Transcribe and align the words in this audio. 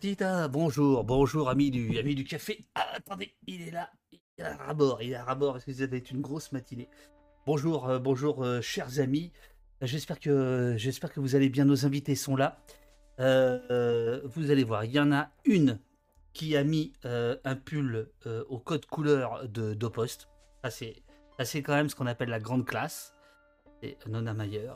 Tita. 0.00 0.48
Bonjour, 0.48 1.04
bonjour, 1.04 1.48
ami 1.48 1.70
du, 1.70 1.98
ami 1.98 2.16
du 2.16 2.24
café. 2.24 2.64
Ah, 2.74 2.84
attendez, 2.94 3.32
il 3.46 3.62
est 3.62 3.70
là. 3.70 3.88
Il 4.10 4.18
est 4.38 4.42
à 4.42 4.56
rabord, 4.56 5.02
il 5.02 5.12
est 5.12 5.14
à 5.14 5.22
rabord 5.24 5.52
parce 5.52 5.64
que 5.64 5.70
vous 5.70 5.82
avez 5.82 6.02
une 6.10 6.20
grosse 6.20 6.50
matinée. 6.50 6.88
Bonjour, 7.46 7.88
euh, 7.88 8.00
bonjour, 8.00 8.42
euh, 8.42 8.60
chers 8.60 8.98
amis. 8.98 9.30
J'espère 9.82 10.18
que, 10.18 10.74
j'espère 10.78 11.12
que 11.12 11.20
vous 11.20 11.36
allez 11.36 11.48
bien. 11.48 11.64
Nos 11.64 11.86
invités 11.86 12.16
sont 12.16 12.34
là. 12.34 12.58
Euh, 13.20 14.20
vous 14.24 14.50
allez 14.50 14.64
voir, 14.64 14.84
il 14.84 14.90
y 14.90 14.98
en 14.98 15.12
a 15.12 15.30
une 15.44 15.78
qui 16.32 16.56
a 16.56 16.64
mis 16.64 16.92
un 17.04 17.54
pull 17.54 18.10
au 18.48 18.58
code 18.58 18.86
couleur 18.86 19.48
de 19.48 19.74
d'Opost. 19.74 20.28
Ça, 20.64 20.70
c'est, 20.70 20.96
ça, 21.38 21.44
c'est 21.44 21.62
quand 21.62 21.74
même 21.74 21.88
ce 21.88 21.94
qu'on 21.94 22.06
appelle 22.06 22.30
la 22.30 22.40
grande 22.40 22.66
classe. 22.66 23.14
C'est 23.80 23.96
Nona 24.08 24.34
Mayer. 24.34 24.72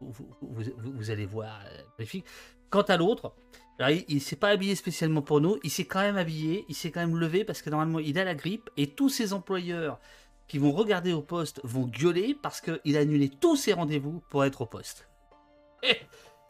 Vous, 0.00 0.12
vous, 0.12 0.30
vous- 0.40 0.92
vous- 0.94 1.10
allez 1.10 1.26
voir, 1.26 1.60
magnifique. 1.98 2.24
Quant 2.70 2.82
à 2.82 2.96
l'autre, 2.96 3.34
il, 3.80 4.04
il 4.08 4.20
s'est 4.20 4.36
pas 4.36 4.48
habillé 4.48 4.74
spécialement 4.74 5.22
pour 5.22 5.40
nous. 5.40 5.58
Il 5.62 5.70
s'est 5.70 5.86
quand 5.86 6.00
même 6.00 6.16
habillé. 6.16 6.64
Il 6.68 6.74
s'est 6.74 6.90
quand 6.90 7.00
même 7.00 7.18
levé 7.18 7.44
parce 7.44 7.62
que 7.62 7.70
normalement, 7.70 7.98
il 7.98 8.18
a 8.18 8.24
la 8.24 8.34
grippe. 8.34 8.70
Et 8.76 8.88
tous 8.88 9.08
ses 9.08 9.32
employeurs 9.32 9.98
qui 10.48 10.58
vont 10.58 10.72
regarder 10.72 11.12
au 11.12 11.22
poste 11.22 11.60
vont 11.64 11.86
gueuler 11.86 12.36
parce 12.42 12.60
qu'il 12.60 12.96
a 12.96 13.00
annulé 13.00 13.28
tous 13.28 13.56
ses 13.56 13.72
rendez-vous 13.72 14.22
pour 14.28 14.44
être 14.44 14.62
au 14.62 14.66
poste. 14.66 15.08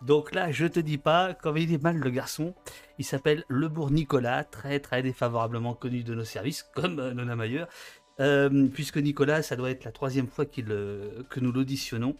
Donc 0.02 0.34
là, 0.34 0.50
je 0.50 0.66
te 0.66 0.80
dis 0.80 0.98
pas, 0.98 1.32
comme 1.32 1.56
il 1.56 1.72
est 1.72 1.82
mal 1.82 1.96
le 1.96 2.10
garçon, 2.10 2.54
il 2.98 3.04
s'appelle 3.04 3.44
Lebourg 3.48 3.92
Nicolas, 3.92 4.42
très 4.42 4.80
très 4.80 5.00
défavorablement 5.00 5.74
connu 5.74 6.02
de 6.02 6.14
nos 6.14 6.24
services, 6.24 6.64
comme 6.74 6.98
euh, 6.98 7.14
Nona 7.14 7.36
Mayer, 7.36 7.66
Euh, 8.20 8.68
puisque 8.68 8.98
Nicolas, 8.98 9.42
ça 9.42 9.56
doit 9.56 9.70
être 9.70 9.84
la 9.84 9.92
troisième 9.92 10.26
fois 10.26 10.44
euh, 10.58 11.22
que 11.30 11.40
nous 11.40 11.50
l'auditionnons. 11.50 12.14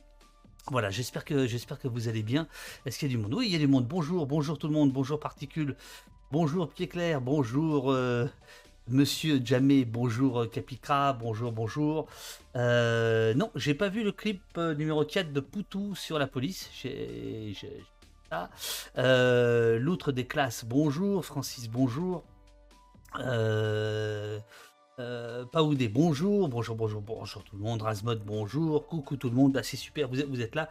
Voilà, 0.71 0.91
j'espère 0.91 1.25
que, 1.25 1.47
j'espère 1.47 1.79
que 1.79 1.89
vous 1.89 2.09
allez 2.09 2.23
bien. 2.23 2.47
Est-ce 2.87 2.99
qu'il 2.99 3.09
y 3.09 3.13
a 3.13 3.17
du 3.17 3.23
monde? 3.23 3.35
Oui, 3.35 3.47
il 3.47 3.53
y 3.53 3.57
a 3.57 3.59
du 3.59 3.67
monde. 3.67 3.87
Bonjour, 3.87 4.27
bonjour 4.27 4.59
tout 4.59 4.69
le 4.69 4.75
monde, 4.75 4.93
bonjour 4.93 5.19
Particule, 5.19 5.77
bonjour 6.31 6.69
Pied 6.69 6.87
Clair, 6.87 7.21
bonjour 7.21 7.91
euh, 7.91 8.29
Monsieur 8.89 9.41
Jamé, 9.45 9.85
bonjour 9.85 10.43
euh, 10.43 10.47
Capicra, 10.47 11.15
bonjour, 11.15 11.51
bonjour. 11.51 12.07
Euh, 12.55 13.35
non, 13.35 13.51
j'ai 13.57 13.75
pas 13.75 13.89
vu 13.89 14.05
le 14.05 14.13
clip 14.13 14.41
numéro 14.57 15.05
4 15.05 15.33
de 15.33 15.41
Poutou 15.41 15.97
sur 15.97 16.19
la 16.19 16.29
police. 16.29 16.71
J'ai. 16.73 17.57
L'outre 18.97 20.13
des 20.13 20.27
classes, 20.27 20.65
bonjour. 20.65 21.25
Francis, 21.25 21.69
bonjour. 21.69 22.25
Euh, 24.99 25.45
Paoudé, 25.47 25.89
bonjour, 25.89 26.49
bonjour, 26.49 26.77
bonjour, 26.77 27.01
bonjour 27.01 27.43
tout 27.45 27.57
le 27.57 27.63
monde, 27.63 27.83
Razmod, 27.83 28.23
bonjour, 28.25 28.87
coucou 28.87 29.17
tout 29.17 29.31
le 29.31 29.35
monde, 29.37 29.57
ah, 29.57 29.63
c'est 29.63 29.77
super, 29.77 30.09
vous 30.09 30.41
êtes, 30.41 30.55
là. 30.55 30.69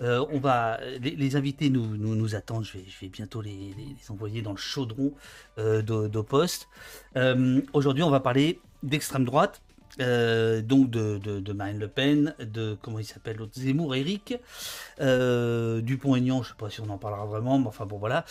Euh, 0.00 0.24
on 0.30 0.38
va, 0.38 0.78
les, 1.00 1.36
invités 1.36 1.70
nous, 1.70 2.34
attendent, 2.34 2.64
je 2.64 2.78
vais, 3.00 3.08
bientôt 3.08 3.40
les, 3.40 3.74
envoyer 4.08 4.42
dans 4.42 4.52
le 4.52 4.56
chaudron 4.56 5.12
euh, 5.58 5.82
d'O- 5.82 6.08
d'Opost. 6.08 6.68
Euh, 7.16 7.60
Aujourd'hui, 7.72 8.02
on 8.02 8.10
va 8.10 8.20
parler 8.20 8.60
d'extrême 8.82 9.24
droite, 9.24 9.60
euh, 10.00 10.60
donc 10.60 10.90
de, 10.90 11.18
de, 11.18 11.52
Marine 11.52 11.78
Le 11.78 11.88
Pen, 11.88 12.34
de 12.40 12.76
comment 12.82 12.98
il 12.98 13.04
s'appelle 13.04 13.36
l'autre 13.36 13.52
Zemmour, 13.54 13.94
Eric, 13.94 14.34
euh, 15.00 15.80
Dupont-Aignan, 15.80 16.42
je 16.42 16.48
sais 16.48 16.54
pas 16.58 16.68
si 16.70 16.80
on 16.80 16.90
en 16.90 16.98
parlera 16.98 17.26
vraiment, 17.26 17.58
mais 17.58 17.68
enfin 17.68 17.86
bon 17.86 17.98
voilà. 17.98 18.24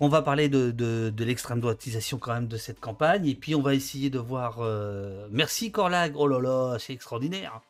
On 0.00 0.08
va 0.08 0.22
parler 0.22 0.48
de, 0.48 0.70
de, 0.70 1.24
l'extrême 1.24 1.60
droitisation 1.60 2.18
quand 2.18 2.34
même 2.34 2.46
de 2.46 2.56
cette 2.56 2.80
campagne, 2.80 3.26
et 3.26 3.34
puis 3.34 3.54
on 3.54 3.62
va 3.62 3.74
essayer 3.74 4.10
de 4.10 4.18
voir. 4.18 4.58
euh, 4.60 5.26
Merci 5.30 5.72
Corlag, 5.72 6.12
oh 6.16 6.28
là 6.28 6.40
là, 6.40 6.76
c'est 6.78 6.92
extraordinaire. 6.92 7.60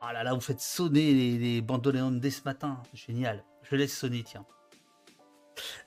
Ah 0.00 0.12
là 0.12 0.24
là, 0.24 0.34
vous 0.34 0.40
faites 0.40 0.60
sonner 0.60 1.14
les, 1.14 1.38
les 1.38 1.60
bandoléons 1.60 2.10
dès 2.10 2.30
ce 2.30 2.42
matin, 2.44 2.78
génial. 2.94 3.44
Je 3.70 3.76
laisse 3.76 3.96
sonner, 3.96 4.24
tiens. 4.24 4.44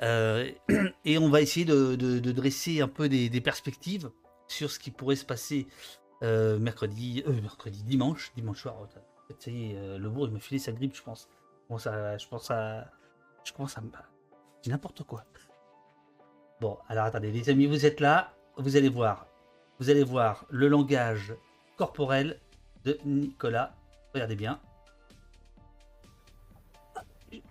Euh, 0.02 0.50
et 1.06 1.18
on 1.18 1.30
va 1.30 1.42
essayer 1.42 1.66
de, 1.66 2.20
dresser 2.32 2.80
un 2.80 2.88
peu 2.88 3.10
des 3.10 3.42
perspectives 3.42 4.10
sur 4.48 4.72
ce 4.72 4.80
qui 4.80 4.92
pourrait 4.92 5.16
se 5.16 5.26
passer 5.26 5.68
euh, 6.24 6.58
mercredi, 6.60 7.24
euh, 7.28 7.42
mercredi, 7.42 7.84
dimanche, 7.84 8.32
dimanche 8.36 8.62
soir. 8.62 8.76
Fait, 9.28 9.36
ça 9.40 9.52
y 9.52 9.72
est, 9.72 9.76
euh, 9.78 9.98
le 9.98 10.10
bourg 10.10 10.28
il 10.28 10.34
m'a 10.34 10.40
filé 10.40 10.60
sa 10.60 10.72
grippe, 10.72 10.96
je 10.96 11.02
pense. 11.04 11.28
Bon, 11.70 11.78
ça, 11.78 12.18
je 12.18 12.28
pense 12.28 12.50
à, 12.52 12.90
je 13.44 13.52
pense 13.54 13.78
à, 13.78 13.82
je 13.82 14.62
dis 14.64 14.70
n'importe 14.70 15.04
quoi. 15.04 15.24
Bon, 16.62 16.78
alors 16.88 17.06
attendez, 17.06 17.32
les 17.32 17.50
amis, 17.50 17.66
vous 17.66 17.86
êtes 17.86 18.00
là, 18.00 18.34
vous 18.58 18.78
allez 18.78 18.90
voir, 18.90 19.28
vous 19.80 19.90
allez 19.90 20.04
voir 20.04 20.46
le 20.50 20.68
langage 20.68 21.34
corporel 21.76 22.40
de 22.86 22.98
Nicolas. 23.04 23.76
Regardez 24.14 24.36
bien. 24.36 24.60
Ah, 26.96 27.02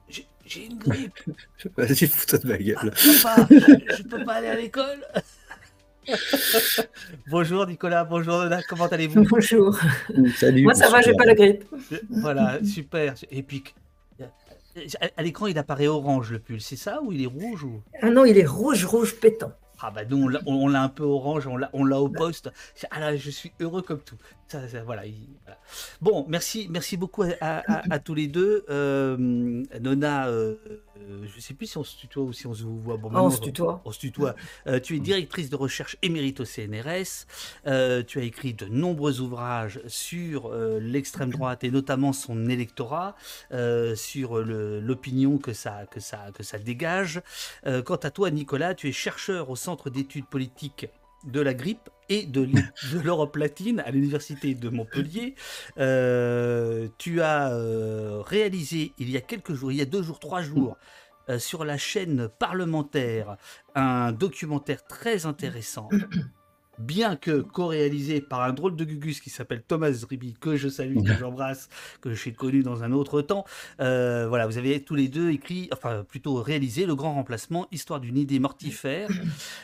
j'ai- 0.09 0.27
J'ai 0.47 0.67
une 0.67 0.79
grippe. 0.79 1.19
Vas-y, 1.77 2.07
fous-toi 2.07 2.39
de 2.39 2.49
ma 2.49 2.57
gueule. 2.59 2.77
Ah, 2.83 2.91
je, 2.97 3.13
peux 3.13 3.23
pas, 3.23 3.47
je, 3.51 3.97
je 3.97 4.03
peux 4.05 4.25
pas 4.25 4.35
aller 4.35 4.49
à 4.49 4.55
l'école. 4.55 5.05
bonjour 7.31 7.67
Nicolas, 7.67 8.05
bonjour 8.05 8.39
Nona, 8.39 8.63
comment 8.63 8.87
allez-vous? 8.87 9.25
Bonjour. 9.25 9.79
Salut. 10.37 10.63
Moi, 10.63 10.75
ça 10.75 10.89
va, 10.91 11.01
j'ai 11.01 11.15
pas 11.15 11.25
la 11.25 11.35
grippe. 11.35 11.65
Voilà, 12.11 12.59
super, 12.65 13.15
épique. 13.31 13.75
À 15.01 15.07
à 15.17 15.23
l'écran, 15.23 15.47
il 15.47 15.57
apparaît 15.57 15.87
orange 15.87 16.33
le 16.33 16.41
pull, 16.41 16.61
c'est 16.61 16.77
ça 16.77 17.01
ou 17.03 17.13
il 17.13 17.23
est 17.23 17.27
rouge 17.27 17.63
ou? 17.63 17.81
Ah 18.03 18.11
non, 18.11 18.25
il 18.25 18.37
est 18.39 18.47
rouge, 18.47 18.85
rouge 18.85 19.15
pétant. 19.21 19.53
Ah 19.81 19.91
bah 19.91 20.03
nous 20.09 20.29
on 20.47 20.69
l'a- 20.69 20.83
un 20.83 20.89
peu 20.89 21.03
orange, 21.05 21.47
on 21.47 21.85
l'a 21.85 22.01
au 22.01 22.09
poste. 22.09 22.51
Ah 22.91 23.01
là, 23.01 23.17
je 23.17 23.31
suis 23.31 23.53
heureux 23.61 23.83
comme 23.83 24.01
tout. 24.01 24.17
Ça, 24.49 24.67
ça, 24.69 24.83
voilà, 24.83 25.05
il- 25.07 25.29
voilà. 25.45 25.59
Bon, 26.01 26.25
merci, 26.29 26.69
merci 26.71 26.97
beaucoup 26.97 27.23
à, 27.23 27.29
à- 27.41 27.73
à- 27.73 27.83
à 27.95 27.99
tous 27.99 28.15
les 28.15 28.27
deux. 28.27 28.65
Euh, 28.71 29.17
Nona, 29.81 30.29
euh, 30.29 30.55
euh, 31.01 31.27
je 31.27 31.41
sais 31.41 31.55
plus 31.55 31.67
si 31.67 31.79
on 31.79 31.85
se 31.85 31.97
tutoie 31.97 32.23
ou 32.23 32.33
si 32.33 32.47
on 32.47 32.55
se 32.55 32.63
voit. 32.65 32.97
Bon, 32.97 33.11
Ah, 33.15 33.23
on 33.23 33.31
se 33.31 33.41
tutoie. 33.41 33.81
on 33.85 33.93
se 33.93 33.99
tutoie. 33.99 34.35
Euh, 34.67 34.81
tu 34.81 34.97
es 34.97 35.01
directrice 35.01 35.51
de 35.51 35.57
recherche 35.57 35.97
émérite 36.03 36.41
au 36.41 36.45
CNRS. 36.45 37.27
Euh, 37.67 38.03
tu 38.03 38.19
as 38.19 38.23
écrit 38.23 38.55
de 38.55 38.67
nombreux 38.67 39.21
ouvrages 39.21 39.81
sur 39.87 40.53
l'extrême 40.55 41.31
droite 41.31 41.65
et 41.65 41.71
notamment 41.71 42.13
son 42.13 42.49
électorat, 42.49 43.17
sur 43.95 44.39
l'opinion 44.39 45.39
que 45.39 45.53
ça, 45.53 45.87
que, 45.91 46.01
ça, 46.01 46.27
que 46.35 46.43
ça 46.43 46.59
dégage. 46.59 47.23
Quant 47.85 47.97
à 47.97 48.11
toi, 48.11 48.31
Nicolas, 48.31 48.75
tu 48.75 48.89
es 48.89 48.93
chercheur 48.93 49.51
au 49.51 49.57
Centre 49.57 49.91
d'études 49.91 50.27
politiques 50.27 50.87
de 51.25 51.41
la 51.41 51.55
grippe 51.55 51.91
et 52.09 52.27
de 52.27 52.49
l'Europe 53.03 53.37
latine 53.37 53.81
à 53.81 53.91
l'Université 53.91 54.55
de 54.55 54.69
Montpellier. 54.69 55.35
Euh, 55.79 56.89
tu 56.99 57.23
as 57.23 57.53
euh, 57.53 58.23
réalisé 58.23 58.93
il 58.99 59.11
y 59.11 59.17
a 59.17 59.21
quelques 59.21 59.55
jours, 59.55 59.73
il 59.73 59.79
y 59.79 59.83
a 59.83 59.87
deux 59.87 60.03
jours, 60.03 60.19
trois 60.19 60.43
jours, 60.43 60.77
euh, 61.31 61.39
sur 61.39 61.65
la 61.65 61.79
chaîne 61.79 62.29
parlementaire, 62.29 63.37
un 63.75 64.13
documentaire 64.13 64.85
très 64.85 65.25
intéressant, 65.25 65.89
bien 66.79 67.17
que 67.17 67.41
co-réalisé 67.41 68.21
par 68.21 68.43
un 68.43 68.53
drôle 68.53 68.77
de 68.77 68.85
gugus 68.85 69.21
qui 69.21 69.31
s'appelle 69.31 69.63
Thomas 69.63 70.05
Riby, 70.09 70.35
que 70.41 70.57
je 70.57 70.69
salue, 70.69 71.03
que 71.05 71.15
j'embrasse, 71.15 71.69
que 72.01 72.15
j'ai 72.15 72.33
connu 72.33 72.63
dans 72.63 72.83
un 72.83 72.93
autre 72.93 73.23
temps. 73.23 73.45
Euh, 73.81 74.27
voilà, 74.29 74.47
vous 74.47 74.59
avez 74.59 74.83
tous 74.83 74.95
les 74.95 75.09
deux 75.09 75.31
écrit, 75.31 75.69
enfin 75.73 76.05
plutôt 76.09 76.35
réalisé 76.43 76.87
Le 76.87 76.95
Grand 76.95 77.15
Remplacement, 77.15 77.67
histoire 77.73 78.01
d'une 78.01 78.17
idée 78.19 78.39
mortifère, 78.39 79.09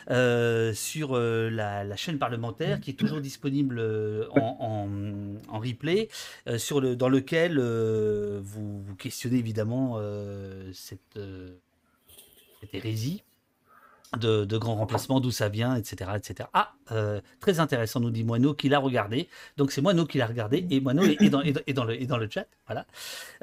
euh, 0.09 0.73
sur 0.73 1.15
euh, 1.15 1.49
la, 1.49 1.83
la 1.83 1.95
chaîne 1.95 2.17
parlementaire 2.17 2.79
qui 2.79 2.91
est 2.91 2.95
toujours 2.95 3.21
disponible 3.21 3.79
en, 4.31 4.57
en- 4.59 5.53
en 5.53 5.59
replay, 5.59 6.07
sur 6.57 6.81
le, 6.81 6.95
dans 6.95 7.09
lequel 7.09 7.59
vous, 7.59 8.81
vous 8.81 8.95
questionnez 8.95 9.37
évidemment 9.37 9.99
cette, 10.73 11.19
cette 12.61 12.73
hérésie 12.73 13.23
de, 14.19 14.43
de 14.45 14.57
grand 14.57 14.75
remplacement, 14.75 15.19
d'où 15.21 15.31
ça 15.31 15.47
vient, 15.49 15.75
etc. 15.75 16.11
etc. 16.17 16.49
Ah, 16.53 16.73
euh, 16.91 17.21
très 17.39 17.59
intéressant, 17.59 17.99
nous 18.01 18.09
dit 18.11 18.23
Moineau, 18.25 18.53
qui 18.53 18.67
l'a 18.67 18.79
regardé. 18.79 19.29
Donc 19.57 19.71
c'est 19.71 19.81
Moineau 19.81 20.05
qui 20.05 20.17
l'a 20.17 20.27
regardé, 20.27 20.65
et 20.69 20.81
Moineau 20.81 21.03
est, 21.03 21.21
est 21.21 21.29
dans, 21.29 21.41
est 21.41 21.53
dans- 21.53 21.61
est 21.65 21.73
dans 21.73 21.85
le, 21.85 22.01
est 22.01 22.05
dans 22.07 22.17
le 22.17 22.29
chat. 22.29 22.45
Voilà. 22.67 22.85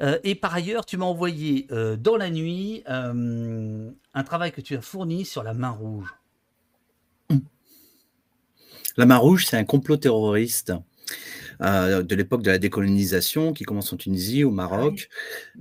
Euh, 0.01 0.19
et 0.23 0.35
par 0.35 0.53
ailleurs, 0.53 0.85
tu 0.85 0.97
m'as 0.97 1.05
envoyé 1.05 1.65
euh, 1.71 1.95
dans 1.95 2.17
la 2.17 2.29
nuit 2.29 2.83
un 2.87 4.23
travail 4.23 4.51
que 4.51 4.61
tu 4.61 4.75
as 4.75 4.81
fourni 4.81 5.25
sur 5.25 5.43
la 5.43 5.53
main 5.53 5.71
rouge. 5.71 6.13
La 8.97 9.05
main 9.05 9.17
rouge, 9.17 9.45
c'est 9.45 9.57
un 9.57 9.63
complot 9.63 9.97
terroriste 9.97 10.73
euh, 11.61 12.03
de 12.03 12.15
l'époque 12.15 12.41
de 12.43 12.51
la 12.51 12.57
décolonisation 12.57 13.53
qui 13.53 13.63
commence 13.63 13.91
en 13.93 13.97
Tunisie, 13.97 14.43
au 14.43 14.51
Maroc, 14.51 15.09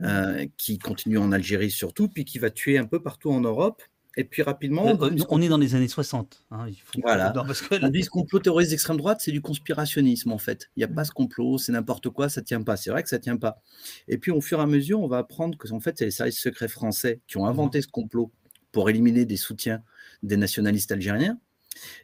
euh, 0.03 0.47
qui 0.57 0.79
continue 0.79 1.19
en 1.19 1.33
Algérie 1.33 1.71
surtout, 1.71 2.09
puis 2.09 2.25
qui 2.25 2.39
va 2.39 2.51
tuer 2.51 2.79
un 2.79 2.85
peu 2.87 3.01
partout 3.01 3.31
en 3.31 3.41
Europe. 3.41 3.83
Et 4.21 4.25
puis 4.25 4.43
rapidement, 4.43 4.85
Euh, 4.89 5.11
on 5.29 5.41
est 5.41 5.49
dans 5.49 5.59
les 5.59 5.75
années 5.75 5.87
60. 5.89 6.45
hein, 6.51 6.67
il 6.69 6.75
faut- 6.75 7.01
Voilà. 7.03 7.33
Non, 7.35 7.45
parce 7.47 7.63
que 7.63 7.83
on 7.85 7.89
dit 7.89 8.03
ce 8.03 8.11
complot 8.11 8.41
terroriste 8.41 8.71
d'extrême 8.73 8.97
droite, 8.97 9.21
c'est 9.23 9.31
du 9.33 9.41
conspirationnisme 9.41 10.33
en 10.33 10.39
fait. 10.39 10.71
Il 10.77 10.81
n'y 10.81 10.85
a 10.85 10.89
pas 10.89 11.05
ce 11.05 11.13
complot, 11.13 11.57
c'est 11.59 11.73
n'importe 11.73 12.09
quoi, 12.11 12.29
ça 12.29 12.43
tient 12.43 12.63
pas. 12.63 12.77
C'est 12.77 12.91
vrai 12.91 13.03
que 13.03 13.09
ça 13.09 13.19
tient 13.19 13.37
pas. 13.37 13.63
Et 14.09 14.19
puis 14.19 14.31
au 14.33 14.41
fur 14.41 14.59
et 14.59 14.63
à 14.63 14.67
mesure, 14.67 15.01
on 15.01 15.07
va 15.09 15.19
apprendre 15.19 15.57
que 15.57 15.71
en 15.73 15.81
fait, 15.81 15.97
c'est 15.99 16.05
les 16.07 16.11
services 16.11 16.41
secrets 16.41 16.69
français 16.69 17.21
qui 17.29 17.37
ont 17.39 17.47
inventé 17.47 17.81
ce 17.81 17.89
complot 17.89 18.33
pour 18.73 18.91
éliminer 18.91 19.25
des 19.25 19.37
soutiens 19.37 19.83
des 20.23 20.37
nationalistes 20.37 20.91
algériens. 20.91 21.39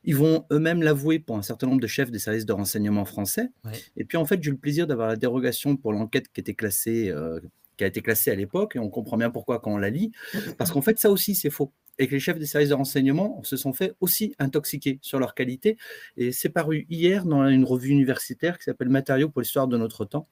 Ils 0.04 0.14
vont 0.14 0.44
eux-mêmes 0.52 0.82
l'avouer 0.82 1.18
pour 1.18 1.36
un 1.36 1.42
certain 1.42 1.66
nombre 1.66 1.80
de 1.80 1.86
chefs 1.88 2.12
des 2.12 2.20
services 2.20 2.46
de 2.46 2.52
renseignement 2.52 3.04
français. 3.04 3.50
Ouais. 3.64 3.72
Et 3.96 4.04
puis 4.04 4.16
en 4.18 4.24
fait, 4.24 4.40
j'ai 4.40 4.50
eu 4.50 4.52
le 4.52 4.58
plaisir 4.58 4.86
d'avoir 4.86 5.08
la 5.08 5.16
dérogation 5.16 5.76
pour 5.76 5.92
l'enquête 5.92 6.28
qui 6.32 6.40
était 6.40 6.54
classée, 6.54 7.10
euh, 7.10 7.40
qui 7.76 7.82
a 7.82 7.88
été 7.88 8.00
classée 8.02 8.30
à 8.30 8.36
l'époque, 8.36 8.76
et 8.76 8.78
on 8.78 8.88
comprend 8.88 9.16
bien 9.16 9.30
pourquoi 9.30 9.58
quand 9.58 9.72
on 9.72 9.78
la 9.78 9.90
lit, 9.90 10.12
parce 10.58 10.70
qu'en 10.70 10.80
fait, 10.80 10.96
ça 11.00 11.10
aussi, 11.10 11.34
c'est 11.34 11.50
faux. 11.50 11.72
Et 11.98 12.06
que 12.06 12.12
les 12.12 12.20
chefs 12.20 12.38
des 12.38 12.46
services 12.46 12.70
de 12.70 12.74
renseignement 12.74 13.40
se 13.42 13.56
sont 13.56 13.72
fait 13.72 13.94
aussi 14.00 14.34
intoxiquer 14.38 14.98
sur 15.02 15.18
leur 15.18 15.34
qualité. 15.34 15.76
Et 16.16 16.32
c'est 16.32 16.48
paru 16.48 16.86
hier 16.90 17.24
dans 17.24 17.46
une 17.48 17.64
revue 17.64 17.90
universitaire 17.90 18.58
qui 18.58 18.64
s'appelle 18.64 18.88
Matériaux 18.88 19.28
pour 19.28 19.40
l'histoire 19.40 19.68
de 19.68 19.76
notre 19.76 20.04
temps. 20.04 20.28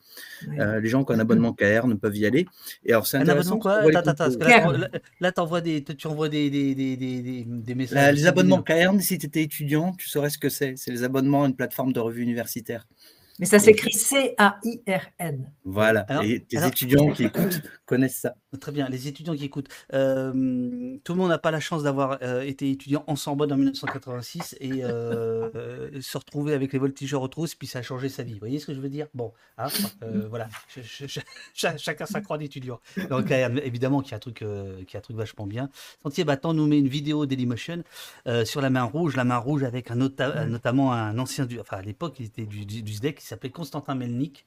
Euh, 0.58 0.80
les 0.80 0.88
gens 0.88 1.04
qui 1.04 1.12
ont 1.12 1.14
un 1.14 1.20
abonnement 1.20 1.52
KR 1.52 1.86
ne 1.86 1.94
peuvent 1.94 2.16
y 2.16 2.26
aller. 2.26 2.46
Et 2.84 2.92
alors, 2.92 3.06
c'est 3.06 3.18
intéressant. 3.18 3.58
quoi? 3.58 3.80
attends, 3.94 4.10
attends, 4.10 4.28
là, 4.38 4.88
là, 5.20 5.60
des, 5.60 5.84
tu 5.84 6.06
envoies 6.06 6.28
des, 6.28 6.50
des, 6.50 6.74
des, 6.74 7.44
des 7.46 7.74
messages. 7.74 8.14
les 8.14 8.26
abonnements 8.26 8.62
KR, 8.62 8.92
si 9.00 9.18
tu 9.18 9.26
étais 9.26 9.42
étudiant, 9.42 9.92
tu 9.98 10.08
saurais 10.08 10.30
ce 10.30 10.38
que 10.38 10.48
c'est. 10.48 10.74
C'est 10.76 10.90
les 10.90 11.04
abonnements 11.04 11.44
à 11.44 11.46
une 11.46 11.56
plateforme 11.56 11.92
de 11.92 12.00
revue 12.00 12.22
universitaire. 12.22 12.86
Mais 13.38 13.46
ça 13.46 13.58
s'écrit 13.58 13.92
C-A-I-R-N. 13.92 15.50
Voilà. 15.64 16.06
et 16.22 16.44
les 16.50 16.66
étudiants 16.66 17.10
qui 17.12 17.24
écoutent 17.24 17.62
connaissent 17.86 18.18
ça. 18.18 18.34
Très 18.60 18.72
bien, 18.72 18.88
les 18.88 19.08
étudiants 19.08 19.34
qui 19.34 19.44
écoutent. 19.44 19.68
Euh, 19.94 20.30
tout 21.04 21.12
le 21.14 21.18
monde 21.18 21.30
n'a 21.30 21.38
pas 21.38 21.50
la 21.50 21.60
chance 21.60 21.82
d'avoir 21.82 22.18
euh, 22.22 22.42
été 22.42 22.70
étudiant 22.70 23.02
en 23.06 23.16
Sorbonne 23.16 23.50
en 23.52 23.56
1986 23.56 24.56
et 24.60 24.84
euh, 24.84 26.00
se 26.02 26.18
retrouver 26.18 26.52
avec 26.52 26.72
les 26.74 26.78
voltigeurs 26.78 27.22
aux 27.22 27.28
trousses, 27.28 27.54
puis 27.54 27.66
ça 27.66 27.78
a 27.78 27.82
changé 27.82 28.10
sa 28.10 28.22
vie. 28.22 28.34
Vous 28.34 28.40
voyez 28.40 28.58
ce 28.58 28.66
que 28.66 28.74
je 28.74 28.80
veux 28.80 28.90
dire? 28.90 29.06
Bon, 29.14 29.32
hein, 29.56 29.68
voilà. 30.28 30.48
chacun 31.54 32.06
sa 32.06 32.20
croix 32.20 32.36
d'étudiant. 32.36 32.78
Donc, 33.08 33.30
évidemment, 33.30 34.02
qu'il 34.02 34.10
y 34.10 34.14
a 34.14 34.16
un 34.16 34.20
truc, 34.20 34.44
qui 34.86 34.96
a 34.96 34.98
un 34.98 35.02
truc 35.02 35.16
vachement 35.16 35.46
bien. 35.46 35.70
Sentier 36.02 36.24
Battant 36.24 36.52
nous 36.52 36.66
met 36.66 36.78
une 36.78 36.88
vidéo 36.88 37.24
Dailymotion 37.24 37.82
sur 38.44 38.60
la 38.60 38.70
main 38.70 38.84
rouge. 38.84 39.16
La 39.16 39.24
main 39.24 39.38
rouge 39.38 39.62
avec 39.62 39.90
un 39.90 39.96
notamment 39.96 40.92
un 40.92 41.18
ancien, 41.18 41.46
du, 41.46 41.58
enfin 41.58 41.78
à 41.78 41.82
l'époque, 41.82 42.16
il 42.18 42.26
était 42.26 42.46
du, 42.46 42.66
du, 42.66 42.92
SDEC, 42.92 43.18
qui 43.18 43.26
s'appelait 43.26 43.50
Constantin 43.50 43.94
Melnik. 43.94 44.44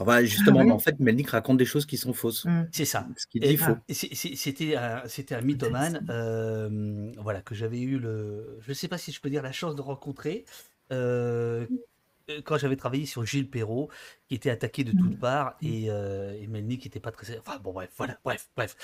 Alors 0.00 0.20
justement, 0.20 0.60
ah 0.60 0.72
en 0.72 0.78
fait, 0.78 0.98
Melnik 1.00 1.30
raconte 1.30 1.58
des 1.58 1.64
choses 1.64 1.86
qui 1.86 1.96
sont 1.96 2.12
fausses. 2.12 2.44
Mmh. 2.44 2.68
C'est 2.72 2.84
ça. 2.84 3.06
Ce 3.16 3.26
qu'il 3.26 3.42
dit 3.42 3.56
faux. 3.56 3.76
C'était 3.88 4.76
un, 4.76 5.02
c'était 5.06 5.34
un 5.34 5.40
mythomane, 5.40 6.06
euh, 6.10 7.12
voilà, 7.18 7.40
que 7.42 7.54
j'avais 7.54 7.80
eu 7.80 7.98
le, 7.98 8.58
je 8.60 8.70
ne 8.70 8.74
sais 8.74 8.88
pas 8.88 8.98
si 8.98 9.12
je 9.12 9.20
peux 9.20 9.30
dire 9.30 9.42
la 9.42 9.52
chance 9.52 9.74
de 9.74 9.82
rencontrer. 9.82 10.44
Euh, 10.92 11.66
quand 12.44 12.56
j'avais 12.56 12.76
travaillé 12.76 13.04
sur 13.04 13.26
Gilles 13.26 13.50
Perrault, 13.50 13.90
qui 14.28 14.34
était 14.34 14.48
attaqué 14.48 14.82
de 14.82 14.92
toutes 14.92 15.16
mmh. 15.16 15.18
parts, 15.18 15.56
et, 15.60 15.90
euh, 15.90 16.34
et 16.40 16.46
Melnik 16.46 16.84
n'était 16.84 17.00
pas 17.00 17.10
très. 17.10 17.38
Enfin 17.38 17.58
bon, 17.62 17.72
bref, 17.72 17.90
voilà, 17.98 18.18
bref, 18.24 18.48
bref. 18.56 18.76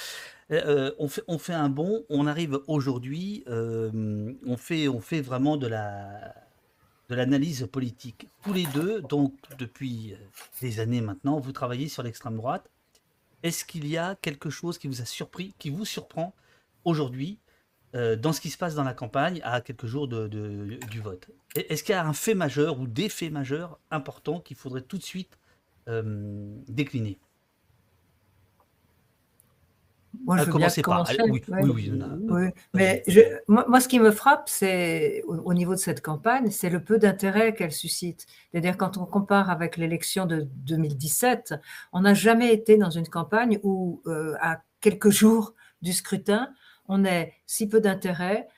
on, 0.50 1.08
fait, 1.08 1.22
on 1.26 1.38
fait 1.38 1.54
un 1.54 1.70
bond, 1.70 2.04
on 2.10 2.26
arrive 2.26 2.60
aujourd'hui, 2.66 3.44
on, 3.46 4.56
fait, 4.58 4.88
on 4.88 5.00
fait 5.00 5.22
vraiment 5.22 5.56
de 5.56 5.66
la 5.66 6.34
de 7.10 7.16
l'analyse 7.16 7.68
politique. 7.70 8.28
Tous 8.44 8.52
les 8.52 8.66
deux, 8.66 9.02
donc 9.02 9.34
depuis 9.58 10.14
euh, 10.14 10.16
des 10.60 10.78
années 10.78 11.00
maintenant, 11.00 11.40
vous 11.40 11.50
travaillez 11.52 11.88
sur 11.88 12.04
l'extrême 12.04 12.36
droite. 12.36 12.70
Est-ce 13.42 13.64
qu'il 13.64 13.86
y 13.88 13.98
a 13.98 14.14
quelque 14.14 14.48
chose 14.48 14.78
qui 14.78 14.86
vous 14.86 15.02
a 15.02 15.04
surpris, 15.04 15.54
qui 15.58 15.70
vous 15.70 15.84
surprend 15.84 16.34
aujourd'hui 16.84 17.38
euh, 17.96 18.14
dans 18.14 18.32
ce 18.32 18.40
qui 18.40 18.48
se 18.48 18.56
passe 18.56 18.76
dans 18.76 18.84
la 18.84 18.94
campagne 18.94 19.40
à 19.42 19.60
quelques 19.60 19.86
jours 19.86 20.06
de, 20.06 20.28
du 20.28 21.00
vote? 21.00 21.28
Est-ce 21.56 21.82
qu'il 21.82 21.94
y 21.94 21.98
a 21.98 22.06
un 22.06 22.12
fait 22.12 22.34
majeur 22.34 22.78
ou 22.78 22.86
des 22.86 23.08
faits 23.08 23.32
majeurs 23.32 23.80
importants 23.90 24.38
qu'il 24.38 24.56
faudrait 24.56 24.82
tout 24.82 24.98
de 24.98 25.02
suite 25.02 25.36
euh, 25.88 26.54
décliner? 26.68 27.18
Moi, 30.24 30.36
je 30.38 30.44
veux 30.44 30.58
bien 30.58 30.68
commencer. 30.82 31.16
Oui, 31.28 31.42
oui, 31.48 31.90
oui, 32.28 32.48
Mais 32.74 33.02
je, 33.06 33.20
moi, 33.48 33.80
ce 33.80 33.88
qui 33.88 34.00
me 34.00 34.10
frappe, 34.10 34.48
c'est 34.48 35.22
au, 35.26 35.54
niveau 35.54 35.74
de 35.74 35.78
cette 35.78 36.02
campagne, 36.02 36.50
c'est 36.50 36.70
le 36.70 36.82
peu 36.82 36.98
d'intérêt 36.98 37.54
qu'elle 37.54 37.72
suscite. 37.72 38.26
C'est-à-dire 38.50 38.76
quand 38.76 38.96
on 38.96 39.06
compare 39.06 39.50
avec 39.50 39.76
l'élection 39.76 40.26
de 40.26 40.48
2017, 40.66 41.54
on 41.92 42.00
n'a 42.00 42.14
jamais 42.14 42.52
été 42.52 42.76
dans 42.76 42.90
une 42.90 43.08
campagne 43.08 43.60
où, 43.62 44.02
euh, 44.06 44.34
à 44.40 44.62
quelques 44.80 45.10
jours 45.10 45.54
du 45.82 45.92
scrutin, 45.92 46.50
on 46.88 47.04
ait 47.04 47.32
si 47.46 47.68
peu 47.68 47.80
d'intérêt, 47.80 48.48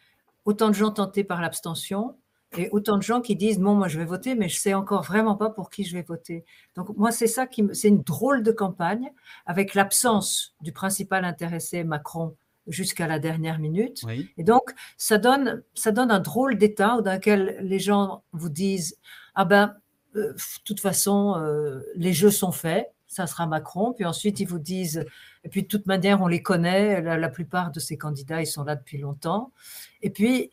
autant 0.45 0.69
de 0.69 0.75
gens 0.75 0.91
tentés 0.91 1.25
par 1.25 1.43
l'abstention, 1.43 2.17
et 2.57 2.69
autant 2.71 2.97
de 2.97 3.03
gens 3.03 3.21
qui 3.21 3.37
disent 3.37 3.59
bon 3.59 3.75
moi 3.75 3.89
je 3.89 3.99
vais 3.99 4.05
voter 4.05 4.35
mais 4.35 4.49
je 4.49 4.59
sais 4.59 4.75
encore 4.75 5.03
vraiment 5.03 5.37
pas 5.37 5.51
pour 5.51 5.71
qui 5.71 5.85
je 5.85 5.97
vais 5.97 6.03
voter. 6.03 6.45
Donc 6.77 6.97
moi 6.97 7.11
c'est 7.11 7.27
ça 7.27 7.47
qui 7.47 7.65
c'est 7.73 7.89
une 7.89 8.03
drôle 8.03 8.43
de 8.43 8.53
campagne 8.53 9.11
avec 9.47 9.75
l'absence 9.75 10.55
du 10.61 10.73
principal 10.73 11.25
intéressé 11.25 11.85
Macron 11.85 12.37
jusqu'à 12.67 13.07
la 13.07 13.19
dernière 13.19 13.59
minute. 13.59 14.03
Et 14.37 14.45
donc 14.45 14.75
ça 14.97 15.19
donne 15.19 15.63
ça 15.75 15.93
donne 15.93 16.11
un 16.11 16.21
drôle 16.21 16.59
d'état 16.59 17.01
dans 17.03 17.15
lequel 17.15 17.59
les 17.61 17.79
gens 17.79 18.23
vous 18.33 18.49
disent 18.49 18.99
ah 19.35 19.45
ben 19.45 19.75
euh, 20.17 20.33
de 20.33 20.63
toute 20.65 20.81
façon 20.81 21.37
euh, 21.39 21.81
les 21.95 22.13
jeux 22.13 22.31
sont 22.31 22.53
faits 22.53 22.93
ça 23.13 23.27
sera 23.27 23.47
Macron. 23.47 23.93
Puis 23.93 24.07
ensuite, 24.07 24.41
ils 24.41 24.49
vous 24.49 24.59
disent, 24.59 25.05
et 25.45 25.49
puis 25.49 25.63
de 25.63 25.69
toute 25.69 25.87
manière, 25.87 26.23
on 26.23 26.27
les 26.27 26.43
connaît, 26.43 27.03
la, 27.03 27.19
la, 27.19 27.29
plupart 27.29 27.71
de 27.71 27.79
ces 27.79 27.99
candidats, 27.99 28.41
ils 28.41 28.47
sont 28.47 28.65
là 28.65 28.75
depuis 28.75 28.97
longtemps. 28.97 29.53
Et 30.01 30.09
puis, 30.09 30.51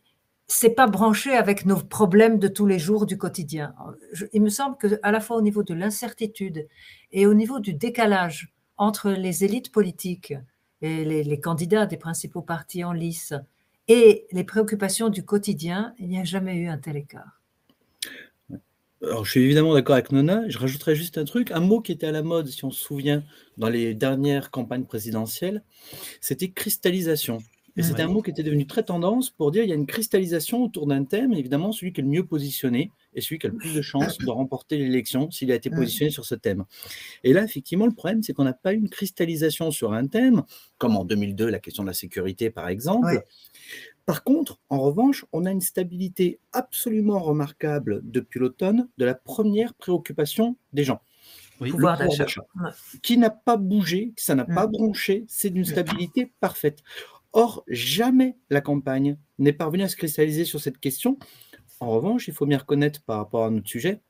c'est 0.51 0.71
pas 0.71 0.87
branché 0.87 1.31
avec 1.31 1.67
nos 1.67 1.77
problèmes 1.77 2.39
de 2.39 2.47
tous 2.47 2.65
les 2.65 2.79
jours 2.79 3.05
du 3.05 3.17
quotidien. 3.17 3.75
il 4.33 4.41
me 4.41 4.49
semble 4.49 4.77
que 4.77 4.99
à 5.03 5.11
la 5.11 5.21
fois 5.21 5.37
au 5.37 5.41
niveau 5.41 5.61
de 5.61 5.75
l'incertitude 5.75 6.67
et 7.11 7.27
au 7.27 7.35
niveau 7.35 7.59
du 7.59 7.75
décalage 7.75 8.51
entre 8.75 9.11
les 9.11 9.43
élites 9.43 9.71
politiques 9.71 10.33
et 10.81 11.05
les, 11.05 11.39
candidats 11.39 11.85
des 11.85 11.97
principaux 11.97 12.41
partis 12.41 12.83
en 12.83 12.93
lice 12.93 13.33
et 13.87 14.25
les 14.31 14.43
préoccupations 14.43 15.09
du 15.09 15.23
quotidien, 15.23 15.93
il 15.99 16.07
n'y 16.07 16.19
a 16.19 16.23
jamais 16.23 16.55
eu 16.55 16.67
un 16.67 16.79
tel 16.79 16.97
écart. 16.97 17.41
Je 19.01 19.29
suis 19.29 19.41
évidemment 19.41 19.75
d'accord 19.75 19.93
avec 19.93 20.11
Nona. 20.11 20.49
Je 20.49 20.57
rajouterais 20.57 20.95
juste 20.95 21.17
un 21.17 21.25
truc. 21.25 21.51
Un 21.51 21.59
mot 21.59 21.79
qui 21.79 21.91
était 21.91 22.07
à 22.07 22.11
la 22.11 22.23
mode, 22.23 22.47
si 22.47 22.65
on 22.65 22.71
se 22.71 22.83
souvient, 22.83 23.23
dans 23.57 23.69
les 23.69 23.93
dernières 23.93 24.51
campagnes 24.51 24.83
présidentielles, 24.83 25.63
c'était 26.21 26.49
cristallisation. 26.49 27.37
Et 27.79 27.83
c'était 27.83 28.01
un 28.01 28.09
mot 28.09 28.21
qui 28.21 28.29
était 28.29 28.43
devenu 28.43 28.67
très 28.67 28.83
tendance 28.83 29.29
pour 29.29 29.51
dire 29.51 29.61
qu'il 29.61 29.69
y 29.69 29.73
a 29.73 29.77
une 29.77 29.85
cristallisation 29.85 30.63
autour 30.63 30.85
d'un 30.85 31.05
thème. 31.05 31.31
évidemment, 31.33 31.71
celui 31.71 31.93
qui 31.93 32.01
est 32.01 32.03
le 32.03 32.09
mieux 32.09 32.25
positionné 32.25 32.91
est 33.13 33.21
celui 33.21 33.39
qui 33.39 33.47
a 33.47 33.49
le 33.49 33.55
plus 33.55 33.73
de 33.73 33.81
chances 33.81 34.17
de 34.17 34.29
remporter 34.29 34.77
l'élection 34.77 35.31
s'il 35.31 35.49
a 35.51 35.55
été 35.55 35.69
positionné 35.69 36.11
sur 36.11 36.25
ce 36.25 36.35
thème. 36.35 36.65
Et 37.23 37.31
là, 37.31 37.43
effectivement, 37.43 37.85
le 37.85 37.93
problème, 37.93 38.21
c'est 38.21 38.33
qu'on 38.33 38.43
n'a 38.43 38.53
pas 38.53 38.73
eu 38.73 38.77
une 38.77 38.89
cristallisation 38.89 39.71
sur 39.71 39.93
un 39.93 40.07
thème, 40.07 40.43
comme 40.77 40.97
en 40.97 41.05
2002, 41.05 41.49
la 41.49 41.59
question 41.59 41.83
de 41.83 41.87
la 41.87 41.93
sécurité, 41.93 42.49
par 42.49 42.67
exemple. 42.67 43.23
Par 44.05 44.23
contre, 44.23 44.59
en 44.69 44.79
revanche, 44.79 45.23
on 45.31 45.45
a 45.45 45.51
une 45.51 45.61
stabilité 45.61 46.39
absolument 46.51 47.19
remarquable 47.19 48.01
depuis 48.03 48.39
l'automne 48.39 48.89
de 48.97 49.05
la 49.05 49.15
première 49.15 49.73
préoccupation 49.73 50.57
des 50.73 50.83
gens. 50.83 51.01
Oui, 51.61 51.71
pouvoir 51.71 51.97
d'achat. 51.97 52.41
Qui 53.03 53.17
n'a 53.17 53.29
pas 53.29 53.57
bougé, 53.57 54.13
ça 54.17 54.33
n'a 54.35 54.45
pas 54.45 54.65
bronché, 54.65 55.25
c'est 55.27 55.49
d'une 55.49 55.65
stabilité 55.65 56.31
parfaite. 56.39 56.81
Or, 57.33 57.63
jamais 57.67 58.37
la 58.49 58.61
campagne 58.61 59.17
n'est 59.37 59.53
parvenue 59.53 59.83
à 59.83 59.87
se 59.87 59.95
cristalliser 59.95 60.45
sur 60.45 60.59
cette 60.59 60.79
question. 60.79 61.17
En 61.79 61.89
revanche, 61.89 62.27
il 62.27 62.33
faut 62.33 62.45
bien 62.45 62.57
reconnaître 62.57 63.01
par 63.03 63.17
rapport 63.17 63.45
à 63.45 63.49
notre 63.49 63.67
sujet 63.67 64.01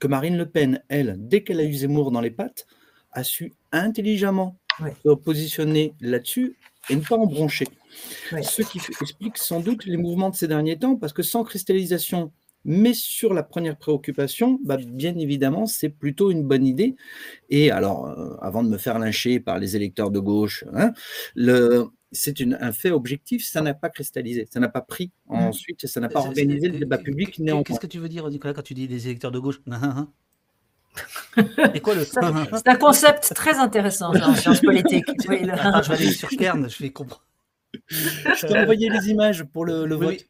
que 0.00 0.06
Marine 0.06 0.36
Le 0.36 0.48
Pen, 0.48 0.82
elle, 0.88 1.16
dès 1.18 1.42
qu'elle 1.42 1.60
a 1.60 1.64
eu 1.64 1.72
Zemmour 1.72 2.10
dans 2.10 2.20
les 2.20 2.30
pattes, 2.30 2.66
a 3.12 3.24
su 3.24 3.52
intelligemment 3.72 4.58
se 5.04 5.14
positionner 5.14 5.94
là-dessus 6.00 6.56
et 6.90 6.96
ne 6.96 7.00
pas 7.00 7.16
en 7.16 7.26
broncher. 7.26 7.66
Ce 8.42 8.62
qui 8.62 8.78
explique 9.00 9.38
sans 9.38 9.60
doute 9.60 9.86
les 9.86 9.96
mouvements 9.96 10.30
de 10.30 10.36
ces 10.36 10.48
derniers 10.48 10.78
temps, 10.78 10.96
parce 10.96 11.12
que 11.12 11.22
sans 11.22 11.44
cristallisation, 11.44 12.32
mais 12.66 12.94
sur 12.94 13.32
la 13.32 13.44
première 13.44 13.76
préoccupation, 13.76 14.58
bah, 14.64 14.76
bien 14.76 15.16
évidemment, 15.16 15.66
c'est 15.66 15.88
plutôt 15.88 16.32
une 16.32 16.42
bonne 16.42 16.66
idée. 16.66 16.96
Et 17.48 17.70
alors, 17.70 18.06
euh, 18.08 18.34
avant 18.42 18.64
de 18.64 18.68
me 18.68 18.76
faire 18.76 18.98
lyncher 18.98 19.38
par 19.38 19.60
les 19.60 19.76
électeurs 19.76 20.10
de 20.10 20.18
gauche, 20.18 20.64
hein, 20.74 20.92
le, 21.36 21.86
c'est 22.10 22.40
un 22.42 22.72
fait 22.72 22.90
objectif, 22.90 23.46
ça 23.46 23.60
n'a 23.60 23.72
pas 23.72 23.88
cristallisé, 23.88 24.48
ça 24.50 24.58
n'a 24.58 24.68
pas 24.68 24.80
pris 24.80 25.12
mmh. 25.28 25.34
ensuite, 25.34 25.86
ça 25.86 26.00
n'a 26.00 26.08
pas 26.08 26.20
organisé 26.20 26.68
le 26.68 26.78
débat 26.80 26.98
public 26.98 27.40
Qu'est-ce 27.64 27.80
que 27.80 27.86
tu 27.86 28.00
veux 28.00 28.08
dire, 28.08 28.28
Nicolas, 28.28 28.52
quand 28.52 28.62
tu 28.62 28.74
dis 28.74 28.88
des 28.88 29.06
électeurs 29.06 29.30
de 29.30 29.38
gauche? 29.38 29.60
C'est 31.36 32.68
un 32.68 32.76
concept 32.76 33.32
très 33.34 33.56
intéressant 33.58 34.12
en 34.22 34.34
sciences 34.34 34.60
politiques. 34.60 35.04
je 35.22 35.28
vais 35.28 35.94
aller 35.94 36.10
sur 36.10 36.28
Kern, 36.30 36.68
je 36.68 36.82
vais 36.82 36.90
comprendre. 36.90 37.22
Je 37.88 38.46
t'ai 38.46 38.58
envoyé 38.58 38.88
les 38.88 39.10
images 39.10 39.44
pour 39.44 39.64
le, 39.64 39.94
vote. 39.94 40.24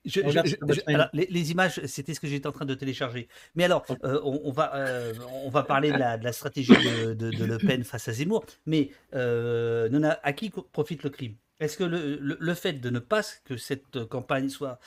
les, 1.12 1.50
images, 1.50 1.80
c'était 1.86 2.14
ce 2.14 2.20
que 2.20 2.26
j'étais 2.26 2.46
en 2.46 2.52
train 2.52 2.64
de 2.64 2.74
télécharger. 2.74 3.28
Mais 3.54 3.64
alors, 3.64 3.84
euh, 4.04 4.20
on, 4.22 4.52
va, 4.52 4.74
euh, 4.74 5.14
on 5.44 5.50
va 5.50 5.62
parler 5.62 5.92
de 5.92 5.98
la, 5.98 6.32
stratégie 6.32 6.72
de, 6.72 7.44
Le 7.44 7.58
Pen 7.58 7.84
face 7.84 8.08
à 8.08 8.12
Zemmour. 8.12 8.44
Mais 8.66 8.90
euh, 9.14 9.88
à 10.22 10.32
qui 10.32 10.50
profite 10.50 11.02
le 11.02 11.10
crime? 11.10 11.34
Est-ce 11.58 11.78
que 11.78 11.84
le, 11.84 12.54
fait 12.54 12.74
de 12.74 12.90
ne 12.90 12.98
pas 12.98 13.22
que 13.44 13.56
cette 13.56 14.04
campagne 14.04 14.50
soit 14.50 14.78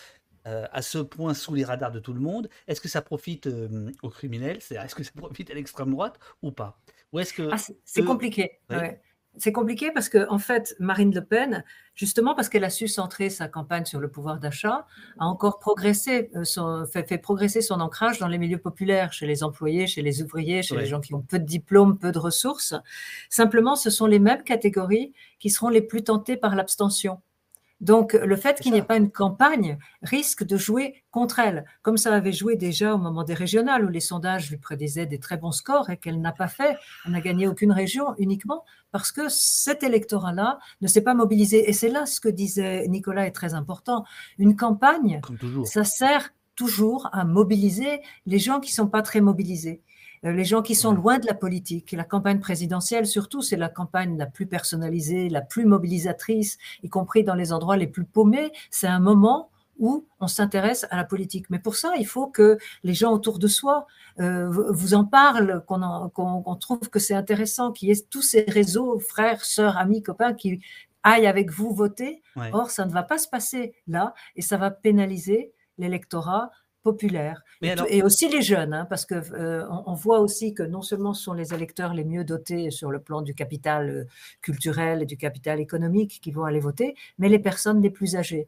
euh, 0.48 0.66
à 0.72 0.82
ce 0.82 1.00
point 1.00 1.34
sous 1.34 1.54
les 1.54 1.66
radars 1.66 1.92
de 1.92 2.00
tout 2.00 2.14
le 2.14 2.22
monde, 2.22 2.50
est-ce 2.68 2.80
que 2.80 2.88
ça 2.88 3.02
profite 3.02 3.48
euh, 3.48 3.92
aux 4.04 4.10
criminels? 4.10 4.58
Est-ce 4.58 4.96
que 4.96 5.04
ça 5.04 5.12
profite 5.16 5.52
à 5.52 5.54
l'extrême 5.54 5.92
droite 5.92 6.18
ou 6.42 6.52
pas? 6.52 6.80
Ou 7.12 7.20
est-ce 7.20 7.34
que 7.34 7.50
ah, 7.52 7.58
c'est 7.84 8.04
compliqué. 8.04 8.60
C'est 9.40 9.54
compliqué 9.54 9.90
parce 9.92 10.10
que, 10.10 10.28
en 10.30 10.38
fait, 10.38 10.76
Marine 10.80 11.16
Le 11.16 11.24
Pen, 11.24 11.64
justement 11.96 12.36
parce 12.36 12.50
qu'elle 12.50 12.66
a 12.66 12.70
su 12.70 12.90
centrer 12.90 13.30
sa 13.30 13.48
campagne 13.48 13.86
sur 13.86 14.00
le 14.00 14.10
pouvoir 14.12 14.38
d'achat, 14.38 14.86
a 15.18 15.26
encore 15.26 15.60
progressé, 15.60 16.30
euh, 16.36 16.44
son, 16.44 16.86
fait, 16.86 17.18
progresser 17.18 17.62
son 17.62 17.80
ancrage 17.80 18.20
dans 18.20 18.28
les 18.28 18.38
milieux 18.38 18.58
populaires, 18.58 19.14
chez 19.14 19.26
les 19.26 19.42
employés, 19.42 19.88
chez 19.88 20.02
les 20.02 20.22
ouvriers, 20.22 20.62
chez 20.62 20.76
les 20.76 20.86
gens 20.86 21.00
qui 21.00 21.14
ont 21.14 21.22
peu 21.22 21.40
de 21.40 21.46
diplômes, 21.46 21.98
peu 21.98 22.12
de 22.12 22.20
ressources. 22.20 22.76
Simplement, 23.30 23.78
ce 23.78 23.90
sont 23.90 24.08
les 24.08 24.20
mêmes 24.20 24.44
catégories 24.44 25.14
qui 25.40 25.50
seront 25.50 25.70
les 25.70 25.82
plus 25.82 26.04
tentées 26.04 26.36
par 26.36 26.56
l'abstention. 26.56 27.22
Donc, 27.82 28.14
le 28.14 28.36
fait 28.36 28.60
qu'il 28.60 28.74
n'y 28.74 28.78
ait 28.78 28.84
pas 28.84 28.98
une 28.98 29.12
campagne 29.12 29.78
risque 30.02 30.44
de 30.44 30.58
jouer 30.58 31.04
contre 31.12 31.40
elle, 31.40 31.66
comme 31.82 31.98
ça 31.98 32.14
avait 32.14 32.34
joué 32.34 32.56
déjà 32.58 32.94
au 32.94 32.98
moment 32.98 33.24
des 33.24 33.34
régionales, 33.34 33.86
où 33.86 33.90
les 33.90 34.02
sondages 34.02 34.50
lui 34.50 34.58
prédisaient 34.58 35.06
des 35.06 35.20
très 35.20 35.38
bons 35.38 35.52
scores 35.52 35.90
et 35.90 35.98
qu'elle 35.98 36.20
n'a 36.20 36.34
pas 36.34 36.50
fait. 36.50 36.78
Elle 37.06 37.14
n'a 37.14 37.22
gagné 37.22 37.48
aucune 37.48 37.72
région 37.72 38.16
uniquement 38.18 38.66
parce 38.92 39.12
que 39.12 39.30
cet 39.30 39.84
électorat-là 39.84 40.60
ne 40.82 40.88
s'est 40.88 41.02
pas 41.02 41.14
mobilisé. 41.14 41.70
Et 41.70 41.74
c'est 41.74 41.90
là 41.90 42.06
ce 42.06 42.20
que 42.20 42.30
disait 42.30 42.88
Nicolas 42.88 43.28
est 43.28 43.32
très 43.32 43.54
important. 43.54 44.04
Une 44.38 44.56
campagne, 44.56 45.22
ça 45.64 45.84
sert 45.84 46.32
toujours 46.56 47.08
à 47.14 47.24
mobiliser 47.24 48.02
les 48.26 48.40
gens 48.40 48.60
qui 48.60 48.72
ne 48.72 48.76
sont 48.76 48.88
pas 48.88 49.02
très 49.02 49.22
mobilisés. 49.22 49.82
Euh, 50.26 50.32
les 50.32 50.46
gens 50.46 50.62
qui 50.62 50.76
sont 50.76 50.92
loin 50.92 51.20
de 51.20 51.26
la 51.26 51.34
politique. 51.34 51.92
La 51.92 52.04
campagne 52.04 52.40
présidentielle, 52.40 53.06
surtout, 53.06 53.42
c'est 53.42 53.58
la 53.58 53.70
campagne 53.70 54.18
la 54.18 54.26
plus 54.26 54.46
personnalisée, 54.46 55.30
la 55.30 55.42
plus 55.42 55.66
mobilisatrice, 55.66 56.58
y 56.84 56.90
compris 56.90 57.24
dans 57.24 57.36
les 57.36 57.54
endroits 57.54 57.78
les 57.78 57.88
plus 57.88 58.06
paumés. 58.06 58.52
C'est 58.70 58.88
un 58.88 59.00
moment 59.00 59.50
où 59.78 60.06
on 60.20 60.28
s'intéresse 60.28 60.86
à 60.92 60.98
la 60.98 61.06
politique. 61.06 61.50
Mais 61.50 61.60
pour 61.60 61.76
ça, 61.76 61.94
il 61.98 62.06
faut 62.06 62.28
que 62.28 62.58
les 62.84 62.94
gens 62.94 63.14
autour 63.14 63.40
de 63.40 63.48
soi 63.48 63.88
euh, 64.20 64.50
vous 64.50 64.94
en 64.94 65.06
parlent, 65.06 65.64
qu'on 65.66 66.56
trouve 66.60 66.90
que 66.90 67.00
c'est 67.00 67.14
intéressant, 67.14 67.72
qu'il 67.72 67.88
y 67.88 67.92
ait 67.92 68.06
tous 68.10 68.22
ces 68.22 68.42
réseaux, 68.42 69.00
frères, 69.00 69.44
sœurs, 69.46 69.78
amis, 69.78 70.04
copains, 70.04 70.34
qui 70.34 70.62
aillent 71.04 71.28
avec 71.28 71.50
vous 71.50 71.74
voter. 71.74 72.22
Or, 72.52 72.70
ça 72.72 72.86
ne 72.86 72.92
va 72.92 73.04
pas 73.04 73.18
se 73.18 73.28
passer 73.28 73.74
là 73.88 74.14
et 74.36 74.42
ça 74.42 74.58
va 74.58 74.70
pénaliser 74.70 75.54
l'électorat 75.78 76.52
populaire. 76.84 77.44
et, 77.62 78.04
aussi 78.04 78.30
les 78.30 78.42
jeunes, 78.42 78.74
hein, 78.74 78.86
parce 78.86 79.06
que 79.06 79.16
euh, 79.34 79.66
on, 79.86 79.94
voit 79.94 80.20
aussi 80.20 80.54
que 80.54 80.64
non 80.64 80.82
seulement 80.82 81.14
ce 81.14 81.24
sont 81.24 81.34
les 81.34 81.54
électeurs 81.54 81.94
les 81.94 82.06
mieux 82.06 82.24
dotés 82.24 82.72
sur 82.72 82.90
le 82.90 83.00
plan 83.00 83.22
du 83.22 83.34
capital 83.34 83.90
euh, 83.90 84.06
culturel 84.42 85.04
et 85.04 85.06
du 85.06 85.18
capital 85.18 85.60
économique 85.60 86.20
qui 86.22 86.32
vont 86.32 86.46
aller 86.46 86.60
voter, 86.60 86.96
mais 87.18 87.30
les 87.30 87.40
personnes 87.40 87.82
les 87.82 87.90
plus 87.90 88.16
âgées. 88.16 88.48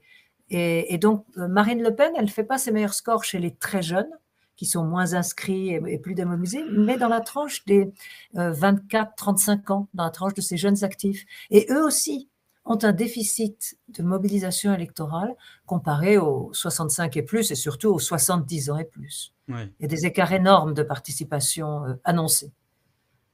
Et, 0.50 0.98
donc 0.98 1.26
euh, 1.38 1.48
Marine 1.48 1.82
Le 1.82 1.96
Pen, 1.96 2.12
elle 2.18 2.26
ne 2.26 2.30
fait 2.30 2.44
pas 2.44 2.58
ses 2.58 2.72
meilleurs 2.72 2.94
scores 2.94 3.24
chez 3.24 3.40
les 3.40 3.56
très 3.56 3.82
jeunes, 3.82 4.10
qui 4.58 4.66
sont 4.66 4.84
moins 4.84 5.14
inscrits 5.14 5.70
et, 5.70 5.98
plus 5.98 6.14
démobilisés, 6.14 6.64
mais 6.72 6.98
dans 6.98 7.08
la 7.08 7.22
tranche 7.22 7.66
des 7.66 7.92
24-35 8.36 9.72
ans, 9.72 9.88
dans 9.94 10.04
la 10.04 10.12
tranche 10.12 10.36
de 10.36 10.42
ces 10.42 10.56
jeunes 10.58 10.84
actifs. 10.84 11.26
Et 11.50 11.66
eux 11.72 11.84
aussi, 11.84 12.30
ont 12.66 12.78
un 12.84 12.92
déficit 12.92 13.78
de 13.90 14.04
mobilisation 14.04 14.74
électorale 14.74 15.36
comparé 15.66 16.18
aux 16.18 16.52
65 16.54 17.18
et 17.18 17.24
plus 17.24 17.52
et 17.52 17.56
surtout 17.56 17.90
aux 17.90 18.00
70 18.00 18.70
ans 18.70 18.78
et 18.78 18.86
plus. 18.86 19.34
Il 19.48 19.70
y 19.82 19.86
a 19.86 19.88
des 19.88 20.06
écarts 20.06 20.32
énormes 20.32 20.74
de 20.74 20.84
participation 20.84 21.86
euh, 21.86 21.94
annoncés. 22.04 22.54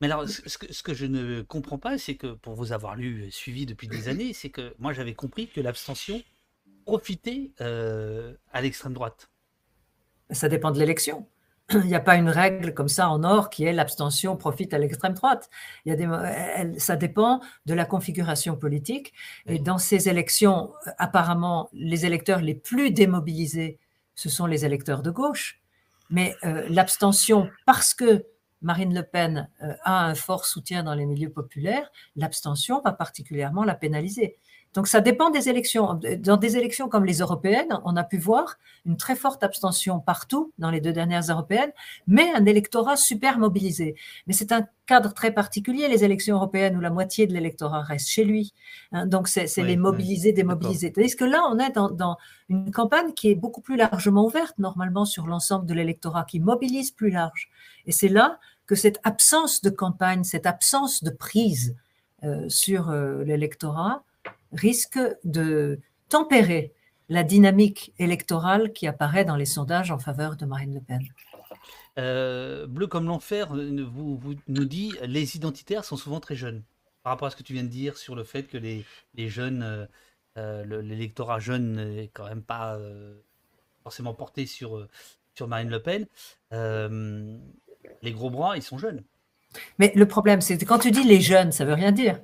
Mais 0.02 0.08
alors, 0.08 0.28
ce 0.28 0.84
que, 0.84 0.94
je 0.94 1.06
ne 1.06 1.42
comprends 1.42 1.80
pas, 1.80 1.98
c'est 1.98 2.16
que 2.16 2.34
pour 2.34 2.54
vous 2.54 2.72
avoir 2.72 2.96
lu 2.96 3.32
suivi 3.32 3.66
depuis 3.66 3.88
des 3.88 4.10
années, 4.10 4.32
c'est 4.34 4.50
que 4.50 4.76
moi 4.78 4.94
j'avais 4.94 5.16
compris 5.16 5.48
que 5.48 5.60
l'abstention 5.60 6.22
profitait 6.86 7.52
euh, 7.62 8.34
à 8.52 8.62
l'extrême 8.62 8.94
droite. 8.94 9.30
Ça 10.30 10.50
dépend 10.50 10.72
de 10.72 10.78
l'élection. 10.78 11.28
il 11.74 11.88
n'y 11.88 11.96
a 11.96 12.00
pas 12.00 12.16
une 12.16 12.30
règle 12.30 12.74
comme 12.74 12.88
ça 12.88 13.10
en 13.10 13.24
or 13.24 13.50
qui 13.50 13.66
est 13.66 13.74
l'abstention 13.74 14.38
profite 14.38 14.74
à 14.74 14.78
l'extrême 14.78 15.14
droite. 15.14 15.50
Il 15.86 15.90
y 15.90 15.92
a 15.92 15.96
des, 15.96 16.80
ça 16.80 16.96
dépend 16.96 17.42
de 17.66 17.74
la 17.74 17.86
configuration 17.86 18.56
politique. 18.56 19.14
Et 19.48 19.60
dans 19.60 19.78
ces 19.78 20.08
élections, 20.08 20.72
apparemment, 20.98 21.70
les 21.74 22.06
électeurs 22.06 22.42
les 22.42 22.56
plus 22.56 22.92
démobilisés, 22.92 23.80
ce 24.16 24.30
sont 24.30 24.46
les 24.46 24.66
électeurs 24.66 25.02
de 25.02 25.12
gauche. 25.12 25.60
Mais 26.10 26.36
euh, 26.46 26.66
l'abstention, 26.70 27.50
parce 27.66 27.94
que 27.94 28.26
Marine 28.62 28.94
Le 28.94 29.04
Pen 29.04 29.50
euh, 29.62 29.74
a 29.84 30.06
un 30.06 30.16
fort 30.16 30.46
soutien 30.46 30.84
dans 30.84 30.94
les 30.94 31.06
milieux 31.06 31.32
populaires, 31.32 31.92
l'abstention 32.16 32.82
va 32.82 32.94
particulièrement 32.94 33.64
la 33.64 33.76
pénaliser. 33.76 34.38
Donc 34.74 34.88
ça 34.88 35.02
dépend 35.02 35.30
des 35.30 35.50
élections. 35.50 36.00
Dans 36.20 36.38
des 36.38 36.58
élections 36.58 36.88
comme 36.88 37.06
les 37.06 37.20
européennes, 37.20 37.80
on 37.84 37.96
a 37.96 38.04
pu 38.04 38.18
voir 38.18 38.58
une 38.86 38.98
très 38.98 39.16
forte 39.16 39.44
abstention 39.44 40.00
partout 40.00 40.54
dans 40.60 40.70
les 40.70 40.82
deux 40.82 40.94
dernières 40.94 41.24
européennes, 41.30 41.72
mais 42.06 42.32
un 42.34 42.46
électorat 42.46 42.96
super 42.96 43.40
mobilisé. 43.40 43.96
Mais 44.28 44.34
c'est 44.34 44.52
un 44.52 44.68
cadre 44.86 45.14
très 45.14 45.32
particulier, 45.32 45.88
les 45.88 46.04
élections 46.04 46.36
européennes, 46.36 46.78
où 46.78 46.80
la 46.80 46.90
moitié 46.90 47.28
de 47.28 47.34
l'électorat 47.34 47.82
reste 47.82 48.08
chez 48.08 48.24
lui. 48.24 48.54
Hein. 48.92 49.06
donc 49.06 49.28
c'est 49.28 49.48
les 49.58 49.78
mobilisés, 49.78 50.32
démobilisés. 50.32 50.92
Tandis 50.92 51.16
que 51.16 51.26
là, 51.26 51.44
on 51.52 51.60
est 51.60 51.72
dans, 51.72 51.90
dans, 51.90 52.18
une 52.50 52.72
campagne 52.72 53.14
qui 53.14 53.30
est 53.30 53.36
beaucoup 53.36 53.62
plus 53.62 53.76
largement 53.76 54.26
ouverte, 54.26 54.58
normalement, 54.60 55.06
sur 55.06 55.28
l'ensemble 55.28 55.66
de 55.66 55.74
l'électorat, 55.74 56.24
qui 56.24 56.40
mobilise 56.40 56.92
plus 56.92 57.10
large. 57.10 57.50
Et 57.86 57.92
c'est 57.92 58.08
là 58.08 58.40
que 58.68 58.76
cette 58.76 59.00
absence 59.04 59.62
de 59.62 59.70
campagne, 59.70 60.24
cette 60.24 60.46
absence 60.46 61.04
de 61.04 61.10
prise 61.10 61.76
euh, 62.24 62.48
sur 62.50 62.90
euh, 62.90 63.24
l'électorat, 63.24 64.04
risque 64.52 65.00
de 65.24 65.80
tempérer 66.10 66.74
la 67.10 67.24
dynamique 67.24 67.94
électorale 68.00 68.74
qui 68.74 68.88
apparaît 68.88 69.26
dans 69.26 69.36
les 69.36 69.46
sondages 69.46 69.92
en 69.92 70.00
faveur 70.00 70.36
de 70.36 70.46
Marine 70.46 70.74
Le 70.74 70.82
Pen. 70.82 71.02
Euh, 71.98 72.68
Bleu 72.68 72.88
comme 72.88 73.06
l'enfer 73.06 73.48
vous, 73.54 74.20
nous 74.48 74.66
dit 74.66 74.94
les 75.04 75.36
identitaires 75.36 75.86
sont 75.86 75.98
souvent 75.98 76.20
très 76.20 76.36
jeunes. 76.36 76.64
Par 77.04 77.14
rapport 77.14 77.28
à 77.28 77.32
ce 77.32 77.36
que 77.36 77.44
tu 77.44 77.54
viens 77.54 77.64
de 77.64 77.70
dire 77.70 77.98
sur 77.98 78.16
le 78.16 78.24
fait 78.24 78.44
que 78.44 78.58
les, 78.58 78.86
jeunes, 79.30 79.64
euh, 79.64 79.86
euh, 80.38 80.82
l'électorat 80.82 81.40
jeune 81.40 81.96
n'est 81.96 82.10
quand 82.10 82.28
même 82.28 82.44
pas 82.44 82.78
forcément 83.84 84.14
porté 84.14 84.46
sur, 84.46 84.86
sur 85.34 85.48
Marine 85.48 85.70
Le 85.70 85.82
Pen, 85.82 86.06
les 88.02 88.12
gros 88.12 88.30
bras, 88.30 88.58
ils 88.58 88.64
sont 88.64 88.78
jeunes. 88.78 89.04
Mais 89.80 89.94
le 89.96 90.08
problème, 90.08 90.42
c'est 90.42 90.58
que 90.58 90.66
quand 90.66 90.80
tu 90.80 90.92
dis 90.92 91.04
les 91.04 91.22
jeunes, 91.22 91.52
ça 91.52 91.64
veut 91.66 91.74
rien 91.74 91.94
dire. 91.94 92.20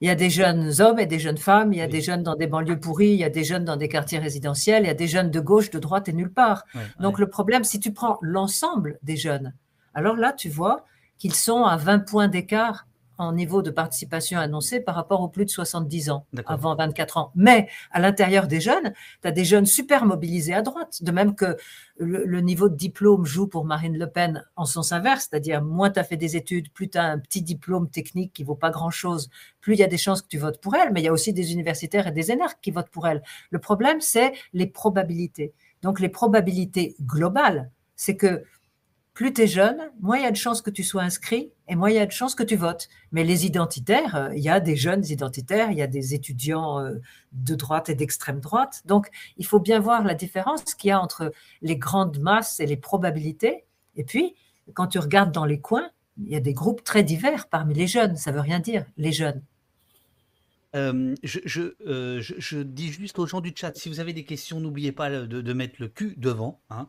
Il 0.00 0.08
y 0.08 0.10
a 0.10 0.14
des 0.14 0.30
jeunes 0.30 0.72
hommes 0.80 0.98
et 0.98 1.06
des 1.06 1.18
jeunes 1.18 1.36
femmes, 1.36 1.74
il 1.74 1.78
y 1.78 1.82
a 1.82 1.86
des 1.86 2.00
jeunes 2.00 2.22
dans 2.22 2.34
des 2.34 2.46
banlieues 2.46 2.80
pourries, 2.80 3.10
il 3.10 3.18
y 3.18 3.24
a 3.24 3.28
des 3.28 3.44
jeunes 3.44 3.66
dans 3.66 3.76
des 3.76 3.88
quartiers 3.88 4.18
résidentiels, 4.18 4.84
il 4.84 4.86
y 4.86 4.90
a 4.90 4.94
des 4.94 5.08
jeunes 5.08 5.30
de 5.30 5.40
gauche, 5.40 5.70
de 5.70 5.78
droite 5.78 6.08
et 6.08 6.14
nulle 6.14 6.32
part. 6.32 6.64
Donc 7.00 7.18
le 7.18 7.28
problème, 7.28 7.64
si 7.64 7.80
tu 7.80 7.92
prends 7.92 8.18
l'ensemble 8.22 8.98
des 9.02 9.16
jeunes, 9.16 9.52
alors 9.92 10.16
là, 10.16 10.32
tu 10.32 10.48
vois 10.48 10.86
qu'ils 11.18 11.34
sont 11.34 11.64
à 11.64 11.76
20 11.76 11.98
points 12.00 12.28
d'écart 12.28 12.86
en 13.20 13.32
niveau 13.34 13.60
de 13.60 13.70
participation 13.70 14.38
annoncé 14.38 14.80
par 14.80 14.94
rapport 14.94 15.20
aux 15.20 15.28
plus 15.28 15.44
de 15.44 15.50
70 15.50 16.10
ans, 16.10 16.26
avant 16.46 16.74
24 16.74 17.18
ans. 17.18 17.32
Mais 17.34 17.68
à 17.90 18.00
l'intérieur 18.00 18.46
des 18.46 18.60
jeunes, 18.60 18.94
tu 19.20 19.28
as 19.28 19.30
des 19.30 19.44
jeunes 19.44 19.66
super 19.66 20.06
mobilisés 20.06 20.54
à 20.54 20.62
droite, 20.62 21.02
de 21.02 21.12
même 21.12 21.34
que 21.34 21.56
le, 21.98 22.40
niveau 22.40 22.70
de 22.70 22.76
diplôme 22.76 23.26
joue 23.26 23.46
pour 23.46 23.66
Marine 23.66 23.98
Le 23.98 24.06
Pen 24.06 24.42
en 24.56 24.64
sens 24.64 24.92
inverse, 24.92 25.28
c'est-à-dire 25.30 25.62
moins 25.62 25.90
tu 25.90 26.00
as 26.00 26.04
fait 26.04 26.16
des 26.16 26.34
études, 26.36 26.72
plus 26.72 26.88
tu 26.88 26.96
as 26.96 27.04
un 27.04 27.18
petit 27.18 27.42
diplôme 27.42 27.90
technique 27.90 28.32
qui 28.32 28.42
vaut 28.42 28.54
pas 28.54 28.70
grand-chose, 28.70 29.28
plus 29.60 29.74
il 29.74 29.80
y 29.80 29.84
a 29.84 29.86
des 29.86 29.98
chances 29.98 30.22
que 30.22 30.28
tu 30.28 30.38
votes 30.38 30.60
pour 30.60 30.74
elle, 30.74 30.90
mais 30.90 31.02
il 31.02 31.04
y 31.04 31.08
a 31.08 31.12
aussi 31.12 31.34
des 31.34 31.52
universitaires 31.52 32.06
et 32.06 32.12
des 32.12 32.32
énarques 32.32 32.60
qui 32.62 32.70
votent 32.70 32.88
pour 32.88 33.06
elle. 33.06 33.22
Le 33.50 33.58
problème, 33.58 34.00
c'est 34.00 34.32
les 34.54 34.66
probabilités. 34.66 35.52
Donc 35.82 36.00
les 36.00 36.08
probabilités 36.08 36.96
globales, 37.02 37.70
c'est 37.96 38.16
que 38.16 38.44
plus 39.20 39.34
tu 39.34 39.42
es 39.42 39.46
jeune, 39.46 39.90
moins 40.00 40.16
il 40.16 40.22
y 40.22 40.26
a 40.26 40.30
de 40.30 40.36
chances 40.36 40.62
que 40.62 40.70
tu 40.70 40.82
sois 40.82 41.02
inscrit 41.02 41.52
et 41.68 41.76
moins 41.76 41.90
il 41.90 41.96
y 41.96 41.98
a 41.98 42.06
de 42.06 42.10
chances 42.10 42.34
que 42.34 42.42
tu 42.42 42.56
votes. 42.56 42.88
Mais 43.12 43.22
les 43.22 43.44
identitaires, 43.44 44.16
euh, 44.16 44.34
il 44.34 44.42
y 44.42 44.48
a 44.48 44.60
des 44.60 44.76
jeunes 44.76 45.04
identitaires, 45.04 45.70
il 45.70 45.76
y 45.76 45.82
a 45.82 45.86
des 45.86 46.14
étudiants 46.14 46.80
euh, 46.80 46.94
de 47.32 47.54
droite 47.54 47.90
et 47.90 47.94
d'extrême 47.94 48.40
droite. 48.40 48.80
Donc, 48.86 49.10
il 49.36 49.44
faut 49.44 49.60
bien 49.60 49.78
voir 49.78 50.04
la 50.04 50.14
différence 50.14 50.74
qu'il 50.74 50.88
y 50.88 50.90
a 50.90 50.98
entre 50.98 51.32
les 51.60 51.76
grandes 51.76 52.18
masses 52.18 52.60
et 52.60 52.66
les 52.66 52.78
probabilités. 52.78 53.66
Et 53.94 54.04
puis, 54.04 54.36
quand 54.72 54.86
tu 54.86 54.98
regardes 54.98 55.32
dans 55.32 55.44
les 55.44 55.60
coins, 55.60 55.90
il 56.16 56.30
y 56.30 56.36
a 56.36 56.40
des 56.40 56.54
groupes 56.54 56.82
très 56.82 57.02
divers 57.02 57.46
parmi 57.48 57.74
les 57.74 57.88
jeunes. 57.88 58.16
Ça 58.16 58.32
veut 58.32 58.40
rien 58.40 58.58
dire, 58.58 58.86
les 58.96 59.12
jeunes. 59.12 59.42
Euh, 60.76 61.14
je, 61.22 62.62
dis 62.62 62.92
juste 62.92 63.18
aux 63.18 63.26
gens 63.26 63.40
du 63.40 63.52
chat, 63.56 63.76
si 63.76 63.88
vous 63.88 64.00
avez 64.00 64.12
des 64.12 64.24
questions, 64.24 64.60
n'oubliez 64.60 64.92
pas 64.92 65.10
de, 65.10 65.52
mettre 65.52 65.76
le 65.78 65.88
cul 65.88 66.14
devant. 66.16 66.60
Hein, 66.70 66.88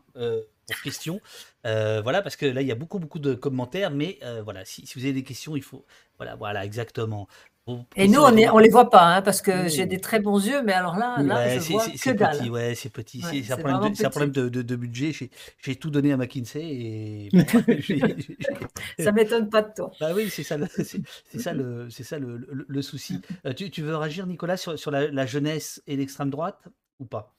pour 0.66 0.80
questions. 0.82 1.20
Euh, 1.66 2.00
voilà, 2.02 2.22
parce 2.22 2.36
que 2.36 2.46
là, 2.46 2.62
il 2.62 2.68
y 2.68 2.72
a 2.72 2.76
beaucoup, 2.76 2.98
beaucoup 2.98 3.18
de 3.18 3.34
commentaires, 3.34 3.90
mais 3.90 4.18
euh, 4.22 4.42
voilà, 4.42 4.64
si, 4.64 4.86
si, 4.86 4.98
vous 4.98 5.04
avez 5.04 5.12
des 5.12 5.22
questions, 5.22 5.56
il 5.56 5.62
faut. 5.62 5.84
Voilà, 6.18 6.34
voilà, 6.36 6.64
exactement. 6.64 7.28
Et 7.94 8.08
nous, 8.08 8.20
on 8.20 8.32
ne 8.32 8.50
on 8.50 8.58
les 8.58 8.70
voit 8.70 8.90
pas, 8.90 9.04
hein, 9.04 9.22
parce 9.22 9.40
que 9.40 9.68
j'ai 9.68 9.86
des 9.86 10.00
très 10.00 10.18
bons 10.18 10.44
yeux, 10.44 10.62
mais 10.62 10.72
alors 10.72 10.96
là, 10.96 11.22
là 11.22 11.58
je 11.58 11.72
vois 11.72 11.86
que 11.86 12.10
dalle. 12.10 12.38
Petit, 12.38 12.50
ouais, 12.50 12.74
c'est 12.74 12.88
petit. 12.88 13.20
c'est 13.20 13.52
un 13.52 13.56
problème, 13.56 13.92
de, 13.92 14.04
un 14.04 14.10
problème 14.10 14.32
de, 14.32 14.48
de, 14.48 14.76
budget. 14.76 15.12
J'ai 15.58 15.76
tout 15.76 15.90
donné 15.90 16.12
à 16.12 16.16
McKinsey 16.16 16.60
et. 16.60 17.28
ça 18.98 19.12
m'étonne 19.12 19.48
pas 19.48 19.62
de 19.62 19.72
toi. 19.74 19.92
Bah 20.00 20.10
oui, 20.14 20.28
c'est 20.28 20.42
ça, 20.42 20.56
c'est 20.68 21.38
ça, 21.38 21.52
le, 21.52 21.88
ça 21.90 22.18
le, 22.18 22.46
le, 22.48 22.82
souci. 22.82 23.20
Euh, 23.46 23.52
tu, 23.52 23.70
tu, 23.70 23.82
veux 23.82 23.96
réagir, 23.96 24.26
Nicolas, 24.26 24.56
sur, 24.56 24.76
sur 24.76 24.90
la, 24.90 25.08
la 25.08 25.26
jeunesse 25.26 25.82
et 25.86 25.96
l'extrême 25.96 26.30
droite 26.30 26.58
ou 26.98 27.04
pas? 27.04 27.32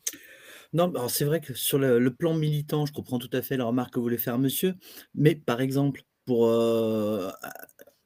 Non, 0.74 0.90
alors 0.90 1.12
c'est 1.12 1.26
vrai 1.26 1.40
que 1.40 1.54
sur 1.54 1.78
le, 1.78 2.10
plan 2.10 2.34
militant, 2.34 2.86
je 2.86 2.94
comprends 2.94 3.20
tout 3.20 3.30
à 3.34 3.42
fait 3.42 3.58
la 3.58 3.66
remarque 3.66 3.94
que 3.94 4.00
voulait 4.00 4.18
faire 4.18 4.40
monsieur, 4.40 4.76
mais 5.14 5.36
par 5.36 5.62
exemple, 5.62 6.02
pour 6.26 6.48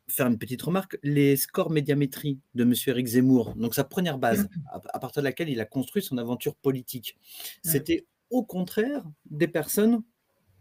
faire 0.09 0.27
une 0.27 0.37
petite 0.37 0.61
remarque, 0.61 0.97
les 1.03 1.35
scores 1.35 1.69
médiamétrie 1.69 2.39
de 2.55 2.63
monsieur 2.63 2.91
Éric 2.91 3.07
Zemmour, 3.07 3.55
donc 3.55 3.75
sa 3.75 3.83
première 3.83 4.17
base, 4.17 4.43
mmh. 4.43 4.79
à, 4.93 4.99
partir 4.99 5.21
de 5.21 5.27
laquelle 5.27 5.49
il 5.49 5.59
a 5.59 5.65
construit 5.65 6.01
son 6.01 6.17
aventure 6.17 6.55
politique, 6.55 7.17
c'était 7.63 8.05
au 8.29 8.43
contraire 8.43 9.03
des 9.29 9.47
personnes 9.47 10.03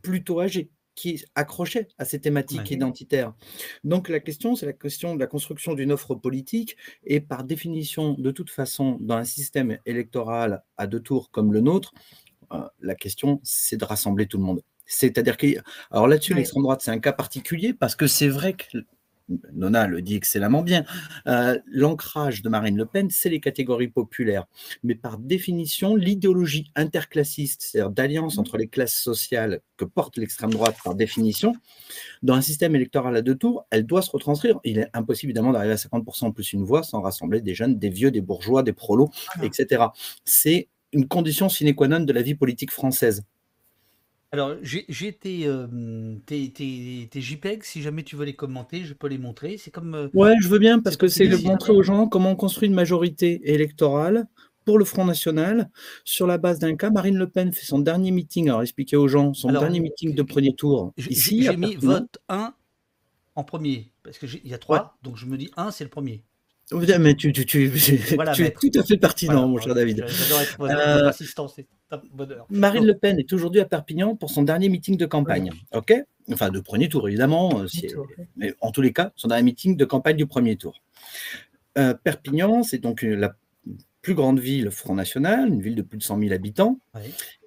plutôt 0.02 0.40
âgées. 0.40 0.70
qui 0.94 1.22
accrochaient 1.34 1.88
à 1.98 2.06
ces 2.06 2.22
thématiques 2.22 2.70
identitaires. 2.70 3.34
Donc 3.84 4.08
la 4.08 4.18
question, 4.18 4.56
c'est 4.56 4.64
la 4.64 4.72
question 4.72 5.14
de 5.14 5.20
la 5.20 5.26
construction 5.26 5.74
d'une 5.74 5.92
offre 5.92 6.14
politique, 6.14 6.78
et 7.04 7.20
par 7.20 7.44
définition, 7.44 8.14
de 8.14 8.30
toute 8.30 8.48
façon, 8.48 8.96
dans 9.00 9.16
un 9.16 9.24
système 9.24 9.78
électoral 9.84 10.64
à 10.78 10.86
deux 10.86 11.00
tours 11.00 11.30
comme 11.30 11.52
le 11.52 11.60
nôtre, 11.60 11.92
euh, 12.52 12.66
la 12.80 12.94
question, 12.94 13.40
c'est 13.42 13.76
de 13.76 13.84
rassembler 13.84 14.26
tout 14.26 14.38
le 14.38 14.44
monde. 14.44 14.62
C'est-à-dire 14.86 15.36
que, 15.36 15.48
alors 15.90 16.08
là-dessus, 16.08 16.32
l'extrême 16.32 16.62
droite, 16.62 16.80
c'est 16.80 16.92
un 16.92 17.00
cas 17.00 17.12
particulier 17.12 17.74
parce 17.74 17.96
que 17.96 18.06
c'est 18.06 18.28
vrai 18.28 18.54
que 18.54 18.78
Nona 19.52 19.86
le 19.86 20.02
dit 20.02 20.14
excellemment 20.14 20.62
bien, 20.62 20.84
euh, 21.26 21.58
l'ancrage 21.66 22.42
de 22.42 22.48
Marine 22.48 22.76
Le 22.76 22.86
Pen, 22.86 23.10
c'est 23.10 23.28
les 23.28 23.40
catégories 23.40 23.88
populaires. 23.88 24.46
Mais 24.82 24.94
par 24.94 25.18
définition, 25.18 25.96
l'idéologie 25.96 26.70
interclassiste, 26.76 27.62
c'est-à-dire 27.62 27.90
d'alliance 27.90 28.38
entre 28.38 28.56
les 28.56 28.68
classes 28.68 28.94
sociales 28.94 29.60
que 29.76 29.84
porte 29.84 30.16
l'extrême 30.16 30.50
droite 30.50 30.76
par 30.84 30.94
définition, 30.94 31.54
dans 32.22 32.34
un 32.34 32.40
système 32.40 32.74
électoral 32.76 33.16
à 33.16 33.22
deux 33.22 33.34
tours, 33.34 33.66
elle 33.70 33.84
doit 33.84 34.02
se 34.02 34.10
retranscrire. 34.10 34.60
Il 34.64 34.78
est 34.78 34.88
impossible 34.92 35.30
évidemment 35.30 35.52
d'arriver 35.52 35.72
à 35.72 35.76
50% 35.76 36.32
plus 36.32 36.52
une 36.52 36.64
voix 36.64 36.82
sans 36.82 37.00
rassembler 37.00 37.40
des 37.40 37.54
jeunes, 37.54 37.78
des 37.78 37.90
vieux, 37.90 38.10
des 38.10 38.20
bourgeois, 38.20 38.62
des 38.62 38.72
prolos, 38.72 39.10
etc. 39.42 39.86
C'est 40.24 40.68
une 40.92 41.08
condition 41.08 41.48
sine 41.48 41.74
qua 41.74 41.88
non 41.88 42.00
de 42.00 42.12
la 42.12 42.22
vie 42.22 42.34
politique 42.34 42.70
française. 42.70 43.22
Alors, 44.36 44.54
j'ai 44.62 45.12
tes, 45.14 45.46
euh, 45.46 45.66
JPEG, 46.28 47.62
si 47.62 47.80
jamais 47.80 48.02
tu 48.02 48.16
veux 48.16 48.26
les 48.26 48.34
commenter, 48.34 48.84
je 48.84 48.92
peux 48.92 49.06
les 49.06 49.16
montrer. 49.16 49.56
C'est 49.56 49.70
comme. 49.70 49.94
Euh, 49.94 50.08
ouais, 50.12 50.34
je 50.42 50.48
veux 50.48 50.58
bien, 50.58 50.78
parce 50.78 50.98
que 50.98 51.08
c'est 51.08 51.26
de 51.26 51.38
montrer 51.38 51.72
aux 51.72 51.82
gens 51.82 52.06
comment 52.06 52.32
on 52.32 52.36
construit 52.36 52.68
une 52.68 52.74
majorité 52.74 53.40
électorale 53.50 54.26
pour 54.66 54.78
le 54.78 54.84
Front 54.84 55.06
National 55.06 55.70
sur 56.04 56.26
la 56.26 56.36
base 56.36 56.58
d'un 56.58 56.76
cas. 56.76 56.90
Marine 56.90 57.16
Le 57.16 57.30
Pen 57.30 57.50
fait 57.50 57.64
son 57.64 57.78
dernier 57.78 58.10
meeting, 58.10 58.50
alors 58.50 58.60
expliquer 58.60 58.96
aux 58.96 59.08
gens, 59.08 59.32
son 59.32 59.50
dernier 59.50 59.80
meeting 59.80 60.14
de 60.14 60.22
premier 60.22 60.54
tour. 60.54 60.92
Ici, 60.98 61.42
j'ai 61.42 61.56
mis 61.56 61.76
vote 61.76 62.18
1 62.28 62.52
en 63.36 63.44
premier, 63.44 63.90
parce 64.02 64.18
qu'il 64.18 64.46
y 64.46 64.52
a 64.52 64.58
3, 64.58 64.98
donc 65.02 65.16
je 65.16 65.24
me 65.24 65.38
dis 65.38 65.50
1, 65.56 65.70
c'est 65.70 65.84
le 65.84 65.90
premier. 65.90 66.22
Mais 66.72 67.14
tu, 67.14 67.32
tu, 67.32 67.46
tu, 67.46 67.70
tu 67.70 68.44
es 68.44 68.50
tout 68.50 68.70
à 68.78 68.82
fait 68.82 68.96
pertinent, 68.96 69.46
mon 69.46 69.58
cher 69.60 69.74
David. 69.74 70.04
J'adore 70.08 70.40
être 70.40 70.60
euh. 70.62 71.12
Marine 72.50 72.84
Le 72.84 72.98
Pen 72.98 73.18
est 73.20 73.32
aujourd'hui 73.32 73.60
à 73.60 73.64
Perpignan 73.64 74.16
pour 74.16 74.30
son 74.30 74.42
dernier 74.42 74.68
meeting 74.68 74.96
de 74.96 75.06
campagne. 75.06 75.52
OK? 75.72 75.94
Enfin, 76.32 76.50
de 76.50 76.58
premier 76.58 76.88
tour, 76.88 77.06
évidemment. 77.08 77.60
Euh, 77.60 77.66
mais 78.36 78.54
en 78.60 78.72
tous 78.72 78.82
les 78.82 78.92
cas, 78.92 79.12
son 79.14 79.28
dernier 79.28 79.44
meeting 79.44 79.76
de 79.76 79.84
campagne 79.84 80.16
du 80.16 80.26
premier 80.26 80.56
tour. 80.56 80.82
Euh, 81.78 81.94
Perpignan, 81.94 82.64
c'est 82.64 82.78
donc 82.78 83.02
la 83.02 83.36
plus 84.02 84.14
grande 84.14 84.40
ville 84.40 84.70
Front 84.72 84.94
National, 84.94 85.48
une 85.48 85.62
ville 85.62 85.76
de 85.76 85.82
plus 85.82 85.98
de 85.98 86.02
100 86.02 86.18
000 86.18 86.32
habitants. 86.32 86.80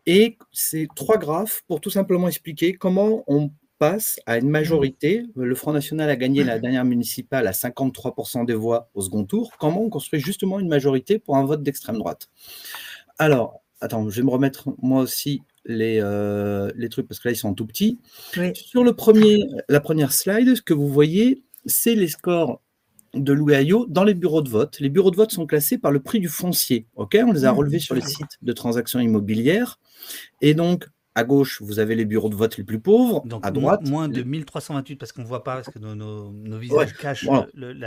Et 0.05 0.38
c'est 0.53 0.88
trois 0.95 1.17
graphes 1.17 1.63
pour 1.67 1.81
tout 1.81 1.89
simplement 1.89 2.29
expliquer 2.29 2.73
comment 2.73 3.25
on 3.27 3.51
passe 3.79 4.19
à 4.25 4.38
une 4.38 4.50
majorité. 4.50 5.25
Le 5.36 5.55
Front 5.55 5.74
National 5.74 6.09
a 6.09 6.15
gagné 6.15 6.43
la 6.43 6.59
dernière 6.59 6.86
municipale 6.86 7.48
à 7.48 7.51
53% 7.51 8.45
des 8.45 8.53
voix 8.53 8.89
au 8.93 9.01
second 9.01 9.24
tour. 9.24 9.51
Comment 9.57 9.83
on 9.83 9.89
construit 9.89 10.19
justement 10.19 10.59
une 10.59 10.67
majorité 10.67 11.17
pour 11.17 11.38
un 11.38 11.45
vote 11.45 11.63
d'extrême 11.63 11.98
droite? 11.98 12.29
Alors, 13.17 13.62
attends, 13.81 14.09
je 14.09 14.17
vais 14.17 14.25
me 14.25 14.29
remettre 14.31 14.69
moi 14.81 15.01
aussi 15.01 15.41
les, 15.65 16.00
euh, 16.01 16.71
les 16.75 16.89
trucs 16.89 17.07
parce 17.07 17.19
que 17.19 17.29
là, 17.29 17.31
ils 17.31 17.38
sont 17.38 17.53
tout 17.53 17.65
petits. 17.65 17.98
Sur 18.53 18.83
le 18.83 18.93
premier, 18.93 19.39
la 19.69 19.79
première 19.79 20.13
slide, 20.13 20.55
ce 20.55 20.62
que 20.62 20.74
vous 20.74 20.89
voyez, 20.89 21.43
c'est 21.65 21.95
les 21.95 22.07
scores 22.07 22.62
de 23.13 23.33
Louis 23.33 23.55
Ayot 23.55 23.86
dans 23.88 24.03
les 24.03 24.13
bureaux 24.13 24.41
de 24.41 24.50
vote. 24.50 24.79
Les 24.79 24.89
bureaux 24.89 25.12
de 25.12 25.15
vote 25.15 25.31
sont 25.31 25.48
classés 25.48 25.77
par 25.77 25.91
le 25.91 26.00
prix 26.00 26.19
du 26.19 26.27
foncier. 26.27 26.86
Ok, 26.95 27.17
on 27.25 27.31
les 27.31 27.45
a 27.45 27.53
mmh. 27.53 27.57
relevés 27.57 27.79
sur 27.79 27.95
les 27.95 28.01
sites 28.01 28.38
de 28.41 28.53
transactions 28.53 29.00
immobilières. 29.00 29.79
Et 30.41 30.53
donc, 30.53 30.88
à 31.19 31.23
gauche, 31.23 31.61
vous 31.61 31.79
avez 31.79 31.95
les 31.95 32.05
bureaux 32.05 32.29
de 32.29 32.35
vote 32.35 32.57
les 32.57 32.63
plus 32.63 32.79
pauvres. 32.79 33.25
Donc, 33.25 33.45
à 33.45 33.51
droite. 33.51 33.88
Moins, 33.88 34.07
de 34.07 34.23
1328 34.23 34.95
parce 34.95 35.11
qu'on 35.11 35.21
ne 35.21 35.27
voit 35.27 35.43
pas, 35.43 35.55
parce 35.55 35.69
que 35.69 35.79
nos, 35.79 36.57
visages 36.57 36.93
cachent 36.93 37.27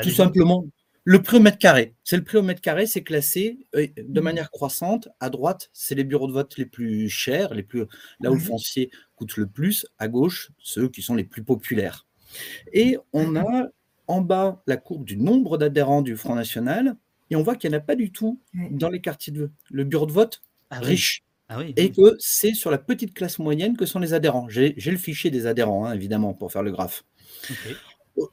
Tout 0.03 0.11
simplement, 0.11 0.65
le 1.05 1.23
prix 1.23 1.39
au 1.39 1.41
mètre 1.41 1.59
carré. 1.59 1.95
C'est 2.05 2.17
le 2.17 2.25
prix 2.25 2.39
au 2.39 2.43
mètre 2.43 2.61
carré, 2.61 2.87
c'est 2.87 3.03
classé 3.03 3.67
euh, 3.75 3.87
de 3.97 4.21
mmh. 4.21 4.25
manière 4.25 4.51
croissante. 4.51 5.09
À 5.19 5.31
droite, 5.31 5.71
c'est 5.73 5.95
les 5.95 6.05
bureaux 6.05 6.29
de 6.29 6.33
vote 6.33 6.57
les 6.59 6.67
plus 6.67 7.09
chers, 7.09 7.55
les 7.55 7.63
plus, 7.63 7.87
là 8.21 8.31
où 8.31 8.35
le 8.35 8.41
mmh. 8.41 8.45
foncier 8.45 8.91
coûte 9.17 9.37
le 9.37 9.47
plus. 9.47 9.87
À 9.99 10.09
gauche, 10.09 10.51
ceux 10.59 10.89
qui 10.89 11.03
sont 11.03 11.15
les 11.15 11.25
plus 11.25 11.43
populaires. 11.43 12.07
Et 12.73 12.99
on 13.13 13.35
a 13.37 13.69
en 14.07 14.21
bas 14.21 14.63
la 14.67 14.77
courbe 14.77 15.05
du 15.05 15.17
nombre 15.17 15.59
d'adhérents 15.59 16.03
du 16.03 16.17
Front 16.17 16.35
National. 16.35 16.97
Et 17.31 17.37
on 17.37 17.43
voit 17.43 17.57
qu'il 17.57 17.71
n'y 17.71 17.77
en 17.77 17.79
a 17.79 17.83
pas 17.83 17.97
du 17.97 18.13
tout 18.13 18.41
dans 18.71 18.91
les 18.91 19.01
quartiers 19.01 19.33
de 19.33 19.51
le 19.71 19.85
bureau 19.85 20.07
de 20.07 20.13
vote 20.13 20.43
ah 20.71 20.81
riche. 20.81 21.23
Ah 21.55 21.63
et 21.77 21.91
que 21.91 22.17
c'est 22.19 22.55
sur 22.55 22.71
la 22.71 22.79
petite 22.79 23.15
classe 23.15 23.39
moyenne 23.39 23.77
que 23.77 23.87
sont 23.87 23.99
les 23.99 24.15
adhérents. 24.15 24.49
J'ai 24.49 24.75
le 24.77 24.97
fichier 24.97 25.31
des 25.31 25.47
adhérents, 25.47 25.87
hein, 25.87 25.95
évidemment, 25.95 26.35
pour 26.35 26.53
faire 26.53 26.63
le 26.63 26.71
graphe. 26.71 27.05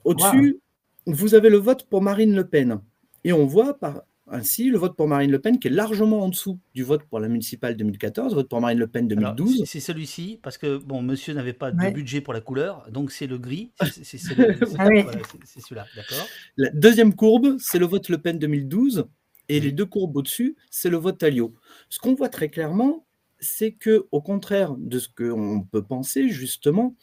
Au-dessus, 0.04 0.60
vous 1.06 1.36
avez 1.36 1.50
le 1.50 1.58
vote 1.58 1.84
pour 1.90 2.02
Marine 2.02 2.36
Le 2.36 2.48
Pen. 2.48 2.80
Et 3.24 3.34
on 3.34 3.46
voit 3.46 3.78
par, 3.78 4.04
ainsi 4.28 4.70
le 4.70 4.78
vote 4.78 4.96
pour 4.96 5.08
Marine 5.08 5.32
Le 5.32 5.40
Pen 5.40 5.60
qui 5.60 5.68
est 5.68 5.72
largement 5.72 6.22
en 6.22 6.30
dessous 6.30 6.60
du 6.74 6.84
vote 6.84 7.04
pour 7.04 7.20
la 7.20 7.28
municipale 7.28 7.76
2014, 7.76 8.34
vote 8.34 8.48
pour 8.48 8.62
Marine 8.62 8.80
Le 8.80 8.88
Pen 8.88 9.08
2012. 9.08 9.64
C'est 9.66 9.80
celui-ci, 9.80 10.40
parce 10.42 10.58
que 10.58 10.78
bon, 10.78 11.02
monsieur 11.02 11.34
n'avait 11.34 11.54
pas 11.54 11.72
de 11.72 11.90
budget 11.92 12.22
pour 12.22 12.34
la 12.34 12.42
couleur, 12.42 12.86
donc 12.92 13.12
c'est 13.12 13.28
le 13.28 13.38
gris. 13.38 13.72
C'est 13.92 14.18
celui-là, 14.18 15.86
d'accord 15.96 16.28
La 16.58 16.70
deuxième 16.72 17.16
courbe, 17.16 17.58
c'est 17.60 17.80
le 17.80 17.86
vote 17.86 18.10
Le 18.10 18.18
Pen 18.18 18.40
2012. 18.40 19.06
Et 19.52 19.60
les 19.60 19.72
deux 19.72 19.88
courbes 19.88 20.16
au-dessus, 20.16 20.56
c'est 20.70 20.92
le 20.92 20.98
vote 20.98 21.24
Alliot. 21.24 21.56
Ce 21.90 21.98
qu'on 21.98 22.14
voit 22.14 22.30
très 22.30 22.50
clairement, 22.50 23.08
c'est 23.40 23.72
que, 23.72 24.08
au 24.12 24.22
contraire 24.22 24.76
de 24.78 25.00
ce 25.00 25.08
qu'on 25.10 25.62
peut 25.62 25.84
penser, 25.84 26.30
justement, 26.30 26.96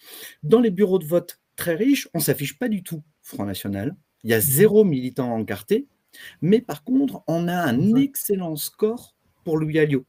dans 0.42 0.60
les 0.60 0.70
bureaux 0.70 0.98
de 0.98 1.04
vote 1.04 1.40
très 1.56 1.74
riches, 1.74 2.08
on 2.14 2.18
ne 2.18 2.22
s'affiche 2.22 2.58
pas 2.58 2.68
du 2.68 2.82
tout 2.82 3.02
Front 3.22 3.44
National. 3.44 3.96
Il 4.24 4.30
y 4.30 4.34
a 4.34 4.40
zéro 4.40 4.84
militant 4.84 5.32
encarté, 5.32 5.86
mais 6.40 6.60
par 6.60 6.84
contre, 6.84 7.22
on 7.26 7.48
a 7.48 7.56
un 7.56 7.94
excellent 7.94 8.56
score 8.56 9.14
pour 9.44 9.58
Louis 9.58 9.78
Alliot 9.78 10.04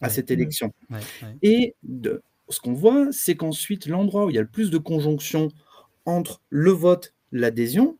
à 0.00 0.08
cette 0.08 0.30
élection. 0.30 0.72
Et 1.42 1.74
de, 1.82 2.22
ce 2.48 2.60
qu'on 2.60 2.72
voit, 2.72 3.08
c'est 3.12 3.36
qu'ensuite, 3.36 3.86
l'endroit 3.86 4.26
où 4.26 4.30
il 4.30 4.36
y 4.36 4.38
a 4.38 4.42
le 4.42 4.48
plus 4.48 4.70
de 4.70 4.78
conjonction 4.78 5.48
entre 6.06 6.42
le 6.48 6.70
vote, 6.70 7.14
l'adhésion, 7.32 7.98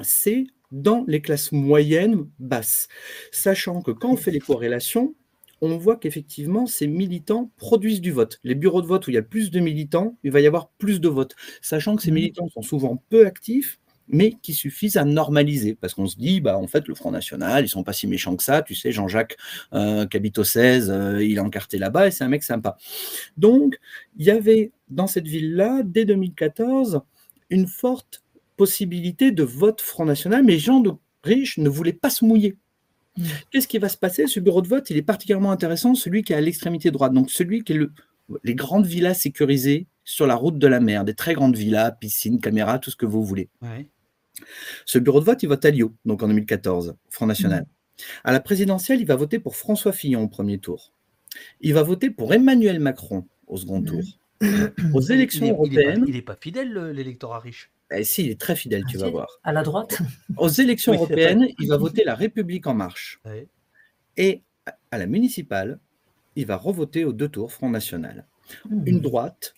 c'est 0.00 0.46
dans 0.72 1.04
les 1.06 1.20
classes 1.20 1.52
moyennes 1.52 2.28
basses, 2.38 2.88
sachant 3.30 3.82
que 3.82 3.90
quand 3.90 4.12
on 4.12 4.16
fait 4.16 4.30
les 4.30 4.40
corrélations, 4.40 5.14
on 5.60 5.76
voit 5.76 5.96
qu'effectivement, 5.96 6.66
ces 6.66 6.86
militants 6.86 7.50
produisent 7.56 8.00
du 8.00 8.12
vote. 8.12 8.40
Les 8.44 8.54
bureaux 8.54 8.82
de 8.82 8.86
vote 8.86 9.06
où 9.06 9.10
il 9.10 9.14
y 9.14 9.18
a 9.18 9.22
plus 9.22 9.50
de 9.50 9.60
militants, 9.60 10.16
il 10.22 10.30
va 10.30 10.40
y 10.40 10.46
avoir 10.46 10.68
plus 10.78 11.00
de 11.00 11.08
votes, 11.08 11.34
sachant 11.62 11.96
que 11.96 12.02
ces 12.02 12.10
mmh. 12.10 12.14
militants 12.14 12.48
sont 12.48 12.62
souvent 12.62 13.02
peu 13.08 13.26
actifs, 13.26 13.78
mais 14.08 14.32
qui 14.42 14.54
suffisent 14.54 14.96
à 14.96 15.04
normaliser, 15.04 15.74
parce 15.74 15.94
qu'on 15.94 16.06
se 16.06 16.16
dit, 16.16 16.40
bah, 16.40 16.58
en 16.58 16.66
fait, 16.66 16.86
le 16.88 16.94
Front 16.94 17.10
National, 17.10 17.64
ils 17.64 17.68
sont 17.68 17.82
pas 17.82 17.92
si 17.92 18.06
méchants 18.06 18.36
que 18.36 18.42
ça, 18.42 18.62
tu 18.62 18.74
sais, 18.74 18.92
Jean-Jacques 18.92 19.36
euh, 19.72 20.06
16, 20.42 20.90
euh, 20.90 21.24
il 21.24 21.36
est 21.36 21.40
encarté 21.40 21.78
là-bas, 21.78 22.06
et 22.06 22.10
c'est 22.10 22.24
un 22.24 22.28
mec 22.28 22.42
sympa. 22.42 22.76
Donc, 23.36 23.78
il 24.16 24.24
y 24.24 24.30
avait 24.30 24.72
dans 24.88 25.06
cette 25.06 25.26
ville-là, 25.26 25.82
dès 25.84 26.04
2014, 26.04 27.00
une 27.50 27.66
forte 27.66 28.22
possibilité 28.56 29.32
de 29.32 29.42
vote 29.42 29.80
Front 29.80 30.04
National, 30.04 30.44
mais 30.44 30.58
gens 30.58 30.80
de 30.80 30.92
riches 31.22 31.58
ne 31.58 31.68
voulaient 31.68 31.92
pas 31.92 32.10
se 32.10 32.24
mouiller. 32.24 32.56
Hmm. 33.16 33.24
Qu'est-ce 33.50 33.68
qui 33.68 33.78
va 33.78 33.88
se 33.88 33.96
passer? 33.96 34.26
Ce 34.26 34.40
bureau 34.40 34.62
de 34.62 34.68
vote, 34.68 34.90
il 34.90 34.96
est 34.96 35.02
particulièrement 35.02 35.52
intéressant, 35.52 35.94
celui 35.94 36.22
qui 36.22 36.32
est 36.32 36.36
à 36.36 36.40
l'extrémité 36.40 36.90
droite, 36.90 37.12
donc 37.12 37.30
celui 37.30 37.62
qui 37.62 37.72
est 37.72 37.76
le, 37.76 37.92
les 38.44 38.54
grandes 38.54 38.86
villas 38.86 39.14
sécurisées 39.14 39.86
sur 40.04 40.26
la 40.26 40.34
route 40.34 40.58
de 40.58 40.66
la 40.66 40.80
mer, 40.80 41.04
des 41.04 41.14
très 41.14 41.34
grandes 41.34 41.56
villas, 41.56 41.96
piscines, 41.98 42.40
caméras, 42.40 42.78
tout 42.78 42.90
ce 42.90 42.96
que 42.96 43.06
vous 43.06 43.24
voulez. 43.24 43.48
Ce 44.84 44.98
bureau 44.98 45.20
de 45.20 45.24
vote, 45.24 45.42
il 45.42 45.48
vote 45.48 45.64
à 45.64 45.70
Lyon, 45.70 45.94
donc 46.04 46.22
en 46.22 46.28
2014, 46.28 46.96
Front 47.10 47.26
National. 47.26 47.62
Hmm. 47.62 48.02
À 48.24 48.32
la 48.32 48.40
présidentielle, 48.40 49.00
il 49.00 49.06
va 49.06 49.16
voter 49.16 49.38
pour 49.38 49.56
François 49.56 49.92
Fillon 49.92 50.22
au 50.22 50.28
premier 50.28 50.58
tour. 50.58 50.92
Il 51.60 51.74
va 51.74 51.82
voter 51.82 52.10
pour 52.10 52.34
Emmanuel 52.34 52.80
Macron 52.80 53.26
au 53.46 53.56
second 53.56 53.80
hmm. 53.80 53.86
tour. 53.86 54.02
Aux 54.92 55.00
élections 55.00 55.48
européennes. 55.48 56.04
Il 56.06 56.12
n'est 56.12 56.20
pas, 56.20 56.36
fidèle, 56.38 56.90
l'électorat 56.90 57.38
riche. 57.38 57.70
Eh, 57.90 58.04
si, 58.04 58.24
il 58.24 58.30
est 58.30 58.40
très 58.40 58.56
fidèle, 58.56 58.84
tu 58.88 58.98
vas 58.98 59.10
voir. 59.10 59.28
À 59.44 59.52
la 59.52 59.62
droite. 59.62 59.98
Aux 60.36 60.48
élections 60.48 60.92
européennes, 60.94 61.48
il 61.58 61.68
va 61.68 61.76
voter 61.76 62.04
La 62.04 62.14
République 62.14 62.66
en 62.66 62.74
marche. 62.74 63.20
Et 64.16 64.42
à 64.90 64.98
la 64.98 65.06
municipale, 65.06 65.78
il 66.34 66.46
va 66.46 66.56
revoter 66.56 67.04
aux 67.04 67.12
deux 67.12 67.28
tours 67.28 67.52
Front 67.52 67.70
National. 67.70 68.26
Hmm. 68.68 68.86
Une 68.86 69.00
droite 69.00 69.54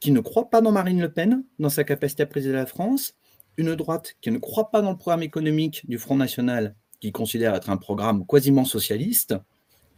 qui 0.00 0.10
ne 0.10 0.20
croit 0.20 0.50
pas 0.50 0.60
dans 0.60 0.72
Marine 0.72 1.00
Le 1.00 1.12
Pen, 1.12 1.44
dans 1.58 1.68
sa 1.68 1.84
capacité 1.84 2.24
à 2.24 2.26
présider 2.26 2.54
la 2.54 2.66
France, 2.66 3.14
une 3.56 3.74
droite 3.74 4.16
qui 4.20 4.30
ne 4.30 4.38
croit 4.38 4.70
pas 4.70 4.82
dans 4.82 4.90
le 4.90 4.96
programme 4.96 5.22
économique 5.22 5.88
du 5.88 5.98
Front 5.98 6.16
National, 6.16 6.74
qu'il 7.00 7.12
considère 7.12 7.54
être 7.54 7.70
un 7.70 7.76
programme 7.76 8.26
quasiment 8.26 8.64
socialiste 8.64 9.34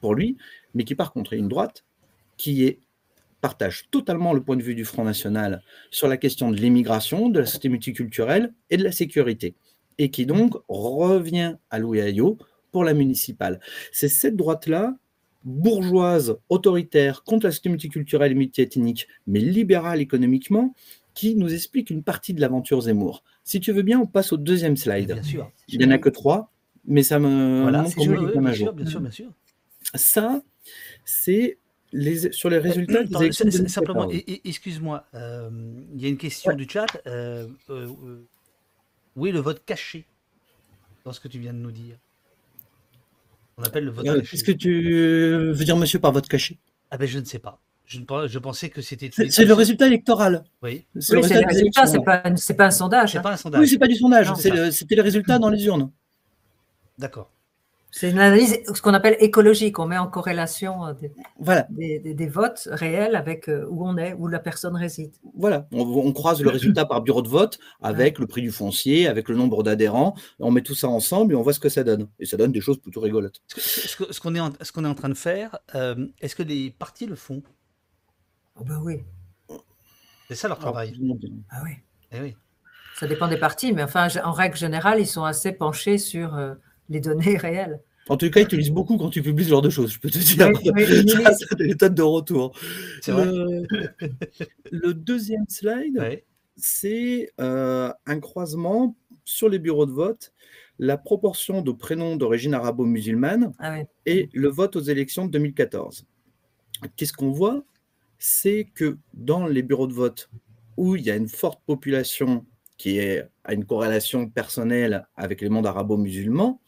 pour 0.00 0.14
lui, 0.14 0.36
mais 0.74 0.84
qui 0.84 0.94
par 0.94 1.12
contre 1.12 1.32
est 1.32 1.38
une 1.38 1.48
droite 1.48 1.84
qui 2.36 2.64
est 2.64 2.80
partage 3.44 3.90
totalement 3.90 4.32
le 4.32 4.42
point 4.42 4.56
de 4.56 4.62
vue 4.62 4.74
du 4.74 4.86
Front 4.86 5.04
National 5.04 5.62
sur 5.90 6.08
la 6.08 6.16
question 6.16 6.50
de 6.50 6.56
l'immigration, 6.56 7.28
de 7.28 7.40
la 7.40 7.44
société 7.44 7.68
multiculturelle 7.68 8.54
et 8.70 8.78
de 8.78 8.82
la 8.82 8.90
sécurité, 8.90 9.54
et 9.98 10.08
qui 10.08 10.24
donc 10.24 10.54
revient 10.66 11.56
à 11.68 11.78
Louis 11.78 12.00
Ayot 12.00 12.38
pour 12.72 12.84
la 12.84 12.94
municipale. 12.94 13.60
C'est 13.92 14.08
cette 14.08 14.34
droite-là 14.34 14.96
bourgeoise, 15.44 16.38
autoritaire, 16.48 17.22
contre 17.22 17.44
la 17.44 17.50
société 17.50 17.68
multiculturelle 17.68 18.32
et 18.32 18.34
multiethnique, 18.34 19.08
mais 19.26 19.40
libérale 19.40 20.00
économiquement, 20.00 20.74
qui 21.12 21.36
nous 21.36 21.52
explique 21.52 21.90
une 21.90 22.02
partie 22.02 22.32
de 22.32 22.40
l'aventure 22.40 22.80
Zemmour. 22.80 23.24
Si 23.44 23.60
tu 23.60 23.72
veux 23.72 23.82
bien, 23.82 24.00
on 24.00 24.06
passe 24.06 24.32
au 24.32 24.38
deuxième 24.38 24.78
slide. 24.78 25.12
Bien 25.12 25.22
sûr. 25.22 25.52
Il 25.68 25.80
n'y 25.80 25.84
en 25.84 25.90
a 25.90 25.98
que 25.98 26.08
trois, 26.08 26.50
mais 26.86 27.02
ça 27.02 27.18
me 27.18 27.60
voilà, 27.60 27.82
montre 27.82 27.94
bien, 27.94 28.54
sûr, 28.54 28.72
bien 28.72 28.86
sûr, 28.86 29.00
bien 29.02 29.10
sûr. 29.10 29.30
Ça, 29.94 30.42
c'est 31.04 31.58
les, 31.94 32.32
sur 32.32 32.50
les 32.50 32.58
résultats 32.58 33.04
des 33.04 33.16
élections 33.16 33.68
Simplement, 33.68 34.10
excuse-moi, 34.44 35.06
euh, 35.14 35.48
il 35.94 36.02
y 36.02 36.06
a 36.06 36.08
une 36.08 36.16
question 36.16 36.52
du 36.54 36.68
chat. 36.68 36.86
Euh, 37.06 37.46
euh, 37.70 37.88
où 39.16 39.26
est 39.26 39.32
le 39.32 39.38
vote 39.38 39.62
caché 39.64 40.04
dans 41.04 41.12
ce 41.12 41.20
que 41.20 41.28
tu 41.28 41.38
viens 41.38 41.52
de 41.52 41.58
nous 41.58 41.70
dire? 41.70 41.96
On 43.56 43.62
appelle 43.62 43.84
le 43.84 43.92
vote 43.92 44.04
caché. 44.04 44.22
Qu'est-ce 44.22 44.44
que 44.44 44.52
tu 44.52 45.52
veux 45.52 45.64
dire, 45.64 45.76
monsieur, 45.76 46.00
par 46.00 46.12
vote 46.12 46.26
caché? 46.26 46.58
Ah 46.90 46.98
ben, 46.98 47.06
je 47.06 47.18
ne 47.18 47.24
sais 47.24 47.38
pas. 47.38 47.60
Je, 47.86 48.00
je 48.26 48.38
pensais 48.38 48.70
que 48.70 48.82
c'était. 48.82 49.10
C'est 49.30 49.44
le 49.44 49.54
résultat 49.54 49.86
électoral. 49.86 50.44
Oui. 50.62 50.84
C'est 50.98 51.14
le 51.14 51.46
résultat, 51.46 51.86
c'est 51.86 52.02
pas, 52.02 52.18
pas, 52.18 52.66
un 52.66 52.70
sondage. 52.70 53.12
C'est 53.12 53.22
pas 53.22 53.32
un 53.32 53.36
sondage. 53.36 53.60
Oui, 53.60 53.68
c'est 53.68 53.78
pas 53.78 53.88
du 53.88 53.94
sondage. 53.94 54.32
C'était 54.34 54.96
le 54.96 55.02
résultat 55.02 55.38
dans 55.38 55.50
les 55.50 55.64
urnes. 55.66 55.90
D'accord. 56.98 57.30
C'est 57.96 58.10
une 58.10 58.18
analyse, 58.18 58.58
ce 58.74 58.82
qu'on 58.82 58.92
appelle 58.92 59.16
écologique. 59.20 59.78
On 59.78 59.86
met 59.86 59.96
en 59.96 60.08
corrélation 60.08 60.84
euh, 60.84 60.94
des, 60.94 61.12
voilà. 61.38 61.64
des, 61.70 62.26
votes 62.26 62.68
réels 62.72 63.14
avec 63.14 63.48
euh, 63.48 63.68
où 63.70 63.86
on 63.86 63.96
est, 63.96 64.14
où 64.14 64.26
la 64.26 64.40
personne 64.40 64.74
réside. 64.74 65.12
Voilà, 65.36 65.68
on, 65.70 66.12
croise 66.12 66.42
le 66.42 66.50
résultat 66.50 66.86
par 66.86 67.02
bureau 67.02 67.22
de 67.22 67.28
vote 67.28 67.60
avec 67.80 68.18
le 68.18 68.26
prix 68.26 68.42
du 68.42 68.50
foncier, 68.50 69.06
avec 69.06 69.28
le 69.28 69.36
nombre 69.36 69.62
d'adhérents. 69.62 70.16
On 70.40 70.50
met 70.50 70.62
tout 70.62 70.74
ça 70.74 70.88
ensemble 70.88 71.34
et 71.34 71.36
on 71.36 71.42
voit 71.42 71.52
ce 71.52 71.60
que 71.60 71.68
ça 71.68 71.84
donne. 71.84 72.08
Et 72.18 72.26
ça 72.26 72.36
donne 72.36 72.50
des 72.50 72.60
choses 72.60 72.80
plutôt 72.80 73.00
rigolotes. 73.00 73.40
Ce 73.56 74.18
qu'on 74.20 74.34
est, 74.34 74.40
en, 74.40 74.50
ce 74.60 74.72
qu'on 74.72 74.84
est 74.84 74.88
en 74.88 74.96
train 74.96 75.08
de 75.08 75.14
faire, 75.14 75.56
euh, 75.76 76.08
est-ce 76.20 76.34
que 76.34 76.42
les 76.42 76.72
partis 76.72 77.06
le 77.06 77.14
font? 77.14 77.44
Oh 78.56 78.64
ben 78.64 78.80
oui. 78.82 79.04
C'est 80.26 80.34
ça 80.34 80.48
leur 80.48 80.58
travail. 80.58 80.94
Ah 81.48 81.60
oui. 81.62 81.70
Eh 82.10 82.20
oui. 82.20 82.36
Ça 82.96 83.06
dépend 83.06 83.28
des 83.28 83.38
partis, 83.38 83.72
mais 83.72 83.84
enfin, 83.84 84.08
en 84.24 84.32
règle 84.32 84.56
générale, 84.56 84.98
ils 84.98 85.06
sont 85.06 85.22
assez 85.22 85.52
penchés 85.52 85.98
sur 85.98 86.36
les 86.88 87.00
données 87.00 87.36
réelles. 87.36 87.80
En 88.08 88.16
tout 88.16 88.30
cas, 88.30 88.40
ils 88.40 88.48
te 88.48 88.56
lisent 88.56 88.70
beaucoup 88.70 88.98
quand 88.98 89.08
tu 89.08 89.22
publies 89.22 89.44
ce 89.44 89.50
genre 89.50 89.62
de 89.62 89.70
choses, 89.70 89.92
je 89.92 89.98
peux 89.98 90.10
te 90.10 90.18
dire. 90.18 90.50
c'est 91.38 91.58
des 91.58 91.74
tonnes 91.74 91.94
de 91.94 92.02
retour. 92.02 92.52
Le... 93.08 93.66
le... 94.70 94.94
deuxième 94.94 95.46
slide, 95.48 96.22
c'est 96.56 97.30
euh, 97.40 97.90
un 98.06 98.20
croisement 98.20 98.94
sur 99.24 99.48
les 99.48 99.58
bureaux 99.58 99.86
de 99.86 99.92
vote, 99.92 100.32
la 100.78 100.98
proportion 100.98 101.62
de 101.62 101.72
prénoms 101.72 102.16
d'origine 102.16 102.52
arabo-musulmane 102.52 103.52
ah 103.58 103.78
et 104.04 104.28
le 104.34 104.48
vote 104.48 104.76
aux 104.76 104.80
élections 104.80 105.24
de 105.24 105.30
2014. 105.30 106.06
Qu'est-ce 106.96 107.12
qu'on 107.12 107.30
voit? 107.30 107.64
C'est 108.18 108.68
que 108.74 108.98
dans 109.14 109.46
les 109.46 109.62
bureaux 109.62 109.86
de 109.86 109.94
vote 109.94 110.30
où 110.76 110.96
il 110.96 111.02
y 111.02 111.10
a 111.10 111.16
une 111.16 111.28
forte 111.28 111.60
population 111.64 112.44
qui 112.76 112.98
est, 112.98 113.28
a 113.44 113.54
une 113.54 113.64
corrélation 113.64 114.28
personnelle 114.28 115.06
avec 115.16 115.40
les 115.40 115.48
mondes 115.48 115.66
arabo-musulmans, 115.66 116.60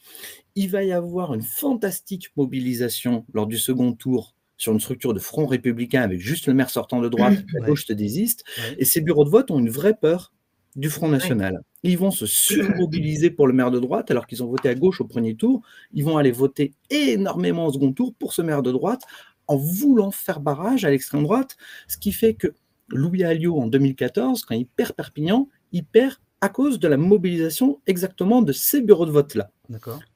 il 0.55 0.71
va 0.71 0.83
y 0.85 0.93
avoir 0.93 1.35
une 1.35 1.43
fantastique 1.43 2.31
mobilisation 2.37 3.27
lors 3.33 3.47
du 3.47 3.59
second 3.59 3.93
tour 3.93 4.35
sur 4.57 4.73
une 4.73 4.81
structure 4.81 5.13
de 5.13 5.19
front 5.19 5.47
républicain 5.47 6.03
avec 6.03 6.21
juste 6.21 6.47
le 6.47 6.55
maire 6.55 6.71
sortant 6.71 7.01
de 7.01 7.09
droite, 7.09 7.45
la 7.53 7.67
gauche 7.67 7.85
te 7.85 7.93
désiste, 7.93 8.45
et 8.79 8.87
ces 8.87 9.03
bureaux 9.03 9.25
de 9.25 9.31
vote 9.31 9.51
ont 9.51 9.59
une 9.59 9.69
vraie 9.69 9.95
peur 9.95 10.33
du 10.77 10.91
Front 10.91 11.09
National. 11.09 11.61
Ils 11.83 11.99
vont 11.99 12.11
se 12.11 12.27
surmobiliser 12.27 13.31
pour 13.31 13.47
le 13.47 13.53
maire 13.53 13.71
de 13.71 13.81
droite 13.81 14.11
alors 14.11 14.27
qu'ils 14.27 14.43
ont 14.43 14.47
voté 14.47 14.69
à 14.69 14.75
gauche 14.75 15.01
au 15.01 15.05
premier 15.07 15.35
tour. 15.35 15.63
Ils 15.93 16.05
vont 16.05 16.19
aller 16.19 16.33
voter 16.33 16.75
énormément 16.91 17.67
au 17.67 17.73
second 17.73 17.93
tour 17.93 18.15
pour 18.19 18.33
ce 18.33 18.43
maire 18.43 18.63
de 18.63 18.73
droite 18.73 19.03
en 19.47 19.57
voulant 19.57 20.11
faire 20.11 20.41
barrage 20.41 20.85
à 20.85 20.91
l'extrême 20.91 21.23
droite, 21.23 21.57
ce 21.89 21.97
qui 21.97 22.13
fait 22.13 22.35
que 22.35 22.55
Louis 22.89 23.25
Alliot 23.25 23.59
en 23.59 23.67
2014, 23.67 24.45
quand 24.45 24.55
il 24.55 24.67
perd 24.67 24.93
Perpignan, 24.93 25.49
il 25.77 25.85
perd 25.85 26.17
à 26.41 26.49
cause 26.49 26.79
de 26.79 26.89
la 26.89 26.97
mobilisation 26.97 27.81
exactement 27.87 28.41
de 28.41 28.53
ces 28.53 28.81
bureaux 28.81 29.05
de 29.05 29.11
vote-là. 29.11 29.51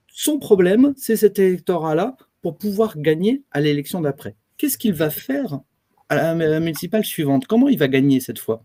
Son 0.08 0.38
problème, 0.38 0.94
c'est 0.96 1.16
cet 1.16 1.38
électorat-là 1.38 2.16
pour 2.40 2.56
pouvoir 2.56 2.98
gagner 2.98 3.42
à 3.50 3.60
l'élection 3.60 4.00
d'après. 4.00 4.36
Qu'est-ce 4.56 4.78
qu'il 4.78 4.94
va 4.94 5.10
faire 5.10 5.60
à 6.08 6.34
la 6.34 6.60
municipale 6.60 7.04
suivante? 7.04 7.46
Comment 7.46 7.68
il 7.68 7.78
va 7.78 7.88
gagner 7.88 8.20
cette 8.20 8.38
fois? 8.38 8.64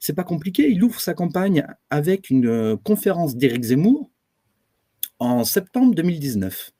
C'est 0.00 0.12
pas 0.12 0.24
compliqué. 0.24 0.68
Il 0.68 0.84
ouvre 0.84 1.00
sa 1.00 1.14
campagne 1.14 1.66
avec 1.88 2.28
une 2.28 2.46
euh, 2.46 2.76
conférence 2.76 3.36
d'Éric 3.36 3.62
Zemmour 3.62 4.10
en 5.18 5.44
septembre 5.44 5.94
2019. 5.94 6.72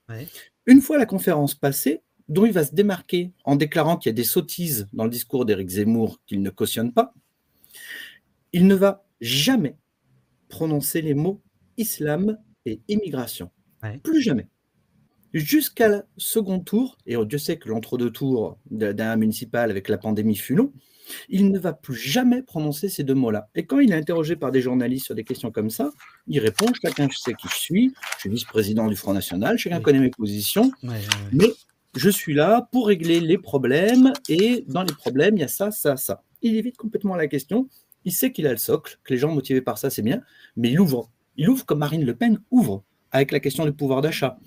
Une 0.66 0.83
fois 0.83 0.99
la 0.99 1.07
conférence 1.07 1.55
passée, 1.55 2.03
dont 2.29 2.45
il 2.45 2.53
va 2.53 2.64
se 2.64 2.75
démarquer 2.75 3.33
en 3.45 3.57
déclarant 3.57 3.97
qu'il 3.97 4.11
y 4.11 4.14
a 4.14 4.14
des 4.14 4.25
sottises 4.25 4.88
dans 4.92 5.05
le 5.05 5.11
discours 5.11 5.47
d'Éric 5.47 5.68
Zemmour 5.68 6.21
qu'il 6.27 6.42
ne 6.42 6.51
cautionne 6.51 6.92
pas, 6.92 7.14
il 8.53 8.66
ne 8.66 8.75
va 8.75 9.02
jamais 9.23 9.77
prononcer 10.49 11.01
les 11.01 11.15
mots 11.15 11.41
islam 11.79 12.39
et 12.67 12.81
immigration. 12.89 13.51
Plus 14.03 14.21
jamais. 14.21 14.49
Jusqu'à 15.33 15.89
le 15.89 16.03
second 16.19 16.61
tour, 16.61 16.99
et 17.07 17.17
Dieu 17.25 17.39
sait 17.39 17.57
que 17.57 17.71
l'entre-deux 17.71 18.11
tours 18.11 18.59
d'un 18.71 19.17
municipal 19.17 19.71
avec 19.71 19.89
la 19.89 19.97
pandémie 19.97 20.37
fut 20.37 20.55
long, 20.55 20.73
il 21.29 21.51
ne 21.51 21.59
va 21.59 21.73
plus 21.73 21.97
jamais 21.97 22.43
prononcer 22.43 22.89
ces 22.89 23.03
deux 23.03 23.15
mots-là. 23.15 23.49
Et 23.55 23.65
quand 23.65 23.81
il 23.81 23.93
est 23.93 23.97
interrogé 23.97 24.37
par 24.37 24.51
des 24.51 24.61
journalistes 24.61 25.07
sur 25.07 25.15
des 25.15 25.25
questions 25.25 25.51
comme 25.51 25.71
ça, 25.71 25.91
il 26.27 26.39
répond 26.39 26.67
Chacun 26.83 27.09
sait 27.11 27.33
qui 27.35 27.49
je 27.49 27.55
suis, 27.55 27.95
je 28.17 28.21
suis 28.21 28.31
vice-président 28.31 28.89
du 28.89 28.97
Front 28.97 29.15
National, 29.15 29.57
chacun 29.57 29.81
connaît 29.81 30.01
mes 30.01 30.11
positions, 30.11 30.71
mais 31.33 31.49
je 31.97 32.11
suis 32.11 32.35
là 32.35 32.69
pour 32.71 32.87
régler 32.87 33.21
les 33.21 33.39
problèmes, 33.39 34.13
et 34.29 34.65
dans 34.69 34.83
les 34.83 34.95
problèmes, 34.95 35.37
il 35.37 35.41
y 35.41 35.45
a 35.45 35.49
ça, 35.49 35.71
ça, 35.71 35.97
ça. 35.97 36.23
Il 36.43 36.57
évite 36.57 36.77
complètement 36.77 37.17
la 37.17 37.27
question, 37.27 37.69
il 38.05 38.12
sait 38.12 38.33
qu'il 38.33 38.47
a 38.47 38.51
le 38.51 38.59
socle, 38.59 38.99
que 39.05 39.12
les 39.12 39.19
gens 39.19 39.33
motivés 39.33 39.61
par 39.61 39.79
ça, 39.79 39.91
c'est 39.91 40.03
bien, 40.03 40.23
mais 40.57 40.71
il 40.71 40.81
ouvre. 40.81 41.11
Il 41.37 41.49
ouvre 41.49 41.65
comme 41.65 41.79
Marine 41.79 42.05
Le 42.05 42.15
Pen 42.15 42.41
ouvre 42.51 42.85
avec 43.11 43.31
la 43.31 43.41
question 43.41 43.65
du 43.65 43.73
pouvoir 43.73 44.01
d'achat. 44.01 44.38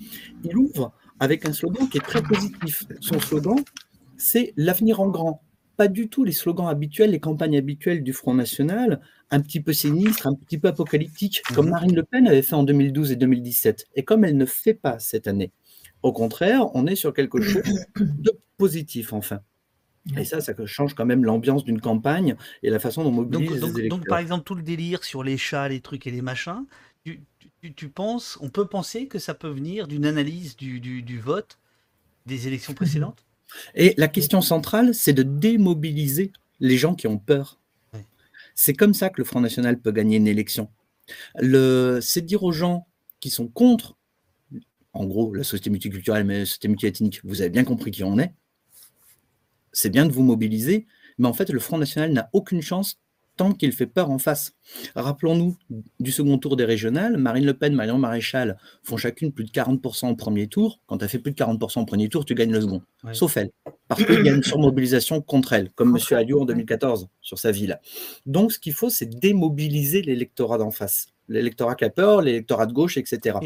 Il 0.44 0.58
ouvre 0.58 0.94
avec 1.20 1.46
un 1.46 1.54
slogan 1.54 1.88
qui 1.90 1.98
est 1.98 2.02
très 2.02 2.22
positif. 2.22 2.84
Son 3.00 3.20
slogan, 3.20 3.58
c'est 4.18 4.54
l'avenir 4.58 5.00
en 5.00 5.10
grand. 5.10 5.42
Pas 5.78 5.88
du 5.88 6.08
tout 6.08 6.24
les 6.24 6.32
slogans 6.32 6.68
habituels, 6.68 7.12
les 7.12 7.20
campagnes 7.20 7.58
habituelles 7.58 8.04
du 8.04 8.14
Front 8.14 8.34
National, 8.34 9.02
un 9.30 9.42
petit 9.42 9.60
peu 9.60 9.74
sinistre, 9.74 10.28
un 10.28 10.34
petit 10.34 10.58
peu 10.58 10.70
apocalyptique, 10.70 11.42
comme 11.54 11.70
Marine 11.70 11.96
Le 11.96 12.04
Pen 12.04 12.28
avait 12.28 12.42
fait 12.42 12.56
en 12.56 12.64
2012 12.64 13.12
et 13.12 13.16
2017, 13.16 13.88
et 13.96 14.04
comme 14.04 14.24
elle 14.24 14.38
ne 14.38 14.46
fait 14.46 14.74
pas 14.74 15.00
cette 15.00 15.28
année. 15.28 15.52
Au 16.02 16.14
contraire, 16.14 16.68
on 16.76 16.88
est 16.88 16.96
sur 16.96 17.14
quelque 17.14 17.42
chose 17.42 17.64
de 18.00 18.40
positif, 18.58 19.12
enfin. 19.12 19.42
Et 20.18 20.24
ça, 20.24 20.40
ça 20.40 20.54
change 20.66 20.94
quand 20.94 21.06
même 21.06 21.24
l'ambiance 21.26 21.64
d'une 21.64 21.82
campagne 21.82 22.36
et 22.62 22.70
la 22.70 22.80
façon 22.80 23.04
dont 23.04 23.10
on 23.10 23.14
mobilise 23.14 23.60
donc, 23.60 23.78
les 23.78 23.88
donc, 23.88 24.08
par 24.08 24.20
exemple, 24.20 24.44
tout 24.44 24.56
le 24.56 24.62
délire 24.62 25.04
sur 25.04 25.24
les 25.24 25.38
chats, 25.38 25.68
les 25.68 25.80
trucs 25.80 26.06
et 26.06 26.12
les 26.12 26.22
machins, 26.22 26.66
tu, 27.04 27.22
tu, 27.76 27.90
penses, 27.90 28.38
on 28.42 28.50
peut 28.50 28.68
penser 28.68 29.08
que 29.08 29.18
ça 29.18 29.34
peut 29.34 29.50
venir 29.50 29.88
d'une 29.88 30.06
analyse 30.06 30.56
du, 30.56 30.80
du, 30.80 31.20
vote 31.20 31.58
des 32.26 32.48
élections 32.48 32.74
précédentes? 32.74 33.26
Et 33.76 33.94
la 33.98 34.08
question 34.08 34.42
centrale, 34.42 34.94
c'est 34.94 35.14
de 35.14 35.24
démobiliser 35.24 36.32
les 36.60 36.78
gens 36.78 36.96
qui 36.96 37.08
ont 37.08 37.18
peur. 37.18 37.60
C'est 38.54 38.74
comme 38.74 38.94
ça 38.94 39.10
que 39.10 39.20
le 39.20 39.26
Front 39.26 39.42
National 39.42 39.80
peut 39.80 39.92
gagner 39.92 40.18
une 40.18 40.28
élection. 40.28 40.70
C'est 41.40 42.26
dire 42.26 42.44
aux 42.44 42.52
gens 42.52 42.88
qui 43.20 43.30
sont 43.30 43.48
contre, 43.48 43.96
en 44.94 45.06
gros, 45.06 45.34
la 45.34 45.44
société 45.44 45.70
multiculturelle, 45.70 46.24
mais 46.24 46.40
la 46.40 46.46
société 46.46 46.68
multiethnique, 46.70 47.22
vous 47.24 47.42
avez 47.42 47.50
bien 47.50 47.64
compris 47.64 47.92
qui 47.92 48.04
on 48.04 48.18
est, 48.18 48.34
c'est 49.76 49.90
bien 49.90 50.06
de 50.06 50.12
vous 50.12 50.24
mobiliser, 50.24 50.88
mais 51.18 51.28
en 51.28 51.34
fait, 51.34 51.50
le 51.50 51.60
Front 51.60 51.78
National 51.78 52.12
n'a 52.12 52.30
aucune 52.34 52.62
chance 52.62 53.00
tant 53.36 53.52
qu'il 53.52 53.74
fait 53.74 53.86
peur 53.86 54.10
en 54.10 54.18
face. 54.18 54.54
Rappelons-nous 54.96 55.58
du 56.00 56.12
second 56.12 56.38
tour 56.38 56.56
des 56.56 56.64
régionales, 56.64 57.18
Marine 57.18 57.46
Le 57.46 57.54
Pen, 57.54 57.74
Marion 57.74 57.98
Maréchal 57.98 58.58
font 58.82 58.96
chacune 58.96 59.34
plus 59.34 59.44
de 59.44 59.52
40% 59.52 60.10
au 60.10 60.16
premier 60.16 60.48
tour. 60.48 60.80
Quand 60.88 60.98
tu 60.98 61.04
as 61.06 61.10
fait 61.10 61.20
plus 61.20 61.34
de 61.34 61.38
40% 61.38 61.82
au 61.82 61.86
premier 61.86 62.08
tour, 62.08 62.24
tu 62.24 62.34
gagnes 62.34 62.54
le 62.54 62.62
second. 62.62 62.82
Sauf 63.12 63.36
elle. 63.36 63.52
Parce 63.90 64.06
qu'il 64.06 64.26
y 64.26 64.30
a 64.30 64.34
une 64.34 64.44
surmobilisation 64.44 65.22
contre 65.22 65.52
elle, 65.52 65.70
comme 65.72 65.96
M. 65.96 66.18
Alliot 66.18 66.42
en 66.42 66.46
2014 66.46 67.10
sur 67.22 67.38
sa 67.38 67.52
ville. 67.52 67.80
Donc, 68.26 68.54
ce 68.54 68.60
qu'il 68.60 68.74
faut, 68.74 68.90
c'est 68.90 69.20
démobiliser 69.20 70.02
l'électorat 70.02 70.58
d'en 70.58 70.72
face 70.72 71.08
l'électorat 71.28 71.76
qui 71.76 71.86
a 71.86 71.90
peur, 71.90 72.22
l'électorat 72.22 72.66
de 72.66 72.74
gauche, 72.74 72.98
etc. 72.98 73.38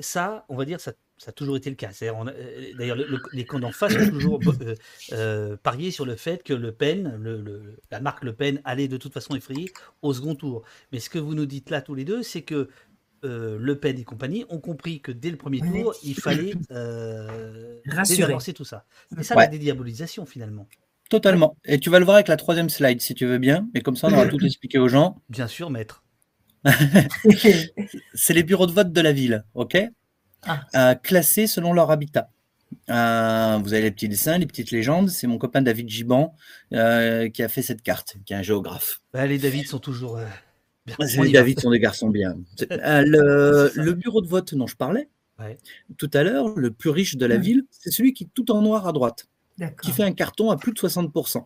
ça, 0.00 0.44
on 0.48 0.56
va 0.56 0.64
dire, 0.64 0.80
ça, 0.80 0.92
ça, 1.16 1.30
a 1.30 1.32
toujours 1.32 1.56
été 1.56 1.70
le 1.70 1.76
cas. 1.76 1.90
Euh, 2.02 2.72
d'ailleurs, 2.78 2.98
les 3.32 3.44
camps 3.44 3.58
d'en 3.58 3.72
face 3.72 3.94
ont 3.94 4.10
toujours 4.10 4.40
euh, 4.46 4.74
euh, 5.12 5.56
parié 5.56 5.90
sur 5.90 6.04
le 6.04 6.16
fait 6.16 6.42
que 6.42 6.52
Le 6.52 6.72
Pen, 6.72 7.16
le, 7.20 7.76
la 7.90 8.00
marque 8.00 8.24
Le 8.24 8.32
Pen, 8.32 8.60
allait 8.64 8.88
de 8.88 8.96
toute 8.96 9.12
façon 9.12 9.34
effrayer 9.34 9.72
au 10.02 10.12
second 10.12 10.34
tour. 10.34 10.62
Mais 10.92 11.00
ce 11.00 11.10
que 11.10 11.18
vous 11.18 11.34
nous 11.34 11.46
dites 11.46 11.70
là 11.70 11.80
tous 11.80 11.94
les 11.94 12.04
deux, 12.04 12.22
c'est 12.22 12.42
que 12.42 12.68
Le 13.22 13.74
Pen 13.74 13.98
et 13.98 14.04
compagnie 14.04 14.44
ont 14.48 14.60
compris 14.60 15.00
que 15.00 15.12
dès 15.12 15.30
le 15.30 15.36
premier 15.36 15.60
tour, 15.60 15.94
il 16.02 16.14
fallait 16.14 16.54
rassurer 17.86 18.36
tout 18.54 18.64
ça. 18.64 18.84
Mais 19.16 19.22
ça, 19.22 19.34
la 19.34 19.46
dédiabolisation 19.46 20.26
finalement. 20.26 20.68
Totalement. 21.08 21.56
Et 21.64 21.78
tu 21.78 21.90
vas 21.90 21.98
le 21.98 22.04
voir 22.04 22.16
avec 22.16 22.28
la 22.28 22.36
troisième 22.36 22.68
slide, 22.68 23.00
si 23.00 23.14
tu 23.14 23.26
veux 23.26 23.38
bien. 23.38 23.68
Et 23.74 23.80
comme 23.80 23.96
ça, 23.96 24.08
on 24.08 24.12
aura 24.12 24.26
tout 24.26 24.44
expliqué 24.44 24.78
aux 24.78 24.88
gens. 24.88 25.16
Bien 25.28 25.46
sûr, 25.46 25.70
maître. 25.70 26.04
c'est 28.14 28.34
les 28.34 28.42
bureaux 28.42 28.66
de 28.66 28.72
vote 28.72 28.92
de 28.92 29.00
la 29.00 29.12
ville, 29.12 29.44
OK? 29.54 29.78
Ah. 30.42 30.60
euh, 30.74 30.94
Classés 30.94 31.46
selon 31.46 31.72
leur 31.72 31.90
habitat. 31.90 32.30
Euh, 32.90 33.58
vous 33.62 33.72
avez 33.72 33.82
les 33.82 33.90
petits 33.90 34.08
dessins, 34.08 34.38
les 34.38 34.46
petites 34.46 34.70
légendes. 34.70 35.08
C'est 35.08 35.26
mon 35.26 35.38
copain 35.38 35.62
David 35.62 35.88
Giban 35.88 36.34
euh, 36.72 37.28
qui 37.28 37.42
a 37.42 37.48
fait 37.48 37.62
cette 37.62 37.82
carte, 37.82 38.16
qui 38.24 38.32
est 38.32 38.36
un 38.36 38.42
géographe. 38.42 39.00
Bah, 39.12 39.26
les 39.26 39.38
David 39.38 39.66
sont 39.66 39.78
toujours. 39.78 40.18
Euh, 40.18 40.26
bien. 40.86 40.96
Les 41.24 41.32
David 41.32 41.60
sont 41.60 41.70
des 41.70 41.80
garçons 41.80 42.08
bien. 42.08 42.36
le, 42.60 43.92
bureau 43.92 44.20
de 44.20 44.28
vote 44.28 44.54
dont 44.54 44.66
je 44.66 44.76
parlais 44.76 45.08
tout 45.98 46.10
à 46.14 46.24
l'heure, 46.24 46.48
le 46.56 46.72
plus 46.72 46.90
riche 46.90 47.16
de 47.16 47.24
la 47.24 47.36
ville, 47.36 47.62
c'est 47.70 47.92
celui 47.92 48.12
qui 48.12 48.24
est 48.24 48.28
tout 48.34 48.50
en 48.50 48.60
noir 48.60 48.88
à 48.88 48.92
droite, 48.92 49.28
qui 49.82 49.92
fait 49.92 50.02
un 50.02 50.12
carton 50.12 50.50
à 50.50 50.56
plus 50.56 50.72
de 50.72 50.78
60%. 50.78 51.44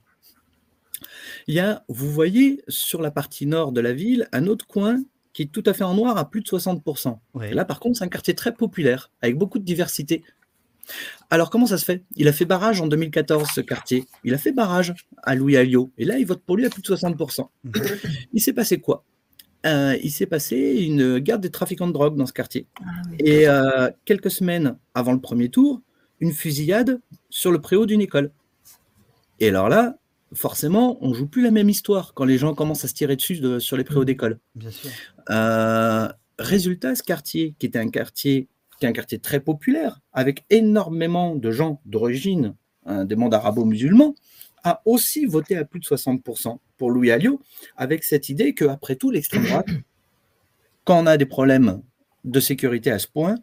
Il 1.47 1.55
y 1.55 1.61
a, 1.61 1.85
vous 1.89 2.11
voyez, 2.11 2.63
sur 2.69 3.03
la 3.03 3.11
partie 3.11 3.47
nord 3.47 3.73
de 3.73 3.81
la 3.81 3.93
ville, 3.93 4.29
un 4.33 4.47
autre 4.47 4.67
coin 4.67 5.03
qui 5.33 5.43
est 5.43 5.47
tout 5.53 5.63
à 5.67 5.73
fait 5.73 5.85
en 5.85 5.95
noir 5.95 6.17
à 6.19 6.29
plus 6.29 6.43
de 6.43 6.47
60%. 6.47 7.19
Là, 7.53 7.65
par 7.65 7.81
contre, 7.81 7.99
c'est 7.99 8.05
un 8.05 8.09
quartier 8.09 8.35
très 8.35 8.53
populaire, 8.55 9.11
avec 9.23 9.37
beaucoup 9.37 9.59
de 9.59 9.65
diversité. 9.65 10.23
Alors, 11.31 11.49
comment 11.49 11.67
ça 11.67 11.79
se 11.79 11.85
fait? 11.85 12.05
Il 12.17 12.29
a 12.29 12.33
fait 12.33 12.45
barrage 12.45 12.81
en 12.81 12.87
2014, 12.87 13.49
ce 13.55 13.61
quartier. 13.61 14.05
Il 14.25 14.35
a 14.35 14.39
fait 14.39 14.53
barrage 14.53 14.95
à 15.23 15.35
Louis 15.35 15.57
Alliot. 15.57 15.91
Et 15.97 16.05
là, 16.05 16.19
il 16.19 16.27
vote 16.27 16.43
pour 16.45 16.57
lui 16.57 16.67
à 16.67 16.71
plus 16.71 16.83
de 16.83 16.87
60%. 16.87 17.49
Mhm. 17.65 17.73
il 18.33 18.41
s'est 18.41 18.53
passé 18.53 18.79
quoi? 18.79 19.05
Euh, 19.65 19.97
Il 20.03 20.11
s'est 20.11 20.27
passé 20.27 20.57
une 20.57 21.19
guerre 21.19 21.39
des 21.39 21.51
trafiquants 21.51 21.87
de 21.87 21.93
drogue 21.93 22.17
dans 22.17 22.27
ce 22.27 22.33
quartier. 22.33 22.67
Ah 22.81 22.91
Et 23.21 23.49
euh, 23.49 23.91
quelques 24.05 24.31
semaines 24.31 24.77
avant 24.95 25.13
le 25.13 25.21
premier 25.21 25.49
tour, 25.49 25.81
une 26.21 26.33
fusillade 26.33 27.01
sur 27.33 27.51
le 27.51 27.61
préau 27.61 27.87
d'une 27.87 28.03
école. 28.03 28.31
Et 29.41 29.49
alors 29.49 29.71
là, 29.71 29.97
forcément, 30.35 30.99
on 31.01 31.15
joue 31.15 31.27
plus 31.27 31.43
la 31.43 31.51
même 31.51 31.71
histoire 31.71 32.13
quand 32.13 32.27
les 32.27 32.37
gens 32.37 32.55
commencent 32.55 32.85
à 32.85 32.89
se 32.89 32.95
tirer 32.95 33.17
dessus 33.17 33.41
sur 33.59 33.77
les 33.79 33.85
préaux 33.85 34.03
mmh. 34.03 34.05
d'école. 34.05 34.39
Euh, 35.31 36.09
résultat, 36.39 36.95
ce 36.95 37.03
quartier, 37.03 37.55
qui 37.59 37.67
était 37.67 37.79
un 37.79 37.89
quartier, 37.89 38.49
qui 38.79 38.85
est 38.85 38.89
un 38.89 38.93
quartier 38.93 39.19
très 39.19 39.41
populaire, 39.41 40.01
avec 40.13 40.45
énormément 40.51 41.35
de 41.35 41.51
gens 41.51 41.81
d'origine 41.87 42.55
hein, 42.85 43.07
des 43.07 43.17
mondes 43.17 43.35
arabo-musulmans, 43.35 44.15
a 44.63 44.83
aussi 44.85 45.25
voté 45.25 45.57
à 45.57 45.65
plus 45.65 45.81
de 45.81 45.87
60% 45.87 46.59
pour 46.77 46.91
Louis 46.91 47.11
Alliot, 47.11 47.41
avec 47.79 48.05
cette 48.05 48.29
idée 48.29 48.53
que, 48.53 48.67
après 48.67 48.97
tout, 48.97 49.11
l'extrême 49.11 49.45
droite, 49.45 49.69
quand 50.85 51.03
on 51.03 51.07
a 51.07 51.17
des 51.17 51.27
problèmes 51.27 51.81
de 52.25 52.41
sécurité 52.41 52.91
à 52.91 52.99
ce 52.99 53.09
point, 53.09 53.37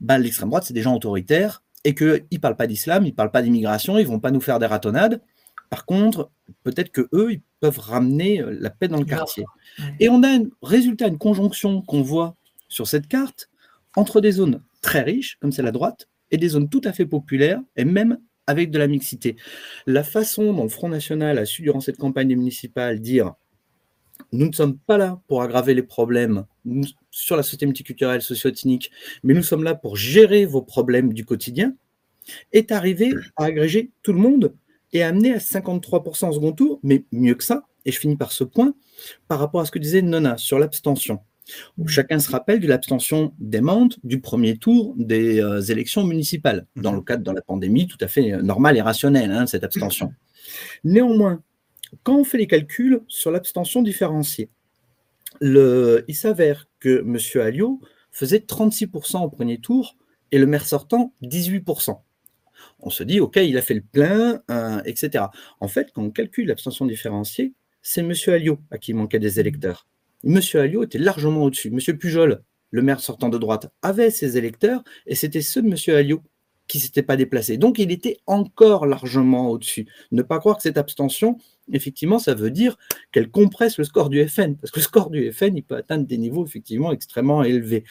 ben, 0.00 0.16
l'extrême 0.16 0.48
droite, 0.48 0.64
c'est 0.64 0.74
des 0.74 0.82
gens 0.82 0.94
autoritaires 0.94 1.62
et 1.84 1.94
qu'ils 1.94 2.26
ne 2.30 2.38
parlent 2.38 2.56
pas 2.56 2.66
d'islam, 2.66 3.04
ils 3.04 3.10
ne 3.10 3.14
parlent 3.14 3.30
pas 3.30 3.42
d'immigration, 3.42 3.98
ils 3.98 4.04
ne 4.04 4.08
vont 4.08 4.20
pas 4.20 4.30
nous 4.30 4.40
faire 4.40 4.58
des 4.58 4.66
ratonnades. 4.66 5.20
Par 5.70 5.86
contre, 5.86 6.30
peut-être 6.64 6.90
que 6.90 7.08
eux, 7.12 7.32
ils 7.32 7.42
peuvent 7.60 7.78
ramener 7.78 8.40
euh, 8.40 8.56
la 8.60 8.70
paix 8.70 8.88
dans 8.88 8.98
le 8.98 9.04
quartier. 9.04 9.44
Et 10.00 10.08
on 10.08 10.22
a 10.22 10.28
un 10.28 10.44
résultat, 10.62 11.08
une 11.08 11.18
conjonction 11.18 11.82
qu'on 11.82 12.02
voit 12.02 12.36
sur 12.68 12.86
cette 12.86 13.08
carte 13.08 13.48
entre 13.96 14.20
des 14.20 14.32
zones 14.32 14.62
très 14.80 15.02
riches, 15.02 15.38
comme 15.40 15.52
c'est 15.52 15.62
la 15.62 15.72
droite, 15.72 16.08
et 16.30 16.36
des 16.36 16.48
zones 16.48 16.68
tout 16.68 16.80
à 16.84 16.92
fait 16.92 17.06
populaires, 17.06 17.60
et 17.76 17.84
même 17.84 18.18
avec 18.46 18.70
de 18.70 18.78
la 18.78 18.86
mixité. 18.86 19.36
La 19.86 20.02
façon 20.02 20.52
dont 20.52 20.64
le 20.64 20.68
Front 20.68 20.88
National 20.88 21.38
a 21.38 21.46
su, 21.46 21.62
durant 21.62 21.80
cette 21.80 21.98
campagne 21.98 22.34
municipale, 22.34 23.00
dire 23.00 23.34
nous 24.32 24.46
ne 24.46 24.52
sommes 24.52 24.78
pas 24.78 24.98
là 24.98 25.20
pour 25.28 25.42
aggraver 25.42 25.74
les 25.74 25.82
problèmes 25.82 26.44
sur 27.10 27.36
la 27.36 27.42
société 27.42 27.66
multiculturelle, 27.66 28.22
socio-ethnique, 28.22 28.90
mais 29.22 29.34
nous 29.34 29.42
sommes 29.42 29.64
là 29.64 29.74
pour 29.74 29.96
gérer 29.96 30.46
vos 30.46 30.62
problèmes 30.62 31.12
du 31.12 31.24
quotidien, 31.24 31.74
est 32.52 32.72
arrivé 32.72 33.12
à 33.36 33.44
agréger 33.44 33.90
tout 34.02 34.12
le 34.12 34.18
monde 34.18 34.54
et 34.92 35.02
amené 35.02 35.34
à 35.34 35.38
53% 35.38 36.26
en 36.26 36.32
second 36.32 36.52
tour, 36.52 36.80
mais 36.82 37.04
mieux 37.10 37.34
que 37.34 37.44
ça, 37.44 37.66
et 37.84 37.92
je 37.92 37.98
finis 37.98 38.16
par 38.16 38.32
ce 38.32 38.44
point, 38.44 38.74
par 39.28 39.38
rapport 39.38 39.60
à 39.60 39.64
ce 39.64 39.70
que 39.70 39.78
disait 39.78 40.02
Nona 40.02 40.36
sur 40.36 40.58
l'abstention. 40.58 41.20
Chacun 41.86 42.20
se 42.20 42.30
rappelle 42.30 42.60
de 42.60 42.68
l'abstention 42.68 43.34
démente 43.38 43.98
du 44.04 44.20
premier 44.20 44.56
tour 44.56 44.94
des 44.96 45.40
euh, 45.40 45.60
élections 45.60 46.04
municipales, 46.04 46.66
dans 46.76 46.92
mmh. 46.92 46.96
le 46.96 47.02
cadre 47.02 47.24
de 47.24 47.30
la 47.32 47.42
pandémie, 47.42 47.88
tout 47.88 47.98
à 48.00 48.06
fait 48.06 48.32
euh, 48.32 48.42
normal 48.42 48.76
et 48.76 48.82
rationnel, 48.82 49.32
hein, 49.32 49.46
cette 49.46 49.64
abstention. 49.64 50.12
Néanmoins, 50.84 51.42
quand 52.02 52.16
on 52.16 52.24
fait 52.24 52.38
les 52.38 52.46
calculs 52.46 53.02
sur 53.08 53.30
l'abstention 53.30 53.82
différenciée, 53.82 54.50
il 55.40 56.14
s'avère 56.14 56.68
que 56.80 57.00
M. 57.00 57.18
Alliot 57.42 57.80
faisait 58.10 58.38
36% 58.38 59.22
au 59.24 59.28
premier 59.28 59.58
tour 59.58 59.96
et 60.30 60.38
le 60.38 60.46
maire 60.46 60.66
sortant 60.66 61.14
18% 61.22 61.98
on 62.80 62.90
se 62.90 63.02
dit, 63.02 63.20
OK, 63.20 63.36
il 63.36 63.56
a 63.56 63.62
fait 63.62 63.74
le 63.74 63.82
plein, 63.82 64.42
euh, 64.50 64.82
etc. 64.84 65.24
En 65.60 65.68
fait, 65.68 65.90
quand 65.92 66.02
on 66.02 66.10
calcule 66.10 66.48
l'abstention 66.48 66.86
différenciée, 66.86 67.54
c'est 67.80 68.00
M. 68.00 68.12
Alliot 68.28 68.58
à 68.70 68.78
qui 68.78 68.94
manquait 68.94 69.18
des 69.18 69.40
électeurs. 69.40 69.86
M. 70.24 70.40
Alliot 70.54 70.84
était 70.84 70.98
largement 70.98 71.44
au-dessus. 71.44 71.68
M. 71.68 71.98
Pujol, 71.98 72.42
le 72.70 72.82
maire 72.82 73.00
sortant 73.00 73.28
de 73.28 73.38
droite, 73.38 73.72
avait 73.82 74.10
ses 74.10 74.36
électeurs 74.36 74.82
et 75.06 75.14
c'était 75.14 75.42
ceux 75.42 75.62
de 75.62 75.68
M. 75.68 75.96
Alliot 75.96 76.22
qui 76.68 76.78
ne 76.78 76.82
s'étaient 76.82 77.02
pas 77.02 77.16
déplacés. 77.16 77.56
Donc, 77.56 77.78
il 77.78 77.90
était 77.90 78.18
encore 78.26 78.86
largement 78.86 79.50
au-dessus. 79.50 79.86
Ne 80.10 80.22
pas 80.22 80.38
croire 80.38 80.56
que 80.56 80.62
cette 80.62 80.78
abstention, 80.78 81.38
effectivement, 81.72 82.18
ça 82.18 82.34
veut 82.34 82.50
dire 82.50 82.78
qu'elle 83.10 83.30
compresse 83.30 83.78
le 83.78 83.84
score 83.84 84.08
du 84.08 84.26
FN, 84.28 84.56
parce 84.56 84.70
que 84.70 84.80
le 84.80 84.84
score 84.84 85.10
du 85.10 85.30
FN, 85.32 85.56
il 85.56 85.62
peut 85.62 85.76
atteindre 85.76 86.06
des 86.06 86.18
niveaux 86.18 86.44
effectivement 86.44 86.92
extrêmement 86.92 87.42
élevés. 87.42 87.84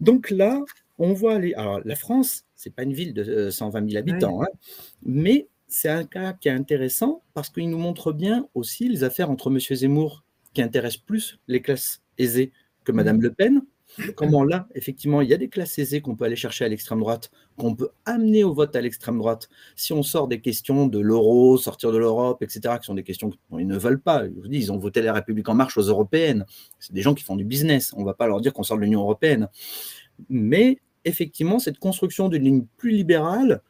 Donc 0.00 0.30
là, 0.30 0.62
on 0.98 1.12
voit 1.12 1.38
les... 1.38 1.54
Alors, 1.54 1.80
la 1.84 1.96
France, 1.96 2.44
c'est 2.54 2.74
pas 2.74 2.82
une 2.82 2.92
ville 2.92 3.14
de 3.14 3.50
120 3.50 3.78
euh, 3.82 3.88
000 3.88 3.98
habitants, 3.98 4.42
hein. 4.42 4.48
mais 5.02 5.48
c'est 5.66 5.88
un 5.88 6.04
cas 6.04 6.32
qui 6.34 6.48
est 6.48 6.52
intéressant 6.52 7.22
parce 7.32 7.48
qu'il 7.48 7.70
nous 7.70 7.78
montre 7.78 8.12
bien 8.12 8.48
aussi 8.54 8.88
les 8.88 9.04
affaires 9.04 9.30
entre 9.30 9.50
M. 9.50 9.58
Zemmour, 9.58 10.24
qui 10.52 10.62
intéressent 10.62 11.02
plus 11.02 11.38
les 11.48 11.62
classes 11.62 12.02
aisées 12.18 12.52
que 12.84 12.92
Mme 12.92 13.18
mmh. 13.18 13.22
Le 13.22 13.32
Pen. 13.32 13.62
Comment 14.14 14.44
là, 14.44 14.66
effectivement, 14.74 15.20
il 15.20 15.28
y 15.28 15.34
a 15.34 15.36
des 15.36 15.48
classes 15.48 15.78
aisées 15.78 16.00
qu'on 16.00 16.14
peut 16.14 16.24
aller 16.24 16.36
chercher 16.36 16.64
à 16.64 16.68
l'extrême 16.68 17.00
droite, 17.00 17.30
qu'on 17.56 17.74
peut 17.74 17.90
amener 18.04 18.44
au 18.44 18.54
vote 18.54 18.74
à 18.76 18.80
l'extrême 18.80 19.18
droite. 19.18 19.48
Si 19.76 19.92
on 19.92 20.02
sort 20.02 20.28
des 20.28 20.40
questions 20.40 20.86
de 20.86 20.98
l'euro, 20.98 21.56
sortir 21.58 21.92
de 21.92 21.98
l'Europe, 21.98 22.42
etc., 22.42 22.76
qui 22.80 22.86
sont 22.86 22.94
des 22.94 23.02
questions 23.02 23.30
qu'ils 23.30 23.66
ne 23.66 23.76
veulent 23.76 24.00
pas, 24.00 24.24
ils 24.50 24.72
ont 24.72 24.78
voté 24.78 25.02
la 25.02 25.12
République 25.12 25.48
en 25.48 25.54
marche 25.54 25.76
aux 25.76 25.82
européennes. 25.82 26.44
C'est 26.78 26.92
des 26.92 27.02
gens 27.02 27.14
qui 27.14 27.24
font 27.24 27.36
du 27.36 27.44
business. 27.44 27.92
On 27.96 28.00
ne 28.00 28.06
va 28.06 28.14
pas 28.14 28.26
leur 28.26 28.40
dire 28.40 28.52
qu'on 28.52 28.62
sort 28.62 28.76
de 28.76 28.82
l'Union 28.82 29.00
européenne. 29.00 29.48
Mais 30.28 30.78
effectivement, 31.04 31.58
cette 31.58 31.78
construction 31.78 32.28
d'une 32.28 32.44
ligne 32.44 32.64
plus 32.76 32.90
libérale. 32.90 33.62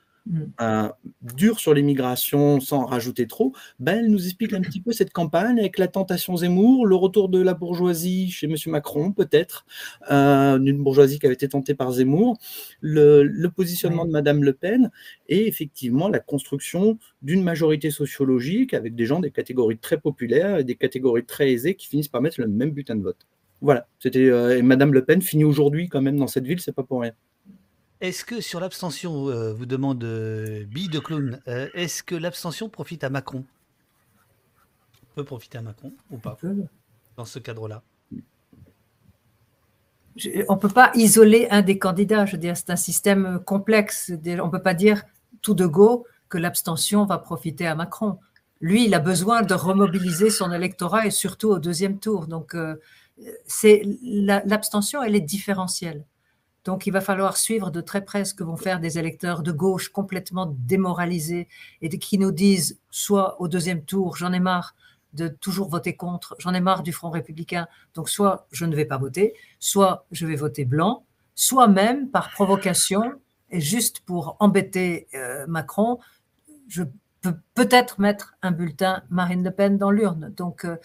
Euh, 0.61 0.88
dure 1.22 1.59
sur 1.59 1.74
l'immigration 1.74 2.61
sans 2.61 2.85
rajouter 2.85 3.26
trop, 3.26 3.52
ben, 3.78 3.98
elle 3.98 4.11
nous 4.11 4.26
explique 4.26 4.52
un 4.52 4.61
petit 4.61 4.80
peu 4.80 4.92
cette 4.92 5.12
campagne 5.12 5.59
avec 5.59 5.78
la 5.78 5.88
tentation 5.88 6.37
Zemmour, 6.37 6.87
le 6.87 6.94
retour 6.94 7.28
de 7.28 7.40
la 7.40 7.54
bourgeoisie 7.54 8.30
chez 8.30 8.46
M. 8.46 8.54
Macron, 8.66 9.12
peut-être, 9.12 9.64
euh, 10.11 10.59
d'une 10.59 10.83
bourgeoisie 10.83 11.18
qui 11.18 11.26
avait 11.26 11.35
été 11.35 11.48
tentée 11.48 11.74
par 11.74 11.92
Zemmour, 11.92 12.38
le, 12.80 13.48
positionnement 13.48 14.04
de 14.04 14.11
Mme 14.11 14.44
Le 14.44 14.52
Pen 14.52 14.90
et 15.28 15.48
effectivement 15.48 16.09
la 16.09 16.20
construction 16.20 16.98
d'une 17.22 17.42
majorité 17.42 17.90
sociologique 17.90 18.74
avec 18.74 18.94
des 18.94 19.06
gens 19.06 19.20
des 19.20 19.30
catégories 19.30 19.78
très 19.78 19.98
populaires 19.98 20.59
et 20.59 20.64
des 20.64 20.76
catégories 20.76 21.24
très 21.24 21.50
aisées 21.50 21.74
qui 21.74 21.88
finissent 21.88 22.09
par 22.09 22.22
mettre 22.22 22.40
le 22.40 22.46
même 22.46 22.70
butin 22.70 22.94
de 22.94 23.02
vote. 23.02 23.26
Voilà, 23.61 23.88
c'était 23.98 24.30
euh, 24.30 24.56
et 24.56 24.62
Madame 24.62 24.94
Le 24.94 25.04
Pen 25.04 25.20
finit 25.20 25.44
aujourd'hui 25.44 25.88
quand 25.88 26.00
même 26.00 26.16
dans 26.16 26.26
cette 26.26 26.46
ville, 26.46 26.61
c'est 26.61 26.72
pas 26.72 26.85
pour 26.85 27.00
rien. 27.00 27.12
Est-ce 28.00 28.24
que 28.24 28.40
sur 28.40 28.60
l'abstention, 28.60 29.28
euh, 29.28 29.52
vous 29.52 29.66
demande 29.66 30.02
euh, 30.04 30.64
Bille 30.64 30.88
de 30.88 30.98
Clown, 30.98 31.40
est-ce 31.46 32.02
que 32.02 32.14
l'abstention 32.14 32.70
profite 32.70 33.04
à 33.04 33.10
Macron? 33.10 33.44
Peut 35.14 35.24
profiter 35.24 35.58
à 35.58 35.62
Macron 35.62 35.92
ou 36.10 36.16
pas 36.16 36.38
dans 37.16 37.26
ce 37.26 37.38
cadre-là? 37.38 37.82
On 40.48 40.54
ne 40.54 40.58
peut 40.58 40.68
pas 40.68 40.90
isoler 40.94 41.46
un 41.50 41.60
des 41.60 41.78
candidats. 41.78 42.24
Je 42.24 42.32
veux 42.32 42.38
dire, 42.38 42.56
c'est 42.56 42.70
un 42.70 42.76
système 42.76 43.40
complexe. 43.44 44.10
On 44.10 44.46
ne 44.46 44.50
peut 44.50 44.62
pas 44.62 44.74
dire 44.74 45.02
tout 45.42 45.54
de 45.54 45.66
go 45.66 46.06
que 46.28 46.38
l'abstention 46.38 47.04
va 47.04 47.18
profiter 47.18 47.66
à 47.66 47.74
Macron. 47.74 48.18
Lui, 48.60 48.86
il 48.86 48.94
a 48.94 48.98
besoin 48.98 49.42
de 49.42 49.54
remobiliser 49.54 50.30
son 50.30 50.52
électorat 50.52 51.06
et 51.06 51.10
surtout 51.10 51.48
au 51.48 51.58
deuxième 51.58 51.98
tour. 51.98 52.26
Donc, 52.26 52.56
c'est 53.46 53.82
l'abstention, 54.02 55.02
elle 55.02 55.16
est 55.16 55.20
différentielle. 55.20 56.04
Donc, 56.70 56.87
il 56.87 56.92
va 56.92 57.00
falloir 57.00 57.37
suivre 57.37 57.72
de 57.72 57.80
très 57.80 58.04
près 58.04 58.24
ce 58.24 58.33
que 58.33 58.44
vont 58.44 58.56
faire 58.56 58.78
des 58.78 58.96
électeurs 58.96 59.42
de 59.42 59.50
gauche 59.50 59.88
complètement 59.88 60.46
démoralisés 60.46 61.48
et 61.83 61.88
qui 61.88 62.16
nous 62.16 62.30
disent 62.30 62.78
soit 62.92 63.40
au 63.40 63.48
deuxième 63.48 63.83
tour, 63.83 64.14
j'en 64.16 64.33
ai 64.33 64.38
marre 64.38 64.76
de 65.12 65.26
toujours 65.26 65.68
voter 65.68 65.96
contre, 65.96 66.37
j'en 66.38 66.54
ai 66.54 66.61
marre 66.61 66.85
du 66.85 66.92
Front 66.92 67.11
républicain, 67.11 67.66
donc 67.94 68.09
soit 68.09 68.46
je 68.52 68.66
ne 68.66 68.76
vais 68.76 68.85
pas 68.85 68.98
voter, 68.98 69.35
soit 69.59 70.06
je 70.12 70.28
vais 70.28 70.37
voter 70.37 70.64
blanc, 70.64 71.02
soit 71.35 71.66
même 71.66 72.09
par 72.09 72.30
provocation 72.30 73.14
et 73.50 73.61
juste 73.61 73.98
pour 74.06 74.37
embêter 74.38 75.09
euh, 75.16 75.48
Macron, 75.48 75.98
je 76.68 76.85
peux 77.20 77.35
peut-être 77.54 78.00
mettre 78.00 78.37
un 78.42 78.52
bulletin 78.52 79.02
Marine 79.11 79.42
Le 79.42 79.50
Pen 79.50 79.76
dans 79.76 79.90
l'urne. 79.90 80.33
Donc, 80.37 80.64
euh, 80.64 80.76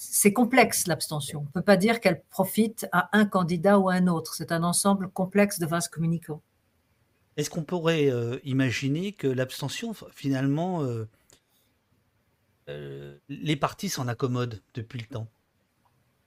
c'est 0.00 0.32
complexe 0.32 0.86
l'abstention. 0.86 1.40
On 1.40 1.42
ne 1.42 1.48
peut 1.48 1.62
pas 1.62 1.76
dire 1.76 2.00
qu'elle 2.00 2.22
profite 2.30 2.86
à 2.92 3.08
un 3.18 3.24
candidat 3.24 3.80
ou 3.80 3.88
à 3.88 3.94
un 3.94 4.06
autre. 4.06 4.32
C'est 4.32 4.52
un 4.52 4.62
ensemble 4.62 5.10
complexe 5.10 5.58
de 5.58 5.66
vases 5.66 5.88
communicants. 5.88 6.40
Est-ce 7.36 7.50
qu'on 7.50 7.64
pourrait 7.64 8.08
euh, 8.08 8.38
imaginer 8.44 9.12
que 9.12 9.26
l'abstention, 9.26 9.92
finalement, 10.12 10.84
euh, 10.84 11.08
euh, 12.68 13.18
les 13.28 13.56
partis 13.56 13.88
s'en 13.88 14.06
accommodent 14.06 14.62
depuis 14.74 15.00
le 15.00 15.06
temps? 15.06 15.26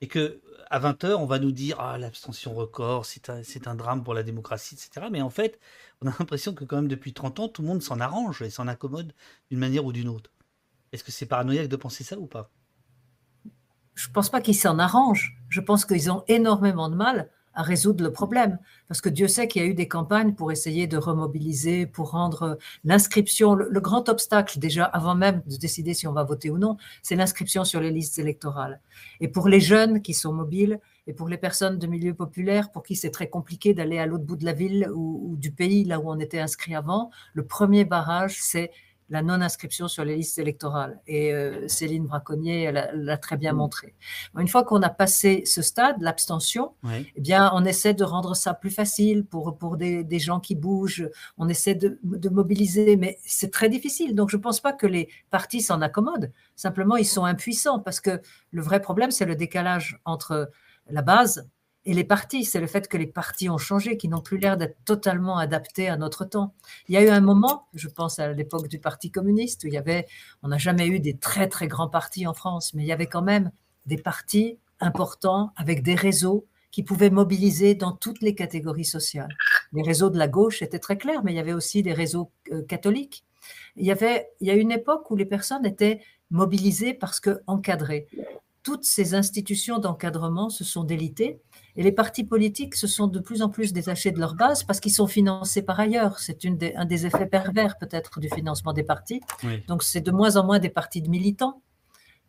Et 0.01 0.07
que 0.09 0.41
à 0.69 0.81
20h, 0.81 1.13
on 1.13 1.25
va 1.25 1.39
nous 1.39 1.53
dire 1.53 1.79
ah, 1.79 1.97
l'abstention 1.97 2.53
record, 2.53 3.05
c'est 3.05 3.29
un, 3.29 3.41
un, 3.67 3.75
drame 3.75 4.03
pour 4.03 4.13
la 4.13 4.23
démocratie, 4.23 4.75
etc. 4.75 5.07
Mais 5.09 5.21
en 5.21 5.29
fait, 5.29 5.61
on 6.01 6.07
a 6.07 6.13
l'impression 6.19 6.53
que 6.53 6.65
quand 6.65 6.75
même 6.75 6.89
depuis 6.89 7.13
30 7.13 7.39
ans, 7.39 7.47
tout 7.47 7.61
le 7.61 7.69
monde 7.69 7.81
s'en 7.81 8.01
arrange 8.01 8.41
et 8.41 8.49
s'en 8.49 8.67
accommode 8.67 9.13
d'une 9.49 9.59
manière 9.59 9.85
ou 9.85 9.93
d'une 9.93 10.09
autre. 10.09 10.33
Est-ce 10.91 11.05
que 11.05 11.11
c'est 11.13 11.25
paranoïaque 11.25 11.69
de 11.69 11.77
penser 11.77 12.03
ça 12.03 12.19
ou 12.19 12.27
pas? 12.27 12.51
Je 14.01 14.09
ne 14.09 14.13
pense 14.13 14.29
pas 14.29 14.41
qu'ils 14.41 14.55
s'en 14.55 14.79
arrangent. 14.79 15.37
Je 15.47 15.61
pense 15.61 15.85
qu'ils 15.85 16.09
ont 16.09 16.23
énormément 16.27 16.89
de 16.89 16.95
mal 16.95 17.29
à 17.53 17.61
résoudre 17.61 18.03
le 18.03 18.11
problème. 18.11 18.57
Parce 18.87 18.99
que 18.99 19.09
Dieu 19.09 19.27
sait 19.27 19.47
qu'il 19.47 19.61
y 19.61 19.65
a 19.65 19.67
eu 19.67 19.75
des 19.75 19.87
campagnes 19.87 20.33
pour 20.33 20.51
essayer 20.51 20.87
de 20.87 20.97
remobiliser, 20.97 21.85
pour 21.85 22.09
rendre 22.09 22.57
l'inscription, 22.83 23.53
le, 23.53 23.79
grand 23.79 24.09
obstacle 24.09 24.57
déjà 24.57 24.85
avant 24.85 25.13
même 25.13 25.43
de 25.45 25.55
décider 25.55 25.93
si 25.93 26.07
on 26.07 26.13
va 26.13 26.23
voter 26.23 26.49
ou 26.49 26.57
non, 26.57 26.77
c'est 27.03 27.15
l'inscription 27.15 27.63
sur 27.63 27.79
les 27.79 27.91
listes 27.91 28.17
électorales. 28.17 28.81
Et 29.19 29.27
pour 29.27 29.47
les 29.47 29.59
jeunes 29.59 30.01
qui 30.01 30.15
sont 30.15 30.33
mobiles 30.33 30.79
et 31.05 31.13
pour 31.13 31.27
les 31.27 31.37
personnes 31.37 31.77
de 31.77 31.85
milieu 31.85 32.15
populaire, 32.15 32.71
pour 32.71 32.81
qui 32.81 32.95
c'est 32.95 33.11
très 33.11 33.29
compliqué 33.29 33.75
d'aller 33.75 33.99
à 33.99 34.07
l'autre 34.07 34.23
bout 34.23 34.35
de 34.35 34.45
la 34.45 34.53
ville 34.53 34.89
ou, 34.95 35.29
ou 35.29 35.35
du 35.35 35.51
pays, 35.51 35.83
là 35.83 35.99
où 35.99 36.09
on 36.09 36.19
était 36.19 36.39
inscrit 36.39 36.73
avant, 36.73 37.11
le 37.35 37.45
premier 37.45 37.85
barrage, 37.85 38.37
c'est 38.39 38.71
la 39.11 39.21
non-inscription 39.21 39.89
sur 39.89 40.05
les 40.05 40.15
listes 40.15 40.39
électorales. 40.39 40.99
Et 41.05 41.33
euh, 41.33 41.67
Céline 41.67 42.05
Braconnier 42.05 42.71
l'a 42.71 43.17
très 43.17 43.37
bien 43.37 43.53
mm. 43.53 43.57
montré. 43.57 43.93
Une 44.37 44.47
fois 44.47 44.63
qu'on 44.63 44.81
a 44.81 44.89
passé 44.89 45.43
ce 45.45 45.61
stade, 45.61 45.97
l'abstention, 45.99 46.73
eh 46.89 47.21
bien, 47.21 47.51
on 47.53 47.65
essaie 47.65 47.93
de 47.93 48.05
rendre 48.05 48.35
ça 48.35 48.53
plus 48.53 48.71
facile 48.71 49.25
pour, 49.25 49.57
pour 49.57 49.75
des, 49.75 50.03
des 50.05 50.19
gens 50.19 50.39
qui 50.39 50.55
bougent. 50.55 51.09
On 51.37 51.49
essaie 51.49 51.75
de, 51.75 51.99
de 52.03 52.29
mobiliser, 52.29 52.95
mais 52.95 53.19
c'est 53.23 53.51
très 53.51 53.67
difficile. 53.67 54.15
Donc, 54.15 54.29
je 54.29 54.37
ne 54.37 54.41
pense 54.41 54.61
pas 54.61 54.71
que 54.71 54.87
les 54.87 55.09
partis 55.29 55.61
s'en 55.61 55.81
accommodent. 55.81 56.31
Simplement, 56.55 56.95
ils 56.95 57.05
sont 57.05 57.25
impuissants 57.25 57.79
parce 57.79 57.99
que 57.99 58.21
le 58.51 58.61
vrai 58.61 58.81
problème, 58.81 59.11
c'est 59.11 59.25
le 59.25 59.35
décalage 59.35 59.99
entre 60.05 60.49
la 60.89 61.01
base 61.01 61.47
et 61.85 61.93
les 61.93 62.03
partis, 62.03 62.45
c'est 62.45 62.59
le 62.59 62.67
fait 62.67 62.87
que 62.87 62.97
les 62.97 63.07
partis 63.07 63.49
ont 63.49 63.57
changé, 63.57 63.97
qui 63.97 64.07
n'ont 64.07 64.21
plus 64.21 64.37
l'air 64.37 64.55
d'être 64.55 64.77
totalement 64.85 65.37
adaptés 65.37 65.89
à 65.89 65.97
notre 65.97 66.25
temps. 66.25 66.53
Il 66.87 66.93
y 66.93 66.97
a 66.97 67.03
eu 67.03 67.09
un 67.09 67.21
moment, 67.21 67.67
je 67.73 67.87
pense 67.87 68.19
à 68.19 68.31
l'époque 68.33 68.67
du 68.67 68.79
Parti 68.79 69.09
communiste, 69.09 69.63
où 69.63 69.67
il 69.67 69.73
y 69.73 69.77
avait, 69.77 70.05
on 70.43 70.49
n'a 70.49 70.59
jamais 70.59 70.87
eu 70.87 70.99
des 70.99 71.17
très 71.17 71.47
très 71.47 71.67
grands 71.67 71.89
partis 71.89 72.27
en 72.27 72.35
France, 72.35 72.75
mais 72.75 72.83
il 72.83 72.87
y 72.87 72.91
avait 72.91 73.07
quand 73.07 73.23
même 73.23 73.51
des 73.87 73.97
partis 73.97 74.59
importants 74.79 75.53
avec 75.55 75.81
des 75.81 75.95
réseaux 75.95 76.45
qui 76.69 76.83
pouvaient 76.83 77.09
mobiliser 77.09 77.73
dans 77.73 77.91
toutes 77.91 78.21
les 78.21 78.35
catégories 78.35 78.85
sociales. 78.85 79.35
Les 79.73 79.81
réseaux 79.81 80.11
de 80.11 80.19
la 80.19 80.27
gauche 80.27 80.61
étaient 80.61 80.79
très 80.79 80.97
clairs, 80.97 81.23
mais 81.23 81.33
il 81.33 81.35
y 81.35 81.39
avait 81.39 81.53
aussi 81.53 81.81
des 81.81 81.93
réseaux 81.93 82.31
euh, 82.51 82.61
catholiques. 82.61 83.25
Il 83.75 83.85
y 83.85 83.91
avait, 83.91 84.29
il 84.39 84.47
y 84.47 84.51
a 84.51 84.55
une 84.55 84.71
époque 84.71 85.09
où 85.09 85.15
les 85.15 85.25
personnes 85.25 85.65
étaient 85.65 86.01
mobilisées 86.29 86.93
parce 86.93 87.19
que 87.19 87.41
encadrées. 87.47 88.07
Toutes 88.63 88.85
ces 88.85 89.15
institutions 89.15 89.79
d'encadrement 89.79 90.49
se 90.49 90.63
sont 90.63 90.83
délitées 90.83 91.41
et 91.77 91.83
les 91.83 91.91
partis 91.91 92.23
politiques 92.23 92.75
se 92.75 92.87
sont 92.87 93.07
de 93.07 93.19
plus 93.19 93.41
en 93.41 93.49
plus 93.49 93.73
détachés 93.73 94.11
de 94.11 94.19
leur 94.19 94.35
base 94.35 94.63
parce 94.63 94.79
qu'ils 94.79 94.93
sont 94.93 95.07
financés 95.07 95.61
par 95.61 95.79
ailleurs. 95.79 96.19
C'est 96.19 96.45
un 96.45 96.85
des 96.85 97.05
effets 97.05 97.25
pervers 97.25 97.77
peut-être 97.77 98.19
du 98.19 98.29
financement 98.29 98.73
des 98.73 98.83
partis. 98.83 99.21
Donc 99.67 99.83
c'est 99.83 100.01
de 100.01 100.11
moins 100.11 100.35
en 100.35 100.45
moins 100.45 100.59
des 100.59 100.69
partis 100.69 101.01
de 101.01 101.09
militants. 101.09 101.61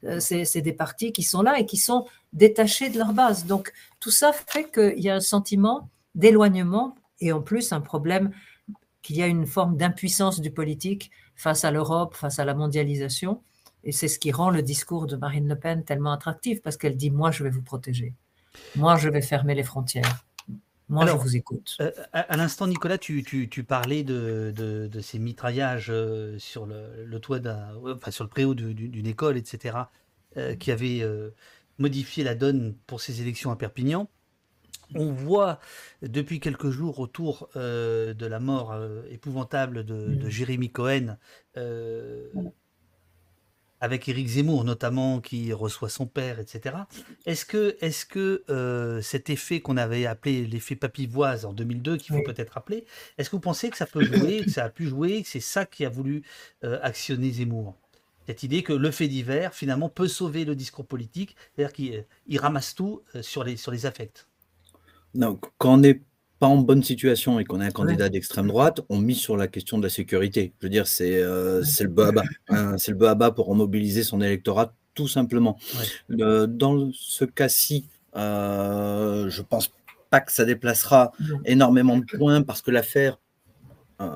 Euh, 0.05 0.19
c'est 0.21 0.61
des 0.61 0.73
partis 0.73 1.13
qui 1.13 1.23
sont 1.23 1.43
là 1.43 1.59
et 1.59 1.67
qui 1.67 1.77
sont 1.77 2.07
détachés 2.33 2.91
de 2.91 2.99
leur 2.99 3.13
base. 3.13 3.47
Donc 3.47 3.73
tout 4.01 4.11
ça 4.11 4.33
fait 4.33 4.71
qu'il 4.71 5.03
y 5.03 5.11
a 5.11 5.15
un 5.15 5.21
sentiment 5.21 5.89
d'éloignement 6.15 6.97
et 7.21 7.33
en 7.33 7.41
plus 7.41 7.73
un 7.73 7.81
problème 7.81 8.31
qu'il 9.03 9.17
y 9.17 9.23
a 9.23 9.27
une 9.27 9.47
forme 9.47 9.77
d'impuissance 9.77 10.41
du 10.41 10.51
politique 10.51 11.11
face 11.35 11.65
à 11.65 11.71
l'Europe, 11.71 12.15
face 12.15 12.39
à 12.39 12.45
la 12.45 12.55
mondialisation. 12.55 13.43
Et 13.85 13.91
c'est 13.91 14.09
ce 14.09 14.19
qui 14.19 14.31
rend 14.31 14.51
le 14.51 14.63
discours 14.63 15.07
de 15.07 15.17
Marine 15.17 15.49
Le 15.49 15.57
Pen 15.57 15.85
tellement 15.85 16.13
attractif 16.13 16.63
parce 16.63 16.77
qu'elle 16.77 16.97
dit 16.97 17.11
moi 17.11 17.33
je 17.33 17.43
vais 17.43 17.51
vous 17.51 17.63
protéger. 17.63 18.15
Moi, 18.77 18.97
je 18.97 19.09
vais 19.09 19.23
fermer 19.23 19.55
les 19.55 19.65
frontières. 19.65 20.25
Moi, 20.93 21.07
je 21.07 21.13
vous 21.13 21.37
écoute. 21.37 21.77
Euh, 21.81 21.91
à, 22.13 22.37
l'instant, 22.37 22.67
Nicolas, 22.67 22.99
tu, 22.99 23.25
parlais 23.67 24.05
de, 24.05 24.91
ces 25.01 25.19
mitraillages 25.19 25.91
euh, 25.91 26.39
sur 26.39 26.67
le, 26.67 27.19
toit 27.19 27.41
enfin, 27.87 28.11
sur 28.11 28.25
le 28.25 28.31
préau 28.31 28.55
d'une 28.55 29.07
école, 29.07 29.37
etc., 29.37 29.77
euh, 30.37 30.55
qui 30.55 30.71
avaient 30.71 31.03
modifié 31.79 32.25
la 32.25 32.35
donne 32.35 32.75
pour 32.87 33.01
ces 33.01 33.23
élections 33.23 33.51
à 33.51 33.57
Perpignan. 33.57 34.09
On 34.95 35.11
voit 35.11 35.59
depuis 36.03 36.39
quelques 36.39 36.69
jours 36.69 37.01
autour 37.01 37.49
de 37.55 38.27
la 38.27 38.41
mort 38.41 38.77
épouvantable 39.11 39.85
de, 39.85 40.15
de, 40.15 40.27
mm. 40.27 40.29
Jérémy 40.29 40.71
Cohen 40.71 41.17
avec 43.83 44.09
Éric 44.09 44.29
Zemmour 44.29 44.63
notamment, 44.65 45.21
qui 45.21 45.53
reçoit 45.53 45.89
son 45.89 46.07
père, 46.07 46.39
etc. 46.39 46.77
Est-ce 47.27 47.45
que, 47.45 47.77
est 47.81 48.09
que 48.09 48.45
euh, 48.49 49.03
cet 49.03 49.29
effet 49.29 49.61
qu'on 49.61 49.77
avait 49.77 50.07
appelé 50.07 50.47
l'effet 50.47 50.77
papivoise 50.77 51.45
en 51.45 51.53
2002, 51.53 51.97
qu'il 51.97 52.15
faut 52.15 52.23
peut-être 52.23 52.51
rappeler, 52.51 52.87
est-ce 53.19 53.29
que 53.29 53.37
vous 53.37 53.41
pensez 53.41 53.71
que 53.71 53.77
ça 53.77 53.87
peut 53.87 54.05
jouer, 54.05 54.45
que 54.45 54.51
ça 54.51 54.65
a 54.65 54.69
pu 54.71 54.87
jouer, 54.87 55.23
que 55.23 55.29
c'est 55.29 55.41
ça 55.41 55.67
qui 55.67 55.85
a 55.85 55.89
voulu 55.89 56.23
euh, 56.63 56.79
actionner 56.81 57.33
Zemmour? 57.33 57.75
Cette 58.29 58.45
idée 58.45 58.63
que 58.63 58.73
le 58.73 58.93
fait 58.93 59.09
divers, 59.09 59.53
finalement, 59.53 59.89
peut 59.89 60.07
sauver 60.07 60.45
le 60.45 60.55
discours 60.55 60.87
politique, 60.87 61.35
c'est-à-dire 61.57 61.73
qu'il 61.73 62.39
ramasse 62.39 62.77
tout 62.77 63.03
euh, 63.17 63.23
sur 63.23 63.43
les, 63.43 63.57
sur 63.57 63.73
les 63.73 63.85
affects? 63.85 64.29
Non, 65.15 65.41
quand 65.59 65.81
on 65.81 65.83
est 65.83 66.01
pas 66.43 66.49
en 66.49 66.57
bonne 66.57 66.83
situation 66.83 67.39
et 67.39 67.45
qu'on 67.45 67.61
a 67.61 67.67
un 67.67 67.71
candidat 67.71 68.09
d'extrême 68.09 68.49
droite, 68.49 68.81
on 68.89 68.99
mise 68.99 69.19
sur 69.19 69.37
la 69.37 69.47
question 69.47 69.79
de 69.79 69.85
la 69.85 69.89
sécurité. 69.89 70.53
Je 70.59 70.67
veux 70.67 70.71
dire, 70.71 70.89
c'est 70.89 71.23
euh, 71.23 71.63
le 71.79 71.87
bas. 71.87 72.11
Hein, 72.49 72.77
c'est 72.79 72.91
le 72.91 72.97
bas 72.97 73.31
pour 73.31 73.55
mobiliser 73.55 74.03
son 74.03 74.21
électorat, 74.21 74.75
tout 74.93 75.07
simplement. 75.07 75.57
dans 76.09 76.91
ce 76.93 77.25
cas-ci, 77.25 77.87
euh, 78.17 79.31
je 79.31 79.41
pense 79.41 79.71
pas 80.11 80.21
que 80.21 80.33
ça 80.33 80.45
déplacera 80.45 81.13
énormément 81.45 81.97
de 81.97 82.05
points 82.19 82.43
parce 82.43 82.61
que 82.61 82.73
l'affaire 82.73 83.21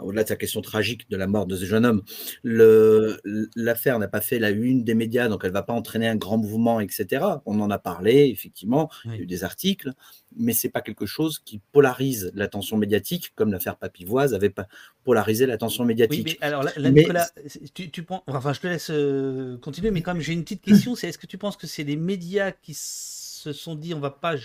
au-delà 0.03 0.22
de 0.22 0.29
sa 0.29 0.37
question 0.37 0.61
tragique 0.61 1.09
de 1.11 1.16
la 1.16 1.27
mort 1.27 1.46
de 1.46 1.57
ce 1.57 1.64
jeune 1.64 1.85
homme, 1.85 2.03
l'affaire 2.44 3.99
n'a 3.99 4.09
pas 4.09 4.20
fait 4.20 4.38
la 4.38 4.51
une 4.51 4.85
des 4.85 4.94
médias, 4.94 5.29
donc 5.29 5.40
elle 5.44 5.51
ne 5.51 5.55
va 5.55 5.62
pas 5.62 5.72
entraîner 5.72 6.09
un 6.09 6.16
grand 6.16 6.38
mouvement, 6.38 6.81
etc. 6.81 7.25
On 7.46 7.61
en 7.61 7.70
a 7.70 7.79
parlé, 7.79 8.29
effectivement, 8.33 8.90
il 9.05 9.11
y 9.12 9.14
a 9.14 9.18
eu 9.18 9.27
des 9.27 9.44
articles, 9.44 9.92
mais 10.37 10.53
ce 10.53 10.66
n'est 10.66 10.70
pas 10.70 10.83
quelque 10.83 11.07
chose 11.07 11.38
qui 11.38 11.61
polarise 11.72 12.31
l'attention 12.35 12.77
médiatique, 12.77 13.33
comme 13.35 13.53
l'affaire 13.53 13.77
Papivoise 13.77 14.35
avait 14.35 14.51
pas 14.51 14.68
polarisé 15.05 15.46
l'attention 15.46 15.85
médiatique. 15.85 16.27
Oui, 16.27 16.37
mais 16.40 16.46
alors 16.46 16.62
là, 16.62 16.72
Nicolas, 16.90 17.29
tu, 17.75 17.90
tu 17.90 18.05
enfin, 18.27 18.53
je 18.53 18.61
te 18.61 18.66
laisse 18.66 18.90
euh, 18.90 19.57
continuer, 19.59 19.90
mais 19.90 20.03
quand 20.03 20.14
même, 20.14 20.22
j'ai 20.22 20.33
une 20.33 20.42
petite 20.42 20.62
question, 20.62 20.94
c'est 20.94 21.09
est-ce 21.09 21.18
que 21.18 21.27
tu 21.27 21.38
penses 21.38 21.57
que 21.57 21.66
c'est 21.66 21.85
les 21.85 21.96
médias 21.96 22.53
qui 22.53 22.75
se 22.75 23.53
sont 23.53 23.75
dit 23.75 23.94
on 23.94 24.01
va 24.01 24.11
pas 24.11 24.37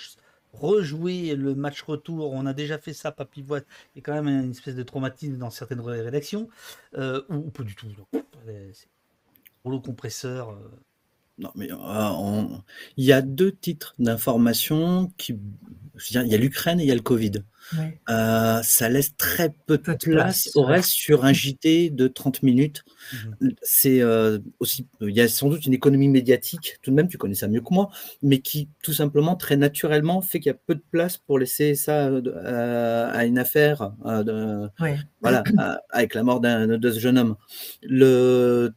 rejouer 0.53 1.35
le 1.35 1.55
match 1.55 1.81
retour. 1.81 2.31
On 2.31 2.45
a 2.45 2.53
déjà 2.53 2.77
fait 2.77 2.93
ça, 2.93 3.11
Papy. 3.11 3.41
Il 3.41 3.53
y 3.95 3.99
a 3.99 4.01
quand 4.01 4.13
même 4.13 4.27
une 4.27 4.51
espèce 4.51 4.75
de 4.75 4.83
traumatisme 4.83 5.37
dans 5.37 5.49
certaines 5.49 5.81
rédactions. 5.81 6.49
Euh, 6.95 7.21
ou, 7.29 7.51
pas 7.51 7.63
du 7.63 7.75
tout. 7.75 7.87
Rouleau 9.63 9.79
compresseur. 9.79 10.51
Euh. 10.51 10.69
Non, 11.41 11.49
mais 11.55 11.71
euh, 11.71 12.57
il 12.97 13.05
y 13.05 13.11
a 13.11 13.21
deux 13.21 13.51
titres 13.51 13.95
d'information 13.97 15.11
qui. 15.17 15.39
il 16.11 16.27
y 16.27 16.35
a 16.35 16.37
l'Ukraine 16.37 16.79
et 16.79 16.83
il 16.83 16.87
y 16.87 16.91
a 16.91 16.95
le 16.95 17.01
Covid. 17.01 17.43
Euh, 18.09 18.61
ça 18.63 18.89
laisse 18.89 19.15
très 19.15 19.53
peu 19.65 19.77
de 19.77 19.95
place 19.95 20.49
au 20.55 20.63
reste 20.63 20.89
sur 20.89 21.25
un 21.25 21.33
JT 21.33 21.89
de 21.89 22.07
30 22.07 22.43
minutes. 22.43 22.83
Mhm. 23.13 23.53
C'est 23.61 24.01
euh, 24.01 24.39
aussi, 24.59 24.87
il 24.99 25.15
y 25.15 25.21
a 25.21 25.27
sans 25.27 25.49
doute 25.49 25.65
une 25.65 25.73
économie 25.73 26.09
médiatique, 26.09 26.77
tout 26.81 26.91
de 26.91 26.95
même, 26.95 27.07
tu 27.07 27.17
connais 27.17 27.35
ça 27.35 27.47
mieux 27.47 27.61
que 27.61 27.73
moi, 27.73 27.89
mais 28.21 28.39
qui 28.39 28.69
tout 28.83 28.93
simplement, 28.93 29.35
très 29.35 29.57
naturellement, 29.57 30.21
fait 30.21 30.39
qu'il 30.39 30.51
y 30.51 30.55
a 30.55 30.59
peu 30.65 30.75
de 30.75 30.83
place 30.91 31.17
pour 31.17 31.39
laisser 31.39 31.75
ça 31.75 32.07
euh, 32.07 33.09
à 33.11 33.25
une 33.25 33.37
affaire, 33.39 33.93
voilà, 35.21 35.43
avec 35.89 36.13
la 36.13 36.23
mort 36.23 36.41
de 36.41 36.91
ce 36.91 36.99
jeune 36.99 37.17
homme. 37.17 37.35
Le 37.83 38.73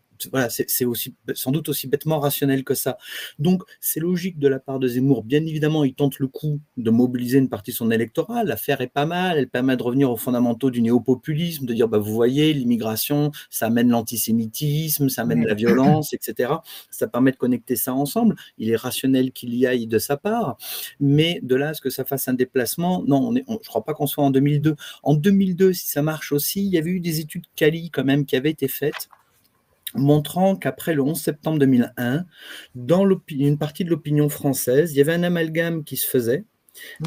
c'est 0.48 0.84
aussi 0.84 1.14
sans 1.34 1.50
doute 1.50 1.68
aussi 1.68 1.88
bêtement 1.88 2.18
rationnel 2.18 2.64
que 2.64 2.74
ça. 2.74 2.98
Donc 3.38 3.62
c'est 3.80 4.00
logique 4.00 4.38
de 4.38 4.48
la 4.48 4.58
part 4.58 4.78
de 4.78 4.88
Zemmour. 4.88 5.24
Bien 5.24 5.44
évidemment, 5.44 5.84
il 5.84 5.94
tente 5.94 6.18
le 6.18 6.28
coup 6.28 6.60
de 6.76 6.90
mobiliser 6.90 7.38
une 7.38 7.48
partie 7.48 7.70
de 7.70 7.76
son 7.76 7.90
électorat. 7.90 8.44
L'affaire 8.44 8.80
est 8.80 8.88
pas 8.88 9.06
mal. 9.06 9.38
Elle 9.38 9.48
permet 9.48 9.76
de 9.76 9.82
revenir 9.82 10.10
aux 10.10 10.16
fondamentaux 10.16 10.70
du 10.70 10.82
néopopulisme, 10.82 11.66
de 11.66 11.74
dire 11.74 11.88
bah 11.88 11.98
vous 11.98 12.12
voyez 12.12 12.52
l'immigration, 12.52 13.30
ça 13.50 13.66
amène 13.66 13.88
l'antisémitisme, 13.88 15.08
ça 15.08 15.22
amène 15.22 15.44
la 15.44 15.54
violence, 15.54 16.12
etc. 16.12 16.52
Ça 16.90 17.06
permet 17.06 17.32
de 17.32 17.36
connecter 17.36 17.76
ça 17.76 17.94
ensemble. 17.94 18.36
Il 18.58 18.70
est 18.70 18.76
rationnel 18.76 19.32
qu'il 19.32 19.54
y 19.54 19.66
aille 19.66 19.86
de 19.86 19.98
sa 19.98 20.16
part, 20.16 20.56
mais 21.00 21.40
de 21.42 21.54
là 21.54 21.70
à 21.70 21.74
ce 21.74 21.80
que 21.80 21.90
ça 21.90 22.04
fasse 22.04 22.28
un 22.28 22.34
déplacement, 22.34 23.02
non, 23.06 23.18
on 23.28 23.36
est, 23.36 23.44
je 23.48 23.68
crois 23.68 23.84
pas 23.84 23.94
qu'on 23.94 24.06
soit 24.06 24.24
en 24.24 24.30
2002. 24.30 24.76
En 25.02 25.14
2002, 25.14 25.72
si 25.72 25.86
ça 25.86 26.02
marche 26.02 26.32
aussi, 26.32 26.64
il 26.64 26.72
y 26.72 26.78
avait 26.78 26.90
eu 26.90 27.00
des 27.00 27.20
études 27.20 27.44
Cali 27.56 27.90
quand 27.90 28.04
même 28.04 28.26
qui 28.26 28.36
avaient 28.36 28.50
été 28.50 28.68
faites 28.68 29.08
montrant 29.94 30.56
qu'après 30.56 30.94
le 30.94 31.02
11 31.02 31.20
septembre 31.20 31.58
2001, 31.58 32.24
dans 32.74 33.08
une 33.28 33.58
partie 33.58 33.84
de 33.84 33.90
l'opinion 33.90 34.28
française, 34.28 34.92
il 34.92 34.98
y 34.98 35.00
avait 35.00 35.14
un 35.14 35.22
amalgame 35.22 35.84
qui 35.84 35.96
se 35.96 36.06
faisait 36.06 36.44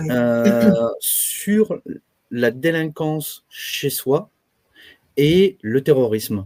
euh, 0.09 0.71
sur 0.99 1.81
la 2.31 2.51
délinquance 2.51 3.45
chez 3.49 3.89
soi 3.89 4.29
et 5.15 5.57
le 5.61 5.81
terrorisme, 5.81 6.45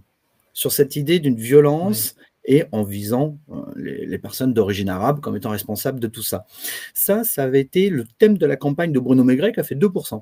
sur 0.54 0.72
cette 0.72 0.96
idée 0.96 1.20
d'une 1.20 1.36
violence 1.36 2.16
et 2.46 2.64
en 2.72 2.84
visant 2.84 3.38
les, 3.76 4.18
personnes 4.18 4.54
d'origine 4.54 4.89
arabe 4.89 5.20
comme 5.20 5.36
étant 5.36 5.52
responsables 5.52 6.00
de 6.00 6.08
tout 6.08 6.24
ça. 6.24 6.46
Ça, 6.94 7.24
ça 7.24 7.44
avait 7.44 7.62
été 7.62 7.89
le 7.89 8.06
thème 8.18 8.38
de 8.38 8.46
la 8.46 8.56
campagne 8.56 8.92
de 8.92 9.00
Bruno 9.00 9.24
Maigret 9.24 9.52
qui 9.52 9.60
a 9.60 9.64
fait 9.64 9.76
2%. 9.76 10.22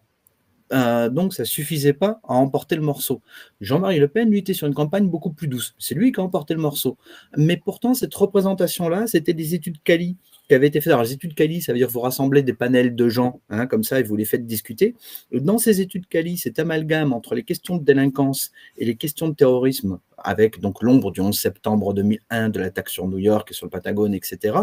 Donc 0.72 1.34
ça 1.34 1.46
suffisait 1.46 1.94
pas 1.94 2.20
à 2.28 2.34
emporter 2.34 2.76
le 2.76 2.82
morceau. 2.82 3.22
Jean-Marie 3.62 4.00
Le 4.00 4.08
Pen, 4.08 4.30
lui, 4.30 4.40
était 4.40 4.54
sur 4.54 4.68
une 4.68 4.74
campagne 4.74 5.08
beaucoup 5.08 5.32
plus 5.32 5.48
douce. 5.48 5.76
C'est 5.80 5.96
lui 5.96 6.12
qui 6.12 6.20
a 6.20 6.24
emporté 6.24 6.54
le 6.54 6.62
morceau. 6.62 6.98
Mais 7.38 7.58
pourtant, 7.58 7.94
cette 7.94 8.14
représentation-là, 8.14 9.08
c'était 9.08 9.34
des 9.34 9.56
études 9.56 9.82
quali 9.84 10.18
qui 10.48 10.56
avaient 10.56 10.68
été 10.68 10.82
faites. 10.82 10.92
Alors, 10.92 11.04
les 11.04 11.14
études 11.14 11.36
quali, 11.36 11.62
ça 11.62 11.72
veut 11.72 11.78
dire 11.78 11.88
que 11.88 11.94
vous 11.94 12.00
rassemblez 12.00 12.42
des 12.42 12.54
panels 12.54 12.96
de 12.96 13.08
gens, 13.08 13.40
hein, 13.50 13.68
comme 13.68 13.84
ça, 13.84 14.00
et 14.00 14.04
vous 14.04 14.16
les 14.16 14.26
faites 14.26 14.46
discuter. 14.48 14.96
Dans 15.32 15.60
ces 15.60 15.80
études 15.80 16.08
quali, 16.08 16.38
cet 16.38 16.58
amalgame 16.58 17.14
entre 17.14 17.36
les 17.36 17.44
questions 17.44 17.78
de 17.78 17.84
délinquance 17.84 18.52
et 18.78 18.86
les 18.86 18.96
questions 18.96 19.28
de 19.28 19.36
terrorisme, 19.36 20.00
avec 20.18 20.60
donc 20.60 20.82
l'ombre 20.82 21.12
du 21.12 21.22
11 21.22 21.38
septembre 21.38 21.94
2001, 21.94 22.50
de 22.50 22.60
l'attaque 22.60 22.90
sur 22.90 23.08
New 23.08 23.20
York 23.20 23.50
et 23.52 23.54
sur 23.54 23.68
le 23.68 23.70
Patagone, 23.70 24.14
etc., 24.14 24.58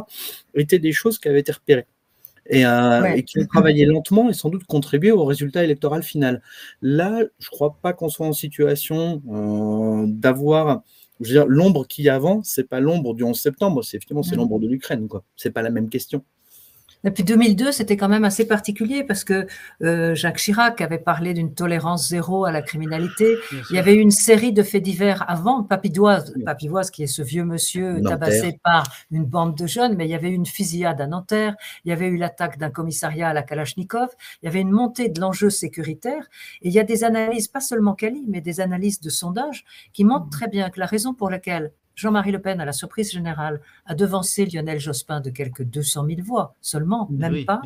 étaient 0.55 0.81
des 0.81 0.93
choses 0.93 1.19
qui 1.19 1.29
avaient 1.29 1.41
été 1.41 1.53
repérées. 1.53 1.87
Euh, 2.53 3.05
et, 3.15 3.23
qui 3.23 3.39
ont 3.41 3.47
travaillé 3.47 3.85
lentement 3.87 4.29
et 4.29 4.33
sans 4.33 4.51
doute 4.51 4.65
contribué 4.65 5.11
au 5.11 5.25
résultat 5.25 5.65
électoral 5.65 6.03
final. 6.03 6.43
Là, 6.83 7.21
je 7.39 7.49
ne 7.49 7.51
crois 7.51 7.77
pas 7.83 7.93
qu'on 7.93 8.09
soit 8.09 8.27
en 8.27 8.33
situation 8.33 9.23
euh, 9.31 10.07
d'avoir 10.09 10.83
je 11.21 11.29
veux 11.29 11.35
dire, 11.35 11.47
l'ombre 11.49 11.87
qu'il 11.87 12.05
y 12.05 12.11
a 12.11 12.15
avant, 12.15 12.43
c'est 12.43 12.69
pas 12.69 12.79
l'ombre 12.79 13.15
du 13.15 13.25
11 13.25 13.41
septembre, 13.41 13.83
c'est 13.83 13.97
effectivement 13.97 14.23
c'est 14.23 14.35
mmh. 14.35 14.39
l'ombre 14.39 14.61
de 14.61 14.69
l'Ukraine, 14.69 15.09
quoi. 15.09 15.25
C'est 15.35 15.51
pas 15.51 15.63
la 15.63 15.71
même 15.71 15.89
question. 15.89 16.23
Depuis 17.07 17.23
2002, 17.23 17.71
c'était 17.71 17.97
quand 17.97 18.09
même 18.09 18.25
assez 18.25 18.49
particulier 18.49 19.05
parce 19.05 19.23
que 19.23 19.47
euh, 19.85 20.17
Jacques 20.17 20.39
Chirac 20.39 20.81
avait 20.81 20.99
parlé 20.99 21.35
d'une 21.35 21.55
tolérance 21.55 22.09
zéro 22.09 22.47
à 22.47 22.51
la 22.51 22.63
criminalité. 22.63 23.37
Il 23.71 23.77
y 23.77 23.79
avait 23.79 23.95
eu 23.95 24.01
une 24.01 24.11
série 24.11 24.53
de 24.53 24.65
faits 24.65 24.83
divers 24.83 25.25
avant, 25.31 25.63
Papidoise, 25.63 26.35
Papivoise 26.45 26.91
qui 26.91 27.05
est 27.05 27.07
ce 27.07 27.23
vieux 27.23 27.45
monsieur 27.45 28.03
tabassé 28.03 28.59
par 28.61 28.83
une 29.13 29.25
bande 29.25 29.57
de 29.57 29.69
jeunes, 29.69 29.95
mais 29.95 30.07
il 30.07 30.11
y 30.11 30.17
avait 30.17 30.31
eu 30.31 30.35
une 30.35 30.47
fusillade 30.47 31.01
à 31.01 31.07
Nanterre, 31.07 31.55
il 31.85 31.91
y 31.91 31.93
avait 31.93 32.09
eu 32.09 32.17
l'attaque 32.17 32.59
d'un 32.59 32.71
commissariat 32.71 33.29
à 33.29 33.33
la 33.33 33.45
Kalachnikov, 33.45 34.09
il 34.43 34.47
y 34.47 34.49
avait 34.49 34.63
une 34.63 34.73
montée 34.73 35.09
de 35.09 35.21
l'enjeu 35.21 35.49
sécuritaire, 35.49 36.25
et 36.61 36.69
il 36.69 36.75
y 36.75 36.81
a 36.81 36.85
des 36.85 37.05
analyses, 37.05 37.47
pas 37.47 37.61
seulement 37.61 37.95
Cali, 37.95 38.25
mais 38.27 38.41
des 38.41 38.61
analyses 38.61 39.01
de 39.01 39.11
sondage 39.11 39.65
qui 39.93 40.05
montrent 40.05 40.27
mmh. 40.27 40.31
très 40.31 40.49
bien 40.49 40.71
que 40.71 40.81
la 40.81 40.87
raison 40.87 41.15
pour 41.15 41.31
laquelle 41.31 41.71
Jean-Marie 41.97 42.31
Le 42.31 42.41
Pen, 42.41 42.61
à 42.61 42.67
la 42.67 42.73
surprise 42.73 43.11
générale, 43.11 43.61
a 43.87 43.95
devancé 43.95 44.45
Lionel 44.45 44.79
Jospin 44.79 45.21
de 45.21 45.31
quelques 45.31 45.63
200 45.65 46.07
000 46.07 46.21
voix 46.23 46.55
seulement, 46.61 47.09
même 47.11 47.47
pas. 47.47 47.63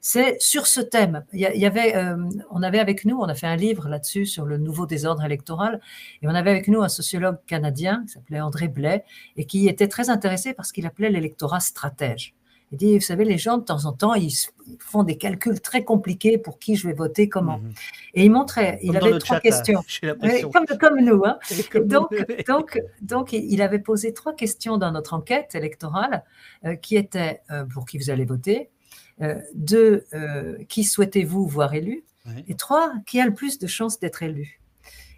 C'est 0.00 0.40
sur 0.40 0.66
ce 0.66 0.82
thème. 0.82 1.24
Il 1.32 1.40
y, 1.40 1.66
avait, 1.66 1.96
euh, 1.96 2.16
on 2.50 2.62
avait 2.62 2.78
avec 2.78 3.06
nous, 3.06 3.16
on 3.18 3.28
a 3.28 3.34
fait 3.34 3.46
un 3.46 3.56
livre 3.56 3.88
là-dessus 3.88 4.26
sur 4.26 4.44
le 4.44 4.58
nouveau 4.58 4.84
désordre 4.84 5.24
électoral, 5.24 5.80
et 6.20 6.28
on 6.28 6.34
avait 6.34 6.50
avec 6.50 6.68
nous 6.68 6.82
un 6.82 6.90
sociologue 6.90 7.38
canadien 7.46 8.04
qui 8.06 8.12
s'appelait 8.12 8.40
André 8.40 8.68
Blais 8.68 9.04
et 9.36 9.46
qui 9.46 9.66
était 9.68 9.88
très 9.88 10.10
intéressé 10.10 10.52
parce 10.52 10.70
qu'il 10.70 10.86
appelait 10.86 11.10
l'électorat 11.10 11.60
stratège. 11.60 12.34
Il 12.72 12.78
dit, 12.78 12.94
vous 12.94 13.04
savez, 13.04 13.26
les 13.26 13.36
gens, 13.36 13.58
de 13.58 13.64
temps 13.64 13.84
en 13.84 13.92
temps, 13.92 14.14
ils 14.14 14.32
font 14.78 15.02
des 15.02 15.18
calculs 15.18 15.60
très 15.60 15.84
compliqués 15.84 16.38
pour 16.38 16.58
qui 16.58 16.74
je 16.74 16.88
vais 16.88 16.94
voter, 16.94 17.28
comment. 17.28 17.58
Mhm. 17.58 17.72
Et 18.14 18.24
il 18.24 18.30
montrait, 18.30 18.78
il 18.82 18.96
avait 18.96 19.18
trois 19.18 19.40
questions. 19.40 19.82
comme, 20.80 21.00
nous. 21.00 21.22
Hein. 21.24 21.38
donc, 21.84 22.14
donc, 22.46 22.80
donc, 23.02 23.32
il 23.34 23.60
avait 23.60 23.78
posé 23.78 24.14
trois 24.14 24.34
questions 24.34 24.78
dans 24.78 24.90
notre 24.90 25.12
enquête 25.12 25.54
électorale, 25.54 26.24
euh, 26.64 26.74
qui 26.74 26.96
étaient 26.96 27.42
euh, 27.50 27.64
pour 27.66 27.84
qui 27.84 27.98
vous 27.98 28.08
allez 28.08 28.24
voter, 28.24 28.70
euh, 29.20 29.34
deux, 29.54 30.06
qui 30.68 30.84
souhaitez-vous 30.84 31.46
voir 31.46 31.74
élu, 31.74 32.04
et 32.48 32.54
trois, 32.54 32.94
qui 33.06 33.20
a 33.20 33.26
le 33.26 33.34
plus 33.34 33.58
de 33.58 33.66
chances 33.66 34.00
d'être 34.00 34.22
élu. 34.22 34.61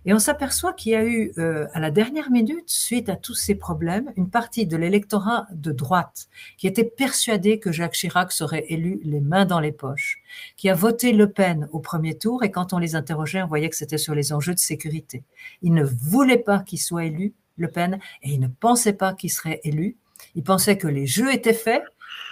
Et 0.06 0.12
on 0.12 0.18
s'aperçoit 0.18 0.74
qu'il 0.74 0.92
y 0.92 0.94
a 0.94 1.04
eu, 1.04 1.32
euh, 1.38 1.66
à 1.72 1.80
la 1.80 1.90
dernière 1.90 2.30
minute, 2.30 2.68
suite 2.68 3.08
à 3.08 3.16
tous 3.16 3.34
ces 3.34 3.54
problèmes, 3.54 4.12
une 4.16 4.28
partie 4.28 4.66
de 4.66 4.76
l'électorat 4.76 5.46
de 5.52 5.72
droite 5.72 6.28
qui 6.58 6.66
était 6.66 6.84
persuadé 6.84 7.58
que 7.58 7.72
Jacques 7.72 7.94
Chirac 7.94 8.30
serait 8.30 8.66
élu 8.68 9.00
les 9.02 9.20
mains 9.20 9.46
dans 9.46 9.60
les 9.60 9.72
poches, 9.72 10.18
qui 10.56 10.68
a 10.68 10.74
voté 10.74 11.12
Le 11.12 11.30
Pen 11.30 11.68
au 11.72 11.80
premier 11.80 12.18
tour 12.18 12.42
et 12.42 12.50
quand 12.50 12.74
on 12.74 12.78
les 12.78 12.96
interrogeait, 12.96 13.42
on 13.42 13.46
voyait 13.46 13.70
que 13.70 13.76
c'était 13.76 13.98
sur 13.98 14.14
les 14.14 14.32
enjeux 14.32 14.54
de 14.54 14.58
sécurité. 14.58 15.22
Ils 15.62 15.72
ne 15.72 15.84
voulaient 15.84 16.38
pas 16.38 16.60
qu'il 16.60 16.80
soit 16.80 17.04
élu, 17.06 17.32
Le 17.56 17.68
Pen, 17.68 17.98
et 18.22 18.30
ils 18.30 18.40
ne 18.40 18.48
pensaient 18.48 18.92
pas 18.92 19.14
qu'il 19.14 19.30
serait 19.30 19.60
élu. 19.64 19.96
Ils 20.34 20.44
pensaient 20.44 20.76
que 20.76 20.88
les 20.88 21.06
jeux 21.06 21.32
étaient 21.32 21.54
faits. 21.54 21.82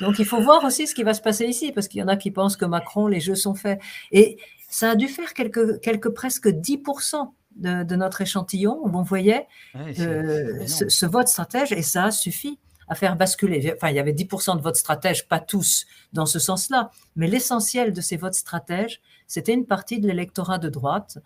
Donc 0.01 0.18
il 0.18 0.27
faut 0.27 0.43
voir 0.43 0.64
aussi 0.64 0.87
ce 0.87 0.95
qui 0.95 1.05
va 1.05 1.14
se 1.14 1.23
passer 1.23 1.47
ici, 1.47 1.73
parce 1.73 1.89
qu'il 1.89 2.01
y 2.01 2.03
en 2.03 2.09
a 2.09 2.16
qui 2.16 2.31
pensent 2.31 2.57
que 2.57 2.64
Macron, 2.64 3.07
les 3.07 3.20
jeux 3.20 3.35
sont 3.35 3.55
faits. 3.55 3.81
Et 4.11 4.37
ça 4.68 4.91
a 4.91 4.95
dû 4.95 5.09
faire 5.09 5.33
quelques, 5.33 5.81
quelques 5.81 6.11
presque 6.11 6.49
10% 6.49 7.31
de, 7.57 7.96
notre 7.96 8.20
échantillon 8.20 8.78
où 8.82 8.96
on 8.96 9.03
voyait 9.03 9.46
euh, 9.76 10.66
ce, 10.66 11.07
vote 11.07 11.28
stratège 11.28 11.72
et 11.72 11.82
ça 11.82 12.11
suffit 12.11 12.59
à 12.88 12.94
faire 12.94 13.16
basculer. 13.16 13.72
Enfin, 13.76 13.90
il 13.90 13.96
y 13.96 14.00
avait 14.00 14.12
10% 14.12 14.57
de 14.57 14.62
votes 14.62 14.76
stratèges, 14.76 15.28
pas 15.28 15.40
tous 15.40 15.86
dans 16.12 16.26
ce 16.26 16.38
sens-là, 16.38 16.90
mais 17.16 17.26
l'essentiel 17.26 17.92
de 17.92 18.00
ces 18.00 18.16
votes 18.16 18.34
stratèges, 18.34 19.00
c'était 19.26 19.55
une 19.55 19.66
partie 19.66 20.00
de 20.00 20.07
l'électorat 20.07 20.59
de 20.59 20.68
droite 20.68 21.18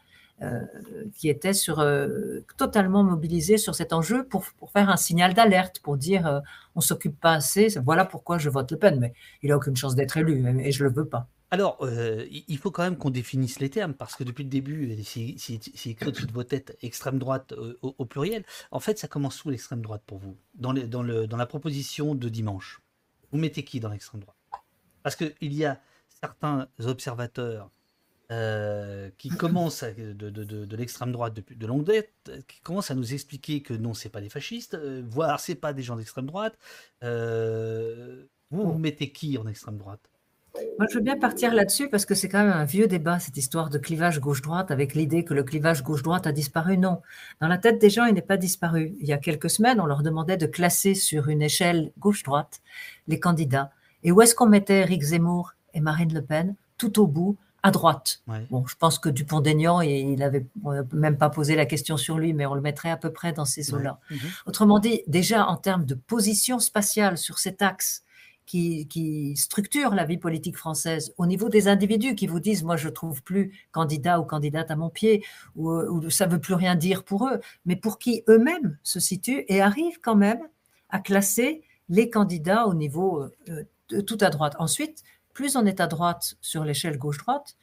euh, 0.42 0.60
qui 1.16 1.28
était 1.28 1.54
sur, 1.54 1.80
euh, 1.80 2.40
totalement 2.56 3.02
mobilisé 3.02 3.56
sur 3.56 3.74
cet 3.74 3.92
enjeu 3.92 4.24
pour, 4.24 4.44
pour 4.58 4.70
faire 4.70 4.90
un 4.90 4.98
signal 4.98 5.32
d'alerte, 5.32 5.80
pour 5.80 5.96
dire 5.96 6.42
on 6.74 6.80
s'occupe 6.80 7.18
pas 7.18 7.32
assez, 7.32 7.68
voilà 7.82 8.04
pourquoi 8.04 8.38
je 8.38 8.50
vote 8.50 8.70
Le 8.70 8.78
Pen, 8.78 8.98
mais 9.00 9.14
il 9.42 9.50
a 9.50 9.56
aucune 9.56 9.76
chance 9.76 9.94
d'être 9.94 10.16
élu 10.18 10.44
et 10.60 10.72
je 10.72 10.84
le 10.84 10.90
veux 10.90 11.08
pas. 11.08 11.28
Alors, 11.52 11.78
euh, 11.82 12.26
il 12.30 12.58
faut 12.58 12.72
quand 12.72 12.82
même 12.82 12.96
qu'on 12.96 13.10
définisse 13.10 13.60
les 13.60 13.70
termes, 13.70 13.94
parce 13.94 14.16
que 14.16 14.24
depuis 14.24 14.42
le 14.42 14.50
début, 14.50 14.96
c'est 15.04 15.36
écrit 15.86 16.08
au-dessus 16.08 16.26
de 16.26 16.32
vos 16.32 16.42
têtes 16.42 16.76
extrême 16.82 17.18
droite 17.18 17.52
euh, 17.52 17.78
au, 17.82 18.04
pluriel. 18.04 18.44
En 18.72 18.80
fait, 18.80 18.98
ça 18.98 19.06
commence 19.06 19.36
sous 19.36 19.50
l'extrême 19.50 19.80
droite 19.80 20.02
pour 20.06 20.18
vous, 20.18 20.36
dans, 20.54 20.74
dans, 20.74 21.04
le, 21.04 21.28
dans 21.28 21.36
la 21.36 21.46
proposition 21.46 22.16
de 22.16 22.28
dimanche. 22.28 22.82
Vous 23.30 23.38
mettez 23.38 23.64
qui 23.64 23.78
dans 23.78 23.90
l'extrême 23.90 24.22
droite? 24.22 24.36
Parce 25.04 25.14
qu'il 25.14 25.54
y 25.54 25.64
a 25.64 25.80
certains 26.20 26.66
observateurs 26.84 27.70
euh, 28.32 29.10
qui 29.16 29.28
commencent 29.38 29.84
de, 29.84 30.12
de, 30.12 30.30
de, 30.42 30.76
l'extrême 30.76 31.12
droite 31.12 31.34
depuis 31.34 31.54
de 31.54 31.66
longue 31.66 31.84
date, 31.84 32.10
qui 32.48 32.60
commencent 32.60 32.90
à 32.90 32.96
nous 32.96 33.14
expliquer 33.14 33.62
que 33.62 33.72
non, 33.72 33.94
c'est 33.94 34.08
pas 34.08 34.20
des 34.20 34.30
fascistes, 34.30 34.76
voire 35.04 35.38
c'est 35.38 35.54
pas 35.54 35.72
des 35.72 35.84
gens 35.84 35.94
d'extrême 35.94 36.26
droite. 36.26 36.58
vous, 37.02 37.06
vous 38.50 38.78
mettez 38.78 39.12
qui 39.12 39.38
en 39.38 39.46
extrême 39.46 39.78
droite? 39.78 40.00
Moi, 40.78 40.86
je 40.90 40.96
veux 40.96 41.02
bien 41.02 41.16
partir 41.18 41.54
là-dessus 41.54 41.88
parce 41.88 42.04
que 42.04 42.14
c'est 42.14 42.28
quand 42.28 42.44
même 42.44 42.52
un 42.52 42.64
vieux 42.64 42.86
débat, 42.86 43.18
cette 43.18 43.36
histoire 43.36 43.70
de 43.70 43.78
clivage 43.78 44.20
gauche-droite, 44.20 44.70
avec 44.70 44.94
l'idée 44.94 45.24
que 45.24 45.34
le 45.34 45.42
clivage 45.42 45.82
gauche-droite 45.82 46.26
a 46.26 46.32
disparu. 46.32 46.78
Non. 46.78 47.00
Dans 47.40 47.48
la 47.48 47.58
tête 47.58 47.80
des 47.80 47.90
gens, 47.90 48.04
il 48.04 48.14
n'est 48.14 48.22
pas 48.22 48.36
disparu. 48.36 48.94
Il 49.00 49.06
y 49.06 49.12
a 49.12 49.18
quelques 49.18 49.50
semaines, 49.50 49.80
on 49.80 49.86
leur 49.86 50.02
demandait 50.02 50.36
de 50.36 50.46
classer 50.46 50.94
sur 50.94 51.28
une 51.28 51.42
échelle 51.42 51.92
gauche-droite 51.98 52.60
les 53.08 53.20
candidats. 53.20 53.70
Et 54.02 54.12
où 54.12 54.20
est-ce 54.20 54.34
qu'on 54.34 54.46
mettait 54.46 54.80
Eric 54.80 55.02
Zemmour 55.02 55.54
et 55.74 55.80
Marine 55.80 56.12
Le 56.12 56.22
Pen? 56.22 56.54
Tout 56.78 57.00
au 57.00 57.06
bout, 57.06 57.36
à 57.66 57.72
droite. 57.72 58.22
Bon, 58.50 58.64
je 58.66 58.76
pense 58.76 59.00
que 59.00 59.08
Dupont-Aignan, 59.08 59.80
il 59.80 60.22
avait 60.22 60.46
même 60.92 61.18
pas 61.18 61.30
posé 61.30 61.56
la 61.56 61.66
question 61.66 61.96
sur 61.96 62.16
lui, 62.16 62.32
mais 62.32 62.46
on 62.46 62.54
le 62.54 62.60
mettrait 62.60 62.90
à 62.90 62.96
peu 62.96 63.12
près 63.12 63.32
dans 63.32 63.44
ces 63.44 63.74
eaux-là. 63.74 63.98
Mhm. 64.08 64.18
Autrement 64.46 64.78
dit, 64.78 65.02
déjà 65.08 65.46
en 65.46 65.56
termes 65.56 65.84
de 65.84 65.94
position 65.94 66.60
spatiale 66.60 67.18
sur 67.18 67.40
cet 67.40 67.62
axe, 67.62 68.04
qui, 68.46 69.34
structure 69.36 69.94
la 69.94 70.04
vie 70.04 70.18
politique 70.18 70.56
française, 70.56 71.12
au 71.18 71.26
niveau 71.26 71.48
des 71.48 71.68
individus 71.68 72.14
qui 72.14 72.26
vous 72.26 72.40
disent, 72.40 72.62
moi 72.62 72.76
je 72.76 72.88
trouve 72.88 73.22
plus 73.22 73.52
candidat 73.72 74.20
ou 74.20 74.24
candidate 74.24 74.70
à 74.70 74.76
mon 74.76 74.88
pied, 74.88 75.24
ou, 75.56 75.70
ou 75.70 76.10
ça 76.10 76.26
veut 76.26 76.40
plus 76.40 76.54
rien 76.54 76.74
dire 76.74 77.04
pour 77.04 77.28
eux, 77.28 77.40
mais 77.64 77.76
pour 77.76 77.98
qui 77.98 78.22
eux-mêmes 78.28 78.78
se 78.82 79.00
situent 79.00 79.44
et 79.48 79.60
arrivent 79.60 80.00
quand 80.00 80.16
même 80.16 80.40
à 80.88 81.00
classer 81.00 81.62
les 81.88 82.10
candidats 82.10 82.66
au 82.66 82.74
niveau 82.74 83.24
euh, 83.48 84.02
tout 84.02 84.18
à 84.20 84.30
droite. 84.30 84.56
Ensuite, 84.58 85.02
plus 85.32 85.56
on 85.56 85.66
est 85.66 85.80
à 85.80 85.86
droite 85.86 86.36
sur 86.40 86.64
l'échelle 86.64 86.98
gauche-droite, 86.98 87.56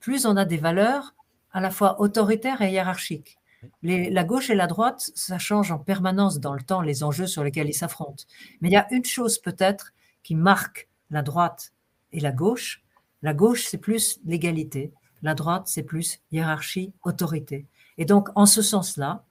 plus 0.00 0.26
on 0.26 0.36
a 0.36 0.44
des 0.44 0.56
valeurs 0.56 1.14
à 1.52 1.60
la 1.60 1.70
fois 1.70 2.00
autoritaires 2.00 2.62
et 2.62 2.70
hiérarchiques. 2.70 3.38
la 3.82 4.24
gauche 4.24 4.50
et 4.50 4.54
la 4.54 4.66
droite, 4.66 5.10
ça 5.14 5.38
change 5.38 5.72
en 5.72 5.78
permanence 5.78 6.38
dans 6.38 6.54
le 6.54 6.62
temps 6.62 6.82
les 6.82 7.02
enjeux 7.02 7.26
sur 7.26 7.42
lesquels 7.42 7.68
ils 7.68 7.74
s'affrontent. 7.74 8.24
Mais 8.60 8.68
il 8.68 8.72
y 8.72 8.76
a 8.76 8.86
une 8.92 9.04
chose 9.04 9.38
peut-être 9.38 9.92
qui 10.22 10.34
marque 10.34 10.88
la 11.10 11.22
droite 11.22 11.72
et 12.12 12.20
la 12.20 12.32
gauche. 12.32 12.82
La 13.22 13.34
gauche, 13.34 13.64
c'est 13.66 13.78
plus 13.78 14.20
l'égalité. 14.24 14.92
La 15.22 15.34
droite, 15.34 15.64
c'est 15.66 15.82
plus 15.82 16.20
hiérarchie, 16.30 16.92
autorité. 17.02 17.66
Et 17.96 18.04
donc, 18.04 18.28
en 18.34 18.46
ce 18.46 18.62
sens-là, 18.62 19.24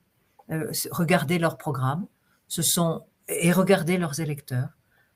euh, 0.51 0.71
regardez 0.91 1.39
leur 1.39 1.57
programme, 1.57 2.07
et 3.29 3.51
regardez 3.51 3.97
leurs 3.97 4.19
électeurs. 4.19 4.69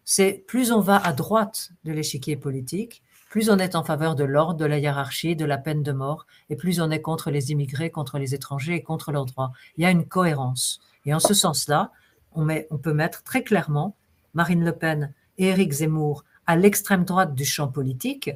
C'est 0.03 0.43
plus 0.47 0.71
on 0.71 0.79
va 0.79 0.97
à 0.97 1.13
droite 1.13 1.71
de 1.83 1.91
l'échiquier 1.91 2.35
politique, 2.35 3.03
plus 3.29 3.49
on 3.49 3.59
est 3.59 3.75
en 3.75 3.83
faveur 3.83 4.15
de 4.15 4.25
l'ordre, 4.25 4.59
de 4.59 4.65
la 4.65 4.77
hiérarchie, 4.77 5.37
de 5.37 5.45
la 5.45 5.57
peine 5.57 5.83
de 5.83 5.93
mort, 5.93 6.25
et 6.49 6.57
plus 6.57 6.81
on 6.81 6.91
est 6.91 7.01
contre 7.01 7.31
les 7.31 7.51
immigrés, 7.51 7.89
contre 7.89 8.17
les 8.17 8.35
étrangers 8.35 8.75
et 8.75 8.83
contre 8.83 9.13
leurs 9.13 9.25
droits. 9.25 9.53
Il 9.77 9.83
y 9.83 9.85
a 9.85 9.91
une 9.91 10.05
cohérence. 10.05 10.81
Et 11.05 11.13
en 11.13 11.19
ce 11.19 11.33
sens-là, 11.33 11.91
on 12.33 12.77
peut 12.77 12.93
mettre 12.93 13.23
très 13.23 13.43
clairement 13.43 13.95
Marine 14.33 14.65
Le 14.65 14.73
Pen 14.73 15.13
Éric 15.37 15.71
Zemmour 15.71 16.23
à 16.47 16.55
l'extrême 16.55 17.05
droite 17.05 17.35
du 17.35 17.45
champ 17.45 17.67
politique, 17.67 18.31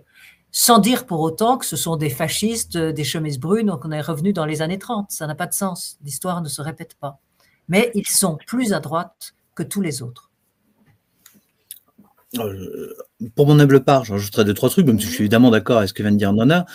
sans 0.51 0.79
dire 0.79 1.05
pour 1.05 1.19
autant 1.19 1.57
que 1.57 1.65
ce 1.65 1.75
sont 1.75 1.97
des 1.97 2.09
fascistes, 2.09 2.77
des 2.77 3.03
chemises 3.03 3.39
brunes, 3.39 3.67
donc 3.67 3.83
on 3.83 3.91
est 3.91 4.01
revenu 4.01 4.31
dans 4.31 4.45
les 4.45 4.61
années 4.61 4.79
30. 4.79 5.11
Ça 5.11 5.27
n'a 5.27 5.35
pas 5.35 5.47
de 5.47 5.53
sens. 5.53 5.97
L'histoire 6.03 6.41
ne 6.41 6.47
se 6.47 6.61
répète 6.61 6.95
pas. 6.95 7.19
mais 7.67 7.91
ils 7.95 8.07
sont 8.07 8.37
plus 8.47 8.73
à 8.73 8.79
droite 8.79 9.33
que 9.55 9.63
tous 9.63 9.81
les 9.81 10.01
autres. 10.01 10.31
Euh, 12.39 12.93
pour 13.35 13.47
mon 13.47 13.59
humble 13.59 13.83
part, 13.83 14.05
j'ajouterai 14.05 14.45
deux, 14.45 14.53
trois 14.53 14.69
trucs, 14.69 14.85
même 14.85 14.99
si 14.99 15.07
je 15.07 15.11
suis 15.11 15.23
évidemment 15.23 15.51
d'accord 15.51 15.77
avec 15.77 15.89
ce 15.89 15.93
que 15.93 16.03
vient 16.03 16.11
de 16.11 16.17
dire 16.17 16.33
Nona. 16.33 16.65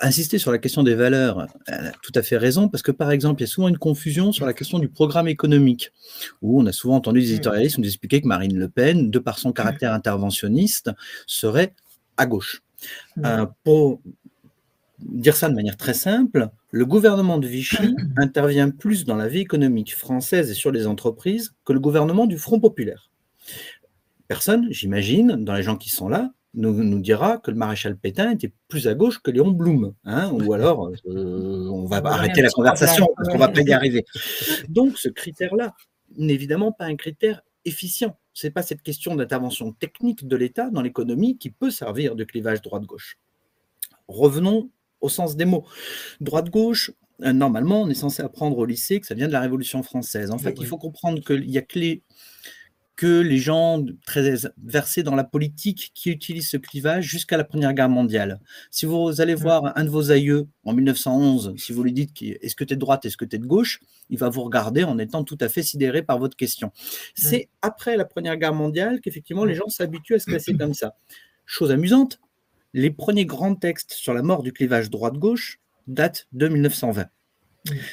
Insister 0.00 0.38
sur 0.38 0.52
la 0.52 0.58
question 0.58 0.82
des 0.82 0.94
valeurs, 0.94 1.46
elle 1.66 1.88
a 1.88 1.92
tout 2.02 2.12
à 2.14 2.22
fait 2.22 2.36
raison, 2.36 2.68
parce 2.68 2.82
que 2.82 2.92
par 2.92 3.10
exemple, 3.10 3.40
il 3.40 3.44
y 3.44 3.48
a 3.48 3.50
souvent 3.50 3.68
une 3.68 3.78
confusion 3.78 4.32
sur 4.32 4.46
la 4.46 4.54
question 4.54 4.78
du 4.78 4.88
programme 4.88 5.28
économique, 5.28 5.92
où 6.42 6.60
on 6.60 6.66
a 6.66 6.72
souvent 6.72 6.96
entendu 6.96 7.20
des 7.20 7.32
éditorialistes 7.32 7.78
nous 7.78 7.86
expliquer 7.86 8.20
que 8.20 8.26
Marine 8.26 8.56
Le 8.56 8.68
Pen, 8.68 9.10
de 9.10 9.18
par 9.18 9.38
son 9.38 9.52
caractère 9.52 9.92
interventionniste, 9.92 10.90
serait 11.26 11.74
à 12.16 12.26
gauche. 12.26 12.62
Euh, 13.24 13.46
pour 13.64 14.00
dire 15.00 15.36
ça 15.36 15.48
de 15.48 15.54
manière 15.54 15.76
très 15.76 15.94
simple, 15.94 16.48
le 16.70 16.86
gouvernement 16.86 17.38
de 17.38 17.46
Vichy 17.46 17.96
intervient 18.16 18.70
plus 18.70 19.04
dans 19.04 19.16
la 19.16 19.28
vie 19.28 19.40
économique 19.40 19.96
française 19.96 20.50
et 20.50 20.54
sur 20.54 20.70
les 20.70 20.86
entreprises 20.86 21.54
que 21.64 21.72
le 21.72 21.80
gouvernement 21.80 22.26
du 22.26 22.38
Front 22.38 22.60
populaire 22.60 23.08
personne, 24.28 24.68
j'imagine, 24.70 25.44
dans 25.44 25.54
les 25.54 25.62
gens 25.62 25.76
qui 25.76 25.90
sont 25.90 26.08
là, 26.08 26.30
nous, 26.54 26.72
nous, 26.72 27.00
dira 27.00 27.38
que 27.38 27.50
le 27.50 27.56
maréchal 27.56 27.96
Pétain 27.96 28.30
était 28.32 28.52
plus 28.68 28.88
à 28.88 28.94
gauche 28.94 29.20
que 29.20 29.30
Léon 29.30 29.50
Blum. 29.50 29.94
Hein, 30.04 30.30
ou 30.32 30.52
alors, 30.52 30.90
euh, 31.06 31.68
on 31.68 31.84
va 31.84 31.98
arrêter 32.04 32.42
la 32.42 32.50
conversation 32.50 33.08
parce 33.16 33.28
qu'on 33.28 33.38
va 33.38 33.48
pas 33.48 33.60
y 33.60 33.72
arriver. 33.72 34.04
Donc, 34.68 34.98
ce 34.98 35.08
critère-là 35.08 35.74
n'est 36.16 36.32
évidemment 36.32 36.72
pas 36.72 36.86
un 36.86 36.96
critère 36.96 37.42
efficient. 37.64 38.16
Ce 38.32 38.46
n'est 38.46 38.50
pas 38.50 38.62
cette 38.62 38.82
question 38.82 39.14
d'intervention 39.14 39.72
technique 39.72 40.26
de 40.26 40.36
l'État 40.36 40.70
dans 40.70 40.80
l'économie 40.80 41.36
qui 41.38 41.50
peut 41.50 41.70
servir 41.70 42.16
de 42.16 42.24
clivage 42.24 42.62
droite-gauche. 42.62 43.18
Revenons 44.08 44.70
au 45.00 45.08
sens 45.08 45.36
des 45.36 45.44
mots. 45.44 45.66
Droite-gauche, 46.20 46.92
euh, 47.22 47.32
normalement, 47.32 47.82
on 47.82 47.88
est 47.88 47.94
censé 47.94 48.22
apprendre 48.22 48.58
au 48.58 48.64
lycée 48.64 49.00
que 49.00 49.06
ça 49.06 49.14
vient 49.14 49.28
de 49.28 49.32
la 49.32 49.40
Révolution 49.40 49.82
française. 49.82 50.30
En 50.30 50.38
fait, 50.38 50.56
il 50.58 50.66
faut 50.66 50.78
comprendre 50.78 51.20
qu'il 51.22 51.50
y 51.50 51.58
a 51.58 51.62
que 51.62 51.78
les, 51.78 52.02
que 52.98 53.20
les 53.20 53.38
gens 53.38 53.80
très 54.04 54.34
versés 54.60 55.04
dans 55.04 55.14
la 55.14 55.22
politique 55.22 55.92
qui 55.94 56.10
utilisent 56.10 56.50
ce 56.50 56.56
clivage 56.56 57.04
jusqu'à 57.04 57.36
la 57.36 57.44
Première 57.44 57.72
Guerre 57.72 57.88
mondiale. 57.88 58.40
Si 58.72 58.86
vous 58.86 59.20
allez 59.20 59.36
mmh. 59.36 59.38
voir 59.38 59.72
un 59.78 59.84
de 59.84 59.88
vos 59.88 60.10
aïeux 60.10 60.48
en 60.64 60.72
1911, 60.72 61.54
si 61.56 61.72
vous 61.72 61.84
lui 61.84 61.92
dites 61.92 62.10
est-ce 62.22 62.56
que 62.56 62.64
tu 62.64 62.72
es 62.72 62.76
de 62.76 62.80
droite, 62.80 63.04
est-ce 63.04 63.16
que 63.16 63.24
tu 63.24 63.36
es 63.36 63.38
de 63.38 63.46
gauche, 63.46 63.78
il 64.10 64.18
va 64.18 64.28
vous 64.28 64.42
regarder 64.42 64.82
en 64.82 64.98
étant 64.98 65.22
tout 65.22 65.38
à 65.40 65.48
fait 65.48 65.62
sidéré 65.62 66.02
par 66.02 66.18
votre 66.18 66.36
question. 66.36 66.66
Mmh. 66.66 66.70
C'est 67.14 67.48
après 67.62 67.96
la 67.96 68.04
Première 68.04 68.36
Guerre 68.36 68.52
mondiale 68.52 69.00
qu'effectivement 69.00 69.44
les 69.44 69.54
mmh. 69.54 69.58
gens 69.58 69.68
s'habituent 69.68 70.16
à 70.16 70.18
se 70.18 70.26
classer 70.26 70.54
comme 70.54 70.74
ça. 70.74 70.96
Chose 71.46 71.70
amusante, 71.70 72.18
les 72.74 72.90
premiers 72.90 73.26
grands 73.26 73.54
textes 73.54 73.92
sur 73.92 74.12
la 74.12 74.22
mort 74.22 74.42
du 74.42 74.52
clivage 74.52 74.90
droite-gauche 74.90 75.60
datent 75.86 76.26
de 76.32 76.48
1920. 76.48 77.06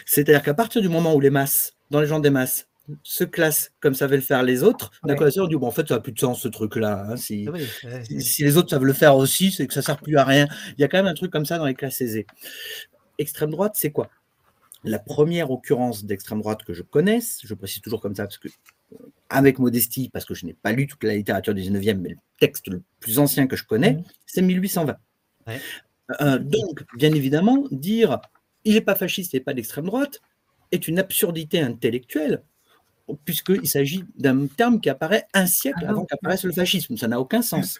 C'est-à-dire 0.08 0.42
qu'à 0.42 0.56
partir 0.56 0.82
du 0.82 0.90
moment 0.90 1.14
où 1.14 1.20
les 1.20 1.30
masses, 1.30 1.74
dans 1.92 2.02
les 2.02 2.08
gens 2.08 2.20
des 2.20 2.32
masses, 2.32 2.68
se 3.04 3.24
classe 3.24 3.72
comme 3.80 3.94
savaient 3.94 4.16
le 4.16 4.22
faire 4.22 4.44
les 4.44 4.64
autres, 4.64 4.92
d'accord, 5.04 5.28
on 5.38 5.48
dit 5.48 5.56
bon, 5.56 5.68
en 5.68 5.72
fait, 5.72 5.88
ça 5.88 5.96
n'a 5.96 6.00
plus 6.00 6.12
de 6.12 6.20
sens 6.20 6.42
ce 6.42 6.48
truc-là. 6.48 7.06
Hein, 7.08 7.14
ah 7.14 7.18
si, 7.18 7.48
si, 8.20 8.44
les 8.44 8.58
autres 8.58 8.70
savent 8.70 8.86
le 8.86 8.94
faire 8.94 9.16
aussi, 9.16 9.52
c'est 9.52 9.68
que 9.68 9.74
ça 9.74 9.80
ne 9.80 9.86
sert 9.86 9.98
plus 9.98 10.18
à 10.18 10.24
rien. 10.24 10.48
Il 10.78 10.82
y 10.82 10.84
a 10.84 10.88
quand 10.88 10.98
même 10.98 11.08
un 11.08 11.14
truc 11.14 11.32
comme 11.32 11.46
ça 11.46 11.58
dans 11.58 11.66
les 11.66 11.74
classes 11.74 12.02
aisées. 12.02 12.28
Extrême 13.18 13.52
droite, 13.52 13.74
c'est 13.76 13.92
quoi? 13.92 14.10
La 14.84 15.00
première 15.00 15.50
occurrence 15.50 16.06
d'extrême 16.06 16.42
droite 16.42 16.64
que 16.64 16.74
je 16.74 16.84
connaisse, 16.84 17.40
je 17.44 17.54
précise 17.56 17.82
toujours 17.82 18.02
comme 18.02 18.16
ça 18.16 18.24
parce 18.24 18.38
que, 18.38 18.50
avec 19.30 19.58
modestie, 19.58 20.10
parce 20.10 20.26
que 20.26 20.36
je 20.36 20.46
n'ai 20.46 20.54
pas 20.54 20.72
lu 20.72 20.86
toute 20.86 21.04
la 21.04 21.16
littérature 21.16 21.56
du 21.56 21.62
19e, 21.62 21.98
mais 21.98 22.10
le 22.10 22.18
texte 22.40 22.68
le 22.68 22.84
plus 23.00 23.18
ancien 23.18 23.48
que 23.48 23.56
je 23.56 23.66
connais, 23.66 23.94
mmh. 23.94 24.04
c'est 24.28 24.42
1820. 24.44 24.96
Euh, 26.22 26.38
donc, 26.40 26.84
bien 26.96 27.14
évidemment, 27.14 27.66
dire 27.72 28.20
il 28.64 28.74
n'est 28.74 28.82
pas 28.82 28.96
fasciste 28.96 29.34
et 29.34 29.40
pas 29.40 29.54
d'extrême 29.54 29.86
droite 29.86 30.22
est 30.72 30.88
une 30.88 31.00
absurdité 31.00 31.62
intellectuelle 31.62 32.44
puisqu'il 33.24 33.68
s'agit 33.68 34.06
d'un 34.18 34.48
terme 34.48 34.82
qui 34.82 34.90
apparaît 34.90 35.28
un 35.34 35.46
siècle 35.46 35.84
ah 35.84 35.92
avant 35.92 36.06
qu'apparaisse 36.06 36.44
le 36.44 36.52
fascisme. 36.52 36.98
Ça 36.98 37.08
n'a 37.08 37.20
aucun 37.20 37.42
sens. 37.42 37.80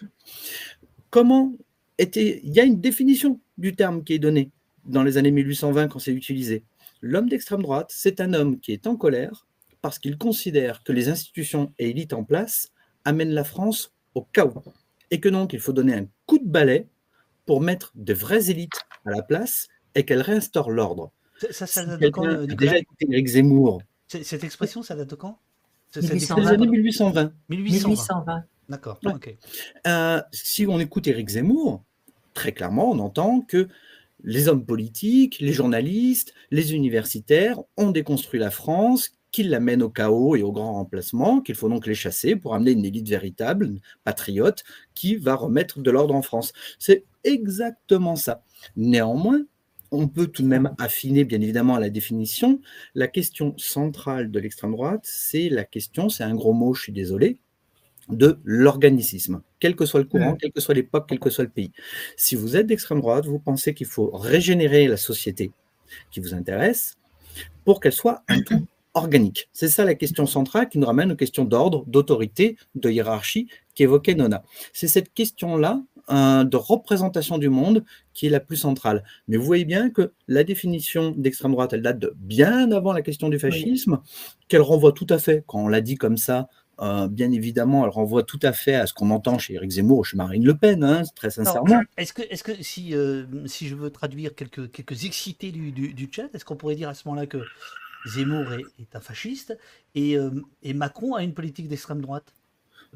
Comment 1.10 1.52
était. 1.98 2.40
Il 2.44 2.54
y 2.54 2.60
a 2.60 2.64
une 2.64 2.80
définition 2.80 3.40
du 3.58 3.74
terme 3.74 4.04
qui 4.04 4.14
est 4.14 4.18
donnée 4.18 4.50
dans 4.84 5.02
les 5.02 5.18
années 5.18 5.30
1820 5.30 5.88
quand 5.88 5.98
c'est 5.98 6.12
utilisé. 6.12 6.64
L'homme 7.00 7.28
d'extrême 7.28 7.62
droite, 7.62 7.90
c'est 7.90 8.20
un 8.20 8.34
homme 8.34 8.60
qui 8.60 8.72
est 8.72 8.86
en 8.86 8.96
colère 8.96 9.46
parce 9.82 9.98
qu'il 9.98 10.16
considère 10.18 10.82
que 10.82 10.92
les 10.92 11.08
institutions 11.08 11.72
et 11.78 11.90
élites 11.90 12.12
en 12.12 12.24
place 12.24 12.72
amènent 13.04 13.34
la 13.34 13.44
France 13.44 13.94
au 14.14 14.22
chaos. 14.22 14.62
Et 15.10 15.20
que 15.20 15.28
donc 15.28 15.52
il 15.52 15.60
faut 15.60 15.72
donner 15.72 15.94
un 15.94 16.06
coup 16.26 16.38
de 16.38 16.48
balai 16.48 16.88
pour 17.44 17.60
mettre 17.60 17.92
de 17.94 18.12
vraies 18.12 18.50
élites 18.50 18.84
à 19.04 19.10
la 19.10 19.22
place 19.22 19.68
et 19.94 20.04
qu'elles 20.04 20.22
réinstaurent 20.22 20.70
l'ordre. 20.70 21.12
Ça, 21.38 21.66
ça, 21.66 21.66
ça 21.66 21.96
déjà 21.96 22.78
écouté 22.78 23.06
Eric 23.10 23.26
Zemmour 23.26 23.82
cette 24.08 24.44
expression, 24.44 24.82
ça 24.82 24.94
date 24.94 25.10
de 25.10 25.14
quand? 25.14 25.38
C'est 25.90 26.02
les 26.12 26.30
années 26.30 26.66
1820. 26.66 27.32
1820. 27.48 28.44
D'accord. 28.68 28.98
Euh, 29.86 30.20
si 30.32 30.66
on 30.66 30.80
écoute 30.80 31.06
Éric 31.06 31.28
Zemmour, 31.28 31.84
très 32.34 32.52
clairement, 32.52 32.90
on 32.90 32.98
entend 32.98 33.40
que 33.40 33.68
les 34.24 34.48
hommes 34.48 34.64
politiques, 34.64 35.38
les 35.40 35.52
journalistes, 35.52 36.34
les 36.50 36.74
universitaires 36.74 37.60
ont 37.76 37.90
déconstruit 37.90 38.40
la 38.40 38.50
France, 38.50 39.12
qu'ils 39.30 39.50
la 39.50 39.60
mènent 39.60 39.82
au 39.82 39.90
chaos 39.90 40.34
et 40.34 40.42
au 40.42 40.50
grand 40.50 40.72
remplacement, 40.74 41.40
qu'il 41.40 41.54
faut 41.54 41.68
donc 41.68 41.86
les 41.86 41.94
chasser 41.94 42.36
pour 42.36 42.54
amener 42.54 42.72
une 42.72 42.84
élite 42.84 43.08
véritable, 43.08 43.70
patriote, 44.02 44.64
qui 44.94 45.16
va 45.16 45.34
remettre 45.34 45.80
de 45.80 45.90
l'ordre 45.90 46.14
en 46.14 46.22
France. 46.22 46.52
C'est 46.78 47.04
exactement 47.22 48.16
ça. 48.16 48.42
Néanmoins, 48.76 49.42
on 49.90 50.08
peut 50.08 50.26
tout 50.26 50.42
de 50.42 50.48
même 50.48 50.74
affiner, 50.78 51.24
bien 51.24 51.40
évidemment, 51.40 51.78
la 51.78 51.90
définition. 51.90 52.60
La 52.94 53.08
question 53.08 53.54
centrale 53.56 54.30
de 54.30 54.38
l'extrême 54.38 54.72
droite, 54.72 55.00
c'est 55.04 55.48
la 55.48 55.64
question, 55.64 56.08
c'est 56.08 56.24
un 56.24 56.34
gros 56.34 56.52
mot, 56.52 56.74
je 56.74 56.82
suis 56.82 56.92
désolé, 56.92 57.38
de 58.08 58.38
l'organicisme, 58.44 59.42
quel 59.58 59.74
que 59.74 59.84
soit 59.84 60.00
le 60.00 60.06
courant, 60.06 60.34
quelle 60.34 60.52
que 60.52 60.60
soit 60.60 60.74
l'époque, 60.74 61.06
quel 61.08 61.18
que 61.18 61.30
soit 61.30 61.44
le 61.44 61.50
pays. 61.50 61.72
Si 62.16 62.36
vous 62.36 62.56
êtes 62.56 62.66
d'extrême 62.66 63.00
droite, 63.00 63.26
vous 63.26 63.38
pensez 63.38 63.74
qu'il 63.74 63.86
faut 63.86 64.10
régénérer 64.10 64.86
la 64.86 64.96
société 64.96 65.50
qui 66.10 66.20
vous 66.20 66.34
intéresse 66.34 66.96
pour 67.64 67.80
qu'elle 67.80 67.92
soit 67.92 68.22
un 68.28 68.40
tout 68.40 68.66
organique. 68.94 69.48
C'est 69.52 69.68
ça 69.68 69.84
la 69.84 69.94
question 69.94 70.26
centrale 70.26 70.68
qui 70.68 70.78
nous 70.78 70.86
ramène 70.86 71.12
aux 71.12 71.16
questions 71.16 71.44
d'ordre, 71.44 71.84
d'autorité, 71.86 72.56
de 72.74 72.90
hiérarchie 72.90 73.48
qu'évoquait 73.74 74.14
Nona. 74.14 74.42
C'est 74.72 74.88
cette 74.88 75.12
question-là 75.12 75.82
de 76.08 76.56
représentation 76.56 77.38
du 77.38 77.48
monde 77.48 77.84
qui 78.14 78.26
est 78.26 78.30
la 78.30 78.40
plus 78.40 78.56
centrale. 78.56 79.02
Mais 79.28 79.36
vous 79.36 79.44
voyez 79.44 79.64
bien 79.64 79.90
que 79.90 80.12
la 80.28 80.44
définition 80.44 81.12
d'extrême 81.16 81.52
droite, 81.52 81.72
elle 81.72 81.82
date 81.82 81.98
de 81.98 82.14
bien 82.16 82.70
avant 82.70 82.92
la 82.92 83.02
question 83.02 83.28
du 83.28 83.38
fascisme, 83.38 84.00
qu'elle 84.48 84.62
renvoie 84.62 84.92
tout 84.92 85.06
à 85.10 85.18
fait, 85.18 85.42
quand 85.46 85.64
on 85.64 85.68
l'a 85.68 85.80
dit 85.80 85.96
comme 85.96 86.16
ça, 86.16 86.48
euh, 86.80 87.08
bien 87.08 87.32
évidemment, 87.32 87.84
elle 87.84 87.90
renvoie 87.90 88.22
tout 88.22 88.38
à 88.42 88.52
fait 88.52 88.74
à 88.74 88.86
ce 88.86 88.92
qu'on 88.92 89.10
entend 89.10 89.38
chez 89.38 89.54
Éric 89.54 89.70
Zemmour 89.70 89.98
ou 89.98 90.04
chez 90.04 90.16
Marine 90.16 90.44
Le 90.44 90.54
Pen, 90.54 90.84
hein, 90.84 91.02
très 91.14 91.30
sincèrement. 91.30 91.80
Est-ce 91.96 92.12
que, 92.12 92.22
est 92.22 92.42
que 92.42 92.62
si, 92.62 92.94
euh, 92.94 93.24
si 93.46 93.66
je 93.66 93.74
veux 93.74 93.90
traduire 93.90 94.34
quelques, 94.34 94.70
quelques 94.70 95.04
excités 95.04 95.52
du, 95.52 95.72
du, 95.72 96.08
chat, 96.12 96.28
est-ce 96.34 96.44
qu'on 96.44 96.56
pourrait 96.56 96.74
dire 96.74 96.90
à 96.90 96.94
ce 96.94 97.08
moment-là 97.08 97.26
que 97.26 97.38
Zemmour 98.06 98.52
est, 98.52 98.94
un 98.94 99.00
fasciste 99.00 99.56
et, 99.94 100.18
euh, 100.18 100.30
et 100.62 100.74
Macron 100.74 101.14
a 101.14 101.22
une 101.22 101.32
politique 101.32 101.68
d'extrême 101.68 102.02
droite? 102.02 102.34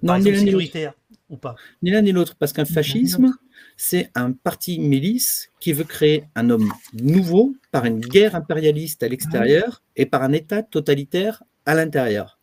Non, 0.03 0.19
ni 0.19 0.31
l'un 0.31 0.43
ni 0.43 0.51
l'autre. 0.51 0.95
Ou 1.29 1.37
pas? 1.37 1.55
Ni 1.83 1.91
l'un 1.91 2.03
ni 2.03 2.13
l'autre, 2.13 2.35
parce 2.37 2.53
qu'un 2.53 2.65
fascisme, 2.65 3.33
c'est 3.77 4.11
un 4.15 4.33
parti 4.33 4.79
milice 4.79 5.51
qui 5.61 5.73
veut 5.73 5.85
créer 5.85 6.25
un 6.35 6.51
homme 6.51 6.73
nouveau 6.95 7.55
par 7.71 7.85
une 7.85 8.01
guerre 8.01 8.35
impérialiste 8.35 9.03
à 9.03 9.09
l'extérieur 9.09 9.83
et 9.97 10.07
par 10.07 10.23
un 10.23 10.33
État 10.33 10.63
totalitaire 10.63 11.43
à 11.67 11.75
l'intérieur. 11.75 12.39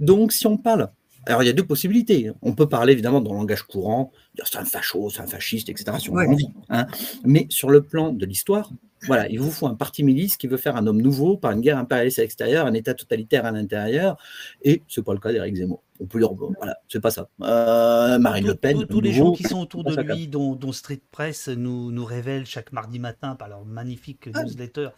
Donc, 0.00 0.32
si 0.32 0.46
on 0.46 0.56
parle 0.56 0.90
alors, 1.26 1.42
il 1.42 1.46
y 1.46 1.48
a 1.48 1.54
deux 1.54 1.66
possibilités. 1.66 2.30
On 2.42 2.54
peut 2.54 2.68
parler 2.68 2.92
évidemment 2.92 3.20
dans 3.20 3.32
le 3.32 3.38
langage 3.38 3.62
courant, 3.62 4.12
dire 4.34 4.46
c'est 4.46 4.58
un 4.58 4.64
facho, 4.64 5.08
c'est 5.08 5.22
un 5.22 5.26
fasciste, 5.26 5.68
etc. 5.70 5.96
Si 5.98 6.10
on 6.10 6.16
a 6.18 6.26
envie. 6.26 6.48
Hein. 6.68 6.86
Mais 7.24 7.46
sur 7.48 7.70
le 7.70 7.82
plan 7.82 8.12
de 8.12 8.26
l'histoire, 8.26 8.70
voilà, 9.06 9.28
il 9.28 9.40
vous 9.40 9.50
faut 9.50 9.66
un 9.66 9.74
parti 9.74 10.02
milice 10.02 10.36
qui 10.36 10.48
veut 10.48 10.56
faire 10.56 10.76
un 10.76 10.86
homme 10.86 11.00
nouveau 11.00 11.36
par 11.36 11.52
une 11.52 11.60
guerre 11.60 11.78
impérialiste 11.78 12.18
à 12.18 12.22
l'extérieur, 12.22 12.66
un 12.66 12.74
État 12.74 12.94
totalitaire 12.94 13.46
à 13.46 13.52
l'intérieur, 13.52 14.18
et 14.62 14.82
ce 14.88 15.00
n'est 15.00 15.04
pas 15.04 15.12
le 15.12 15.18
cas 15.20 15.32
d'Éric 15.32 15.56
Zemmour. 15.56 15.82
On 16.00 16.06
peut 16.06 16.18
dire, 16.18 16.32
voilà, 16.32 16.76
c'est 16.88 17.00
pas 17.00 17.10
ça. 17.10 17.28
Euh, 17.42 18.18
Marine 18.18 18.46
Le 18.46 18.54
Pen. 18.54 18.86
Tous 18.86 19.00
les 19.00 19.12
gens 19.12 19.32
qui 19.32 19.44
sont 19.44 19.60
autour 19.60 19.84
de 19.84 20.00
lui, 20.00 20.26
dont, 20.26 20.72
Street 20.72 21.00
Press 21.12 21.48
nous, 21.48 21.92
nous 21.92 22.04
révèle 22.04 22.46
chaque 22.46 22.72
mardi 22.72 22.98
matin 22.98 23.36
par 23.36 23.48
leur 23.48 23.64
magnifique 23.64 24.28
ah. 24.34 24.42
newsletter, 24.42 24.88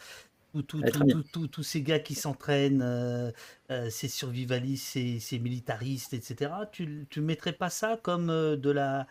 tous 0.63 1.63
ces 1.63 1.83
gars 1.83 1.99
qui 1.99 2.15
s'entraînent, 2.15 2.81
euh, 2.83 3.31
euh, 3.71 3.91
ces 3.91 4.09
survivalistes, 4.09 4.87
ces, 4.87 5.21
ces, 5.21 5.39
militaristes, 5.39 6.15
etc., 6.15 6.51
tu 6.73 7.07
ne 7.17 7.23
mettrais 7.23 7.53
pas 7.53 7.69
ça 7.69 7.99
comme 8.03 8.29
de 8.29 8.71
la. 8.71 9.07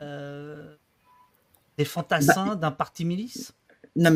des 0.00 1.84
fantassins 1.84 2.48
bah, 2.48 2.56
d'un 2.56 2.70
parti 2.70 3.04
milice? 3.04 3.52
Non, 3.96 4.10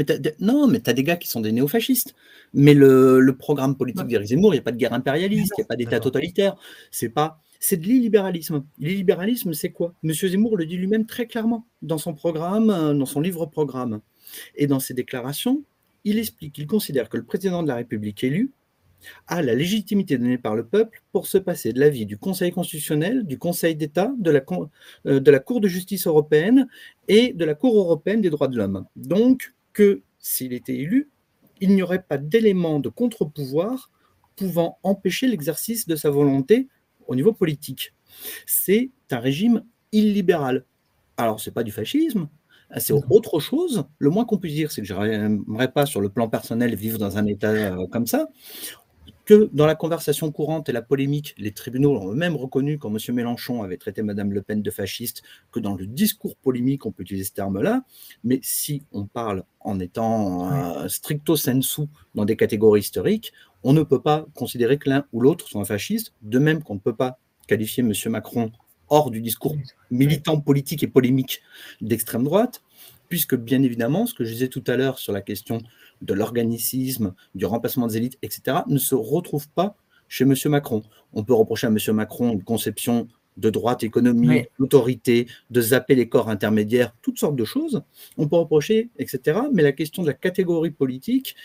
mais 0.66 0.80
tu 0.80 0.90
as 0.90 0.92
des 0.92 1.02
gars 1.02 1.16
qui 1.16 1.28
sont 1.28 1.40
des 1.40 1.52
néofascistes. 1.52 2.14
Mais 2.52 2.74
le, 2.74 3.34
programme 3.38 3.76
politique 3.76 4.06
d'Éric 4.06 4.28
Zemmour, 4.28 4.52
il 4.52 4.56
n'y 4.56 4.60
a 4.60 4.62
pas 4.62 4.72
de 4.72 4.76
guerre 4.76 4.92
impérialiste, 4.92 5.52
il 5.56 5.60
n'y 5.60 5.64
a 5.64 5.66
pas 5.66 5.76
d'État 5.76 6.00
totalitaire. 6.00 6.56
C'est 6.90 7.08
pas. 7.08 7.40
C'est 7.58 7.76
de 7.76 7.84
l'illibéralisme. 7.84 8.64
L'illibéralisme, 8.78 9.52
c'est 9.52 9.70
quoi? 9.70 9.94
Monsieur 10.02 10.28
Zemmour 10.28 10.56
le 10.56 10.64
dit 10.64 10.76
lui-même 10.76 11.04
très 11.04 11.26
clairement 11.26 11.66
dans 11.82 11.98
son 11.98 12.14
programme, 12.14 12.68
dans 12.68 13.06
son 13.06 13.20
livre-programme. 13.20 14.00
Et 14.54 14.66
dans 14.66 14.80
ses 14.80 14.94
déclarations, 14.94 15.62
il 16.04 16.18
explique 16.18 16.54
qu'il 16.54 16.66
considère 16.66 17.08
que 17.08 17.16
le 17.16 17.24
président 17.24 17.62
de 17.62 17.68
la 17.68 17.74
République 17.74 18.24
élu 18.24 18.52
a 19.26 19.42
la 19.42 19.54
légitimité 19.54 20.18
donnée 20.18 20.38
par 20.38 20.56
le 20.56 20.64
peuple 20.64 21.02
pour 21.12 21.26
se 21.26 21.38
passer 21.38 21.72
de 21.72 21.80
l'avis 21.80 22.06
du 22.06 22.18
Conseil 22.18 22.52
constitutionnel, 22.52 23.24
du 23.24 23.38
Conseil 23.38 23.74
d'État, 23.74 24.12
de, 24.18 24.30
la, 24.30 24.42
euh, 25.06 25.20
de 25.20 25.30
la 25.30 25.38
Cour 25.38 25.60
de 25.60 25.68
justice 25.68 26.06
européenne 26.06 26.68
et 27.08 27.32
de 27.32 27.44
la 27.44 27.54
Cour 27.54 27.76
européenne 27.76 28.20
des 28.20 28.30
droits 28.30 28.48
de 28.48 28.56
l'homme. 28.56 28.86
Donc 28.96 29.52
que 29.80 30.02
s'il 30.18 30.52
était 30.52 30.76
élu, 30.76 31.08
il 31.62 31.74
n'y 31.74 31.82
aurait 31.82 32.02
pas 32.02 32.18
d'élément 32.18 32.80
de 32.80 32.90
contre-pouvoir 32.90 33.90
pouvant 34.36 34.78
empêcher 34.82 35.26
l'exercice 35.26 35.86
de 35.86 35.96
sa 35.96 36.10
volonté 36.10 36.68
au 37.06 37.14
niveau 37.14 37.32
politique. 37.32 37.94
C'est 38.44 38.90
un 39.10 39.20
régime 39.20 39.64
illibéral. 39.92 40.66
Alors, 41.16 41.40
ce 41.40 41.48
n'est 41.48 41.54
pas 41.54 41.62
du 41.62 41.72
fascisme, 41.72 42.28
c'est 42.76 42.92
autre 42.92 43.40
chose. 43.40 43.84
Le 43.98 44.10
moins 44.10 44.26
qu'on 44.26 44.36
puisse 44.36 44.52
dire, 44.52 44.70
c'est 44.70 44.82
que 44.82 44.86
je 44.86 44.92
n'aimerais 44.92 45.72
pas, 45.72 45.86
sur 45.86 46.02
le 46.02 46.10
plan 46.10 46.28
personnel, 46.28 46.74
vivre 46.74 46.98
dans 46.98 47.16
un 47.16 47.24
État 47.24 47.48
euh, 47.48 47.86
comme 47.90 48.06
ça 48.06 48.28
que 49.24 49.48
dans 49.52 49.66
la 49.66 49.74
conversation 49.74 50.30
courante 50.32 50.68
et 50.68 50.72
la 50.72 50.82
polémique, 50.82 51.34
les 51.38 51.52
tribunaux 51.52 51.96
ont 51.96 52.12
même 52.14 52.36
reconnu, 52.36 52.78
quand 52.78 52.94
M. 52.94 53.14
Mélenchon 53.14 53.62
avait 53.62 53.76
traité 53.76 54.02
Mme 54.02 54.32
Le 54.32 54.42
Pen 54.42 54.62
de 54.62 54.70
fasciste, 54.70 55.22
que 55.52 55.60
dans 55.60 55.74
le 55.74 55.86
discours 55.86 56.36
polémique, 56.36 56.86
on 56.86 56.92
peut 56.92 57.02
utiliser 57.02 57.26
ce 57.26 57.32
terme-là. 57.32 57.82
Mais 58.24 58.40
si 58.42 58.82
on 58.92 59.06
parle 59.06 59.44
en 59.60 59.78
étant 59.78 60.50
euh, 60.52 60.88
stricto 60.88 61.36
sensu 61.36 61.82
dans 62.14 62.24
des 62.24 62.36
catégories 62.36 62.80
historiques, 62.80 63.32
on 63.62 63.72
ne 63.72 63.82
peut 63.82 64.00
pas 64.00 64.26
considérer 64.34 64.78
que 64.78 64.88
l'un 64.88 65.04
ou 65.12 65.20
l'autre 65.20 65.48
sont 65.48 65.60
un 65.60 65.64
fasciste, 65.64 66.12
de 66.22 66.38
même 66.38 66.62
qu'on 66.62 66.74
ne 66.74 66.80
peut 66.80 66.96
pas 66.96 67.18
qualifier 67.46 67.82
M. 67.82 67.92
Macron 68.06 68.50
hors 68.88 69.10
du 69.10 69.20
discours 69.20 69.56
militant, 69.90 70.40
politique 70.40 70.82
et 70.82 70.88
polémique 70.88 71.42
d'extrême 71.80 72.24
droite, 72.24 72.62
puisque 73.10 73.34
bien 73.34 73.62
évidemment, 73.62 74.06
ce 74.06 74.14
que 74.14 74.24
je 74.24 74.32
disais 74.32 74.48
tout 74.48 74.64
à 74.66 74.76
l'heure 74.76 74.98
sur 74.98 75.12
la 75.12 75.20
question 75.20 75.60
de 76.00 76.14
l'organicisme, 76.14 77.12
du 77.34 77.44
remplacement 77.44 77.88
des 77.88 77.98
élites, 77.98 78.18
etc., 78.22 78.58
ne 78.68 78.78
se 78.78 78.94
retrouve 78.94 79.50
pas 79.50 79.76
chez 80.08 80.24
M. 80.24 80.34
Macron. 80.46 80.82
On 81.12 81.24
peut 81.24 81.34
reprocher 81.34 81.66
à 81.66 81.70
M. 81.70 81.78
Macron 81.92 82.32
une 82.32 82.42
conception 82.42 83.08
de 83.36 83.50
droite 83.50 83.82
économie, 83.82 84.44
d'autorité, 84.58 85.26
de 85.50 85.60
zapper 85.60 85.94
les 85.96 86.08
corps 86.08 86.28
intermédiaires, 86.28 86.94
toutes 87.02 87.18
sortes 87.18 87.36
de 87.36 87.44
choses. 87.44 87.82
On 88.16 88.28
peut 88.28 88.36
reprocher, 88.36 88.90
etc. 88.98 89.40
Mais 89.52 89.62
la 89.62 89.72
question 89.72 90.02
de 90.02 90.08
la 90.08 90.14
catégorie 90.14 90.70
politique, 90.70 91.36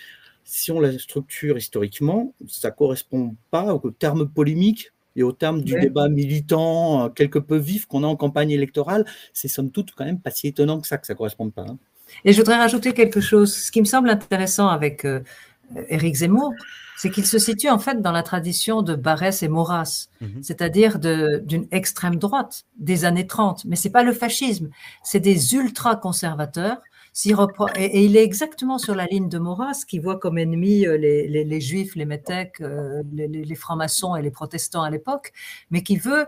si 0.43 0.71
on 0.71 0.79
la 0.79 0.97
structure 0.99 1.57
historiquement, 1.57 2.33
ça 2.47 2.69
ne 2.69 2.75
correspond 2.75 3.35
pas 3.49 3.73
au 3.73 3.91
terme 3.91 4.29
polémique 4.29 4.91
et 5.15 5.23
au 5.23 5.31
terme 5.31 5.61
du 5.61 5.79
débat 5.79 6.09
militant 6.09 7.09
quelque 7.09 7.39
peu 7.39 7.57
vif 7.57 7.85
qu'on 7.85 8.03
a 8.03 8.07
en 8.07 8.15
campagne 8.15 8.51
électorale. 8.51 9.05
C'est 9.33 9.47
somme 9.47 9.71
toute 9.71 9.93
quand 9.93 10.05
même 10.05 10.19
pas 10.19 10.31
si 10.31 10.47
étonnant 10.47 10.79
que 10.79 10.87
ça 10.87 10.97
que 10.97 11.07
ça 11.07 11.13
ne 11.13 11.17
corresponde 11.17 11.53
pas. 11.53 11.65
Hein. 11.67 11.77
Et 12.23 12.33
je 12.33 12.37
voudrais 12.37 12.57
rajouter 12.57 12.93
quelque 12.93 13.21
chose. 13.21 13.53
Ce 13.53 13.71
qui 13.71 13.79
me 13.79 13.85
semble 13.85 14.09
intéressant 14.09 14.67
avec 14.67 15.05
euh, 15.05 15.21
Éric 15.89 16.15
Zemmour, 16.15 16.53
c'est 16.97 17.09
qu'il 17.09 17.25
se 17.25 17.39
situe 17.39 17.69
en 17.69 17.79
fait 17.79 18.01
dans 18.01 18.11
la 18.11 18.23
tradition 18.23 18.81
de 18.81 18.95
Barès 18.95 19.43
et 19.43 19.47
Maurras, 19.47 20.07
mhm. 20.21 20.41
c'est-à-dire 20.41 20.99
d'une 20.99 21.67
extrême 21.71 22.15
droite 22.17 22.63
des 22.77 23.05
années 23.05 23.27
30. 23.27 23.65
Mais 23.65 23.75
c'est 23.75 23.89
pas 23.89 24.03
le 24.03 24.13
fascisme, 24.13 24.69
c'est 25.03 25.19
des 25.19 25.55
ultra-conservateurs. 25.55 26.77
Et, 27.23 28.05
il 28.05 28.17
est 28.17 28.23
exactement 28.23 28.77
sur 28.77 28.93
la 28.93 29.05
ligne 29.05 29.29
de 29.29 29.37
Maurras, 29.37 29.85
qui 29.87 29.99
voit 29.99 30.19
comme 30.19 30.37
ennemis 30.37 30.85
euh, 30.85 30.97
les, 30.97 31.61
juifs, 31.61 31.95
les 31.95 32.05
métèques, 32.05 32.59
euh, 32.59 33.03
les, 33.13 33.55
francs-maçons 33.55 34.15
et 34.15 34.21
les 34.21 34.31
protestants 34.31 34.83
à 34.83 34.89
l'époque, 34.89 35.31
mais 35.71 35.81
qui 35.81 35.95
veut 35.97 36.25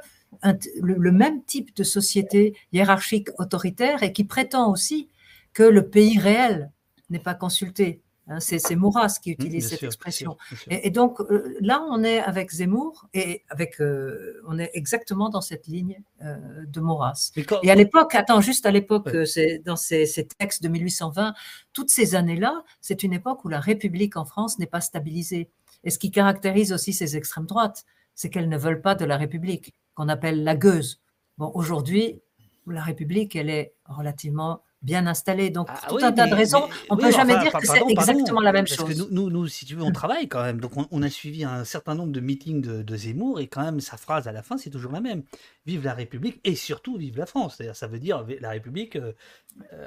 le, 0.82 1.12
même 1.12 1.44
type 1.44 1.76
de 1.76 1.84
société 1.84 2.56
hiérarchique 2.72 3.30
autoritaire 3.38 4.02
et 4.04 4.14
qui 4.14 4.24
prétend 4.24 4.72
aussi 4.72 5.10
que 5.54 5.64
le 5.64 5.90
pays 5.90 6.20
réel 6.20 6.72
n'est 7.10 7.20
pas 7.20 7.34
consulté. 7.34 8.02
Hein, 8.30 8.40
c'est 8.42 8.76
Maurras 8.76 9.20
qui 9.22 9.30
mmh, 9.30 9.34
utilise 9.34 9.70
cette 9.70 9.84
expression. 9.84 10.38
Et, 10.70 10.90
donc 10.90 11.22
euh, 11.22 11.56
là, 11.62 11.86
on 11.90 12.04
est 12.04 12.20
avec 12.20 12.52
Zemmour 12.52 13.08
et 13.14 13.44
avec, 13.50 13.80
euh, 13.80 14.42
on 14.48 14.60
est 14.60 14.70
exactement 14.74 15.30
dans 15.30 15.40
cette 15.40 15.68
ligne 15.68 16.02
euh, 16.24 16.36
de 16.66 16.82
Maurras. 16.82 17.32
et 17.64 17.72
à 17.72 17.76
l'époque, 17.76 18.16
attends, 18.16 18.42
juste 18.42 18.66
à 18.66 18.72
l'époque, 18.72 19.10
c'est 19.26 19.60
dans 19.60 19.78
ces, 19.78 20.06
ces, 20.06 20.28
textes 20.28 20.62
de 20.62 20.68
1820, 20.68 21.34
toutes 21.72 21.90
ces 21.90 22.16
années-là, 22.16 22.64
c'est 22.82 23.04
une 23.04 23.14
époque 23.14 23.46
où 23.46 23.48
la 23.48 23.62
République 23.62 24.18
en 24.18 24.26
France 24.26 24.60
n'est 24.60 24.66
pas 24.66 24.82
stabilisée. 24.82 25.50
Et 25.86 25.90
ce 25.90 25.98
qui 25.98 26.12
caractérise 26.12 26.74
aussi 26.74 26.92
ces 26.92 27.16
extrêmes 27.16 27.46
droites, 27.46 27.86
c'est 28.14 28.30
qu'elles 28.30 28.50
ne 28.50 28.58
veulent 28.58 28.82
pas 28.82 28.96
de 28.96 29.06
la 29.06 29.16
République, 29.16 29.74
qu'on 29.96 30.10
appelle 30.10 30.44
la 30.44 30.56
gueuse. 30.56 31.00
Bon, 31.38 31.52
aujourd'hui, 31.54 32.22
la 32.66 32.84
République, 32.84 33.38
elle 33.38 33.50
est 33.50 33.74
relativement 33.86 34.64
bien 34.82 35.08
installé. 35.08 35.50
Donc, 35.50 35.68
ah 35.70 35.88
tout 35.90 36.00
un 36.02 36.12
tas 36.12 36.28
de 36.28 36.34
raisons. 36.34 36.68
on 36.90 36.96
ne 36.96 37.02
peut 37.02 37.12
jamais 37.12 37.38
dire 37.40 37.52
que 37.52 37.66
c'est 37.66 37.82
exactement 37.90 38.42
la 38.42 38.52
même 38.52 38.68
chose. 38.68 38.78
Parce 38.78 38.94
que 38.94 39.14
nous, 39.14 39.30
nous, 39.30 39.48
si 39.48 39.66
tu 39.66 39.76
veux, 39.76 39.84
on 39.84 39.92
travaille 39.92 40.28
quand 40.28 40.44
même. 40.44 40.60
Donc, 40.60 40.72
on, 40.92 41.02
a 41.02 41.10
suivi 41.10 41.44
un 41.44 41.64
certain 41.64 41.96
nombre 41.96 42.12
de 42.12 42.20
meetings 42.20 42.62
de, 42.62 42.98
Zemmour 42.98 43.40
et 43.40 43.48
quand 43.48 43.64
même, 43.64 43.80
sa 43.80 43.98
phrase 43.98 44.28
à 44.28 44.32
la 44.32 44.42
fin, 44.42 44.58
c'est 44.58 44.70
toujours 44.70 44.92
la 44.92 45.02
même. 45.02 45.24
Vive 45.66 45.84
la 45.84 45.94
République 45.94 46.40
et 46.44 46.56
surtout 46.56 46.98
vive 46.98 47.18
la 47.18 47.26
France. 47.26 47.56
C'est-à-dire, 47.58 47.76
ça 47.76 47.88
veut 47.88 48.00
dire 48.00 48.26
la 48.40 48.50
République. 48.50 48.96
Euh, 48.96 49.14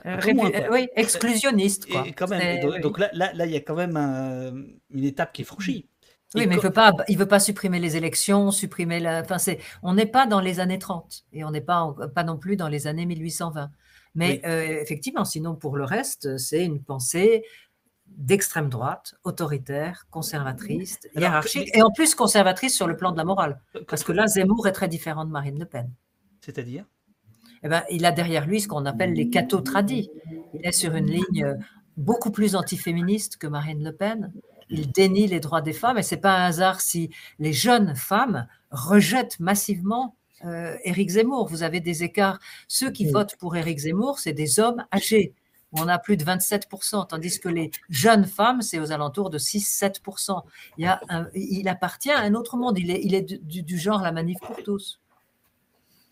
euh, 0.06 0.68
oui, 0.70 0.88
exclusionniste. 0.96 1.90
Quoi. 1.90 2.04
quand 2.16 2.28
même. 2.28 2.80
Donc, 2.80 2.98
là, 2.98 3.10
là, 3.12 3.46
il 3.46 3.52
y 3.52 3.56
a 3.56 3.60
quand 3.60 3.76
même 3.76 3.96
une 4.90 5.04
étape 5.04 5.32
qui 5.32 5.42
est 5.42 5.46
franchie. 5.46 5.86
Oui, 6.36 6.46
mais 6.46 6.54
il 6.54 6.60
veut 6.60 6.70
pas, 6.70 6.92
il 7.08 7.18
veut 7.18 7.26
pas 7.26 7.40
supprimer 7.40 7.80
les 7.80 7.96
élections, 7.96 8.52
supprimer 8.52 9.00
la. 9.00 9.20
Enfin, 9.20 9.38
c'est, 9.38 9.58
on 9.82 9.94
n'est 9.94 10.06
pas 10.06 10.26
dans 10.26 10.40
les 10.40 10.60
années 10.60 10.78
30 10.78 11.24
et 11.32 11.42
on 11.42 11.50
n'est 11.50 11.60
pas, 11.60 11.92
pas 12.14 12.22
non 12.22 12.36
plus 12.36 12.54
dans 12.56 12.68
les 12.68 12.86
années 12.86 13.04
1820. 13.04 13.68
Mais 14.14 14.40
euh, 14.44 14.80
effectivement, 14.80 15.24
sinon, 15.24 15.54
pour 15.54 15.76
le 15.76 15.84
reste, 15.84 16.36
c'est 16.36 16.64
une 16.64 16.82
pensée 16.82 17.44
d'extrême 18.06 18.68
droite, 18.68 19.14
autoritaire, 19.24 20.06
conservatrice, 20.10 20.98
hiérarchique, 21.14 21.70
et 21.74 21.82
en 21.82 21.90
plus 21.90 22.14
conservatrice 22.14 22.74
sur 22.74 22.88
le 22.88 22.96
plan 22.96 23.12
de 23.12 23.16
la 23.16 23.24
morale. 23.24 23.60
Parce 23.86 24.02
que 24.02 24.12
là, 24.12 24.26
Zemmour 24.26 24.66
est 24.66 24.72
très 24.72 24.88
différent 24.88 25.24
de 25.24 25.30
Marine 25.30 25.58
Le 25.58 25.64
Pen. 25.64 25.90
C'est-à-dire? 26.40 26.84
Eh 27.62 27.68
ben, 27.68 27.82
Il 27.90 28.04
a 28.04 28.12
derrière 28.12 28.46
lui 28.46 28.60
ce 28.60 28.68
qu'on 28.68 28.84
appelle 28.84 29.12
les 29.12 29.30
cathos 29.30 29.60
tradis. 29.60 30.10
Il 30.54 30.66
est 30.66 30.72
sur 30.72 30.94
une 30.94 31.06
ligne 31.06 31.56
beaucoup 31.96 32.30
plus 32.30 32.56
antiféministe 32.56 33.36
que 33.36 33.46
Marine 33.46 33.84
Le 33.84 33.92
Pen. 33.92 34.32
Il 34.70 34.90
dénie 34.90 35.26
les 35.26 35.40
droits 35.40 35.62
des 35.62 35.72
femmes, 35.72 35.98
et 35.98 36.02
c'est 36.02 36.16
pas 36.16 36.36
un 36.36 36.46
hasard 36.46 36.80
si 36.80 37.10
les 37.38 37.52
jeunes 37.52 37.94
femmes 37.96 38.46
rejettent 38.70 39.40
massivement 39.40 40.16
euh, 40.44 40.76
Éric 40.84 41.10
Zemmour. 41.10 41.48
Vous 41.48 41.62
avez 41.62 41.80
des 41.80 42.02
écarts. 42.02 42.38
Ceux 42.68 42.90
qui 42.90 43.06
votent 43.10 43.36
pour 43.36 43.56
Éric 43.56 43.78
Zemmour, 43.78 44.18
c'est 44.18 44.32
des 44.32 44.60
hommes 44.60 44.84
âgés. 44.92 45.34
On 45.72 45.86
a 45.86 45.98
plus 45.98 46.16
de 46.16 46.24
27%, 46.24 47.06
tandis 47.06 47.38
que 47.38 47.48
les 47.48 47.70
jeunes 47.88 48.24
femmes, 48.24 48.60
c'est 48.60 48.80
aux 48.80 48.90
alentours 48.90 49.30
de 49.30 49.38
6-7%. 49.38 50.42
Il, 50.78 50.98
il 51.34 51.68
appartient 51.68 52.10
à 52.10 52.20
un 52.20 52.34
autre 52.34 52.56
monde. 52.56 52.78
Il 52.78 52.90
est, 52.90 53.00
il 53.04 53.14
est 53.14 53.22
du, 53.22 53.78
genre 53.78 54.02
la 54.02 54.10
manif 54.10 54.38
pour 54.40 54.60
tous. 54.64 55.00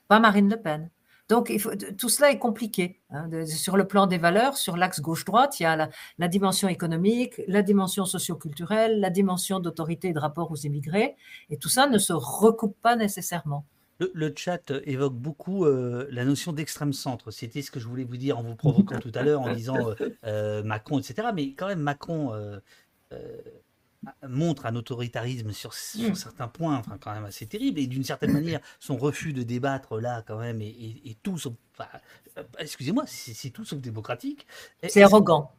Pas 0.07 0.21
Marine 0.21 0.49
Le 0.49 0.61
Pen. 0.61 0.91
Donc, 1.29 1.51
il 1.51 1.61
faut, 1.61 1.73
tout 1.75 2.09
cela 2.09 2.31
est 2.31 2.39
compliqué. 2.39 3.01
Hein, 3.11 3.29
sur 3.45 3.77
le 3.77 3.87
plan 3.87 4.07
des 4.07 4.17
valeurs, 4.17 4.57
sur 4.57 4.77
l'axe 4.79 5.01
gauche-droite, 5.01 5.61
il 5.61 5.65
y 5.65 5.67
a 5.67 5.77
la, 5.77 5.91
la, 6.19 6.29
dimension 6.29 6.69
économique, 6.69 7.43
la 7.49 7.61
dimension 7.63 8.07
socioculturelle, 8.07 9.01
la 9.01 9.11
dimension 9.11 9.61
d'autorité 9.61 10.09
et 10.09 10.13
de 10.15 10.19
rapport 10.19 10.51
aux 10.51 10.57
immigrés. 10.57 11.17
Et 11.51 11.59
tout 11.59 11.69
ça 11.69 11.87
ne 11.87 11.99
se 11.99 12.15
recoupe 12.15 12.81
pas 12.81 12.97
nécessairement. 12.97 13.67
Le, 13.99 14.33
chat 14.37 14.73
évoque 14.85 15.15
beaucoup 15.15 15.65
euh, 15.65 16.07
la 16.11 16.25
notion 16.25 16.53
d'extrême 16.53 16.93
centre. 16.93 17.33
C'était 17.33 17.63
ce 17.63 17.71
que 17.71 17.81
je 17.81 17.89
voulais 17.89 18.05
vous 18.05 18.17
dire 18.17 18.39
en 18.39 18.43
vous 18.43 18.55
provoquant 18.55 19.01
tout 19.01 19.11
à 19.15 19.23
l'heure, 19.23 19.41
en 19.41 19.53
disant 19.53 19.91
euh, 19.91 19.95
euh, 20.25 20.63
Macron, 20.63 21.01
etc. 21.01 21.29
Mais 21.35 21.53
quand 21.55 21.67
même, 21.67 21.81
Macron 21.81 22.33
montre 24.29 24.67
un 24.67 24.77
autoritarisme 24.77 25.51
sur, 25.53 25.71
mm. 25.71 26.15
certains 26.15 26.47
points, 26.47 26.77
enfin, 26.77 26.97
quand 27.01 27.13
même 27.13 27.25
assez 27.25 27.47
terrible. 27.47 27.81
Et 27.81 27.89
d'une 27.89 28.05
certaine 28.05 28.33
manière, 28.33 28.61
son 28.79 28.97
refus 28.97 29.33
de 29.33 29.43
débattre 29.43 29.99
là, 29.99 30.23
quand 30.27 30.39
même, 30.39 30.63
est, 30.63 31.17
tout 31.23 31.37
sauf. 31.37 31.55
excusez-moi, 32.59 33.05
c'est 33.07 33.51
tout 33.51 33.65
sauf 33.65 33.81
démocratique. 33.81 34.47
C'est 34.89 35.03
arrogant. 35.03 35.53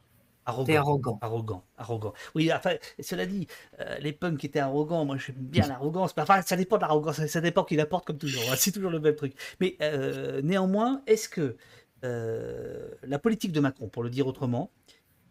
Arrogant, 0.50 1.20
arrogant. 1.22 1.64
Arrogant, 1.78 2.14
Oui, 2.34 2.52
enfin, 2.52 2.72
cela 3.00 3.28
dit, 3.28 3.48
euh, 3.80 3.98
les 4.00 4.14
punks 4.14 4.44
étaient 4.44 4.60
arrogants. 4.60 5.06
Moi, 5.06 5.18
j'aime 5.18 5.36
bien 5.38 5.68
l'arrogance. 5.68 6.14
Enfin, 6.18 6.42
ça 6.42 6.56
dépend 6.56 6.78
de 6.78 6.82
l'arrogance. 6.82 7.24
Ça, 7.28 7.42
dépend 7.42 7.64
qu'il 7.64 7.80
apporte, 7.80 8.06
comme 8.06 8.18
toujours. 8.18 8.42
Hein. 8.52 8.56
C'est 8.58 8.72
toujours 8.72 8.90
le 8.90 9.00
même 9.00 9.16
truc. 9.16 9.34
Mais 9.60 9.78
euh, 9.82 10.42
néanmoins, 10.42 11.02
est-ce 11.06 11.30
que 11.30 11.56
euh, 12.04 12.90
la 13.04 13.20
politique 13.20 13.52
de 13.52 13.60
Macron, 13.60 13.90
pour 13.90 14.02
le 14.04 14.10
dire 14.10 14.26
autrement, 14.26 14.72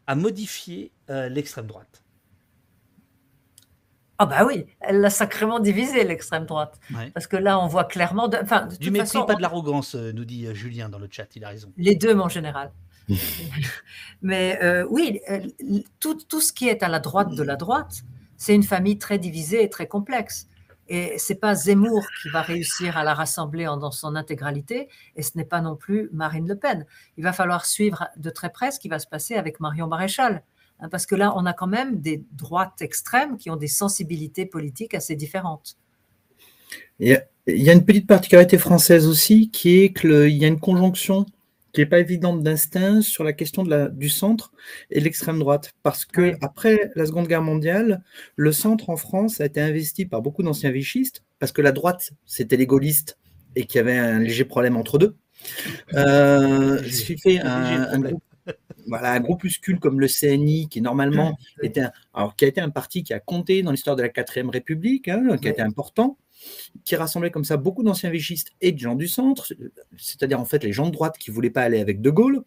a 0.07 0.14
modifié 0.14 0.93
l'extrême 1.09 1.66
droite? 1.66 2.05
Ah 4.21 4.27
bah 4.27 4.45
oui, 4.45 4.66
elle 4.81 5.01
l'a 5.01 5.11
sacrément 5.11 5.61
divisé 5.61 6.03
l'extrême 6.03 6.45
droite. 6.45 6.81
Parce 7.14 7.27
que 7.27 7.37
là, 7.37 7.61
on 7.61 7.66
voit 7.66 7.85
clairement... 7.85 8.27
De, 8.27 8.37
enfin, 8.37 8.66
du 8.81 8.91
mépris, 8.91 9.19
pas 9.27 9.35
de 9.35 9.43
l'arrogance, 9.43 9.95
nous 9.95 10.25
dit 10.25 10.53
Julien 10.55 10.89
dans 10.89 10.99
le 10.99 11.09
chat, 11.11 11.27
il 11.37 11.45
a 11.45 11.49
raison. 11.49 11.73
Les 11.77 11.95
deux, 11.95 12.14
mon 12.14 12.29
général. 12.29 12.73
Mais 14.23 14.59
euh, 14.63 14.87
oui, 14.91 15.21
euh, 15.31 15.41
tout, 16.01 16.19
tout, 16.29 16.41
ce 16.41 16.53
qui 16.53 16.69
est 16.69 16.83
à 16.83 16.89
la 16.89 17.01
droite 17.01 17.35
de 17.35 17.43
la 17.43 17.57
droite, 17.57 18.03
c'est 18.37 18.55
une 18.55 18.63
famille 18.63 18.99
très 18.99 19.19
divisée 19.19 19.63
et 19.63 19.71
très 19.71 19.87
complexe. 19.87 20.49
Et 20.91 21.15
c'est 21.19 21.35
pas 21.35 21.55
Zemmour 21.55 22.07
qui 22.23 22.31
va 22.31 22.41
réussir 22.41 22.97
à 22.97 23.05
la 23.05 23.13
rassembler 23.13 23.65
dans 23.65 23.91
son 23.91 24.17
intégralité, 24.17 24.89
et 25.17 25.23
ce 25.23 25.37
n'est 25.37 25.45
pas 25.45 25.61
non 25.61 25.77
plus 25.77 26.09
Marine 26.13 26.49
Le 26.49 26.57
Pen. 26.57 26.87
Il 27.19 27.25
va 27.25 27.35
falloir 27.35 27.67
suivre 27.67 28.09
de 28.17 28.31
très 28.31 28.51
près 28.51 28.71
ce 28.71 28.81
qui 28.81 28.89
va 28.89 28.99
se 28.99 29.07
passer 29.07 29.35
avec 29.35 29.61
Marion 29.61 29.87
Maréchal. 29.87 30.43
Hein, 30.81 30.89
parce 30.89 31.05
que 31.05 31.15
là, 31.15 31.35
on 31.37 31.45
a 31.45 31.53
quand 31.53 31.67
même 31.67 32.01
des 32.01 32.25
droites 32.33 32.81
extrêmes 32.81 33.37
qui 33.37 33.51
ont 33.51 33.57
des 33.57 33.69
sensibilités 33.69 34.47
politiques 34.47 34.95
assez 34.95 35.15
différentes. 35.15 35.77
Il 37.01 37.21
y 37.47 37.71
a 37.71 37.73
une 37.73 37.85
petite 37.85 38.07
particularité 38.07 38.59
française 38.59 39.07
aussi, 39.07 39.51
qui 39.51 39.81
est 39.81 39.93
qu'il 39.93 40.31
y 40.31 40.45
a 40.45 40.49
une 40.49 40.61
conjonction 40.61 41.27
qui 41.73 41.81
n'est 41.81 41.87
pas 41.87 41.99
évidente 41.99 42.43
d'instinct 42.43 43.03
sur 43.03 43.25
la 43.25 43.33
question 43.33 43.62
de 43.62 43.71
la, 43.71 43.89
du 43.89 44.09
centre 44.09 44.53
et 44.91 45.01
de 45.01 45.05
l'extrême 45.05 45.39
droite. 45.39 45.73
Parce 45.83 46.05
que 46.05 46.35
après 46.41 46.91
la 46.95 47.07
Seconde 47.07 47.29
Guerre 47.29 47.43
mondiale, 47.43 48.03
le 48.37 48.53
centre 48.53 48.91
en 48.91 48.97
France 48.97 49.41
a 49.41 49.47
été 49.47 49.61
investi 49.61 50.07
par 50.07 50.23
beaucoup 50.23 50.43
d'anciens 50.43 50.71
vichistes, 50.71 51.23
parce 51.39 51.53
que 51.53 51.62
la 51.62 51.73
droite, 51.73 52.12
c'était 52.27 52.57
les 52.57 52.66
gaullistes 52.66 53.19
et 53.57 53.64
qu'il 53.64 53.79
y 53.79 53.81
avait 53.81 53.99
un 53.99 54.19
léger 54.19 54.45
problème 54.45 54.77
entre 54.77 54.99
deux. 54.99 55.16
Euh, 55.95 56.83
ce 56.83 57.05
qui 57.05 57.19
fait 57.19 57.39
un, 57.43 57.99
groupe, 58.01 58.23
voilà, 58.87 59.12
un 59.12 59.21
groupuscule 59.21 59.79
comme 59.79 60.01
le 60.01 60.09
CNI, 60.09 60.69
qui 60.69 60.81
normalement 60.81 61.37
était 61.62 61.83
un, 61.83 61.93
alors, 62.14 62.37
qui 62.37 62.45
a 62.45 62.49
été 62.49 62.61
un 62.61 62.71
parti 62.71 63.03
qui 63.03 63.12
a 63.12 63.21
compté 63.21 63.62
dans 63.62 63.71
l'histoire 63.71 63.97
de 63.97 64.03
la 64.03 64.09
4ème 64.09 64.49
République, 64.49 65.09
hein, 65.09 65.37
qui 65.41 65.49
a 65.49 65.51
été 65.51 65.62
important, 65.62 66.16
qui 66.84 66.97
rassemblait 66.97 67.30
comme 67.30 67.45
ça 67.45 67.57
beaucoup 67.57 67.82
d'anciens 67.82 68.11
vichistes 68.11 68.53
et 68.61 68.72
de 68.72 68.78
gens 68.78 68.95
du 68.95 69.09
centre, 69.09 69.53
c'est-à-dire 69.97 70.41
en 70.41 70.45
fait 70.45 70.64
les 70.64 70.72
gens 70.72 70.86
de 70.86 70.93
droite 70.93 71.16
qui 71.18 71.30
ne 71.30 71.34
voulaient 71.34 71.51
pas 71.51 71.62
aller 71.62 71.80
avec 71.80 72.01
De 72.01 72.11
Gaulle, 72.11 72.43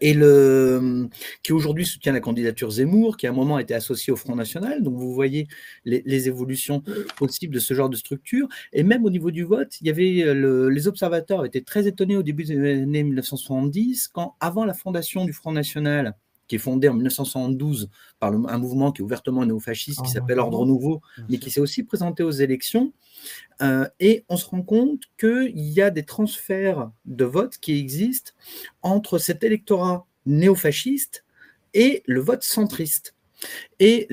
et 0.00 0.12
le, 0.12 1.08
qui 1.42 1.52
aujourd'hui 1.52 1.86
soutient 1.86 2.12
la 2.12 2.20
candidature 2.20 2.70
Zemmour, 2.70 3.16
qui 3.16 3.26
à 3.26 3.30
un 3.30 3.32
moment 3.32 3.56
a 3.56 3.62
été 3.62 3.74
associé 3.74 4.12
au 4.12 4.16
Front 4.16 4.36
National. 4.36 4.82
Donc 4.82 4.94
vous 4.96 5.14
voyez 5.14 5.48
les, 5.84 6.28
évolutions 6.28 6.82
possibles 7.16 7.54
de 7.54 7.60
ce 7.60 7.74
genre 7.74 7.88
de 7.88 7.96
structure. 7.96 8.48
Et 8.72 8.82
même 8.82 9.04
au 9.04 9.10
niveau 9.10 9.30
du 9.30 9.44
vote, 9.44 9.80
il 9.80 9.86
y 9.86 9.90
avait 9.90 10.34
les 10.34 10.88
observateurs 10.88 11.44
étaient 11.44 11.62
très 11.62 11.86
étonnés 11.86 12.16
au 12.16 12.22
début 12.22 12.44
des 12.44 12.58
années 12.58 13.02
1970, 13.02 14.08
quand 14.08 14.36
avant 14.40 14.64
la 14.64 14.74
fondation 14.74 15.24
du 15.24 15.32
Front 15.32 15.52
National, 15.52 16.14
qui 16.48 16.56
est 16.56 16.58
fondé 16.58 16.88
en 16.88 16.94
1972 16.94 17.90
par 18.18 18.32
un 18.32 18.58
mouvement 18.58 18.90
qui 18.90 19.02
est 19.02 19.04
ouvertement 19.04 19.44
néofasciste, 19.44 20.00
qui 20.00 20.10
ah, 20.10 20.14
s'appelle 20.14 20.40
Ordre 20.40 20.66
Nouveau, 20.66 21.00
mais 21.28 21.38
qui 21.38 21.50
s'est 21.50 21.60
aussi 21.60 21.84
présenté 21.84 22.22
aux 22.22 22.30
élections. 22.30 22.92
Euh, 23.62 23.86
et 24.00 24.24
on 24.28 24.36
se 24.36 24.46
rend 24.46 24.62
compte 24.62 25.02
qu'il 25.18 25.52
y 25.54 25.80
a 25.80 25.90
des 25.90 26.04
transferts 26.04 26.90
de 27.04 27.24
vote 27.24 27.58
qui 27.58 27.78
existent 27.78 28.32
entre 28.82 29.18
cet 29.18 29.44
électorat 29.44 30.06
néofasciste 30.26 31.24
et 31.74 32.02
le 32.06 32.20
vote 32.20 32.42
centriste. 32.42 33.14
Et 33.78 34.08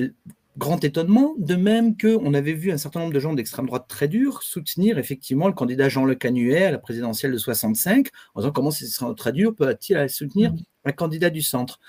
grand 0.58 0.82
étonnement, 0.84 1.34
de 1.38 1.54
même 1.54 1.96
qu'on 1.96 2.32
avait 2.32 2.54
vu 2.54 2.72
un 2.72 2.78
certain 2.78 3.00
nombre 3.00 3.12
de 3.12 3.20
gens 3.20 3.34
d'extrême 3.34 3.66
droite 3.66 3.86
très 3.88 4.08
durs 4.08 4.42
soutenir 4.42 4.98
effectivement 4.98 5.48
le 5.48 5.52
candidat 5.52 5.88
Jean 5.88 6.04
Le 6.04 6.14
Canuet 6.14 6.64
à 6.64 6.70
la 6.70 6.78
présidentielle 6.78 7.32
de 7.32 7.38
65, 7.38 8.08
en 8.34 8.40
disant 8.40 8.52
comment 8.52 8.70
c'est 8.70 8.86
très 9.16 9.32
dur 9.32 9.54
peut-il 9.54 10.08
soutenir 10.08 10.52
mmh 10.52 10.56
un 10.86 10.92
candidat 10.92 11.30
du 11.30 11.42
centre. 11.42 11.80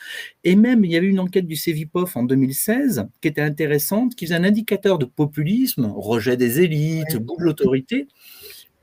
Et 0.44 0.56
même, 0.56 0.84
il 0.84 0.92
y 0.92 0.98
avait 0.98 1.08
une 1.08 1.20
enquête 1.20 1.46
du 1.46 1.56
CEVIPOF 1.56 2.18
en 2.18 2.24
2016 2.24 3.08
qui 3.22 3.28
était 3.28 3.42
intéressante, 3.42 4.16
qui 4.16 4.26
faisait 4.26 4.36
un 4.36 4.44
indicateur 4.44 4.98
de 4.98 5.06
populisme, 5.06 5.86
rejet 5.86 6.36
des 6.36 6.62
élites, 6.62 7.16
bout 7.18 7.38
de 7.38 7.44
l'autorité. 7.44 8.08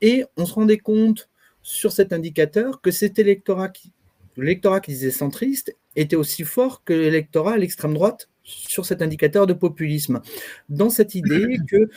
Et 0.01 0.23
on 0.37 0.45
se 0.45 0.53
rendait 0.53 0.77
compte 0.77 1.29
sur 1.61 1.91
cet 1.91 2.13
indicateur 2.13 2.81
que 2.81 2.91
cet 2.91 3.19
électorat 3.19 3.69
qui, 3.69 3.91
l'électorat 4.37 4.79
qui 4.79 4.91
disait 4.91 5.11
centriste 5.11 5.75
était 5.95 6.15
aussi 6.15 6.43
fort 6.43 6.83
que 6.83 6.93
l'électorat 6.93 7.53
à 7.53 7.57
l'extrême 7.57 7.93
droite 7.93 8.29
sur 8.43 8.85
cet 8.85 9.01
indicateur 9.01 9.47
de 9.47 9.53
populisme. 9.53 10.21
Dans 10.69 10.89
cette 10.89 11.15
idée 11.15 11.57
que 11.67 11.89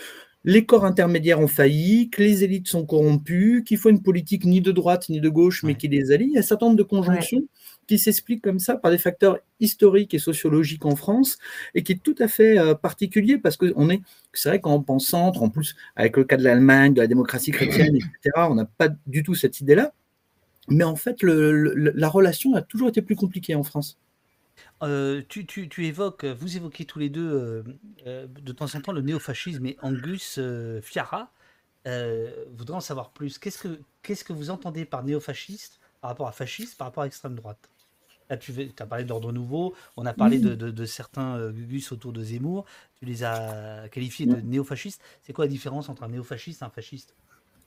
les 0.44 0.64
corps 0.64 0.84
intermédiaires 0.84 1.40
ont 1.40 1.48
failli, 1.48 2.08
que 2.10 2.22
les 2.22 2.44
élites 2.44 2.68
sont 2.68 2.86
corrompues, 2.86 3.64
qu'il 3.66 3.76
faut 3.76 3.90
une 3.90 4.02
politique 4.02 4.44
ni 4.44 4.60
de 4.60 4.72
droite 4.72 5.08
ni 5.08 5.20
de 5.20 5.28
gauche, 5.28 5.62
mais 5.62 5.74
qui 5.74 5.88
les 5.88 6.10
allie. 6.10 6.26
Il 6.26 6.32
y 6.32 6.36
a 6.36 6.40
un 6.40 6.42
certain 6.42 6.66
nombre 6.66 6.78
de 6.78 6.84
conjonctions 6.84 7.42
qui 7.88 7.98
s'explique 7.98 8.42
comme 8.42 8.60
ça 8.60 8.76
par 8.76 8.90
des 8.92 8.98
facteurs 8.98 9.38
historiques 9.60 10.12
et 10.14 10.18
sociologiques 10.18 10.84
en 10.84 10.94
France 10.94 11.38
et 11.74 11.82
qui 11.82 11.92
est 11.92 12.02
tout 12.02 12.14
à 12.18 12.28
fait 12.28 12.58
euh, 12.58 12.74
particulier 12.74 13.38
parce 13.38 13.56
que 13.56 13.72
on 13.76 13.88
est, 13.90 14.02
c'est 14.34 14.50
vrai 14.50 14.60
qu'en 14.60 14.80
pense 14.82 15.06
centre, 15.06 15.42
en 15.42 15.48
plus 15.48 15.74
avec 15.96 16.16
le 16.16 16.24
cas 16.24 16.36
de 16.36 16.44
l'Allemagne, 16.44 16.92
de 16.92 17.00
la 17.00 17.06
démocratie 17.06 17.50
chrétienne, 17.50 17.96
etc., 17.96 18.46
on 18.50 18.54
n'a 18.54 18.66
pas 18.66 18.90
du 19.06 19.22
tout 19.22 19.34
cette 19.34 19.60
idée-là. 19.60 19.92
Mais 20.68 20.84
en 20.84 20.96
fait, 20.96 21.22
la 21.22 22.08
relation 22.10 22.54
a 22.54 22.60
toujours 22.60 22.90
été 22.90 23.00
plus 23.00 23.16
compliquée 23.16 23.54
en 23.54 23.62
France. 23.62 23.96
Euh, 24.82 25.22
tu, 25.26 25.46
évoques, 25.86 26.26
vous 26.26 26.58
évoquez 26.58 26.84
tous 26.84 26.98
les 26.98 27.08
deux 27.08 27.64
euh, 28.06 28.26
de 28.26 28.52
temps 28.52 28.66
en 28.74 28.80
temps 28.82 28.92
le 28.92 29.00
néofascisme 29.00 29.64
et 29.64 29.78
Angus 29.80 30.38
Fiara 30.82 31.32
voudrait 31.86 32.76
en 32.76 32.80
savoir 32.80 33.12
plus. 33.12 33.38
Qu'est-ce 33.38 33.58
que, 33.60 33.80
qu'est-ce 34.02 34.24
que 34.24 34.34
vous 34.34 34.50
entendez 34.50 34.84
par 34.84 35.04
néofasciste 35.04 35.80
par 36.02 36.10
rapport 36.10 36.28
à 36.28 36.32
fasciste, 36.32 36.76
par 36.76 36.88
rapport 36.88 37.04
à 37.04 37.06
extrême 37.06 37.34
droite? 37.34 37.70
Là, 38.30 38.36
tu 38.36 38.52
as 38.78 38.86
parlé 38.86 39.04
d'ordre 39.04 39.32
nouveau, 39.32 39.74
on 39.96 40.04
a 40.06 40.12
parlé 40.12 40.38
de, 40.38 40.84
certains 40.84 41.36
euh, 41.36 41.50
Gugus 41.50 41.92
autour 41.92 42.12
de 42.12 42.22
Zemmour, 42.22 42.64
tu 42.98 43.04
les 43.04 43.24
as 43.24 43.88
qualifiés 43.90 44.26
de 44.26 44.40
néofascistes. 44.40 45.00
C'est 45.22 45.32
quoi 45.32 45.46
la 45.46 45.50
différence 45.50 45.88
entre 45.88 46.02
un 46.02 46.08
néofasciste 46.08 46.62
et 46.62 46.64
un 46.64 46.70
fasciste? 46.70 47.14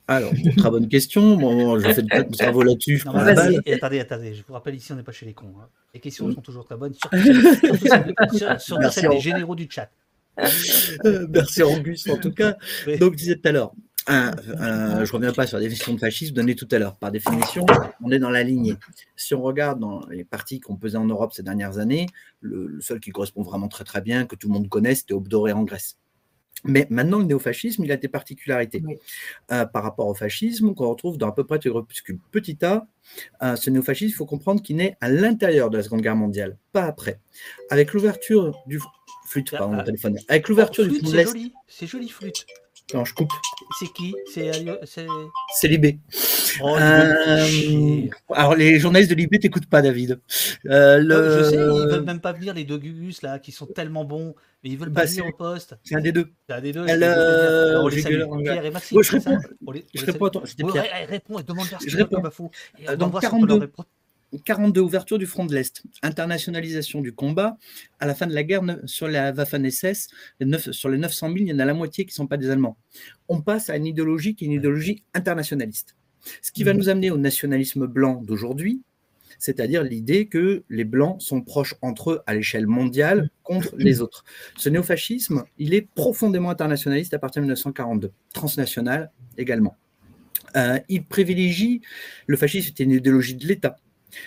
Alors, 0.08 0.32
très 0.56 0.70
bonne 0.70 0.88
question. 0.88 1.36
Bon, 1.36 1.78
je 1.78 1.92
fais 1.92 2.02
de 2.02 2.36
travaux 2.36 2.62
là-dessus. 2.62 3.02
attendez, 3.06 4.00
attendez, 4.00 4.34
je 4.34 4.42
vous 4.46 4.52
rappelle 4.52 4.74
ici, 4.74 4.92
on 4.92 4.96
n'est 4.96 5.02
pas 5.02 5.12
chez 5.12 5.26
les 5.26 5.32
cons. 5.32 5.54
Hein. 5.60 5.68
Les 5.94 6.00
questions 6.00 6.30
sont 6.32 6.40
toujours 6.40 6.64
très 6.64 6.76
bonnes, 6.76 6.94
surtout, 6.94 7.16
celles, 8.94 9.08
des 9.10 9.20
généraux 9.20 9.54
du 9.54 9.68
chat. 9.70 9.90
Euh, 11.04 11.26
merci 11.28 11.62
Angus, 11.62 12.08
en 12.08 12.16
tout 12.16 12.32
cas. 12.32 12.56
Donc, 12.98 13.12
je 13.12 13.16
disais 13.16 13.36
tout 13.36 13.48
à 13.48 13.52
l'heure, 13.52 13.72
je 14.08 15.00
ne 15.00 15.12
reviens 15.12 15.32
pas 15.32 15.46
sur 15.46 15.58
la 15.58 15.62
définition 15.62 15.94
de 15.94 15.98
fascisme 15.98 16.34
donnée 16.34 16.54
tout 16.54 16.68
à 16.70 16.78
l'heure. 16.78 16.96
Par 16.96 17.10
définition, 17.10 17.64
on 18.02 18.10
est 18.10 18.18
dans 18.18 18.30
la 18.30 18.42
lignée. 18.42 18.76
Si 19.16 19.34
on 19.34 19.42
regarde 19.42 19.78
dans 19.78 20.06
les 20.08 20.24
partis 20.24 20.60
qu'on 20.60 20.76
pesait 20.76 20.98
en 20.98 21.04
Europe 21.04 21.32
ces 21.32 21.42
dernières 21.42 21.78
années, 21.78 22.06
le, 22.40 22.80
seul 22.80 23.00
qui 23.00 23.10
correspond 23.10 23.42
vraiment 23.42 23.68
très 23.68 23.84
très 23.84 24.00
bien, 24.00 24.26
que 24.26 24.36
tout 24.36 24.48
le 24.48 24.54
monde 24.54 24.68
connaît, 24.68 24.94
c'était 24.94 25.14
Obdoré 25.14 25.52
en 25.52 25.62
Grèce. 25.62 25.98
Mais 26.64 26.86
maintenant, 26.90 27.18
le 27.18 27.24
néofascisme, 27.24 27.84
il 27.84 27.90
a 27.90 27.96
des 27.96 28.08
particularités 28.08 28.82
euh, 29.50 29.66
par 29.66 29.82
rapport 29.82 30.06
au 30.06 30.14
fascisme 30.14 30.74
qu'on 30.74 30.88
retrouve 30.88 31.18
dans 31.18 31.28
à 31.28 31.32
peu 31.32 31.44
près 31.44 31.58
tous 31.58 31.68
les 31.68 31.72
groupuscules. 31.72 32.20
Petit 32.30 32.56
a, 32.64 32.86
euh, 33.42 33.56
ce 33.56 33.68
néofascisme, 33.70 34.10
il 34.10 34.14
faut 34.14 34.26
comprendre 34.26 34.62
qu'il 34.62 34.76
naît 34.76 34.96
à 35.00 35.08
l'intérieur 35.08 35.70
de 35.70 35.78
la 35.78 35.82
Seconde 35.82 36.02
Guerre 36.02 36.14
mondiale, 36.14 36.56
pas 36.72 36.84
après. 36.84 37.20
Avec 37.70 37.92
l'ouverture 37.92 38.56
du 38.66 38.80
flûte, 39.26 39.50
ah, 39.54 39.58
pardon, 39.58 39.74
mon 39.74 39.80
ah. 39.80 39.84
téléphone. 39.84 40.16
Avec 40.28 40.48
l'ouverture 40.48 40.86
du 40.86 41.00
C'est 41.04 41.24
joli, 41.24 41.52
c'est 41.66 41.86
joli 41.88 42.08
flûte. 42.08 42.46
Non, 42.94 43.04
je 43.04 43.14
coupe. 43.14 43.32
C'est 43.78 43.92
qui? 43.92 44.14
C'est 44.26 45.68
Libé. 45.68 45.98
Oh, 46.60 46.76
euh, 46.76 48.06
alors, 48.30 48.54
les 48.54 48.78
journalistes 48.78 49.10
de 49.10 49.16
Libé 49.16 49.38
t'écoutent 49.38 49.66
pas, 49.66 49.80
David. 49.82 50.20
Euh, 50.66 50.98
le... 50.98 51.38
Je 51.38 51.50
sais, 51.50 51.56
ils 51.56 51.88
veulent 51.90 52.04
même 52.04 52.20
pas 52.20 52.32
venir, 52.32 52.54
les 52.54 52.64
deux 52.64 52.78
Gugus, 52.78 53.22
là, 53.22 53.38
qui 53.38 53.52
sont 53.52 53.66
tellement 53.66 54.04
bons, 54.04 54.34
mais 54.62 54.70
ils 54.70 54.78
veulent 54.78 54.92
pas 54.92 55.02
bah, 55.02 55.06
venir 55.06 55.26
au 55.26 55.32
poste. 55.32 55.76
C'est 55.82 55.94
un 55.94 56.00
des 56.00 56.12
deux. 56.12 56.28
C'est 56.48 56.54
un 56.54 56.60
des 56.60 56.72
deux. 56.72 56.84
Elle, 56.86 57.02
euh... 57.02 57.88
Pierre 57.88 58.64
et 58.64 58.70
Maxime. 58.70 59.02
je 59.02 59.12
réponds. 59.12 59.38
Je 59.94 60.04
réponds, 60.04 60.26
attends, 60.26 60.42
c'était 60.44 60.64
Pierre. 60.64 60.84
réponds 61.08 61.38
et 61.38 61.42
demande 61.42 61.66
Je 61.86 61.96
réponds. 61.96 62.22
Donc, 62.98 63.20
42. 63.20 63.70
42 64.38 64.80
ouvertures 64.80 65.18
du 65.18 65.26
front 65.26 65.44
de 65.44 65.54
l'Est, 65.54 65.82
internationalisation 66.02 67.00
du 67.00 67.12
combat. 67.12 67.56
À 68.00 68.06
la 68.06 68.14
fin 68.14 68.26
de 68.26 68.34
la 68.34 68.42
guerre, 68.42 68.62
sur 68.84 69.08
la 69.08 69.32
Waffen-SS, 69.32 70.08
sur 70.70 70.88
les 70.88 70.98
900 70.98 71.26
000, 71.28 71.38
il 71.38 71.48
y 71.48 71.52
en 71.52 71.58
a 71.58 71.64
la 71.64 71.74
moitié 71.74 72.04
qui 72.04 72.10
ne 72.10 72.14
sont 72.14 72.26
pas 72.26 72.36
des 72.36 72.50
Allemands. 72.50 72.76
On 73.28 73.40
passe 73.40 73.70
à 73.70 73.76
une 73.76 73.86
idéologie 73.86 74.34
qui 74.34 74.44
est 74.44 74.48
une 74.48 74.54
idéologie 74.54 75.02
internationaliste. 75.14 75.96
Ce 76.40 76.52
qui 76.52 76.64
va 76.64 76.72
mmh. 76.72 76.76
nous 76.76 76.88
amener 76.88 77.10
au 77.10 77.18
nationalisme 77.18 77.86
blanc 77.86 78.22
d'aujourd'hui, 78.22 78.82
c'est-à-dire 79.38 79.82
l'idée 79.82 80.26
que 80.26 80.62
les 80.68 80.84
Blancs 80.84 81.20
sont 81.20 81.40
proches 81.40 81.74
entre 81.82 82.12
eux 82.12 82.22
à 82.26 82.34
l'échelle 82.34 82.66
mondiale 82.66 83.28
contre 83.42 83.74
les 83.76 84.00
autres. 84.00 84.24
Ce 84.56 84.68
néofascisme, 84.68 85.44
il 85.58 85.74
est 85.74 85.88
profondément 85.94 86.50
internationaliste 86.50 87.12
à 87.14 87.18
partir 87.18 87.42
de 87.42 87.46
1942, 87.46 88.12
transnational 88.32 89.10
également. 89.36 89.76
Euh, 90.56 90.78
il 90.88 91.04
privilégie, 91.04 91.80
le 92.26 92.36
fascisme 92.36 92.68
était 92.68 92.84
une 92.84 92.92
idéologie 92.92 93.34
de 93.34 93.46
l'État, 93.46 93.78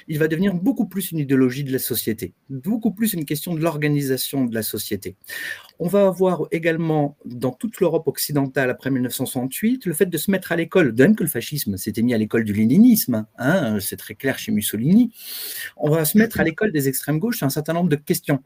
il 0.07 0.19
va 0.19 0.27
devenir 0.27 0.53
beaucoup 0.53 0.88
plus 0.88 1.11
une 1.11 1.19
idéologie 1.19 1.63
de 1.63 1.71
la 1.71 1.79
société, 1.79 2.33
beaucoup 2.49 2.91
plus 2.91 3.13
une 3.13 3.25
question 3.25 3.53
de 3.53 3.61
l'organisation 3.61 4.45
de 4.45 4.53
la 4.53 4.63
société. 4.63 5.15
On 5.79 5.88
va 5.88 6.07
avoir 6.07 6.43
également 6.51 7.17
dans 7.25 7.51
toute 7.51 7.79
l'Europe 7.79 8.07
occidentale 8.07 8.69
après 8.69 8.89
1968 8.91 9.86
le 9.86 9.93
fait 9.93 10.05
de 10.05 10.17
se 10.17 10.31
mettre 10.31 10.51
à 10.51 10.55
l'école, 10.55 10.93
de 10.93 11.03
même 11.03 11.15
que 11.15 11.23
le 11.23 11.29
fascisme 11.29 11.77
s'était 11.77 12.01
mis 12.01 12.13
à 12.13 12.17
l'école 12.17 12.43
du 12.43 12.53
léninisme, 12.53 13.25
hein, 13.38 13.79
c'est 13.79 13.97
très 13.97 14.15
clair 14.15 14.39
chez 14.39 14.51
Mussolini, 14.51 15.11
on 15.77 15.89
va 15.89 16.05
se 16.05 16.17
mettre 16.17 16.39
à 16.39 16.43
l'école 16.43 16.71
des 16.71 16.88
extrêmes 16.88 17.19
gauches 17.19 17.38
sur 17.38 17.47
un 17.47 17.51
certain 17.51 17.73
nombre 17.73 17.89
de 17.89 17.95
questions. 17.95 18.41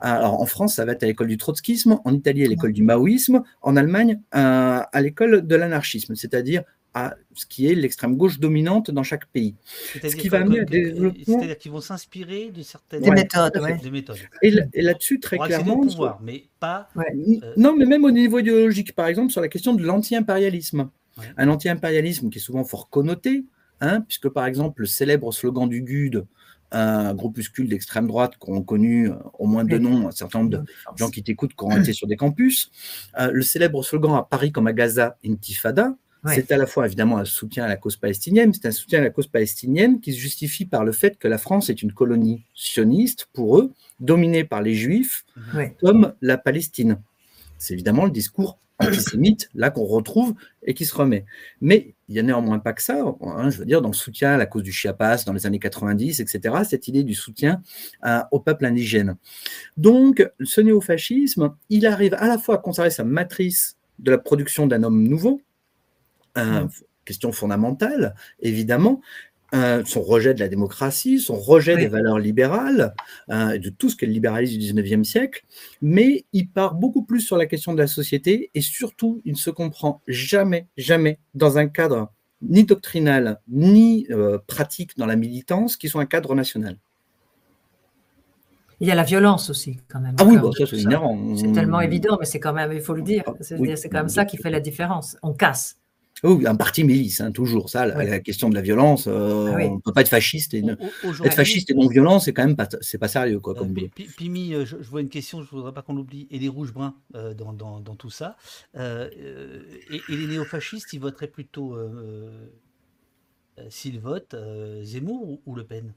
Alors, 0.00 0.40
en 0.40 0.46
France, 0.46 0.74
ça 0.74 0.84
va 0.84 0.92
être 0.92 1.02
à 1.02 1.06
l'école 1.06 1.28
du 1.28 1.38
trotskisme, 1.38 1.98
en 2.04 2.12
Italie, 2.12 2.44
à 2.44 2.48
l'école 2.48 2.72
du 2.72 2.82
maoïsme, 2.82 3.42
en 3.62 3.76
Allemagne, 3.76 4.20
à, 4.30 4.80
à 4.80 5.00
l'école 5.00 5.46
de 5.46 5.56
l'anarchisme, 5.56 6.14
c'est-à-dire 6.14 6.62
à 6.94 7.14
ce 7.34 7.46
qui 7.46 7.66
est 7.66 7.74
l'extrême 7.74 8.16
gauche 8.16 8.38
dominante 8.38 8.90
dans 8.90 9.02
chaque 9.02 9.26
pays. 9.26 9.54
Ce 9.94 10.14
qui 10.14 10.28
va 10.28 10.40
amener 10.40 10.60
à 10.60 10.64
C'est-à-dire 10.66 11.58
qu'ils 11.58 11.72
vont 11.72 11.80
s'inspirer 11.80 12.50
de 12.50 12.62
certaines 12.62 13.02
méthodes. 13.90 14.18
Et, 14.42 14.82
là-dessus, 14.82 15.20
très 15.20 15.38
clairement. 15.38 15.80
Pouvoir, 15.80 16.20
mais 16.22 16.44
pas. 16.60 16.88
Euh, 16.96 17.02
non, 17.56 17.74
mais 17.76 17.86
même 17.86 18.04
au 18.04 18.10
niveau 18.10 18.38
idéologique, 18.38 18.94
par 18.94 19.06
exemple, 19.06 19.32
sur 19.32 19.40
la 19.40 19.48
question 19.48 19.74
de 19.74 19.82
l'anti-impérialisme. 19.82 20.90
Un 21.36 21.48
anti-impérialisme 21.48 22.30
qui 22.30 22.38
est 22.38 22.42
souvent 22.42 22.64
fort 22.64 22.88
connoté, 22.88 23.44
hein, 23.80 24.00
puisque 24.02 24.28
par 24.28 24.46
exemple, 24.46 24.82
le 24.82 24.86
célèbre 24.86 25.32
slogan 25.32 25.68
du 25.68 25.82
GUD, 25.82 26.24
un 26.72 27.14
groupuscule 27.14 27.68
d'extrême 27.68 28.06
droite 28.06 28.34
qui 28.42 28.50
ont 28.50 28.62
connu 28.62 29.10
euh, 29.10 29.14
au 29.38 29.46
moins 29.46 29.64
deux 29.64 29.78
noms, 29.78 30.08
un 30.08 30.10
certain 30.10 30.40
nombre 30.40 30.50
de 30.50 30.64
gens 30.96 31.10
qui 31.10 31.22
t'écoutent, 31.22 31.54
qui 31.54 31.64
ont 31.64 31.76
été 31.76 31.92
sur 31.92 32.06
des 32.06 32.16
campus. 32.16 32.70
Euh, 33.18 33.30
le 33.30 33.42
célèbre 33.42 33.82
slogan 33.84 34.14
à 34.14 34.22
Paris 34.22 34.52
comme 34.52 34.66
à 34.66 34.72
Gaza, 34.72 35.18
Intifada, 35.24 35.94
c'est 36.26 36.52
à 36.52 36.56
la 36.56 36.66
fois 36.66 36.86
évidemment 36.86 37.18
un 37.18 37.24
soutien 37.24 37.64
à 37.64 37.68
la 37.68 37.76
cause 37.76 37.96
palestinienne, 37.96 38.52
c'est 38.52 38.66
un 38.66 38.72
soutien 38.72 39.00
à 39.00 39.02
la 39.02 39.10
cause 39.10 39.26
palestinienne 39.26 40.00
qui 40.00 40.12
se 40.12 40.18
justifie 40.18 40.64
par 40.64 40.84
le 40.84 40.92
fait 40.92 41.18
que 41.18 41.28
la 41.28 41.38
France 41.38 41.68
est 41.70 41.82
une 41.82 41.92
colonie 41.92 42.44
sioniste 42.54 43.28
pour 43.32 43.58
eux, 43.58 43.72
dominée 44.00 44.44
par 44.44 44.62
les 44.62 44.74
juifs, 44.74 45.24
comme 45.80 46.14
la 46.20 46.38
Palestine. 46.38 46.98
C'est 47.58 47.74
évidemment 47.74 48.04
le 48.04 48.10
discours 48.10 48.58
antisémite, 48.78 49.48
là 49.54 49.70
qu'on 49.70 49.84
retrouve 49.84 50.34
et 50.64 50.74
qui 50.74 50.86
se 50.86 50.94
remet. 50.94 51.24
Mais 51.60 51.94
il 52.08 52.14
n'y 52.14 52.18
a 52.18 52.22
néanmoins 52.22 52.58
pas 52.58 52.72
que 52.72 52.82
ça, 52.82 53.04
hein, 53.20 53.50
je 53.50 53.58
veux 53.58 53.64
dire, 53.64 53.80
dans 53.80 53.90
le 53.90 53.94
soutien 53.94 54.32
à 54.32 54.36
la 54.36 54.46
cause 54.46 54.64
du 54.64 54.72
Chiapas 54.72 55.24
dans 55.24 55.32
les 55.32 55.46
années 55.46 55.60
90, 55.60 56.18
etc., 56.20 56.56
cette 56.68 56.88
idée 56.88 57.04
du 57.04 57.14
soutien 57.14 57.62
au 58.30 58.40
peuple 58.40 58.64
indigène. 58.64 59.16
Donc, 59.76 60.28
ce 60.42 60.60
néofascisme, 60.60 61.54
il 61.68 61.86
arrive 61.86 62.14
à 62.14 62.26
la 62.26 62.38
fois 62.38 62.56
à 62.56 62.58
conserver 62.58 62.90
sa 62.90 63.04
matrice 63.04 63.76
de 63.98 64.10
la 64.10 64.18
production 64.18 64.66
d'un 64.66 64.82
homme 64.82 65.06
nouveau, 65.06 65.40
mmh. 66.36 66.68
question 67.04 67.32
fondamentale, 67.32 68.14
évidemment, 68.40 69.00
euh, 69.54 69.82
son 69.84 70.00
rejet 70.00 70.32
de 70.32 70.40
la 70.40 70.48
démocratie, 70.48 71.20
son 71.20 71.36
rejet 71.36 71.76
des 71.76 71.86
valeurs 71.86 72.18
libérales, 72.18 72.94
euh, 73.28 73.58
de 73.58 73.68
tout 73.68 73.90
ce 73.90 73.96
qu'est 73.96 74.06
le 74.06 74.12
libéralisme 74.12 74.58
du 74.58 74.72
19e 74.72 75.04
siècle, 75.04 75.44
mais 75.82 76.24
il 76.32 76.48
part 76.48 76.74
beaucoup 76.74 77.02
plus 77.02 77.20
sur 77.20 77.36
la 77.36 77.44
question 77.44 77.74
de 77.74 77.78
la 77.78 77.86
société 77.86 78.50
et 78.54 78.62
surtout, 78.62 79.20
il 79.26 79.32
ne 79.32 79.36
se 79.36 79.50
comprend 79.50 80.00
jamais, 80.08 80.68
jamais 80.78 81.18
dans 81.34 81.58
un 81.58 81.68
cadre 81.68 82.10
ni 82.40 82.64
doctrinal, 82.64 83.40
ni 83.46 84.06
euh, 84.10 84.38
pratique 84.46 84.96
dans 84.96 85.06
la 85.06 85.16
militance, 85.16 85.76
qui 85.76 85.90
sont 85.90 85.98
un 85.98 86.06
cadre 86.06 86.34
national. 86.34 86.78
Il 88.80 88.88
y 88.88 88.90
a 88.90 88.94
la 88.94 89.04
violence 89.04 89.50
aussi, 89.50 89.78
quand 89.86 90.00
même. 90.00 90.16
Ah 90.18 90.24
oui, 90.24 90.38
bah, 90.38 90.48
ça 90.56 90.64
c'est 90.64 90.78
inhérent. 90.78 91.36
C'est 91.36 91.52
tellement 91.52 91.82
évident, 91.82 92.16
mais 92.18 92.26
c'est 92.26 92.40
quand 92.40 92.54
même, 92.54 92.72
il 92.72 92.80
faut 92.80 92.94
le 92.94 93.02
dire, 93.02 93.22
ah, 93.26 93.32
c'est 93.40 93.88
quand 93.90 93.98
même 93.98 94.08
ça 94.08 94.24
qui 94.24 94.38
fait 94.38 94.50
la 94.50 94.60
différence. 94.60 95.18
On 95.22 95.34
casse. 95.34 95.76
Oui, 96.24 96.46
un 96.46 96.54
parti 96.54 96.84
milice, 96.84 97.20
hein, 97.20 97.32
toujours. 97.32 97.68
Ça, 97.68 97.84
la, 97.86 98.20
question 98.20 98.48
de 98.48 98.54
la 98.54 98.60
violence, 98.60 99.08
euh, 99.08 99.52
ah 99.52 99.58
on 99.64 99.76
ne 99.76 99.80
peut 99.80 99.92
pas 99.92 100.02
être 100.02 100.08
fasciste. 100.08 100.54
Et 100.54 100.62
être 100.64 101.34
fasciste 101.34 101.70
et 101.70 101.74
non 101.74 101.88
violent, 101.88 102.20
c'est 102.20 102.32
quand 102.32 102.46
même 102.46 102.54
pas, 102.54 102.68
c'est 102.80 102.98
pas 102.98 103.08
sérieux. 103.08 103.40
Quoi, 103.40 103.54
comme 103.54 103.76
euh, 103.76 103.88
Pimi, 104.16 104.54
je, 104.64 104.76
vois 104.76 105.00
une 105.00 105.08
question, 105.08 105.42
je 105.42 105.46
ne 105.46 105.50
voudrais 105.50 105.74
pas 105.74 105.82
qu'on 105.82 105.94
l'oublie, 105.94 106.28
et 106.30 106.38
les 106.38 106.48
rouges-bruns 106.48 106.94
euh, 107.16 107.34
dans, 107.34 107.52
dans, 107.52 107.80
dans, 107.80 107.96
tout 107.96 108.10
ça. 108.10 108.36
Et, 108.74 109.10
les 110.08 110.26
néofascistes, 110.26 110.92
ils 110.92 111.00
voteraient 111.00 111.26
plutôt, 111.26 111.76
s'ils 113.68 113.98
votent, 113.98 114.36
Zemmour 114.82 115.40
ou, 115.44 115.54
Le 115.56 115.64
Pen? 115.64 115.92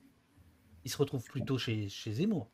Ils 0.86 0.92
se 0.92 0.98
retrouvent 0.98 1.24
plutôt 1.24 1.58
chez, 1.58 1.88
chez 1.90 2.14
Zemmour. 2.14 2.50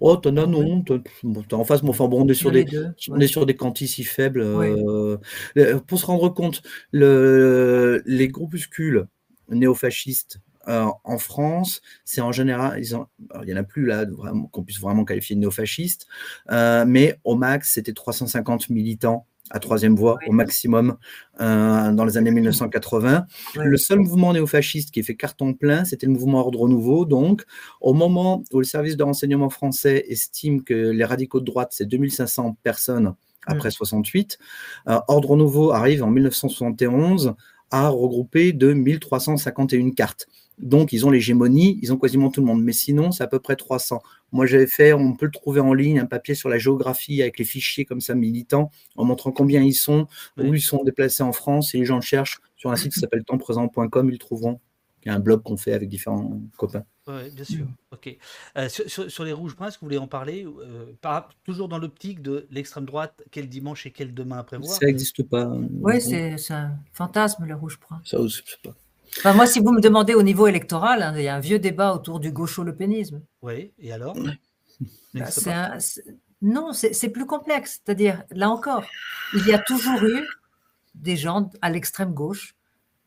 Oh, 0.00 0.16
t'en 0.16 0.36
as 0.36 0.46
non, 0.46 0.82
t'es 0.82 1.54
en 1.54 1.64
face, 1.64 1.82
mais 1.82 1.90
enfin 1.90 2.08
bon, 2.08 2.24
on 2.24 2.28
est 2.28 2.34
sur 2.34 2.50
des, 2.50 2.66
on 3.08 3.20
est 3.20 3.26
sur 3.26 3.46
des 3.46 3.54
quantis 3.54 3.88
si 3.88 4.04
faibles. 4.04 4.40
Euh, 4.40 5.16
euh, 5.56 5.78
pour 5.80 5.98
se 5.98 6.06
rendre 6.06 6.28
compte, 6.28 6.62
le, 6.90 8.02
les 8.04 8.28
groupuscules 8.28 9.06
néofascistes 9.48 10.40
euh, 10.66 10.86
en 11.04 11.18
France, 11.18 11.80
c'est 12.04 12.20
en 12.20 12.32
général, 12.32 12.78
ils 12.82 12.96
il 13.42 13.48
y 13.48 13.54
en 13.54 13.56
a 13.56 13.62
plus 13.62 13.86
là 13.86 14.04
qu'on 14.50 14.62
puisse 14.64 14.80
vraiment 14.80 15.04
qualifier 15.04 15.36
de 15.36 15.40
néofascistes, 15.40 16.06
mais 16.50 17.18
au 17.24 17.36
max, 17.36 17.72
c'était 17.72 17.92
350 17.92 18.70
militants 18.70 19.26
à 19.50 19.58
troisième 19.60 19.94
voie 19.94 20.18
au 20.26 20.32
maximum 20.32 20.96
euh, 21.40 21.92
dans 21.92 22.04
les 22.04 22.16
années 22.16 22.30
1980. 22.30 23.26
Le 23.56 23.76
seul 23.76 23.98
mouvement 23.98 24.32
néofasciste 24.32 24.90
qui 24.90 25.02
fait 25.02 25.16
carton 25.16 25.52
plein, 25.52 25.84
c'était 25.84 26.06
le 26.06 26.12
mouvement 26.12 26.40
Ordre 26.40 26.68
Nouveau. 26.68 27.04
Donc, 27.04 27.44
au 27.80 27.92
moment 27.92 28.42
où 28.52 28.58
le 28.58 28.64
service 28.64 28.96
de 28.96 29.02
renseignement 29.04 29.50
français 29.50 30.04
estime 30.08 30.62
que 30.62 30.74
les 30.74 31.04
radicaux 31.04 31.40
de 31.40 31.44
droite, 31.44 31.68
c'est 31.72 31.86
2500 31.86 32.56
personnes 32.62 33.14
après 33.46 33.70
68, 33.70 34.38
mm. 34.86 34.90
euh, 34.90 35.00
Ordre 35.08 35.36
Nouveau 35.36 35.72
arrive 35.72 36.02
en 36.02 36.10
1971 36.10 37.34
à 37.70 37.88
regrouper 37.88 38.52
de 38.52 38.72
1351 38.72 39.90
cartes. 39.90 40.26
Donc, 40.58 40.92
ils 40.92 41.04
ont 41.04 41.10
l'hégémonie, 41.10 41.78
ils 41.82 41.92
ont 41.92 41.96
quasiment 41.96 42.30
tout 42.30 42.40
le 42.40 42.46
monde. 42.46 42.62
Mais 42.62 42.72
sinon, 42.72 43.10
c'est 43.10 43.24
à 43.24 43.26
peu 43.26 43.40
près 43.40 43.56
300. 43.56 44.02
Moi, 44.32 44.46
j'avais 44.46 44.66
fait, 44.66 44.92
on 44.92 45.14
peut 45.14 45.26
le 45.26 45.32
trouver 45.32 45.60
en 45.60 45.74
ligne, 45.74 45.98
un 45.98 46.06
papier 46.06 46.34
sur 46.34 46.48
la 46.48 46.58
géographie 46.58 47.22
avec 47.22 47.38
les 47.38 47.44
fichiers 47.44 47.84
comme 47.84 48.00
ça 48.00 48.14
militants, 48.14 48.70
en 48.96 49.04
montrant 49.04 49.32
combien 49.32 49.62
ils 49.62 49.74
sont, 49.74 50.06
où 50.38 50.54
ils 50.54 50.62
sont 50.62 50.84
déplacés 50.84 51.22
en 51.22 51.32
France. 51.32 51.74
Et 51.74 51.78
les 51.78 51.84
gens 51.84 51.96
le 51.96 52.02
cherchent 52.02 52.40
sur 52.56 52.70
un 52.70 52.76
site 52.76 52.92
qui 52.92 53.00
s'appelle 53.00 53.24
tempsprésent.com, 53.24 54.08
ils 54.08 54.12
le 54.12 54.18
trouveront. 54.18 54.60
Il 55.04 55.08
y 55.08 55.12
a 55.12 55.14
un 55.14 55.20
blog 55.20 55.42
qu'on 55.42 55.58
fait 55.58 55.74
avec 55.74 55.88
différents 55.90 56.40
copains. 56.56 56.84
Oui, 57.06 57.30
bien 57.30 57.44
sûr. 57.44 57.66
Ok. 57.92 58.16
Euh, 58.56 58.68
sur, 58.70 59.24
les 59.24 59.32
rouges 59.34 59.54
bruns, 59.54 59.68
est-ce 59.68 59.76
que 59.76 59.80
vous 59.82 59.88
voulez 59.88 59.98
en 59.98 60.06
parler 60.06 60.46
euh, 60.46 61.20
Toujours 61.44 61.68
dans 61.68 61.78
l'optique 61.78 62.22
de 62.22 62.46
l'extrême 62.50 62.86
droite, 62.86 63.22
quel 63.30 63.50
dimanche 63.50 63.84
et 63.84 63.90
quel 63.90 64.14
demain 64.14 64.38
à 64.38 64.44
prévoir? 64.44 64.72
Ça 64.72 64.86
n'existe 64.86 65.22
pas. 65.24 65.54
Oui, 65.82 66.00
c'est 66.00 66.34
un 66.50 66.78
fantasme, 66.92 67.44
le 67.44 67.54
rouge 67.54 67.78
brun. 67.78 68.00
Ça, 68.04 68.16
je 68.22 68.28
sais 68.28 68.42
pas 68.62 68.74
moi, 69.24 69.46
si 69.46 69.60
vous 69.60 69.72
me 69.72 69.80
demandez 69.80 70.14
au 70.14 70.22
niveau 70.22 70.46
électoral, 70.46 71.02
hein, 71.02 71.14
il 71.16 71.22
y 71.22 71.28
a 71.28 71.36
un 71.36 71.40
vieux 71.40 71.58
débat 71.58 71.94
autour 71.94 72.20
du 72.20 72.32
gaucho-lepénisme. 72.32 73.22
Oui, 73.42 73.72
et 73.78 73.92
alors? 73.92 74.16
Bah, 75.14 75.26
Non, 76.42 76.72
c'est 76.72 77.08
plus 77.10 77.26
complexe. 77.26 77.80
C'est-à-dire, 77.84 78.24
là 78.30 78.50
encore, 78.50 78.84
il 79.34 79.46
y 79.46 79.52
a 79.52 79.58
toujours 79.58 80.02
eu 80.02 80.26
des 80.94 81.16
gens 81.16 81.50
à 81.62 81.70
l'extrême 81.70 82.12
gauche 82.12 82.54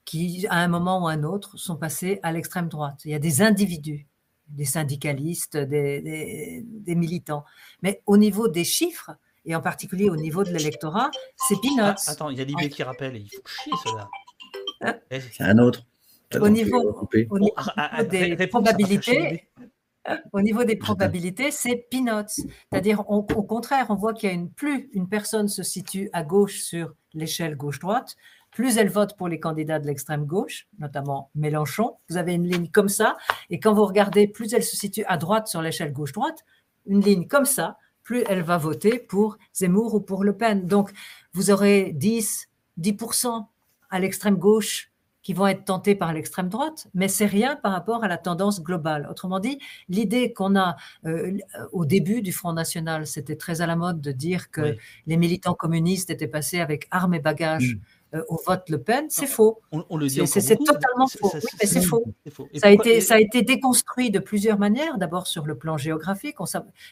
qui, 0.05 0.47
à 0.49 0.57
un 0.57 0.67
moment 0.67 1.03
ou 1.03 1.07
à 1.07 1.11
un 1.11 1.23
autre, 1.23 1.57
sont 1.57 1.75
passés 1.75 2.19
à 2.23 2.31
l'extrême 2.31 2.69
droite. 2.69 3.01
Il 3.05 3.11
y 3.11 3.15
a 3.15 3.19
des 3.19 3.41
individus, 3.41 4.07
des 4.47 4.65
syndicalistes, 4.65 5.57
des, 5.57 6.63
militants. 6.87 7.43
Mais 7.81 8.01
au 8.05 8.17
niveau 8.17 8.47
des 8.47 8.63
chiffres, 8.63 9.11
et 9.45 9.55
en 9.55 9.61
particulier 9.61 10.09
au 10.09 10.15
niveau 10.15 10.43
de 10.43 10.49
l'électorat, 10.49 11.11
c'est 11.35 11.59
peanuts. 11.61 11.81
Ah, 11.81 11.95
attends, 12.07 12.29
il 12.29 12.37
y 12.37 12.41
a 12.41 12.45
Libé 12.45 12.69
qui 12.69 12.83
rappelle, 12.83 13.17
il 13.17 13.29
faut 13.29 13.41
chier 13.45 13.73
cela. 13.83 14.09
Hein? 14.81 14.95
C'est 15.09 15.43
un 15.43 15.57
autre 15.57 15.85
au 16.39 16.49
niveau, 16.49 17.07
des 17.13 18.47
probabilités, 18.47 19.49
au 20.31 20.41
niveau 20.41 20.63
des 20.63 20.75
probabilités, 20.75 21.51
c'est 21.51 21.87
peanuts. 21.89 22.47
C'est-à-dire, 22.71 23.09
au 23.09 23.23
contraire, 23.23 23.87
on 23.89 23.95
voit 23.95 24.13
qu'il 24.13 24.29
y 24.29 24.31
a 24.31 24.35
une 24.35 24.49
plus 24.49 24.89
une 24.93 25.07
personne 25.09 25.47
se 25.47 25.63
situe 25.63 26.09
à 26.13 26.23
gauche 26.23 26.61
sur 26.61 26.93
l'échelle 27.13 27.55
gauche-droite, 27.55 28.15
plus 28.51 28.77
elle 28.77 28.89
vote 28.89 29.15
pour 29.17 29.27
les 29.27 29.39
candidats 29.39 29.79
de 29.79 29.87
l'extrême 29.87 30.25
gauche, 30.25 30.67
notamment 30.79 31.29
Mélenchon. 31.35 31.97
Vous 32.09 32.17
avez 32.17 32.33
une 32.33 32.47
ligne 32.47 32.69
comme 32.69 32.89
ça, 32.89 33.17
et 33.49 33.59
quand 33.59 33.73
vous 33.73 33.85
regardez, 33.85 34.27
plus 34.27 34.53
elle 34.53 34.63
se 34.63 34.75
situe 34.75 35.03
à 35.05 35.17
droite 35.17 35.47
sur 35.47 35.61
l'échelle 35.61 35.93
gauche-droite, 35.93 36.45
une 36.85 37.01
ligne 37.01 37.27
comme 37.27 37.45
ça, 37.45 37.77
plus 38.03 38.23
elle 38.29 38.41
va 38.41 38.57
voter 38.57 38.99
pour 38.99 39.37
Zemmour 39.53 39.93
ou 39.93 39.99
pour 39.99 40.23
Le 40.23 40.31
Pen. 40.33 40.65
Donc, 40.65 40.91
vous 41.33 41.51
aurez 41.51 41.91
10, 41.93 42.47
10% 42.79 43.45
à 43.89 43.99
l'extrême 43.99 44.37
gauche 44.37 44.91
qui 45.27 45.33
vont 45.33 45.47
être 45.47 45.65
tentés 45.65 45.93
par 45.93 46.13
l'extrême 46.13 46.47
droite, 46.47 46.87
mais 46.93 47.09
c'est 47.09 47.25
rien 47.25 47.57
par 47.57 47.73
rapport 47.73 48.01
à 48.01 48.07
la 48.07 48.17
tendance 48.17 48.63
globale. 48.63 49.05
Autrement 49.11 49.41
dit, 49.41 49.59
l'idée 49.89 50.31
qu'on 50.31 50.55
a 50.55 50.77
euh, 51.05 51.37
au 51.73 51.83
début 51.83 52.21
du 52.21 52.31
Front 52.31 52.53
National, 52.53 53.05
c'était 53.05 53.35
très 53.35 53.59
à 53.59 53.65
la 53.65 53.75
mode 53.75 53.99
de 53.99 54.13
dire 54.13 54.51
que 54.51 54.77
les 55.05 55.17
militants 55.17 55.53
communistes 55.53 56.09
étaient 56.09 56.29
passés 56.29 56.61
avec 56.61 56.87
armes 56.91 57.13
et 57.13 57.19
bagages. 57.19 57.75
Mm. 57.75 57.79
Euh, 58.15 58.23
au 58.29 58.39
vote 58.45 58.69
Le 58.69 58.81
Pen, 58.81 59.07
c'est 59.09 59.27
faux. 59.27 59.59
On, 59.71 59.97
le 59.97 60.07
dit 60.07 60.25
C'est 60.27 60.55
totalement 60.55 61.07
faux. 61.07 61.31
c'est 61.61 61.81
faux. 61.81 62.05
Ça, 62.55 62.67
a 62.67 62.71
été, 62.71 63.01
ça 63.01 63.15
a 63.15 63.19
été 63.19 63.41
déconstruit 63.41 64.11
de 64.11 64.19
plusieurs 64.19 64.57
manières. 64.57 64.97
D'abord 64.97 65.27
sur 65.27 65.45
le 65.45 65.57
plan 65.57 65.77
géographique, 65.77 66.37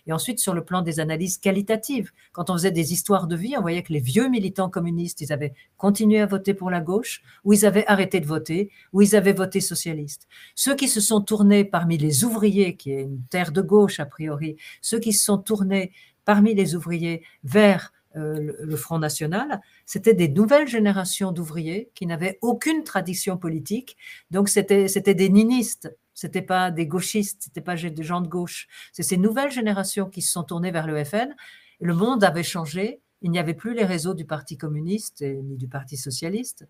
et 0.08 0.12
ensuite 0.12 0.40
sur 0.40 0.54
le 0.54 0.64
plan 0.64 0.82
des 0.82 1.00
analyses 1.00 1.38
qualitatives. 1.38 2.12
Quand 2.34 2.50
on 2.50 2.54
faisait 2.54 2.72
des 2.72 2.92
histoires 2.92 3.28
de 3.28 3.36
vie, 3.36 3.56
on 3.58 3.62
voyait 3.62 3.84
que 3.84 3.94
les 3.94 4.00
vieux 4.00 4.28
militants 4.28 4.70
communistes, 4.70 5.22
ils 5.22 5.32
avaient 5.32 5.54
continué 5.78 6.20
à 6.20 6.26
voter 6.26 6.54
pour 6.54 6.70
la 6.70 6.82
gauche, 6.82 7.24
ou 7.46 7.54
ils 7.54 7.66
avaient 7.66 7.88
arrêté 7.88 8.20
de 8.20 8.26
voter, 8.26 8.70
ou 8.92 9.02
ils 9.02 9.16
avaient 9.16 9.34
voté 9.34 9.62
socialiste. 9.62 10.28
Ceux 10.54 10.76
qui 10.76 10.90
se 10.90 11.00
sont 11.00 11.22
tournés 11.22 11.64
parmi 11.64 11.98
les 11.98 12.26
ouvriers, 12.26 12.76
qui 12.76 12.92
est 12.92 13.04
une 13.04 13.24
terre 13.30 13.54
de 13.54 13.62
gauche 13.62 14.02
a 14.02 14.06
priori, 14.06 14.58
ceux 14.82 15.00
qui 15.00 15.14
se 15.14 15.24
sont 15.24 15.38
tournés 15.38 15.92
parmi 16.26 16.56
les 16.56 16.76
ouvriers 16.76 17.24
vers 17.44 17.94
euh, 18.16 18.54
le 18.60 18.76
Front 18.76 19.00
National, 19.00 19.62
c'était 19.86 20.14
des 20.14 20.30
nouvelles 20.30 20.68
générations 20.68 21.32
d'ouvriers 21.32 21.90
qui 21.96 22.06
n'avaient 22.06 22.38
aucune 22.42 22.84
tradition 22.84 23.38
politique. 23.38 23.98
Donc, 24.32 24.50
c'était 24.50 24.88
des 24.88 25.30
ninistes, 25.30 25.96
c'était 26.14 26.42
pas 26.42 26.72
des 26.72 26.88
gauchistes, 26.88 27.44
c'était 27.44 27.62
pas 27.62 27.76
des 27.76 28.04
gens 28.04 28.22
de 28.22 28.28
gauche. 28.28 28.68
C'est 28.94 29.04
ces 29.04 29.18
nouvelles 29.18 29.52
générations 29.52 30.10
qui 30.10 30.22
se 30.22 30.32
sont 30.32 30.44
tournées 30.44 30.72
vers 30.72 30.88
le 30.88 31.04
FN. 31.04 31.36
Le 31.80 31.94
monde 31.94 32.24
avait 32.24 32.44
changé. 32.44 33.02
Il 33.22 33.32
n'y 33.32 33.40
avait 33.40 33.54
plus 33.54 33.74
les 33.74 33.86
réseaux 33.86 34.14
du 34.14 34.26
Parti 34.26 34.58
communiste 34.58 35.22
ni 35.22 35.58
du 35.58 35.68
Parti 35.68 35.98
socialiste. 35.98 36.68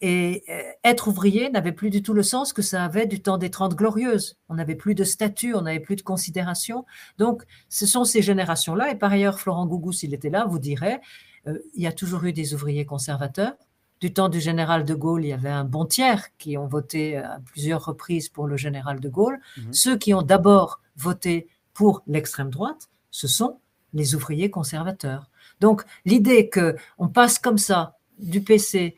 Et 0.00 0.44
euh, 0.48 0.62
être 0.84 1.08
ouvrier 1.08 1.50
n'avait 1.50 1.72
plus 1.72 1.90
du 1.90 2.02
tout 2.02 2.14
le 2.14 2.22
sens 2.22 2.52
que 2.52 2.62
ça 2.62 2.84
avait 2.84 3.06
du 3.06 3.20
temps 3.20 3.36
des 3.36 3.50
Trente 3.50 3.74
Glorieuses. 3.74 4.36
On 4.48 4.54
n'avait 4.54 4.76
plus 4.76 4.94
de 4.94 5.02
statut, 5.02 5.54
on 5.54 5.62
n'avait 5.62 5.80
plus 5.80 5.96
de 5.96 6.02
considération. 6.02 6.86
Donc, 7.18 7.42
ce 7.68 7.84
sont 7.84 8.04
ces 8.04 8.22
générations-là. 8.22 8.92
Et 8.92 8.94
par 8.94 9.10
ailleurs, 9.10 9.40
Florent 9.40 9.66
Gougou, 9.66 9.92
s'il 9.92 10.14
était 10.14 10.30
là, 10.30 10.44
vous 10.44 10.60
dirait, 10.60 11.00
euh, 11.48 11.58
il 11.74 11.82
y 11.82 11.86
a 11.88 11.92
toujours 11.92 12.24
eu 12.24 12.32
des 12.32 12.54
ouvriers 12.54 12.86
conservateurs. 12.86 13.54
du 14.00 14.12
temps 14.12 14.28
du 14.28 14.40
général 14.40 14.84
de 14.84 14.94
Gaulle, 14.94 15.24
il 15.24 15.30
y 15.30 15.32
avait 15.32 15.48
un 15.48 15.64
bon 15.64 15.84
tiers 15.84 16.28
qui 16.38 16.56
ont 16.56 16.68
voté 16.68 17.16
à 17.16 17.40
plusieurs 17.44 17.84
reprises 17.84 18.28
pour 18.28 18.46
le 18.46 18.56
général 18.56 19.00
de 19.00 19.08
Gaulle. 19.08 19.40
Mhm. 19.56 19.72
Ceux 19.72 19.96
qui 19.98 20.14
ont 20.14 20.22
d'abord 20.22 20.80
voté 20.94 21.48
pour 21.74 22.04
l'extrême 22.06 22.50
droite, 22.50 22.90
ce 23.10 23.26
sont 23.26 23.58
les 23.94 24.14
ouvriers 24.14 24.50
conservateurs. 24.50 25.30
Donc 25.60 25.82
l'idée 26.04 26.48
qu'on 26.48 27.08
passe 27.08 27.40
comme 27.40 27.58
ça 27.58 27.96
du 28.18 28.40
PC 28.40 28.96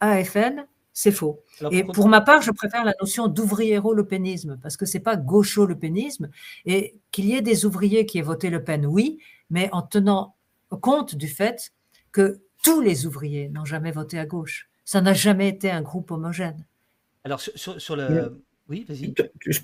à 0.00 0.22
FN, 0.24 0.66
c'est 0.92 1.10
faux. 1.10 1.40
et 1.70 1.82
pour 1.82 2.08
ma 2.08 2.20
part, 2.20 2.40
je 2.42 2.50
préfère 2.52 2.84
la 2.84 2.94
notion 3.00 3.26
d'ouvriéro-lepénisme, 3.26 4.58
parce 4.62 4.76
que 4.76 4.86
ce 4.86 4.96
n'est 4.96 5.02
pas 5.02 5.16
gaucho-lepénisme, 5.16 6.30
et 6.66 6.96
qu'il 7.10 7.26
y 7.26 7.34
ait 7.34 7.42
des 7.42 7.64
ouvriers 7.64 8.06
qui 8.06 8.18
aient 8.18 8.22
voté 8.22 8.48
Le 8.48 8.62
Pen, 8.62 8.86
oui, 8.86 9.18
mais 9.50 9.68
en 9.72 9.82
tenant 9.82 10.34
compte 10.76 11.14
du 11.14 11.28
fait 11.28 11.72
que 12.12 12.40
tous 12.62 12.80
les 12.80 13.06
ouvriers 13.06 13.48
n'ont 13.48 13.64
jamais 13.64 13.92
voté 13.92 14.18
à 14.18 14.26
gauche. 14.26 14.68
Ça 14.84 15.00
n'a 15.00 15.14
jamais 15.14 15.48
été 15.48 15.70
un 15.70 15.82
groupe 15.82 16.10
homogène. 16.10 16.64
Alors, 17.24 17.40
sur, 17.40 17.96
le... 17.96 18.42
Oui, 18.68 18.86
vas-y. 18.88 19.14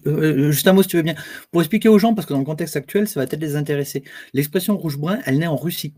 Euh, 0.07 0.51
juste 0.51 0.67
un 0.67 0.73
mot, 0.73 0.83
si 0.83 0.89
tu 0.89 0.97
veux 0.97 1.03
bien. 1.03 1.15
Pour 1.51 1.63
expliquer 1.63 1.89
aux 1.89 1.99
gens, 1.99 2.15
parce 2.15 2.27
que 2.27 2.33
dans 2.33 2.39
le 2.39 2.45
contexte 2.45 2.77
actuel, 2.77 3.09
ça 3.09 3.21
va 3.21 3.27
peut-être 3.27 3.41
les 3.41 3.57
intéresser. 3.57 4.03
L'expression 4.33 4.77
rouge-brun, 4.77 5.21
elle 5.25 5.39
naît 5.39 5.47
en 5.47 5.57
Russie. 5.57 5.95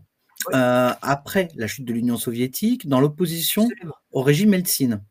Euh, 0.53 0.91
après 1.01 1.49
la 1.55 1.67
chute 1.67 1.85
de 1.85 1.93
l'Union 1.93 2.17
soviétique, 2.17 2.87
dans 2.87 2.99
l'opposition 2.99 3.67
au 4.11 4.21
régime 4.21 4.53
Eltsine, 4.53 5.01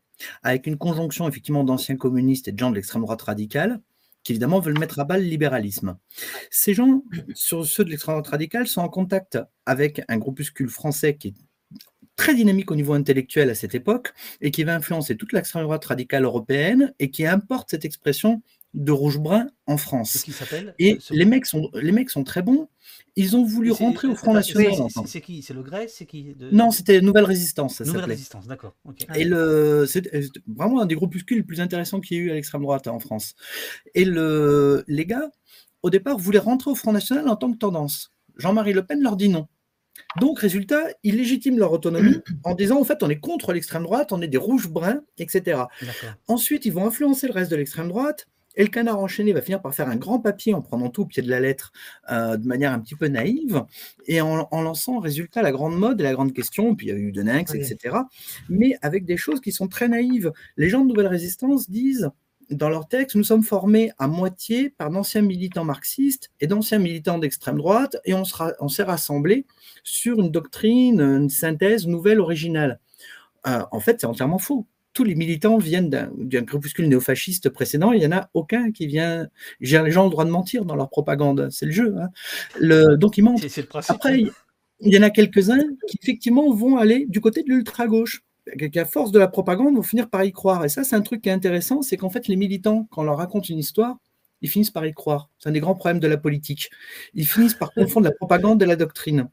avec 0.43 0.67
une 0.67 0.77
conjonction 0.77 1.27
effectivement 1.27 1.63
d'anciens 1.63 1.97
communistes 1.97 2.47
et 2.47 2.51
de 2.51 2.59
gens 2.59 2.69
de 2.69 2.75
l'extrême 2.75 3.01
droite 3.01 3.21
radicale, 3.21 3.81
qui 4.23 4.31
évidemment 4.31 4.59
veulent 4.59 4.79
mettre 4.79 4.99
à 4.99 5.03
bas 5.03 5.17
le 5.17 5.25
libéralisme. 5.25 5.97
Ces 6.49 6.73
gens, 6.73 7.03
sur 7.33 7.65
ceux 7.65 7.83
de 7.83 7.89
l'extrême 7.89 8.15
droite 8.15 8.27
radicale, 8.27 8.67
sont 8.67 8.81
en 8.81 8.89
contact 8.89 9.37
avec 9.65 10.01
un 10.07 10.17
groupuscule 10.17 10.69
français 10.69 11.15
qui 11.15 11.29
est 11.29 11.35
très 12.15 12.35
dynamique 12.35 12.71
au 12.71 12.75
niveau 12.75 12.93
intellectuel 12.93 13.49
à 13.49 13.55
cette 13.55 13.75
époque 13.75 14.13
et 14.39 14.51
qui 14.51 14.63
va 14.63 14.75
influencer 14.75 15.17
toute 15.17 15.33
l'extrême 15.33 15.63
droite 15.63 15.83
radicale 15.85 16.23
européenne 16.23 16.93
et 16.99 17.09
qui 17.09 17.25
importe 17.25 17.71
cette 17.71 17.85
expression 17.85 18.41
de 18.73 18.91
rouge-brun 18.91 19.47
en 19.67 19.77
France. 19.77 20.25
Et 20.79 20.97
les 21.11 21.25
mecs, 21.25 21.45
sont, 21.45 21.69
les 21.73 21.91
mecs 21.91 22.09
sont 22.09 22.23
très 22.23 22.41
bons. 22.41 22.69
Ils 23.15 23.35
ont 23.35 23.43
voulu 23.43 23.71
rentrer 23.71 24.07
au 24.07 24.15
Front 24.15 24.33
National. 24.33 24.73
C'est 25.05 25.21
qui? 25.21 25.43
C'est 25.43 25.53
le 25.53 25.61
Grèce? 25.61 25.95
C'est 25.97 26.05
qui 26.05 26.35
Non, 26.51 26.71
c'était 26.71 26.99
Nouvelle 27.01 27.25
Résistance. 27.25 27.81
Nouvelle 27.81 28.05
Résistance, 28.05 28.47
d'accord. 28.47 28.75
Et 29.15 29.23
le, 29.23 29.85
c'est 29.87 30.09
vraiment 30.47 30.81
un 30.81 30.85
des 30.85 30.95
groupuscules 30.95 31.37
les 31.37 31.43
plus 31.43 31.61
intéressants 31.61 31.99
qu'il 32.01 32.17
y 32.17 32.19
a 32.19 32.23
eu 32.23 32.31
à 32.31 32.33
l'extrême 32.33 32.63
droite 32.63 32.87
hein, 32.87 32.91
en 32.91 32.99
France. 32.99 33.35
Et 33.93 34.05
le, 34.05 34.83
les 34.87 35.05
gars, 35.05 35.29
au 35.83 35.89
départ, 35.89 36.17
voulaient 36.17 36.39
rentrer 36.39 36.71
au 36.71 36.75
Front 36.75 36.93
National 36.93 37.29
en 37.29 37.35
tant 37.35 37.51
que 37.51 37.57
tendance. 37.57 38.13
Jean-Marie 38.37 38.73
Le 38.73 38.83
Pen 38.85 39.01
leur 39.01 39.15
dit 39.15 39.29
non. 39.29 39.47
Donc, 40.19 40.39
résultat, 40.39 40.87
ils 41.03 41.17
légitiment 41.17 41.57
leur 41.57 41.71
autonomie 41.71 42.17
en 42.43 42.55
disant, 42.55 42.79
en 42.79 42.83
fait, 42.83 43.03
on 43.03 43.09
est 43.09 43.19
contre 43.19 43.53
l'extrême 43.53 43.83
droite, 43.83 44.11
on 44.11 44.21
est 44.21 44.27
des 44.27 44.37
rouges 44.37 44.67
bruns, 44.67 45.01
etc. 45.17 45.63
Ensuite, 46.27 46.65
ils 46.65 46.73
vont 46.73 46.85
influencer 46.85 47.27
le 47.27 47.33
reste 47.33 47.51
de 47.51 47.55
l'extrême 47.55 47.89
droite. 47.89 48.27
Et 48.55 48.63
le 48.63 48.69
canard 48.69 48.99
enchaîné 48.99 49.33
va 49.33 49.41
finir 49.41 49.61
par 49.61 49.73
faire 49.73 49.89
un 49.89 49.95
grand 49.95 50.19
papier 50.19 50.53
en 50.53 50.61
prenant 50.61 50.89
tout 50.89 51.03
au 51.03 51.05
pied 51.05 51.23
de 51.23 51.29
la 51.29 51.39
lettre 51.39 51.71
euh, 52.11 52.37
de 52.37 52.47
manière 52.47 52.71
un 52.71 52.79
petit 52.79 52.95
peu 52.95 53.07
naïve 53.07 53.63
et 54.05 54.21
en, 54.21 54.47
lançant, 54.51 54.99
résultat, 54.99 55.41
la 55.41 55.51
grande 55.51 55.77
mode 55.77 55.99
et 56.01 56.03
la 56.03 56.13
grande 56.13 56.33
question. 56.33 56.75
Puis 56.75 56.87
il 56.87 56.89
y 56.89 56.93
a 56.93 56.97
eu 56.97 57.11
de 57.11 57.23
Nynx, 57.23 57.53
etc. 57.53 57.97
Mais 58.49 58.77
avec 58.81 59.05
des 59.05 59.17
choses 59.17 59.41
qui 59.41 59.51
sont 59.51 59.67
très 59.67 59.87
naïves. 59.87 60.31
Les 60.57 60.69
gens 60.69 60.81
de 60.81 60.87
Nouvelle 60.87 61.07
Résistance 61.07 61.69
disent 61.69 62.09
dans 62.49 62.69
leur 62.69 62.87
texte, 62.87 63.15
nous 63.15 63.23
sommes 63.23 63.43
formés 63.43 63.91
à 63.97 64.07
moitié 64.07 64.69
par 64.69 64.89
d'anciens 64.89 65.21
militants 65.21 65.63
marxistes 65.63 66.29
et 66.39 66.47
d'anciens 66.47 66.79
militants 66.79 67.17
d'extrême 67.17 67.57
droite, 67.57 67.97
et 68.05 68.13
on, 68.13 68.23
on 68.59 68.67
s'est 68.67 68.83
rassemblés 68.83 69.45
sur 69.83 70.19
une 70.19 70.29
doctrine, 70.29 71.01
une 71.01 71.29
synthèse 71.29 71.87
nouvelle, 71.87 72.19
originale. 72.19 72.79
Euh, 73.47 73.63
en 73.71 73.79
fait, 73.79 73.99
c'est 73.99 74.07
entièrement 74.07 74.39
faux. 74.39 74.67
Tous 74.93 75.03
les 75.03 75.15
militants 75.15 75.57
viennent 75.57 75.89
d'un 75.89 76.41
groupuscule 76.41 76.87
néofasciste 76.87 77.49
précédent. 77.49 77.91
Il 77.91 77.99
n'y 77.99 78.05
en 78.05 78.11
a 78.11 78.29
aucun 78.33 78.71
qui 78.71 78.87
vient. 78.87 79.27
Les 79.59 79.91
gens 79.91 80.01
ont 80.01 80.05
le 80.05 80.11
droit 80.11 80.25
de 80.25 80.29
mentir 80.29 80.65
dans 80.65 80.75
leur 80.75 80.89
propagande. 80.89 81.49
C'est 81.51 81.65
le 81.65 81.71
jeu. 81.71 81.95
Hein. 81.99 82.09
Le, 82.59 82.95
donc 82.95 83.17
ils 83.17 83.23
mentent. 83.23 83.43
Après, 83.89 84.21
il 84.79 84.93
y 84.93 84.97
en 84.97 85.03
a 85.03 85.09
quelques-uns 85.09 85.63
qui 85.87 85.97
effectivement 86.01 86.53
vont 86.53 86.77
aller 86.77 87.05
du 87.07 87.21
côté 87.21 87.43
de 87.43 87.49
l'ultra-gauche 87.49 88.23
qu'à 88.71 88.85
force 88.85 89.11
de 89.11 89.19
la 89.19 89.27
propagande, 89.27 89.75
vont 89.75 89.83
finir 89.83 90.09
par 90.09 90.23
y 90.23 90.31
croire. 90.31 90.65
Et 90.65 90.69
ça, 90.69 90.83
c'est 90.83 90.95
un 90.95 91.01
truc 91.01 91.21
qui 91.21 91.29
est 91.29 91.33
intéressant, 91.33 91.81
c'est 91.81 91.97
qu'en 91.97 92.09
fait, 92.09 92.27
les 92.27 92.35
militants, 92.35 92.87
quand 92.91 93.01
on 93.01 93.05
leur 93.05 93.17
raconte 93.17 93.49
une 93.49 93.59
histoire, 93.59 93.97
ils 94.43 94.49
finissent 94.49 94.71
par 94.71 94.85
y 94.85 94.93
croire. 94.93 95.29
C'est 95.39 95.49
un 95.49 95.53
des 95.53 95.61
grands 95.61 95.73
problèmes 95.73 96.01
de 96.01 96.07
la 96.07 96.17
politique. 96.17 96.69
Ils 97.13 97.25
finissent 97.25 97.55
par 97.55 97.73
confondre 97.73 98.05
la 98.05 98.11
propagande 98.11 98.61
et 98.61 98.65
la 98.65 98.75
doctrine. 98.75 99.29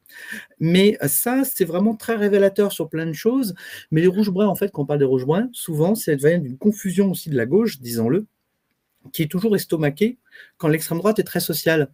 Mais 0.61 0.97
ça, 1.07 1.43
c'est 1.45 1.65
vraiment 1.65 1.97
très 1.97 2.15
révélateur 2.15 2.73
sur 2.73 2.89
plein 2.89 3.07
de 3.07 3.13
choses. 3.13 3.55
Mais 3.91 4.01
les 4.01 4.07
rouges-bruns, 4.07 4.47
en 4.47 4.55
fait, 4.55 4.71
quand 4.71 4.83
on 4.83 4.87
parle 4.87 5.01
des 5.01 5.05
rouges-bruns, 5.05 5.51
souvent, 5.53 5.97
ça 5.97 6.15
devient 6.15 6.41
d'une 6.41 6.57
confusion 6.57 7.11
aussi 7.11 7.29
de 7.29 7.37
la 7.37 7.45
gauche, 7.45 7.81
disons-le, 7.81 8.27
qui 9.13 9.25
est 9.25 9.31
toujours 9.31 9.57
estomaquée 9.57 10.19
quand 10.59 10.69
l'extrême 10.69 10.99
droite 10.99 11.19
est 11.19 11.25
très 11.25 11.41
sociale. 11.41 11.91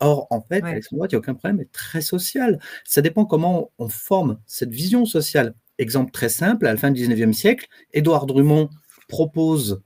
Or, 0.00 0.26
en 0.28 0.42
fait, 0.42 0.60
l'extrême 0.60 0.98
droite, 0.98 1.12
il 1.12 1.14
n'y 1.14 1.16
a 1.16 1.20
aucun 1.20 1.34
problème, 1.34 1.60
est 1.60 1.72
très 1.72 2.02
sociale. 2.02 2.60
Ça 2.84 3.00
dépend 3.00 3.24
comment 3.24 3.72
on 3.78 3.88
forme 3.88 4.40
cette 4.46 4.70
vision 4.70 5.06
sociale. 5.06 5.54
Exemple 5.78 6.10
très 6.10 6.28
simple, 6.28 6.66
à 6.66 6.72
la 6.72 6.76
fin 6.76 6.90
du 6.90 7.02
19e 7.02 7.32
siècle, 7.32 7.66
Édouard 7.94 8.26
Drummond 8.26 8.68
propose 9.08 9.80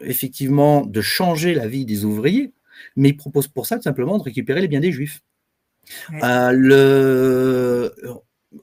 effectivement 0.00 0.84
de 0.84 1.00
changer 1.00 1.54
la 1.54 1.66
vie 1.66 1.84
des 1.84 2.04
ouvriers, 2.04 2.52
mais 2.96 3.10
il 3.10 3.16
propose 3.16 3.48
pour 3.48 3.66
ça 3.66 3.80
simplement 3.80 4.18
de 4.18 4.22
récupérer 4.22 4.60
les 4.60 4.68
biens 4.68 4.80
des 4.80 4.92
juifs. 4.92 5.22
Euh, 6.22 6.52
le... 6.52 7.92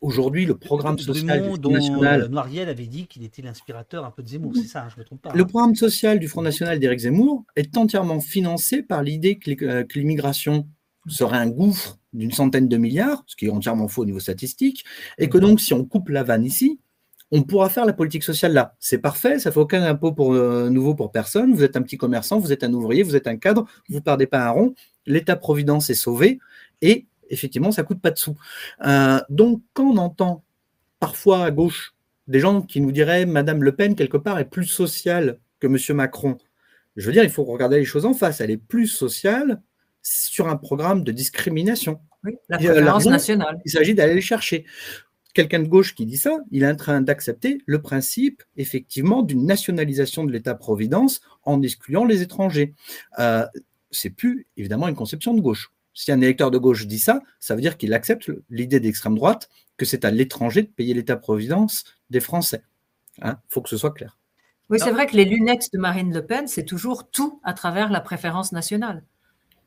Aujourd'hui, 0.01 0.45
le 0.45 0.58
programme 0.58 0.99
social 0.99 1.41
du 1.41 1.47
Front 1.47 1.72
National. 1.72 2.24
Euh, 2.24 2.28
Noiriel 2.28 2.68
avait 2.68 2.88
dit 2.88 3.08
qu'il 3.08 3.24
était 3.24 3.41
l'inspirateur 3.41 4.03
un 4.03 4.12
peu 4.12 4.22
de 4.22 4.28
Zemmour, 4.28 4.51
c'est 4.53 4.68
ça, 4.68 4.84
hein, 4.84 4.88
je 4.89 4.95
ne 4.95 4.99
me 4.99 5.05
trompe 5.05 5.22
pas. 5.22 5.32
Le 5.34 5.41
hein. 5.41 5.45
programme 5.45 5.76
social 5.76 6.20
du 6.20 6.28
Front 6.28 6.41
National 6.41 6.78
d'Éric 6.78 6.99
Zemmour 6.99 7.45
est 7.55 7.78
entièrement 7.78 8.20
financé 8.20 8.84
par 8.84 9.01
l'idée 9.01 9.38
que 9.38 9.64
euh, 9.64 9.86
l'immigration 9.95 10.68
serait 11.08 11.38
un 11.38 11.47
gouffre 11.47 11.99
d'une 12.12 12.34
centaine 12.34 12.68
de 12.68 12.76
milliards, 12.76 13.24
ce 13.28 13.38
qui 13.38 13.45
est 13.45 13.49
entièrement 13.49 13.88
faux 13.88 14.01
au 14.01 14.05
niveau 14.05 14.20
statistique, 14.20 14.84
et 15.18 15.30
que 15.30 15.38
donc 15.38 15.62
si 15.62 15.74
on 15.74 15.86
coupe 15.86 16.10
la 16.10 16.24
vanne 16.24 16.43
ici, 16.43 16.82
on 17.32 17.43
pourra 17.43 17.69
faire 17.69 17.86
la 17.86 17.93
politique 17.93 18.23
sociale 18.23 18.53
là. 18.53 18.75
C'est 18.80 18.99
parfait, 18.99 19.39
ça 19.39 19.51
fait 19.51 19.59
aucun 19.59 19.84
impôt 19.84 20.11
pour, 20.11 20.34
euh, 20.34 20.69
nouveau 20.69 20.95
pour 20.95 21.11
personne. 21.11 21.53
Vous 21.53 21.63
êtes 21.63 21.75
un 21.75 21.82
petit 21.82 21.97
commerçant, 21.97 22.39
vous 22.39 22.53
êtes 22.53 22.63
un 22.63 22.73
ouvrier, 22.73 23.03
vous 23.03 23.15
êtes 23.15 23.28
un 23.28 23.38
cadre, 23.38 23.65
vous 23.89 23.95
ne 23.95 24.01
perdez 24.01 24.28
pas 24.28 24.45
un 24.45 24.49
rond. 24.49 24.73
L'État-providence 25.05 25.89
est 25.89 25.95
sauvé 25.95 26.39
et 26.82 27.05
effectivement, 27.30 27.71
ça 27.71 27.84
coûte 27.84 28.01
pas 28.01 28.11
de 28.11 28.17
sous. 28.17 28.38
Euh, 28.86 29.19
donc, 29.30 29.61
quand 29.73 29.86
on 29.86 29.97
entend 29.97 30.43
parfois 30.99 31.43
à 31.43 31.51
gauche 31.51 31.93
des 32.28 32.39
gens 32.39 32.61
qui 32.61 32.82
nous 32.82 32.91
diraient 32.91 33.25
Madame 33.25 33.63
Le 33.63 33.73
Pen, 33.73 33.95
quelque 33.95 34.17
part, 34.17 34.39
est 34.39 34.45
plus 34.45 34.65
sociale 34.65 35.39
que 35.59 35.67
Monsieur 35.67 35.93
Macron, 35.93 36.38
je 36.95 37.05
veux 37.05 37.13
dire, 37.13 37.23
il 37.23 37.30
faut 37.30 37.43
regarder 37.43 37.78
les 37.78 37.86
choses 37.86 38.05
en 38.05 38.13
face. 38.13 38.41
Elle 38.41 38.51
est 38.51 38.57
plus 38.57 38.88
sociale 38.88 39.61
sur 40.01 40.47
un 40.47 40.57
programme 40.57 41.03
de 41.03 41.11
discrimination. 41.11 41.99
Oui, 42.23 42.36
la 42.49 42.57
préférence 42.57 43.05
nationale. 43.05 43.61
Il 43.65 43.71
s'agit 43.71 43.93
d'aller 43.93 44.15
le 44.15 44.21
chercher. 44.21 44.65
Quelqu'un 45.38 45.59
de 45.59 45.67
gauche 45.67 45.93
qui 45.93 46.07
dit 46.07 46.17
ça, 46.17 46.39
il 46.49 46.63
est 46.63 46.67
en 46.67 46.75
train 46.75 46.99
d'accepter 46.99 47.59
le 47.67 47.79
principe, 47.79 48.41
effectivement, 48.55 49.21
d'une 49.21 49.45
nationalisation 49.45 50.23
de 50.23 50.31
l'État-providence 50.31 51.21
en 51.43 51.61
excluant 51.61 52.05
les 52.05 52.23
étrangers. 52.23 52.73
Euh, 53.19 53.45
c'est 53.91 54.09
plus, 54.09 54.47
évidemment, 54.57 54.88
une 54.88 54.95
conception 54.95 55.35
de 55.35 55.41
gauche. 55.41 55.71
Si 55.93 56.11
un 56.11 56.21
électeur 56.21 56.49
de 56.49 56.57
gauche 56.57 56.88
dit 56.88 56.97
ça, 56.97 57.21
ça 57.39 57.53
veut 57.53 57.61
dire 57.61 57.77
qu'il 57.77 57.93
accepte 57.93 58.31
l'idée 58.49 58.79
d'extrême 58.79 59.13
droite 59.13 59.47
que 59.77 59.85
c'est 59.85 60.05
à 60.05 60.09
l'étranger 60.09 60.63
de 60.63 60.69
payer 60.69 60.95
l'État-providence 60.95 61.83
des 62.09 62.19
Français. 62.19 62.63
Il 63.19 63.27
hein, 63.27 63.39
faut 63.47 63.61
que 63.61 63.69
ce 63.69 63.77
soit 63.77 63.91
clair. 63.91 64.17
Oui, 64.71 64.79
c'est 64.79 64.89
vrai 64.89 65.05
que 65.05 65.15
les 65.15 65.25
lunettes 65.25 65.71
de 65.71 65.77
Marine 65.77 66.11
Le 66.15 66.25
Pen, 66.25 66.47
c'est 66.47 66.65
toujours 66.65 67.11
tout 67.11 67.39
à 67.43 67.53
travers 67.53 67.91
la 67.91 68.01
préférence 68.01 68.53
nationale. 68.53 69.03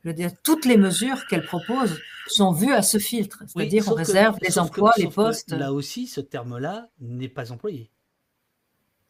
Je 0.03 0.09
veux 0.09 0.15
dire, 0.15 0.31
toutes 0.43 0.65
les 0.65 0.77
mesures 0.77 1.25
qu'elle 1.27 1.45
propose 1.45 1.99
sont 2.27 2.51
vues 2.51 2.73
à 2.73 2.81
ce 2.81 2.97
filtre, 2.97 3.43
c'est-à-dire 3.47 3.87
on 3.87 3.93
réserve 3.93 4.37
les 4.41 4.57
emplois, 4.57 4.93
les 4.97 5.09
postes. 5.09 5.51
Là 5.51 5.73
aussi, 5.73 6.07
ce 6.07 6.21
terme-là 6.21 6.89
n'est 6.99 7.29
pas 7.29 7.51
employé. 7.51 7.91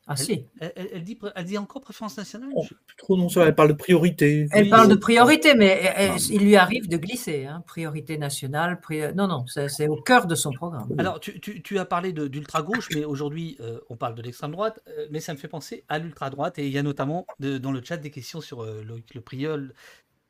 Ah 0.08 0.16
si. 0.16 0.46
Elle, 0.60 1.04
dit, 1.04 1.18
elle 1.36 1.46
dit 1.46 1.58
encore 1.58 1.82
préférence 1.82 2.18
nationale? 2.18 2.50
Oh, 2.56 2.66
trop 2.98 3.16
non, 3.16 3.30
ça, 3.30 3.46
Elle 3.46 3.56
parle 3.56 3.70
de 3.70 3.74
priorité. 3.74 4.48
Elle 4.52 4.70
parle 4.70 4.90
de 4.90 4.96
priorité, 4.96 5.54
mais 5.54 5.94
il 6.30 6.42
lui 6.42 6.56
arrive 6.56 6.90
de 6.90 6.98
glisser. 6.98 7.46
Hein, 7.46 7.64
priorité 7.66 8.18
nationale. 8.18 8.82
Non, 9.16 9.28
non, 9.28 9.46
c'est 9.48 9.88
au 9.88 9.96
cœur 9.96 10.26
de 10.26 10.36
son 10.36 10.52
programme. 10.52 10.88
Alors, 10.98 11.20
tu, 11.20 11.80
as 11.80 11.86
parlé 11.86 12.12
d'ultra-gauche, 12.14 12.90
mais 12.94 13.06
aujourd'hui, 13.06 13.58
euh, 13.62 13.80
on 13.90 13.96
parle 13.96 14.16
de 14.16 14.22
l'extrême 14.22 14.52
droite. 14.52 14.82
Euh, 14.88 15.08
mais 15.12 15.20
ça 15.20 15.34
me 15.34 15.38
fait 15.38 15.48
penser 15.48 15.86
à 15.88 16.00
l'ultra-droite. 16.00 16.60
Et 16.60 16.68
il 16.68 16.74
y 16.74 16.78
a 16.78 16.84
notamment 16.84 17.26
dans 17.40 17.72
le 17.72 17.82
chat 17.84 17.98
des 17.98 18.12
questions 18.12 18.42
sur 18.42 18.64
euh, 18.64 18.84
le, 18.84 19.02
le 19.14 19.22
priol 19.22 19.74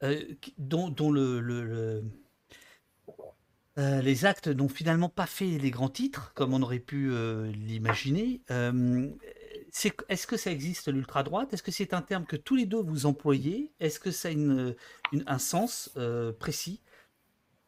euh, 0.03 0.23
dont, 0.57 1.11
le, 1.11 2.03
euh, 3.77 4.01
les 4.01 4.25
actes 4.25 4.47
n'ont 4.47 4.69
finalement 4.69 5.09
pas 5.09 5.25
fait 5.25 5.57
les 5.57 5.71
grands 5.71 5.89
titres, 5.89 6.33
comme 6.33 6.53
on 6.53 6.61
aurait 6.61 6.79
pu 6.79 7.09
euh, 7.11 7.51
l'imaginer. 7.51 8.41
Est-ce 8.49 10.27
que 10.27 10.37
ça 10.37 10.51
existe 10.51 10.91
l'ultra-droite? 10.91 11.53
Est-ce 11.53 11.63
que 11.63 11.71
c'est 11.71 11.93
un 11.93 12.01
terme 12.01 12.25
que 12.25 12.35
tous 12.35 12.55
les 12.55 12.65
deux 12.65 12.81
vous 12.81 13.05
employez? 13.05 13.71
Est-ce 13.79 13.99
que 13.99 14.11
ça 14.11 14.29
a 14.29 14.31
une, 14.31 14.75
un 15.25 15.39
sens 15.39 15.91
précis 16.39 16.81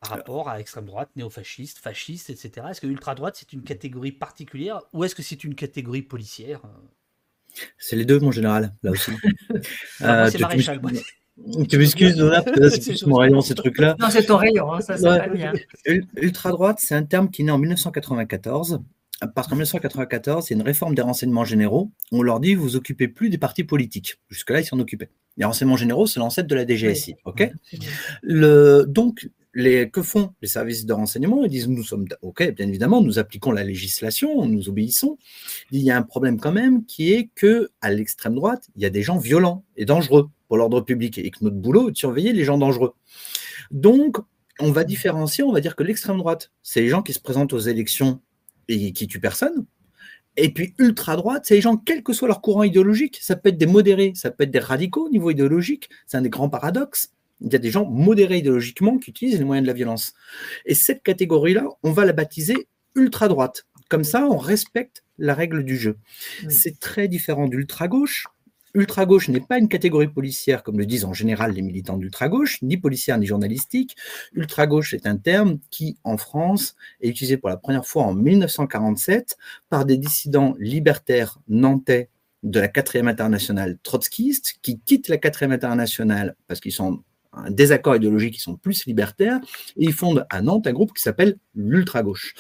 par 0.02 0.18
rapport 0.18 0.50
à 0.50 0.60
extrême 0.60 0.86
droite, 0.86 1.10
néo-fasciste, 1.16 1.78
fasciste, 1.78 2.30
etc. 2.30 2.68
Est-ce 2.72 2.82
que 2.82 2.88
ultra-droite, 2.88 3.38
c'est 3.40 3.54
une 3.54 3.64
catégorie 3.64 4.12
particulière 4.12 4.82
ou 4.92 5.06
est-ce 5.06 5.16
que 5.16 5.24
c'est 5.24 5.46
une 5.46 5.56
catégorie 5.56 6.02
policière? 6.02 6.62
C'est 7.78 7.96
les 7.96 8.06
deux, 8.06 8.20
mon 8.20 8.32
général, 8.32 8.74
là 8.84 8.92
aussi. 8.92 9.12
euh, 10.02 10.30
c'est 10.30 10.40
maréchal. 10.40 10.82
Tu 11.68 11.78
m'excuses, 11.78 12.16
c'est 12.16 13.02
mon 13.08 13.16
rayon, 13.16 13.42
ces 13.42 13.56
trucs-là. 13.56 13.96
Non, 14.00 14.08
c'est 14.10 14.24
ton 14.24 14.38
rayon, 14.38 14.72
hein, 14.72 14.82
ça, 14.82 14.98
c'est 14.98 15.04
pas 15.04 15.28
bien. 15.28 15.54
Ultra-droite, 16.18 16.78
c'est 16.80 16.96
un 16.96 17.04
terme 17.04 17.30
qui 17.30 17.42
est 17.42 17.46
né 17.46 17.52
en 17.52 17.58
1994 17.58 18.82
parce 19.36 19.48
qu'en 19.48 19.56
1994, 19.56 20.46
c'est 20.46 20.54
une 20.54 20.62
réforme 20.62 20.96
des 20.96 21.02
renseignements 21.02 21.46
généraux. 21.46 21.92
On 22.12 22.22
leur 22.22 22.40
dit, 22.40 22.56
vous 22.56 22.76
occupez 22.76 23.08
plus 23.08 23.30
des 23.30 23.38
partis 23.38 23.64
politiques. 23.64 24.20
Jusque-là, 24.30 24.60
ils 24.60 24.66
s'en 24.66 24.80
occupaient. 24.80 25.10
Les 25.38 25.46
renseignements 25.46 25.78
généraux, 25.78 26.08
c'est 26.08 26.20
l'ancêtre 26.20 26.48
de 26.48 26.56
la 26.56 26.66
DGSI. 26.66 27.16
ok 27.26 27.50
le, 28.22 28.86
donc, 28.88 29.30
les, 29.54 29.90
que 29.90 30.02
font 30.02 30.34
les 30.42 30.48
services 30.48 30.86
de 30.86 30.94
renseignement? 30.94 31.44
Ils 31.44 31.50
disent, 31.50 31.68
nous 31.68 31.84
sommes, 31.84 32.06
ok, 32.22 32.52
bien 32.56 32.68
évidemment, 32.68 33.02
nous 33.02 33.20
appliquons 33.20 33.52
la 33.52 33.64
législation, 33.64 34.46
nous 34.46 34.70
obéissons. 34.70 35.18
Il 35.72 35.82
y 35.82 35.92
a 35.92 35.98
un 35.98 36.04
problème 36.04 36.40
quand 36.40 36.52
même 36.52 36.86
qui 36.86 37.14
est 37.14 37.30
que 37.36 37.72
à 37.82 37.92
l'extrême 37.92 38.36
droite, 38.36 38.70
il 38.76 38.82
y 38.82 38.86
a 38.86 38.90
des 38.90 39.04
gens 39.04 39.18
violents 39.18 39.64
et 39.76 39.86
dangereux 39.86 40.30
pour 40.54 40.60
l'ordre 40.60 40.82
public 40.82 41.18
et 41.18 41.32
que 41.32 41.40
notre 41.42 41.56
boulot 41.56 41.90
est 41.90 41.94
de 41.94 41.98
surveiller 41.98 42.32
les 42.32 42.44
gens 42.44 42.60
dangereux. 42.60 42.94
Donc, 43.72 44.18
on 44.60 44.72
va 44.72 44.84
différencier, 44.84 45.44
on 45.44 45.52
va 45.52 45.62
dire 45.62 45.76
que 45.76 45.82
l'extrême 45.82 46.20
droite, 46.20 46.52
c'est 46.62 46.80
les 46.80 46.90
gens 46.90 47.02
qui 47.02 47.12
se 47.12 47.20
présentent 47.20 47.54
aux 47.54 47.60
élections 47.60 48.22
et 48.68 48.94
qui 48.94 49.08
tuent 49.08 49.20
personne. 49.20 49.66
Et 50.38 50.54
puis 50.54 50.76
ultra-droite, 50.78 51.46
c'est 51.48 51.56
les 51.56 51.62
gens, 51.62 51.76
quel 51.76 52.04
que 52.04 52.14
soit 52.14 52.28
leur 52.28 52.40
courant 52.40 52.62
idéologique, 52.62 53.18
ça 53.20 53.36
peut 53.36 53.50
être 53.50 53.58
des 53.58 53.66
modérés, 53.66 54.12
ça 54.14 54.30
peut 54.30 54.44
être 54.44 54.52
des 54.52 54.60
radicaux 54.60 55.08
au 55.08 55.10
niveau 55.10 55.32
idéologique, 55.32 55.90
c'est 56.06 56.18
un 56.18 56.22
des 56.22 56.30
grands 56.30 56.50
paradoxes. 56.50 57.12
Il 57.42 57.52
y 57.52 57.56
a 57.56 57.60
des 57.60 57.72
gens 57.72 57.90
modérés 57.90 58.38
idéologiquement 58.38 59.00
qui 59.00 59.10
utilisent 59.10 59.40
les 59.40 59.46
moyens 59.46 59.66
de 59.66 59.72
la 59.72 59.74
violence. 59.74 60.14
Et 60.68 60.76
cette 60.76 61.02
catégorie-là, 61.02 61.68
on 61.82 61.92
va 61.94 62.06
la 62.06 62.14
baptiser 62.14 62.68
ultra-droite. 62.94 63.66
Comme 63.90 64.04
ça, 64.04 64.28
on 64.28 64.38
respecte 64.38 65.04
la 65.18 65.34
règle 65.34 65.64
du 65.64 65.78
jeu. 65.78 65.98
C'est 66.48 66.80
très 66.80 67.08
différent 67.08 67.48
d'ultra-gauche, 67.48 68.28
Ultra-gauche 68.74 69.30
n'est 69.30 69.40
pas 69.40 69.60
une 69.60 69.68
catégorie 69.68 70.08
policière, 70.08 70.64
comme 70.64 70.80
le 70.80 70.86
disent 70.86 71.06
en 71.06 71.14
général 71.14 71.52
les 71.52 71.62
militants 71.62 71.98
d'ultra-gauche, 71.98 72.62
ni 72.64 72.78
policière 72.78 73.18
ni 73.20 73.28
journalistique. 73.28 73.96
Ultra-gauche 74.34 74.94
est 74.94 75.06
un 75.06 75.18
terme 75.18 75.60
qui, 75.70 75.98
en 76.04 76.18
France, 76.18 76.76
est 77.00 77.10
utilisé 77.10 77.38
pour 77.38 77.50
la 77.50 77.58
première 77.58 77.86
fois 77.86 78.04
en 78.04 78.14
1947 78.14 79.38
par 79.70 79.86
des 79.86 79.98
dissidents 79.98 80.56
libertaires 80.58 81.40
nantais 81.48 82.10
de 82.42 82.60
la 82.60 82.68
4e 82.68 83.08
internationale 83.08 83.78
trotskiste, 83.84 84.56
qui 84.62 84.80
quittent 84.80 85.08
la 85.08 85.18
4e 85.18 85.52
internationale 85.52 86.36
parce 86.48 86.60
qu'ils 86.60 86.74
sont 86.74 87.04
un 87.34 87.52
désaccord 87.52 87.96
idéologique, 87.96 88.38
ils 88.38 88.42
sont 88.42 88.56
plus 88.56 88.86
libertaires, 88.86 89.40
et 89.78 89.86
ils 89.86 89.94
fondent 89.94 90.26
à 90.30 90.42
Nantes 90.42 90.68
un 90.68 90.74
groupe 90.74 90.94
qui 90.94 91.02
s'appelle 91.02 91.38
l'ultra-gauche. 91.56 92.34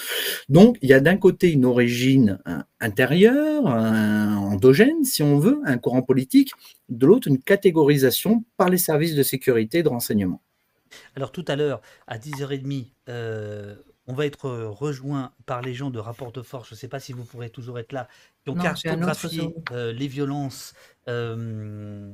Donc, 0.49 0.77
il 0.81 0.89
y 0.89 0.93
a 0.93 0.99
d'un 0.99 1.17
côté 1.17 1.51
une 1.51 1.65
origine 1.65 2.39
intérieure, 2.79 3.67
un 3.67 4.37
endogène, 4.37 5.03
si 5.03 5.23
on 5.23 5.39
veut, 5.39 5.59
un 5.65 5.77
courant 5.77 6.01
politique, 6.01 6.51
de 6.89 7.05
l'autre, 7.05 7.27
une 7.27 7.39
catégorisation 7.39 8.43
par 8.57 8.69
les 8.69 8.77
services 8.77 9.15
de 9.15 9.23
sécurité 9.23 9.79
et 9.79 9.83
de 9.83 9.89
renseignement. 9.89 10.41
Alors, 11.15 11.31
tout 11.31 11.45
à 11.47 11.55
l'heure, 11.55 11.81
à 12.07 12.17
10h30, 12.17 12.91
euh, 13.09 13.75
on 14.07 14.13
va 14.13 14.25
être 14.25 14.49
rejoint 14.49 15.33
par 15.45 15.61
les 15.61 15.73
gens 15.73 15.89
de 15.89 15.99
Rapport 15.99 16.31
de 16.31 16.41
Force, 16.41 16.69
je 16.69 16.75
ne 16.75 16.77
sais 16.77 16.87
pas 16.87 16.99
si 16.99 17.13
vous 17.13 17.23
pourrez 17.23 17.49
toujours 17.49 17.79
être 17.79 17.93
là, 17.93 18.07
qui 18.43 18.49
ont 18.49 18.55
cartographié 18.55 19.55
euh, 19.71 19.93
les 19.93 20.07
violences 20.07 20.73
euh, 21.07 22.13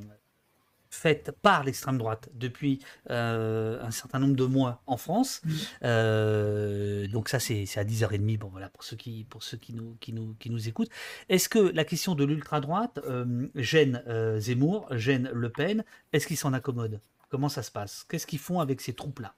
faite 0.89 1.31
par 1.41 1.63
l'extrême 1.63 1.97
droite 1.97 2.29
depuis 2.33 2.79
euh, 3.09 3.81
un 3.83 3.91
certain 3.91 4.19
nombre 4.19 4.35
de 4.35 4.45
mois 4.45 4.81
en 4.87 4.97
France. 4.97 5.41
Mm. 5.43 5.51
Euh, 5.83 7.07
donc 7.07 7.29
ça, 7.29 7.39
c'est 7.39 7.65
à 7.77 7.83
10h30, 7.83 8.37
bon, 8.39 8.49
voilà, 8.49 8.69
pour 8.69 8.83
ceux 8.83 8.95
qui, 8.95 9.25
pour 9.29 9.43
ceux 9.43 9.57
qui, 9.57 9.73
nous, 9.73 9.95
qui, 9.99 10.13
nous, 10.13 10.35
qui 10.39 10.49
nous 10.49 10.67
écoutent. 10.67 10.89
Est-ce 11.29 11.49
que 11.49 11.59
la 11.59 11.85
question 11.85 12.15
de 12.15 12.23
l'ultra-droite 12.23 12.99
euh, 13.05 13.47
gêne 13.55 14.03
Zemmour, 14.39 14.87
gêne 14.91 15.29
Le 15.33 15.49
Pen? 15.49 15.83
Est-ce 16.13 16.27
qu'ils 16.27 16.37
s'en 16.37 16.53
accommodent 16.53 16.99
Comment 17.29 17.49
ça 17.49 17.61
se 17.61 17.71
passe? 17.71 18.05
Qu'est-ce 18.09 18.25
qu'ils 18.25 18.39
font 18.39 18.59
avec 18.59 18.81
ces 18.81 18.93
troupes-là? 18.93 19.35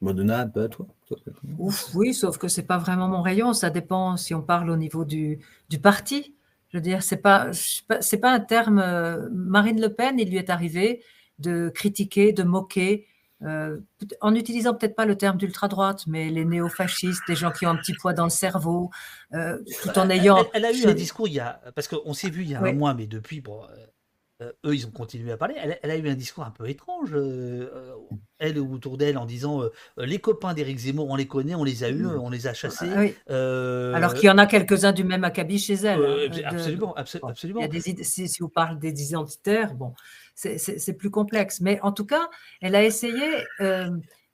Modena, 0.00 0.40
un 0.40 0.48
peu 0.48 0.64
à 0.64 0.68
toi? 0.68 0.86
Ouf, 1.58 1.94
Oui, 1.94 2.12
sauf 2.12 2.36
que 2.36 2.48
c'est 2.48 2.64
pas 2.64 2.78
vraiment 2.78 3.06
mon 3.06 3.22
rayon. 3.22 3.52
Ça 3.52 3.70
dépend 3.70 4.16
si 4.16 4.34
on 4.34 4.42
parle 4.42 4.68
au 4.70 4.76
niveau 4.76 5.04
du, 5.04 5.38
du 5.68 5.78
parti. 5.78 6.34
Je 6.72 6.78
veux 6.78 6.82
dire, 6.82 7.02
c'est 7.02 7.18
pas, 7.18 7.50
c'est 7.52 8.18
pas 8.18 8.32
un 8.32 8.40
terme. 8.40 8.78
Euh, 8.78 9.28
Marine 9.30 9.80
Le 9.80 9.92
Pen, 9.92 10.18
il 10.18 10.30
lui 10.30 10.38
est 10.38 10.48
arrivé 10.48 11.04
de 11.38 11.68
critiquer, 11.68 12.32
de 12.32 12.44
moquer, 12.44 13.06
euh, 13.42 13.78
en 14.20 14.34
utilisant 14.34 14.74
peut-être 14.74 14.96
pas 14.96 15.04
le 15.04 15.16
terme 15.16 15.36
d'ultra-droite, 15.36 16.06
mais 16.06 16.30
les 16.30 16.46
néo-fascistes, 16.46 17.22
les 17.28 17.34
gens 17.34 17.50
qui 17.50 17.66
ont 17.66 17.70
un 17.70 17.76
petit 17.76 17.92
poids 17.92 18.14
dans 18.14 18.24
le 18.24 18.30
cerveau, 18.30 18.90
euh, 19.34 19.58
tout 19.82 19.98
en 19.98 20.08
ayant. 20.08 20.46
Elle, 20.54 20.64
a 20.64 20.72
eu 20.72 20.86
un 20.86 20.94
discours 20.94 21.28
il 21.28 21.34
y 21.34 21.40
a, 21.40 21.60
parce 21.74 21.88
qu'on 21.88 22.14
s'est 22.14 22.30
vu 22.30 22.42
il 22.42 22.50
y 22.50 22.54
a 22.54 22.62
un 22.62 22.72
mois, 22.72 22.94
mais 22.94 23.06
depuis, 23.06 23.42
bon, 23.42 23.60
euh, 24.42 24.52
eux, 24.66 24.74
ils 24.74 24.86
ont 24.86 24.90
continué 24.90 25.32
à 25.32 25.36
parler. 25.36 25.54
Elle, 25.82 25.90
a 25.90 25.96
eu 25.96 26.08
un 26.08 26.14
discours 26.14 26.44
un 26.44 26.50
peu 26.50 26.68
étrange, 26.68 27.10
euh, 27.14 27.70
euh, 27.74 27.94
elle 28.38 28.58
ou 28.58 28.74
autour 28.74 28.96
d'elle, 28.96 29.18
en 29.18 29.26
disant 29.26 29.62
les 29.96 30.18
copains 30.18 30.54
d'Éric 30.54 30.78
Zemmour, 30.78 31.08
on 31.08 31.16
les 31.16 31.26
connaît, 31.26 31.54
on 31.54 31.64
les 31.64 31.84
a 31.84 31.90
eus, 31.90 32.06
on 32.06 32.30
les 32.30 32.46
a 32.46 32.54
chassés. 32.54 32.90
Ah 33.28 33.96
Alors 33.96 34.14
qu'il 34.14 34.24
y 34.24 34.30
en 34.30 34.38
a 34.38 34.46
quelques-uns 34.46 34.92
du 34.92 35.04
même 35.04 35.24
acabit 35.24 35.58
chez 35.58 35.74
elle. 35.74 36.04
Hein, 36.04 36.40
absolument, 36.44 36.94
absolument. 36.94 37.60
Il 37.60 37.62
y 37.62 37.64
a 37.64 37.68
des, 37.68 38.04
si, 38.04 38.28
si, 38.28 38.40
vous 38.40 38.48
parlez 38.48 38.78
des 38.78 39.10
identitaires, 39.10 39.74
bon, 39.74 39.94
c'est 40.34 40.96
plus 40.96 41.10
complexe. 41.10 41.60
Mais 41.60 41.78
en 41.82 41.92
tout 41.92 42.06
cas, 42.06 42.28
elle 42.60 42.74
a 42.74 42.82
essayé 42.82 43.44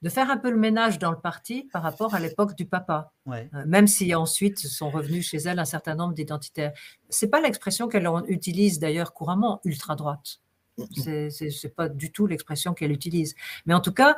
de 0.01 0.09
faire 0.09 0.29
un 0.29 0.37
peu 0.37 0.49
le 0.49 0.57
ménage 0.57 0.97
dans 0.97 1.11
le 1.11 1.19
parti 1.19 1.67
par 1.73 1.83
rapport 1.83 2.15
à 2.15 2.19
l'époque 2.19 2.55
du 2.55 2.65
papa, 2.65 3.11
euh, 3.27 3.43
même 3.65 3.87
si 3.87 4.15
ensuite 4.15 4.59
sont 4.59 4.89
revenus 4.89 5.27
chez 5.27 5.37
elle 5.37 5.59
un 5.59 5.65
certain 5.65 5.95
nombre 5.95 6.13
d'identitaires. 6.13 6.71
C'est 7.09 7.27
pas 7.27 7.41
l'expression 7.41 7.87
qu'elle 7.87 8.07
utilise 8.27 8.79
d'ailleurs 8.79 9.13
couramment, 9.13 9.59
ultra 9.65 9.95
droite. 9.95 10.39
C'est 10.95 11.75
pas 11.75 11.89
du 11.89 12.11
tout 12.11 12.27
l'expression 12.27 12.73
qu'elle 12.73 12.91
utilise. 12.91 13.35
Mais 13.65 13.73
en 13.73 13.81
tout 13.81 13.91
cas, 13.91 14.15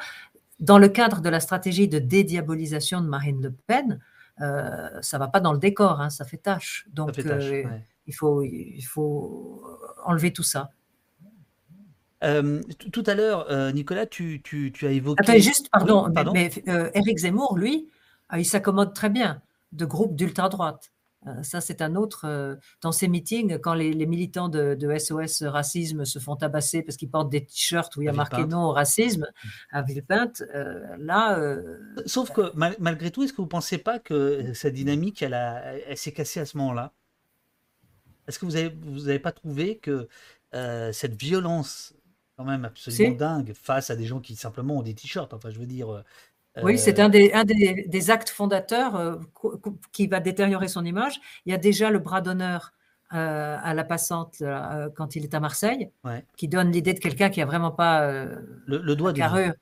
dans 0.59 0.77
le 0.77 0.89
cadre 0.89 1.21
de 1.21 1.29
la 1.29 1.39
stratégie 1.39 1.87
de 1.87 1.97
dédiabolisation 1.97 3.01
de 3.01 3.07
Marine 3.07 3.41
Le 3.41 3.51
Pen, 3.51 3.99
euh, 4.41 5.01
ça 5.01 5.17
va 5.17 5.27
pas 5.27 5.39
dans 5.39 5.53
le 5.53 5.59
décor, 5.59 5.99
hein, 5.99 6.11
ça 6.11 6.25
fait 6.25 6.37
tâche. 6.37 6.85
Donc 6.93 7.17
euh, 7.17 7.63
il, 8.05 8.13
faut, 8.13 8.43
il 8.43 8.83
faut 8.83 9.63
enlever 10.05 10.31
tout 10.31 10.43
ça. 10.43 10.69
Euh, 12.23 12.61
tout 12.91 13.03
à 13.07 13.15
l'heure, 13.15 13.49
euh, 13.51 13.71
Nicolas, 13.71 14.05
tu, 14.05 14.41
as 14.83 14.91
évoqué. 14.91 15.23
Attends, 15.23 15.39
juste, 15.39 15.69
pardon, 15.69 16.07
mais, 16.33 16.51
euh, 16.67 16.91
Éric 16.93 17.19
Zemmour, 17.19 17.57
lui, 17.57 17.87
il 18.35 18.45
s'accommode 18.45 18.93
très 18.93 19.09
bien 19.09 19.41
de 19.71 19.85
groupes 19.85 20.15
d'ultra-droite. 20.15 20.91
ça, 21.43 21.61
c'est 21.61 21.81
un 21.81 21.95
autre. 21.95 22.59
dans 22.81 22.91
ses 22.91 23.07
meetings, 23.07 23.57
quand 23.59 23.73
les, 23.73 24.05
militants 24.05 24.49
de, 24.49 24.77
SOS 24.97 25.43
Racisme 25.43 26.05
se 26.05 26.19
font 26.19 26.35
tabasser 26.35 26.81
parce 26.83 26.97
qu'ils 26.97 27.09
portent 27.09 27.29
des 27.29 27.45
t-shirts 27.45 27.95
où 27.95 28.01
il 28.01 28.05
y 28.05 28.09
a 28.09 28.13
marqué 28.13 28.45
non 28.45 28.65
au 28.65 28.71
racisme 28.71 29.27
à 29.71 29.81
Villepinte, 29.81 30.43
là. 30.99 31.57
Sauf 32.05 32.31
que 32.31 32.51
malgré 32.79 33.11
tout, 33.11 33.23
est-ce 33.23 33.33
que 33.33 33.37
vous 33.37 33.43
ne 33.43 33.49
pensez 33.49 33.77
pas 33.77 33.99
que 33.99 34.53
cette 34.53 34.73
dynamique, 34.73 35.21
elle, 35.21 35.33
elle 35.87 35.97
s'est 35.97 36.13
cassée 36.13 36.39
à 36.39 36.45
ce 36.45 36.57
moment-là? 36.57 36.93
Est-ce 38.27 38.37
que 38.37 38.45
vous 38.45 38.53
n'avez 38.53 38.69
vous 38.69 39.09
avez 39.09 39.19
pas 39.19 39.31
trouvé 39.31 39.77
que 39.77 40.07
cette 40.53 41.15
violence 41.15 41.93
même 42.43 42.65
absolument 42.65 43.15
dingue 43.15 43.53
face 43.53 43.89
à 43.89 43.95
des 43.95 44.05
gens 44.05 44.19
qui 44.19 44.35
simplement 44.35 44.77
ont 44.77 44.81
des 44.81 44.93
t-shirts. 44.93 45.33
Enfin, 45.33 45.49
je 45.49 45.59
veux 45.59 45.65
dire. 45.65 45.89
Euh, 45.89 46.01
oui, 46.63 46.77
c'est 46.77 46.99
un, 46.99 47.09
des, 47.09 47.31
un 47.33 47.45
des, 47.45 48.11
actes 48.11 48.29
fondateurs 48.29 48.95
euh, 48.95 49.15
qui 49.91 50.07
va 50.07 50.19
détériorer 50.19 50.67
son 50.67 50.83
image. 50.83 51.21
Il 51.45 51.51
y 51.51 51.55
a 51.55 51.57
déjà 51.57 51.89
le 51.89 51.99
bras 51.99 52.21
d'honneur 52.21 52.73
euh, 53.13 53.57
à 53.61 53.73
la 53.73 53.83
passante 53.83 54.43
quand 54.95 55.15
il 55.15 55.23
est 55.23 55.33
à 55.33 55.39
Marseille, 55.39 55.89
qui 56.35 56.47
donne 56.47 56.71
l'idée 56.71 56.93
de 56.93 56.99
quelqu'un 56.99 57.29
qui 57.29 57.41
a 57.41 57.45
vraiment 57.45 57.71
pas 57.71 58.11
le, 58.65 58.95
doigt 58.95 59.13
d'honneur. 59.13 59.53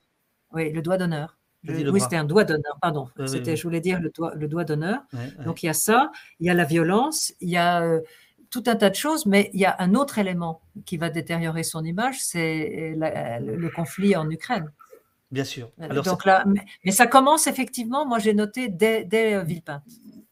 Oui, 0.52 0.72
le 0.72 0.82
doigt 0.82 0.98
d'honneur. 0.98 1.38
Oui, 1.68 2.00
c'était 2.00 2.16
un 2.16 2.24
doigt 2.24 2.46
d'honneur, 2.46 2.78
pardon. 2.82 3.10
c'était, 3.28 3.56
je 3.56 3.64
voulais 3.64 3.82
dire 3.82 4.00
le 4.00 4.10
doigt, 4.10 4.34
le 4.34 4.48
doigt 4.48 4.64
d'honneur. 4.64 5.02
Donc 5.46 5.62
il 5.62 5.68
y 5.68 5.70
a 5.70 5.74
ça, 5.74 6.12
il 6.40 6.48
y 6.48 6.50
a 6.50 6.56
la 6.56 6.66
violence, 6.66 7.34
il 7.40 7.50
y 7.50 7.58
a 7.58 8.00
tout 8.50 8.64
un 8.68 8.76
tas 8.76 8.90
de 8.90 8.96
choses, 8.96 9.26
mais 9.26 9.50
il 9.54 9.60
y 9.60 9.66
a 9.66 9.76
un 9.80 9.96
autre 9.96 10.18
élément 10.18 10.62
qui 10.86 10.98
va 10.98 11.10
détériorer 11.10 11.64
son 11.64 11.84
image, 11.84 12.18
c'est 12.22 12.96
le, 12.96 13.70
conflit 13.70 14.16
en 14.16 14.30
Ukraine. 14.30 14.72
Bien 15.32 15.44
sûr. 15.44 15.72
Alors, 15.80 16.04
Donc 16.04 16.26
là, 16.26 16.44
mais, 16.84 16.92
ça 16.92 17.06
commence 17.06 17.46
effectivement, 17.48 18.06
moi 18.06 18.18
j'ai 18.18 18.34
noté 18.34 18.68
dès, 18.68 19.06
dès 19.06 19.36
euh, 19.36 19.44
Villepin. 19.44 19.84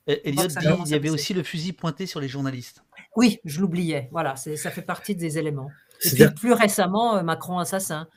Elliot 0.07 0.47
dit 0.47 0.55
il 0.85 0.89
y 0.89 0.95
avait 0.95 1.09
aussi 1.09 1.33
le 1.33 1.43
fusil 1.43 1.73
pointé 1.73 2.05
sur 2.05 2.19
les 2.19 2.27
journalistes. 2.27 2.81
Oui, 3.15 3.39
je 3.45 3.59
l'oubliais. 3.61 4.09
Voilà, 4.11 4.35
ça 4.35 4.71
fait 4.71 4.81
partie 4.81 5.15
des 5.15 5.37
éléments. 5.37 5.69
Et 6.03 6.09
puis 6.09 6.29
plus 6.29 6.53
récemment, 6.53 7.17
euh, 7.17 7.23
Macron 7.23 7.59
assassin. 7.59 8.07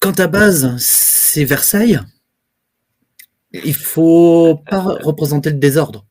Quand 0.00 0.20
à 0.20 0.26
base, 0.26 0.76
c'est 0.78 1.44
Versailles, 1.44 2.00
il 3.52 3.74
faut 3.74 4.62
pas 4.68 4.80
représenter 4.80 5.50
le 5.50 5.56
désordre. 5.56 6.06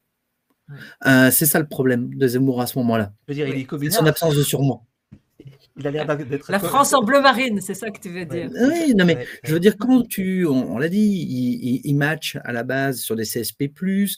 Euh, 1.06 1.32
c'est 1.32 1.46
ça 1.46 1.60
le 1.60 1.68
problème 1.68 2.14
de 2.16 2.28
Zemmour 2.28 2.62
à 2.62 2.68
ce 2.68 2.78
moment-là. 2.80 3.14
Je 3.28 3.34
veux 3.34 3.36
dire, 3.36 3.48
il 3.48 3.62
est 3.62 3.92
Son 3.92 4.06
absence 4.06 4.36
de 4.36 4.44
surmoi. 4.44 4.82
Il 5.78 5.88
a 5.88 5.92
l'air 5.92 6.06
d'être. 6.06 6.52
La 6.52 6.60
France 6.60 6.94
en 6.94 7.04
bleu 7.04 7.20
marine, 7.20 7.60
c'est 7.60 7.74
ça 7.74 7.90
que 7.90 8.00
tu 8.00 8.10
veux 8.10 8.26
dire. 8.26 8.50
Oui, 8.54 8.94
non, 8.96 9.06
mais 9.06 9.26
je 9.44 9.54
veux 9.54 9.60
dire, 9.60 9.76
quand 9.78 10.08
tu. 10.08 10.46
On, 10.46 10.78
l'a 10.78 10.88
dit, 10.88 11.82
il, 11.84 11.96
match 11.96 12.38
à 12.44 12.52
la 12.52 12.64
base 12.64 13.00
sur 13.00 13.16
des 13.16 13.24
CSP, 13.24 13.64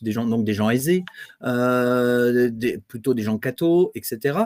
des 0.02 0.12
gens, 0.12 0.26
donc 0.26 0.44
des 0.44 0.54
gens 0.54 0.70
aisés, 0.70 1.06
euh, 1.44 2.52
plutôt 2.88 3.14
des 3.14 3.24
gens 3.24 3.38
cathos, 3.38 3.92
etc. 3.96 4.40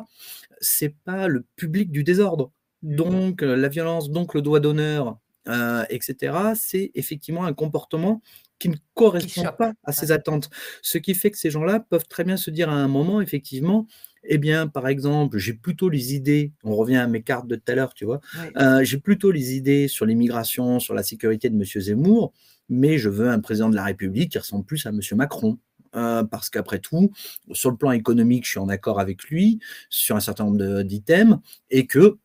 C'est 0.61 0.93
pas 1.03 1.27
le 1.27 1.45
public 1.55 1.91
du 1.91 2.03
désordre. 2.03 2.51
Donc, 2.83 3.41
la 3.41 3.67
violence, 3.67 4.11
donc 4.11 4.33
le 4.35 4.41
doigt 4.41 4.59
d'honneur, 4.59 5.17
euh, 5.47 5.83
etc., 5.89 6.33
c'est 6.55 6.91
effectivement 6.93 7.45
un 7.45 7.53
comportement 7.53 8.21
qui 8.59 8.69
ne 8.69 8.75
correspond 8.93 9.45
pas 9.57 9.73
à 9.83 9.91
ces 9.91 10.11
attentes. 10.11 10.49
Ce 10.81 10.97
qui 10.97 11.15
fait 11.15 11.31
que 11.31 11.37
ces 11.37 11.49
gens-là 11.49 11.79
peuvent 11.79 12.07
très 12.07 12.23
bien 12.23 12.37
se 12.37 12.51
dire 12.51 12.69
à 12.69 12.73
un 12.73 12.87
moment, 12.87 13.21
effectivement, 13.21 13.87
eh 14.23 14.37
bien, 14.37 14.67
par 14.67 14.87
exemple, 14.87 15.37
j'ai 15.37 15.53
plutôt 15.53 15.89
les 15.89 16.13
idées, 16.13 16.51
on 16.63 16.75
revient 16.75 16.97
à 16.97 17.07
mes 17.07 17.21
cartes 17.23 17.47
de 17.47 17.55
tout 17.55 17.71
à 17.71 17.75
l'heure, 17.75 17.93
tu 17.93 18.05
vois, 18.05 18.19
euh, 18.57 18.83
j'ai 18.83 18.97
plutôt 18.97 19.31
les 19.31 19.55
idées 19.55 19.87
sur 19.87 20.05
l'immigration, 20.05 20.79
sur 20.79 20.93
la 20.93 21.03
sécurité 21.03 21.49
de 21.49 21.55
M. 21.55 21.63
Zemmour, 21.63 22.33
mais 22.67 22.97
je 22.97 23.09
veux 23.09 23.29
un 23.29 23.39
président 23.39 23.69
de 23.69 23.75
la 23.75 23.85
République 23.85 24.33
qui 24.33 24.37
ressemble 24.37 24.65
plus 24.65 24.85
à 24.85 24.89
M. 24.89 24.99
Macron. 25.13 25.57
Euh, 25.95 26.23
parce 26.23 26.51
qu'après 26.51 26.77
tout, 26.77 27.11
sur 27.51 27.71
le 27.71 27.75
plan 27.75 27.91
économique, 27.91 28.45
je 28.45 28.51
suis 28.51 28.59
en 28.59 28.69
accord 28.69 28.99
avec 28.99 29.23
lui 29.23 29.59
sur 29.89 30.15
un 30.15 30.19
certain 30.19 30.43
nombre 30.45 30.83
d'items 30.83 31.37
et 31.71 31.87
que 31.87 32.19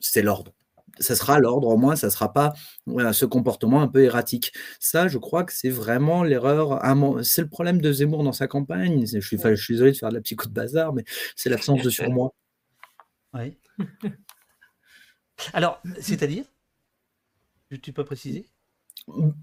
c'est 0.00 0.22
l'ordre 0.22 0.52
ça 1.00 1.16
sera 1.16 1.38
l'ordre, 1.38 1.68
au 1.68 1.76
moins, 1.76 1.96
ça 1.96 2.08
ne 2.08 2.10
sera 2.10 2.32
pas 2.32 2.54
ce 2.86 3.24
comportement 3.24 3.82
un 3.82 3.88
peu 3.88 4.02
erratique. 4.02 4.52
Ça, 4.80 5.08
je 5.08 5.18
crois 5.18 5.44
que 5.44 5.52
c'est 5.52 5.70
vraiment 5.70 6.22
l'erreur. 6.22 6.80
C'est 7.22 7.42
le 7.42 7.48
problème 7.48 7.80
de 7.80 7.92
Zemmour 7.92 8.24
dans 8.24 8.32
sa 8.32 8.46
campagne. 8.46 9.06
Je 9.06 9.20
suis, 9.20 9.38
je 9.38 9.54
suis 9.54 9.74
désolé 9.74 9.92
de 9.92 9.96
faire 9.96 10.10
de 10.10 10.14
la 10.14 10.20
psycho 10.20 10.46
de 10.46 10.54
bazar, 10.54 10.92
mais 10.92 11.04
c'est 11.36 11.50
l'absence 11.50 11.82
de 11.82 11.90
surmoi. 11.90 12.34
Oui. 13.34 13.56
Alors, 15.52 15.80
c'est-à-dire? 16.00 16.44
Tu 17.82 17.92
peux 17.92 18.04
préciser? 18.04 18.48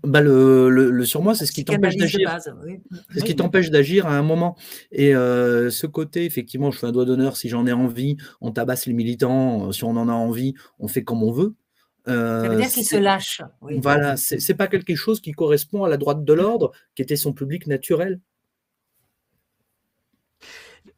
Bah 0.03 0.21
le, 0.21 0.69
le, 0.69 1.05
surmoi, 1.05 1.33
c'est 1.35 1.45
ce 1.45 1.51
qui 1.51 1.65
t'empêche 1.65 1.95
d'agir. 1.95 2.37
C'est 3.11 3.19
ce 3.19 3.25
qui 3.25 3.35
t'empêche 3.35 3.71
d'agir 3.71 4.05
à 4.05 4.17
un 4.17 4.21
moment. 4.21 4.55
Et 4.91 5.15
euh, 5.15 5.69
ce 5.69 5.87
côté, 5.87 6.25
effectivement, 6.25 6.71
je 6.71 6.79
fais 6.79 6.87
un 6.87 6.91
doigt 6.91 7.05
d'honneur 7.05 7.35
si 7.35 7.49
j'en 7.49 7.65
ai 7.65 7.73
envie, 7.73 8.17
on 8.41 8.51
tabasse 8.51 8.85
les 8.85 8.93
militants, 8.93 9.67
euh, 9.67 9.71
si 9.71 9.83
on 9.83 9.91
en 9.91 10.07
a 10.07 10.13
envie, 10.13 10.53
on 10.79 10.87
fait 10.87 11.03
comme 11.03 11.23
on 11.23 11.31
veut. 11.31 11.55
Euh, 12.07 12.43
ça 12.43 12.49
veut 12.49 12.61
dire 12.61 12.69
qu'il 12.69 12.85
se 12.85 12.95
lâche. 12.95 13.41
Voilà, 13.61 14.15
c'est 14.17 14.53
pas 14.53 14.67
quelque 14.67 14.95
chose 14.95 15.19
qui 15.19 15.31
correspond 15.31 15.83
à 15.83 15.89
la 15.89 15.97
droite 15.97 16.23
de 16.23 16.33
l'ordre, 16.33 16.71
qui 16.95 17.01
était 17.01 17.15
son 17.15 17.33
public 17.33 17.65
naturel. 17.65 18.21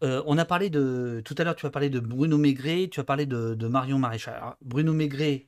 on 0.02 0.38
a 0.38 0.46
parlé 0.46 0.70
de. 0.70 1.22
Tout 1.24 1.36
à 1.38 1.46
l'heure, 1.46 1.56
tu 1.56 1.66
as 1.66 1.70
parlé 1.70 1.90
de 1.90 2.00
Bruno 2.00 2.38
Maigret, 2.38 2.90
tu 2.92 3.00
as 3.00 3.06
parlé 3.06 3.26
de, 3.26 3.68
Marion 3.68 3.98
Maréchal. 3.98 4.42
Bruno 4.62 4.94
Maigret, 4.94 5.48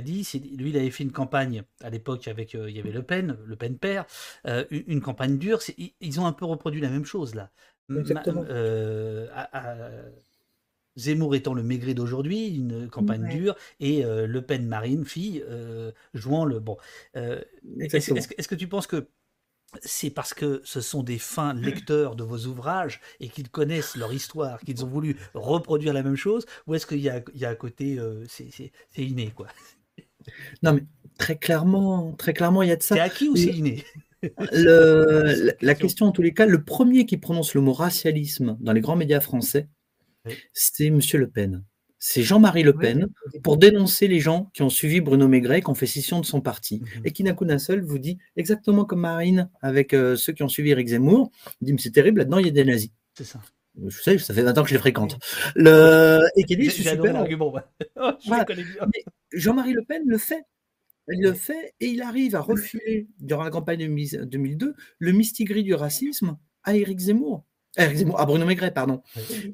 dit, 0.00 0.26
lui, 0.56 0.70
il 0.70 0.76
avait 0.76 0.90
fait 0.90 1.04
une 1.04 1.12
campagne 1.12 1.62
à 1.82 1.90
l'époque 1.90 2.28
avec, 2.28 2.54
euh, 2.54 2.70
il 2.70 2.76
y 2.76 2.80
avait 2.80 2.92
Le 2.92 3.02
Pen, 3.02 3.36
Le 3.44 3.56
Pen 3.56 3.78
père, 3.78 4.06
euh, 4.46 4.64
une, 4.70 5.00
campagne 5.00 5.38
dure. 5.38 5.60
Ils 6.00 6.20
ont 6.20 6.26
un 6.26 6.32
peu 6.32 6.44
reproduit 6.44 6.80
la 6.80 6.90
même 6.90 7.04
chose 7.04 7.34
là. 7.34 7.50
Euh, 7.90 9.28
Zemmour 10.96 11.34
étant 11.34 11.54
le 11.54 11.62
Maigret 11.62 11.94
d'aujourd'hui, 11.94 12.48
une 12.48 12.88
campagne 12.88 13.28
dure, 13.28 13.54
et 13.80 14.02
Le 14.02 14.40
Pen 14.40 14.66
Marine, 14.66 15.04
fille, 15.04 15.44
jouant 16.14 16.44
le 16.44 16.58
bon. 16.58 16.78
Est-ce 17.14 18.48
que 18.48 18.54
tu 18.54 18.66
penses 18.66 18.86
que 18.86 19.08
c'est 19.82 20.10
parce 20.10 20.32
que 20.32 20.62
ce 20.64 20.80
sont 20.80 21.02
des 21.02 21.18
fins 21.18 21.52
lecteurs 21.52 22.16
de 22.16 22.24
vos 22.24 22.46
ouvrages 22.46 23.00
et 23.20 23.28
qu'ils 23.28 23.50
connaissent 23.50 23.96
leur 23.96 24.12
histoire, 24.12 24.60
qu'ils 24.60 24.84
ont 24.84 24.88
voulu 24.88 25.16
reproduire 25.34 25.92
la 25.92 26.02
même 26.02 26.16
chose, 26.16 26.46
ou 26.66 26.74
est-ce 26.74 26.86
qu'il 26.86 27.00
y 27.00 27.10
a, 27.10 27.20
il 27.34 27.40
y 27.40 27.44
a 27.44 27.50
à 27.50 27.54
côté, 27.54 28.00
c'est 28.28 28.72
inné, 28.96 29.32
quoi? 29.36 29.48
Non, 30.62 30.74
mais 30.74 30.82
très 31.18 31.36
clairement, 31.36 32.12
très 32.12 32.34
clairement, 32.34 32.62
il 32.62 32.68
y 32.68 32.72
a 32.72 32.76
de 32.76 32.82
ça. 32.82 32.94
C'est 32.94 33.00
acquis 33.00 33.28
ou 33.28 33.36
c'est 33.36 33.52
inné 33.52 33.84
la, 35.60 35.74
question, 35.74 36.06
en 36.06 36.12
tous 36.12 36.22
les 36.22 36.32
cas, 36.32 36.46
le 36.46 36.62
premier 36.62 37.06
qui 37.06 37.16
prononce 37.16 37.54
le 37.54 37.60
mot 37.60 37.72
racialisme 37.72 38.56
dans 38.60 38.72
les 38.72 38.80
grands 38.80 38.96
médias 38.96 39.20
français, 39.20 39.68
c'est 40.52 40.86
M. 40.86 41.00
Le 41.14 41.28
Pen. 41.28 41.64
C'est 41.98 42.22
Jean-Marie 42.22 42.62
Le 42.62 42.74
Pen 42.74 43.08
pour 43.42 43.56
dénoncer 43.56 44.06
les 44.06 44.20
gens 44.20 44.50
qui 44.54 44.62
ont 44.62 44.68
suivi 44.68 45.00
Bruno 45.00 45.28
Maigret, 45.28 45.62
qui 45.62 45.70
ont 45.70 45.74
fait 45.74 45.86
scission 45.86 46.20
de 46.20 46.26
son 46.26 46.40
parti, 46.40 46.82
et 47.04 47.12
qui 47.12 47.22
d'un 47.22 47.34
coup 47.34 47.44
d'un 47.44 47.58
seul 47.58 47.82
vous 47.82 47.98
dit, 47.98 48.18
exactement 48.36 48.84
comme 48.84 49.00
Marine 49.00 49.48
avec 49.60 49.94
euh, 49.94 50.14
ceux 50.14 50.32
qui 50.32 50.42
ont 50.42 50.48
suivi 50.48 50.70
Eric 50.70 50.88
Zemmour, 50.88 51.30
dit 51.60 51.72
mais 51.72 51.78
c'est 51.80 51.90
terrible, 51.90 52.18
là-dedans 52.18 52.38
il 52.38 52.46
y 52.46 52.50
a 52.50 52.52
des 52.52 52.64
nazis. 52.64 52.90
C'est 53.14 53.24
ça 53.24 53.40
je 53.84 54.02
sais, 54.02 54.18
ça 54.18 54.34
fait 54.34 54.42
20 54.42 54.58
ans 54.58 54.62
que 54.62 54.68
je 54.68 54.74
les 54.74 54.80
fréquente. 54.80 55.18
Le... 55.54 56.20
Et 56.36 56.44
qui 56.44 56.56
dit, 56.56 56.70
super. 56.70 57.16
argument. 57.16 57.54
Oh, 57.96 58.12
Jean-Marie 59.32 59.72
Le 59.72 59.84
Pen 59.84 60.02
le 60.06 60.18
fait. 60.18 60.44
Il 61.08 61.22
le 61.22 61.34
fait 61.34 61.74
et 61.80 61.86
il 61.86 62.02
arrive 62.02 62.34
à 62.34 62.40
refuler, 62.40 63.06
durant 63.20 63.44
la 63.44 63.50
campagne 63.50 63.78
de 63.78 64.24
2002, 64.24 64.74
le 64.98 65.12
mistigris 65.12 65.62
du 65.62 65.74
racisme 65.74 66.36
à 66.64 66.74
Éric 66.74 66.98
Zemmour. 66.98 67.44
Zemmour, 67.78 68.18
à 68.18 68.26
Bruno 68.26 68.44
Maigret, 68.44 68.72
pardon. 68.72 69.02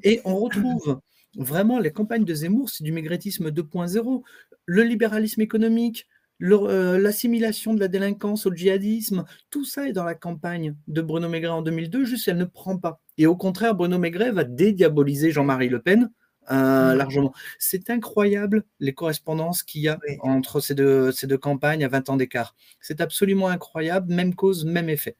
Et 0.03 0.19
on 0.25 0.35
retrouve 0.37 0.99
vraiment 1.35 1.79
les 1.79 1.91
campagnes 1.91 2.25
de 2.25 2.33
Zemmour, 2.33 2.69
c'est 2.69 2.83
du 2.83 2.91
maigretisme 2.91 3.49
2.0. 3.49 4.23
Le 4.65 4.83
libéralisme 4.83 5.41
économique, 5.41 6.07
euh, 6.41 6.97
l'assimilation 6.97 7.73
de 7.73 7.79
la 7.79 7.87
délinquance 7.87 8.47
au 8.47 8.53
djihadisme, 8.53 9.23
tout 9.49 9.65
ça 9.65 9.87
est 9.87 9.93
dans 9.93 10.03
la 10.03 10.15
campagne 10.15 10.75
de 10.87 11.01
Bruno 11.01 11.29
Maigret 11.29 11.51
en 11.51 11.61
2002, 11.61 12.05
juste 12.05 12.27
elle 12.27 12.37
ne 12.37 12.45
prend 12.45 12.77
pas. 12.77 13.02
Et 13.17 13.27
au 13.27 13.35
contraire, 13.35 13.75
Bruno 13.75 13.97
Maigret 13.97 14.31
va 14.31 14.43
dédiaboliser 14.43 15.31
Jean-Marie 15.31 15.69
Le 15.69 15.81
Pen 15.81 16.09
euh, 16.51 16.93
mmh. 16.93 16.97
largement. 16.97 17.33
C'est 17.59 17.89
incroyable 17.89 18.65
les 18.79 18.93
correspondances 18.93 19.63
qu'il 19.63 19.81
y 19.81 19.87
a 19.87 19.97
entre 20.19 20.59
ces 20.59 20.75
deux, 20.75 21.11
ces 21.11 21.27
deux 21.27 21.37
campagnes 21.37 21.85
à 21.85 21.87
20 21.87 22.09
ans 22.09 22.17
d'écart. 22.17 22.55
C'est 22.81 23.01
absolument 23.01 23.47
incroyable, 23.47 24.13
même 24.13 24.35
cause, 24.35 24.65
même 24.65 24.89
effet. 24.89 25.15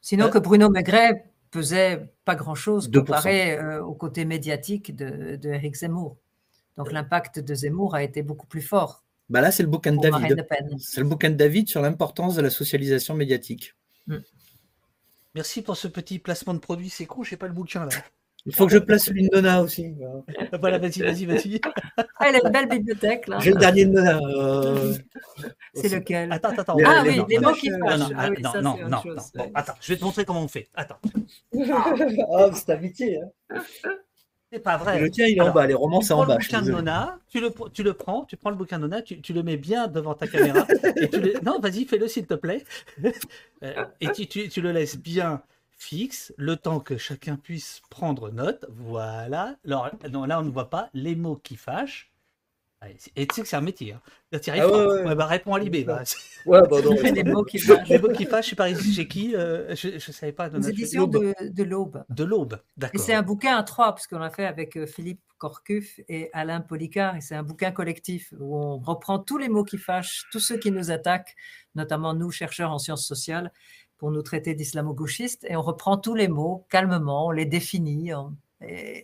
Sinon 0.00 0.26
euh, 0.26 0.30
que 0.30 0.38
Bruno 0.38 0.70
Maigret 0.70 1.24
pesait 1.50 2.12
pas 2.24 2.36
grand-chose 2.36 2.90
comparé 2.92 3.58
au 3.80 3.94
côté 3.94 4.24
médiatique 4.24 4.94
de, 4.94 5.36
de 5.36 5.58
Zemmour. 5.74 6.18
Donc 6.76 6.92
l'impact 6.92 7.40
de 7.40 7.54
Zemmour 7.54 7.94
a 7.94 8.02
été 8.02 8.22
beaucoup 8.22 8.46
plus 8.46 8.62
fort. 8.62 9.04
Bah 9.28 9.40
là, 9.40 9.50
c'est 9.50 9.62
le 9.62 9.68
bouquin 9.68 9.92
de 9.92 10.00
David. 10.00 10.46
C'est 10.78 11.00
le 11.00 11.06
bouquin 11.06 11.30
de 11.30 11.34
David 11.34 11.68
sur 11.68 11.82
l'importance 11.82 12.36
de 12.36 12.42
la 12.42 12.50
socialisation 12.50 13.14
médiatique. 13.14 13.74
Mm. 14.06 14.16
Merci 15.34 15.62
pour 15.62 15.76
ce 15.76 15.88
petit 15.88 16.18
placement 16.18 16.54
de 16.54 16.58
produit. 16.58 16.90
C'est 16.90 17.06
con, 17.06 17.22
je 17.22 17.32
n'ai 17.32 17.36
pas 17.36 17.46
le 17.46 17.52
bouquin 17.52 17.84
là. 17.84 17.90
Il 18.46 18.54
faut 18.54 18.66
que 18.66 18.72
je 18.72 18.78
place 18.78 19.10
l'Indona 19.10 19.62
aussi. 19.62 19.94
voilà, 20.60 20.78
vas-y, 20.78 21.02
vas-y, 21.02 21.26
vas-y. 21.26 21.60
Ah, 21.96 22.04
elle 22.28 22.36
a 22.36 22.40
une 22.44 22.50
belle 22.50 22.68
bibliothèque 22.68 23.28
là. 23.28 23.38
J'ai 23.40 23.50
le 23.50 23.58
dernier 23.58 23.84
Indona. 23.84 24.18
Euh, 24.18 24.94
c'est 25.74 25.88
lequel 25.88 26.32
Attends, 26.32 26.50
attends, 26.50 26.62
attends. 26.62 26.76
Ah 26.84 27.02
oui, 27.04 27.20
les 27.28 27.38
mots 27.38 27.52
qui 27.52 27.68
fâchent. 27.70 28.10
Ah 28.16 28.30
non, 28.30 28.62
non, 28.62 28.88
non, 28.88 29.02
non. 29.04 29.52
attends, 29.54 29.74
je 29.80 29.92
vais 29.92 29.98
te 29.98 30.04
montrer 30.04 30.24
comment 30.24 30.42
on 30.42 30.48
fait. 30.48 30.68
Attends. 30.74 30.98
oh, 31.52 32.50
c'est 32.54 32.70
amitié. 32.70 33.20
Hein. 33.50 33.60
C'est 34.50 34.60
pas 34.60 34.78
vrai. 34.78 34.98
Le 35.00 35.10
tien, 35.10 35.26
il 35.26 35.36
est 35.36 35.40
en 35.42 35.52
bas, 35.52 35.66
les 35.66 35.74
romans, 35.74 36.00
c'est 36.00 36.14
en 36.14 36.24
bas. 36.24 36.34
Le 36.34 36.40
bouquin 36.40 36.62
de 36.62 36.70
Nona, 36.70 37.18
tu 37.28 37.40
le, 37.40 37.52
tu 37.72 37.82
le 37.82 37.92
prends, 37.92 38.24
tu 38.24 38.36
prends 38.36 38.48
le 38.50 38.56
bouquin 38.56 38.78
de 38.78 38.82
Nona, 38.82 39.02
tu, 39.02 39.20
tu 39.20 39.34
le 39.34 39.42
mets 39.42 39.58
bien 39.58 39.88
devant 39.88 40.14
ta 40.14 40.26
caméra. 40.26 40.66
et 40.96 41.08
tu 41.08 41.20
le... 41.20 41.40
Non, 41.44 41.58
vas-y, 41.60 41.84
fais-le 41.84 42.08
s'il 42.08 42.26
te 42.26 42.34
plaît. 42.34 42.64
Euh, 43.64 43.84
et 44.00 44.12
tu, 44.12 44.28
tu, 44.28 44.48
tu, 44.48 44.60
le 44.60 44.70
laisses 44.70 44.96
bien 44.96 45.42
fixe, 45.72 46.32
le 46.36 46.54
temps 46.54 46.78
que 46.78 46.96
chacun 46.96 47.34
puisse 47.34 47.82
prendre 47.90 48.30
note. 48.30 48.64
Voilà. 48.68 49.56
Alors, 49.66 49.90
non, 50.10 50.26
là, 50.26 50.38
on 50.38 50.44
ne 50.44 50.50
voit 50.50 50.70
pas 50.70 50.90
les 50.94 51.16
mots 51.16 51.40
qui 51.42 51.56
fâchent. 51.56 52.07
Et 53.16 53.26
tu 53.26 53.34
sais 53.34 53.42
que 53.42 53.48
c'est 53.48 53.56
un 53.56 53.60
métier. 53.60 53.92
Hein. 53.92 54.00
ah 54.32 54.68
ouais, 54.68 55.14
bah, 55.16 55.26
réponds 55.26 55.54
à 55.54 55.58
l'IB. 55.58 55.84
Bah. 55.84 56.04
Ouais, 56.46 56.60
bah 56.70 56.80
non. 56.80 56.92
les 57.02 57.24
mots 57.24 57.42
qui 57.42 57.58
fâchent. 57.58 57.90
Mots 57.90 58.12
qui 58.12 58.24
fâchent, 58.24 58.44
je 58.44 58.50
sais 58.50 58.56
pas 58.56 58.72
chez 58.72 59.08
qui. 59.08 59.34
Euh, 59.34 59.74
je 59.74 59.94
ne 59.94 59.98
savais 59.98 60.32
pas. 60.32 60.48
Les 60.48 60.68
éditions 60.70 61.08
de, 61.08 61.34
de 61.40 61.62
l'Aube. 61.64 62.04
De 62.08 62.22
l'Aube, 62.22 62.60
d'accord. 62.76 63.00
Et 63.00 63.04
c'est 63.04 63.14
un 63.14 63.22
bouquin 63.22 63.56
à 63.56 63.64
trois, 63.64 63.92
parce 63.92 64.06
qu'on 64.06 64.18
l'a 64.18 64.30
fait 64.30 64.46
avec 64.46 64.76
euh, 64.76 64.86
Philippe 64.86 65.20
Corcuff 65.38 65.98
et 66.08 66.30
Alain 66.32 66.60
Policard. 66.60 67.16
Et 67.16 67.20
c'est 67.20 67.34
un 67.34 67.42
bouquin 67.42 67.72
collectif 67.72 68.32
où 68.38 68.56
on 68.56 68.78
reprend 68.78 69.18
tous 69.18 69.38
les 69.38 69.48
mots 69.48 69.64
qui 69.64 69.78
fâchent, 69.78 70.26
tous 70.30 70.40
ceux 70.40 70.56
qui 70.56 70.70
nous 70.70 70.92
attaquent, 70.92 71.34
notamment 71.74 72.14
nous, 72.14 72.30
chercheurs 72.30 72.70
en 72.70 72.78
sciences 72.78 73.06
sociales, 73.06 73.52
pour 73.96 74.12
nous 74.12 74.22
traiter 74.22 74.54
d'islamo-gauchistes. 74.54 75.44
Et 75.48 75.56
on 75.56 75.62
reprend 75.62 75.96
tous 75.96 76.14
les 76.14 76.28
mots 76.28 76.64
calmement, 76.70 77.26
on 77.26 77.30
les 77.32 77.46
définit. 77.46 78.12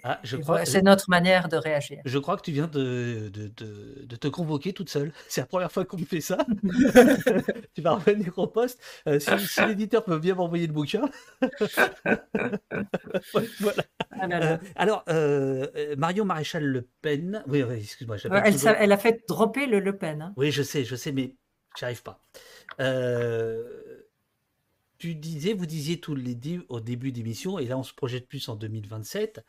Ah, 0.02 0.20
c'est 0.64 0.82
notre 0.82 1.08
manière 1.08 1.48
de 1.48 1.56
réagir. 1.56 2.00
Je 2.04 2.18
crois 2.18 2.36
que 2.36 2.42
tu 2.42 2.50
viens 2.50 2.66
de, 2.66 3.30
de, 3.32 4.16
te 4.16 4.28
convoquer 4.28 4.72
toute 4.72 4.90
seule. 4.90 5.12
C'est 5.28 5.42
la 5.42 5.46
première 5.46 5.70
fois 5.70 5.84
qu'on 5.84 5.98
me 5.98 6.04
fait 6.04 6.20
ça. 6.20 6.38
tu 7.74 7.82
vas 7.82 7.92
revenir 7.92 8.36
au 8.36 8.48
poste. 8.48 8.80
Euh, 9.06 9.20
si, 9.20 9.64
l'éditeur 9.66 10.04
peut 10.04 10.18
bien 10.18 10.34
m'envoyer 10.34 10.66
le 10.66 10.72
bouquin. 10.72 11.08
voilà. 13.60 13.84
Ah 14.10 14.26
euh, 14.30 14.58
alors, 14.76 15.04
euh, 15.08 15.66
Mario 15.96 16.24
Maréchal 16.24 16.64
Le 16.64 16.88
Pen. 17.02 17.44
Oui, 17.46 17.60
excuse-moi. 17.60 18.16
Elle, 18.24 18.56
elle, 18.78 18.92
a 18.92 18.98
fait 18.98 19.22
dropper 19.28 19.66
le 19.66 19.78
Le 19.80 19.96
Pen. 19.96 20.22
Hein. 20.22 20.32
Oui, 20.36 20.50
je 20.50 20.62
sais, 20.62 20.84
je 20.84 20.96
sais, 20.96 21.12
mais 21.12 21.36
j'arrive 21.78 22.02
pas. 22.02 22.20
Euh, 22.80 24.03
tu 25.04 25.14
disais, 25.14 25.52
vous 25.52 25.66
disiez 25.66 26.00
tous 26.00 26.14
les 26.14 26.34
au 26.70 26.80
début 26.80 27.12
d'émission, 27.12 27.58
et 27.58 27.66
là 27.66 27.76
on 27.76 27.82
se 27.82 27.92
projette 27.92 28.26
plus 28.26 28.48
en 28.48 28.56
2027, 28.56 29.44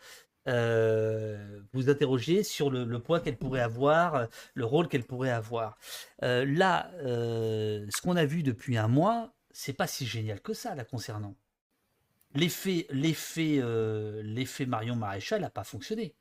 vous 0.45 1.89
interrogiez 1.89 2.43
sur 2.43 2.69
le, 2.69 2.99
poids 2.99 3.21
qu'elle 3.21 3.37
pourrait 3.37 3.61
avoir, 3.61 4.27
le 4.53 4.65
rôle 4.65 4.89
qu'elle 4.89 5.05
pourrait 5.05 5.31
avoir. 5.31 5.77
là, 6.21 6.91
ce 6.99 8.01
qu'on 8.01 8.17
a 8.17 8.25
vu 8.25 8.43
depuis 8.43 8.77
un 8.77 8.89
mois, 8.89 9.33
c'est 9.51 9.71
pas 9.71 9.87
si 9.87 10.05
génial 10.05 10.41
que 10.41 10.53
ça, 10.53 10.75
la 10.75 10.83
concernant. 10.83 11.37
L'effet, 12.33 12.85
l'effet, 12.89 13.61
l'effet 14.23 14.65
Marion 14.65 14.97
Maréchal 14.97 15.39
n'a 15.39 15.49
pas 15.49 15.63
fonctionné. 15.63 16.15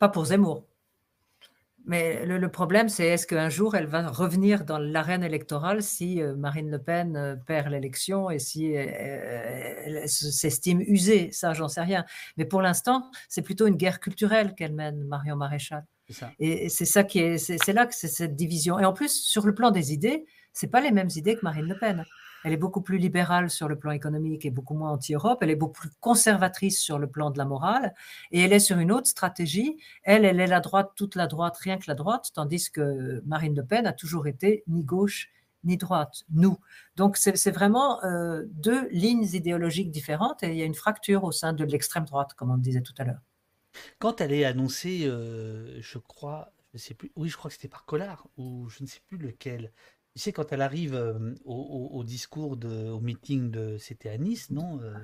Pas 0.00 0.08
pour 0.08 0.24
Zemmour. 0.24 0.66
Mais 1.86 2.26
le, 2.26 2.48
problème, 2.48 2.88
c'est 2.88 3.06
est-ce 3.06 3.28
qu'un 3.28 3.48
jour, 3.48 3.76
elle 3.76 3.86
va 3.86 4.08
revenir 4.08 4.64
dans 4.64 4.78
l'arène 4.78 5.22
électorale 5.22 5.84
si 5.84 6.20
euh, 6.20 6.34
Marine 6.34 6.68
Le 6.68 6.80
Pen 6.80 7.16
euh, 7.16 7.36
perd 7.36 7.68
l'élection 7.68 8.28
et 8.28 8.40
si 8.40 8.72
elle, 8.72 10.08
s'estime 10.08 10.80
usée? 10.80 11.30
Ça, 11.30 11.52
j'en 11.52 11.68
sais 11.68 11.82
rien. 11.82 12.04
Mais 12.36 12.44
pour 12.44 12.60
l'instant, 12.60 13.08
c'est 13.28 13.42
plutôt 13.42 13.68
une 13.68 13.76
guerre 13.76 14.00
culturelle 14.00 14.56
qu'elle 14.56 14.74
mène, 14.74 15.04
Marion 15.04 15.36
Maréchal. 15.36 15.84
Et, 16.40 16.68
c'est 16.68 16.84
ça 16.84 17.04
qui 17.04 17.20
est, 17.20 17.38
c'est 17.38 17.72
là 17.72 17.86
que 17.86 17.94
c'est 17.94 18.08
cette 18.08 18.34
division. 18.34 18.80
Et 18.80 18.84
en 18.84 18.92
plus, 18.92 19.12
sur 19.12 19.46
le 19.46 19.54
plan 19.54 19.70
des 19.70 19.92
idées, 19.92 20.26
c'est 20.52 20.70
pas 20.70 20.80
les 20.80 20.90
mêmes 20.90 21.10
idées 21.14 21.36
que 21.36 21.42
Marine 21.42 21.66
Le 21.66 21.78
Pen. 21.78 22.04
Elle 22.46 22.52
est 22.52 22.56
beaucoup 22.56 22.80
plus 22.80 22.98
libérale 22.98 23.50
sur 23.50 23.66
le 23.66 23.76
plan 23.76 23.90
économique 23.90 24.44
et 24.44 24.50
beaucoup 24.50 24.74
moins 24.74 24.92
anti-Europe. 24.92 25.40
Elle 25.42 25.50
est 25.50 25.56
beaucoup 25.56 25.80
plus 25.80 25.90
conservatrice 25.98 26.80
sur 26.80 26.96
le 26.96 27.08
plan 27.08 27.32
de 27.32 27.38
la 27.38 27.44
morale. 27.44 27.92
Et 28.30 28.40
elle 28.40 28.52
est 28.52 28.60
sur 28.60 28.78
une 28.78 28.92
autre 28.92 29.08
stratégie. 29.08 29.76
Elle, 30.04 30.24
elle 30.24 30.38
est 30.38 30.46
la 30.46 30.60
droite, 30.60 30.92
toute 30.94 31.16
la 31.16 31.26
droite, 31.26 31.56
rien 31.56 31.76
que 31.76 31.86
la 31.88 31.96
droite, 31.96 32.30
tandis 32.32 32.70
que 32.70 33.20
Marine 33.26 33.56
Le 33.56 33.64
Pen 33.64 33.84
a 33.84 33.92
toujours 33.92 34.28
été 34.28 34.62
ni 34.68 34.84
gauche 34.84 35.28
ni 35.64 35.76
droite, 35.76 36.22
nous. 36.30 36.56
Donc 36.94 37.16
c'est 37.16 37.50
vraiment 37.50 38.04
euh, 38.04 38.44
deux 38.46 38.88
lignes 38.90 39.26
idéologiques 39.32 39.90
différentes 39.90 40.44
et 40.44 40.52
il 40.52 40.56
y 40.56 40.62
a 40.62 40.66
une 40.66 40.76
fracture 40.76 41.24
au 41.24 41.32
sein 41.32 41.52
de 41.52 41.64
l'extrême 41.64 42.04
droite, 42.04 42.34
comme 42.34 42.52
on 42.52 42.58
disait 42.58 42.82
tout 42.82 42.94
à 42.98 43.02
l'heure. 43.02 43.22
Quand 43.98 44.20
elle 44.20 44.32
est 44.32 44.44
annoncée, 44.44 45.02
euh, 45.06 45.80
je 45.80 45.98
crois, 45.98 46.52
je 46.74 46.78
sais 46.78 46.94
plus, 46.94 47.10
oui, 47.16 47.28
je 47.28 47.36
crois 47.36 47.48
que 47.48 47.56
c'était 47.56 47.66
par 47.66 47.86
Collard 47.86 48.28
ou 48.36 48.68
je 48.68 48.84
ne 48.84 48.86
sais 48.86 49.00
plus 49.08 49.18
lequel, 49.18 49.72
tu 50.16 50.22
sais, 50.22 50.32
quand 50.32 50.50
elle 50.50 50.62
arrive 50.62 50.94
euh, 50.94 51.34
au, 51.44 52.02
discours, 52.02 52.56
de, 52.56 52.88
au 52.88 53.00
meeting 53.00 53.50
de. 53.50 53.76
C'était 53.76 54.08
à 54.08 54.16
Nice, 54.16 54.50
non 54.50 54.80
euh? 54.80 54.94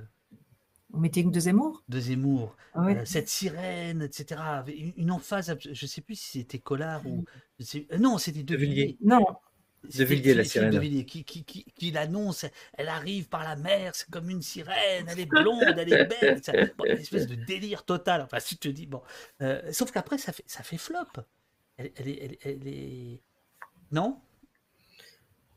Au 0.91 0.97
meeting 0.97 1.29
de 1.29 1.39
Zemmour? 1.39 1.83
De 1.87 1.99
Zemmour. 1.99 2.55
Ah 2.73 2.87
euh, 2.87 3.05
cette 3.05 3.29
sirène, 3.29 4.01
etc. 4.01 4.41
Une, 4.97 5.11
emphase, 5.11 5.55
je 5.59 5.69
ne 5.69 5.87
sais 5.87 6.01
plus 6.01 6.15
si 6.15 6.39
c'était 6.39 6.57
Collard 6.57 7.05
ou. 7.05 7.25
non, 7.99 8.17
c'était 8.17 8.41
De 8.41 8.55
Villiers. 8.55 8.97
Non. 9.01 9.23
De 9.83 10.03
Villiers, 10.03 10.33
la 10.33 10.45
sirène. 10.45 10.71
De 10.71 10.79
Villiers, 10.79 11.05
qui, 11.05 11.23
qui, 11.23 11.43
qui, 11.43 11.91
l'annonce, 11.91 12.47
elle 12.73 12.89
arrive 12.89 13.29
par 13.29 13.43
la 13.43 13.55
mer, 13.55 13.93
c'est 13.93 14.09
comme 14.09 14.31
une 14.31 14.41
sirène, 14.41 15.05
elle 15.07 15.19
est 15.19 15.25
blonde, 15.29 15.75
elle 15.77 15.93
est 15.93 16.05
belle. 16.05 16.41
une 16.79 16.97
espèce 16.97 17.27
de 17.27 17.35
délire 17.35 17.85
total. 17.85 18.23
Enfin, 18.23 18.39
si 18.39 18.57
tu 18.57 18.69
te 18.69 18.73
dis, 18.73 18.87
bon. 18.87 19.03
sauf 19.71 19.91
qu'après, 19.91 20.17
ça 20.17 20.33
fait, 20.33 20.45
ça 20.47 20.63
fait 20.63 20.79
flop. 20.79 21.21
Elle, 21.77 21.91
elle, 21.97 22.07
est, 22.07 22.39
elle 22.43 22.67
est. 22.67 23.21
Non? 23.91 24.19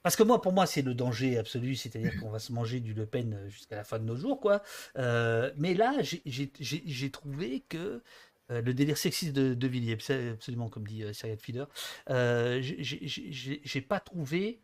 Parce 0.06 0.14
que 0.14 0.22
moi, 0.22 0.40
pour 0.40 0.52
moi, 0.52 0.66
c'est 0.66 0.82
le 0.82 0.94
danger 0.94 1.36
absolu, 1.36 1.74
c'est-à-dire 1.74 2.16
qu'on 2.20 2.30
va 2.30 2.38
se 2.38 2.52
manger 2.52 2.78
du 2.78 2.94
Le 2.94 3.06
Pen 3.06 3.34
euh, 3.34 3.48
jusqu'à 3.48 3.74
la 3.74 3.82
fin 3.82 3.98
de 3.98 4.04
nos 4.04 4.14
jours, 4.14 4.38
quoi. 4.38 4.62
Euh, 4.96 5.52
mais 5.56 5.74
là, 5.74 5.96
j'ai 6.00 7.10
trouvé 7.10 7.64
que 7.68 8.04
euh, 8.52 8.62
le 8.62 8.72
délire 8.72 8.98
sexiste 8.98 9.32
de, 9.32 9.52
de 9.52 9.66
Villiers, 9.66 9.98
absolument 10.32 10.68
comme 10.68 10.86
dit 10.86 11.02
Cyril 11.12 11.38
Fieder, 11.38 11.64
j'ai 12.08 13.80
pas 13.80 13.98
trouvé 13.98 14.60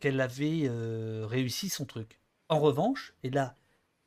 qu'elle 0.00 0.18
avait 0.22 0.70
réussi 1.26 1.68
son 1.68 1.84
truc. 1.84 2.18
En 2.48 2.58
revanche, 2.58 3.12
et 3.22 3.28
là, 3.28 3.54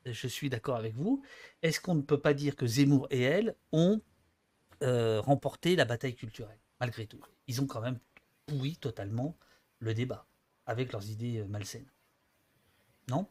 je 0.07 0.27
suis 0.27 0.49
d'accord 0.49 0.77
avec 0.77 0.95
vous, 0.95 1.21
est-ce 1.61 1.79
qu'on 1.79 1.93
ne 1.93 2.01
peut 2.01 2.19
pas 2.19 2.33
dire 2.33 2.55
que 2.55 2.65
Zemmour 2.65 3.05
et 3.11 3.21
elle 3.21 3.55
ont 3.71 4.01
remporté 4.81 5.75
la 5.75 5.85
bataille 5.85 6.15
culturelle, 6.15 6.57
malgré 6.79 7.05
tout? 7.05 7.21
Ils 7.45 7.61
ont 7.61 7.67
quand 7.67 7.81
même 7.81 7.99
pourri 8.47 8.75
totalement 8.75 9.37
le 9.79 9.93
débat 9.93 10.25
avec 10.65 10.91
leurs 10.91 11.09
idées 11.09 11.39
euh, 11.39 11.45
malsaines. 11.47 11.89
Non? 13.09 13.27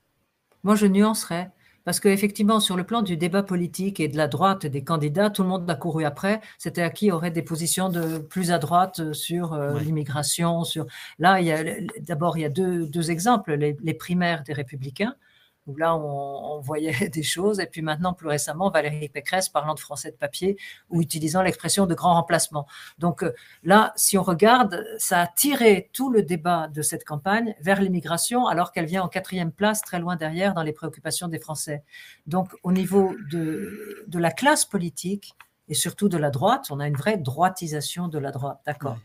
Moi, 0.64 0.74
je 0.74 0.86
nuancerais. 0.86 1.52
Parce 1.84 2.00
qu'effectivement, 2.00 2.60
sur 2.60 2.76
le 2.76 2.84
plan 2.84 3.00
du 3.00 3.16
débat 3.16 3.42
politique 3.42 3.98
et 3.98 4.08
de 4.08 4.16
la 4.18 4.28
droite 4.28 4.66
des 4.66 4.84
candidats, 4.84 5.30
tout 5.30 5.42
le 5.42 5.48
monde 5.48 5.70
a 5.70 5.74
couru 5.74 6.04
après. 6.04 6.42
C'était 6.58 6.82
à 6.82 6.90
qui 6.90 7.10
aurait 7.10 7.30
des 7.30 7.40
positions 7.40 7.88
de 7.88 8.18
plus 8.18 8.50
à 8.50 8.58
droite 8.58 9.14
sur 9.14 9.54
euh, 9.54 9.78
l'immigration. 9.80 10.64
Sur 10.64 10.84
là, 11.18 11.38
d'abord 12.00 12.36
il 12.36 12.42
y 12.42 12.44
a 12.44 12.50
deux, 12.50 13.10
exemples 13.10 13.54
les, 13.54 13.94
primaires 13.94 14.42
des 14.42 14.52
Républicains 14.52 15.14
où 15.68 15.76
là, 15.76 15.94
on, 15.96 16.58
voyait 16.60 17.08
des 17.12 17.22
choses. 17.22 17.60
Et 17.60 17.66
puis 17.66 17.82
maintenant, 17.82 18.14
plus 18.14 18.28
récemment, 18.28 18.70
Valérie 18.70 19.08
Pécresse 19.08 19.48
parlant 19.48 19.74
de 19.74 19.80
français 19.80 20.10
de 20.10 20.16
papier 20.16 20.56
ou 20.90 21.00
utilisant 21.00 21.42
l'expression 21.42 21.86
de 21.86 21.94
grand 21.94 22.14
remplacement. 22.14 22.66
Donc 22.98 23.22
euh, 23.22 23.32
là, 23.62 23.92
si 23.94 24.18
on 24.18 24.22
regarde, 24.22 24.84
ça 24.98 25.20
a 25.20 25.26
tiré 25.26 25.90
tout 25.92 26.10
le 26.10 26.22
débat 26.22 26.68
de 26.68 26.82
cette 26.82 27.04
campagne 27.04 27.54
vers 27.60 27.80
l'immigration, 27.80 28.46
alors 28.46 28.72
qu'elle 28.72 28.86
vient 28.86 29.04
en 29.04 29.08
quatrième 29.08 29.52
place, 29.52 29.82
très 29.82 30.00
loin 30.00 30.16
derrière, 30.16 30.54
dans 30.54 30.62
les 30.62 30.72
préoccupations 30.72 31.28
des 31.28 31.38
Français. 31.38 31.84
Donc 32.26 32.54
au 32.62 32.72
niveau 32.72 33.14
de, 33.30 34.04
de 34.08 34.18
la 34.18 34.32
classe 34.32 34.64
politique, 34.64 35.34
et 35.68 35.74
surtout 35.74 36.08
de 36.08 36.16
la 36.16 36.30
droite, 36.30 36.68
on 36.70 36.80
a 36.80 36.88
une 36.88 36.96
vraie 36.96 37.18
droitisation 37.18 38.08
de 38.08 38.18
la 38.18 38.30
droite, 38.30 38.60
d'accord? 38.64 38.98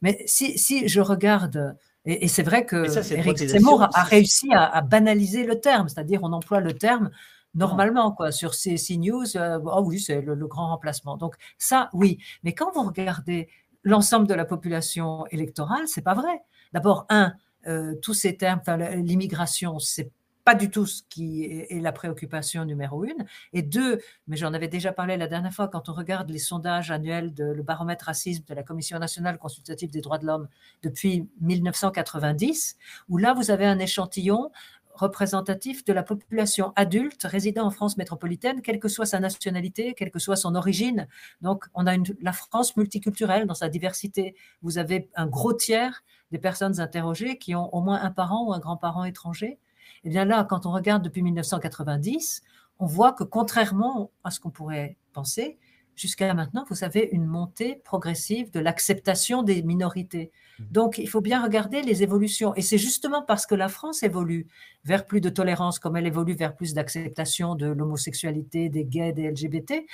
Mais 0.00 0.22
si, 0.26 0.58
si 0.58 0.88
je 0.88 1.00
regarde 1.00 1.76
et, 2.06 2.28
c'est 2.28 2.44
vrai 2.44 2.64
que 2.64 2.86
Eric 3.12 3.36
Zemmour 3.36 3.88
a, 3.92 4.02
réussi 4.04 4.48
à, 4.52 4.80
banaliser 4.80 5.44
le 5.44 5.60
terme, 5.60 5.88
c'est-à-dire 5.88 6.20
on 6.22 6.32
emploie 6.32 6.60
le 6.60 6.72
terme 6.72 7.10
normalement 7.54 8.12
quoi 8.12 8.30
sur 8.30 8.54
ces 8.54 8.76
News. 8.96 9.36
Euh, 9.36 9.58
oh 9.64 9.82
oui, 9.84 9.98
c'est 9.98 10.20
le, 10.20 10.34
grand 10.46 10.68
remplacement. 10.68 11.16
Donc 11.16 11.34
ça, 11.58 11.90
oui. 11.92 12.18
Mais 12.44 12.52
quand 12.54 12.70
vous 12.72 12.82
regardez 12.84 13.48
l'ensemble 13.82 14.28
de 14.28 14.34
la 14.34 14.44
population 14.44 15.26
électorale, 15.30 15.88
c'est 15.88 16.02
pas 16.02 16.14
vrai. 16.14 16.42
D'abord, 16.72 17.06
un, 17.08 17.32
euh, 17.66 17.94
tous 18.02 18.14
ces 18.14 18.36
termes, 18.36 18.60
l'immigration, 18.94 19.78
c'est 19.78 20.12
pas 20.46 20.54
du 20.54 20.70
tout 20.70 20.86
ce 20.86 21.02
qui 21.08 21.42
est 21.42 21.80
la 21.80 21.90
préoccupation 21.90 22.64
numéro 22.64 23.02
une. 23.04 23.26
Et 23.52 23.62
deux, 23.62 23.98
mais 24.28 24.36
j'en 24.36 24.54
avais 24.54 24.68
déjà 24.68 24.92
parlé 24.92 25.16
la 25.16 25.26
dernière 25.26 25.52
fois, 25.52 25.66
quand 25.66 25.88
on 25.88 25.92
regarde 25.92 26.30
les 26.30 26.38
sondages 26.38 26.92
annuels 26.92 27.34
de 27.34 27.46
le 27.46 27.64
baromètre 27.64 28.04
racisme 28.04 28.44
de 28.44 28.54
la 28.54 28.62
Commission 28.62 28.96
nationale 29.00 29.38
consultative 29.38 29.90
des 29.90 30.00
droits 30.00 30.18
de 30.18 30.26
l'homme 30.26 30.46
depuis 30.84 31.28
1990, 31.40 32.76
où 33.08 33.18
là, 33.18 33.34
vous 33.34 33.50
avez 33.50 33.66
un 33.66 33.80
échantillon 33.80 34.52
représentatif 34.94 35.84
de 35.84 35.92
la 35.92 36.04
population 36.04 36.72
adulte 36.76 37.24
résidant 37.24 37.66
en 37.66 37.70
France 37.72 37.96
métropolitaine, 37.96 38.62
quelle 38.62 38.78
que 38.78 38.88
soit 38.88 39.04
sa 39.04 39.18
nationalité, 39.18 39.94
quelle 39.94 40.12
que 40.12 40.20
soit 40.20 40.36
son 40.36 40.54
origine. 40.54 41.08
Donc, 41.40 41.64
on 41.74 41.88
a 41.88 41.94
une, 41.96 42.04
la 42.20 42.32
France 42.32 42.76
multiculturelle 42.76 43.46
dans 43.46 43.54
sa 43.54 43.68
diversité. 43.68 44.36
Vous 44.62 44.78
avez 44.78 45.10
un 45.16 45.26
gros 45.26 45.54
tiers 45.54 46.04
des 46.30 46.38
personnes 46.38 46.78
interrogées 46.78 47.36
qui 47.36 47.56
ont 47.56 47.74
au 47.74 47.80
moins 47.80 48.00
un 48.00 48.12
parent 48.12 48.46
ou 48.46 48.52
un 48.52 48.60
grand-parent 48.60 49.04
étranger. 49.04 49.58
Et 50.04 50.08
eh 50.08 50.10
bien 50.10 50.24
là, 50.24 50.44
quand 50.48 50.66
on 50.66 50.72
regarde 50.72 51.02
depuis 51.02 51.22
1990, 51.22 52.42
on 52.78 52.86
voit 52.86 53.12
que 53.12 53.24
contrairement 53.24 54.10
à 54.24 54.30
ce 54.30 54.40
qu'on 54.40 54.50
pourrait 54.50 54.96
penser, 55.12 55.58
jusqu'à 55.96 56.32
maintenant, 56.34 56.64
vous 56.68 56.84
avez 56.84 57.08
une 57.12 57.24
montée 57.24 57.76
progressive 57.84 58.50
de 58.50 58.60
l'acceptation 58.60 59.42
des 59.42 59.62
minorités. 59.62 60.30
Mmh. 60.58 60.64
Donc, 60.70 60.98
il 60.98 61.08
faut 61.08 61.22
bien 61.22 61.42
regarder 61.42 61.82
les 61.82 62.02
évolutions. 62.02 62.54
Et 62.54 62.62
c'est 62.62 62.78
justement 62.78 63.22
parce 63.22 63.46
que 63.46 63.54
la 63.54 63.68
France 63.68 64.02
évolue 64.02 64.46
vers 64.84 65.06
plus 65.06 65.20
de 65.20 65.30
tolérance, 65.30 65.78
comme 65.78 65.96
elle 65.96 66.06
évolue 66.06 66.34
vers 66.34 66.54
plus 66.54 66.74
d'acceptation 66.74 67.54
de 67.54 67.66
l'homosexualité, 67.66 68.68
des 68.68 68.84
gays, 68.84 69.12
des 69.12 69.30
LGBT, 69.30 69.86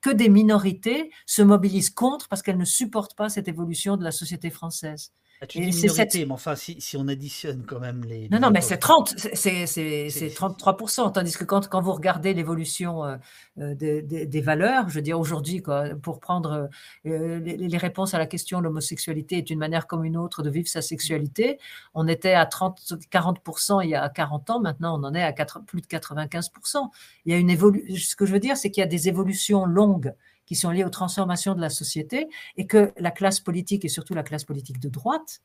que 0.00 0.10
des 0.10 0.28
minorités 0.28 1.10
se 1.26 1.42
mobilisent 1.42 1.90
contre 1.90 2.28
parce 2.28 2.42
qu'elles 2.42 2.56
ne 2.56 2.64
supportent 2.64 3.16
pas 3.16 3.28
cette 3.28 3.48
évolution 3.48 3.96
de 3.96 4.04
la 4.04 4.12
société 4.12 4.50
française. 4.50 5.12
Ah, 5.40 5.46
tu 5.46 5.60
dis 5.60 5.66
minorité, 5.66 6.26
mais 6.26 6.32
enfin, 6.32 6.56
si, 6.56 6.80
si, 6.80 6.96
on 6.96 7.06
additionne 7.06 7.64
quand 7.64 7.78
même 7.78 8.04
les. 8.04 8.28
Non, 8.28 8.40
non, 8.40 8.50
mais 8.50 8.60
c'est 8.60 8.78
30, 8.78 9.14
c'est 9.34 9.66
33%. 9.66 11.12
Tandis 11.12 11.36
que 11.36 11.44
quand, 11.44 11.68
quand 11.68 11.80
vous 11.80 11.92
regardez 11.92 12.34
l'évolution 12.34 13.04
euh, 13.04 13.16
euh, 13.60 13.74
des, 13.76 14.02
des, 14.02 14.40
valeurs, 14.40 14.88
je 14.88 14.94
veux 14.94 15.02
dire 15.02 15.20
aujourd'hui, 15.20 15.62
pour 16.02 16.18
prendre 16.18 16.68
euh, 17.06 17.38
les, 17.38 17.78
réponses 17.78 18.14
à 18.14 18.18
la 18.18 18.26
question 18.26 18.60
l'homosexualité 18.60 19.38
est 19.38 19.50
une 19.50 19.60
manière 19.60 19.86
comme 19.86 20.04
une 20.04 20.16
autre 20.16 20.42
de 20.42 20.50
vivre 20.50 20.66
sa 20.66 20.82
sexualité, 20.82 21.60
on 21.94 22.08
était 22.08 22.34
à 22.34 22.44
30, 22.44 22.80
40% 23.12 23.84
il 23.84 23.90
y 23.90 23.94
a 23.94 24.08
40 24.08 24.50
ans, 24.50 24.60
maintenant 24.60 24.98
on 24.98 25.04
en 25.04 25.14
est 25.14 25.22
à 25.22 25.32
plus 25.32 25.80
de 25.80 25.86
95%. 25.86 26.90
Il 27.26 27.32
y 27.32 27.36
a 27.36 27.38
une 27.38 27.50
évolution. 27.50 27.94
Ce 27.96 28.16
que 28.16 28.26
je 28.26 28.32
veux 28.32 28.40
dire, 28.40 28.56
c'est 28.56 28.72
qu'il 28.72 28.80
y 28.80 28.84
a 28.84 28.88
des 28.88 29.08
évolutions 29.08 29.66
longues 29.66 30.14
qui 30.48 30.54
sont 30.54 30.70
liées 30.70 30.84
aux 30.84 30.90
transformations 30.90 31.54
de 31.54 31.60
la 31.60 31.68
société 31.68 32.26
et 32.56 32.66
que 32.66 32.90
la 32.96 33.10
classe 33.10 33.38
politique 33.38 33.84
et 33.84 33.88
surtout 33.88 34.14
la 34.14 34.22
classe 34.22 34.44
politique 34.44 34.80
de 34.80 34.88
droite, 34.88 35.42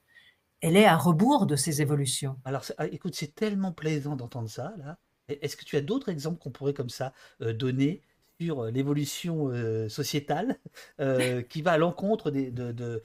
elle 0.61 0.77
est 0.77 0.85
à 0.85 0.95
rebours 0.95 1.45
de 1.45 1.57
ces 1.57 1.81
évolutions. 1.81 2.37
Alors, 2.45 2.63
ah, 2.77 2.87
écoute, 2.87 3.13
c'est 3.13 3.35
tellement 3.35 3.73
plaisant 3.73 4.15
d'entendre 4.15 4.49
ça, 4.49 4.73
là. 4.77 4.97
Est-ce 5.27 5.57
que 5.57 5.65
tu 5.65 5.75
as 5.75 5.81
d'autres 5.81 6.09
exemples 6.09 6.39
qu'on 6.39 6.51
pourrait 6.51 6.73
comme 6.73 6.89
ça 6.89 7.13
euh, 7.41 7.53
donner 7.53 8.01
sur 8.39 8.61
euh, 8.61 8.71
l'évolution 8.71 9.49
euh, 9.49 9.87
sociétale 9.89 10.57
qui 11.49 11.61
va 11.61 11.73
à 11.73 11.77
l'encontre 11.77 12.31
de, 12.31 12.49
de, 12.49 13.03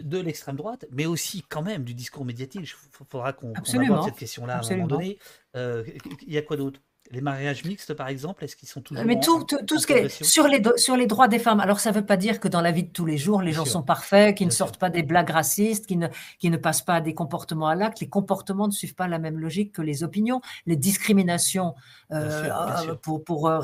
de 0.00 0.18
l'extrême 0.18 0.56
droite, 0.56 0.86
mais 0.90 1.06
aussi 1.06 1.42
quand 1.48 1.62
même 1.62 1.82
du 1.82 1.94
discours 1.94 2.24
médiatique? 2.24 2.62
Il 2.62 3.06
faudra 3.08 3.32
qu'on 3.32 3.52
qu 3.54 3.76
aborde 3.76 4.04
cette 4.04 4.16
question-là 4.18 4.58
à 4.58 4.64
un 4.64 4.76
moment 4.76 4.86
donné. 4.86 5.18
Il 5.54 6.32
y 6.32 6.38
a 6.38 6.42
quoi 6.42 6.56
d'autre? 6.56 6.80
Les 7.12 7.20
mariages 7.20 7.64
mixtes, 7.64 7.92
par 7.92 8.08
exemple, 8.08 8.42
est-ce 8.42 8.56
qu'ils 8.56 8.70
sont 8.70 8.80
toujours 8.80 9.04
Mais 9.04 9.20
tout, 9.20 9.44
tout, 9.44 9.78
ce 9.78 9.86
qui 9.86 9.92
est 9.92 10.24
sur 10.24 10.48
les, 10.48 10.62
sur 10.76 10.96
les 10.96 11.06
droits 11.06 11.28
des 11.28 11.38
femmes. 11.38 11.60
Alors, 11.60 11.78
ça 11.78 11.90
ne 11.90 11.96
veut 11.96 12.06
pas 12.06 12.16
dire 12.16 12.40
que 12.40 12.48
dans 12.48 12.62
la 12.62 12.72
vie 12.72 12.84
de 12.84 12.90
tous 12.90 13.04
les 13.04 13.18
jours, 13.18 13.42
les 13.42 13.52
gens 13.52 13.66
sont 13.66 13.82
parfaits, 13.82 14.34
qu'ils 14.34 14.46
ne 14.46 14.52
sortent 14.52 14.78
pas 14.78 14.88
des 14.88 15.02
blagues 15.02 15.28
racistes, 15.28 15.86
qu'ils 15.86 15.98
ne, 15.98 16.08
ne 16.42 16.56
passent 16.56 16.80
pas 16.80 17.02
des 17.02 17.12
comportements 17.12 17.68
à 17.68 17.74
l'acte. 17.74 18.00
Les 18.00 18.08
comportements 18.08 18.66
ne 18.66 18.72
suivent 18.72 18.94
pas 18.94 19.08
la 19.08 19.18
même 19.18 19.38
logique 19.38 19.72
que 19.72 19.82
les 19.82 20.02
opinions. 20.02 20.40
Les 20.64 20.76
discriminations 20.76 21.74
euh, 22.12 22.94
pour, 23.02 23.22
pour, 23.22 23.46
euh, 23.46 23.60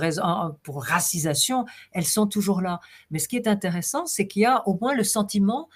pour 0.63 0.85
racisation, 0.85 1.65
elles 1.93 2.05
sont 2.05 2.27
toujours 2.27 2.61
là. 2.61 2.81
Mais 3.11 3.19
ce 3.19 3.29
qui 3.29 3.37
est 3.37 3.49
intéressant, 3.49 4.05
c'est 4.05 4.27
qu'il 4.27 4.43
y 4.43 4.47
a 4.47 4.63
au 4.69 4.77
moins 4.79 4.95
le 4.95 5.05
sentiment 5.05 5.71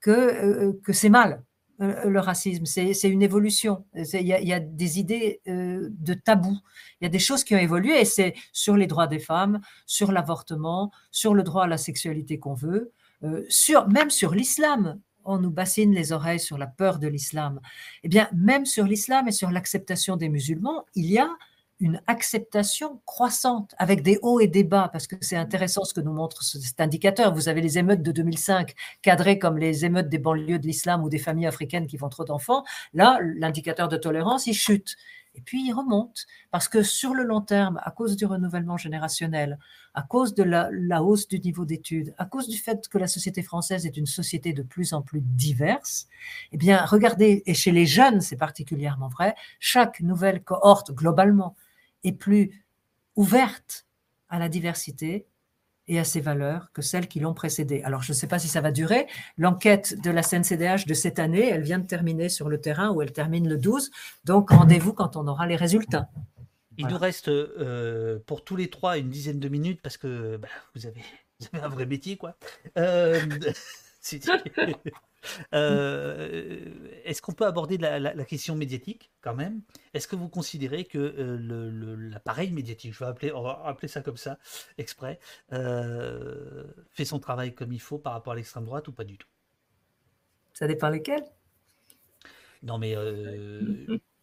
que, 0.00 0.10
euh, 0.10 0.80
que 0.82 0.92
c'est 0.92 1.08
mal 1.08 1.32
euh, 1.32 1.47
le 1.78 2.18
racisme, 2.18 2.64
c'est 2.66 3.08
une 3.08 3.22
évolution. 3.22 3.84
Il 3.94 4.26
y, 4.26 4.52
a 4.52 4.60
des 4.60 4.98
idées 4.98 5.40
euh, 5.46 5.88
de 5.90 6.14
tabou. 6.14 6.58
Il 7.00 7.04
y 7.04 7.06
a 7.06 7.10
des 7.10 7.20
choses 7.20 7.44
qui 7.44 7.54
ont 7.54 7.58
évolué 7.58 8.00
et 8.00 8.04
c'est 8.04 8.34
sur 8.52 8.76
les 8.76 8.86
droits 8.86 9.06
des 9.06 9.20
femmes, 9.20 9.60
sur 9.86 10.10
l'avortement, 10.10 10.90
sur 11.12 11.34
le 11.34 11.42
droit 11.44 11.64
à 11.64 11.66
la 11.68 11.78
sexualité 11.78 12.38
qu'on 12.38 12.54
veut, 12.54 12.92
euh, 13.22 13.44
même 13.88 14.10
sur 14.10 14.34
l'islam. 14.34 15.00
On 15.24 15.38
nous 15.38 15.50
bassine 15.50 15.92
les 15.92 16.12
oreilles 16.12 16.40
sur 16.40 16.58
la 16.58 16.66
peur 16.66 16.98
de 16.98 17.06
l'islam. 17.06 17.60
Eh 18.02 18.08
bien, 18.08 18.28
même 18.34 18.66
sur 18.66 18.84
l'islam 18.84 19.28
et 19.28 19.32
sur 19.32 19.50
l'acceptation 19.50 20.16
des 20.16 20.28
musulmans, 20.28 20.84
il 20.94 21.06
y 21.06 21.18
a 21.18 21.28
une 21.80 22.00
acceptation 22.06 23.00
croissante 23.06 23.74
avec 23.78 24.02
des 24.02 24.18
hauts 24.22 24.40
et 24.40 24.48
des 24.48 24.64
bas, 24.64 24.88
parce 24.92 25.06
que 25.06 25.16
c'est 25.20 25.36
intéressant 25.36 25.84
ce 25.84 25.94
que 25.94 26.00
nous 26.00 26.12
montre 26.12 26.42
cet 26.42 26.80
indicateur. 26.80 27.32
Vous 27.34 27.48
avez 27.48 27.60
les 27.60 27.78
émeutes 27.78 28.02
de 28.02 28.12
2005 28.12 28.74
cadrées 29.02 29.38
comme 29.38 29.58
les 29.58 29.84
émeutes 29.84 30.08
des 30.08 30.18
banlieues 30.18 30.58
de 30.58 30.66
l'islam 30.66 31.04
ou 31.04 31.08
des 31.08 31.18
familles 31.18 31.46
africaines 31.46 31.86
qui 31.86 31.98
font 31.98 32.08
trop 32.08 32.24
d'enfants. 32.24 32.64
Là, 32.94 33.18
l'indicateur 33.22 33.88
de 33.88 33.96
tolérance, 33.96 34.46
il 34.46 34.54
chute. 34.54 34.96
Et 35.34 35.40
puis 35.40 35.64
il 35.64 35.72
remonte, 35.72 36.26
parce 36.50 36.68
que 36.68 36.82
sur 36.82 37.14
le 37.14 37.22
long 37.22 37.40
terme, 37.40 37.80
à 37.84 37.92
cause 37.92 38.16
du 38.16 38.26
renouvellement 38.26 38.76
générationnel, 38.76 39.56
à 39.94 40.02
cause 40.02 40.34
de 40.34 40.42
la, 40.42 40.68
la 40.72 41.04
hausse 41.04 41.28
du 41.28 41.38
niveau 41.38 41.64
d'études, 41.64 42.12
à 42.18 42.24
cause 42.24 42.48
du 42.48 42.56
fait 42.56 42.88
que 42.88 42.98
la 42.98 43.06
société 43.06 43.42
française 43.42 43.86
est 43.86 43.96
une 43.96 44.06
société 44.06 44.52
de 44.52 44.62
plus 44.64 44.92
en 44.92 45.02
plus 45.02 45.20
diverse, 45.20 46.08
eh 46.50 46.56
bien, 46.56 46.84
regardez, 46.84 47.44
et 47.46 47.54
chez 47.54 47.70
les 47.70 47.86
jeunes, 47.86 48.20
c'est 48.20 48.36
particulièrement 48.36 49.08
vrai, 49.08 49.36
chaque 49.60 50.00
nouvelle 50.00 50.42
cohorte, 50.42 50.90
globalement, 50.90 51.54
est 52.04 52.12
plus 52.12 52.64
ouverte 53.16 53.86
à 54.28 54.38
la 54.38 54.48
diversité 54.48 55.26
et 55.88 55.98
à 55.98 56.04
ses 56.04 56.20
valeurs 56.20 56.70
que 56.72 56.82
celles 56.82 57.08
qui 57.08 57.18
l'ont 57.18 57.34
précédée. 57.34 57.82
Alors, 57.82 58.02
je 58.02 58.12
ne 58.12 58.14
sais 58.14 58.26
pas 58.26 58.38
si 58.38 58.46
ça 58.46 58.60
va 58.60 58.70
durer. 58.70 59.06
L'enquête 59.38 60.00
de 60.02 60.10
la 60.10 60.22
CNCDH 60.22 60.86
de 60.86 60.94
cette 60.94 61.18
année, 61.18 61.48
elle 61.48 61.62
vient 61.62 61.78
de 61.78 61.86
terminer 61.86 62.28
sur 62.28 62.48
le 62.48 62.60
terrain 62.60 62.90
où 62.90 63.00
elle 63.00 63.12
termine 63.12 63.48
le 63.48 63.56
12. 63.56 63.90
Donc, 64.24 64.50
rendez-vous 64.50 64.92
quand 64.92 65.16
on 65.16 65.26
aura 65.26 65.46
les 65.46 65.56
résultats. 65.56 66.10
Il 66.76 66.86
nous 66.86 66.98
reste 66.98 67.28
euh, 67.28 68.20
pour 68.26 68.44
tous 68.44 68.54
les 68.54 68.70
trois 68.70 68.98
une 68.98 69.10
dizaine 69.10 69.40
de 69.40 69.48
minutes 69.48 69.80
parce 69.82 69.96
que 69.96 70.36
bah, 70.36 70.48
vous, 70.74 70.86
avez, 70.86 71.02
un 71.54 71.68
vrai 71.68 71.86
métier, 71.86 72.16
quoi. 72.16 72.36
Euh, 72.76 73.20
Euh, 75.54 76.60
est-ce 77.04 77.22
qu'on 77.22 77.32
peut 77.32 77.46
aborder 77.46 77.78
la, 77.78 78.24
question 78.24 78.54
médiatique 78.54 79.10
quand 79.20 79.34
même? 79.34 79.62
Est-ce 79.94 80.08
que 80.08 80.16
vous 80.16 80.28
considérez 80.28 80.84
que 80.84 80.98
euh, 80.98 81.96
l'appareil 82.10 82.50
médiatique, 82.50 82.92
je 82.94 82.98
vais 83.00 83.06
appeler, 83.06 83.32
on 83.32 83.42
va 83.42 83.62
appeler 83.64 83.88
ça 83.88 84.00
comme 84.00 84.16
ça, 84.16 84.38
exprès, 84.76 85.18
euh, 85.52 86.64
fait 86.90 87.04
son 87.04 87.18
travail 87.18 87.54
comme 87.54 87.72
il 87.72 87.80
faut 87.80 87.98
par 87.98 88.12
rapport 88.12 88.32
à 88.32 88.36
l'extrême 88.36 88.64
droite 88.64 88.88
ou 88.88 88.92
pas 88.92 89.04
du 89.04 89.18
tout? 89.18 89.28
Ça 90.52 90.66
dépend 90.66 90.88
lesquels. 90.88 91.24
Non 92.62 92.78
mais 92.78 92.96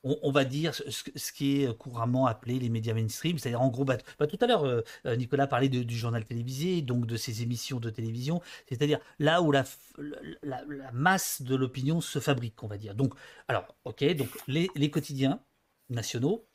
on, 0.06 0.32
va 0.32 0.45
dire 0.45 0.76
ce, 0.76 1.32
qui 1.32 1.64
est 1.64 1.77
couramment 1.77 2.27
appelé 2.27 2.60
les 2.60 2.69
médias 2.69 2.94
mainstream, 2.94 3.40
c'est-à-dire 3.40 3.61
en 3.61 3.69
gros, 3.69 3.86
bah, 3.86 3.98
bah, 4.19 4.27
tout 4.27 4.38
à 4.40 4.45
l'heure, 4.45 4.64
euh, 4.64 4.82
euh, 5.07 5.15
Nicolas 5.15 5.48
parlait 5.48 5.68
du 5.68 5.98
journal 5.98 6.23
télévisé, 6.23 6.84
donc 6.84 7.07
de 7.07 7.18
ces 7.18 7.41
émissions 7.41 7.80
de 7.80 7.90
télévision, 7.90 8.41
c'est-à-dire 8.69 8.99
là 9.18 9.41
où 9.41 9.52
la, 9.52 9.65
masse 10.94 11.41
de 11.41 11.56
l'opinion 11.56 12.02
se 12.02 12.19
fabrique, 12.19 12.61
on 12.64 12.68
va 12.68 12.77
dire. 12.77 12.94
Donc, 12.94 13.15
alors, 13.48 13.68
ok, 13.84 14.03
donc 14.15 14.30
les, 14.48 14.91
quotidiens 14.91 15.41
nationaux, 15.90 16.45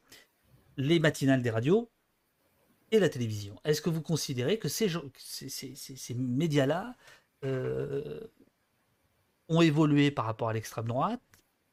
les 0.76 1.00
matinales 1.00 1.42
des 1.42 1.50
radios 1.50 1.90
et 2.92 3.00
la 3.00 3.08
télévision. 3.08 3.56
Est-ce 3.64 3.82
que 3.82 3.90
vous 3.90 4.02
considérez 4.02 4.58
que 4.58 4.68
ces, 4.68 4.88
ces, 5.18 6.14
médias-là 6.14 6.94
euh, 7.44 8.20
ont 9.48 9.60
évolué 9.60 10.12
par 10.12 10.24
rapport 10.24 10.48
à 10.48 10.52
l'extrême 10.52 10.86
droite 10.86 11.20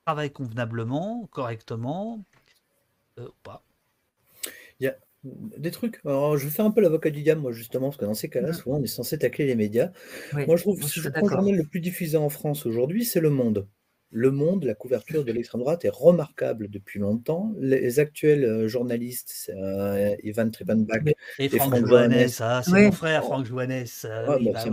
travaille 0.07 0.31
convenablement, 0.31 1.27
correctement, 1.31 2.23
euh, 3.19 3.27
ou 3.27 3.33
pas 3.43 3.61
Il 4.79 4.85
y 4.85 4.87
a 4.87 4.95
des 5.25 5.69
trucs. 5.69 5.99
Alors, 6.05 6.37
je 6.37 6.47
fais 6.47 6.61
un 6.61 6.71
peu 6.71 6.79
l'avocat 6.79 7.09
du 7.09 7.23
diable, 7.23 7.41
moi, 7.41 7.51
justement, 7.51 7.87
parce 7.87 7.97
que 7.97 8.05
dans 8.05 8.13
ces 8.13 8.29
cas-là, 8.29 8.53
souvent, 8.53 8.77
on 8.77 8.83
est 8.83 8.87
censé 8.87 9.17
tacler 9.17 9.45
les 9.45 9.55
médias. 9.55 9.91
moi, 10.31 10.55
je 10.55 10.61
trouve 10.61 10.79
que 10.79 10.85
le 10.85 11.29
journal 11.29 11.55
le 11.55 11.65
plus 11.65 11.81
diffusé 11.81 12.15
en 12.15 12.29
France 12.29 12.65
aujourd'hui, 12.65 13.03
c'est 13.03 13.19
Le 13.19 13.29
Monde. 13.29 13.67
Le 14.09 14.31
Monde, 14.31 14.63
la 14.63 14.75
couverture 14.75 15.25
de 15.25 15.33
l'extrême 15.33 15.59
droite 15.59 15.83
est 15.83 15.93
remarquable 15.93 16.69
depuis 16.69 16.99
longtemps. 16.99 17.53
Les 17.59 17.99
actuels 17.99 18.45
euh, 18.45 18.67
journalistes, 18.69 19.29
c'est 19.35 19.51
euh, 19.51 20.15
Ivan 20.23 20.49
Tribanbach 20.49 21.01
et, 21.37 21.49
Franck, 21.49 21.75
Franck 21.85 22.63
c'est 22.63 22.71
mon 22.71 22.91
frère 22.93 23.25
Franck 23.25 23.45
Joannès. 23.45 24.05
Bah, 24.05 24.37
bah 24.41 24.63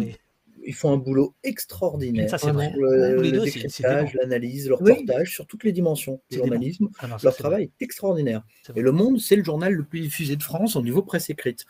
ils 0.67 0.75
font 0.75 0.93
un 0.93 0.97
boulot 0.97 1.35
extraordinaire. 1.43 2.29
Ça, 2.31 2.39
c'est 2.39 2.53
Le, 2.53 3.21
le 3.21 3.31
décryptage, 3.31 4.15
l'analyse, 4.15 4.69
le 4.69 4.75
reportage 4.75 5.35
sur 5.35 5.47
toutes 5.47 5.65
les 5.65 5.73
dimensions 5.73 6.21
du 6.31 6.39
journalisme. 6.39 6.89
Ah 6.99 7.17
leur 7.23 7.37
travail 7.37 7.65
est 7.65 7.85
extraordinaire. 7.85 8.43
Et 8.75 8.81
Le 8.81 8.93
Monde, 8.93 9.21
c'est 9.21 9.37
le 9.37 9.45
journal 9.45 9.73
le 9.73 9.85
plus 9.85 10.01
diffusé 10.01 10.37
de 10.37 10.43
France 10.43 10.77
au 10.77 10.83
niveau 10.83 11.03
presse 11.03 11.31
écrite. 11.31 11.65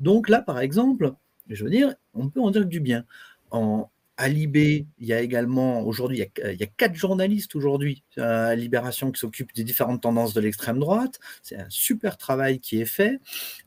Donc 0.00 0.28
là, 0.28 0.42
par 0.42 0.60
exemple, 0.60 1.12
je 1.48 1.64
veux 1.64 1.70
dire, 1.70 1.94
on 2.14 2.28
peut 2.28 2.40
en 2.40 2.50
dire 2.50 2.66
du 2.66 2.80
bien. 2.80 3.04
En, 3.50 3.90
à 4.16 4.28
Libé, 4.28 4.86
il 4.98 5.06
y 5.06 5.12
a 5.12 5.20
également 5.20 5.82
aujourd'hui, 5.82 6.24
il, 6.42 6.56
y 6.58 6.62
a 6.62 6.66
quatre 6.66 6.94
journalistes 6.94 7.54
aujourd'hui 7.54 8.02
à 8.16 8.54
Libération 8.54 9.10
qui 9.10 9.20
s'occupent 9.20 9.54
des 9.54 9.64
différentes 9.64 10.02
tendances 10.02 10.32
de 10.32 10.40
l'extrême 10.40 10.78
droite. 10.78 11.20
C'est 11.42 11.56
un 11.56 11.68
super 11.68 12.16
travail 12.16 12.58
qui 12.58 12.80
est 12.80 12.86
fait. 12.86 13.20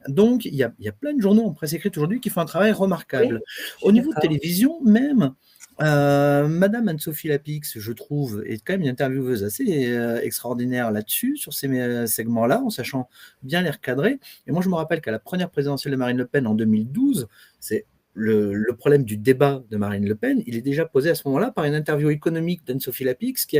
Donc, 0.08 0.46
il 0.46 0.56
y 0.56 0.64
a, 0.64 0.72
plein 0.92 1.14
de 1.14 1.22
journaux 1.22 1.46
en 1.46 1.54
presse 1.54 1.74
écrite 1.74 1.96
aujourd'hui 1.98 2.20
qui 2.20 2.30
font 2.30 2.42
un 2.42 2.46
travail 2.46 2.72
remarquable. 2.72 3.42
Au 3.84 3.92
niveau 3.92 4.14
de 4.14 4.20
télévision, 4.20 4.82
même, 4.82 5.34
euh, 5.82 6.48
Madame 6.48 6.88
Anne-Sophie 6.90 7.28
Lapix, 7.28 7.78
je 7.78 7.92
trouve, 7.92 8.44
est 8.46 8.58
quand 8.58 8.74
même 8.74 8.82
une 8.82 8.90
intervieweuse 8.90 9.44
assez 9.44 9.92
euh, 9.92 10.20
extraordinaire 10.22 10.92
là-dessus, 10.92 11.38
sur 11.38 11.54
ces 11.54 11.68
euh, 11.68 12.06
segments-là, 12.06 12.62
en 12.62 12.70
sachant 12.70 13.08
bien 13.44 13.62
les 13.62 13.70
recadrer. 13.70 14.20
Et 14.48 14.52
moi, 14.52 14.62
je 14.62 14.70
me 14.70 14.76
rappelle 14.76 15.00
qu'à 15.00 15.12
la 15.12 15.20
première 15.20 15.50
présidentielle 15.50 15.92
de 15.92 15.98
Marine 15.98 16.18
Le 16.18 16.26
Pen 16.26 16.48
en 16.48 16.56
2012, 16.56 17.28
c'est 17.60 17.86
le, 18.20 18.74
problème 18.78 19.04
du 19.04 19.18
débat 19.18 19.64
de 19.70 19.78
Marine 19.78 20.08
Le 20.08 20.16
Pen, 20.16 20.44
il 20.46 20.56
est 20.56 20.62
déjà 20.62 20.86
posé 20.86 21.10
à 21.10 21.16
ce 21.16 21.28
moment-là 21.28 21.52
par 21.52 21.66
une 21.66 21.76
interview 21.76 22.10
économique 22.10 22.66
d'Anne-Sophie 22.66 23.04
Lapix 23.04 23.46
qui 23.46 23.58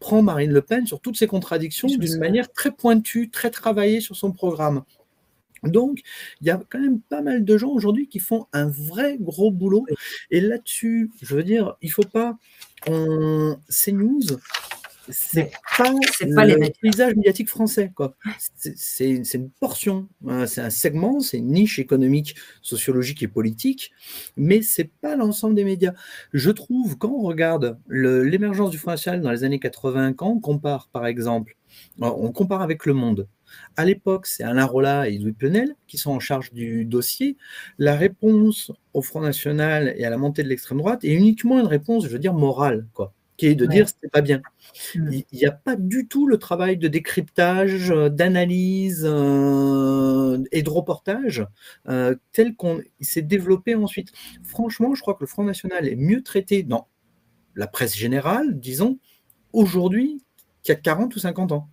prend 0.00 0.22
Marine 0.22 0.52
Le 0.52 0.62
Pen 0.62 0.86
sur 0.86 1.00
toutes 1.00 1.16
ses 1.16 1.26
contradictions 1.26 1.88
d'une 1.88 2.18
manière 2.18 2.52
très 2.52 2.70
pointue, 2.70 3.30
très 3.30 3.50
travaillée 3.50 4.00
sur 4.00 4.16
son 4.16 4.32
programme. 4.32 4.82
Donc, 5.64 6.00
il 6.40 6.46
y 6.46 6.50
a 6.50 6.60
quand 6.68 6.78
même 6.78 7.00
pas 7.00 7.20
mal 7.20 7.44
de 7.44 7.58
gens 7.58 7.70
aujourd'hui 7.70 8.08
qui 8.08 8.18
font 8.18 8.46
un 8.52 8.68
vrai 8.68 9.16
gros 9.20 9.50
boulot. 9.50 9.86
Et 10.30 10.40
là-dessus, 10.40 11.10
je 11.20 11.34
veux 11.34 11.42
dire, 11.42 11.76
il 11.82 11.88
ne 11.88 11.92
faut 11.92 12.02
pas. 12.02 12.36
On... 12.86 13.56
news 13.88 14.20
c'est 15.10 15.50
pas, 15.76 15.90
pas 16.34 16.44
le 16.44 16.58
paysage 16.80 17.14
médiatique 17.16 17.48
français. 17.48 17.92
Quoi. 17.94 18.14
C'est, 18.56 19.20
une 19.34 19.50
portion, 19.50 20.08
hein, 20.26 20.46
c'est 20.46 20.60
un 20.60 20.70
segment, 20.70 21.20
c'est 21.20 21.38
une 21.38 21.52
niche 21.52 21.78
économique, 21.78 22.34
sociologique 22.62 23.22
et 23.22 23.28
politique, 23.28 23.92
mais 24.36 24.62
c'est 24.62 24.90
pas 25.00 25.16
l'ensemble 25.16 25.54
des 25.54 25.64
médias. 25.64 25.94
Je 26.32 26.50
trouve, 26.50 26.98
quand 26.98 27.10
on 27.10 27.22
regarde 27.22 27.78
l'émergence 27.88 28.70
du 28.70 28.78
Front 28.78 28.92
National 28.92 29.20
dans 29.20 29.30
les 29.30 29.44
années 29.44 29.60
80, 29.60 30.14
quand 30.14 30.28
on 30.28 30.40
compare, 30.40 30.88
par 30.92 31.06
exemple, 31.06 31.56
on 32.00 32.32
compare 32.32 32.62
avec 32.62 32.86
Le 32.86 32.94
Monde. 32.94 33.28
À 33.76 33.84
l'époque, 33.84 34.26
c'est 34.26 34.42
Alain 34.42 34.64
Rolla 34.64 35.08
et 35.08 35.18
Louis 35.18 35.32
Plenel 35.32 35.74
qui 35.86 35.96
sont 35.96 36.10
en 36.10 36.20
charge 36.20 36.52
du 36.52 36.84
dossier. 36.84 37.36
La 37.78 37.96
réponse 37.96 38.72
au 38.92 39.02
Front 39.02 39.20
National 39.20 39.94
et 39.96 40.04
à 40.04 40.10
la 40.10 40.18
montée 40.18 40.42
de 40.42 40.48
l'extrême 40.48 40.78
droite 40.78 41.04
est 41.04 41.12
uniquement 41.12 41.58
une 41.58 41.66
réponse, 41.66 42.04
je 42.04 42.10
veux 42.10 42.18
dire, 42.18 42.34
morale. 42.34 42.86
Quoi 42.92 43.14
qui 43.38 43.46
est 43.46 43.54
de 43.54 43.64
dire 43.64 43.86
c'est 43.88 44.10
pas 44.10 44.20
bien. 44.20 44.42
Mm. 44.94 45.12
Il 45.32 45.38
n'y 45.38 45.46
a 45.46 45.52
pas 45.52 45.76
du 45.76 46.06
tout 46.08 46.26
le 46.26 46.36
travail 46.36 46.76
de 46.76 46.88
décryptage, 46.88 47.90
euh, 47.90 48.10
d'analyse 48.10 49.06
euh, 49.08 50.42
et 50.52 50.62
de 50.62 50.68
reportage 50.68 51.46
euh, 51.88 52.14
tel 52.32 52.54
qu'on 52.54 52.82
s'est 53.00 53.22
développé 53.22 53.74
ensuite. 53.74 54.12
Franchement, 54.42 54.94
je 54.94 55.00
crois 55.00 55.14
que 55.14 55.22
le 55.22 55.26
Front 55.26 55.44
National 55.44 55.88
est 55.88 55.96
mieux 55.96 56.22
traité 56.22 56.64
dans 56.64 56.88
la 57.54 57.68
presse 57.68 57.96
générale, 57.96 58.58
disons, 58.58 58.98
aujourd'hui 59.52 60.22
qu'il 60.62 60.74
y 60.74 60.76
a 60.76 60.80
40 60.80 61.14
ou 61.16 61.18
50 61.20 61.52
ans. 61.52 61.68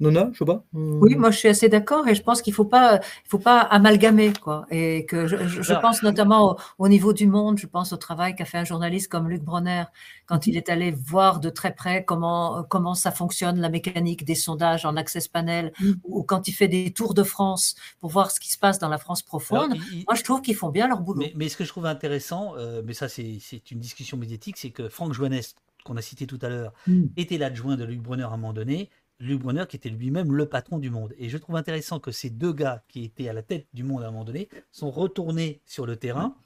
Nona, 0.00 0.30
je 0.32 0.38
sais 0.38 0.44
pas. 0.44 0.64
Oui, 0.72 1.14
moi 1.14 1.30
je 1.30 1.38
suis 1.38 1.48
assez 1.48 1.68
d'accord 1.68 2.08
et 2.08 2.14
je 2.14 2.22
pense 2.22 2.42
qu'il 2.42 2.52
faut 2.52 2.64
pas, 2.64 2.96
il 2.96 3.28
faut 3.28 3.38
pas 3.38 3.60
amalgamer 3.60 4.32
quoi. 4.32 4.66
Et 4.70 5.06
que 5.06 5.26
je, 5.26 5.36
je, 5.46 5.74
pense 5.74 6.02
notamment 6.02 6.56
au, 6.78 6.88
niveau 6.88 7.12
du 7.12 7.26
monde, 7.26 7.58
je 7.58 7.66
pense 7.66 7.92
au 7.92 7.96
travail 7.96 8.34
qu'a 8.34 8.44
fait 8.44 8.58
un 8.58 8.64
journaliste 8.64 9.10
comme 9.10 9.28
Luc 9.28 9.42
Bronner 9.42 9.84
quand 10.26 10.46
il 10.46 10.56
est 10.56 10.68
allé 10.68 10.90
voir 10.90 11.38
de 11.40 11.48
très 11.48 11.74
près 11.74 12.04
comment 12.04 12.64
comment 12.64 12.94
ça 12.94 13.12
fonctionne 13.12 13.60
la 13.60 13.68
mécanique 13.68 14.24
des 14.24 14.34
sondages 14.34 14.84
en 14.84 14.96
access 14.96 15.28
panel 15.28 15.72
mm. 15.80 15.92
ou 16.04 16.22
quand 16.22 16.48
il 16.48 16.52
fait 16.52 16.68
des 16.68 16.92
tours 16.92 17.14
de 17.14 17.22
France 17.22 17.76
pour 18.00 18.10
voir 18.10 18.30
ce 18.30 18.40
qui 18.40 18.50
se 18.50 18.58
passe 18.58 18.78
dans 18.78 18.88
la 18.88 18.98
France 18.98 19.22
profonde. 19.22 19.74
moi 20.06 20.14
je 20.14 20.22
trouve 20.22 20.42
qu'ils 20.42 20.56
font 20.56 20.70
bien 20.70 20.88
leur 20.88 21.00
boulot. 21.00 21.20
Mais, 21.20 21.32
mais, 21.36 21.48
ce 21.48 21.56
que 21.56 21.64
je 21.64 21.68
trouve 21.68 21.86
intéressant, 21.86 22.54
euh, 22.56 22.82
mais 22.84 22.94
ça 22.94 23.08
c'est 23.08 23.70
une 23.70 23.80
discussion 23.80 24.16
médiatique, 24.16 24.56
c'est 24.56 24.70
que 24.70 24.88
Franck 24.88 25.12
Joannès 25.12 25.54
qu'on 25.84 25.96
a 25.96 26.02
cité 26.02 26.26
tout 26.26 26.38
à 26.42 26.48
l'heure, 26.48 26.72
mm. 26.86 27.04
était 27.16 27.38
l'adjoint 27.38 27.76
de 27.76 27.84
Luc 27.84 28.00
Bronner 28.00 28.24
à 28.24 28.28
un 28.28 28.30
moment 28.30 28.52
donné. 28.52 28.90
Luc 29.24 29.40
Brunner 29.40 29.64
qui 29.68 29.76
était 29.76 29.88
lui-même 29.88 30.32
le 30.32 30.46
patron 30.46 30.78
du 30.78 30.90
monde. 30.90 31.14
Et 31.18 31.28
je 31.28 31.38
trouve 31.38 31.56
intéressant 31.56 31.98
que 31.98 32.10
ces 32.10 32.30
deux 32.30 32.52
gars 32.52 32.84
qui 32.88 33.04
étaient 33.04 33.28
à 33.28 33.32
la 33.32 33.42
tête 33.42 33.66
du 33.72 33.82
monde 33.82 34.02
à 34.02 34.08
un 34.08 34.10
moment 34.10 34.24
donné 34.24 34.48
sont 34.70 34.90
retournés 34.90 35.60
sur 35.64 35.86
le 35.86 35.96
terrain. 35.96 36.36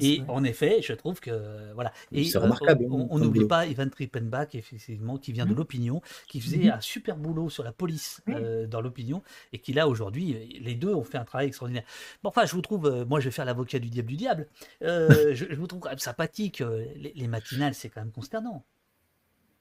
et 0.00 0.22
en 0.28 0.42
effet, 0.44 0.80
je 0.82 0.92
trouve 0.94 1.20
que 1.20 1.72
voilà. 1.74 1.92
Et 2.12 2.24
c'est 2.24 2.38
remarquable. 2.38 2.84
Euh, 2.84 3.06
on 3.10 3.18
n'oublie 3.18 3.46
pas 3.46 3.66
Ivan 3.66 3.88
Trippenbach, 3.88 4.54
effectivement, 4.54 5.18
qui 5.18 5.32
vient 5.32 5.44
de 5.44 5.52
mmh. 5.52 5.56
l'opinion, 5.56 6.02
qui 6.28 6.40
faisait 6.40 6.68
mmh. 6.68 6.70
un 6.70 6.80
super 6.80 7.16
boulot 7.16 7.50
sur 7.50 7.62
la 7.62 7.72
police 7.72 8.22
euh, 8.28 8.66
dans 8.66 8.80
l'opinion, 8.80 9.22
et 9.52 9.58
qui 9.58 9.72
là 9.72 9.86
aujourd'hui, 9.86 10.58
les 10.60 10.74
deux 10.74 10.94
ont 10.94 11.04
fait 11.04 11.18
un 11.18 11.24
travail 11.24 11.48
extraordinaire. 11.48 11.84
Bon, 12.22 12.30
enfin, 12.30 12.46
je 12.46 12.52
vous 12.52 12.62
trouve, 12.62 12.86
euh, 12.86 13.04
moi, 13.04 13.20
je 13.20 13.26
vais 13.26 13.30
faire 13.30 13.44
l'avocat 13.44 13.78
du 13.78 13.90
diable 13.90 14.08
du 14.08 14.16
diable. 14.16 14.48
je, 14.80 15.54
vous 15.54 15.66
trouve 15.66 15.80
quand 15.80 15.90
même 15.90 15.98
sympathique. 15.98 16.62
Les, 16.96 17.12
les 17.14 17.28
matinales, 17.28 17.74
c'est 17.74 17.90
quand 17.90 18.00
même 18.00 18.12
consternant. 18.12 18.64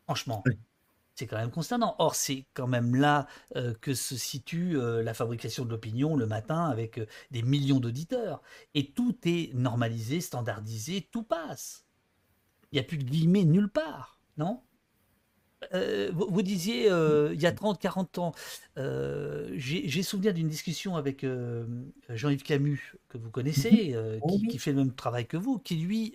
Franchement 0.05 0.43
c'est 1.19 1.27
quand 1.27 1.37
même 1.37 1.51
consternant. 1.51 1.95
Or, 1.99 2.15
c'est 2.15 2.45
quand 2.53 2.67
même 2.67 2.95
là 2.95 3.27
euh, 3.57 3.73
que 3.81 3.93
se 3.93 4.15
situe 4.15 4.77
euh, 4.77 5.03
la 5.03 5.13
fabrication 5.13 5.65
de 5.65 5.69
l'opinion 5.69 6.15
le 6.15 6.25
matin 6.25 6.65
avec 6.65 6.97
euh, 6.97 7.05
des 7.29 7.43
millions 7.43 7.81
d'auditeurs. 7.81 8.41
Et 8.73 8.91
tout 8.91 9.15
est 9.25 9.53
normalisé, 9.53 10.21
standardisé, 10.21 11.07
tout 11.11 11.23
passe. 11.23 11.85
Il 12.71 12.75
n'y 12.75 12.79
a 12.79 12.83
plus 12.83 12.97
de 12.97 13.03
guillemets 13.03 13.43
nulle 13.43 13.69
part, 13.69 14.21
non? 14.37 14.61
Vous, 16.13 16.41
disiez 16.41 16.85
il 16.85 17.41
y 17.41 17.45
a 17.45 17.51
30, 17.51 17.81
40 17.81 18.17
ans, 18.19 18.31
j'ai 18.77 20.03
souvenir 20.03 20.33
d'une 20.33 20.47
discussion 20.47 20.95
avec 20.95 21.25
Jean-Yves 22.07 22.43
Camus, 22.43 22.95
que 23.09 23.17
vous 23.17 23.29
connaissez, 23.29 23.93
qui, 24.29 24.47
qui, 24.47 24.57
fait 24.57 24.71
le 24.71 24.77
même 24.77 24.95
travail 24.95 25.27
que 25.27 25.35
vous, 25.35 25.59
qui 25.59 25.75
lui 25.75 26.13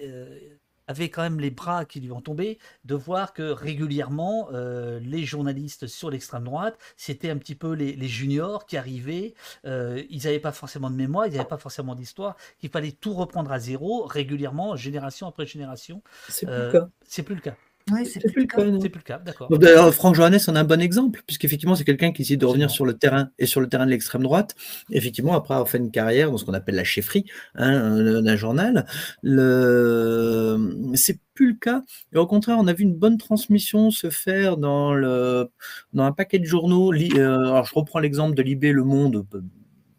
avait 0.86 1.08
quand 1.08 1.22
même 1.22 1.40
les 1.40 1.50
bras 1.50 1.84
qui 1.84 2.00
lui 2.00 2.12
ont 2.12 2.20
tombé 2.20 2.58
de 2.84 2.94
voir 2.94 3.32
que 3.32 3.42
régulièrement 3.42 4.48
euh, 4.52 5.00
les 5.00 5.24
journalistes 5.24 5.86
sur 5.86 6.10
l'extrême 6.10 6.44
droite 6.44 6.78
c'était 6.96 7.30
un 7.30 7.38
petit 7.38 7.54
peu 7.54 7.72
les, 7.72 8.08
juniors 8.08 8.66
qui 8.66 8.76
arrivaient. 8.76 9.34
Euh, 9.64 10.02
ils 10.10 10.24
n'avaient 10.24 10.40
pas 10.40 10.52
forcément 10.52 10.90
de 10.90 10.96
mémoire 10.96 11.26
ils 11.26 11.32
n'avaient 11.32 11.44
pas 11.48 11.58
forcément 11.58 11.94
d'histoire 11.94 12.36
qu'il 12.58 12.70
fallait 12.70 12.92
tout 12.92 13.14
reprendre 13.14 13.50
à 13.50 13.58
zéro 13.58 14.04
régulièrement 14.04 14.76
génération 14.76 15.26
après 15.26 15.46
génération. 15.46 16.02
C'est 16.28 16.46
plus, 16.46 16.54
euh, 16.54 16.68
plus 16.70 16.78
le 16.78 16.80
cas. 16.80 16.88
c'est 17.06 17.22
plus, 17.22 17.34
le 17.34 17.40
cas. 17.40 17.56
C'est 18.04 18.32
plus 18.32 18.46
le 18.46 19.02
cas, 19.02 19.18
d'accord. 19.18 19.50
D'ailleurs, 19.58 19.92
Franck 19.92 20.14
Johannes 20.14 20.38
en 20.46 20.56
a 20.56 20.60
un 20.60 20.64
bon 20.64 20.80
exemple, 20.80 21.22
puisqu'effectivement, 21.26 21.74
c'est 21.74 21.84
quelqu'un 21.84 22.12
qui 22.12 22.22
essaie 22.22 22.38
de 22.38 22.46
revenir 22.46 22.70
sur 22.70 22.86
le 22.86 22.94
terrain 22.94 23.28
et 23.38 23.44
sur 23.44 23.60
le 23.60 23.68
terrain 23.68 23.84
de 23.84 23.90
l'extrême 23.90 24.22
droite. 24.22 24.54
Effectivement, 24.90 25.34
après 25.34 25.52
avoir 25.52 25.68
fait 25.68 25.76
une 25.76 25.90
carrière 25.90 26.30
dans 26.30 26.38
ce 26.38 26.46
qu'on 26.46 26.54
appelle 26.54 26.76
la 26.76 26.84
chefferie 26.84 27.26
hein, 27.56 28.22
d'un 28.22 28.36
journal, 28.36 28.86
le... 29.22 30.92
c'est 30.94 31.18
plus 31.34 31.48
le 31.48 31.58
cas. 31.58 31.82
Et 32.14 32.16
au 32.16 32.26
contraire, 32.26 32.56
on 32.58 32.66
a 32.68 32.72
vu 32.72 32.84
une 32.84 32.94
bonne 32.94 33.18
transmission 33.18 33.90
se 33.90 34.08
faire 34.08 34.56
dans, 34.56 34.94
le... 34.94 35.50
dans 35.92 36.04
un 36.04 36.12
paquet 36.12 36.38
de 36.38 36.46
journaux. 36.46 36.90
Euh, 36.94 37.18
alors, 37.18 37.66
je 37.66 37.74
reprends 37.74 37.98
l'exemple 37.98 38.34
de 38.34 38.42
Libé 38.42 38.72
Le 38.72 38.84
Monde 38.84 39.26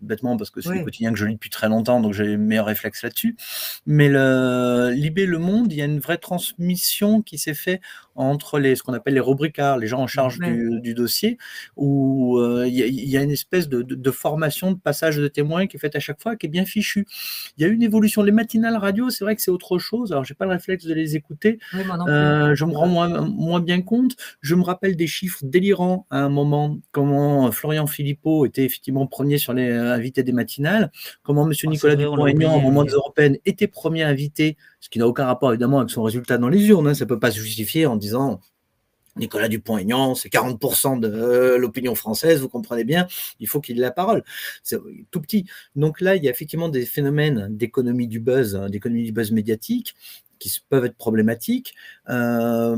bêtement 0.06 0.38
parce 0.38 0.50
que 0.50 0.62
c'est 0.62 0.74
le 0.74 0.84
quotidien 0.84 1.12
que 1.12 1.18
je 1.18 1.26
lis 1.26 1.34
depuis 1.34 1.50
très 1.50 1.70
longtemps, 1.70 2.00
donc 2.00 2.14
j'ai 2.14 2.26
les 2.26 2.38
meilleurs 2.38 2.66
réflexes 2.66 3.04
là-dessus. 3.04 3.36
Mais 3.86 4.10
le 4.10 4.92
Libé 4.94 5.26
Le 5.26 5.40
Monde, 5.40 5.72
il 5.72 5.78
y 5.78 5.82
a 5.82 5.86
une 5.86 6.00
vraie 6.00 6.18
transmission 6.18 7.22
qui 7.22 7.38
s'est 7.38 7.54
faite 7.54 7.82
entre 8.16 8.60
les, 8.60 8.76
ce 8.76 8.84
qu'on 8.84 8.94
appelle 8.94 9.14
les 9.14 9.20
rubricards, 9.20 9.78
les 9.78 9.88
gens 9.88 10.00
en 10.00 10.08
charge 10.08 10.40
du, 10.40 10.94
dossier, 10.94 11.38
où 11.76 12.40
euh, 12.40 12.66
il 12.68 12.74
y, 12.74 13.18
a 13.18 13.22
une 13.22 13.32
espèce 13.32 13.68
de, 13.68 14.12
formation, 14.12 14.72
de 14.72 14.78
passage 14.78 15.18
de 15.18 15.28
témoins 15.28 15.68
qui 15.68 15.78
est 15.78 15.80
faite 15.80 15.96
à 15.96 16.00
chaque 16.00 16.22
fois, 16.22 16.36
qui 16.36 16.46
est 16.46 16.50
bien 16.50 16.66
fichu. 16.66 17.06
Il 17.58 17.64
y 17.64 17.66
a 17.66 17.68
une 17.68 17.84
évolution. 17.84 18.24
Les 18.24 18.32
matinales 18.32 18.78
radio, 18.78 19.10
c'est 19.10 19.24
vrai 19.24 19.36
que 19.36 19.42
c'est 19.42 19.52
autre 19.52 19.78
chose. 19.78 20.12
Alors, 20.12 20.24
j'ai 20.24 20.34
pas 20.34 20.46
le 20.46 20.52
réflexe 20.52 20.86
de 20.86 20.94
les 20.94 21.16
écouter. 21.16 21.60
Euh, 22.08 22.56
je 22.56 22.66
me 22.66 22.74
rends 22.74 22.88
moins, 22.88 23.22
moins 23.22 23.60
bien 23.60 23.82
compte. 23.82 24.16
Je 24.42 24.56
me 24.56 24.64
rappelle 24.64 24.96
des 24.96 25.08
chiffres 25.08 25.40
délirants 25.44 26.06
à 26.10 26.20
un 26.20 26.30
moment, 26.30 26.78
comment 26.92 27.52
Florian 27.52 27.88
Philippot 27.88 28.46
était 28.46 28.64
effectivement 28.64 29.08
premier 29.08 29.38
sur 29.38 29.54
les 29.54 29.70
euh, 29.70 29.94
invités 29.94 30.24
des 30.24 30.32
matinales, 30.32 30.92
comment 31.24 31.46
Monsieur 31.46 31.68
ah, 31.68 31.72
Nicolas 31.72 31.96
Dupont-Aignan, 31.96 32.56
au 32.56 32.62
moment 32.62 32.84
des 32.84 32.94
européennes, 32.94 33.38
était 33.46 33.68
premier 33.68 34.04
invité 34.04 34.58
ce 34.86 34.90
qui 34.92 35.00
n'a 35.00 35.08
aucun 35.08 35.26
rapport 35.26 35.50
évidemment 35.50 35.80
avec 35.80 35.90
son 35.90 36.04
résultat 36.04 36.38
dans 36.38 36.48
les 36.48 36.64
urnes. 36.68 36.88
Hein. 36.88 36.94
Ça 36.94 37.06
ne 37.06 37.10
peut 37.10 37.18
pas 37.18 37.32
se 37.32 37.40
justifier 37.40 37.88
en 37.88 37.96
disant 37.96 38.40
Nicolas 39.16 39.48
Dupont-Aignan, 39.48 40.14
c'est 40.14 40.30
40% 40.30 41.00
de 41.00 41.56
l'opinion 41.56 41.96
française, 41.96 42.40
vous 42.40 42.50
comprenez 42.50 42.84
bien, 42.84 43.08
il 43.40 43.48
faut 43.48 43.62
qu'il 43.62 43.80
ait 43.80 43.82
la 43.82 43.90
parole. 43.90 44.24
C'est 44.62 44.78
tout 45.10 45.22
petit. 45.22 45.48
Donc 45.76 46.02
là, 46.02 46.16
il 46.16 46.24
y 46.24 46.28
a 46.28 46.32
effectivement 46.32 46.70
des 46.70 46.86
phénomènes 46.86 47.48
d'économie 47.50 48.08
du 48.08 48.20
buzz, 48.20 48.56
hein, 48.56 48.70
d'économie 48.70 49.06
du 49.06 49.12
buzz 49.12 49.32
médiatique 49.32 49.96
qui 50.38 50.56
peuvent 50.70 50.86
être 50.86 50.98
problématiques. 50.98 51.74
Euh, 52.10 52.78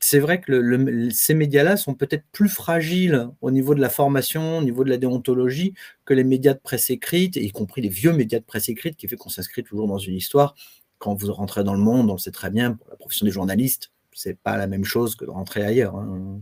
c'est 0.00 0.18
vrai 0.18 0.40
que 0.40 1.10
ces 1.10 1.34
médias-là 1.34 1.76
sont 1.76 1.94
peut-être 1.94 2.24
plus 2.32 2.48
fragiles 2.48 3.28
au 3.42 3.52
niveau 3.52 3.76
de 3.76 3.80
la 3.80 3.90
formation, 3.90 4.58
au 4.58 4.62
niveau 4.62 4.82
de 4.82 4.90
la 4.90 4.96
déontologie, 4.96 5.74
que 6.04 6.14
les 6.14 6.24
médias 6.24 6.54
de 6.54 6.58
presse 6.58 6.90
écrite, 6.90 7.36
y 7.36 7.52
compris 7.52 7.80
les 7.80 7.88
vieux 7.90 8.12
médias 8.12 8.40
de 8.40 8.44
presse 8.44 8.68
écrite, 8.68 8.96
qui 8.96 9.06
fait 9.06 9.14
qu'on 9.14 9.28
s'inscrit 9.28 9.62
toujours 9.62 9.86
dans 9.86 9.98
une 9.98 10.16
histoire 10.16 10.56
quand 10.98 11.14
vous 11.14 11.32
rentrez 11.32 11.64
dans 11.64 11.74
le 11.74 11.80
monde, 11.80 12.10
on 12.10 12.14
le 12.14 12.18
sait 12.18 12.30
très 12.30 12.50
bien, 12.50 12.72
pour 12.72 12.88
la 12.90 12.96
profession 12.96 13.26
des 13.26 13.32
journalistes, 13.32 13.90
c'est 14.12 14.38
pas 14.38 14.56
la 14.56 14.66
même 14.66 14.84
chose 14.84 15.16
que 15.16 15.24
de 15.24 15.30
rentrer 15.30 15.64
ailleurs. 15.64 15.96
Hein, 15.96 16.40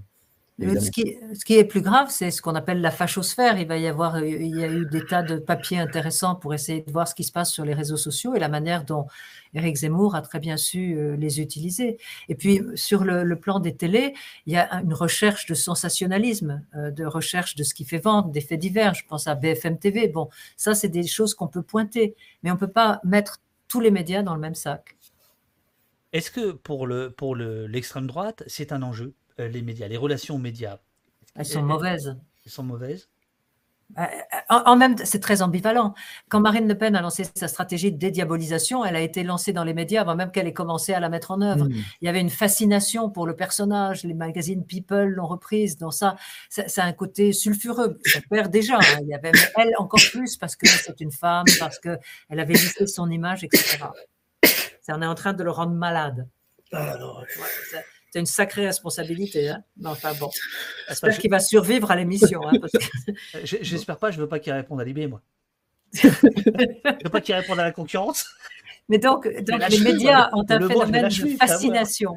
ce, 0.60 0.90
qui, 1.44 1.54
est 1.54 1.64
plus 1.64 1.80
grave, 1.80 2.08
c'est 2.10 2.30
ce 2.30 2.42
qu'on 2.42 2.54
appelle 2.54 2.80
la 2.80 2.90
fachosphère. 2.90 3.58
Il 3.58 3.66
va 3.66 3.78
y 3.78 3.86
avoir, 3.86 4.22
il 4.22 4.56
y 4.56 4.62
a 4.62 4.68
eu 4.68 4.86
des 4.86 5.04
tas 5.04 5.22
de 5.22 5.36
papiers 5.36 5.78
intéressants 5.78 6.34
pour 6.34 6.54
essayer 6.54 6.82
de 6.82 6.92
voir 6.92 7.08
ce 7.08 7.14
qui 7.14 7.24
se 7.24 7.32
passe 7.32 7.50
sur 7.50 7.64
les 7.64 7.74
réseaux 7.74 7.96
sociaux 7.96 8.34
et 8.34 8.38
la 8.38 8.48
manière 8.48 8.84
dont 8.84 9.06
Éric 9.54 9.76
Zemmour 9.76 10.14
a 10.14 10.22
très 10.22 10.38
bien 10.38 10.56
su 10.56 10.94
euh, 10.94 11.16
les 11.16 11.40
utiliser. 11.40 11.98
Et 12.28 12.34
puis, 12.34 12.60
sur 12.74 13.04
le, 13.04 13.36
plan 13.36 13.60
des 13.60 13.74
télés, 13.74 14.14
il 14.46 14.52
y 14.52 14.56
a 14.56 14.82
une 14.82 14.94
recherche 14.94 15.46
de 15.46 15.54
sensationnalisme, 15.54 16.62
euh, 16.76 16.90
de 16.90 17.04
recherche 17.04 17.56
de 17.56 17.64
ce 17.64 17.74
qui 17.74 17.84
fait 17.84 17.98
vendre, 17.98 18.28
des 18.28 18.40
faits 18.40 18.60
divers. 18.60 18.94
Je 18.94 19.04
pense 19.06 19.26
à 19.26 19.34
BFM 19.34 19.78
TV. 19.78 20.08
Bon, 20.08 20.28
ça, 20.56 20.74
c'est 20.74 20.88
des 20.88 21.06
choses 21.06 21.34
qu'on 21.34 21.48
peut 21.48 21.62
pointer, 21.62 22.14
mais 22.42 22.50
on 22.50 22.54
ne 22.54 22.60
peut 22.60 22.68
pas 22.68 23.00
mettre 23.04 23.40
tous 23.72 23.80
les 23.80 23.90
médias 23.90 24.22
dans 24.22 24.34
le 24.34 24.40
même 24.40 24.54
sac. 24.54 24.98
Est-ce 26.12 26.30
que 26.30 26.52
pour 26.52 26.86
le 26.86 27.10
pour 27.10 27.34
l'extrême 27.34 28.06
droite, 28.06 28.42
c'est 28.46 28.70
un 28.70 28.82
enjeu, 28.82 29.14
euh, 29.40 29.48
les 29.48 29.62
médias, 29.62 29.88
les 29.88 29.96
relations 29.96 30.38
médias? 30.38 30.80
Elles 31.34 31.46
sont 31.46 31.62
mauvaises. 31.62 32.14
Elles 32.44 32.52
sont 32.52 32.64
mauvaises? 32.64 33.08
En, 34.48 34.76
même, 34.76 34.96
c'est 35.04 35.20
très 35.20 35.42
ambivalent. 35.42 35.94
Quand 36.28 36.40
Marine 36.40 36.66
Le 36.66 36.76
Pen 36.76 36.96
a 36.96 37.02
lancé 37.02 37.24
sa 37.34 37.48
stratégie 37.48 37.92
de 37.92 37.98
dédiabolisation, 37.98 38.84
elle 38.84 38.96
a 38.96 39.00
été 39.00 39.22
lancée 39.22 39.52
dans 39.52 39.64
les 39.64 39.74
médias 39.74 40.00
avant 40.00 40.14
même 40.14 40.30
qu'elle 40.30 40.46
ait 40.46 40.52
commencé 40.52 40.94
à 40.94 41.00
la 41.00 41.08
mettre 41.08 41.30
en 41.30 41.42
œuvre. 41.42 41.66
Hmm. 41.66 41.82
Il 42.00 42.06
y 42.06 42.08
avait 42.08 42.20
une 42.20 42.30
fascination 42.30 43.10
pour 43.10 43.26
le 43.26 43.36
personnage. 43.36 44.04
Les 44.04 44.14
magazines 44.14 44.64
People 44.64 45.08
l'ont 45.08 45.26
reprise. 45.26 45.76
Dans 45.76 45.90
ça, 45.90 46.16
c'est 46.48 46.80
un 46.80 46.92
côté 46.92 47.32
sulfureux. 47.32 47.98
Ça 48.04 48.20
perd 48.30 48.50
déjà. 48.50 48.76
Hein. 48.76 49.00
Il 49.02 49.08
y 49.08 49.14
avait 49.14 49.32
elle 49.56 49.72
encore 49.78 50.00
plus 50.10 50.36
parce 50.36 50.56
que 50.56 50.66
c'est 50.68 51.00
une 51.00 51.12
femme, 51.12 51.44
parce 51.58 51.78
que 51.78 51.98
elle 52.30 52.40
avait 52.40 52.54
lissé 52.54 52.86
son 52.86 53.10
image, 53.10 53.44
etc. 53.44 53.78
Ça, 54.80 54.94
on 54.96 55.02
est 55.02 55.06
en 55.06 55.14
train 55.14 55.32
de 55.32 55.44
le 55.44 55.50
rendre 55.50 55.74
malade. 55.74 56.26
Ah, 56.72 56.96
c'est 58.12 58.20
une 58.20 58.26
sacrée 58.26 58.66
responsabilité. 58.66 59.48
Hein 59.48 59.64
enfin 59.84 60.12
bon, 60.14 60.30
j'espère 60.88 61.18
qu'il 61.18 61.30
va 61.30 61.40
survivre 61.40 61.90
à 61.90 61.96
l'émission. 61.96 62.40
Hein, 62.46 62.52
j'espère 63.42 63.98
pas, 63.98 64.10
je 64.10 64.20
veux 64.20 64.28
pas 64.28 64.38
qu'il 64.38 64.52
réponde 64.52 64.80
à 64.80 64.84
l'IB, 64.84 65.08
moi. 65.08 65.22
je 65.94 66.08
veux 66.08 67.10
pas 67.10 67.20
qu'il 67.22 67.34
réponde 67.34 67.58
à 67.58 67.64
la 67.64 67.72
concurrence. 67.72 68.26
Mais 68.88 68.98
donc, 68.98 69.24
les 69.24 69.80
médias 69.80 70.28
ont 70.34 70.44
un 70.48 70.68
phénomène 70.68 71.08
de 71.08 71.36
fascination. 71.36 72.14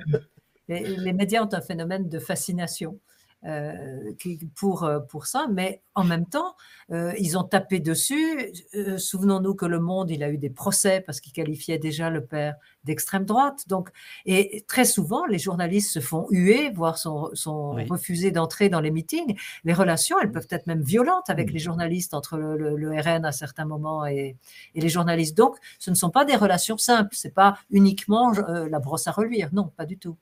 les, 0.67 1.13
médias 1.13 1.43
ont 1.43 1.53
un 1.53 1.61
phénomène 1.61 2.09
de 2.09 2.19
fascination. 2.19 2.99
Euh, 3.45 4.13
pour, 4.55 4.85
euh, 4.85 4.99
pour 4.99 5.27
ça, 5.27 5.45
mais 5.51 5.81
en 5.93 6.03
même 6.03 6.25
temps, 6.25 6.55
euh, 6.91 7.13
ils 7.19 7.37
ont 7.37 7.43
tapé 7.43 7.79
dessus. 7.79 8.51
Souvenons-nous 8.97 9.53
que 9.53 9.67
Le 9.67 9.79
Monde, 9.79 10.09
il 10.09 10.23
a 10.23 10.29
eu 10.31 10.39
des 10.39 10.49
procès 10.49 10.99
parce 11.01 11.19
qu'il 11.19 11.31
qualifiait 11.31 11.77
déjà 11.77 12.09
le 12.09 12.25
père 12.25 12.55
d'extrême 12.85 13.23
droite. 13.23 13.67
Donc, 13.67 13.89
et 14.25 14.65
très 14.67 14.85
souvent, 14.85 15.25
les 15.27 15.37
journalistes 15.37 15.91
se 15.91 15.99
font 15.99 16.25
huer, 16.31 16.71
voire 16.71 16.97
sont, 16.97 17.29
sont 17.33 17.73
refusés 17.87 18.31
d'entrer 18.31 18.69
dans 18.69 18.81
les 18.81 18.91
meetings. 18.91 19.37
Les 19.63 19.73
relations, 19.73 20.17
elles 20.19 20.31
peuvent 20.31 20.47
être 20.49 20.65
même 20.65 20.81
violentes 20.81 21.29
avec 21.29 21.51
les 21.51 21.59
journalistes 21.59 22.15
entre 22.15 22.37
le, 22.37 22.95
RN 22.99 23.25
à 23.25 23.31
certains 23.31 23.65
moments 23.65 24.07
et, 24.07 24.37
et, 24.73 24.81
les 24.81 24.89
journalistes. 24.89 25.37
Donc, 25.37 25.57
ce 25.77 25.91
ne 25.91 25.95
sont 25.95 26.09
pas 26.09 26.25
des 26.25 26.35
relations 26.35 26.77
simples. 26.77 27.15
C'est 27.15 27.33
pas 27.33 27.57
uniquement 27.69 28.31
la 28.31 28.79
brosse 28.79 29.07
à 29.07 29.11
reluire. 29.11 29.49
Non, 29.53 29.71
pas 29.75 29.85
du 29.85 29.97
tout. 29.99 30.17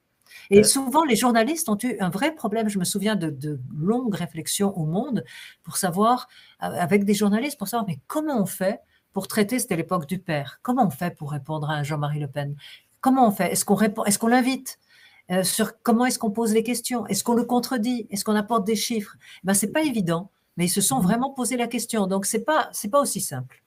Et 0.49 0.63
souvent, 0.63 1.03
les 1.03 1.15
journalistes 1.15 1.69
ont 1.69 1.77
eu 1.83 1.97
un 1.99 2.09
vrai 2.09 2.33
problème. 2.33 2.69
Je 2.69 2.79
me 2.79 2.83
souviens 2.83 3.15
de, 3.15 3.29
de, 3.29 3.59
longues 3.75 4.15
réflexions 4.15 4.75
au 4.77 4.85
monde 4.85 5.23
pour 5.63 5.77
savoir, 5.77 6.27
avec 6.59 7.05
des 7.05 7.13
journalistes, 7.13 7.57
pour 7.57 7.67
savoir, 7.67 7.87
mais 7.87 7.99
comment 8.07 8.41
on 8.41 8.45
fait 8.45 8.79
pour 9.13 9.27
traiter, 9.27 9.59
c'était 9.59 9.75
l'époque 9.75 10.07
du 10.07 10.17
père, 10.17 10.59
comment 10.63 10.87
on 10.87 10.89
fait 10.89 11.15
pour 11.15 11.31
répondre 11.31 11.69
à 11.69 11.83
Jean-Marie 11.83 12.19
Le 12.19 12.27
Pen? 12.27 12.55
Comment 12.99 13.27
on 13.27 13.31
fait? 13.31 13.51
Est-ce 13.51 13.63
qu'on 13.63 13.75
répond 13.75 14.03
Est-ce 14.05 14.17
qu'on 14.17 14.27
l'invite 14.27 14.79
sur 15.43 15.81
comment 15.81 16.05
est-ce 16.05 16.19
qu'on 16.19 16.31
pose 16.31 16.53
les 16.53 16.63
questions? 16.63 17.05
Est-ce 17.07 17.23
qu'on 17.23 17.33
le 17.33 17.43
contredit? 17.43 18.07
Est-ce 18.09 18.25
qu'on 18.25 18.35
apporte 18.35 18.65
des 18.65 18.75
chiffres? 18.75 19.15
Ben 19.43 19.53
c'est 19.53 19.71
pas 19.71 19.83
évident, 19.83 20.31
mais 20.57 20.65
ils 20.65 20.69
se 20.69 20.81
sont 20.81 20.99
mmh 20.99 21.03
vraiment 21.03 21.29
posé 21.31 21.57
la 21.57 21.67
question. 21.67 22.07
Donc 22.07 22.25
c'est 22.25 22.43
pas 22.43 22.69
c'est 22.71 22.89
pas 22.89 23.01
aussi 23.01 23.21
simple. 23.21 23.62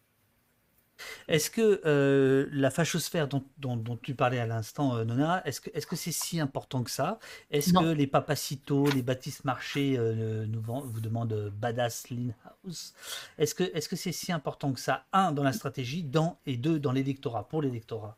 Est-ce 1.28 1.50
que 1.50 1.80
euh, 1.84 2.46
la 2.52 2.70
fachosphère 2.70 3.28
dont, 3.28 3.44
dont, 3.58 3.98
tu 4.00 4.14
parlais 4.14 4.38
à 4.38 4.46
l'instant, 4.46 4.96
euh, 4.96 5.04
Nona, 5.04 5.42
est-ce 5.46 5.60
que 5.60 5.96
c'est 5.96 6.12
si 6.12 6.40
important 6.40 6.82
que 6.82 6.90
ça? 6.90 7.18
Est-ce 7.50 7.72
que 7.72 7.92
les 7.92 8.06
Papacitos, 8.06 8.86
les 8.90 9.02
Baptiste 9.02 9.44
Marché 9.44 9.96
euh, 9.98 10.46
nous 10.46 10.62
vous 10.62 11.00
demandent 11.00 11.52
Badass 11.60 12.10
Lean 12.10 12.32
House? 12.44 12.94
Est-ce 13.38 13.54
que 13.54 13.96
c'est 13.96 14.12
si 14.12 14.32
important 14.32 14.72
que 14.72 14.80
ça? 14.80 15.04
Un 15.12 15.32
dans 15.32 15.42
la 15.42 15.52
stratégie, 15.52 16.02
dans 16.02 16.38
et 16.46 16.56
deux 16.56 16.78
dans 16.78 16.92
l'électorat, 16.92 17.48
pour 17.48 17.62
l'électorat? 17.62 18.16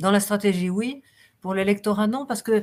Dans 0.00 0.10
la 0.10 0.20
stratégie, 0.20 0.70
oui. 0.70 1.02
Pour 1.40 1.52
l'électorat, 1.52 2.06
non, 2.06 2.24
parce 2.24 2.42
que 2.42 2.62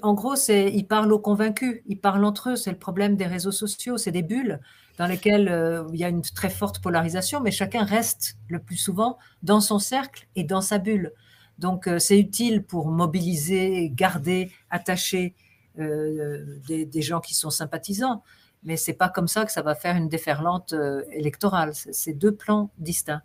en 0.00 0.14
gros, 0.14 0.34
ils 0.34 0.86
parlent 0.86 1.12
aux 1.12 1.18
convaincus, 1.18 1.82
ils 1.86 2.00
parlent 2.00 2.24
entre 2.24 2.50
eux. 2.50 2.56
C'est 2.56 2.70
le 2.70 2.78
problème 2.78 3.16
des 3.16 3.26
réseaux 3.26 3.52
sociaux, 3.52 3.98
c'est 3.98 4.12
des 4.12 4.22
bulles 4.22 4.60
dans 4.98 5.06
lesquelles 5.06 5.48
euh, 5.48 5.84
il 5.92 6.00
y 6.00 6.04
a 6.04 6.08
une 6.08 6.22
très 6.22 6.50
forte 6.50 6.80
polarisation, 6.80 7.40
mais 7.40 7.52
chacun 7.52 7.84
reste 7.84 8.36
le 8.48 8.58
plus 8.58 8.76
souvent 8.76 9.16
dans 9.42 9.60
son 9.60 9.78
cercle 9.78 10.26
et 10.34 10.44
dans 10.44 10.60
sa 10.60 10.78
bulle. 10.78 11.12
Donc 11.58 11.86
euh, 11.86 11.98
c'est 11.98 12.18
utile 12.18 12.64
pour 12.64 12.88
mobiliser, 12.88 13.90
garder, 13.94 14.50
attacher 14.70 15.34
euh, 15.78 16.58
des, 16.66 17.02
gens 17.02 17.20
qui 17.20 17.34
sont 17.34 17.50
sympathisants, 17.50 18.24
mais 18.64 18.76
c'est 18.76 18.92
pas 18.92 19.08
comme 19.08 19.28
ça 19.28 19.44
que 19.44 19.52
ça 19.52 19.62
va 19.62 19.76
faire 19.76 19.94
une 19.94 20.08
déferlante 20.08 20.74
électorale. 21.12 21.72
C'est 21.74 22.12
deux 22.12 22.34
plans 22.34 22.70
distincts. 22.78 23.22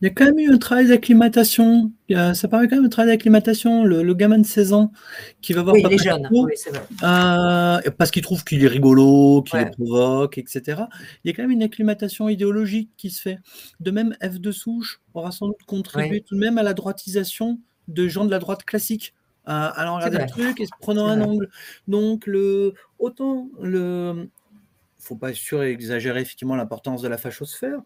Il 0.00 0.08
y 0.08 0.10
a 0.10 0.10
quand 0.10 0.26
même 0.26 0.38
eu 0.38 0.52
un 0.52 0.58
travail 0.58 0.88
d'acclimatation. 0.88 1.92
Ça 2.10 2.48
paraît 2.48 2.68
quand 2.68 2.76
même 2.76 2.84
un 2.84 2.90
travail 2.90 3.12
d'acclimatation. 3.12 3.84
Le, 3.84 4.14
gamin 4.14 4.38
de 4.38 4.46
16 4.46 4.72
ans 4.72 4.92
qui 5.40 5.52
va 5.52 5.62
voir 5.62 5.74
oui, 5.74 6.52
c'est 6.56 6.70
vrai. 6.70 6.82
Euh, 7.02 7.90
parce 7.96 8.10
qu'il 8.10 8.22
trouve 8.22 8.44
qu'il 8.44 8.64
est 8.64 8.68
rigolo, 8.68 9.42
qu'il 9.42 9.58
le 9.58 9.70
provoque, 9.70 10.38
etc. 10.38 10.82
Il 11.24 11.28
y 11.28 11.30
a 11.30 11.36
quand 11.36 11.42
même 11.42 11.50
une 11.50 11.62
acclimatation 11.62 12.28
idéologique 12.28 12.90
qui 12.96 13.10
se 13.10 13.20
fait. 13.20 13.38
De 13.80 13.90
même, 13.90 14.14
F 14.22 14.40
de 14.40 14.52
souche 14.52 15.00
aura 15.14 15.30
sans 15.30 15.48
doute 15.48 15.62
contribué 15.66 16.20
tout 16.20 16.34
de 16.34 16.40
même 16.40 16.58
à 16.58 16.62
la 16.62 16.74
droitisation 16.74 17.60
de 17.88 18.08
gens 18.08 18.24
de 18.24 18.30
la 18.30 18.38
droite 18.38 18.64
classique. 18.64 19.14
Euh, 19.48 19.70
allant 19.74 19.96
regarder 19.96 20.18
le 20.18 20.26
truc 20.26 20.60
et 20.60 20.66
se 20.66 20.72
prenant 20.80 21.06
un 21.06 21.20
angle. 21.20 21.48
Donc, 21.86 22.26
le, 22.26 22.74
autant 22.98 23.48
le. 23.62 24.28
faut 24.98 25.14
pas 25.14 25.30
exagérer 25.30 26.20
effectivement 26.20 26.56
l'importance 26.56 27.00
de 27.00 27.06
la 27.06 27.16
fachosphère, 27.16 27.80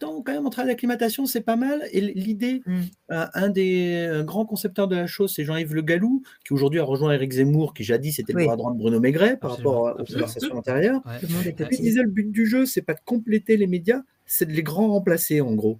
autant 0.00 0.22
quand 0.22 0.32
même 0.32 0.46
en 0.46 0.50
travail 0.50 0.72
d'acclimatation, 0.72 1.26
c'est 1.26 1.40
pas 1.40 1.56
mal. 1.56 1.82
Et 1.92 2.00
l'idée, 2.00 2.62
mmh. 2.66 2.80
euh, 3.10 3.26
un 3.34 3.48
des 3.48 4.06
euh, 4.08 4.22
grands 4.22 4.46
concepteurs 4.46 4.88
de 4.88 4.96
la 4.96 5.06
chose, 5.06 5.32
c'est 5.34 5.44
Jean-Yves 5.44 5.74
Le 5.74 5.82
Gallou, 5.82 6.22
qui 6.44 6.52
aujourd'hui 6.52 6.80
a 6.80 6.84
rejoint 6.84 7.12
Éric 7.12 7.32
Zemmour, 7.32 7.74
qui 7.74 7.84
jadis 7.84 8.18
était 8.18 8.32
le 8.32 8.44
bras 8.44 8.56
droit 8.56 8.72
de 8.72 8.78
Bruno 8.78 9.00
Maigret 9.00 9.36
par 9.36 9.56
rapport 9.56 9.96
aux 9.98 10.04
conversations 10.04 10.56
antérieures. 10.56 11.02
Et 11.44 11.52
puis 11.52 11.66
il 11.78 11.82
disait 11.82 12.02
le 12.02 12.10
but 12.10 12.30
du 12.30 12.46
jeu, 12.46 12.66
c'est 12.66 12.82
pas 12.82 12.94
de 12.94 13.00
compléter 13.04 13.56
les 13.56 13.66
médias, 13.66 14.02
c'est 14.26 14.46
de 14.46 14.52
les 14.52 14.62
grands 14.62 14.88
remplacer 14.88 15.40
en 15.40 15.54
gros. 15.54 15.78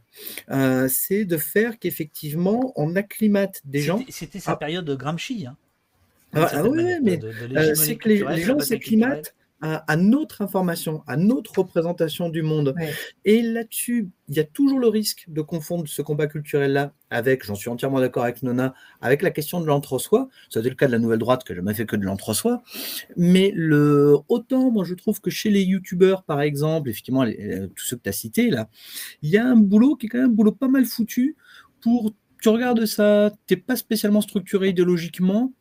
Euh, 0.51 0.89
c'est 0.91 1.25
de 1.25 1.37
faire 1.37 1.79
qu'effectivement 1.79 2.73
on 2.77 2.97
acclimate 2.97 3.61
des 3.65 3.81
gens. 3.81 4.03
C'était 4.09 4.41
sa 4.41 4.57
période 4.57 4.85
de 4.85 4.95
Gramsci. 4.95 5.47
Hein. 5.47 5.57
Ah, 6.35 6.49
ah 6.53 6.65
oui, 6.65 6.85
mais 7.03 7.19
c'est 7.75 7.97
que 7.97 8.09
les 8.09 8.43
gens 8.43 8.59
s'acclimatent 8.59 9.35
à, 9.61 9.97
notre 9.97 10.43
information, 10.43 11.03
à 11.07 11.17
notre 11.17 11.59
représentation 11.59 12.29
du 12.29 12.43
monde. 12.43 12.75
Et 13.25 13.43
là-dessus, 13.43 14.09
il 14.29 14.37
y 14.37 14.41
a 14.41 14.45
toujours 14.45 14.79
le 14.79 14.89
risque 14.89 15.25
de 15.29 15.41
confondre 15.41 15.89
ce 15.89 16.03
combat 16.03 16.27
culturel-là 16.27 16.93
avec, 17.11 17.45
j'en 17.45 17.55
suis 17.55 17.69
entièrement 17.69 18.01
d'accord 18.01 18.25
avec 18.25 18.43
Nona, 18.43 18.75
avec 19.01 19.23
la 19.23 19.31
question 19.31 19.61
de 19.61 19.67
l'entre-soi. 19.67 20.29
C'était 20.49 20.69
le 20.69 20.75
cas 20.75 20.87
de 20.87 20.93
la 20.93 20.99
nouvelle 20.99 21.19
droite, 21.19 21.43
que 21.45 21.55
je 21.55 21.59
jamais 21.59 21.75
fait 21.75 21.87
que 21.87 21.97
de 21.97 22.05
l'entre-soi. 22.05 22.63
Mais 23.17 23.53
le, 23.55 24.17
autant, 24.29 24.71
moi, 24.71 24.85
je 24.85 24.95
trouve 24.95 25.21
que 25.21 25.31
chez 25.31 25.51
les 25.51 25.63
youtubeurs, 25.63 26.23
par 26.23 26.41
exemple, 26.41 26.89
effectivement, 26.89 27.25
tous 27.25 27.85
ceux 27.85 27.97
que 27.97 28.03
tu 28.03 28.09
as 28.09 28.13
cités, 28.13 28.51
là, 28.51 28.69
il 29.23 29.31
y 29.31 29.39
a 29.39 29.47
un 29.47 29.57
boulot 29.57 29.97
qui 29.97 30.07
est 30.07 30.09
quand 30.09 30.19
même 30.19 30.31
un 30.31 30.35
boulot 30.35 30.53
pas 30.53 30.69
mal 30.69 30.85
foutu 30.85 31.37
pour 31.81 32.13
tu 32.41 32.49
regardes 32.49 32.87
ça, 32.87 33.33
tu 33.47 33.55
n'es 33.55 33.61
pas 33.61 33.77
spécialement 33.77 34.21
structuré 34.21 34.69
idéologiquement, 34.69 35.53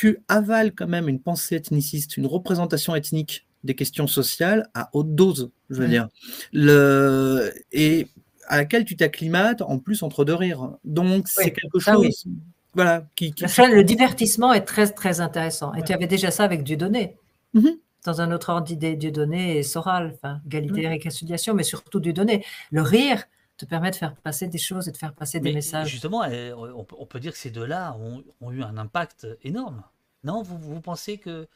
tu 0.00 0.22
avales 0.28 0.72
quand 0.72 0.86
même 0.86 1.10
une 1.10 1.20
pensée 1.20 1.56
ethniciste, 1.56 2.16
une 2.16 2.26
représentation 2.26 2.94
ethnique 2.94 3.46
des 3.64 3.74
questions 3.74 4.06
sociales 4.06 4.70
à 4.72 4.88
haute 4.94 5.14
dose, 5.14 5.50
je 5.68 5.82
veux 5.82 5.88
dire. 5.88 6.08
Le, 6.54 7.52
et 7.70 8.06
à 8.46 8.56
laquelle 8.56 8.86
tu 8.86 8.96
t'acclimates 8.96 9.60
en 9.60 9.78
plus 9.78 10.02
entre 10.02 10.24
deux 10.24 10.34
rires. 10.34 10.70
Donc 10.84 11.28
c'est 11.28 11.50
quelque 11.50 11.78
chose. 11.78 12.24
Voilà, 12.72 13.04
qui, 13.14 13.34
Le 13.38 13.82
divertissement 13.82 14.54
est 14.54 14.62
très 14.62 14.86
très 14.86 15.20
intéressant. 15.20 15.74
Et 15.74 15.82
tu 15.82 15.92
avais 15.92 16.06
déjà 16.06 16.30
ça 16.30 16.44
avec 16.44 16.64
Dieudonné. 16.64 17.16
Mm 17.52 17.68
Dans 18.06 18.22
un 18.22 18.32
autre 18.32 18.48
ordre 18.48 18.66
d'idée, 18.66 18.96
Dieudonné 18.96 19.58
et 19.58 19.62
Soral, 19.62 20.14
enfin, 20.14 20.40
égalité 20.46 20.84
et 20.84 20.88
réconciliation, 20.88 21.52
mais 21.52 21.62
surtout 21.62 22.00
Dieudonné. 22.00 22.42
Le 22.70 22.80
rire, 22.80 23.24
te 23.60 23.66
permet 23.66 23.90
de 23.90 23.96
faire 23.96 24.14
passer 24.16 24.48
des 24.48 24.58
choses 24.58 24.88
et 24.88 24.92
de 24.92 24.96
faire 24.96 25.14
passer 25.14 25.38
des 25.38 25.52
messages. 25.52 25.88
Justement, 25.88 26.24
eh, 26.24 26.52
on 26.54 27.06
peut 27.06 27.20
dire 27.20 27.32
que 27.32 27.38
ces 27.38 27.50
deux-là 27.50 27.94
ont, 27.94 28.50
eu 28.50 28.62
un 28.62 28.78
impact 28.78 29.26
énorme. 29.42 29.84
Non, 30.24 30.42
vous, 30.42 30.58
vous 30.58 30.80
pensez 30.80 31.18
que 31.18 31.46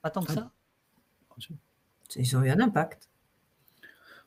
pas 0.00 0.10
tant 0.10 0.22
que 0.22 0.32
ah. 0.32 0.34
ça? 0.34 1.48
Ils 2.16 2.36
ont 2.36 2.42
eu 2.42 2.50
un 2.50 2.60
impact. 2.60 3.10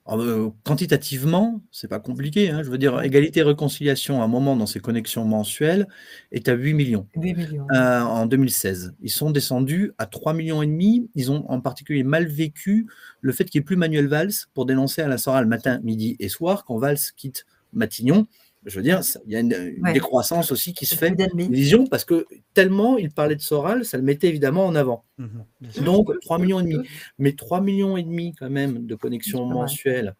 Ah, 0.07 0.17
euh, 0.17 0.51
quantitativement, 0.63 1.61
c'est 1.71 1.87
pas 1.87 1.99
compliqué. 1.99 2.51
Hein. 2.51 2.61
Je 2.61 2.69
veux 2.69 2.77
dire, 2.77 3.01
égalité 3.01 3.39
et 3.39 3.43
réconciliation, 3.43 4.21
à 4.21 4.25
un 4.25 4.27
moment 4.27 4.55
dans 4.55 4.67
ces 4.67 4.79
connexions 4.79 5.25
mensuelles, 5.25 5.87
est 6.31 6.47
à 6.47 6.53
8 6.53 6.75
millions, 6.75 7.07
8 7.15 7.33
millions. 7.33 7.67
Euh, 7.71 8.01
en 8.01 8.27
2016. 8.27 8.93
Ils 9.01 9.09
sont 9.09 9.31
descendus 9.31 9.93
à 9.97 10.05
3 10.05 10.35
millions 10.35 10.61
et 10.61 10.67
demi. 10.67 11.09
Ils 11.15 11.31
ont 11.31 11.49
en 11.49 11.59
particulier 11.59 12.03
mal 12.03 12.27
vécu 12.27 12.85
le 13.21 13.31
fait 13.33 13.45
qu'il 13.45 13.59
n'y 13.59 13.63
ait 13.63 13.65
plus 13.65 13.77
Manuel 13.77 14.05
Valls 14.07 14.33
pour 14.53 14.67
dénoncer 14.67 15.01
à 15.01 15.07
la 15.07 15.15
le 15.41 15.47
matin, 15.47 15.79
midi 15.83 16.15
et 16.19 16.29
soir 16.29 16.65
quand 16.65 16.77
Valls 16.77 16.99
quitte 17.17 17.47
Matignon. 17.73 18.27
Je 18.65 18.75
veux 18.75 18.83
dire, 18.83 19.01
il 19.25 19.31
y 19.31 19.35
a 19.35 19.39
une, 19.39 19.75
décroissance 19.93 20.51
aussi 20.51 20.73
qui 20.73 20.85
se 20.85 20.95
fait, 20.95 21.15
une 21.37 21.53
vision, 21.53 21.85
parce 21.85 22.03
que 22.03 22.25
tellement 22.53 22.97
il 22.97 23.11
parlait 23.11 23.35
de 23.35 23.41
Soral, 23.41 23.85
ça 23.85 23.97
le 23.97 24.03
mettait 24.03 24.27
évidemment 24.27 24.65
en 24.65 24.75
avant. 24.75 25.05
Mhm, 25.17 25.45
Donc 25.83 26.11
3 26.21 26.39
millions 26.39 26.59
et 26.59 26.63
demi. 26.63 26.87
Mais 27.19 27.33
3 27.33 27.61
millions 27.61 27.95
et 27.95 28.03
demi 28.03 28.33
quand 28.33 28.49
même 28.49 28.85
de 28.87 28.95
connexions 28.95 29.45
mensuelles 29.45 30.15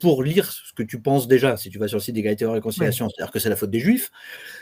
pour 0.00 0.22
lire 0.22 0.50
ce 0.50 0.72
que 0.74 0.82
tu 0.82 1.00
penses 1.00 1.26
déjà, 1.26 1.56
si 1.56 1.70
tu 1.70 1.78
vas 1.78 1.88
sur 1.88 1.98
le 1.98 2.02
site 2.02 2.14
d'égalité 2.14 2.44
et 2.44 2.48
réconciliation, 2.48 3.08
c'est-à-dire 3.08 3.32
que 3.32 3.38
c'est 3.38 3.48
la 3.48 3.56
faute 3.56 3.70
des 3.70 3.80
juifs, 3.80 4.10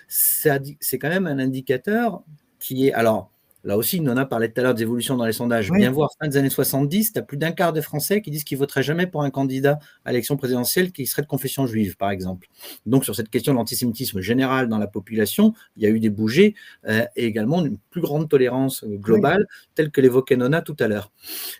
c'est 0.09 0.99
quand 0.99 1.09
même 1.09 1.27
un 1.27 1.39
indicateur 1.39 2.23
qui 2.59 2.89
est. 2.89 2.93
Alors, 2.93 3.31
Là 3.67 3.77
aussi, 3.77 4.01
on 4.01 4.17
a 4.17 4.25
parlé 4.25 4.49
tout 4.49 4.61
à 4.61 4.63
l'heure 4.63 4.75
d'évolution 4.75 5.17
dans 5.17 5.25
les 5.25 5.33
sondages. 5.33 5.73
Bien 5.73 5.91
voir, 5.91 6.11
fin 6.21 6.29
des 6.29 6.37
années 6.37 6.51
70, 6.51 7.13
tu 7.13 7.19
as 7.19 7.23
plus 7.23 7.37
d'un 7.37 7.51
quart 7.51 7.73
des 7.73 7.83
Français 7.83 8.23
qui 8.23 8.31
disent 8.31 8.45
qu'ils 8.45 8.59
voteraient 8.59 8.85
jamais 8.85 9.09
pour 9.09 9.25
un 9.25 9.31
candidat 9.31 9.81
à 10.05 10.13
l'élection 10.13 10.37
présidentielle 10.37 10.93
qui 10.93 11.05
serait 11.05 11.23
de 11.23 11.27
confession 11.27 11.67
juive, 11.67 11.97
par 11.97 12.11
exemple. 12.11 12.47
Donc, 12.87 13.05
sur 13.05 13.17
cette 13.17 13.29
question 13.29 13.53
de 13.53 13.59
l'antisémitisme 13.59 14.21
général 14.21 14.69
dans 14.69 14.79
la 14.79 14.87
population, 14.87 15.53
il 15.77 15.83
y 15.83 15.87
a 15.87 15.89
eu 15.89 15.99
des 15.99 16.11
bougées 16.11 16.55
euh, 16.87 17.05
et 17.17 17.27
également 17.27 17.61
une 17.67 17.79
plus 17.91 18.01
grande 18.01 18.29
tolérance 18.29 18.85
globale, 18.85 19.49
telle 19.75 19.91
que 19.91 20.01
l'évoquait 20.01 20.37
Nona 20.37 20.63
tout 20.63 20.77
à 20.79 20.87
l'heure. 20.87 21.11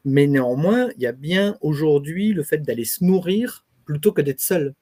Mais 0.05 0.29
néanmoins, 0.29 0.91
il 0.97 1.03
y 1.03 1.07
a 1.09 1.13
bien 1.13 1.57
aujourd'hui 1.61 2.33
le 2.33 2.45
fait 2.45 2.59
d'aller 2.59 2.85
se 2.85 3.05
nourrir 3.05 3.65
plutôt 3.85 4.13
que 4.13 4.23
d'être 4.23 4.41
seul. 4.41 4.75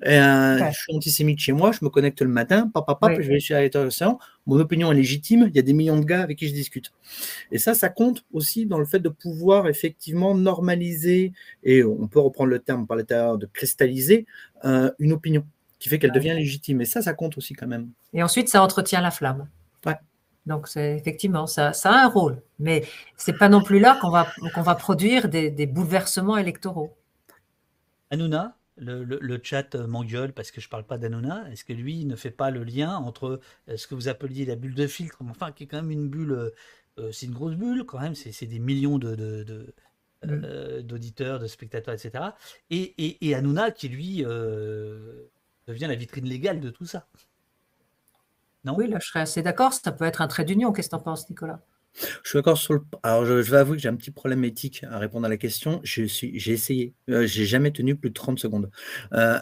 Je 0.00 0.70
suis 0.72 0.94
antisémite 0.94 1.38
chez 1.38 1.52
moi, 1.52 1.72
je 1.72 1.84
me 1.84 1.88
connecte 1.88 2.20
le 2.20 2.28
matin, 2.28 2.68
papa, 2.68 2.94
papa, 2.94 3.20
je 3.20 3.28
vais 3.28 3.40
chez 3.40 3.70
l'océan, 3.74 4.18
mon 4.46 4.58
opinion 4.58 4.92
est 4.92 4.96
légitime, 4.96 5.46
il 5.48 5.56
y 5.56 5.58
a 5.58 5.62
des 5.62 5.72
millions 5.72 5.98
de 5.98 6.04
gars 6.04 6.22
avec 6.22 6.38
qui 6.38 6.48
je 6.48 6.52
discute. 6.52 6.92
Et 7.50 7.58
ça, 7.58 7.74
ça 7.74 7.88
compte 7.88 8.24
aussi 8.32 8.66
dans 8.66 8.78
le 8.78 8.84
fait 8.84 8.98
de 8.98 9.08
pouvoir 9.08 9.68
effectivement 9.68 10.34
normaliser, 10.34 11.32
et 11.62 11.84
on 11.84 12.06
peut 12.08 12.20
reprendre 12.20 12.50
le 12.50 12.58
terme 12.58 12.86
par 12.86 12.96
l'intérieur 12.96 13.38
de 13.38 13.46
cristalliser, 13.46 14.26
euh, 14.64 14.90
une 14.98 15.12
opinion 15.12 15.44
qui 15.78 15.88
fait 15.88 15.98
qu'elle 15.98 16.12
devient 16.12 16.34
légitime. 16.34 16.80
Et 16.80 16.86
ça, 16.86 17.02
ça 17.02 17.12
compte 17.12 17.36
aussi 17.36 17.52
quand 17.54 17.66
même. 17.66 17.90
Et 18.12 18.22
ensuite, 18.22 18.48
ça 18.48 18.62
entretient 18.62 19.00
la 19.00 19.10
flamme. 19.10 19.48
Donc, 20.46 20.68
effectivement, 20.76 21.46
ça, 21.46 21.72
ça 21.72 21.90
a 21.90 22.04
un 22.04 22.08
rôle. 22.08 22.42
Mais 22.58 22.84
c'est 23.16 23.32
pas 23.32 23.48
non 23.48 23.62
plus 23.62 23.78
là 23.78 23.96
qu'on 24.00 24.10
va, 24.10 24.26
qu'on 24.54 24.60
va 24.60 24.74
produire 24.74 25.30
des, 25.30 25.50
des 25.50 25.66
bouleversements 25.66 26.36
électoraux. 26.36 26.94
Anouna 28.10 28.54
le, 28.76 29.40
chat 29.42 29.74
m'engueule 29.74 30.32
parce 30.32 30.50
que 30.50 30.60
je 30.60 30.68
parle 30.68 30.84
pas 30.84 30.98
d'Anona. 30.98 31.50
Est-ce 31.50 31.64
que 31.64 31.72
lui 31.72 32.04
ne 32.04 32.16
fait 32.16 32.30
pas 32.30 32.50
le 32.50 32.64
lien 32.64 32.96
entre 32.96 33.40
euh, 33.68 33.76
ce 33.76 33.86
que 33.86 33.94
vous 33.94 34.08
appeliez 34.08 34.44
la 34.44 34.56
bulle 34.56 34.74
de 34.74 34.86
filtre, 34.86 35.18
enfin 35.28 35.52
qui 35.52 35.64
est 35.64 35.66
quand 35.66 35.82
même 35.82 35.90
une 35.90 36.08
bulle, 36.08 36.32
euh, 36.32 36.50
euh, 36.98 37.12
c'est 37.12 37.26
une 37.26 37.34
grosse 37.34 37.54
bulle 37.54 37.84
quand 37.84 38.00
même, 38.00 38.14
c'est 38.14 38.46
des 38.46 38.58
millions 38.58 38.98
de, 38.98 39.74
mm. 40.24 40.82
d'auditeurs, 40.82 41.38
de, 41.38 41.46
spectateurs, 41.46 41.94
etc. 41.94 42.24
Et, 42.70 42.94
et, 42.98 43.30
et 43.30 43.36
qui 43.76 43.88
lui 43.88 44.22
devient 45.66 45.86
la 45.86 45.94
vitrine 45.94 46.26
légale 46.26 46.60
de 46.60 46.70
tout 46.70 46.86
ça. 46.86 47.06
Non? 48.64 48.74
Oui, 48.76 48.88
là, 48.88 48.98
je 48.98 49.08
serais 49.08 49.20
assez 49.20 49.42
d'accord. 49.42 49.74
Ça 49.74 49.92
peut 49.92 50.04
être 50.04 50.22
un 50.22 50.26
trait 50.26 50.44
d'union. 50.44 50.72
Qu'est-ce 50.72 50.88
que 50.88 50.96
tu 50.96 51.00
en 51.00 51.00
penses, 51.00 51.28
Nicolas? 51.28 51.60
Je 51.94 52.28
suis 52.28 52.38
d'accord 52.38 52.58
sur 52.58 52.74
le. 52.74 52.80
Alors, 53.02 53.24
je, 53.24 53.32
vais 53.32 53.56
avouer 53.56 53.76
que 53.76 53.82
j'ai 53.82 53.88
un 53.88 53.94
petit 53.94 54.10
problème 54.10 54.44
éthique 54.44 54.84
à 54.90 54.98
répondre 54.98 55.26
à 55.26 55.28
la 55.28 55.36
question. 55.36 55.80
Je 55.84 56.04
suis, 56.04 56.38
j'ai 56.38 56.52
essayé. 56.52 56.92
Euh, 57.08 57.26
j'ai 57.26 57.44
jamais 57.44 57.70
tenu 57.70 57.94
plus 57.94 58.10
de 58.10 58.14
30 58.14 58.38
secondes. 58.38 58.70
Euh, 59.12 59.38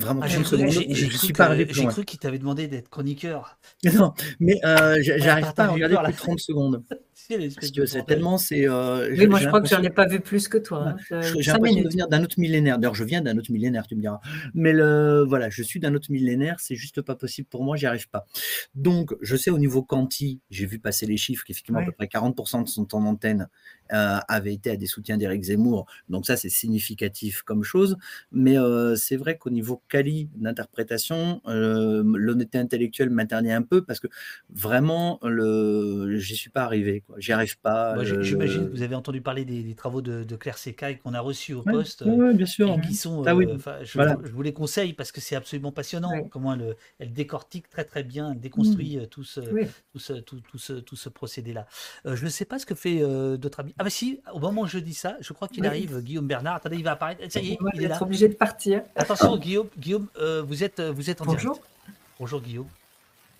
vraiment 0.00 0.20
ah, 0.22 0.26
j'ai 0.26 0.42
cru, 0.42 0.70
suis 1.10 1.32
pas 1.32 1.56
J'ai 1.56 1.86
cru 1.86 2.04
qu'il 2.04 2.18
t'avait 2.18 2.38
demandé 2.38 2.66
d'être 2.66 2.88
chroniqueur. 2.88 3.58
Non, 4.00 4.14
mais 4.38 4.58
euh, 4.64 4.98
j'arrive 5.00 5.52
pas 5.54 5.64
à 5.64 5.68
regarder 5.68 5.96
plus 5.96 6.12
de 6.12 6.18
30 6.18 6.38
secondes. 6.40 6.84
C'est 7.28 8.06
tellement 8.06 8.38
c'est. 8.38 8.68
Euh, 8.68 9.08
oui, 9.16 9.26
moi 9.26 9.38
je 9.38 9.46
crois 9.46 9.60
que 9.60 9.68
j'en 9.68 9.82
ai 9.82 9.90
pas 9.90 10.06
vu 10.06 10.20
plus 10.20 10.48
que 10.48 10.58
toi. 10.58 10.94
Hein. 11.10 11.20
J'ai 11.38 11.52
l'impression 11.52 11.82
de 11.82 11.88
venir 11.88 12.08
d'un 12.08 12.22
autre 12.22 12.38
millénaire. 12.38 12.78
D'ailleurs, 12.78 12.94
je 12.94 13.04
viens 13.04 13.20
d'un 13.20 13.36
autre 13.38 13.52
millénaire, 13.52 13.86
tu 13.86 13.96
me 13.96 14.00
diras. 14.00 14.20
Mais 14.54 14.72
le, 14.72 15.24
voilà, 15.26 15.50
je 15.50 15.62
suis 15.62 15.80
d'un 15.80 15.94
autre 15.94 16.10
millénaire, 16.10 16.56
c'est 16.60 16.76
juste 16.76 17.02
pas 17.02 17.14
possible 17.14 17.48
pour 17.48 17.64
moi, 17.64 17.76
j'y 17.76 17.86
arrive 17.86 18.08
pas. 18.08 18.26
Donc, 18.74 19.14
je 19.20 19.36
sais 19.36 19.50
au 19.50 19.58
niveau 19.58 19.82
quanti, 19.82 20.40
j'ai 20.50 20.66
vu 20.66 20.78
passer 20.78 21.06
les 21.06 21.16
chiffres 21.16 21.44
qu'effectivement 21.44 21.80
à 21.80 21.84
peu 21.84 21.92
près 21.92 22.06
40% 22.06 22.64
de 22.64 22.68
son 22.68 22.84
temps 22.84 23.00
d'antenne 23.00 23.42
euh, 23.42 23.79
avait 23.90 24.54
été 24.54 24.70
à 24.70 24.76
des 24.76 24.86
soutiens 24.86 25.16
d'Éric 25.16 25.42
Zemmour. 25.44 25.86
Donc 26.08 26.26
ça, 26.26 26.36
c'est 26.36 26.48
significatif 26.48 27.42
comme 27.42 27.62
chose. 27.62 27.96
Mais 28.32 28.58
euh, 28.58 28.96
c'est 28.96 29.16
vrai 29.16 29.36
qu'au 29.36 29.50
niveau 29.50 29.82
quali 29.88 30.28
d'interprétation, 30.36 31.40
euh, 31.46 32.02
l'honnêteté 32.04 32.58
intellectuelle 32.58 33.10
m'interdit 33.10 33.50
un 33.50 33.62
peu 33.62 33.82
parce 33.82 34.00
que 34.00 34.08
vraiment, 34.50 35.18
le, 35.22 36.16
j'y 36.18 36.36
suis 36.36 36.50
pas 36.50 36.62
arrivé. 36.62 37.02
J'y 37.18 37.32
arrive 37.32 37.58
pas. 37.58 38.02
J'imagine 38.04 38.66
que 38.66 38.70
vous 38.70 38.82
avez 38.82 38.94
entendu 38.94 39.20
parler 39.20 39.44
des, 39.44 39.74
travaux 39.74 40.02
de, 40.02 40.36
Claire 40.36 40.58
Secaille 40.58 40.98
qu'on 40.98 41.14
a 41.14 41.20
reçus 41.20 41.54
au 41.54 41.62
poste. 41.62 42.02
Oui, 42.06 42.34
bien 42.34 42.46
sûr. 42.46 42.70
Et 42.72 42.80
qui 42.80 42.94
sont, 42.94 43.24
ah, 43.26 43.34
oui. 43.34 43.46
je, 43.82 44.30
vous 44.32 44.42
les 44.42 44.52
conseille 44.52 44.92
parce 44.94 45.12
que 45.12 45.20
c'est 45.20 45.36
absolument 45.36 45.72
passionnant 45.72 46.10
comment 46.30 46.54
elle, 46.54 46.76
elle, 46.98 47.12
décortique 47.12 47.68
très 47.68 47.84
très 47.84 48.02
bien, 48.02 48.32
elle 48.32 48.40
déconstruit 48.40 48.96
mmh. 48.96 49.06
tout, 49.08 49.24
ce, 49.24 49.40
tout, 49.40 49.98
ce, 49.98 50.12
tout, 50.14 50.40
ce, 50.56 50.72
tout 50.74 50.96
ce 50.96 51.08
procédé-là. 51.08 51.66
je 52.04 52.24
ne 52.24 52.30
sais 52.30 52.44
pas 52.44 52.58
ce 52.58 52.66
que 52.66 52.74
fait 52.74 53.00
d'autres 53.36 53.60
amis. 53.60 53.74
Ah 53.80 53.82
bah 53.82 53.88
si, 53.88 54.20
au 54.34 54.38
moment 54.40 54.60
où 54.60 54.66
je 54.66 54.76
dis 54.76 54.92
ça, 54.92 55.16
je 55.22 55.32
crois 55.32 55.48
qu'il 55.48 55.64
arrive, 55.64 56.02
Guillaume 56.02 56.26
Bernard. 56.26 56.56
Attendez, 56.56 56.76
il 56.76 56.84
va 56.84 56.92
apparaître. 56.92 57.22
Ça 57.30 57.40
y 57.40 57.52
est, 57.52 57.58
il 57.72 57.84
est 57.84 57.88
là. 57.88 58.02
obligé 58.02 58.28
de 58.28 58.34
partir. 58.34 58.82
Attention, 58.94 59.38
Guillaume, 59.38 59.68
Guillaume 59.78 60.06
euh, 60.18 60.42
vous, 60.46 60.62
êtes, 60.62 60.82
vous 60.82 61.08
êtes 61.08 61.22
en 61.22 61.24
Bonjour. 61.24 61.54
direct. 61.54 61.70
Bonjour, 62.18 62.42
Guillaume. 62.42 62.66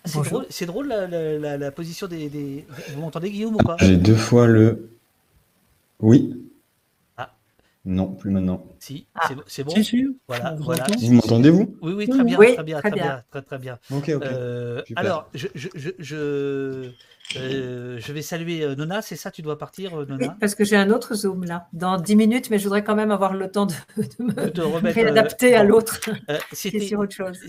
C'est 0.03 0.23
drôle, 0.23 0.47
c'est 0.49 0.65
drôle 0.65 0.87
la, 0.87 1.57
la, 1.57 1.71
position 1.71 2.07
des, 2.07 2.27
des... 2.27 2.65
Vous 2.89 3.01
m'entendez, 3.01 3.29
Guillaume, 3.29 3.53
ou 3.53 3.59
pas? 3.59 3.77
J'ai 3.81 3.97
deux 3.97 4.15
fois 4.15 4.47
le... 4.47 4.89
Oui. 5.99 6.35
Ah. 7.83 7.89
Non, 7.89 8.13
plus 8.13 8.29
maintenant. 8.29 8.63
Si, 8.79 9.07
ah. 9.15 9.29
c'est 9.47 9.63
bon. 9.63 9.71
Si, 9.71 10.07
Voilà, 10.27 10.55
voilà. 10.59 10.85
Vous 10.99 11.13
m'entendez, 11.13 11.49
vous 11.49 11.75
Oui, 11.81 11.93
oui, 11.93 12.07
très 12.07 12.23
bien, 12.23 12.37
très 12.37 12.63
bien, 12.63 12.79
très 12.79 12.91
bien, 12.91 13.23
très, 13.31 13.41
très 13.41 13.57
bien. 13.57 13.79
Ok, 13.91 14.09
ok. 14.09 14.23
Euh, 14.23 14.83
alors, 14.95 15.27
je, 15.33 15.47
je, 15.55 15.69
je, 15.97 16.91
euh, 17.37 17.97
je 17.99 18.13
vais 18.13 18.21
saluer 18.21 18.63
euh, 18.63 18.75
Nona, 18.75 19.01
c'est 19.01 19.15
ça, 19.15 19.31
tu 19.31 19.41
dois 19.41 19.57
partir, 19.57 19.99
euh, 19.99 20.05
Nona 20.05 20.27
oui, 20.27 20.33
Parce 20.39 20.55
que 20.55 20.63
j'ai 20.63 20.75
un 20.75 20.89
autre 20.89 21.15
Zoom 21.15 21.45
là, 21.45 21.67
dans 21.73 21.97
10 21.97 22.15
minutes, 22.15 22.49
mais 22.49 22.57
je 22.57 22.63
voudrais 22.63 22.83
quand 22.83 22.95
même 22.95 23.11
avoir 23.11 23.33
le 23.33 23.49
temps 23.49 23.65
de, 23.65 23.73
me 24.19 24.91
réadapter 24.91 25.55
à 25.55 25.63
l'autre. 25.63 25.99
c'est 26.51 26.79
sur 26.79 26.99
autre 26.99 27.15
chose. 27.15 27.39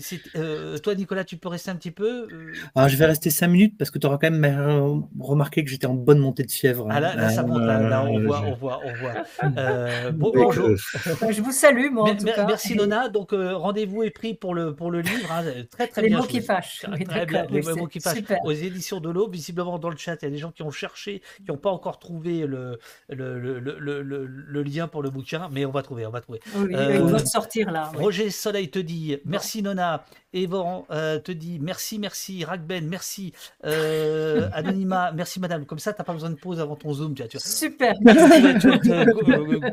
toi, 0.81 0.95
Nicolas, 0.95 1.23
tu 1.23 1.37
peux 1.37 1.49
rester 1.49 1.71
un 1.71 1.75
petit 1.75 1.91
peu 1.91 2.27
Alors, 2.75 2.89
Je 2.89 2.95
vais 2.95 3.05
rester 3.05 3.29
5 3.29 3.47
minutes 3.47 3.77
parce 3.77 3.91
que 3.91 3.99
tu 3.99 4.07
auras 4.07 4.17
quand 4.17 4.31
même 4.31 5.03
remarqué 5.19 5.63
que 5.63 5.69
j'étais 5.69 5.87
en 5.87 5.95
bonne 5.95 6.19
montée 6.19 6.43
de 6.43 6.51
fièvre. 6.51 6.87
Ah 6.89 6.99
là, 6.99 7.29
ça 7.29 7.43
monte, 7.43 7.63
là, 7.63 8.05
on, 8.07 8.19
voit, 8.19 8.43
on 8.45 8.55
voit, 8.55 8.79
on 8.85 8.93
voit, 8.93 10.11
bon, 10.31 10.43
bonjour. 10.45 10.69
je 10.75 11.41
vous 11.41 11.51
salue, 11.51 11.89
moi. 11.91 12.09
En 12.09 12.15
tout 12.15 12.25
cas. 12.25 12.45
Merci, 12.45 12.75
Nona. 12.75 13.09
Donc, 13.09 13.31
rendez-vous 13.31 14.03
est 14.03 14.11
pris 14.11 14.33
pour 14.33 14.53
le, 14.55 14.75
pour 14.75 14.91
le 14.91 15.01
livre. 15.01 15.31
Hein. 15.31 15.43
Très, 15.71 15.87
très 15.87 16.01
les 16.01 16.09
bien. 16.09 16.19
Mots 16.19 16.25
qui 16.25 16.41
fâchent. 16.41 16.85
très 17.07 17.25
bien, 17.25 17.45
les 17.49 17.61
mots 17.61 17.87
qui 17.87 17.99
fâchent. 17.99 18.17
Aux 18.43 18.51
éditions 18.51 18.99
de 18.99 19.09
l'eau, 19.09 19.27
visiblement 19.29 19.79
dans 19.79 19.89
le 19.89 19.97
chat, 19.97 20.15
il 20.21 20.25
y 20.25 20.27
a 20.27 20.31
des 20.31 20.37
gens 20.37 20.51
qui 20.51 20.63
ont 20.63 20.71
cherché, 20.71 21.21
qui 21.37 21.51
n'ont 21.51 21.57
pas 21.57 21.71
encore 21.71 21.99
trouvé 21.99 22.45
le 22.47 22.79
le, 23.09 23.39
le, 23.39 23.59
le, 23.59 24.25
le, 24.25 24.63
lien 24.63 24.87
pour 24.87 25.03
le 25.03 25.09
bouquin, 25.09 25.49
mais 25.51 25.65
on 25.65 25.71
va 25.71 25.81
trouver, 25.81 26.05
on 26.05 26.11
va 26.11 26.21
trouver. 26.21 26.39
il 26.55 26.75
euh, 26.75 26.99
doit 26.99 27.19
sortir 27.19 27.71
là. 27.71 27.91
Roger 27.95 28.29
Soleil 28.29 28.69
te 28.69 28.79
dit 28.79 29.17
merci 29.25 29.61
Nona. 29.61 30.03
Evan 30.33 30.85
euh, 30.91 31.19
te 31.19 31.31
dit 31.31 31.59
merci, 31.59 31.99
merci. 31.99 32.43
Ragben, 32.43 32.87
merci. 32.87 33.33
Euh, 33.65 34.49
Anonyma, 34.53 35.11
merci 35.15 35.39
madame. 35.39 35.65
Comme 35.65 35.79
ça, 35.79 35.93
tu 35.93 35.99
n'as 35.99 36.05
pas 36.05 36.13
besoin 36.13 36.31
de 36.31 36.35
pause 36.35 36.59
avant 36.59 36.75
ton 36.75 36.93
Zoom. 36.93 37.13
Tu, 37.13 37.23
vois, 37.23 37.39
Super. 37.39 37.93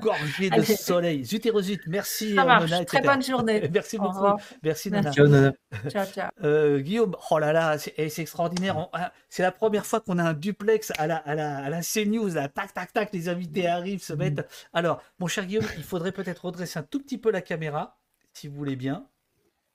gorgé 0.01 0.51
de 0.51 0.63
soleil. 0.63 1.25
Zut 1.25 1.45
et 1.47 1.51
rezut, 1.51 1.81
merci. 1.87 2.35
Nona, 2.35 2.85
Très 2.85 3.03
bonne 3.03 3.23
journée. 3.23 3.69
merci 3.73 3.99
beaucoup. 3.99 4.41
Merci 4.63 4.91
Nona. 4.91 5.11
Ciao, 5.13 6.07
ciao. 6.07 6.31
Guillaume, 6.81 7.17
oh 7.31 7.39
là 7.39 7.53
là, 7.53 7.79
c'est 7.79 8.19
extraordinaire. 8.19 8.89
Ah, 8.93 9.13
c'est 9.29 9.43
la 9.43 9.53
première 9.53 9.87
fois 9.87 10.01
qu'on 10.01 10.19
a 10.19 10.25
un 10.25 10.35
duplex 10.35 10.93
à 10.99 11.07
la, 11.07 11.17
à 11.17 11.35
la, 11.35 11.59
à 11.59 11.71
la 11.71 11.81
CNews. 11.81 12.35
Là. 12.35 12.49
Tac, 12.49 12.73
tac, 12.75 12.93
tac, 12.93 13.11
les 13.13 13.29
invités 13.29 13.67
arrivent, 13.67 14.03
se 14.03 14.13
mettent. 14.13 14.47
Alors, 14.73 15.03
mon 15.19 15.27
cher 15.27 15.47
Guillaume, 15.47 15.67
il 15.77 15.85
faudrait 15.85 16.13
peut-être 16.13 16.45
redresser 16.45 16.79
un 16.79 16.83
tout 16.83 17.01
petit 17.01 17.19
peu 17.19 17.31
la 17.31 17.41
caméra, 17.41 17.99
si 18.33 18.49
vous 18.49 18.57
voulez 18.57 18.77
bien. 18.77 19.07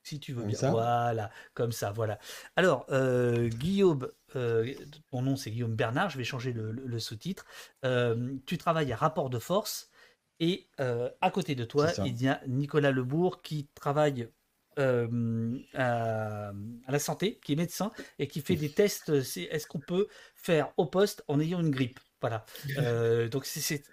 Si 0.05 0.19
tu 0.19 0.33
veux 0.33 0.43
bien. 0.43 0.69
Voilà, 0.69 1.31
comme 1.55 1.71
ça, 1.71 1.91
voilà. 1.91 2.19
Alors, 2.55 2.85
euh, 2.91 3.49
Guillaume, 3.49 4.07
euh, 4.35 4.71
ton 5.09 5.23
nom 5.23 5.35
c'est 5.35 5.49
Guillaume 5.49 5.75
Bernard, 5.75 6.11
je 6.11 6.19
vais 6.19 6.23
changer 6.23 6.53
le, 6.53 6.99
sous-titre. 6.99 7.43
Euh, 7.83 8.35
tu 8.45 8.59
travailles 8.59 8.93
à 8.93 8.95
Rapport 8.95 9.31
de 9.31 9.39
Force 9.39 9.89
et 10.39 10.67
à 10.77 11.31
côté 11.31 11.55
de 11.55 11.65
toi, 11.65 11.87
il 12.05 12.21
y 12.21 12.27
a 12.27 12.39
Nicolas 12.45 12.91
Lebourg 12.91 13.41
qui 13.41 13.67
travaille 13.73 14.29
euh, 14.77 15.57
à, 15.73 16.51
la 16.87 16.99
santé, 16.99 17.39
qui 17.43 17.53
est 17.53 17.55
médecin 17.55 17.91
et 18.19 18.27
qui 18.27 18.41
fait 18.41 18.55
des 18.55 18.69
tests. 18.69 19.09
Est-ce 19.09 19.67
qu'on 19.67 19.79
peut 19.79 20.07
faire 20.35 20.71
au 20.77 20.85
poste 20.85 21.23
en 21.27 21.39
ayant 21.39 21.61
une 21.61 21.71
grippe? 21.71 21.99
Voilà. 22.21 22.45
Euh, 22.77 23.27
donc 23.27 23.45
c'est 23.45 23.83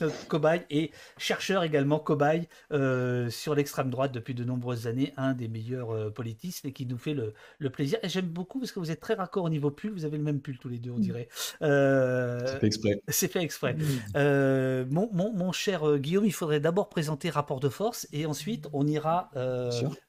notre 0.00 0.26
cobaye 0.26 0.62
et 0.68 0.90
chercheur 1.16 1.62
également 1.64 1.98
cobaye 1.98 2.48
euh, 2.72 3.30
sur 3.30 3.54
l'extrême 3.54 3.88
droite 3.88 4.12
depuis 4.12 4.34
de 4.34 4.44
nombreuses 4.44 4.86
années, 4.86 5.12
un 5.16 5.32
des 5.32 5.48
meilleurs 5.48 5.90
euh, 5.90 6.10
politistes 6.10 6.64
et 6.64 6.72
qui 6.72 6.86
nous 6.86 6.98
fait 6.98 7.14
le, 7.14 7.32
plaisir. 7.70 7.98
Et 8.02 8.08
j'aime 8.08 8.26
beaucoup 8.26 8.58
parce 8.58 8.72
que 8.72 8.80
vous 8.80 8.90
êtes 8.90 9.00
très 9.00 9.14
raccord 9.14 9.44
au 9.44 9.48
niveau 9.48 9.70
pull, 9.70 9.92
vous 9.92 10.04
avez 10.04 10.18
le 10.18 10.22
même 10.22 10.40
pull 10.40 10.58
tous 10.58 10.68
les 10.68 10.78
deux, 10.78 10.90
on 10.90 10.98
mmh. 10.98 11.00
dirait. 11.00 11.28
c'est 11.60 12.60
fait 12.60 12.66
exprès. 12.66 13.02
C'est 13.08 13.32
fait 13.32 13.42
exprès. 13.42 13.76
Mon, 14.14 15.10
mon, 15.12 15.52
cher 15.52 15.98
Guillaume, 15.98 16.26
il 16.26 16.32
faudrait 16.32 16.60
d'abord 16.60 16.88
présenter 16.88 17.30
rapport 17.30 17.60
de 17.60 17.68
force 17.68 18.08
et 18.12 18.26
ensuite 18.26 18.66
on 18.72 18.86
ira 18.86 19.30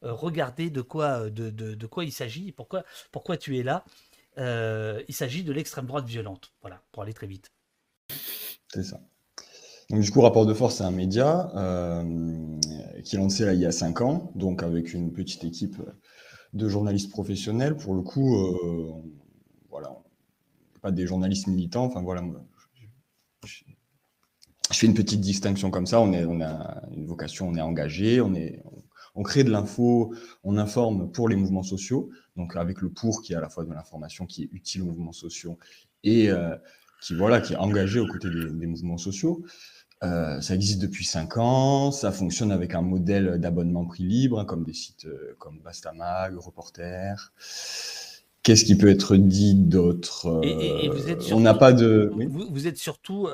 regarder 0.01 0.69
de 0.69 0.81
quoi, 0.81 1.29
de, 1.29 1.49
de, 1.49 1.75
de 1.75 1.87
quoi 1.87 2.03
il 2.03 2.11
s'agit, 2.11 2.51
pourquoi, 2.51 2.83
pourquoi 3.11 3.37
tu 3.37 3.57
es 3.57 3.63
là. 3.63 3.85
Euh, 4.37 5.01
il 5.07 5.13
s'agit 5.13 5.43
de 5.43 5.53
l'extrême 5.53 5.85
droite 5.85 6.05
violente, 6.05 6.53
voilà, 6.61 6.81
pour 6.91 7.03
aller 7.03 7.13
très 7.13 7.27
vite. 7.27 7.51
C'est 8.73 8.83
ça. 8.83 8.99
Donc, 9.89 10.01
du 10.01 10.11
coup, 10.11 10.21
Rapport 10.21 10.45
de 10.45 10.53
Force, 10.53 10.77
c'est 10.77 10.83
un 10.83 10.91
média 10.91 11.51
euh, 11.55 12.59
qui 13.03 13.15
est 13.15 13.19
lancé 13.19 13.45
là, 13.45 13.53
il 13.53 13.59
y 13.59 13.65
a 13.65 13.71
cinq 13.71 14.01
ans, 14.01 14.31
donc 14.35 14.63
avec 14.63 14.93
une 14.93 15.11
petite 15.11 15.43
équipe 15.43 15.77
de 16.53 16.69
journalistes 16.69 17.11
professionnels. 17.11 17.75
Pour 17.75 17.93
le 17.93 18.01
coup, 18.01 18.35
euh, 18.35 18.91
voilà, 19.69 19.95
pas 20.81 20.91
des 20.91 21.05
journalistes 21.05 21.47
militants. 21.47 21.85
Enfin, 21.85 22.01
voilà, 22.01 22.23
je, 23.45 23.63
fais 24.71 24.87
une 24.87 24.93
petite 24.95 25.21
distinction 25.21 25.69
comme 25.69 25.85
ça. 25.85 25.99
On, 25.99 26.11
on 26.13 26.41
a 26.41 26.83
une 26.91 27.05
vocation, 27.05 27.49
on 27.49 27.55
est 27.55 27.61
engagé, 27.61 28.21
on, 28.21 28.33
est, 28.33 28.63
on 29.15 29.23
crée 29.23 29.43
de 29.43 29.51
l'info, 29.51 30.13
on 30.43 30.57
informe 30.57 31.11
pour 31.11 31.29
les 31.29 31.35
mouvements 31.35 31.63
sociaux 31.63 32.09
donc 32.35 32.55
avec 32.55 32.81
le 32.81 32.89
pour 32.89 33.21
qui 33.21 33.33
est 33.33 33.35
à 33.35 33.41
la 33.41 33.49
fois 33.49 33.63
de 33.63 33.73
l'information 33.73 34.25
qui 34.25 34.43
est 34.43 34.49
utile 34.51 34.81
aux 34.83 34.85
mouvements 34.85 35.11
sociaux 35.11 35.57
et 36.03 36.29
euh, 36.29 36.55
qui, 37.01 37.15
voilà, 37.15 37.41
qui 37.41 37.53
est 37.53 37.57
engagé 37.57 37.99
aux 37.99 38.07
côtés 38.07 38.29
des, 38.29 38.65
mouvements 38.67 38.97
sociaux. 38.97 39.43
Euh, 40.03 40.41
ça 40.41 40.55
existe 40.55 40.81
depuis 40.81 41.05
cinq 41.05 41.37
ans, 41.37 41.91
ça 41.91 42.11
fonctionne 42.11 42.51
avec 42.51 42.75
un 42.75 42.81
modèle 42.81 43.39
d'abonnement 43.39 43.85
prix 43.85 44.03
libre, 44.03 44.39
hein, 44.39 44.45
comme 44.45 44.63
des 44.63 44.73
sites 44.73 45.05
euh, 45.05 45.35
comme 45.37 45.59
Bastamag, 45.59 46.35
Reporter. 46.37 47.31
Qu'est-ce 48.41 48.65
qui 48.65 48.75
peut 48.75 48.89
être 48.89 49.15
dit 49.15 49.55
d'autre? 49.55 50.41
On 51.31 51.39
n'a 51.39 51.53
pas 51.53 51.71
de. 51.71 52.11
Vous, 52.13 52.47
vous, 52.51 52.67
êtes 52.67 52.77
surtout 52.77 53.29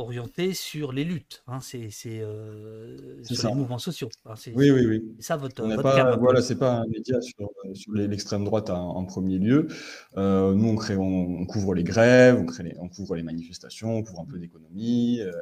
orienté 0.00 0.54
sur 0.54 0.92
les 0.92 1.04
luttes. 1.04 1.42
Hein, 1.46 1.60
c'est 1.60 1.90
euh, 2.06 3.22
sur 3.22 3.48
les 3.48 3.54
mouvements 3.54 3.78
sociaux. 3.78 4.08
oui, 4.54 4.70
oui, 4.70 4.86
oui. 4.86 5.16
ça 5.20 5.36
votre, 5.36 5.62
votre 5.62 5.82
pas, 5.82 6.16
Voilà, 6.16 6.42
c'est 6.42 6.56
pas 6.56 6.78
un 6.78 6.86
média 6.86 7.20
sur, 7.20 7.50
sur 7.74 7.92
l'extrême 7.92 8.44
droite 8.44 8.70
en, 8.70 9.04
premier 9.04 9.38
lieu. 9.38 9.68
Euh, 10.16 10.54
nous, 10.54 10.68
on, 10.68 10.76
crée, 10.76 10.96
on, 10.96 11.44
couvre 11.46 11.74
les 11.74 11.84
grèves, 11.84 12.36
on, 12.36 12.46
crée 12.46 12.74
on 12.78 12.88
couvre 12.88 13.14
les 13.14 13.22
manifestations, 13.22 13.96
on 13.96 14.02
couvre 14.02 14.20
un 14.20 14.26
peu 14.26 14.38
d'économie, 14.38 15.20
euh, 15.20 15.32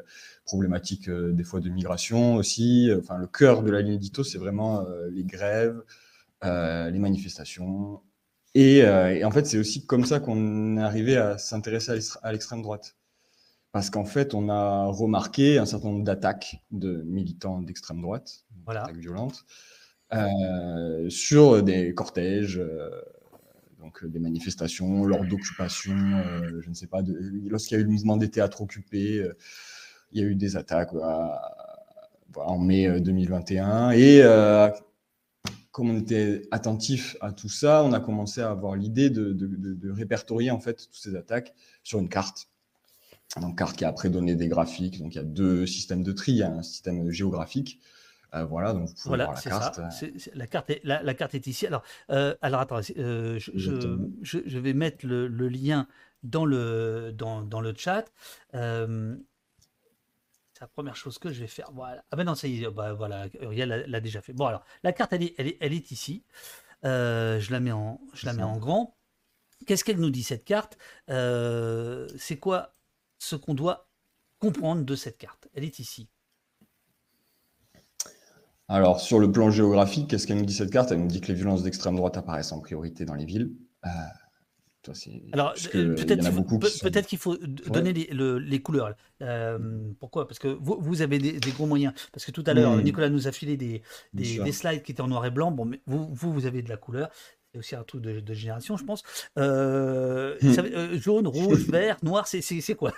problématiques 0.45 1.09
euh, 1.09 1.33
des 1.33 1.45
fois 1.45 1.61
de 1.61 1.69
migration 1.71 2.37
aussi. 2.37 2.91
Enfin, 2.99 3.17
le 3.19 3.27
cœur 3.27 3.63
de 3.63 3.71
la 3.71 3.81
ligne 3.81 3.95
édito, 3.95 4.25
c'est 4.25 4.39
vraiment 4.39 4.85
les 5.11 5.25
grèves, 5.25 5.83
les 6.43 6.99
manifestations. 6.99 8.01
Et, 8.55 8.79
et 8.79 9.25
en 9.25 9.31
fait, 9.31 9.47
c'est 9.47 9.59
aussi 9.59 9.87
comme 9.87 10.05
ça 10.05 10.21
qu'on 10.21 10.77
est 10.79 10.83
arrivé 10.83 11.17
à 11.17 11.39
s'intéresser 11.39 11.99
à 12.23 12.33
l'extrême 12.33 12.63
droite 12.63 12.97
parce 13.73 13.91
qu'en 13.91 14.05
fait, 14.05 14.35
on 14.35 14.49
a 14.49 14.87
remarqué 14.87 15.59
un 15.59 15.67
certain 15.67 15.89
nombre 15.89 16.05
d'attaques 16.05 16.63
de 16.71 17.03
militants 17.03 17.61
d'extrême 17.61 18.01
droite, 18.01 18.45
voilà. 18.65 18.85
attaques 18.85 18.97
violentes, 18.97 19.45
euh, 20.15 21.09
sur 21.11 21.63
des 21.63 21.95
cortèges, 21.95 22.59
euh, 22.59 22.91
donc 23.81 24.05
des 24.05 24.19
manifestations, 24.19 25.05
lors 25.05 25.25
d'occupation, 25.25 25.95
je 26.61 26.69
ne 26.69 26.75
sais 26.75 26.87
pas, 26.87 27.01
lorsqu'il 27.47 27.77
y 27.77 27.79
a 27.79 27.81
eu 27.81 27.87
le 27.87 27.91
mouvement 27.91 28.17
des 28.17 28.31
théâtres 28.31 28.61
occupés, 28.61 29.25
il 30.13 30.21
y 30.21 30.25
a 30.25 30.27
eu 30.27 30.35
des 30.35 30.57
attaques 30.57 30.91
en 32.35 32.59
mai 32.59 33.01
2021. 33.01 33.93
Et 33.93 34.23
comme 35.79 35.91
on 35.91 35.97
était 36.01 36.43
attentif 36.51 37.17
à 37.21 37.31
tout 37.31 37.49
ça, 37.49 37.85
on 37.85 37.93
a 37.93 38.01
commencé 38.01 38.41
à 38.41 38.51
avoir 38.51 38.75
l'idée 38.75 39.11
de, 39.11 39.91
répertorier 39.93 40.51
en 40.51 40.59
fait 40.59 40.75
toutes 40.75 40.97
ces 40.97 41.15
attaques 41.15 41.55
sur 41.85 42.01
une 42.01 42.09
carte. 42.09 42.49
Une 43.37 43.55
carte 43.55 43.77
qui 43.77 43.85
a 43.85 43.89
après 43.89 44.11
donné 44.11 44.35
des 44.35 44.49
graphiques. 44.49 44.99
Donc 44.99 45.15
il 45.15 45.17
y 45.17 45.21
a 45.21 45.25
deux 45.25 45.67
systèmes 45.67 46.03
de 46.03 46.13
tri, 46.13 46.33
il 46.33 46.39
y 46.39 46.43
a 46.43 46.51
un 46.51 46.63
système 46.63 47.11
géographique. 47.11 47.81
Euh, 48.35 48.45
voilà, 48.45 48.75
donc 48.75 48.89
vous 48.89 48.95
voilà, 49.07 49.33
la 49.35 49.41
carte. 49.41 49.77
Ça. 49.91 50.07
la, 50.35 50.47
carte 50.47 50.71
est, 50.71 50.81
la, 50.85 51.15
carte 51.15 51.35
est 51.35 51.47
ici. 51.47 51.67
Alors, 51.67 51.83
euh, 52.11 52.35
alors 52.43 52.61
attends, 52.61 52.81
euh, 52.99 53.39
je, 53.39 53.53
je, 54.23 54.59
vais 54.59 54.75
mettre 54.75 55.07
le, 55.07 55.27
lien 55.49 55.87
dans 56.23 56.45
le, 56.45 57.11
dans, 57.15 57.43
dans 57.43 57.63
le 57.63 57.73
chat. 57.75 58.05
C'est 58.53 58.59
la 60.61 60.69
première 60.69 60.97
chose 60.97 61.19
que 61.19 61.33
je 61.33 61.41
vais 61.41 61.47
faire. 61.47 61.71
Voilà. 61.73 62.05
Ah 62.11 62.17
ben 62.17 62.25
non, 62.25 62.35
ça 62.35 62.49
y 62.49 62.65
est, 62.65 62.71
bah, 62.71 62.93
voilà, 62.93 63.29
Uriel 63.41 63.85
l'a 63.87 64.01
déjà 64.01 64.21
fait. 64.21 64.35
Bon 64.35 64.47
alors, 64.47 64.65
la 64.83 64.93
carte, 64.93 65.13
elle 65.15 65.23
est, 65.23 65.35
elle 65.39 65.47
est, 65.47 65.57
elle 65.61 65.73
est 65.73 65.91
ici. 65.91 66.25
Je 66.83 67.51
la 67.51 67.61
mets 67.61 67.73
en, 67.73 68.01
je 68.13 68.27
la 68.27 68.35
mets 68.35 68.43
en 68.43 68.59
grand. 68.59 68.95
Qu'est-ce 69.67 69.85
qu'elle 69.85 70.01
nous 70.01 70.11
dit 70.11 70.23
cette 70.23 70.45
carte? 70.45 70.77
C'est 71.09 72.37
quoi 72.39 72.75
ce 73.19 73.37
qu'on 73.37 73.55
doit 73.55 73.89
comprendre 74.39 74.85
de 74.85 74.95
cette 74.95 75.19
carte 75.19 75.49
Elle 75.55 75.65
est 75.65 75.79
ici. 75.79 76.09
Alors, 78.69 79.01
sur 79.01 79.19
le 79.19 79.33
plan 79.33 79.51
géographique, 79.51 80.09
qu'est-ce 80.09 80.27
qu'elle 80.27 80.37
nous 80.37 80.45
dit 80.45 80.53
cette 80.53 80.71
carte? 80.71 80.93
Elle 80.93 81.01
nous 81.01 81.07
dit 81.09 81.21
que 81.21 81.29
les 81.29 81.35
violences 81.35 81.63
d'extrême 81.63 81.97
droite 81.97 82.19
apparaissent 82.19 82.53
en 82.53 82.61
priorité 82.61 83.07
dans 83.07 83.15
les 83.15 83.25
villes. 83.25 83.51
Euh, 83.87 83.89
alors, 85.33 85.55
euh, 85.75 85.95
peut-être 85.95 87.07
qu'il 87.07 87.19
faut, 87.19 87.37
donner 87.37 87.93
les, 87.93 88.63
couleurs. 88.63 88.95
Euh, 89.23 89.59
pourquoi? 90.01 90.27
Parce 90.27 90.39
que 90.39 90.49
vous, 90.49 90.79
vous 90.81 91.03
avez 91.03 91.19
des, 91.19 91.51
gros 91.51 91.67
moyens. 91.67 91.93
Parce 92.13 92.25
que 92.25 92.31
tout 92.31 92.45
à 92.47 92.55
l'heure, 92.55 92.77
hmm. 92.77 92.83
Nicolas 92.83 93.11
nous 93.11 93.29
a 93.29 93.33
filé 93.33 93.57
des, 93.57 93.83
des, 94.15 94.53
slides 94.53 94.83
qui 94.83 94.93
étaient 94.93 95.01
en 95.01 95.09
noir 95.09 95.27
et 95.27 95.31
blanc. 95.31 95.51
Bon, 95.51 95.65
mais 95.65 95.81
vous, 95.87 96.09
vous, 96.15 96.33
vous 96.33 96.47
avez 96.47 96.63
de 96.63 96.69
la 96.69 96.77
couleur. 96.77 97.11
C'est 97.53 97.59
aussi 97.59 97.75
un 97.75 97.83
truc 97.83 98.03
de, 98.03 98.35
génération, 98.35 98.77
je 98.77 98.85
pense. 98.85 99.03
Euh, 99.39 100.37
hmm. 100.43 100.97
jaune, 100.99 101.27
rouge, 101.27 101.67
vert, 101.69 101.97
noir, 102.03 102.27
c'est 102.27 102.75
quoi? 102.75 102.93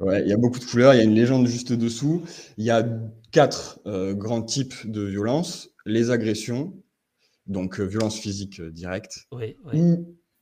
Ouais, 0.00 0.22
il 0.22 0.28
y 0.28 0.32
a 0.32 0.36
beaucoup 0.36 0.58
de 0.58 0.64
couleurs. 0.64 0.94
Il 0.94 0.98
y 0.98 1.00
a 1.00 1.04
une 1.04 1.14
légende 1.14 1.46
juste 1.46 1.72
dessous. 1.72 2.22
Il 2.56 2.64
y 2.64 2.70
a 2.70 2.84
quatre 3.32 3.80
grands 4.14 4.42
types 4.42 4.90
de 4.90 5.02
violences 5.02 5.70
les 5.86 6.10
agressions, 6.10 6.74
donc 7.46 7.78
violence 7.78 8.18
physique 8.18 8.62
directe, 8.62 9.26
oui, 9.32 9.58
oui 9.64 9.98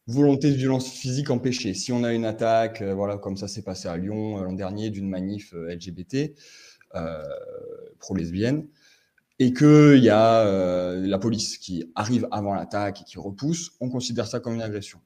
volonté 0.06 0.50
de 0.50 0.56
violence 0.56 0.90
physique 0.90 1.30
empêchée. 1.30 1.74
Si 1.74 1.92
on 1.92 2.04
a 2.04 2.12
une 2.12 2.24
attaque, 2.24 2.82
euh, 2.82 2.94
voilà, 2.94 3.18
comme 3.18 3.36
ça 3.36 3.48
s'est 3.48 3.62
passé 3.62 3.88
à 3.88 3.96
Lyon 3.96 4.38
euh, 4.38 4.44
l'an 4.44 4.52
dernier 4.52 4.90
d'une 4.90 5.08
manif 5.08 5.54
euh, 5.54 5.74
LGBT 5.74 6.34
pro-lesbienne, 7.98 8.68
et 9.38 9.52
qu'il 9.52 10.02
y 10.02 10.10
a 10.10 10.94
la 10.94 11.18
police 11.18 11.58
qui 11.58 11.90
arrive 11.94 12.28
avant 12.30 12.54
l'attaque 12.54 13.02
et 13.02 13.04
qui 13.04 13.18
repousse, 13.18 13.72
on 13.80 13.88
considère 13.88 14.26
ça 14.26 14.40
comme 14.40 14.54
une 14.54 14.62
agression. 14.62 15.00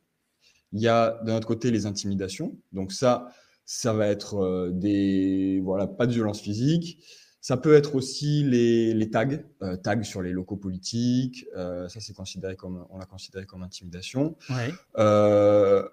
Il 0.73 0.81
y 0.81 0.89
a 0.89 1.21
de 1.25 1.31
notre 1.31 1.47
côté 1.47 1.71
les 1.71 1.87
intimidations, 1.87 2.57
donc 2.73 2.93
ça, 2.93 3.29
ça 3.65 3.93
va 3.93 4.09
être 4.09 4.71
des, 4.73 5.61
voilà, 5.63 5.87
pas 5.87 6.07
de 6.07 6.13
violence 6.13 6.41
physique, 6.41 6.99
ça 7.47 7.57
peut 7.57 7.75
être 7.75 7.95
aussi 7.95 8.43
les, 8.43 9.09
tags, 9.09 9.29
euh, 9.63 9.77
tags 9.77 10.03
sur 10.03 10.21
les 10.21 10.33
locaux 10.33 10.57
politiques. 10.57 11.47
Euh, 11.57 11.89
ça, 11.89 12.01
c'est 12.01 12.13
considéré 12.13 12.57
comme, 12.57 12.85
on 12.91 12.99
l'a 12.99 13.07
considéré 13.07 13.47
comme 13.47 13.63
intimidation. 13.63 14.35
Euh, 14.99 15.89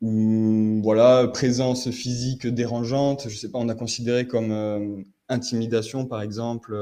voilà, 0.00 1.28
présence 1.28 1.90
physique 1.90 2.46
dérangeante. 2.46 3.28
Je 3.28 3.36
sais 3.36 3.50
pas, 3.50 3.58
on 3.58 3.68
a 3.68 3.74
considéré 3.74 4.26
comme 4.26 5.04
intimidation, 5.28 6.06
par 6.06 6.22
exemple. 6.22 6.74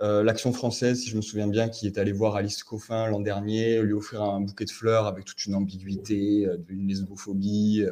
L'action 0.00 0.52
française, 0.52 1.00
si 1.00 1.10
je 1.10 1.16
me 1.16 1.22
souviens 1.22 1.46
bien, 1.46 1.68
qui 1.68 1.86
est 1.86 1.98
allé 1.98 2.12
voir 2.12 2.36
Alice 2.36 2.62
Coffin 2.62 3.06
l'an 3.08 3.20
dernier, 3.20 3.80
lui 3.80 3.94
offrir 3.94 4.22
un 4.22 4.40
bouquet 4.40 4.64
de 4.64 4.70
fleurs 4.70 5.06
avec 5.06 5.24
toute 5.24 5.44
une 5.46 5.54
ambiguïté, 5.54 6.46
une 6.68 6.86
lesbophobie. 6.86 7.84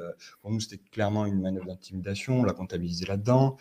pour 0.43 0.51
nous, 0.51 0.61
c'était 0.61 0.81
clairement 0.91 1.25
une 1.27 1.41
manœuvre 1.41 1.67
d'intimidation. 1.67 2.41
On 2.41 2.45
l'a 2.45 2.53
comptabilisé 2.53 3.07
là-dedans. 3.07 3.57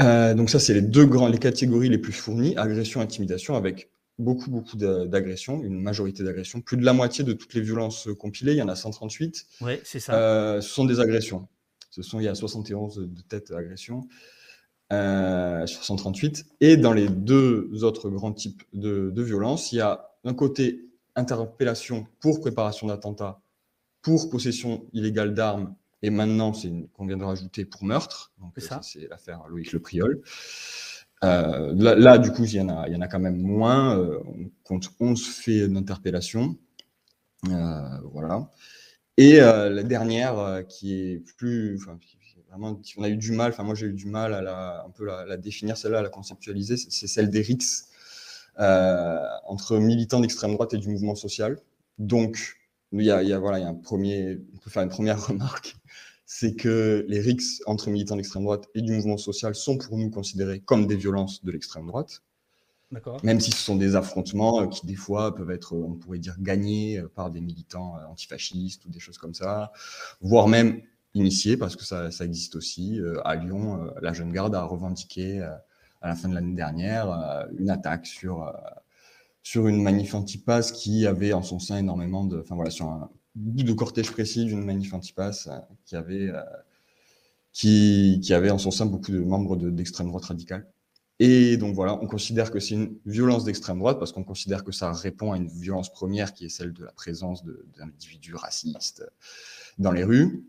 Euh, 0.00 0.34
donc 0.34 0.50
ça, 0.50 0.58
c'est 0.58 0.74
les 0.74 0.82
deux 0.82 1.06
grands, 1.06 1.28
les 1.28 1.38
catégories 1.38 1.88
les 1.88 1.98
plus 1.98 2.12
fournies, 2.12 2.56
agression, 2.56 3.00
intimidation, 3.00 3.54
avec 3.54 3.90
beaucoup, 4.18 4.50
beaucoup 4.50 4.76
d'agressions, 4.76 5.62
une 5.62 5.80
majorité 5.80 6.22
d'agressions. 6.22 6.60
Plus 6.60 6.76
de 6.76 6.84
la 6.84 6.92
moitié 6.92 7.24
de 7.24 7.32
toutes 7.32 7.54
les 7.54 7.60
violences 7.60 8.08
compilées, 8.18 8.52
il 8.52 8.58
y 8.58 8.62
en 8.62 8.68
a 8.68 8.76
138. 8.76 9.46
Oui, 9.60 9.72
c'est 9.84 10.00
ça. 10.00 10.14
Euh, 10.14 10.60
ce 10.60 10.68
sont 10.68 10.84
des 10.84 11.00
agressions. 11.00 11.48
Ce 11.90 12.02
sont, 12.02 12.20
il 12.20 12.24
y 12.24 12.28
a 12.28 12.34
71 12.34 12.96
de 12.98 13.22
têtes 13.22 13.50
d'agression 13.50 14.06
euh, 14.92 15.66
sur 15.66 15.84
138. 15.84 16.46
Et 16.60 16.76
dans 16.76 16.92
les 16.92 17.08
deux 17.08 17.70
autres 17.82 18.10
grands 18.10 18.32
types 18.32 18.62
de, 18.72 19.10
de 19.10 19.22
violences, 19.22 19.72
il 19.72 19.76
y 19.76 19.80
a 19.80 20.10
d'un 20.24 20.34
côté 20.34 20.86
interpellation 21.16 22.06
pour 22.20 22.40
préparation 22.40 22.86
d'attentat, 22.86 23.40
pour 24.02 24.30
possession 24.30 24.84
illégale 24.92 25.34
d'armes 25.34 25.74
et 26.02 26.10
maintenant, 26.10 26.52
c'est 26.52 26.70
qu'on 26.94 27.06
vient 27.06 27.16
de 27.16 27.24
rajouter 27.24 27.64
pour 27.64 27.84
meurtre. 27.84 28.32
Donc, 28.40 28.54
c'est 28.82 29.08
l'affaire 29.08 29.42
Loïc 29.48 29.72
Le 29.72 29.80
Priol. 29.80 30.22
Euh, 31.22 31.74
là, 31.74 32.16
du 32.16 32.32
coup, 32.32 32.44
il 32.44 32.54
y, 32.54 32.60
en 32.60 32.70
a, 32.70 32.88
il 32.88 32.94
y 32.94 32.96
en 32.96 33.02
a 33.02 33.08
quand 33.08 33.18
même 33.18 33.40
moins. 33.40 33.98
Euh, 33.98 34.18
on 34.26 34.50
compte 34.64 34.90
11 34.98 35.26
faits 35.28 35.70
d'interpellation. 35.70 36.56
Euh, 37.50 37.98
voilà. 38.12 38.50
Et 39.18 39.36
la 39.36 39.82
dernière, 39.82 40.62
qui 40.68 40.94
est 40.94 41.18
plus. 41.36 41.78
Vraiment, 42.50 42.80
on 42.96 43.02
a 43.02 43.08
eu 43.08 43.16
du 43.16 43.32
mal, 43.32 43.52
enfin, 43.52 43.62
moi 43.62 43.74
j'ai 43.74 43.86
eu 43.86 43.92
du 43.92 44.06
mal 44.06 44.34
à 44.34 44.42
la, 44.42 44.84
un 44.84 44.90
peu 44.90 45.04
la, 45.04 45.36
définir, 45.36 45.76
celle-là, 45.76 46.00
à 46.00 46.02
la 46.02 46.08
conceptualiser, 46.08 46.76
c'est 46.76 47.06
celle 47.06 47.30
des 47.30 47.40
RICS, 47.40 47.86
entre 48.58 49.78
militants 49.78 50.20
d'extrême 50.20 50.52
droite 50.54 50.74
et 50.74 50.78
du 50.78 50.88
mouvement 50.88 51.14
social. 51.14 51.58
Donc, 51.98 52.58
il 52.92 53.02
y 53.02 53.10
a, 53.10 53.22
il 53.22 53.28
y 53.28 53.32
a, 53.32 53.38
voilà, 53.38 53.58
il 53.58 53.62
y 53.62 53.64
a 53.64 53.68
un 53.68 53.74
premier, 53.74 54.40
on 54.54 54.58
peut 54.58 54.70
faire 54.70 54.82
une 54.82 54.88
première 54.88 55.24
remarque 55.26 55.76
c'est 56.32 56.54
que 56.54 57.04
les 57.08 57.18
rixes 57.18 57.60
entre 57.66 57.90
militants 57.90 58.14
d'extrême 58.14 58.44
droite 58.44 58.68
et 58.76 58.82
du 58.82 58.92
mouvement 58.92 59.16
social 59.16 59.52
sont 59.56 59.76
pour 59.78 59.98
nous 59.98 60.10
considérés 60.10 60.60
comme 60.60 60.86
des 60.86 60.94
violences 60.94 61.44
de 61.44 61.50
l'extrême 61.50 61.88
droite. 61.88 62.22
Même 63.24 63.40
si 63.40 63.50
ce 63.50 63.56
sont 63.56 63.74
des 63.74 63.96
affrontements 63.96 64.60
euh, 64.60 64.66
qui, 64.68 64.86
des 64.86 64.94
fois, 64.94 65.34
peuvent 65.34 65.50
être, 65.50 65.74
on 65.74 65.94
pourrait 65.94 66.20
dire, 66.20 66.36
gagnés 66.38 66.98
euh, 66.98 67.08
par 67.12 67.30
des 67.30 67.40
militants 67.40 67.96
euh, 67.96 68.06
antifascistes 68.06 68.84
ou 68.84 68.90
des 68.90 69.00
choses 69.00 69.18
comme 69.18 69.34
ça, 69.34 69.72
voire 70.20 70.46
même 70.46 70.82
initiés, 71.14 71.56
parce 71.56 71.76
que 71.76 71.84
ça, 71.84 72.08
existe 72.20 72.56
aussi. 72.56 73.00
À 73.24 73.34
Lyon, 73.34 73.90
la 74.00 74.12
Jeune 74.12 74.32
Garde 74.32 74.54
a 74.54 74.64
revendiqué, 74.64 75.40
à 75.40 76.08
la 76.08 76.14
fin 76.14 76.28
de 76.28 76.34
l'année 76.34 76.54
dernière, 76.54 77.08
une 77.58 77.70
attaque 77.70 78.06
sur, 78.06 78.52
sur 79.42 79.66
une 79.66 79.82
manif 79.82 80.14
antipasse 80.14 80.72
qui 80.72 81.06
avait 81.06 81.32
en 81.32 81.42
son 81.42 81.58
sein 81.58 81.78
énormément 81.78 82.24
de. 82.24 82.40
Enfin 82.40 82.54
voilà, 82.54 82.70
sur 82.70 82.86
un, 82.86 83.10
bout 83.34 83.62
de 83.62 83.72
cortège 83.72 84.10
précis 84.10 84.44
d'une 84.44 84.64
manif 84.64 84.92
antipasse 84.94 85.48
euh, 85.48 85.58
qui 85.84 85.96
avait, 85.96 86.28
euh, 86.28 86.42
qui, 87.52 88.20
qui, 88.22 88.34
avait 88.34 88.50
en 88.50 88.58
son 88.58 88.70
sein 88.70 88.86
beaucoup 88.86 89.12
de 89.12 89.20
membres 89.20 89.56
d'extrême 89.56 90.08
droite 90.08 90.24
radicale. 90.24 90.66
Et 91.18 91.58
donc 91.58 91.74
voilà, 91.74 92.02
on 92.02 92.06
considère 92.06 92.50
que 92.50 92.60
c'est 92.60 92.74
une 92.74 92.96
violence 93.04 93.44
d'extrême 93.44 93.78
droite 93.78 93.98
parce 93.98 94.10
qu'on 94.12 94.24
considère 94.24 94.64
que 94.64 94.72
ça 94.72 94.90
répond 94.92 95.32
à 95.32 95.36
une 95.36 95.48
violence 95.48 95.92
première 95.92 96.32
qui 96.32 96.46
est 96.46 96.48
celle 96.48 96.72
de 96.72 96.84
la 96.84 96.92
présence 96.92 97.44
d'individus 97.76 98.34
racistes 98.34 99.04
dans 99.78 99.92
les 99.92 100.02
rues. 100.02 100.42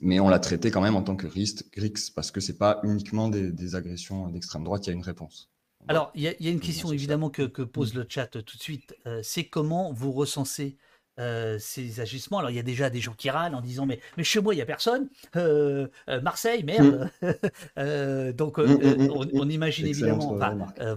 Mais 0.00 0.20
on 0.20 0.28
l'a 0.28 0.38
traité 0.38 0.70
quand 0.70 0.80
même 0.80 0.96
en 0.96 1.02
tant 1.02 1.16
que 1.16 1.26
RICS 1.26 2.10
parce 2.14 2.30
que 2.30 2.40
c'est 2.40 2.58
pas 2.58 2.80
uniquement 2.84 3.28
des, 3.28 3.74
agressions 3.74 4.28
d'extrême 4.28 4.64
droite, 4.64 4.86
il 4.86 4.90
y 4.90 4.92
a 4.92 4.96
une 4.96 5.02
réponse. 5.02 5.50
Alors, 5.88 6.10
il 6.14 6.22
y, 6.22 6.26
a 6.26 6.50
une 6.50 6.60
question 6.60 6.92
évidemment 6.92 7.30
que, 7.30 7.42
pose 7.62 7.94
le 7.94 8.04
chat 8.08 8.26
tout 8.26 8.56
de 8.56 8.62
suite. 8.62 8.94
Euh, 9.06 9.20
c'est 9.22 9.44
comment 9.44 9.92
vous 9.92 10.12
recensez 10.12 10.76
euh, 11.20 11.58
ces 11.58 12.00
agissements. 12.00 12.38
Alors, 12.38 12.50
il 12.50 12.56
y 12.56 12.58
a 12.58 12.62
déjà 12.62 12.88
des 12.88 13.00
gens 13.00 13.12
qui 13.12 13.28
râlent 13.28 13.54
en 13.54 13.60
disant 13.60 13.84
Mais, 13.84 14.00
mais 14.16 14.24
chez 14.24 14.40
moi, 14.40 14.54
il 14.54 14.56
n'y 14.56 14.62
a 14.62 14.66
personne. 14.66 15.08
Euh, 15.36 15.86
euh, 16.08 16.20
Marseille, 16.22 16.64
merde. 16.64 17.10
Mm. 17.20 18.32
donc, 18.32 18.58
mm, 18.58 18.64
mm, 18.64 19.10
on, 19.34 19.48
imagine 19.48 19.86
évidemment. 19.86 20.38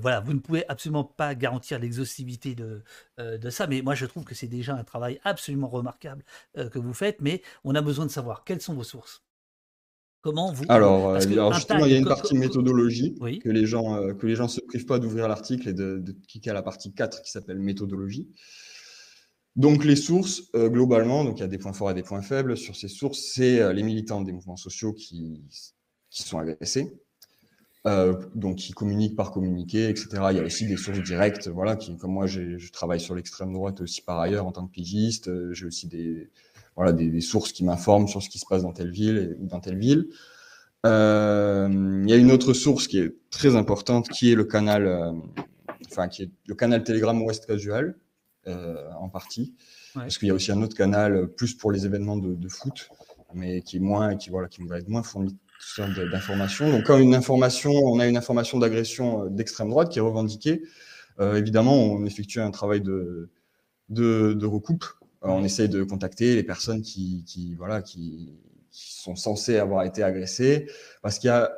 voilà, 0.02 0.22
vous 0.22 0.34
ne 0.34 0.40
pouvez 0.40 0.68
absolument 0.70 1.04
pas 1.04 1.36
garantir 1.36 1.78
l'exhaustivité 1.78 2.56
de, 2.56 2.84
de 3.18 3.50
ça, 3.50 3.68
mais 3.68 3.82
moi, 3.82 3.96
je 3.96 4.06
trouve 4.06 4.24
que 4.24 4.34
c'est 4.34 4.48
déjà 4.48 4.76
un 4.76 4.84
travail 4.84 5.20
absolument 5.24 5.68
remarquable 5.68 6.24
que 6.56 6.80
vous 6.80 6.94
faites. 6.94 7.22
Mais 7.22 7.42
on 7.66 7.76
a 7.76 7.82
besoin 7.82 8.06
de 8.06 8.12
savoir 8.12 8.46
quelles 8.46 8.62
sont 8.62 8.74
vos 8.74 8.84
sources. 8.84 9.24
Comment 10.22 10.54
vous 10.54 10.64
Alors, 10.70 11.20
justement, 11.20 11.86
il 11.86 11.92
y 11.92 11.96
a 11.96 11.98
une 11.98 12.08
partie 12.08 12.38
méthodologie 12.38 13.16
que 13.44 13.50
les 13.50 13.66
gens 13.66 14.14
que 14.14 14.26
les 14.26 14.36
gens 14.36 14.48
se 14.48 14.62
privent 14.62 14.86
pas 14.86 15.00
d'ouvrir 15.00 15.28
l'article 15.28 15.68
et 15.68 15.74
de, 15.74 15.98
de, 15.98 16.16
cliquer 16.30 16.52
à 16.52 16.54
la 16.54 16.62
partie 16.62 16.94
4 16.94 17.22
qui 17.22 17.30
s'appelle 17.30 17.60
méthodologie. 17.60 18.30
Donc 19.56 19.86
les 19.86 19.96
sources, 19.96 20.44
euh, 20.56 20.68
globalement, 20.70 21.24
donc 21.24 21.38
il 21.38 21.42
y 21.42 21.44
a 21.44 21.48
des 21.48 21.60
points 21.60 21.74
forts 21.74 21.92
et 21.92 21.94
des 21.94 22.02
points 22.04 22.24
faibles. 22.24 22.58
Sur 22.58 22.76
ces 22.76 22.88
sources, 22.88 23.20
c'est 23.20 23.60
euh, 23.60 23.72
les 23.72 23.84
militants 23.84 24.22
des 24.22 24.32
mouvements 24.32 24.58
sociaux 24.58 24.94
qui, 24.94 25.44
qui 26.10 26.24
sont 26.24 26.40
agressés. 26.40 26.92
euh, 27.88 28.16
donc 28.36 28.58
qui 28.58 28.72
communiquent 28.74 29.16
par 29.16 29.32
communiqué, 29.32 29.90
etc. 29.90 30.08
Il 30.32 30.38
y 30.38 30.40
a 30.40 30.44
aussi 30.44 30.66
des 30.68 30.78
sources 30.78 31.02
directes, 31.02 31.50
voilà, 31.50 31.76
qui, 31.76 31.98
comme 31.98 32.14
moi, 32.14 32.28
je 32.28 32.72
travaille 32.72 33.00
sur 33.02 33.16
l'extrême 33.16 33.54
droite 33.54 33.82
aussi 33.82 34.02
par 34.02 34.20
ailleurs 34.20 34.46
en 34.48 34.52
tant 34.54 34.66
que 34.68 34.72
pigiste. 34.72 35.30
J'ai 35.54 35.66
aussi 35.66 35.88
des, 35.88 36.30
voilà, 36.76 36.94
des, 36.94 37.22
sources 37.22 37.52
qui 37.52 37.64
m'informent 37.66 38.08
sur 38.08 38.24
ce 38.24 38.30
qui 38.30 38.40
se 38.40 38.46
passe 38.50 38.64
dans 38.64 38.74
telle 38.74 38.92
ville 38.92 39.38
ou 39.40 39.48
dans 39.48 39.60
telle 39.60 39.78
ville. 39.78 40.08
Il 40.86 40.90
y 42.10 42.14
a 42.14 42.16
une 42.18 42.32
autre 42.32 42.54
source 42.54 42.88
qui 42.88 43.00
est 43.00 43.16
très 43.30 43.56
importante, 43.56 44.10
qui 44.10 44.32
est 44.32 44.36
le 44.36 44.46
canal, 44.46 45.14
enfin, 45.92 46.08
qui 46.08 46.24
est 46.24 46.32
le 46.48 46.56
canal 46.56 46.84
Telegram 46.84 47.22
Ouest 47.22 47.46
Casual, 47.48 47.96
en 48.48 49.10
partie. 49.10 49.54
Parce 49.94 50.18
qu'il 50.18 50.28
y 50.28 50.32
a 50.32 50.34
aussi 50.34 50.52
un 50.52 50.62
autre 50.62 50.76
canal 50.76 51.28
plus 51.28 51.54
pour 51.54 51.72
les 51.72 51.86
événements 51.86 52.18
de, 52.18 52.34
de 52.34 52.50
foot, 52.50 52.90
mais 53.34 53.62
qui 53.62 53.78
est 53.78 53.80
moins, 53.80 54.16
qui 54.16 54.30
voilà, 54.30 54.48
qui 54.48 54.64
va 54.64 54.80
être 54.80 54.90
moins 54.90 55.04
fourni 55.04 55.38
d'informations. 56.12 56.70
Donc, 56.72 56.86
quand 56.86 56.98
une 56.98 57.16
information, 57.16 57.72
on 57.72 58.00
a 58.00 58.08
une 58.08 58.18
information 58.18 58.60
d'agression 58.60 59.26
euh, 59.26 59.30
d'extrême 59.30 59.70
droite 59.70 59.90
qui 59.90 60.00
est 60.00 60.02
revendiquée, 60.02 60.64
euh, 61.20 61.36
évidemment, 61.36 61.76
on 61.76 62.06
effectue 62.06 62.42
un 62.42 62.52
travail 62.52 62.82
de, 62.82 63.30
de, 63.90 64.46
recoupe. 64.46 64.86
Euh, 65.24 65.30
on 65.30 65.44
essaye 65.44 65.70
de 65.70 65.84
contacter 65.84 66.36
les 66.36 66.44
personnes 66.44 66.82
qui, 66.82 67.24
qui 67.26 67.56
voilà, 67.56 67.82
qui, 67.82 68.34
sont 68.72 69.16
censées 69.16 69.58
avoir 69.58 69.84
été 69.84 70.02
agressées, 70.02 70.68
parce 71.04 71.20
qu'il 71.20 71.28
y 71.28 71.32
a 71.32 71.52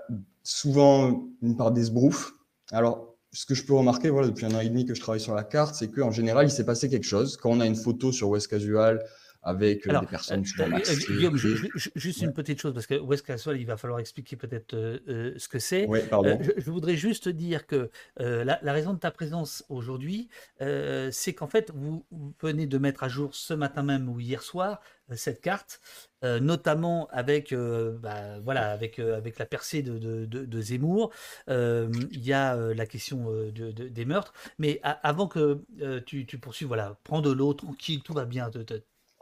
souvent 0.44 1.30
une 1.42 1.56
part 1.56 1.72
d'esbrouf. 1.72 2.34
Alors, 2.72 3.15
ce 3.36 3.46
que 3.46 3.54
je 3.54 3.66
peux 3.66 3.74
remarquer, 3.74 4.10
voilà, 4.10 4.30
depuis 4.30 4.46
un 4.46 4.56
an 4.56 4.62
et 4.62 4.70
demi 4.70 4.86
que 4.86 4.96
je 4.96 5.02
travaille 5.02 5.20
sur 5.20 5.36
la 5.36 5.44
carte, 5.44 5.76
c'est 5.76 5.92
qu'en 5.92 6.10
général, 6.10 6.48
il 6.48 6.52
s'est 6.52 6.66
passé 6.66 6.90
quelque 6.90 7.06
chose. 7.06 7.36
Quand 7.36 7.50
on 7.50 7.60
a 7.60 7.66
une 7.66 7.76
photo 7.76 8.14
sur 8.14 8.30
West 8.30 8.48
Casual, 8.48 9.04
avec 9.46 9.88
euh, 9.88 10.00
des 10.00 10.08
personnes 10.08 10.44
euh, 10.60 10.64
euh, 10.64 10.96
Guillaume, 11.08 11.38
juste 11.38 12.22
une 12.22 12.34
petite 12.34 12.60
chose, 12.60 12.74
parce 12.74 12.88
que 12.88 12.96
West 12.96 13.26
Castle, 13.26 13.58
il 13.58 13.66
va 13.66 13.78
falloir 13.78 14.00
expliquer 14.00 14.36
peut-être 14.36 14.74
ce 14.76 15.48
que 15.48 15.60
c'est. 15.60 15.88
je, 15.88 16.72
voudrais 16.72 16.96
juste 16.96 17.30
dire 17.30 17.68
que 17.68 17.92
la, 18.18 18.74
raison 18.74 18.94
de 18.94 19.00
ta 19.00 19.12
présence 19.12 19.64
aujourd'hui, 19.70 20.30
c'est 20.60 21.34
qu'en 21.34 21.48
fait, 21.48 21.72
vous, 21.74 22.06
venez 22.42 22.66
de 22.66 22.78
mettre 22.80 23.04
à 23.04 23.08
jour 23.08 23.36
ce 23.36 23.54
matin 23.54 23.84
même 23.84 24.10
ou 24.10 24.20
hier 24.20 24.42
soir 24.42 24.82
cette 25.16 25.42
carte, 25.42 25.80
notamment 26.24 27.08
avec, 27.12 27.54
bah, 27.54 28.40
voilà, 28.44 28.72
avec, 28.72 28.98
avec 28.98 29.38
la 29.38 29.46
percée 29.46 29.84
de, 29.84 30.26
de, 30.26 30.62
Zemmour. 30.62 31.12
Il 31.48 32.26
y 32.26 32.34
a 32.34 32.56
la 32.56 32.86
question 32.88 33.32
des 33.54 34.06
meurtres. 34.06 34.34
Mais 34.58 34.82
avant 34.84 35.28
que 35.28 35.62
tu, 36.08 36.26
tu 36.26 36.40
poursuives, 36.40 36.68
voilà, 36.68 36.98
prends 37.04 37.22
de 37.22 37.30
l'eau, 37.32 37.54
tranquille, 37.54 38.02
tout 38.02 38.14
va 38.14 38.26
bien. 38.26 38.50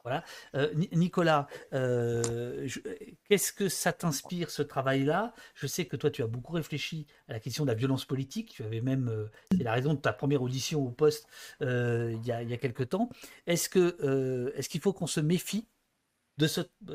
Voilà. 0.03 0.25
Euh, 0.55 0.73
Nicolas, 0.91 1.47
euh, 1.71 2.67
qu'est-ce 3.30 3.53
que 3.53 3.69
ça 3.69 3.93
t'inspire 3.93 4.49
ce 4.49 4.61
travail-là? 4.61 5.34
Je 5.55 5.65
sais 5.65 5.85
que 5.85 5.95
toi, 5.95 6.11
tu 6.11 6.21
as 6.21 6.27
beaucoup 6.27 6.51
réfléchi 6.51 7.07
à 7.30 7.34
la 7.34 7.39
question 7.39 7.63
de 7.63 7.69
la 7.69 7.73
violence 7.73 8.03
politique. 8.03 8.49
Tu 8.49 8.63
avais 8.63 8.81
même, 8.81 9.07
euh, 9.07 9.31
c'est 9.51 9.63
la 9.63 9.71
raison 9.71 9.93
de 9.93 9.99
ta 9.99 10.11
première 10.11 10.41
audition 10.41 10.85
au 10.85 10.91
poste 10.91 11.25
il, 11.61 12.19
y 12.25 12.31
a, 12.34 12.43
il 12.43 12.49
y 12.49 12.53
a 12.53 12.57
quelque 12.57 12.84
temps. 12.84 13.09
Est-ce 13.47 13.69
qu'il 13.69 14.81
faut 14.81 14.91
qu'on 14.91 15.07
se 15.07 15.21
méfie 15.21 15.67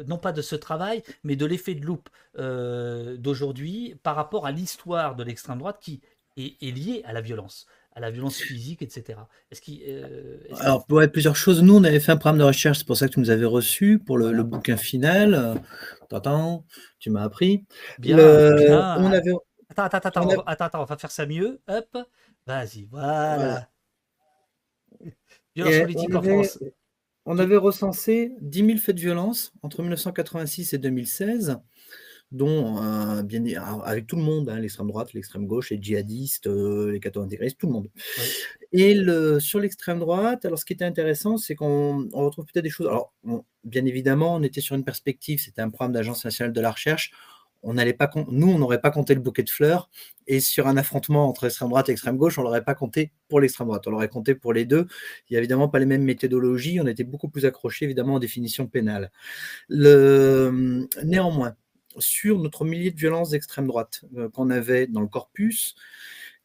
non 0.06 0.18
pas 0.18 0.32
de 0.32 0.43
ce 0.43 0.56
travail, 0.56 1.02
mais 1.22 1.36
de 1.36 1.47
l'effet 1.47 1.74
de 1.74 1.86
loupe 1.86 2.10
d'aujourd'hui 2.36 3.94
par 4.02 4.16
rapport 4.16 4.47
à 4.47 4.52
l'histoire 4.52 5.16
de 5.16 5.22
l'extrême 5.24 5.59
droite 5.59 5.78
qui 5.80 6.02
est 6.36 6.76
liée 6.76 7.02
à 7.05 7.12
la 7.14 7.20
violence? 7.22 7.66
À 7.99 8.01
la 8.01 8.11
violence 8.12 8.37
physique, 8.37 8.81
etc. 8.81 9.19
Est-ce 9.51 9.61
qu'il, 9.61 9.83
euh, 9.89 10.39
Alors, 10.61 10.87
pour 10.87 11.03
plusieurs 11.12 11.35
choses. 11.35 11.62
Nous, 11.65 11.77
on 11.77 11.83
avait 11.83 11.99
fait 11.99 12.12
un 12.12 12.16
programme 12.16 12.39
de 12.39 12.45
recherche, 12.45 12.79
c'est 12.79 12.87
pour 12.87 12.97
ça 12.97 13.09
que 13.09 13.15
tu 13.15 13.20
nous 13.20 13.31
avais 13.31 13.45
reçu 13.45 13.99
pour 13.99 14.19
le, 14.19 14.43
bouquin 14.45 14.77
final. 14.77 15.61
Attends, 16.12 16.65
tu 17.01 17.11
m'as 17.11 17.25
appris. 17.25 17.65
Bien, 17.99 18.16
On 18.16 19.12
avait... 19.12 19.33
Attends, 19.69 19.83
attends, 19.83 19.99
attends, 19.99 20.29
on, 20.29 20.41
attends, 20.47 20.81
on 20.81 20.85
va 20.85 20.97
faire 20.97 21.11
ça 21.11 21.27
mieux. 21.27 21.61
Hop, 21.66 21.99
vas-y, 22.47 22.85
voilà. 22.85 23.69
Violence 25.57 25.79
politique 25.81 26.15
en 26.15 26.23
France. 26.23 26.59
On 27.27 27.39
avait 27.39 27.57
recensé 27.57 28.33
10 28.41 28.66
000 28.66 28.79
faits 28.79 28.95
de 28.95 29.01
violence 29.01 29.53
entre 29.62 29.83
1986 29.83 30.73
et 30.73 30.79
2016 30.79 31.59
dont 32.31 32.83
euh, 32.83 33.23
bien, 33.23 33.45
avec 33.85 34.07
tout 34.07 34.17
le 34.17 34.23
monde, 34.23 34.49
hein, 34.49 34.59
l'extrême 34.61 34.89
droite, 34.89 35.13
l'extrême 35.15 35.47
gauche, 35.47 35.71
les 35.71 35.81
djihadistes, 35.81 36.47
euh, 36.47 36.93
les 36.93 37.01
cathos 37.01 37.23
intégristes, 37.23 37.59
tout 37.59 37.67
le 37.67 37.73
monde. 37.73 37.89
Et 38.73 38.95
le, 38.95 39.41
sur 39.41 39.61
l'extrême 39.61 39.99
droite, 39.99 40.45
alors 40.45 40.59
ce 40.59 40.65
qui 40.65 40.75
était 40.75 40.85
intéressant, 40.85 41.39
c'est 41.39 41.55
qu'on 41.55 42.09
retrouve 42.13 42.45
peut-être 42.45 42.65
des 42.65 42.71
choses. 42.71 42.89
Alors, 42.89 43.15
bien 43.65 43.87
évidemment, 43.87 44.35
on 44.35 44.43
était 44.43 44.61
sur 44.61 44.77
une 44.77 44.85
perspective, 44.85 45.41
c'était 45.41 45.63
un 45.63 45.71
programme 45.71 45.93
d'Agence 45.93 46.25
nationale 46.25 46.53
de 46.53 46.61
la 46.61 46.71
recherche. 46.71 47.13
On 47.63 47.75
n'allait 47.75 47.95
pas, 47.95 48.09
nous, 48.31 48.51
on 48.53 48.59
n'aurait 48.59 48.81
pas 48.81 48.93
compté 48.93 49.15
le 49.15 49.21
bouquet 49.21 49.43
de 49.43 49.51
fleurs, 49.51 49.91
et 50.29 50.39
sur 50.39 50.69
un 50.69 50.77
affrontement 50.77 51.29
entre 51.29 51.45
extrême 51.47 51.71
droite 51.71 51.89
et 51.89 51.93
extrême 51.93 52.17
gauche, 52.17 52.39
on 52.39 52.43
l'aurait 52.43 52.63
pas 52.63 52.75
compté 52.75 53.11
pour 53.29 53.41
l'extrême 53.41 53.67
droite, 53.67 53.85
on 53.89 53.91
l'aurait 53.91 54.09
compté 54.09 54.37
pour 54.37 54.53
les 54.53 54.65
deux. 54.65 54.87
Il 55.29 55.33
n'y 55.33 55.37
a 55.37 55.41
évidemment 55.41 55.69
pas 55.69 55.81
les 55.81 55.87
mêmes 55.87 56.05
méthodologies, 56.05 56.79
on 56.81 56.87
était 56.87 57.03
beaucoup 57.05 57.29
plus 57.29 57.47
accroché 57.47 57.87
évidemment 57.87 58.15
aux 58.15 58.21
définitions 58.21 58.69
pénales. 58.69 59.11
Le, 59.69 60.87
néanmoins, 61.03 61.57
sur 61.99 62.39
notre 62.39 62.65
millier 62.65 62.91
de 62.91 62.99
violences 62.99 63.31
d'extrême 63.31 63.66
droite 63.66 64.05
euh, 64.16 64.29
qu'on 64.29 64.51
avait 64.51 64.87
dans 64.87 65.01
le 65.01 65.09
corpus. 65.09 65.75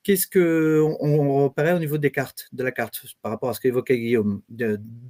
Qu'est-ce 0.04 0.28
qu'on 0.28 0.98
on 1.00 1.46
repérait 1.46 1.72
au 1.72 1.80
niveau 1.80 1.98
des 1.98 2.12
cartes, 2.12 2.50
de 2.52 2.62
la 2.62 2.74
carte, 2.74 3.06
par 3.22 3.32
rapport 3.32 3.50
à 3.50 3.54
ce 3.54 3.62
qu'évoquait 3.62 3.98
Guillaume? 3.98 4.42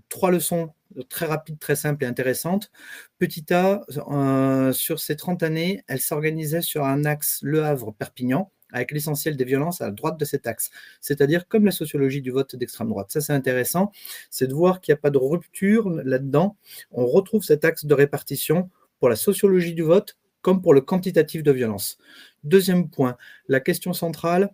Trois 0.08 0.30
leçons 0.30 0.72
très 1.10 1.26
rapides, 1.26 1.58
très 1.58 1.76
simples 1.76 2.04
et 2.04 2.08
intéressantes. 2.08 2.72
Petit 3.18 3.52
A, 3.54 3.82
euh, 4.12 4.72
sur 4.72 5.00
ces 5.00 5.16
30 5.16 5.42
années, 5.42 5.84
elle 5.88 6.00
s'organisait 6.00 6.62
sur 6.62 6.86
un 6.86 7.06
axe 7.06 7.40
Le 7.42 7.64
Havre-Perpignan, 7.64 8.52
avec 8.72 8.92
l'essentiel 8.92 9.38
des 9.38 9.46
violences 9.46 9.82
à 9.82 9.86
la 9.86 9.92
droite 9.92 10.20
de 10.20 10.26
cet 10.26 10.48
axe, 10.48 10.70
c'est-à-dire 11.00 11.48
comme 11.48 11.66
la 11.66 11.72
sociologie 11.72 12.22
du 12.22 12.32
vote 12.32 12.56
d'extrême 12.56 12.90
droite. 12.90 13.12
Ça, 13.12 13.22
c'est 13.22 13.34
intéressant, 13.34 13.92
c'est 14.30 14.48
de 14.48 14.54
voir 14.54 14.82
qu'il 14.82 14.94
n'y 14.94 14.98
a 14.98 15.02
pas 15.02 15.12
de 15.12 15.18
rupture 15.18 15.90
là-dedans. 15.90 16.58
On 16.92 17.06
retrouve 17.06 17.44
cet 17.44 17.66
axe 17.66 17.86
de 17.86 17.94
répartition 17.94 18.70
pour 19.00 19.10
la 19.10 19.16
sociologie 19.16 19.74
du 19.74 19.84
vote 19.84 20.18
comme 20.44 20.62
pour 20.62 20.76
le 20.76 20.82
quantitatif 20.82 21.42
de 21.42 21.52
violence. 21.52 21.98
Deuxième 22.44 22.92
point, 22.92 23.18
la 23.48 23.60
question 23.60 23.94
centrale, 23.94 24.54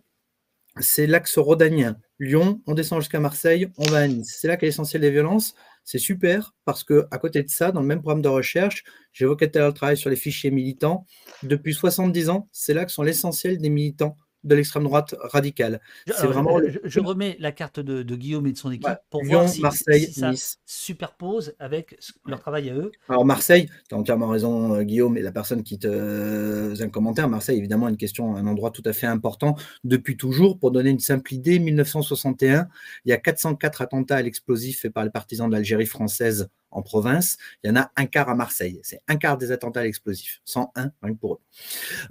c'est 0.78 1.06
l'axe 1.06 1.36
rhodanien. 1.36 1.98
Lyon, 2.18 2.62
on 2.66 2.74
descend 2.74 3.00
jusqu'à 3.00 3.20
Marseille, 3.20 3.68
on 3.76 3.84
va 3.90 3.98
à 3.98 4.08
Nice. 4.08 4.38
C'est 4.40 4.48
là 4.48 4.56
qu'est 4.56 4.66
l'essentiel 4.66 5.02
des 5.02 5.10
violences. 5.10 5.54
C'est 5.84 5.98
super 5.98 6.54
parce 6.64 6.84
que 6.84 7.06
à 7.10 7.18
côté 7.18 7.42
de 7.42 7.50
ça, 7.50 7.72
dans 7.72 7.80
le 7.80 7.86
même 7.86 8.00
programme 8.00 8.22
de 8.22 8.28
recherche, 8.28 8.84
j'évoquais 9.12 9.50
tout 9.50 9.58
à 9.58 9.62
l'heure 9.62 9.70
le 9.70 9.74
travail 9.74 9.96
sur 9.96 10.08
les 10.08 10.16
fichiers 10.16 10.50
militants. 10.50 11.06
Depuis 11.42 11.74
70 11.74 12.30
ans, 12.30 12.48
c'est 12.52 12.72
là 12.74 12.84
que 12.84 12.92
sont 12.92 13.02
l'essentiel 13.02 13.58
des 13.58 13.70
militants 13.70 14.16
de 14.44 14.54
l'extrême 14.54 14.84
droite 14.84 15.14
radicale. 15.20 15.80
C'est 16.06 16.26
vraiment. 16.26 16.58
Je, 16.84 17.00
remets 17.00 17.36
la 17.38 17.52
carte 17.52 17.80
de, 17.80 18.02
Guillaume 18.14 18.46
et 18.46 18.52
de 18.52 18.58
son 18.58 18.70
équipe 18.70 18.88
pour 19.10 19.24
voir 19.24 19.48
si, 19.48 19.60
Marseille, 19.60 20.12
ça 20.12 20.32
superpose 20.66 21.54
avec 21.58 21.98
leur 22.26 22.40
travail 22.40 22.70
à 22.70 22.74
eux. 22.74 22.92
Alors 23.08 23.24
Marseille, 23.24 23.68
tu 23.88 23.94
as 23.94 23.98
entièrement 23.98 24.28
raison, 24.28 24.74
euh, 24.74 24.82
Guillaume, 24.82 25.16
et 25.16 25.22
la 25.22 25.32
personne 25.32 25.62
qui 25.62 25.78
te 25.78 26.68
faisait 26.70 26.84
un 26.84 26.90
commentaire. 26.90 27.28
Marseille, 27.28 27.58
évidemment, 27.58 27.88
une 27.88 27.96
question, 27.96 28.36
un 28.36 28.46
endroit 28.46 28.70
tout 28.70 28.82
à 28.84 28.92
fait 28.92 29.06
important 29.06 29.56
depuis 29.84 30.16
toujours. 30.16 30.58
Pour 30.58 30.70
donner 30.70 30.90
une 30.90 31.00
simple 31.00 31.32
idée, 31.34 31.58
1961, 31.58 32.68
il 33.04 33.10
y 33.10 33.12
a 33.12 33.16
404 33.16 33.82
attentats 33.82 34.16
à 34.16 34.22
l'explosif 34.22 34.80
faits 34.80 34.92
par 34.92 35.04
les 35.04 35.10
partisans 35.10 35.48
de 35.48 35.54
l'Algérie 35.54 35.86
française 35.86 36.48
en 36.70 36.82
province, 36.82 37.36
il 37.62 37.68
y 37.68 37.70
en 37.70 37.76
a 37.76 37.90
un 37.96 38.06
quart 38.06 38.28
à 38.28 38.34
Marseille. 38.34 38.80
C'est 38.82 39.02
un 39.08 39.16
quart 39.16 39.36
des 39.36 39.52
attentats 39.52 39.80
à 39.80 39.84
l'explosif, 39.84 40.40
101 40.44 40.92
rien 41.02 41.14
que 41.14 41.18
pour 41.18 41.34
eux. 41.34 41.40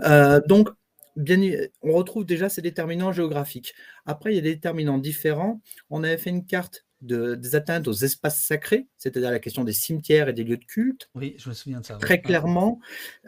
Euh, 0.01 0.41
donc, 0.47 0.69
on 1.81 1.91
retrouve 1.91 2.25
déjà 2.25 2.49
ces 2.49 2.61
déterminants 2.61 3.11
géographiques. 3.11 3.73
Après, 4.05 4.31
il 4.31 4.35
y 4.35 4.39
a 4.39 4.41
des 4.41 4.55
déterminants 4.55 4.97
différents. 4.97 5.61
On 5.89 6.03
avait 6.03 6.17
fait 6.17 6.29
une 6.29 6.45
carte 6.45 6.85
des 7.01 7.55
atteintes 7.55 7.87
aux 7.87 7.93
espaces 7.93 8.43
sacrés, 8.43 8.87
c'est-à-dire 8.97 9.31
la 9.31 9.39
question 9.39 9.63
des 9.63 9.73
cimetières 9.73 10.27
et 10.27 10.33
des 10.33 10.43
lieux 10.43 10.57
de 10.57 10.65
culte. 10.65 11.09
Oui, 11.15 11.35
je 11.37 11.49
me 11.49 11.53
souviens 11.53 11.79
de 11.79 11.85
ça. 11.85 11.95
Très 11.95 12.21
clairement, 12.21 12.79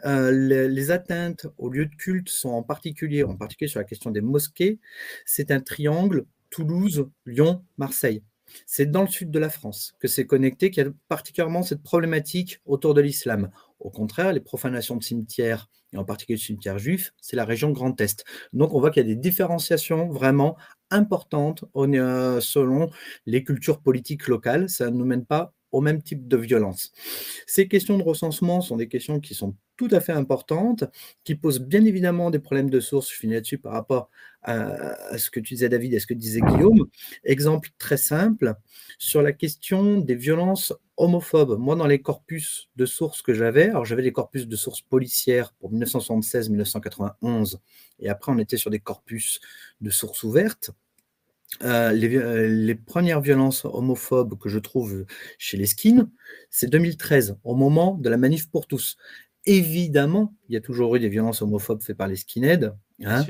euh, 0.04 0.30
les, 0.30 0.90
atteintes 0.90 1.46
aux 1.56 1.70
lieux 1.70 1.86
de 1.86 1.94
culte 1.94 2.28
sont 2.28 2.50
en 2.50 2.62
particulier, 2.62 3.24
en 3.24 3.36
particulier 3.36 3.68
sur 3.68 3.80
la 3.80 3.84
question 3.84 4.10
des 4.10 4.20
mosquées, 4.20 4.78
c'est 5.24 5.50
un 5.50 5.60
triangle 5.60 6.26
Toulouse, 6.50 7.08
Lyon, 7.24 7.64
Marseille. 7.78 8.22
C'est 8.66 8.90
dans 8.90 9.00
le 9.00 9.08
sud 9.08 9.30
de 9.30 9.38
la 9.38 9.48
France 9.48 9.94
que 9.98 10.08
c'est 10.08 10.26
connecté, 10.26 10.70
qu'il 10.70 10.84
y 10.84 10.86
a 10.86 10.90
particulièrement 11.08 11.62
cette 11.62 11.82
problématique 11.82 12.60
autour 12.66 12.92
de 12.92 13.00
l'islam. 13.00 13.50
Au 13.82 13.90
contraire, 13.90 14.32
les 14.32 14.40
profanations 14.40 14.96
de 14.96 15.02
cimetières, 15.02 15.68
et 15.92 15.98
en 15.98 16.04
particulier 16.04 16.36
de 16.36 16.42
cimetières 16.42 16.78
juifs, 16.78 17.12
c'est 17.20 17.36
la 17.36 17.44
région 17.44 17.70
Grand 17.70 18.00
Est. 18.00 18.24
Donc 18.52 18.74
on 18.74 18.80
voit 18.80 18.90
qu'il 18.90 19.02
y 19.02 19.04
a 19.04 19.08
des 19.08 19.20
différenciations 19.20 20.08
vraiment 20.08 20.56
importantes 20.90 21.64
euh, 21.76 22.40
selon 22.40 22.90
les 23.26 23.42
cultures 23.42 23.80
politiques 23.80 24.28
locales. 24.28 24.70
Ça 24.70 24.90
ne 24.90 24.96
nous 24.96 25.04
mène 25.04 25.26
pas 25.26 25.52
au 25.72 25.80
même 25.80 26.02
type 26.02 26.28
de 26.28 26.36
violence. 26.36 26.92
Ces 27.46 27.66
questions 27.66 27.98
de 27.98 28.02
recensement 28.02 28.60
sont 28.60 28.76
des 28.76 28.88
questions 28.88 29.20
qui 29.20 29.34
sont 29.34 29.56
tout 29.76 29.88
à 29.90 30.00
fait 30.00 30.12
importantes, 30.12 30.84
qui 31.24 31.34
posent 31.34 31.60
bien 31.60 31.84
évidemment 31.84 32.30
des 32.30 32.38
problèmes 32.38 32.70
de 32.70 32.78
source, 32.78 33.10
je 33.10 33.16
finis 33.16 33.34
là-dessus 33.34 33.58
par 33.58 33.72
rapport 33.72 34.10
à, 34.42 35.18
ce 35.18 35.30
que 35.30 35.40
tu 35.40 35.54
disais 35.54 35.68
David 35.68 35.94
et 35.94 35.98
ce 35.98 36.06
que 36.06 36.14
disait 36.14 36.40
Guillaume. 36.40 36.86
Exemple 37.24 37.70
très 37.78 37.96
simple, 37.96 38.54
sur 38.98 39.22
la 39.22 39.32
question 39.32 39.98
des 39.98 40.14
violences 40.14 40.72
homophobes. 40.96 41.58
Moi, 41.58 41.74
dans 41.74 41.86
les 41.86 42.00
corpus 42.00 42.68
de 42.76 42.86
sources 42.86 43.22
que 43.22 43.34
j'avais, 43.34 43.70
alors 43.70 43.84
j'avais 43.84 44.02
des 44.02 44.12
corpus 44.12 44.46
de 44.46 44.56
sources 44.56 44.82
policières 44.82 45.52
pour 45.54 45.72
1976-1991, 45.72 47.56
et 47.98 48.08
après 48.08 48.30
on 48.30 48.38
était 48.38 48.56
sur 48.56 48.70
des 48.70 48.80
corpus 48.80 49.40
de 49.80 49.90
sources 49.90 50.22
ouvertes. 50.22 50.70
Euh, 51.62 51.92
euh, 51.92 52.48
les, 52.48 52.74
premières 52.74 53.20
violences 53.20 53.64
homophobes 53.64 54.38
que 54.38 54.48
je 54.48 54.58
trouve 54.58 55.04
chez 55.38 55.56
les 55.56 55.66
skins, 55.66 56.08
c'est 56.50 56.68
2013, 56.68 57.38
au 57.44 57.54
moment 57.54 57.94
de 57.94 58.08
la 58.08 58.16
manif 58.16 58.50
pour 58.50 58.66
tous. 58.66 58.96
Évidemment, 59.44 60.34
il 60.48 60.54
y 60.54 60.56
a 60.56 60.60
toujours 60.60 60.96
eu 60.96 61.00
des 61.00 61.08
violences 61.08 61.42
homophobes 61.42 61.82
faites 61.82 61.96
par 61.96 62.08
les 62.08 62.16
skinheads, 62.16 62.74
hein. 63.04 63.26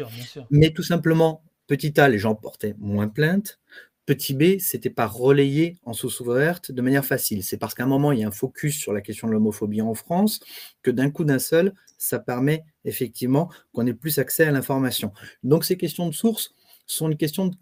mais 0.51 0.70
tout 0.70 0.82
simplement, 0.82 1.43
petit 1.66 1.99
A, 2.01 2.09
les 2.09 2.19
gens 2.19 2.35
portaient 2.35 2.74
moins 2.78 3.09
plainte. 3.09 3.59
Petit 4.05 4.35
B, 4.35 4.59
c'était 4.59 4.90
pas 4.90 5.07
relayé 5.07 5.78
en 5.85 5.93
source 5.93 6.19
ouverte 6.20 6.73
de 6.73 6.82
manière 6.82 7.05
facile. 7.05 7.44
C'est 7.44 7.57
parce 7.57 7.73
qu'à 7.73 7.85
un 7.85 7.86
moment, 7.86 8.11
il 8.11 8.19
y 8.19 8.24
a 8.24 8.28
un 8.28 8.32
focus 8.32 8.77
sur 8.77 8.93
la 8.93 9.01
question 9.01 9.28
de 9.28 9.32
l'homophobie 9.32 9.81
en 9.81 9.94
France 9.94 10.40
que 10.82 10.90
d'un 10.90 11.09
coup 11.11 11.24
d'un 11.24 11.39
seul, 11.39 11.73
ça 11.99 12.19
permet 12.19 12.65
effectivement 12.85 13.49
qu'on 13.73 13.86
ait 13.86 13.94
plus 13.94 14.19
accès 14.19 14.44
à 14.44 14.51
l'information. 14.51 15.12
Donc 15.44 15.65
ces 15.65 15.77
questions 15.77 16.09
de 16.09 16.12
source 16.12 16.53
sont 16.86 17.09
une 17.09 17.16
question 17.16 17.47
de 17.47 17.57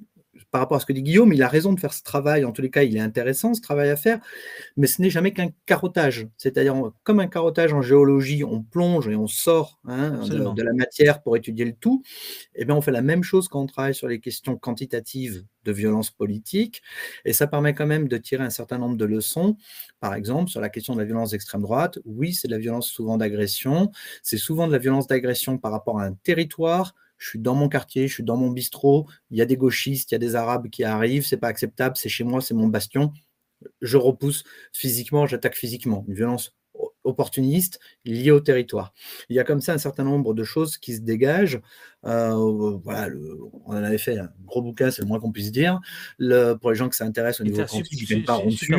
par 0.50 0.60
rapport 0.60 0.76
à 0.76 0.80
ce 0.80 0.86
que 0.86 0.92
dit 0.92 1.02
Guillaume, 1.02 1.32
il 1.32 1.42
a 1.42 1.48
raison 1.48 1.72
de 1.72 1.80
faire 1.80 1.92
ce 1.92 2.02
travail. 2.02 2.44
En 2.44 2.52
tous 2.52 2.62
les 2.62 2.70
cas, 2.70 2.82
il 2.82 2.96
est 2.96 3.00
intéressant 3.00 3.54
ce 3.54 3.60
travail 3.60 3.90
à 3.90 3.96
faire, 3.96 4.20
mais 4.76 4.86
ce 4.86 5.02
n'est 5.02 5.10
jamais 5.10 5.32
qu'un 5.32 5.48
carottage. 5.66 6.28
C'est-à-dire, 6.36 6.74
comme 7.02 7.20
un 7.20 7.26
carottage 7.26 7.72
en 7.72 7.82
géologie, 7.82 8.44
on 8.44 8.62
plonge 8.62 9.08
et 9.08 9.16
on 9.16 9.26
sort 9.26 9.80
hein, 9.86 10.22
de, 10.26 10.62
la 10.62 10.72
matière 10.72 11.22
pour 11.22 11.36
étudier 11.36 11.64
le 11.64 11.72
tout. 11.72 12.02
Et 12.54 12.62
eh 12.62 12.64
bien, 12.64 12.74
on 12.74 12.80
fait 12.80 12.92
la 12.92 13.02
même 13.02 13.22
chose 13.22 13.48
quand 13.48 13.60
on 13.60 13.66
travaille 13.66 13.94
sur 13.94 14.08
les 14.08 14.20
questions 14.20 14.56
quantitatives 14.56 15.44
de 15.64 15.72
violence 15.72 16.10
politique, 16.10 16.82
et 17.24 17.32
ça 17.34 17.46
permet 17.46 17.74
quand 17.74 17.86
même 17.86 18.08
de 18.08 18.16
tirer 18.16 18.42
un 18.42 18.50
certain 18.50 18.78
nombre 18.78 18.96
de 18.96 19.04
leçons. 19.04 19.56
Par 20.00 20.14
exemple, 20.14 20.50
sur 20.50 20.60
la 20.60 20.70
question 20.70 20.94
de 20.94 21.00
la 21.00 21.04
violence 21.04 21.32
d'extrême 21.32 21.62
droite, 21.62 21.98
oui, 22.06 22.32
c'est 22.32 22.48
de 22.48 22.52
la 22.52 22.58
violence 22.58 22.88
souvent 22.88 23.18
d'agression. 23.18 23.90
C'est 24.22 24.38
souvent 24.38 24.66
de 24.66 24.72
la 24.72 24.78
violence 24.78 25.06
d'agression 25.06 25.58
par 25.58 25.72
rapport 25.72 26.00
à 26.00 26.04
un 26.04 26.14
territoire 26.14 26.94
je 27.20 27.28
suis 27.28 27.38
dans 27.38 27.54
mon 27.54 27.68
quartier, 27.68 28.08
je 28.08 28.14
suis 28.14 28.24
dans 28.24 28.36
mon 28.36 28.50
bistrot, 28.50 29.06
il 29.30 29.38
y 29.38 29.42
a 29.42 29.44
des 29.44 29.56
gauchistes, 29.56 30.10
il 30.10 30.14
y 30.14 30.16
a 30.16 30.18
des 30.18 30.34
arabes 30.34 30.68
qui 30.70 30.84
arrivent, 30.84 31.24
c'est 31.24 31.36
pas 31.36 31.48
acceptable, 31.48 31.96
c'est 31.96 32.08
chez 32.08 32.24
moi, 32.24 32.40
c'est 32.40 32.54
mon 32.54 32.66
bastion. 32.66 33.12
Je 33.82 33.98
repousse 33.98 34.42
physiquement, 34.72 35.26
j'attaque 35.26 35.54
physiquement. 35.54 36.02
Une 36.08 36.14
violence 36.14 36.56
opportuniste 37.04 37.78
liée 38.06 38.30
au 38.30 38.40
territoire. 38.40 38.94
Il 39.28 39.36
y 39.36 39.38
a 39.38 39.44
comme 39.44 39.60
ça 39.60 39.74
un 39.74 39.78
certain 39.78 40.04
nombre 40.04 40.32
de 40.32 40.44
choses 40.44 40.78
qui 40.78 40.94
se 40.94 41.00
dégagent. 41.00 41.60
Euh, 42.06 42.78
voilà, 42.82 43.14
on 43.66 43.72
en 43.72 43.84
avait 43.84 43.98
fait 43.98 44.18
un 44.18 44.30
gros 44.46 44.62
bouquin, 44.62 44.90
c'est 44.90 45.02
le 45.02 45.08
moins 45.08 45.20
qu'on 45.20 45.30
puisse 45.30 45.52
dire. 45.52 45.78
Le, 46.16 46.54
pour 46.54 46.70
les 46.70 46.76
gens 46.76 46.88
qui 46.88 46.96
s'intéressent 46.96 47.42
au 47.42 47.44
niveau 47.44 47.64
quantique, 47.66 48.10
ils 48.10 48.18
ne 48.18 48.24
pas 48.24 48.42
dessus 48.42 48.74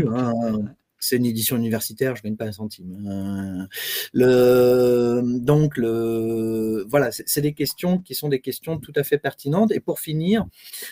c'est 1.02 1.18
une 1.18 1.26
édition 1.26 1.58
universitaire, 1.58 2.16
je 2.16 2.22
ne 2.22 2.30
gagne 2.30 2.38
pas 2.38 2.46
un 2.46 2.52
centime. 2.52 3.68
Euh, 4.16 5.22
donc, 5.24 5.78
voilà, 5.80 7.12
c'est 7.12 7.42
des 7.42 7.54
questions 7.54 7.98
qui 7.98 8.14
sont 8.16 8.30
des 8.30 8.40
questions 8.40 8.78
tout 8.78 8.94
à 8.96 9.04
fait 9.04 9.18
pertinentes. 9.18 9.72
Et 9.72 9.80
pour 9.80 10.00
finir, 10.00 10.46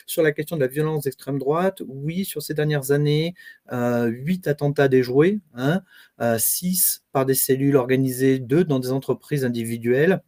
sur 0.08 0.24
la 0.24 0.32
question 0.32 0.56
de 0.58 0.62
la 0.62 0.68
violence 0.68 1.04
d'extrême 1.04 1.38
droite, 1.38 1.84
oui, 1.88 2.26
sur 2.26 2.42
ces 2.42 2.56
dernières 2.56 2.92
années, 2.92 3.36
euh, 3.72 4.08
8 4.08 4.48
attentats 4.48 4.88
déjoués, 4.88 5.40
hein, 5.54 5.84
6 6.38 7.02
euh, 7.02 7.06
par 7.12 7.26
des 7.28 7.36
cellules 7.36 7.78
organisées, 7.78 8.40
2 8.40 8.64
dans 8.64 8.80
des 8.80 8.92
entreprises 8.92 9.46
individuelles 9.46 10.22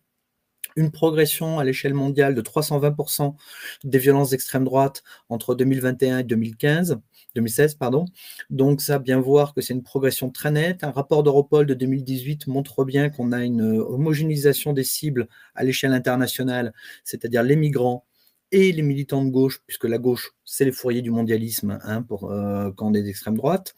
une 0.76 0.92
progression 0.92 1.60
à 1.60 1.64
l'échelle 1.64 1.94
mondiale 1.94 2.36
de 2.36 2.42
320% 2.42 3.36
des 3.84 4.00
violences 4.00 4.30
d'extrême 4.30 4.64
droite 4.64 5.04
entre 5.30 5.56
2021 5.56 6.20
et 6.20 6.24
2015. 6.24 7.02
2016, 7.36 7.76
pardon. 7.76 8.06
Donc 8.50 8.82
ça, 8.82 9.00
bien 9.00 9.20
voir 9.20 9.54
que 9.54 9.62
c'est 9.62 9.74
une 9.74 9.84
progression 9.84 10.30
très 10.30 10.52
nette. 10.52 10.84
Un 10.84 10.92
rapport 10.92 11.24
d'Europol 11.24 11.66
de 11.66 11.74
2018 11.74 12.48
montre 12.48 12.84
bien 12.86 13.10
qu'on 13.10 13.32
a 13.32 13.44
une 13.44 13.62
homogénéisation 13.62 14.74
des 14.74 14.84
cibles 14.84 15.28
à 15.56 15.64
l'échelle 15.64 15.94
internationale, 15.94 16.74
c'est-à-dire 17.04 17.44
les 17.44 17.56
migrants, 17.56 18.06
et 18.52 18.72
les 18.72 18.82
militants 18.82 19.24
de 19.24 19.30
gauche, 19.30 19.62
puisque 19.66 19.86
la 19.86 19.98
gauche, 19.98 20.32
c'est 20.44 20.66
les 20.66 20.72
fourriers 20.72 21.02
du 21.02 21.12
mondialisme 21.12 21.80
hein, 21.84 22.02
pour, 22.02 22.32
euh, 22.32 22.70
quand 22.76 22.88
on 22.88 22.94
est 22.94 23.02
d'extrême 23.02 23.38
droite, 23.38 23.74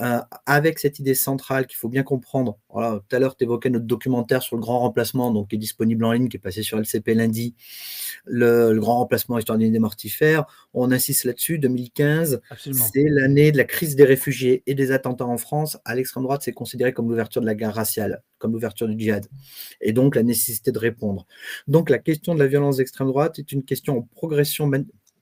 euh, 0.00 0.18
avec 0.46 0.80
cette 0.80 0.98
idée 0.98 1.14
centrale 1.14 1.66
qu'il 1.66 1.76
faut 1.76 1.88
bien 1.88 2.02
comprendre. 2.02 2.58
Voilà, 2.68 3.00
tout 3.08 3.16
à 3.16 3.18
l'heure, 3.20 3.36
tu 3.36 3.44
évoquais 3.44 3.70
notre 3.70 3.86
documentaire 3.86 4.42
sur 4.42 4.56
le 4.56 4.62
grand 4.62 4.80
remplacement, 4.80 5.30
donc 5.30 5.48
qui 5.48 5.54
est 5.54 5.58
disponible 5.58 6.04
en 6.04 6.12
ligne, 6.12 6.28
qui 6.28 6.36
est 6.36 6.40
passé 6.40 6.62
sur 6.62 6.78
LCP 6.78 7.14
lundi, 7.14 7.54
le, 8.24 8.76
grand 8.78 8.98
remplacement 8.98 9.38
histoire 9.38 9.58
d'une 9.58 9.68
idée 9.68 9.78
mortifère. 9.78 10.46
On 10.74 10.90
insiste 10.90 11.24
là-dessus, 11.24 11.58
2015, 11.58 12.40
c'est 12.72 13.08
l'année 13.08 13.52
de 13.52 13.56
la 13.56 13.64
crise 13.64 13.94
des 13.94 14.04
réfugiés 14.04 14.62
et 14.66 14.74
des 14.74 14.90
attentats 14.90 15.26
en 15.26 15.38
France. 15.38 15.78
À 15.84 15.94
l'extrême 15.94 16.24
droite, 16.24 16.42
c'est 16.44 16.52
considéré 16.52 16.92
comme 16.92 17.08
l'ouverture 17.08 17.40
de 17.40 17.46
la 17.46 17.54
guerre 17.54 17.74
raciale, 17.74 18.22
comme 18.38 18.52
l'ouverture 18.52 18.88
du 18.88 18.98
djihad, 18.98 19.26
et 19.80 19.92
donc 19.92 20.16
la 20.16 20.22
nécessité 20.22 20.72
de 20.72 20.78
répondre. 20.78 21.26
Donc 21.66 21.90
la 21.90 21.98
question 21.98 22.34
de 22.34 22.40
la 22.40 22.46
violence 22.46 22.76
d'extrême 22.76 23.08
droite 23.08 23.38
est 23.38 23.52
une 23.52 23.64
question 23.64 23.98
en 23.98 24.02
progression 24.02 24.70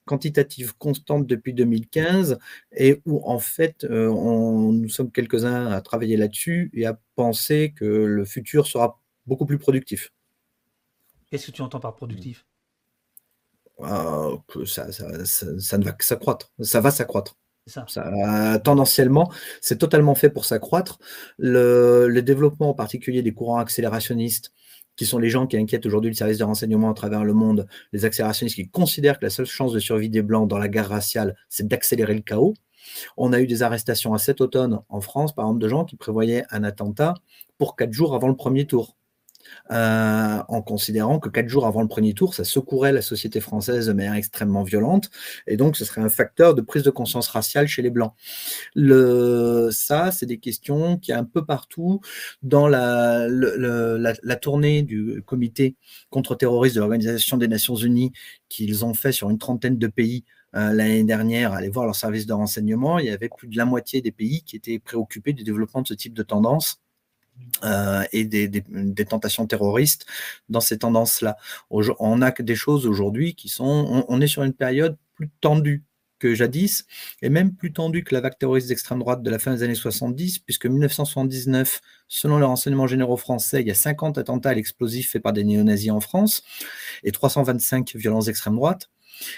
quantitative 0.05 0.77
constante 0.79 1.27
depuis 1.27 1.53
2015 1.53 2.39
et 2.73 3.03
où 3.05 3.21
en 3.29 3.41
fait 3.41 3.85
euh, 3.85 4.09
on, 4.09 4.73
nous 4.73 4.89
sommes 4.89 5.11
quelques-uns 5.11 5.67
à 5.67 5.81
travailler 5.81 6.17
là-dessus 6.17 6.71
et 6.73 6.87
à 6.87 6.99
penser 7.17 7.75
que 7.77 7.85
le 7.85 8.25
futur 8.25 8.67
sera 8.67 9.01
beaucoup 9.27 9.47
plus 9.47 9.59
productif. 9.59 10.13
Qu'est-ce 11.31 11.49
que 11.49 11.51
tu 11.51 11.63
entends 11.63 11.81
par 11.81 11.97
productif? 11.97 12.47
Ah, 13.83 14.31
que 14.49 14.65
ça, 14.65 14.91
ça, 14.93 15.79
ne 15.79 15.85
va 15.85 15.93
que 15.93 16.05
s'accroître. 16.05 16.51
Ça 16.61 16.81
va 16.81 16.91
s'accroître. 16.91 17.37
Ça. 17.67 17.85
tendanciellement, 18.63 19.29
c'est 19.61 19.79
totalement 19.79 20.15
fait 20.15 20.31
pour 20.31 20.45
s'accroître. 20.45 20.99
Le, 21.37 22.07
le, 22.07 22.23
développement 22.23 22.71
en 22.71 22.75
particulier 22.75 23.23
des 23.23 23.33
courants 23.33 23.59
accélérationnistes, 23.59 24.53
qui 24.97 25.05
sont 25.05 25.19
les 25.19 25.29
gens 25.29 25.47
qui 25.47 25.57
inquiètent 25.57 25.87
aujourd'hui 25.87 26.11
le 26.11 26.17
service 26.17 26.39
de 26.39 26.45
renseignement 26.45 26.91
à 26.91 26.95
travers 26.95 27.25
le 27.25 27.35
monde, 27.35 27.67
les 27.93 28.05
accélérationnistes 28.05 28.57
qui 28.57 28.69
considèrent 28.69 29.19
que 29.19 29.25
la 29.25 29.31
seule 29.31 29.47
chance 29.47 29.73
de 29.73 29.79
survie 29.79 30.09
des 30.09 30.23
Blancs 30.23 30.49
dans 30.49 30.59
la 30.59 30.69
guerre 30.69 30.89
raciale, 30.89 31.37
c'est 31.49 31.67
d'accélérer 31.67 32.15
le 32.15 32.23
chaos. 32.23 32.55
On 33.17 33.33
a 33.33 33.41
eu 33.41 33.47
des 33.47 33.63
arrestations 33.63 34.15
à 34.15 34.19
cet 34.19 34.41
automne 34.41 34.81
en 34.89 35.01
France, 35.01 35.35
par 35.35 35.47
exemple, 35.47 35.61
de 35.61 35.69
gens 35.69 35.85
qui 35.85 35.97
prévoyaient 35.97 36.45
un 36.51 36.65
attentat 36.65 37.15
pour 37.59 37.77
quatre 37.77 37.93
jours 37.93 38.15
avant 38.15 38.29
le 38.29 38.37
premier 38.37 38.67
tour. 38.67 38.97
Euh, 39.71 40.39
en 40.49 40.63
considérant 40.63 41.19
que 41.19 41.29
quatre 41.29 41.49
jours 41.49 41.67
avant 41.67 41.83
le 41.83 41.89
premier 41.89 42.15
tour, 42.15 42.35
ça 42.35 42.45
secourait 42.45 42.93
la 42.93 43.03
société 43.03 43.41
française 43.41 43.87
de 43.87 43.93
manière 43.93 44.15
extrêmement 44.15 44.63
violente, 44.63 45.11
et 45.47 45.57
donc 45.57 45.77
ce 45.77 45.85
serait 45.85 46.03
un 46.03 46.09
facteur 46.09 46.55
de 46.55 46.61
prise 46.61 46.83
de 46.83 46.91
conscience 46.91 47.29
raciale 47.29 47.67
chez 47.67 47.83
les 47.83 47.91
Blancs. 47.91 48.13
Ça, 49.73 50.13
c'est 50.13 50.27
des 50.27 50.39
questions 50.39 50.99
qui, 50.99 51.13
un 51.13 51.25
peu 51.25 51.45
partout, 51.45 52.01
dans 52.43 52.69
la, 52.69 53.27
la, 53.29 54.37
tournée 54.37 54.83
du 54.83 55.23
comité 55.25 55.77
contre-terroriste 56.11 56.77
de 56.77 56.81
l'Organisation 56.81 57.37
des 57.37 57.49
Nations 57.49 57.77
Unies, 57.77 58.13
qu'ils 58.49 58.85
ont 58.85 58.95
fait 58.95 59.13
sur 59.13 59.31
une 59.31 59.39
trentaine 59.39 59.79
de 59.79 59.87
pays 59.87 60.25
euh, 60.55 60.73
l'année 60.73 61.05
dernière, 61.05 61.53
aller 61.53 61.69
voir 61.69 61.85
leur 61.87 61.97
service 61.97 62.27
de 62.27 62.33
renseignement, 62.33 62.99
il 62.99 63.07
y 63.07 63.11
avait 63.11 63.29
plus 63.29 63.49
de 63.49 63.57
la 63.57 63.65
moitié 63.65 64.01
des 64.01 64.13
pays 64.13 64.43
qui 64.43 64.57
étaient 64.57 64.79
préoccupés 64.79 65.33
du 65.33 65.43
développement 65.43 65.83
de 65.83 65.89
ce 65.89 65.95
type 65.95 66.15
de 66.15 66.23
tendance 66.23 66.81
euh, 67.65 68.05
et 68.13 68.25
des, 68.25 68.63
tentations 69.07 69.47
terroristes 69.47 70.07
dans 70.49 70.61
ces 70.61 70.79
tendances-là. 70.79 71.37
On 71.71 72.23
a 72.23 72.31
des 72.31 72.55
choses 72.55 72.87
aujourd'hui 72.87 73.35
qui 73.35 73.49
sont, 73.49 74.05
on, 74.09 74.21
est 74.21 74.27
sur 74.27 74.43
une 74.43 74.53
période 74.53 74.99
plus 75.15 75.31
tendue 75.41 75.85
que 76.19 76.35
jadis, 76.35 76.87
et 77.23 77.29
même 77.29 77.55
plus 77.55 77.73
tendue 77.73 78.05
que 78.05 78.15
la 78.15 78.21
vague 78.21 78.39
terroriste 78.39 78.69
d'extrême 78.69 78.99
droite 78.99 79.23
de 79.23 79.31
la 79.31 79.39
fin 79.39 79.55
des 79.55 79.63
années 79.63 79.75
70, 79.75 80.39
puisque 80.41 80.67
1979, 80.67 81.81
selon 82.09 82.39
les 82.39 82.45
renseignements 82.45 82.87
généraux 82.87 83.17
français, 83.17 83.61
il 83.61 83.69
y 83.69 83.71
a 83.71 83.75
50 83.75 84.19
attentats 84.19 84.51
à 84.51 84.55
l'explosif 84.55 85.11
faits 85.11 85.23
par 85.23 85.33
des 85.33 85.45
néo-nazis 85.45 85.91
en 85.91 86.01
France, 86.01 86.43
et 87.05 87.13
325 87.13 87.95
violences 87.97 88.27
d'extrême 88.27 88.57
droite. 88.57 88.91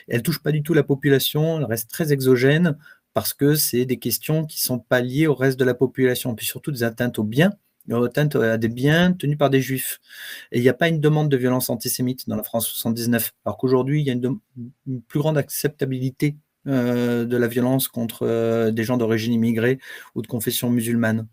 Elle 0.09 0.19
ne 0.19 0.23
touche 0.23 0.41
pas 0.41 0.53
du 0.53 0.63
tout 0.63 0.75
la 0.75 0.85
population, 0.85 1.59
elle 1.59 1.65
reste 1.65 1.91
très 1.91 2.13
exogène, 2.13 2.77
parce 3.15 3.35
que 3.35 3.55
c'est 3.55 3.85
des 3.85 3.99
questions 3.99 4.45
qui 4.45 4.61
sont 4.61 4.79
pas 4.79 5.01
liées 5.01 5.27
au 5.27 5.35
reste 5.35 5.59
de 5.59 5.65
la 5.65 5.75
population, 5.75 6.35
puis 6.35 6.47
surtout 6.47 6.71
des 6.71 6.85
atteintes 6.85 7.19
aux 7.19 7.25
biens, 7.25 7.53
des 7.89 8.69
biens 8.69 9.13
tenus 9.13 9.39
par 9.39 9.51
des 9.51 9.61
juifs. 9.61 10.01
Et 10.53 10.59
il 10.59 10.63
n'y 10.63 10.69
a 10.69 10.75
pas 10.75 10.89
une 10.89 11.01
demande 11.01 11.29
de 11.29 11.37
violence 11.37 11.71
antisémite 11.71 12.29
dans 12.29 12.37
la 12.37 12.43
France 12.43 12.67
79, 12.69 13.33
alors 13.45 13.57
qu'aujourd'hui, 13.57 14.01
il 14.03 14.07
y 14.07 14.11
a 14.11 14.13
une, 14.13 14.39
plus 15.09 15.21
grande 15.21 15.39
acceptabilité 15.39 16.37
euh, 16.67 17.25
de 17.25 17.37
la 17.37 17.49
violence 17.49 17.89
contre 17.89 18.27
euh, 18.27 18.71
des 18.71 18.85
gens 18.85 18.97
d'origine 18.97 19.33
immigrée 19.33 19.79
ou 20.15 20.23
de 20.23 20.27
confession 20.27 20.71
musulmane. 20.71 21.27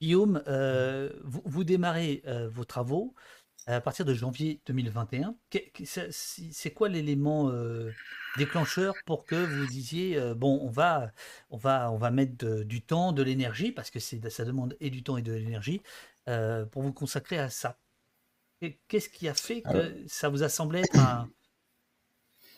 Guillaume, 0.00 0.42
euh, 0.46 1.10
vous, 1.24 1.64
démarrez 1.64 2.22
vos 2.50 2.64
travaux 2.64 3.14
à 3.76 3.80
partir 3.80 4.04
de 4.04 4.14
janvier 4.14 4.60
2021. 4.66 5.34
C'est 6.10 6.70
quoi 6.70 6.88
l'élément 6.88 7.50
euh, 7.50 7.90
déclencheur 8.36 8.94
pour 9.06 9.24
que 9.24 9.36
vous 9.36 9.66
disiez 9.66 10.16
euh, 10.16 10.34
bon, 10.34 10.60
on 10.62 10.70
va, 10.70 11.12
on 11.50 11.56
va, 11.56 11.90
on 11.92 11.96
va 11.96 12.10
mettre 12.10 12.62
du 12.62 12.82
temps, 12.82 13.12
de 13.12 13.22
l'énergie, 13.22 13.72
parce 13.72 13.90
que 13.90 13.98
ça 14.00 14.44
demande 14.44 14.76
et 14.80 14.90
du 14.90 15.02
temps 15.02 15.16
et 15.16 15.22
de 15.22 15.32
l'énergie, 15.32 15.82
euh, 16.28 16.64
pour 16.64 16.82
vous 16.82 16.92
consacrer 16.92 17.38
à 17.38 17.48
ça? 17.48 17.76
Qu'est-ce 18.88 19.08
qui 19.08 19.26
a 19.26 19.34
fait 19.34 19.62
que 19.62 19.94
ça 20.06 20.28
vous 20.28 20.42
a 20.42 20.50
semblé 20.50 20.80
être 20.80 20.98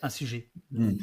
un, 0.01 0.09
sujet? 0.09 0.49
Hmm. 0.71 0.95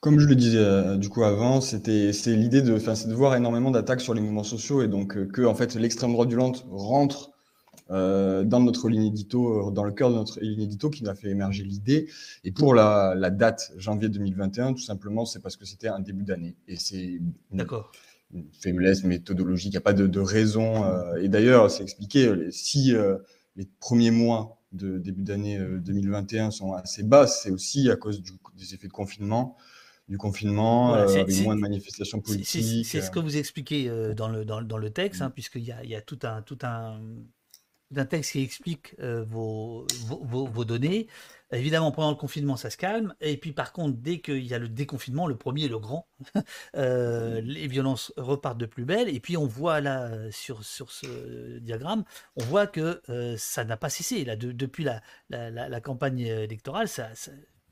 Comme 0.00 0.18
je 0.18 0.26
le 0.26 0.34
disais 0.34 0.98
du 0.98 1.08
coup 1.08 1.24
avant, 1.24 1.62
c'était 1.62 2.12
c'est 2.12 2.36
l'idée 2.36 2.60
de, 2.60 2.76
de 2.76 3.14
voir 3.14 3.34
énormément 3.34 3.70
d'attaques 3.70 4.02
sur 4.02 4.12
les 4.12 4.20
mouvements 4.20 4.44
sociaux 4.44 4.82
et 4.82 4.88
donc 4.88 5.30
que 5.30 5.42
en 5.42 5.54
fait 5.54 5.74
l'extrême 5.74 6.12
droite 6.12 6.28
violente 6.28 6.66
rentre 6.68 7.31
euh, 7.90 8.44
dans 8.44 8.60
notre 8.60 8.88
ligne 8.88 9.06
édito, 9.06 9.68
euh, 9.68 9.70
dans 9.70 9.84
le 9.84 9.92
cœur 9.92 10.10
de 10.10 10.14
notre 10.14 10.40
ligne 10.40 10.62
édito 10.62 10.88
qui 10.88 11.02
nous 11.02 11.10
a 11.10 11.14
fait 11.14 11.28
émerger 11.28 11.64
l'idée. 11.64 12.08
Et 12.44 12.52
pour 12.52 12.74
la, 12.74 13.30
date 13.30 13.72
janvier 13.76 14.08
2021, 14.08 14.74
tout 14.74 14.82
simplement, 14.82 15.24
c'est 15.24 15.40
parce 15.40 15.56
que 15.56 15.64
c'était 15.64 15.88
un 15.88 16.00
début 16.00 16.22
d'année. 16.22 16.56
Et 16.68 16.76
c'est 16.76 17.02
une, 17.02 17.32
une, 17.52 18.46
faiblesse 18.52 19.04
méthodologique, 19.04 19.72
il 19.72 19.76
n'y 19.76 19.78
a 19.78 19.82
pas 19.82 19.92
de, 19.92 20.20
raison. 20.20 20.84
Euh, 20.84 21.16
et 21.16 21.28
d'ailleurs, 21.28 21.70
c'est 21.70 21.82
expliqué, 21.82 22.32
si 22.50 22.94
les 23.56 23.68
premiers 23.80 24.10
mois 24.10 24.62
de 24.72 24.98
début 24.98 25.22
d'année 25.22 25.58
2021 25.58 26.50
sont 26.50 26.72
assez 26.72 27.02
bas, 27.02 27.26
c'est 27.26 27.50
aussi 27.50 27.90
à 27.90 27.96
cause 27.96 28.22
des 28.56 28.74
effets 28.74 28.88
de 28.88 28.92
confinement 28.92 29.56
du 30.08 30.18
confinement, 30.18 30.94
avec 30.94 31.30
moins 31.42 31.54
de 31.54 31.60
manifestations 31.60 32.20
politiques. 32.20 32.86
C'est 32.86 33.00
ce 33.00 33.10
que 33.10 33.18
vous 33.18 33.36
expliquez 33.36 33.88
dans, 34.14 34.28
le, 34.28 34.44
dans, 34.44 34.60
le 34.60 34.90
texte, 34.90 35.22
hein, 35.22 35.30
puisqu'il 35.30 35.62
y 35.62 35.72
a, 35.72 35.84
y 35.84 35.94
a 35.94 36.00
tout 36.02 36.18
un, 36.24 36.42
tout 36.42 36.58
un, 36.62 37.00
d'un 37.92 38.06
texte 38.06 38.32
qui 38.32 38.42
explique 38.42 38.94
euh, 39.00 39.24
vos, 39.24 39.86
vos, 40.06 40.64
données. 40.64 41.06
Évidemment, 41.52 41.92
pendant 41.92 42.10
le 42.10 42.16
confinement, 42.16 42.56
ça 42.56 42.70
se 42.70 42.78
calme. 42.78 43.14
Et 43.20 43.36
puis, 43.36 43.52
par 43.52 43.72
contre, 43.72 43.98
dès 43.98 44.20
qu'il 44.20 44.46
y 44.46 44.54
a 44.54 44.58
le 44.58 44.68
déconfinement, 44.68 45.26
le 45.26 45.36
premier, 45.36 45.68
le 45.68 45.78
grand, 45.78 46.08
euh, 46.76 47.40
les 47.42 47.68
violences 47.68 48.12
repartent 48.16 48.58
de 48.58 48.66
plus 48.66 48.84
belle. 48.84 49.08
Et 49.08 49.20
puis, 49.20 49.36
on 49.36 49.46
voit 49.46 49.80
là, 49.80 50.30
sur, 50.30 50.64
sur 50.64 50.90
ce 50.90 51.58
diagramme, 51.58 52.04
on 52.36 52.44
voit 52.44 52.66
que 52.66 53.02
euh, 53.10 53.36
ça 53.36 53.64
n'a 53.64 53.76
pas 53.76 53.90
cessé. 53.90 54.24
Là, 54.24 54.36
depuis 54.36 54.84
la, 54.84 55.02
la, 55.28 55.80
campagne 55.80 56.20
électorale, 56.20 56.88
ça, 56.88 57.10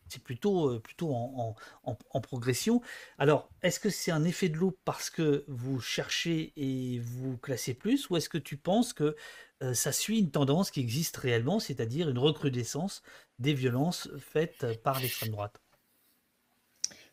c'est 0.08 0.22
plutôt, 0.22 0.78
plutôt 0.80 1.14
en, 1.14 1.56
en, 1.84 2.20
progression. 2.20 2.82
Alors, 3.18 3.48
est-ce 3.62 3.80
que 3.80 3.88
c'est 3.88 4.10
un 4.10 4.24
effet 4.24 4.48
de 4.48 4.56
loupe 4.56 4.78
parce 4.84 5.08
que 5.08 5.44
vous 5.48 5.80
cherchez 5.80 6.52
et 6.56 6.98
vous 6.98 7.38
classez 7.38 7.74
plus, 7.74 8.10
ou 8.10 8.16
est-ce 8.16 8.28
que 8.28 8.38
tu 8.38 8.56
penses 8.56 8.92
que 8.92 9.16
euh, 9.62 9.74
ça 9.74 9.92
suit 9.92 10.18
une 10.18 10.30
tendance 10.30 10.70
qui 10.70 10.80
existe 10.80 11.16
réellement, 11.16 11.60
c'est-à-dire 11.60 12.08
une 12.08 12.18
recrudescence 12.18 13.02
des 13.38 13.52
violences 13.52 14.08
faites 14.18 14.80
par 14.82 15.00
l'extrême 15.00 15.30
droite. 15.30 15.60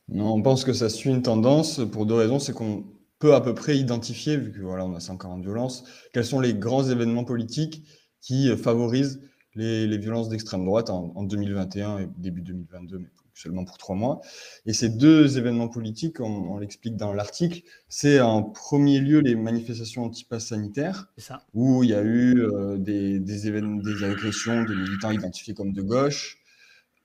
Non, 0.10 0.34
on 0.34 0.42
pense 0.42 0.64
que 0.64 0.74
ça 0.74 0.90
suit 0.90 1.10
une 1.10 1.22
tendance 1.22 1.82
pour 1.92 2.06
deux 2.06 2.16
raisons. 2.16 2.40
C'est 2.40 2.54
qu'on 2.54 2.86
peut 3.20 3.36
à 3.36 3.42
peu 3.42 3.54
près 3.54 3.78
identifier, 3.78 4.38
vu 4.38 4.52
que 4.52 4.62
voilà, 4.62 4.86
on 4.86 4.96
a 4.96 5.00
140 5.00 5.42
violences, 5.42 5.84
quels 6.14 6.26
sont 6.26 6.40
les 6.40 6.54
grands 6.54 6.84
événements 6.84 7.26
politiques 7.26 7.84
qui 8.22 8.56
favorisent 8.56 9.22
les, 9.56 9.98
violences 9.98 10.30
d'extrême 10.30 10.66
droite 10.66 10.90
en, 10.90 11.12
en, 11.16 11.24
2021 11.24 12.00
et 12.00 12.08
début 12.18 12.42
2022, 12.42 13.00
mais 13.00 13.10
seulement 13.38 13.66
pour 13.66 13.78
trois 13.78 13.96
mois. 13.96 14.22
Et 14.66 14.74
ces 14.74 14.90
deux 14.90 15.38
événements 15.38 15.68
politiques, 15.68 16.20
on, 16.20 16.58
l'explique 16.58 16.96
dans 16.98 17.14
l'article, 17.14 17.62
c'est 17.88 18.20
en 18.20 18.44
premier 18.44 19.00
lieu 19.00 19.20
les 19.20 19.36
manifestations 19.36 20.06
anti-pass 20.06 20.48
sanitaires, 20.48 21.08
où 21.54 21.84
il 21.84 21.92
y 21.92 21.94
a 21.94 22.02
eu 22.02 22.42
euh, 22.42 22.78
des, 22.78 23.48
événements, 23.48 23.82
des 23.82 24.04
agressions 24.04 24.64
de 24.64 24.74
militants 24.74 25.12
identifiés 25.12 25.54
comme 25.54 25.72
de 25.72 25.82
gauche 25.82 26.40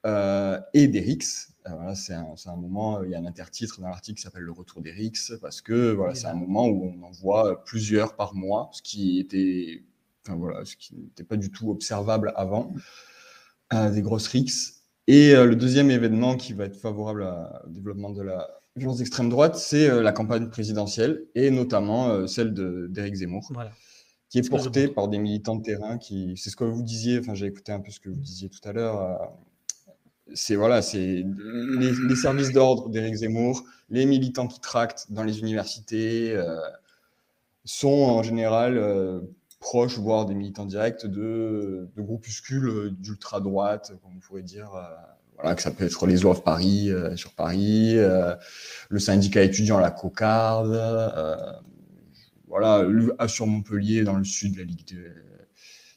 euh, 0.07 0.59
et 0.73 0.89
des 0.89 1.01
RICS. 1.01 1.51
Euh, 1.67 1.75
voilà, 1.75 1.95
c'est 1.95 2.15
un, 2.15 2.57
moment, 2.57 3.03
il 3.05 3.11
y 3.11 3.15
a 3.15 3.19
un 3.19 3.27
intertitre 3.27 3.81
dans 3.81 3.89
l'article 3.89 4.17
qui 4.17 4.23
s'appelle 4.23 4.43
Le 4.43 4.53
retour 4.53 4.81
des 4.81 4.91
RICS, 4.91 5.35
parce 5.41 5.61
que 5.61 5.93
voilà, 5.93 6.15
c'est 6.15 6.27
un 6.27 6.35
moment 6.35 6.67
où 6.67 6.95
on 6.97 7.03
en 7.07 7.11
voit 7.11 7.63
plusieurs 7.65 8.17
par 8.17 8.35
mois, 8.35 8.71
ce 8.73 8.81
qui 8.81 9.21
était, 9.21 9.85
enfin, 10.25 10.37
voilà, 10.37 10.65
ce 10.65 10.77
qui 10.77 10.97
n'était 10.97 11.25
pas 11.25 11.37
du 11.37 11.51
tout 11.51 11.71
observable 11.71 12.33
avant, 12.37 12.73
des 13.71 14.03
grosses 14.03 14.29
RICS. 14.29 14.82
Et 15.09 15.35
euh, 15.35 15.47
le 15.47 15.57
deuxième 15.57 15.91
événement 15.91 16.37
qui 16.37 16.53
va 16.53 16.65
être 16.65 16.77
favorable 16.77 17.29
au 17.65 17.69
développement 17.69 18.11
de 18.11 18.23
la 18.23 18.49
violence 18.77 18.99
d'extrême 18.99 19.29
droite, 19.29 19.57
c'est 19.57 19.91
euh, 19.91 20.03
la 20.03 20.13
campagne 20.13 20.49
présidentielle 20.49 21.25
et 21.35 21.51
notamment 21.51 22.11
euh, 22.11 22.27
celle 22.27 22.55
d'Éric 22.55 23.17
Zemmour, 23.17 23.53
qui 24.31 24.39
est 24.39 24.49
portée 24.49 24.89
par 24.89 25.09
des 25.09 25.19
militants 25.19 25.57
de 25.57 25.63
terrain. 25.63 25.99
Qui, 25.99 26.35
c'est 26.37 26.51
ce 26.51 26.57
que 26.57 26.65
vous 26.65 26.83
disiez. 26.83 27.19
Enfin, 27.19 27.35
j'ai 27.35 27.47
écouté 27.47 27.73
un 27.73 27.81
peu 27.81 27.91
ce 27.91 27.99
que 27.99 28.11
vous 28.11 28.21
disiez 28.21 28.49
tout 28.49 28.67
à 28.67 28.73
l'heure. 28.73 29.33
c'est 30.35 30.55
voilà, 30.55 30.83
c'est 30.83 31.25
les, 31.79 32.17
services 32.17 32.53
d'ordre 32.53 32.89
d'Éric 32.89 33.17
Zemmour, 33.17 33.65
les 33.91 34.07
militants 34.07 34.47
qui 34.47 34.61
tractent 34.61 35.11
dans 35.11 35.25
les 35.25 35.41
universités 35.41 36.41
sont 37.65 37.89
en 37.89 38.23
général 38.23 39.23
proches, 39.63 39.99
voire 39.99 40.27
des 40.27 40.35
militants 40.35 40.67
directs 40.67 41.07
de, 41.07 41.89
de 41.97 42.03
groupuscules 42.03 42.69
euh, 42.69 42.91
d'ultra-droite, 42.91 43.93
comme 44.03 44.13
on 44.17 44.21
pourrait 44.21 44.43
dire. 44.43 44.75
Euh, 44.75 44.83
voilà, 45.37 45.55
que 45.55 45.63
ça 45.63 45.71
peut 45.71 45.85
être 45.85 46.07
les 46.07 46.27
OAF 46.27 46.45
Paris, 46.45 46.91
euh, 46.91 47.17
sur 47.17 47.33
Paris, 47.33 47.95
le 47.95 48.99
syndicat 48.99 49.43
étudiant 49.43 49.81
La 49.81 49.91
Cocarde, 49.91 50.79
voilà, 52.47 52.87
sur 53.29 53.47
Montpellier, 53.47 54.05
dans 54.05 54.17
le 54.17 54.25
sud, 54.25 54.59
la 54.59 54.65
Ligue, 54.65 54.87
de, 54.95 55.11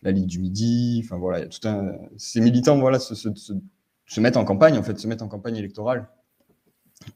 la 0.04 0.12
Ligue 0.12 0.28
du 0.28 0.40
Midi. 0.40 1.02
Enfin, 1.04 1.18
voilà, 1.18 1.46
tout 1.48 1.68
un. 1.68 1.92
Ces 2.16 2.40
militants, 2.40 2.80
voilà, 2.80 2.98
se, 2.98 3.14
se, 3.14 3.28
se, 3.36 4.22
mettent 4.22 4.38
en 4.38 4.46
campagne, 4.46 4.78
en 4.78 4.84
fait, 4.84 4.98
se 4.98 5.08
mettent 5.08 5.22
en 5.22 5.28
campagne 5.28 5.58
électorale. 5.58 6.08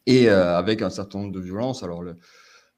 Et 0.06 0.28
avec 0.28 0.82
un 0.82 0.90
certain 0.90 1.20
nombre 1.20 1.32
de 1.32 1.40
violences. 1.40 1.84
Alors, 1.84 2.04
le, 2.04 2.18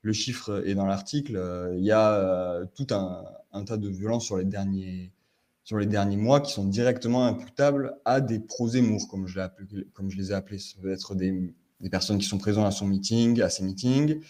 le 0.01 0.13
chiffre 0.13 0.63
est 0.65 0.75
dans 0.75 0.85
l'article, 0.85 1.35
euh, 1.35 1.75
il 1.77 1.83
y 1.83 1.91
a 1.91 2.13
euh, 2.13 2.65
tout 2.75 2.87
un, 2.91 3.63
tas 3.63 3.77
de 3.77 3.89
violences 3.89 4.25
sur 4.25 4.37
les 4.37 4.45
derniers, 4.45 5.11
mois 6.17 6.41
qui 6.41 6.51
sont 6.51 6.65
directement 6.65 7.25
imputables 7.25 7.95
à 8.05 8.19
des 8.19 8.39
prosémours, 8.39 9.07
comme 9.07 9.27
je, 9.27 9.39
comme 9.93 10.09
je 10.09 10.17
les 10.17 10.31
ai 10.31 10.33
appelés. 10.33 10.59
Ça 10.59 10.75
peut 10.81 10.91
être 10.91 11.15
des, 11.15 11.53
personnes 11.91 12.17
qui 12.17 12.25
sont 12.25 12.39
présentes 12.39 12.65
à 12.65 12.71
son 12.71 12.87
meeting, 12.87 13.41
à 13.41 13.49
ses 13.49 13.63
meetings, 13.63 14.21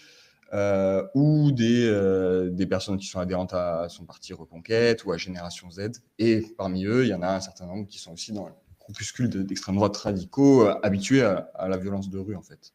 euh, 0.52 1.02
ou 1.14 1.50
des, 1.52 2.66
personnes 2.68 2.98
qui 2.98 3.06
sont 3.06 3.18
adhérentes 3.18 3.54
à 3.54 3.86
son 3.88 4.04
parti 4.04 4.34
Reconquête 4.34 5.04
ou 5.06 5.12
à 5.12 5.16
Génération 5.16 5.70
Z. 5.70 6.02
Et 6.18 6.42
parmi 6.58 6.84
eux, 6.84 7.04
il 7.04 7.08
y 7.08 7.14
en 7.14 7.22
a 7.22 7.34
un 7.34 7.40
certain 7.40 7.66
nombre 7.66 7.86
qui 7.88 7.98
sont 7.98 8.12
aussi 8.12 8.32
dans 8.32 8.46
le 8.46 8.52
groupuscule 8.78 9.30
d'extrême 9.30 9.76
droite 9.76 9.96
radicaux, 9.96 10.66
habitués 10.82 11.22
à 11.22 11.68
la 11.68 11.78
violence 11.78 12.10
de 12.10 12.18
rue, 12.18 12.36
en 12.36 12.42
fait. 12.42 12.74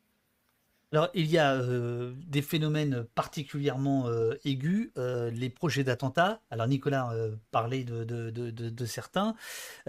Alors, 0.94 1.10
il 1.14 1.26
y 1.26 1.38
a 1.38 1.54
euh, 1.54 2.14
des 2.28 2.42
phénomènes 2.42 3.04
particulièrement 3.14 4.08
euh, 4.08 4.36
aigus, 4.46 4.92
euh, 4.98 5.30
les 5.32 5.50
projets 5.50 5.84
d'attentats. 5.84 6.42
Alors, 6.50 6.66
Nicolas 6.68 7.14
parlait 7.52 7.84
de, 7.84 8.86
certains 8.86 9.36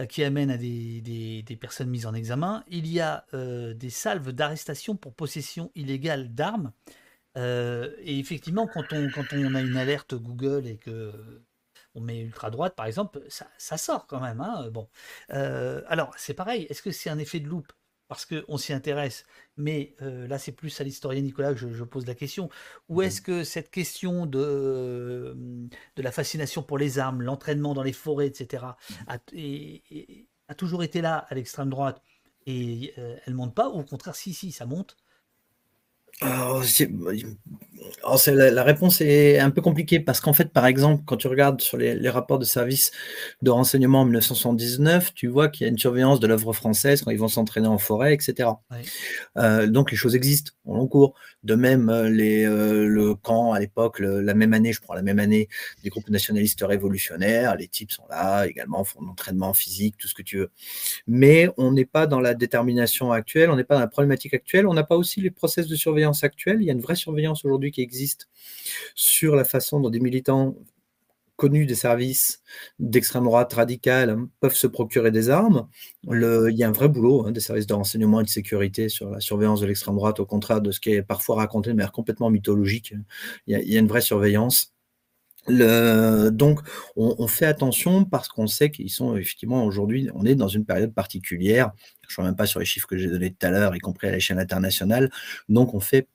qui 0.08 0.24
amènent 0.24 0.50
à 0.50 0.56
des, 0.58 1.58
personnes 1.60 1.88
mises 1.90 2.06
en 2.06 2.14
examen. 2.14 2.64
Il 2.68 2.86
y 2.88 3.00
a 3.00 3.24
des 3.32 3.90
salves 3.90 4.32
d'arrestation 4.32 4.96
pour 4.96 5.14
possession 5.14 5.70
illégale 5.74 6.34
d'armes. 6.34 6.72
et 7.36 8.18
effectivement, 8.18 8.66
quand 8.66 8.92
on, 8.92 9.08
quand 9.10 9.32
on 9.32 9.54
a 9.54 9.60
une 9.60 9.76
alerte 9.76 10.14
Google 10.14 10.66
et 10.66 10.76
que 10.78 11.12
on 11.94 12.00
met 12.00 12.20
ultra 12.20 12.50
droite, 12.50 12.74
par 12.76 12.86
exemple, 12.86 13.22
ça, 13.28 13.76
sort 13.78 14.06
quand 14.06 14.20
même. 14.20 14.40
Hein, 14.40 14.68
bon. 14.70 14.88
alors, 15.28 16.12
c'est 16.16 16.34
pareil. 16.34 16.66
Est-ce 16.70 16.82
que 16.82 16.90
c'est 16.90 17.10
un 17.10 17.18
effet 17.18 17.40
de 17.40 17.48
loupe? 17.48 17.72
Parce 18.08 18.26
qu'on 18.26 18.56
s'y 18.56 18.72
intéresse, 18.72 19.24
mais 19.56 19.94
euh, 20.02 20.26
là 20.26 20.38
c'est 20.38 20.52
plus 20.52 20.80
à 20.80 20.84
l'historien 20.84 21.20
Nicolas 21.20 21.52
que 21.54 21.72
je, 21.72 21.84
pose 21.84 22.06
la 22.06 22.14
question, 22.14 22.48
où 22.88 23.02
est-ce 23.02 23.20
que 23.20 23.44
cette 23.44 23.70
question 23.70 24.26
de, 24.26 24.38
euh, 24.38 25.34
de 25.96 26.02
la 26.02 26.10
fascination 26.10 26.62
pour 26.62 26.78
les 26.78 26.98
armes, 26.98 27.22
l'entraînement 27.22 27.74
dans 27.74 27.82
les 27.82 27.92
forêts, 27.92 28.26
etc., 28.26 28.64
a, 29.06 29.18
a 30.48 30.54
toujours 30.54 30.82
été 30.82 31.00
là 31.02 31.26
à 31.28 31.34
l'extrême 31.34 31.68
droite 31.68 32.02
et 32.46 32.94
euh, 32.96 33.16
elle 33.26 33.34
monte 33.34 33.54
pas, 33.54 33.68
ou 33.68 33.80
au 33.80 33.84
contraire, 33.84 34.16
si, 34.16 34.32
si, 34.32 34.52
ça 34.52 34.64
monte, 34.64 34.96
alors, 36.20 36.62
la, 38.26 38.62
réponse 38.62 39.00
est 39.00 39.38
un 39.38 39.50
peu 39.50 39.60
compliquée 39.60 40.00
parce 40.00 40.20
qu'en 40.20 40.32
fait, 40.32 40.52
par 40.52 40.66
exemple, 40.66 41.02
quand 41.06 41.16
tu 41.16 41.28
regardes 41.28 41.60
sur 41.60 41.76
les, 41.76 42.08
rapports 42.08 42.38
de 42.38 42.44
service 42.44 42.90
de 43.42 43.50
renseignement 43.50 44.00
en 44.00 44.04
1979, 44.04 45.14
tu 45.14 45.28
vois 45.28 45.48
qu'il 45.48 45.64
y 45.64 45.68
a 45.68 45.70
une 45.70 45.78
surveillance 45.78 46.20
de 46.20 46.26
l'œuvre 46.26 46.52
française 46.52 47.02
quand 47.02 47.10
ils 47.10 47.18
vont 47.18 47.28
s'entraîner 47.28 47.68
en 47.68 47.78
forêt, 47.78 48.14
etc. 48.14 48.50
Euh, 49.36 49.66
donc 49.66 49.90
les 49.90 49.96
choses 49.96 50.14
existent 50.14 50.52
en 50.64 50.76
long 50.76 50.86
cours. 50.86 51.14
De 51.44 51.54
même, 51.54 51.88
euh, 51.88 52.08
les, 52.08 52.44
euh, 52.44 52.86
le 52.86 53.14
camp 53.14 53.52
à 53.52 53.60
l'époque, 53.60 54.00
la 54.00 54.34
même 54.34 54.54
année, 54.54 54.72
je 54.72 54.80
prends 54.80 54.94
la 54.94 55.02
même 55.02 55.18
année, 55.18 55.48
des 55.84 55.90
groupes 55.90 56.08
nationalistes 56.08 56.62
révolutionnaires, 56.62 57.56
les 57.56 57.68
types 57.68 57.92
sont 57.92 58.06
là 58.10 58.46
également, 58.46 58.84
font 58.84 59.00
l'entraînement 59.02 59.54
physique, 59.54 59.96
tout 59.98 60.08
ce 60.08 60.14
que 60.14 60.22
tu 60.22 60.38
veux. 60.38 60.50
Mais 61.06 61.48
on 61.56 61.72
n'est 61.72 61.84
pas 61.84 62.06
dans 62.06 62.20
la 62.20 62.34
détermination 62.34 63.12
actuelle, 63.12 63.50
on 63.50 63.56
n'est 63.56 63.64
pas 63.64 63.74
dans 63.74 63.80
la 63.80 63.88
problématique 63.88 64.34
actuelle, 64.34 64.66
on 64.66 64.74
n'a 64.74 64.84
pas 64.84 64.96
aussi 64.96 65.20
les 65.20 65.30
process 65.30 65.68
de 65.68 65.76
surveillance 65.76 66.07
actuels. 66.24 66.60
Il 66.60 66.64
y 66.64 66.70
a 66.70 66.72
une 66.72 66.80
vraie 66.80 66.96
surveillance 66.96 67.44
aujourd'hui 67.44 67.70
qui 67.70 67.80
existe 67.80 68.28
sur 68.94 69.36
la 69.36 69.44
façon 69.44 69.80
dont 69.80 69.90
des 69.90 70.00
militants 70.00 70.54
connus 71.38 71.66
des 71.66 71.76
services 71.76 72.42
d'extrême 72.80 73.24
droite 73.24 73.52
radicale 73.52 74.18
peuvent 74.40 74.56
se 74.56 74.66
procurer 74.66 75.12
des 75.12 75.30
armes. 75.30 75.68
il 76.02 76.54
y 76.56 76.64
a 76.64 76.68
un 76.68 76.72
vrai 76.72 76.88
boulot 76.88 77.26
hein, 77.26 77.30
des 77.30 77.40
services 77.40 77.66
de 77.66 77.74
renseignement 77.74 78.20
et 78.20 78.24
de 78.24 78.28
sécurité 78.28 78.88
sur 78.88 79.08
la 79.08 79.20
surveillance 79.20 79.60
de 79.60 79.66
l'extrême 79.66 79.94
droite, 79.94 80.18
au 80.18 80.26
contraire 80.26 80.60
de 80.60 80.72
ce 80.72 80.80
qui 80.80 80.90
est 80.90 81.02
parfois 81.02 81.36
raconté 81.36 81.70
de 81.70 81.76
manière 81.76 81.92
complètement 81.92 82.28
mythologique. 82.28 82.92
Il 83.46 83.56
y 83.56 83.76
a, 83.76 83.78
une 83.78 83.86
vraie 83.86 84.00
surveillance. 84.00 84.74
donc, 85.48 86.60
on, 86.96 87.26
fait 87.28 87.46
attention 87.46 88.04
parce 88.04 88.28
qu'on 88.28 88.48
sait 88.48 88.72
qu'ils 88.72 88.90
sont 88.90 89.16
effectivement 89.16 89.64
aujourd'hui, 89.64 90.10
on 90.14 90.26
est 90.26 90.34
dans 90.34 90.48
une 90.48 90.64
période 90.64 90.92
particulière. 90.92 91.70
Je 92.08 92.14
ne 92.14 92.22
reviens 92.22 92.30
même 92.32 92.36
pas 92.36 92.46
sur 92.46 92.60
les 92.60 92.66
chiffres 92.66 92.86
que 92.86 92.96
j'ai 92.96 93.08
donnés 93.08 93.32
tout 93.32 93.46
à 93.46 93.50
l'heure, 93.50 93.76
y 93.76 93.78
compris 93.80 94.08
à 94.08 94.10
l'échelle 94.12 94.38
internationale. 94.38 95.10
Donc, 95.48 95.74
on 95.74 95.80
fait 95.80 96.08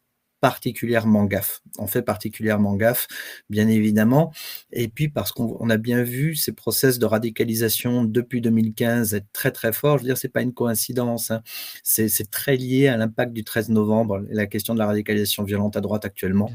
particulièrement 0.43 1.23
gaffe. 1.23 1.61
On 1.79 1.87
fait 1.87 2.01
particulièrement 2.01 2.75
gaffe, 2.75 3.07
bien 3.49 3.69
évidemment. 3.69 4.33
Et 4.73 4.89
puis 4.89 5.07
parce 5.07 5.31
qu'on 5.31 5.69
a 5.69 5.77
bien 5.77 6.03
vu 6.03 6.35
ces 6.35 6.51
process 6.51 6.99
de 6.99 7.05
radicalisation 7.05 8.03
depuis 8.03 8.41
2015 8.41 9.13
être 9.13 9.31
très 9.31 9.51
très 9.51 9.71
forts. 9.71 9.99
Je 9.99 10.03
veux 10.03 10.09
dire, 10.09 10.17
c'est 10.17 10.27
pas 10.27 10.41
une 10.41 10.53
coïncidence. 10.53 11.31
Hein. 11.31 11.43
C'est 11.81 12.29
très 12.29 12.57
lié 12.57 12.89
à 12.89 12.97
l'impact 12.97 13.31
du 13.31 13.45
13 13.45 13.69
novembre 13.69 14.25
et 14.29 14.33
la 14.33 14.45
question 14.45 14.73
de 14.73 14.79
la 14.79 14.87
radicalisation 14.87 15.45
violente 15.45 15.77
à 15.77 15.81
droite 15.81 16.03
actuellement. 16.03 16.51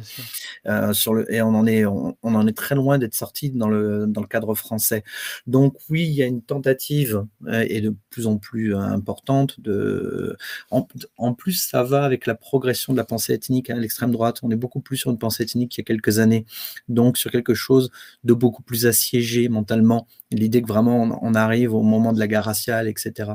Euh, 0.66 0.93
sur 0.93 1.15
le, 1.15 1.32
et 1.32 1.40
on 1.40 1.55
en 1.55 1.66
est, 1.66 1.86
on, 1.86 2.15
en 2.23 2.47
est 2.47 2.56
très 2.56 2.74
loin 2.74 2.98
d'être 2.98 3.15
sorti 3.15 3.51
dans 3.52 3.70
le, 3.70 4.05
dans 4.06 4.20
le 4.20 4.27
cadre 4.27 4.55
français. 4.55 5.02
Donc 5.47 5.77
oui, 5.89 6.02
il 6.02 6.12
y 6.12 6.23
a 6.23 6.27
une 6.27 6.43
tentative 6.43 7.24
euh, 7.47 7.65
et 7.66 7.81
de 7.81 7.94
plus 8.10 8.27
en 8.27 8.36
plus 8.36 8.74
euh, 8.74 8.81
importante 8.81 9.59
de. 9.62 10.36
En, 10.70 10.86
en, 11.16 11.32
plus, 11.32 11.55
ça 11.55 11.82
va 11.82 12.05
avec 12.05 12.27
la 12.27 12.35
progression 12.35 12.93
de 12.93 12.98
la 12.98 13.05
pensée 13.05 13.32
ethnique. 13.32 13.70
Hein 13.70 13.78
l'extrême 13.81 14.11
droite. 14.11 14.39
On 14.43 14.51
est 14.51 14.57
beaucoup 14.57 14.81
plus 14.81 14.97
sur 14.97 15.11
une 15.11 15.19
pensée 15.19 15.43
ethnique 15.43 15.71
qu'il 15.73 15.83
y 15.83 15.85
a 15.85 15.87
quelques 15.87 16.19
années, 16.19 16.47
donc 16.89 17.19
sur 17.19 17.31
quelque 17.31 17.55
chose 17.55 17.91
de 18.25 18.35
beaucoup 18.35 18.63
plus 18.63 18.87
assiégé 18.87 19.49
mentalement. 19.49 20.07
L'idée 20.31 20.63
que 20.63 20.69
vraiment 20.69 21.19
on, 21.23 21.35
arrive 21.35 21.75
au 21.75 21.83
moment 21.83 22.13
de 22.13 22.19
la 22.19 22.27
guerre 22.27 22.45
raciale, 22.45 22.89
etc. 22.89 23.33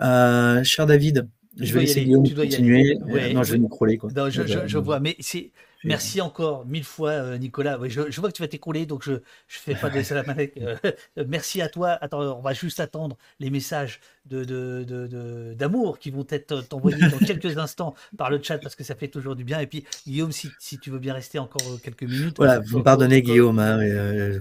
Euh, 0.00 0.62
cher 0.64 0.86
David, 0.86 1.28
je 1.58 1.74
vais 1.74 1.80
laisser 1.80 2.04
Guillaume 2.04 2.28
continuer. 2.28 2.96
non, 3.34 3.42
je 3.42 3.52
vais 3.52 3.58
me 3.58 3.68
crawler. 3.68 3.98
Quoi. 3.98 4.10
je, 4.30 4.42
je, 4.66 4.78
vois, 4.78 5.00
mais 5.00 5.16
c'est 5.20 5.50
Merci 5.84 6.20
encore 6.20 6.66
mille 6.66 6.84
fois, 6.84 7.10
euh, 7.10 7.38
Nicolas. 7.38 7.78
je, 7.86 8.20
vois 8.20 8.30
que 8.30 8.36
tu 8.36 8.42
vas 8.42 8.48
t'écrouler, 8.48 8.86
donc 8.86 9.04
je 9.04 9.12
ne 9.12 9.20
fais 9.46 9.74
pas 9.74 9.90
de 9.90 10.14
la 10.14 10.24
euh, 10.58 11.24
merci 11.26 11.62
à 11.62 11.68
toi. 11.68 11.90
Attends, 12.00 12.38
on 12.38 12.42
va 12.42 12.52
juste 12.52 12.80
attendre 12.80 13.16
les 13.38 13.50
messages 13.50 14.00
d'amour 14.24 14.46
de, 14.46 14.84
de, 15.54 15.98
qui 16.00 16.10
vont 16.10 16.26
être 16.28 16.64
envoyés 16.72 17.08
dans 17.08 17.18
quelques 17.26 17.58
instants 17.58 17.94
par 18.16 18.30
le 18.30 18.42
chat, 18.42 18.58
parce 18.58 18.74
que 18.74 18.84
ça 18.84 18.94
fait 18.94 19.08
toujours 19.08 19.36
du 19.36 19.44
bien. 19.44 19.60
Et 19.60 19.66
puis, 19.66 19.84
Guillaume, 20.06 20.32
si, 20.32 20.78
tu 20.80 20.90
veux 20.90 20.98
bien 20.98 21.14
rester 21.14 21.38
encore 21.38 21.62
quelques 21.82 22.02
minutes. 22.02 22.36
Voilà, 22.36 22.60
vous 22.60 22.78
me 22.78 22.82
pardonnez, 22.82 23.22
Guillaume. 23.22 23.58
Hein, 23.58 24.40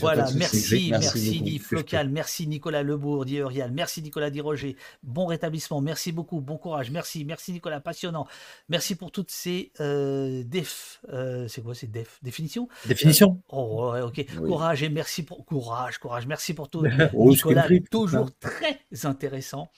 voilà, 0.00 0.30
merci, 0.34 0.88
merci, 0.90 1.40
merci 1.42 1.58
Flocal, 1.58 2.08
merci 2.08 2.46
Nicolas 2.46 2.82
Lebourg, 2.82 3.24
dit 3.24 3.36
Eurial, 3.36 3.70
merci 3.72 4.02
Nicolas 4.02 4.30
Di 4.30 4.40
Roger, 4.40 4.76
bon 5.02 5.26
rétablissement, 5.26 5.80
merci 5.80 6.12
beaucoup, 6.12 6.40
bon 6.40 6.56
courage, 6.56 6.90
merci, 6.90 7.24
merci 7.24 7.52
Nicolas, 7.52 7.80
passionnant, 7.80 8.26
merci 8.68 8.94
pour 8.94 9.10
toutes 9.10 9.30
ces 9.30 9.72
euh, 9.80 10.42
def, 10.44 11.00
euh, 11.12 11.48
c'est 11.48 11.62
quoi, 11.62 11.74
c'est 11.74 11.90
def, 11.90 12.18
définitions 12.22 12.68
Définition. 12.86 13.42
Euh, 13.52 13.56
oh, 13.56 13.92
ouais, 13.92 14.00
ok, 14.00 14.24
courage 14.36 14.82
et 14.82 14.88
merci 14.88 15.22
pour 15.22 15.44
courage, 15.44 15.98
courage, 15.98 16.26
merci 16.26 16.54
pour 16.54 16.68
tout, 16.68 16.84
oh, 17.14 17.30
Nicolas, 17.30 17.68
toujours 17.90 18.30
très 18.38 18.80
intéressant. 19.04 19.70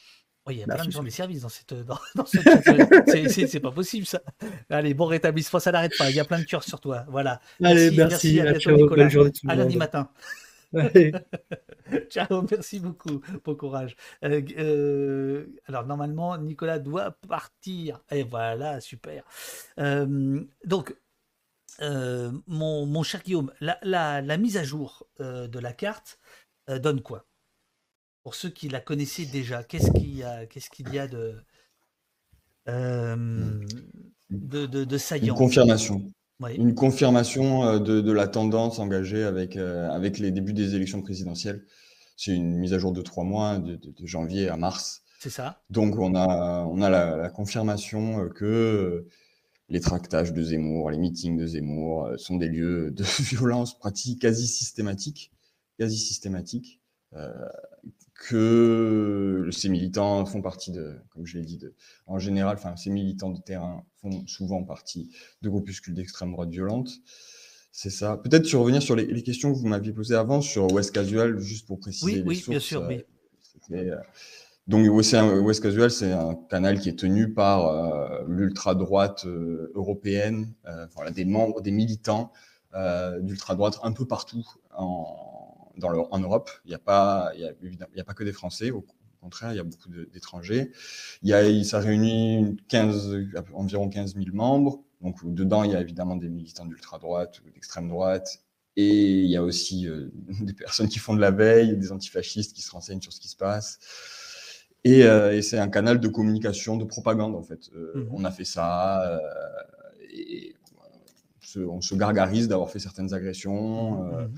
Oh, 0.47 0.53
il 0.53 0.59
y 0.59 0.63
a 0.63 0.67
plein 0.67 0.85
de 0.85 0.93
gens 0.93 1.03
des 1.03 1.11
services 1.11 1.41
dans 1.41 1.49
cette, 1.49 1.75
dans, 1.75 1.99
c'est 2.27 3.61
pas 3.61 3.73
possible 3.73 4.07
ça. 4.07 4.23
Allez, 4.71 4.95
bon 4.95 5.07
rétablissement, 5.07 5.59
ça 5.59 5.73
n'arrête 5.73 5.93
pas. 5.99 6.09
Il 6.09 6.15
y 6.15 6.21
a 6.21 6.25
plein 6.25 6.39
de 6.39 6.45
cœurs 6.45 6.63
sur 6.63 6.79
toi. 6.79 7.05
Voilà. 7.09 7.41
Allez, 7.63 7.91
merci. 7.91 8.39
à, 8.39 8.53
bientôt, 8.53 8.71
Nicolas. 8.77 9.09
à 9.49 9.55
lundi 9.57 9.77
matin. 9.77 10.09
Ciao, 12.11 12.47
merci 12.49 12.79
beaucoup. 12.79 13.21
Bon 13.45 13.57
courage. 13.57 13.97
Euh, 14.23 14.41
euh, 14.59 15.47
alors, 15.67 15.85
normalement, 15.85 16.39
Nicolas 16.39 16.79
doit 16.79 17.13
partir. 17.29 18.01
Et 18.13 18.23
voilà, 18.23 18.81
super. 18.81 19.25
Euh, 19.81 20.45
donc, 20.65 20.97
mon, 21.81 22.87
mon, 22.87 23.03
cher 23.03 23.23
Guillaume, 23.23 23.53
la, 23.61 23.79
la, 23.83 24.23
la 24.23 24.37
mise 24.37 24.57
à 24.57 24.63
jour 24.63 25.09
de 25.19 25.59
la 25.59 25.73
carte 25.73 26.19
donne 26.69 27.03
quoi? 27.03 27.27
Pour 28.27 28.35
ceux 28.35 28.49
qui 28.49 28.69
la 28.69 28.81
connaissaient 28.81 29.25
déjà, 29.25 29.63
qu'est-ce 29.63 29.93
qu'il 29.93 30.19
y 30.19 30.25
a, 30.25 30.47
qu'est-ce 30.47 30.69
qu'il 30.69 30.93
y 30.93 30.99
a 30.99 31.07
de, 31.07 31.37
euh, 32.69 33.65
de, 34.31 34.67
de, 34.67 34.99
saillant 34.99 35.35
Une 35.35 35.39
confirmation. 35.39 36.05
Une 36.41 36.75
confirmation 36.75 37.65
euh, 37.65 37.79
de, 37.79 38.11
la 38.11 38.27
tendance 38.27 38.81
engagée 38.81 39.23
avec, 39.23 39.55
euh, 39.55 39.89
avec 39.91 40.19
les 40.19 40.33
débuts 40.33 40.55
des 40.55 40.75
élections 40.75 41.03
présidentielles. 41.03 41.65
C'est 42.17 42.35
une 42.35 42.57
mise 42.57 42.75
à 42.75 42.81
jour 42.81 42.91
de 42.91 43.01
trois 43.01 43.23
mois, 43.23 43.61
de, 43.61 43.79
janvier 44.03 44.49
à 44.49 44.57
mars. 44.57 45.05
C'est 45.21 45.31
ça. 45.31 45.63
Donc 45.71 45.97
on 45.97 46.17
a, 46.17 46.67
on 46.69 46.83
a 46.83 46.91
la, 46.91 47.31
confirmation 47.31 48.29
que 48.31 49.07
les 49.69 49.79
tractages 49.79 50.33
de 50.33 50.43
Zemmour, 50.43 50.91
les 50.91 50.99
meetings 50.99 51.39
de 51.39 51.47
Zemmour 51.47 52.11
sont 52.17 52.39
des 52.39 52.49
lieux 52.49 52.91
de 52.91 53.05
violence 53.23 53.79
pratique 53.79 54.23
quasi 54.23 54.49
systématique, 54.49 55.31
quasi 55.79 55.97
systématique, 55.97 56.81
que 58.19 59.49
ces 59.53 59.69
militants 59.69 60.25
font 60.27 60.41
partie 60.41 60.73
de, 60.73 60.97
comme 61.11 61.27
je 61.27 61.39
l'ai 61.39 61.45
dit, 61.45 61.59
de, 61.59 61.75
en 62.07 62.19
général, 62.19 62.57
enfin, 62.57 62.75
ces 62.77 62.91
militants 62.91 63.31
de 63.31 63.41
terrain 63.41 63.85
font 64.01 64.27
souvent 64.27 64.65
partie 64.65 65.11
de 65.43 65.49
groupuscules 65.49 65.95
d'extrême 65.95 66.33
droite 66.33 66.51
violente. 66.51 66.91
C'est 67.73 67.91
ça. 67.91 68.17
Peut-être 68.17 68.47
sur 68.47 68.61
revenir 68.61 68.83
sur 68.83 68.97
les, 68.97 69.23
questions 69.23 69.53
que 69.53 69.59
vous 69.59 69.67
m'aviez 69.67 69.93
posées 69.93 70.15
avant 70.15 70.41
sur 70.41 70.73
West 70.73 70.93
Casual, 70.93 71.39
juste 71.39 71.67
pour 71.67 71.79
préciser. 71.79 72.23
Oui, 72.23 72.25
oui, 72.27 72.45
bien 72.49 72.59
sûr. 72.59 72.83
Euh, 72.83 72.99
euh, 73.73 73.97
donc 74.67 74.87
West 74.91 75.63
Casual, 75.63 75.91
c'est 75.91 76.11
un 76.11 76.35
canal 76.49 76.81
qui 76.81 76.89
est 76.89 76.99
tenu 76.99 77.35
par 77.35 77.67
euh, 77.67 78.25
l'ultra-droite 78.29 79.27
européenne, 79.75 80.55
voilà, 80.95 81.11
des 81.11 81.27
membres, 81.27 81.61
des 81.61 81.71
militants 81.71 82.33
d'ultra-droite 83.21 83.79
un 83.83 83.93
peu 83.93 84.07
partout 84.07 84.45
en, 84.75 85.26
en 85.83 86.19
Europe. 86.19 86.51
Il 86.65 86.69
n'y 86.69 86.75
a, 86.75 86.79
pas, 86.79 87.33
il 87.37 87.41
y 87.95 88.01
a, 88.01 88.05
pas 88.05 88.15
que 88.15 88.25
des 88.25 88.33
Français, 88.33 88.71
au 88.71 88.85
contraire, 89.21 89.53
il 89.53 89.57
y 89.57 89.61
a 89.61 89.65
beaucoup 89.65 89.91
d'étrangers. 90.13 90.73
A, 91.31 91.65
ça 91.65 91.81
réunit 91.81 92.57
15, 92.69 93.17
environ 93.53 93.89
15 93.89 94.15
000 94.15 94.27
membres. 94.33 94.85
Donc, 95.01 95.25
dedans, 95.25 95.65
il 95.65 95.73
y 95.73 95.75
a 95.75 95.81
évidemment 95.81 96.17
des 96.17 96.29
militants 96.29 96.67
d'ultra-droite 96.67 97.41
ou 97.41 97.51
d'extrême 97.51 97.89
droite. 97.89 98.43
Et 98.77 99.21
il 99.21 99.31
y 99.31 99.37
a 99.37 99.43
aussi 99.43 99.89
euh, 99.89 100.11
des 100.41 100.53
personnes 100.53 100.89
qui 100.89 100.99
font 100.99 101.15
de 101.15 101.21
la 101.21 101.31
veille, 101.31 101.77
des 101.77 101.93
antifascistes 101.93 102.55
qui 102.55 102.63
se 102.63 102.71
renseignent 102.71 103.01
sur 103.01 103.13
ce 103.13 103.21
qui 103.21 103.29
se 103.29 103.37
passe. 103.37 103.79
Et, 104.85 105.05
euh, 105.05 105.41
c'est 105.43 105.59
un 105.59 105.69
canal 105.69 105.99
de 105.99 106.09
communication, 106.09 106.77
de 106.77 106.85
propagande, 106.85 107.35
en 107.35 107.43
fait. 107.43 107.71
Euh, 107.75 107.93
mmh. 107.95 108.09
On 108.13 108.25
a 108.25 108.31
fait 108.31 108.45
ça. 108.45 109.21
et 110.13 110.55
on 111.57 111.81
se, 111.81 111.95
gargarise 111.95 112.49
d'avoir 112.49 112.71
fait 112.71 112.79
certaines 112.79 113.15
agressions. 113.15 114.05
Mmh 114.05 114.33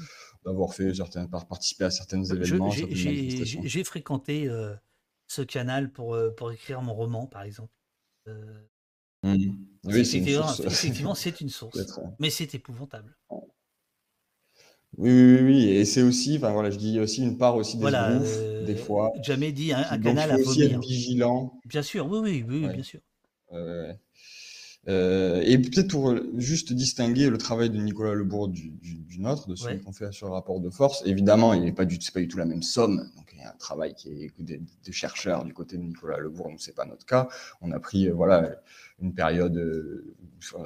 d'avoir 0.44 0.74
fait 0.74 0.94
certaines, 0.94 1.28
participer 1.28 1.84
à 1.84 1.90
certains 1.90 2.22
événements. 2.24 2.70
J'ai 2.70 3.84
fréquenté 3.84 4.48
euh, 4.48 4.74
ce 5.26 5.42
canal 5.42 5.92
pour, 5.92 6.14
euh, 6.14 6.30
pour 6.30 6.52
écrire 6.52 6.82
mon 6.82 6.94
roman, 6.94 7.26
par 7.26 7.42
exemple. 7.42 7.72
Euh, 8.28 8.60
mmh. 9.22 9.34
oui, 9.84 9.98
effectivement, 9.98 11.14
c'est 11.14 11.40
une 11.40 11.48
source, 11.48 11.78
mais 12.18 12.30
c'est 12.30 12.54
épouvantable. 12.54 13.16
Oui, 14.96 15.10
oui, 15.10 15.40
oui, 15.42 15.68
et 15.68 15.84
c'est 15.84 16.02
aussi, 16.02 16.38
enfin 16.38 16.50
voilà, 16.50 16.70
je 16.70 16.78
dis 16.78 16.98
aussi 16.98 17.22
une 17.22 17.36
part 17.36 17.56
aussi 17.56 17.76
des 17.76 17.82
voilà, 17.82 18.18
des 18.64 18.74
fois. 18.74 19.12
Jamais 19.22 19.52
dit 19.52 19.72
un, 19.72 19.84
un 19.90 19.98
canal 19.98 20.30
à 20.30 20.36
aussi 20.36 20.62
être 20.62 20.80
vigilant. 20.80 21.60
Bien 21.66 21.82
sûr, 21.82 22.06
oui, 22.06 22.18
oui, 22.20 22.44
oui, 22.48 22.68
bien 22.68 22.82
sûr. 22.82 23.00
Euh, 24.88 25.42
et 25.44 25.58
peut-être 25.58 25.88
pour 25.88 26.14
juste 26.36 26.72
distinguer 26.72 27.28
le 27.28 27.36
travail 27.36 27.68
de 27.68 27.78
Nicolas 27.78 28.14
Lebourg 28.14 28.48
du, 28.48 28.70
du, 28.70 28.94
du 28.94 29.20
nôtre, 29.20 29.46
de 29.48 29.54
celui 29.54 29.80
qu'on 29.80 29.92
fait 29.92 30.12
sur 30.12 30.28
le 30.28 30.32
rapport 30.32 30.60
de 30.60 30.70
force, 30.70 31.02
évidemment, 31.04 31.52
il 31.52 31.62
n'est 31.62 31.72
pas 31.72 31.84
du, 31.84 31.98
pas 32.12 32.20
du 32.20 32.28
tout 32.28 32.38
la 32.38 32.46
même 32.46 32.62
somme. 32.62 33.10
Donc, 33.16 33.30
il 33.34 33.40
y 33.40 33.42
a 33.42 33.50
un 33.50 33.56
travail 33.58 33.94
qui 33.94 34.08
est 34.08 34.32
des, 34.38 34.60
des 34.84 34.92
chercheurs 34.92 35.44
du 35.44 35.52
côté 35.52 35.76
de 35.76 35.82
Nicolas 35.82 36.18
Lebourg, 36.18 36.48
nous, 36.50 36.58
c'est 36.58 36.74
pas 36.74 36.86
notre 36.86 37.04
cas. 37.04 37.28
On 37.60 37.70
a 37.70 37.78
pris, 37.78 38.08
euh, 38.08 38.14
voilà, 38.14 38.56
une 39.00 39.14
période, 39.14 39.56
euh, 39.56 40.14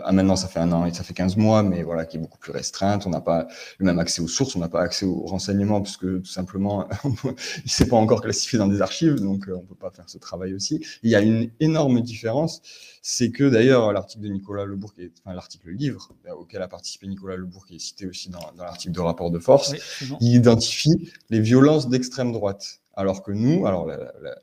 ah, 0.05 0.13
maintenant 0.13 0.37
ça 0.37 0.49
fait 0.49 0.59
un 0.59 0.71
an 0.73 0.87
et 0.87 0.93
ça 0.93 1.03
fait 1.03 1.15
15 1.15 1.37
mois, 1.37 1.63
mais 1.63 1.83
voilà, 1.83 2.05
qui 2.05 2.17
est 2.17 2.21
beaucoup 2.21 2.39
plus 2.39 2.53
restreinte. 2.53 3.07
On 3.07 3.11
n'a 3.11 3.21
pas 3.21 3.47
le 3.79 3.87
même 3.87 3.99
accès 3.99 4.21
aux 4.21 4.29
sources, 4.29 4.55
on 4.57 4.59
n'a 4.59 4.69
pas 4.69 4.83
accès 4.83 5.07
aux 5.07 5.25
renseignements, 5.27 5.81
puisque 5.81 6.23
tout 6.23 6.31
simplement, 6.31 6.89
il 7.05 7.11
ne 7.11 7.69
s'est 7.69 7.87
pas 7.87 7.97
encore 7.97 8.23
classifié 8.23 8.59
dans 8.59 8.69
des 8.69 8.83
archives, 8.83 9.17
donc 9.17 9.49
euh, 9.49 9.55
on 9.57 9.63
ne 9.63 9.67
peut 9.67 9.75
pas 9.75 9.91
faire 9.91 10.09
ce 10.09 10.19
travail 10.19 10.55
aussi. 10.55 10.85
il 11.03 11.11
y 11.11 11.15
a 11.15 11.21
une 11.21 11.51
énorme 11.61 12.01
différence, 12.01 12.63
c'est 13.03 13.31
que 13.31 13.45
d'ailleurs, 13.45 13.93
l'article 13.93 14.25
de 14.25 14.29
Nicolas 14.29 14.65
Lebourg, 14.65 14.93
est, 14.99 15.13
enfin 15.25 15.35
l'article 15.35 15.71
livre 15.71 16.11
euh, 16.29 16.33
auquel 16.35 16.63
a 16.63 16.69
participé 16.69 17.07
Nicolas 17.07 17.37
Lebourg, 17.37 17.67
qui 17.67 17.77
est 17.77 17.81
cité 17.81 18.07
aussi 18.07 18.31
dans, 18.31 18.53
dans 18.57 18.65
l'article 18.65 18.95
de 18.95 19.01
rapport 19.01 19.31
de 19.31 19.39
force, 19.39 19.75
il 20.21 20.35
identifie 20.35 21.11
les 21.31 21.41
violences 21.41 21.89
d'extrême 21.89 22.33
droite. 22.33 22.81
Alors 22.95 23.23
que 23.23 23.33
nous, 23.33 23.67
alors 23.67 23.87
la, 23.87 23.97
la, 23.97 24.37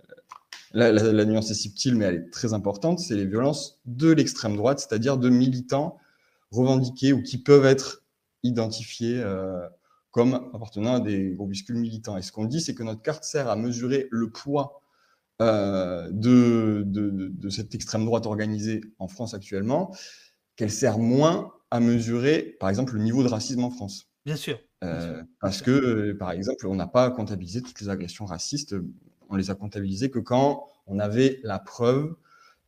la, 0.74 1.26
nuance 1.26 1.52
est 1.52 1.56
subtile, 1.56 1.96
mais 1.96 2.06
elle 2.06 2.16
est 2.16 2.30
très 2.30 2.54
importante, 2.54 3.00
c'est 3.00 3.16
les 3.16 3.26
violences 3.26 3.80
de 3.86 4.12
l'extrême 4.12 4.56
droite, 4.56 4.80
c'est-à-dire 4.80 5.18
de 5.18 5.30
militants 5.30 5.98
revendiqués 6.52 7.14
ou 7.14 7.22
qui 7.24 7.38
peuvent 7.38 7.66
être 7.66 8.04
identifiés 8.44 9.24
comme 10.12 10.50
appartenant 10.54 10.96
à 10.96 11.00
des 11.00 11.34
groupuscules 11.36 11.78
militants. 11.78 12.18
Et 12.18 12.22
ce 12.22 12.32
qu'on 12.32 12.46
dit, 12.46 12.62
c'est 12.62 12.74
que 12.74 12.84
notre 12.84 13.02
carte 13.02 13.24
sert 13.24 13.50
à 13.50 13.56
mesurer 13.56 14.08
le 14.12 14.30
poids 14.30 14.82
de, 15.40 16.10
de, 16.12 17.30
de, 17.30 17.50
cette 17.50 17.74
extrême 17.74 18.06
droite 18.06 18.26
organisée 18.26 18.82
en 19.00 19.08
France 19.08 19.34
actuellement, 19.34 19.96
qu'elle 20.56 20.72
sert 20.72 21.00
moins 21.00 21.54
à 21.72 21.80
mesurer, 21.80 22.58
par 22.60 22.70
exemple, 22.70 22.96
le 22.96 23.02
niveau 23.02 23.24
de 23.24 23.30
racisme 23.30 23.64
en 23.64 23.70
France. 23.70 24.10
Bien 24.26 24.36
sûr. 24.36 24.60
parce 25.40 25.62
que, 25.62 26.12
par 26.14 26.32
exemple, 26.32 26.68
on 26.68 26.76
n'a 26.76 26.88
pas 26.88 27.10
comptabilisé 27.12 27.62
toutes 27.62 27.80
les 27.82 27.90
agressions 27.90 28.26
racistes. 28.26 28.76
On 29.30 29.36
les 29.36 29.50
a 29.50 29.56
comptabilisées 29.56 30.10
que 30.10 30.20
quand 30.20 30.68
on 30.88 31.00
avait 31.00 31.40
la 31.44 31.60
preuve 31.60 32.16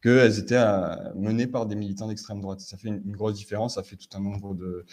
qu'elles 0.02 0.40
étaient 0.40 0.56
euh, 0.58 0.96
menées 1.16 1.48
par 1.48 1.66
des 1.66 1.76
militants 1.76 2.08
d'extrême 2.08 2.42
droite. 2.42 2.60
Ça 2.60 2.78
fait 2.78 2.90
une, 2.90 3.16
grosse 3.16 3.36
différence, 3.36 3.76
ça 3.76 3.84
fait 3.84 3.96
tout 3.96 4.10
un 4.14 4.20
nombre 4.20 4.56
de, 4.56 4.86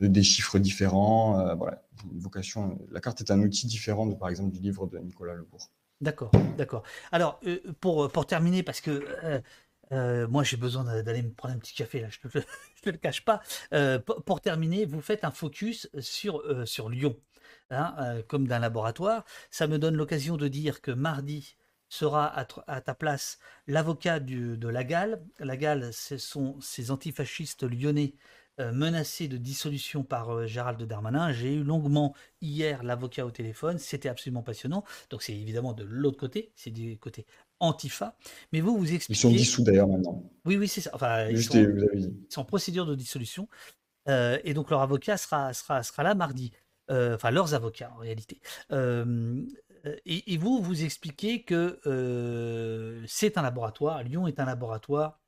des 0.00 0.22
chiffres 0.22 0.58
différents. 0.58 1.40
Euh, 1.40 1.54
voilà, 1.54 1.82
vocation. 2.14 2.78
La 2.90 3.00
carte 3.00 3.20
est 3.20 3.30
un 3.30 3.40
outil 3.40 3.66
différent, 3.66 4.06
de, 4.06 4.14
par 4.14 4.28
exemple, 4.28 4.50
du 4.50 4.60
livre 4.60 4.86
de 4.86 4.98
Nicolas 4.98 5.34
Lebourg. 5.34 5.70
D'accord, 6.00 6.30
d'accord. 6.58 6.82
Alors, 7.12 7.40
euh, 7.46 7.60
pour, 7.80 8.10
pour 8.10 8.26
terminer, 8.26 8.62
parce 8.62 8.80
que 8.80 9.42
moi 10.26 10.42
j'ai 10.42 10.56
besoin 10.56 10.82
d'aller 11.02 11.22
me 11.22 11.30
prendre 11.30 11.54
un 11.54 11.58
petit 11.58 11.74
café, 11.74 12.00
là, 12.00 12.08
je 12.10 12.18
ne 12.24 12.42
te, 12.82 12.90
le 12.90 12.98
cache 12.98 13.24
pas. 13.24 13.40
Pour, 14.24 14.40
terminer, 14.40 14.84
vous 14.84 15.00
faites 15.00 15.24
un 15.24 15.30
focus 15.30 15.88
sur, 16.00 16.42
sur 16.66 16.90
Lyon, 16.90 17.16
hein, 17.70 18.22
comme 18.28 18.46
d'un 18.46 18.58
laboratoire. 18.58 19.24
Ça 19.50 19.66
me 19.66 19.78
donne 19.78 19.96
l'occasion 19.96 20.36
de 20.36 20.48
dire 20.48 20.80
que 20.80 20.90
mardi, 20.90 21.56
sera 21.88 22.32
à, 22.36 22.80
ta 22.80 22.94
place 22.94 23.38
l'avocat 23.66 24.20
de 24.20 24.68
la 24.68 24.84
Galle. 24.84 25.22
La 25.38 25.56
Galle, 25.56 25.92
ce 25.92 26.18
sont 26.18 26.56
ces 26.60 26.90
antifascistes 26.90 27.62
lyonnais 27.62 28.14
euh, 28.58 28.72
menacés 28.72 29.28
de 29.28 29.36
dissolution 29.36 30.02
par 30.02 30.30
euh, 30.30 30.46
Gérald 30.46 30.82
Darmanin. 30.82 31.30
J'ai 31.30 31.54
eu 31.54 31.62
longuement 31.62 32.14
hier 32.40 32.82
l'avocat 32.82 33.26
au 33.26 33.30
téléphone, 33.30 33.78
c'était 33.78 34.08
absolument 34.08 34.42
passionnant. 34.42 34.82
Donc 35.10 35.22
c'est 35.22 35.34
évidemment 35.34 35.74
de 35.74 35.84
l'autre 35.84 36.16
côté, 36.16 36.52
c'est 36.56 36.70
du 36.70 36.98
côté 36.98 37.26
antifa. 37.60 38.16
Mais 38.52 38.60
vous, 38.60 38.76
vous 38.78 38.94
expliquez... 38.94 39.18
Ils 39.18 39.20
sont 39.20 39.30
dissous 39.30 39.62
d'ailleurs 39.62 39.88
maintenant. 39.88 40.24
Oui, 40.46 40.56
oui, 40.56 40.68
c'est 40.68 40.80
ça. 40.80 40.90
Enfin, 40.94 41.28
ils, 41.28 41.42
sont, 41.42 42.40
en 42.40 42.44
procédure 42.44 42.86
de 42.86 42.94
dissolution. 42.94 43.46
Euh, 44.08 44.38
et 44.44 44.54
donc 44.54 44.70
leur 44.70 44.80
avocat 44.80 45.18
sera, 45.18 45.52
sera, 45.52 45.82
sera 45.82 46.02
là 46.02 46.14
mardi. 46.14 46.52
Enfin, 46.88 47.30
leurs 47.30 47.54
avocats 47.54 47.92
en 47.94 47.98
réalité. 47.98 48.40
Euh, 49.86 49.96
et, 50.04 50.36
vous, 50.36 50.60
vous 50.60 50.84
expliquez 50.84 51.42
que 51.42 51.80
euh, 51.86 53.02
c'est 53.06 53.38
un 53.38 53.42
laboratoire, 53.42 54.02
Lyon 54.02 54.26
est 54.26 54.40
un 54.40 54.44
laboratoire 54.44 55.20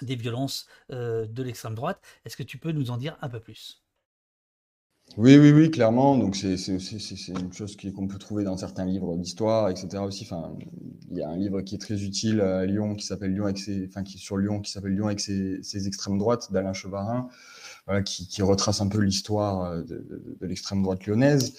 des 0.00 0.16
violences 0.16 0.66
euh, 0.90 1.26
de 1.26 1.42
l'extrême 1.42 1.74
droite. 1.74 2.00
Est-ce 2.24 2.36
que 2.36 2.42
tu 2.42 2.58
peux 2.58 2.72
nous 2.72 2.90
en 2.90 2.96
dire 2.96 3.16
un 3.20 3.28
peu 3.28 3.40
plus? 3.40 3.82
Oui, 5.18 5.36
oui, 5.36 5.52
oui, 5.52 5.70
clairement. 5.70 6.16
Donc, 6.16 6.36
c'est 6.36 6.54
une 6.68 7.52
chose 7.52 7.76
qu'on 7.76 8.06
peut 8.06 8.18
trouver 8.18 8.44
dans 8.44 8.56
certains 8.56 8.86
livres 8.86 9.16
d'histoire, 9.16 9.68
etc. 9.68 9.98
aussi. 9.98 10.24
Enfin, 10.24 10.56
il 11.10 11.18
y 11.18 11.22
a 11.22 11.28
un 11.28 11.36
livre 11.36 11.60
qui 11.60 11.74
est 11.74 11.78
très 11.78 12.02
utile 12.02 12.40
à 12.40 12.64
Lyon, 12.64 12.94
qui 12.94 13.04
s'appelle 13.04 13.34
Lyon 13.34 13.44
avec 13.44 13.58
ses, 13.58 13.86
enfin, 13.88 14.04
qui 14.04 14.16
sur 14.16 14.38
Lyon, 14.38 14.60
qui 14.60 14.70
s'appelle 14.70 14.92
Lyon 14.92 15.06
avec 15.06 15.20
ses, 15.20 15.86
extrêmes 15.86 16.18
droites, 16.18 16.50
d'Alain 16.52 16.72
Chevarin, 16.72 17.28
qui, 18.04 18.42
retrace 18.42 18.80
un 18.80 18.88
peu 18.88 18.98
l'histoire 18.98 19.82
de 19.84 20.46
l'extrême 20.46 20.82
droite 20.82 21.06
lyonnaise. 21.06 21.54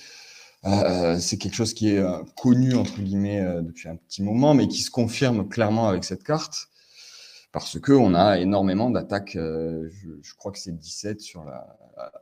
Euh, 0.66 1.20
c'est 1.20 1.38
quelque 1.38 1.56
chose 1.56 1.74
qui 1.74 1.90
est 1.90 2.00
euh, 2.00 2.24
connu, 2.38 2.74
entre 2.76 3.00
guillemets, 3.02 3.41
euh, 3.41 3.62
depuis 3.62 3.90
un 3.90 3.98
petit 3.98 4.24
moment, 4.24 4.54
mais 4.54 4.68
qui 4.68 4.82
se 4.82 4.91
confirme 4.91 5.48
clairement 5.50 5.90
avec 5.90 6.06
cette 6.06 6.24
carte, 6.24 6.68
parce 7.52 7.80
qu'on 7.80 8.16
a 8.16 8.40
énormément 8.40 8.90
d'attaques, 8.90 9.34
je, 9.34 10.34
crois 10.38 10.52
que 10.52 10.58
c'est 10.58 10.72
17 10.72 11.22
sur 11.22 11.44
la, 11.44 11.78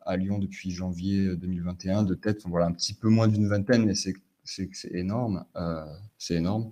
à 0.06 0.18
Lyon 0.18 0.40
depuis 0.40 0.72
janvier 0.72 1.36
2021, 1.38 2.04
de 2.04 2.16
tête, 2.16 2.42
voilà, 2.46 2.66
un 2.66 2.74
petit 2.74 2.94
peu 2.94 3.08
moins 3.10 3.28
d'une 3.28 3.48
vingtaine, 3.48 3.86
mais 3.86 3.94
c'est 3.96 4.16
énorme, 4.92 5.46
c'est 6.18 6.36
énorme 6.36 6.72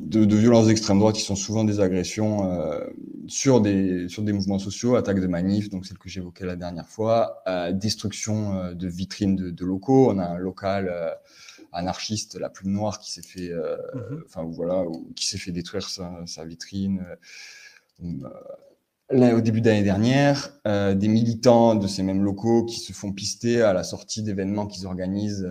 de, 0.00 0.24
de, 0.24 0.36
violences 0.36 0.66
d'extrême 0.66 0.98
droite 0.98 1.16
qui 1.16 1.22
sont 1.22 1.36
souvent 1.36 1.64
des 1.64 1.80
agressions 1.80 2.52
euh, 2.52 2.80
sur, 3.26 3.60
des, 3.60 4.08
sur 4.08 4.22
des 4.22 4.32
mouvements 4.32 4.58
sociaux, 4.58 4.94
attaques 4.94 5.20
de 5.20 5.26
manifs, 5.26 5.70
donc 5.70 5.86
celle 5.86 5.98
que 5.98 6.08
j'évoquais 6.08 6.46
la 6.46 6.56
dernière 6.56 6.88
fois, 6.88 7.42
euh, 7.48 7.72
destruction 7.72 8.54
euh, 8.54 8.74
de 8.74 8.86
vitrines 8.86 9.36
de, 9.36 9.50
de, 9.50 9.64
locaux. 9.64 10.10
On 10.10 10.18
a 10.18 10.24
un 10.24 10.38
local 10.38 11.18
anarchiste, 11.72 12.38
la 12.38 12.48
plume 12.48 12.72
noire, 12.72 13.00
qui 13.00 13.12
s'est 13.12 13.22
fait, 13.22 13.50
mhm. 13.52 14.22
enfin 14.26 14.44
voilà, 14.44 14.84
qui 15.16 15.26
s'est 15.26 15.38
fait 15.38 15.52
détruire 15.52 15.88
sa, 15.88 16.22
sa 16.26 16.44
vitrine. 16.44 17.04
Là, 19.10 19.34
au 19.34 19.40
début 19.40 19.60
d'année 19.60 19.82
dernière, 19.82 20.50
des 20.64 21.08
militants 21.08 21.74
de 21.74 21.86
ces 21.86 22.02
mêmes 22.02 22.22
locaux 22.22 22.64
qui 22.64 22.80
se 22.80 22.92
font 22.92 23.12
pister 23.12 23.62
à 23.62 23.72
la 23.72 23.84
sortie 23.84 24.22
d'événements 24.22 24.66
qu'ils 24.66 24.86
organisent 24.86 25.50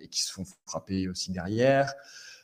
et 0.00 0.08
qui 0.08 0.22
se 0.22 0.32
font 0.32 0.44
frapper 0.66 1.08
aussi 1.08 1.32
derrière 1.32 1.94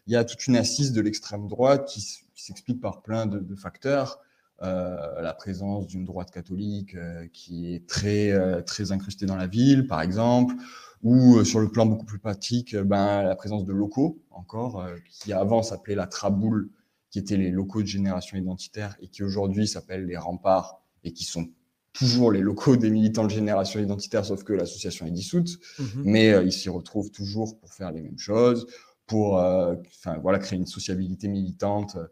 il 0.06 0.12
y 0.12 0.16
a 0.16 0.24
toute 0.24 0.46
une 0.46 0.56
assise 0.56 0.92
de 0.92 1.00
l'extrême 1.00 1.48
droite 1.48 1.86
qui, 1.88 2.00
s'explique 2.34 2.80
par 2.80 3.02
plein 3.02 3.26
de, 3.26 3.54
facteurs. 3.54 4.20
Euh, 4.62 5.20
la 5.20 5.34
présence 5.34 5.86
d'une 5.86 6.04
droite 6.04 6.30
catholique 6.30 6.94
euh, 6.94 7.26
qui 7.32 7.74
est 7.74 7.88
très, 7.88 8.30
euh, 8.30 8.62
très 8.62 8.92
incrustée 8.92 9.26
dans 9.26 9.36
la 9.36 9.48
ville, 9.48 9.88
par 9.88 10.00
exemple, 10.00 10.54
ou 11.02 11.42
sur 11.44 11.58
le 11.58 11.68
plan 11.68 11.86
beaucoup 11.86 12.04
plus 12.04 12.18
pratique, 12.18 12.76
ben, 12.76 13.22
la 13.22 13.34
présence 13.34 13.64
de 13.64 13.72
locaux, 13.72 14.22
encore, 14.30 14.86
qui 15.10 15.32
avant 15.32 15.62
s'appelait 15.62 15.94
la 15.94 16.06
Traboule, 16.06 16.70
qui 17.10 17.18
étaient 17.18 17.36
les 17.36 17.50
locaux 17.50 17.82
de 17.82 17.86
génération 17.86 18.38
identitaire 18.38 18.96
et 19.00 19.08
qui 19.08 19.22
aujourd'hui 19.22 19.66
s'appellent 19.66 20.06
les 20.06 20.16
remparts 20.16 20.80
et 21.02 21.12
qui 21.12 21.24
sont 21.24 21.46
toujours 21.92 22.32
les 22.32 22.40
locaux 22.40 22.76
des 22.76 22.90
militants 22.90 23.24
de 23.24 23.30
génération 23.30 23.80
identitaire, 23.80 24.24
sauf 24.24 24.44
que 24.44 24.54
l'association 24.54 25.06
est 25.06 25.10
dissoute, 25.10 25.58
mmh 25.78 25.84
mais 26.04 26.44
ils 26.44 26.52
s'y 26.52 26.70
retrouvent 26.70 27.10
toujours 27.10 27.58
pour 27.58 27.74
faire 27.74 27.92
les 27.92 28.00
mêmes 28.00 28.18
choses 28.18 28.66
pour 29.06 29.38
euh, 29.38 29.74
voilà, 30.22 30.38
créer 30.38 30.58
une 30.58 30.66
sociabilité 30.66 31.28
militante 31.28 31.96
euh, 31.96 32.06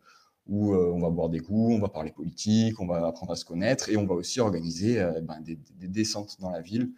où 0.46 0.74
euh, 0.74 0.92
on 0.92 1.00
va 1.00 1.10
boire 1.10 1.28
des 1.28 1.40
coups, 1.40 1.74
on 1.74 1.78
va 1.78 1.88
parler 1.88 2.10
politique, 2.10 2.80
on 2.80 2.86
va 2.86 3.06
apprendre 3.06 3.32
à 3.32 3.36
se 3.36 3.44
connaître 3.44 3.88
et 3.88 3.96
on 3.96 4.06
va 4.06 4.14
aussi 4.14 4.40
organiser 4.40 5.02
ben, 5.22 5.40
des, 5.40 5.56
descentes 5.88 6.40
dans 6.40 6.50
la 6.50 6.60
ville. 6.60 6.90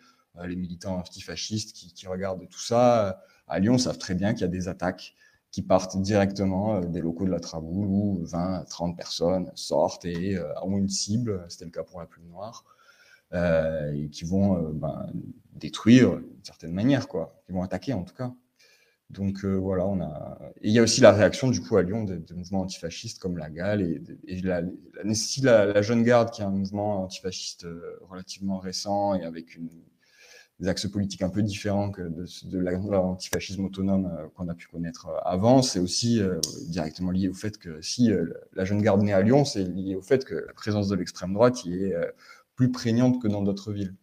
les 0.45 0.57
militants 0.57 0.97
antifascistes 0.97 1.73
qui, 1.75 1.93
qui, 1.93 2.07
regardent 2.07 2.49
tout 2.49 2.61
ça 2.61 3.21
à 3.47 3.59
Lyon 3.59 3.77
savent 3.77 3.99
très 3.99 4.15
bien 4.15 4.33
qu'il 4.33 4.43
y 4.43 4.45
a 4.45 4.49
des 4.49 4.67
attaques 4.69 5.15
qui 5.51 5.61
partent 5.61 6.01
directement 6.01 6.81
des 6.81 7.03
locaux 7.03 7.27
de 7.27 7.31
la 7.31 7.39
Traboule 7.39 7.87
où 7.87 8.25
20, 8.25 8.65
30 8.65 8.97
personnes 8.97 9.53
sortent 9.55 10.07
et 10.07 10.39
ont 10.63 10.79
une 10.79 10.89
cible, 10.89 11.45
c'était 11.51 11.67
le 11.67 11.71
cas 11.71 11.85
pour 11.85 12.01
la 12.01 12.07
Plume 12.07 12.27
Noire, 12.29 12.65
et 13.35 14.09
qui 14.11 14.25
vont 14.25 14.71
ben, 14.71 15.07
détruire 15.53 16.17
d'une 16.17 16.45
certaine 16.45 16.73
manière, 16.73 17.09
quoi, 17.09 17.43
qui 17.45 17.53
vont 17.53 17.63
attaquer 17.63 17.93
en 17.93 18.05
tout 18.05 18.15
cas. 18.15 18.33
Donc 19.15 19.45
euh, 19.45 19.55
voilà, 19.55 19.87
on 19.87 20.01
a. 20.01 20.39
Et 20.61 20.69
il 20.69 20.75
y 20.75 20.79
a 20.79 20.83
aussi 20.83 21.01
la 21.01 21.13
réaction 21.13 21.49
du 21.49 21.61
coup 21.61 21.77
à 21.77 21.83
Lyon 21.83 22.05
des, 22.05 22.35
mouvements 22.35 22.63
antifascistes 22.63 23.21
comme 23.21 23.39
la 23.39 23.49
Galle 23.49 23.81
et, 23.81 24.41
la, 24.43 24.63
la, 25.03 25.83
Jeune 25.83 26.03
Garde, 26.03 26.31
qui 26.31 26.43
est 26.43 26.45
un 26.45 26.51
mouvement 26.51 27.05
antifasciste 27.05 27.65
euh, 27.65 27.99
relativement 28.03 28.59
récent 28.59 29.15
et 29.15 29.25
avec 29.25 29.59
des 30.59 30.69
axes 30.69 30.89
politiques 30.89 31.23
un 31.23 31.31
peu 31.31 31.43
différents 31.43 31.91
que 31.91 32.03
de, 32.03 32.59
l'antifascisme 32.59 33.65
autonome 33.65 34.07
euh, 34.07 34.27
qu'on 34.35 34.49
a 34.49 34.55
pu 34.55 34.67
connaître 34.67 35.09
avant. 35.25 35.63
C'est 35.63 35.81
aussi 35.81 36.21
directement 36.67 37.13
lié 37.13 37.29
au 37.29 37.35
fait 37.35 37.57
que 37.57 37.81
si 37.81 38.11
la 38.55 38.65
Jeune 38.65 38.83
Garde 38.83 39.03
naît 39.03 39.13
à 39.13 39.23
Lyon, 39.23 39.45
c'est 39.45 39.65
lié 39.65 39.95
au 39.95 40.03
fait 40.03 40.25
que 40.25 40.35
la 40.35 40.53
présence 40.55 40.89
de 40.89 40.97
l'extrême 40.97 41.35
droite 41.35 41.65
y 41.65 41.85
est 41.85 41.95
plus 42.57 42.73
prégnante 42.73 43.23
que 43.23 43.29
dans 43.29 43.43
d'autres 43.43 43.73
villes. 43.73 43.95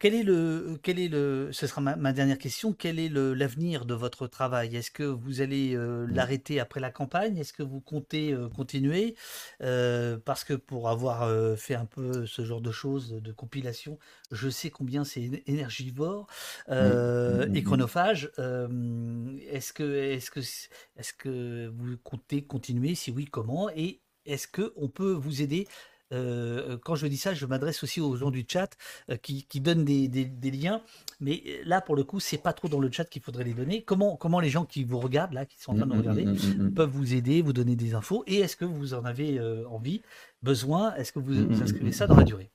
Quel 0.00 0.14
est 0.14 0.22
le, 0.22 0.80
quel 0.82 0.98
est 0.98 1.08
le, 1.08 1.50
ce 1.52 1.66
sera 1.66 1.82
ma, 1.82 2.12
dernière 2.14 2.38
question, 2.38 2.72
quel 2.72 2.98
est 2.98 3.10
l'avenir 3.10 3.84
de 3.84 3.92
votre 3.92 4.26
travail? 4.26 4.74
Est-ce 4.74 4.90
que 4.90 5.02
vous 5.02 5.42
allez 5.42 5.76
euh, 5.76 6.06
mmh. 6.06 6.14
l'arrêter 6.14 6.58
après 6.58 6.80
la 6.80 6.90
campagne? 6.90 7.36
Est-ce 7.36 7.52
que 7.52 7.62
vous 7.62 7.80
comptez 7.80 8.32
euh, 8.32 8.48
continuer? 8.48 9.14
Euh, 9.60 10.16
Parce 10.24 10.42
que 10.42 10.54
pour 10.54 10.88
avoir 10.88 11.28
fait 11.58 11.74
un 11.74 11.84
peu 11.84 12.24
ce 12.24 12.46
genre 12.46 12.62
de 12.62 12.72
choses, 12.72 13.12
de 13.12 13.30
compilation, 13.32 13.98
je 14.32 14.48
sais 14.48 14.70
combien 14.70 15.04
c'est 15.04 15.42
énergivore 15.46 16.26
mmh. 16.68 16.72
Mmh, 16.72 17.56
et 17.56 17.62
chronophage. 17.62 18.30
est-ce 18.38 19.74
que, 19.74 19.82
est-ce 19.82 20.30
que, 20.30 20.40
est-ce 20.40 21.12
que 21.12 21.70
vous 21.76 21.98
comptez 21.98 22.42
continuer? 22.42 22.94
Si 22.94 23.10
oui, 23.10 23.26
comment? 23.26 23.68
Et 23.68 24.00
est-ce 24.24 24.48
que 24.48 24.72
on 24.76 24.88
peut 24.88 25.12
vous 25.12 25.42
aider? 25.42 25.68
Euh, 26.12 26.76
quand 26.84 26.94
je 26.94 27.06
dis 27.06 27.16
ça, 27.16 27.34
je 27.34 27.46
m'adresse 27.46 27.82
aussi 27.82 28.00
aux 28.00 28.16
gens 28.16 28.30
du 28.30 28.44
chat 28.48 28.70
euh, 29.10 29.16
qui, 29.16 29.44
donnent 29.60 29.84
des, 29.84 30.50
liens. 30.50 30.82
Mais 31.20 31.42
là, 31.64 31.80
pour 31.80 31.96
le 31.96 32.04
coup, 32.04 32.20
c'est 32.20 32.38
pas 32.38 32.52
trop 32.52 32.68
dans 32.68 32.80
le 32.80 32.90
chat 32.90 33.04
qu'il 33.04 33.22
faudrait 33.22 33.44
les 33.44 33.54
donner. 33.54 33.82
Comment, 33.82 34.16
comment 34.16 34.40
les 34.40 34.50
gens 34.50 34.64
qui 34.64 34.84
vous 34.84 34.98
regardent, 34.98 35.34
là, 35.34 35.46
qui 35.46 35.60
sont 35.60 35.72
en 35.72 35.76
train 35.76 35.86
de 35.86 35.92
mmh, 35.92 35.96
mmh, 35.96 36.00
regarder, 36.00 36.24
mmh, 36.24 36.74
peuvent 36.74 36.90
vous 36.90 37.14
aider, 37.14 37.42
vous 37.42 37.52
donner 37.52 37.76
des 37.76 37.94
infos? 37.94 38.24
Et 38.26 38.40
est-ce 38.40 38.56
que 38.56 38.64
vous 38.64 38.94
en 38.94 39.04
avez 39.04 39.38
euh, 39.38 39.68
envie, 39.68 40.02
besoin? 40.42 40.94
Est-ce 40.94 41.12
que 41.12 41.18
vous, 41.18 41.34
inscrivez 41.62 41.92
ça 41.92 42.06
dans 42.06 42.16
la 42.16 42.24
durée? 42.24 42.50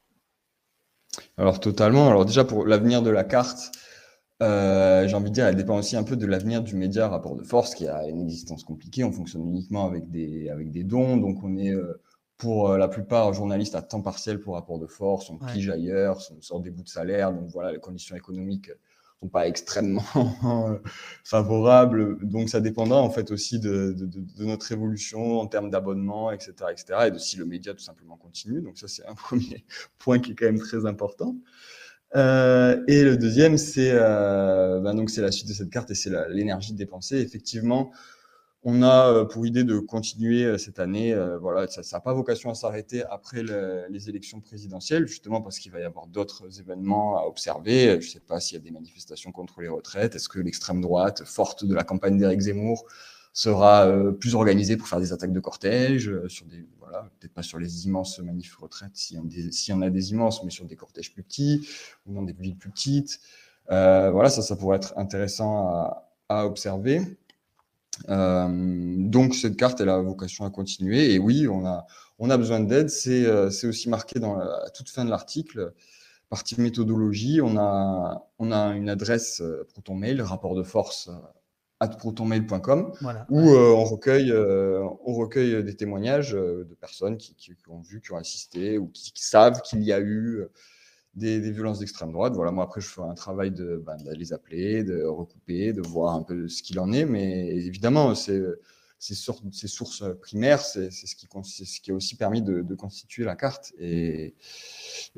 Alors, 1.37 1.59
totalement. 1.59 2.09
Alors, 2.09 2.25
déjà, 2.25 2.43
pour 2.43 2.65
l'avenir 2.65 3.01
de 3.01 3.09
la 3.09 3.23
carte, 3.23 3.71
j'ai 4.41 5.13
envie 5.13 5.29
de 5.29 5.35
dire, 5.35 5.45
elle 5.45 5.55
dépend 5.55 5.77
aussi 5.77 5.95
un 5.95 6.03
peu 6.03 6.17
de 6.17 6.25
l'avenir 6.25 6.61
du 6.61 6.75
média 6.75 7.07
rapport 7.07 7.37
de 7.37 7.43
force 7.43 7.73
qui 7.73 7.87
a 7.87 8.05
une 8.07 8.21
existence 8.21 8.65
compliquée. 8.65 9.05
On 9.05 9.13
fonctionne 9.13 9.47
uniquement 9.47 9.87
avec 9.87 10.09
des, 10.11 10.49
avec 10.49 10.71
des 10.71 10.83
dons, 10.83 11.15
donc 11.15 11.41
on 11.41 11.55
est 11.57 11.73
pour 12.37 12.77
la 12.77 12.87
plupart 12.87 13.33
journalistes 13.33 13.75
à 13.75 13.81
temps 13.81 14.01
partiel 14.01 14.39
pour 14.39 14.55
rapport 14.55 14.79
de 14.79 14.87
force, 14.87 15.29
on 15.29 15.37
pige 15.37 15.69
ailleurs, 15.69 16.19
on 16.35 16.41
sort 16.41 16.59
des 16.59 16.69
bouts 16.69 16.83
de 16.83 16.89
salaire, 16.89 17.31
donc 17.31 17.49
voilà, 17.49 17.71
les 17.71 17.79
conditions 17.79 18.15
économiques 18.15 18.71
sont 19.21 19.29
pas 19.29 19.47
extrêmement 19.47 20.03
favorables. 21.23 22.17
Donc 22.25 22.49
ça 22.49 22.61
dépendra 22.61 23.01
en 23.01 23.09
fait 23.09 23.31
aussi 23.31 23.59
de, 23.59 23.95
notre 24.39 24.71
évolution 24.71 25.39
en 25.39 25.47
termes 25.47 25.69
d'abonnement, 25.69 26.31
etc., 26.31 26.53
etc., 26.71 26.85
et 27.07 27.11
de 27.11 27.17
si 27.17 27.37
le 27.37 27.45
média 27.45 27.73
tout 27.73 27.83
simplement 27.83 28.17
continue. 28.17 28.61
Donc 28.61 28.77
ça 28.77 28.87
c'est 28.87 29.05
un 29.05 29.15
premier 29.15 29.65
point 29.99 30.19
qui 30.19 30.31
est 30.31 30.35
quand 30.35 30.45
même 30.45 30.59
très 30.59 30.85
important. 30.85 31.35
Euh, 32.15 32.81
et 32.87 33.03
le 33.03 33.17
deuxième, 33.17 33.57
c'est 33.57 33.91
euh, 33.91 34.79
ben 34.79 34.93
donc 34.93 35.09
c'est 35.09 35.21
la 35.21 35.31
suite 35.31 35.49
de 35.49 35.53
cette 35.53 35.69
carte 35.69 35.91
et 35.91 35.95
c'est 35.95 36.11
l'énergie 36.29 36.73
dépensée. 36.73 37.17
Effectivement, 37.17 37.91
on 38.67 38.81
a 38.81 39.13
euh, 39.13 39.25
pour 39.25 39.45
idée 39.45 39.63
de 39.63 39.77
continuer 39.77 40.43
euh, 40.43 40.57
cette 40.57 40.79
année. 40.79 41.13
Euh, 41.13 41.37
voilà, 41.37 41.67
ça 41.67 41.81
n'a 41.89 42.01
pas 42.01 42.13
vocation 42.13 42.49
à 42.49 42.55
s'arrêter 42.55 43.03
après 43.03 43.43
les 43.43 44.09
élections 44.09 44.41
présidentielles, 44.41 45.07
justement 45.07 45.41
parce 45.41 45.59
qu'il 45.59 45.71
va 45.71 45.79
y 45.79 45.83
avoir 45.83 46.07
d'autres 46.07 46.59
événements 46.59 47.17
à 47.19 47.27
observer. 47.27 48.01
Je 48.01 48.07
ne 48.07 48.11
sais 48.11 48.19
pas 48.19 48.39
s'il 48.39 48.57
y 48.57 48.59
a 48.59 48.63
des 48.63 48.71
manifestations 48.71 49.31
contre 49.31 49.61
les 49.61 49.67
retraites. 49.67 50.15
Est-ce 50.15 50.27
que 50.27 50.39
l'extrême 50.39 50.81
droite, 50.81 51.23
forte 51.25 51.63
de 51.63 51.75
la 51.75 51.83
campagne 51.83 52.17
d'Éric 52.17 52.41
Zemmour, 52.41 52.85
sera 53.33 53.85
plus 54.13 54.33
organisée 54.33 54.77
pour 54.77 54.87
faire 54.87 55.01
des 55.01 55.11
attaques 55.11 55.33
de 55.33 55.39
cortège 55.41 56.09
sur 56.29 56.45
des 56.45 56.65
voilà, 56.79 57.09
peut-être 57.19 57.33
pas 57.33 57.43
sur 57.43 57.59
les 57.59 57.85
immenses 57.85 58.17
manifs 58.19 58.55
retraites, 58.55 58.95
s'il 58.95 59.17
y, 59.17 59.73
en 59.73 59.81
a 59.81 59.89
des 59.89 60.11
immenses, 60.11 60.41
mais 60.43 60.51
sur 60.51 60.65
des 60.65 60.77
cortèges 60.77 61.13
plus 61.13 61.23
petits 61.23 61.67
ou 62.05 62.13
dans 62.13 62.23
des 62.23 62.31
villes 62.31 62.57
plus 62.57 62.71
petites. 62.71 63.19
voilà, 63.67 64.29
ça, 64.29 64.55
pourrait 64.55 64.77
être 64.77 64.97
intéressant 64.97 65.93
à 66.29 66.47
observer. 66.47 67.01
Euh, 68.09 68.47
donc 68.97 69.35
cette 69.35 69.57
carte, 69.57 69.81
elle 69.81 69.89
a 69.89 69.99
vocation 69.99 70.45
à 70.45 70.49
continuer. 70.49 71.13
Et 71.13 71.19
oui, 71.19 71.47
on 71.47 71.65
a, 71.65 71.85
on 72.19 72.29
a 72.29 72.37
besoin 72.37 72.59
d'aide. 72.59 72.89
C'est 72.89 73.25
euh, 73.25 73.49
aussi 73.63 73.89
marqué 73.89 74.19
dans 74.19 74.39
à 74.39 74.69
toute 74.69 74.89
fin 74.89 75.05
de 75.05 75.09
l'article. 75.09 75.73
Partie 76.29 76.59
méthodologie, 76.59 77.39
on 77.41 77.57
a, 77.57 78.27
on 78.39 78.51
a 78.51 78.75
une 78.75 78.89
adresse 78.89 79.41
euh, 79.41 79.67
ProtonMail, 79.73 80.21
rapport 80.21 80.55
de 80.55 80.63
force 80.63 81.09
at 81.79 81.89
protonmail.com, 81.89 82.93
où 83.29 83.49
on, 83.49 83.83
recueille, 83.83 84.33
on 84.33 85.13
recueille 85.13 85.61
des 85.61 85.75
témoignages 85.75 86.31
de 86.31 86.77
personnes 86.79 87.17
qui, 87.17 87.35
qui, 87.35 87.53
ont 87.67 87.81
vu, 87.81 87.99
qui 87.99 88.13
ont 88.13 88.17
assisté 88.17 88.77
ou 88.77 88.87
qui, 88.87 89.11
savent 89.15 89.61
qu'il 89.61 89.83
y 89.83 89.91
a 89.91 89.99
eu 89.99 90.47
des, 91.15 91.39
violences 91.51 91.79
d'extrême 91.79 92.11
droite. 92.11 92.33
Voilà, 92.33 92.51
moi 92.51 92.65
après 92.65 92.81
je 92.81 92.87
ferai 92.87 93.07
un 93.07 93.13
travail 93.13 93.51
de, 93.51 93.81
ben, 93.85 93.97
les 94.15 94.33
appeler, 94.33 94.83
de 94.83 95.03
recouper, 95.03 95.73
de 95.73 95.81
voir 95.81 96.15
un 96.15 96.23
peu 96.23 96.47
ce 96.47 96.61
qu'il 96.61 96.79
en 96.79 96.91
est, 96.91 97.05
mais 97.05 97.47
évidemment 97.49 98.15
c'est 98.15 98.41
ces 98.99 99.67
sources 99.67 100.03
primaires, 100.21 100.61
c'est 100.61 100.89
ce, 100.91 101.15
qui, 101.15 101.27
ce 101.43 101.81
qui 101.81 101.91
a 101.91 101.93
aussi 101.93 102.15
permis 102.15 102.41
de, 102.41 102.75
constituer 102.75 103.23
la 103.23 103.35
carte. 103.35 103.73
Et, 103.79 104.35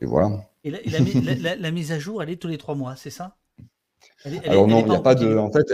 voilà. 0.02 0.50
Et 0.64 0.72
la, 0.72 1.72
mise 1.72 1.92
à 1.92 2.00
jour, 2.00 2.22
elle 2.22 2.30
est 2.30 2.42
tous 2.42 2.48
les 2.48 2.58
trois 2.58 2.76
mois, 2.76 2.96
c'est 2.96 3.10
ça? 3.10 3.38
Alors 4.46 4.68
non, 4.68 4.82
il 4.82 4.90
n'y 4.90 4.96
a 4.96 5.02
pas 5.02 5.16
de. 5.16 5.38
En 5.38 5.52
fait, 5.52 5.66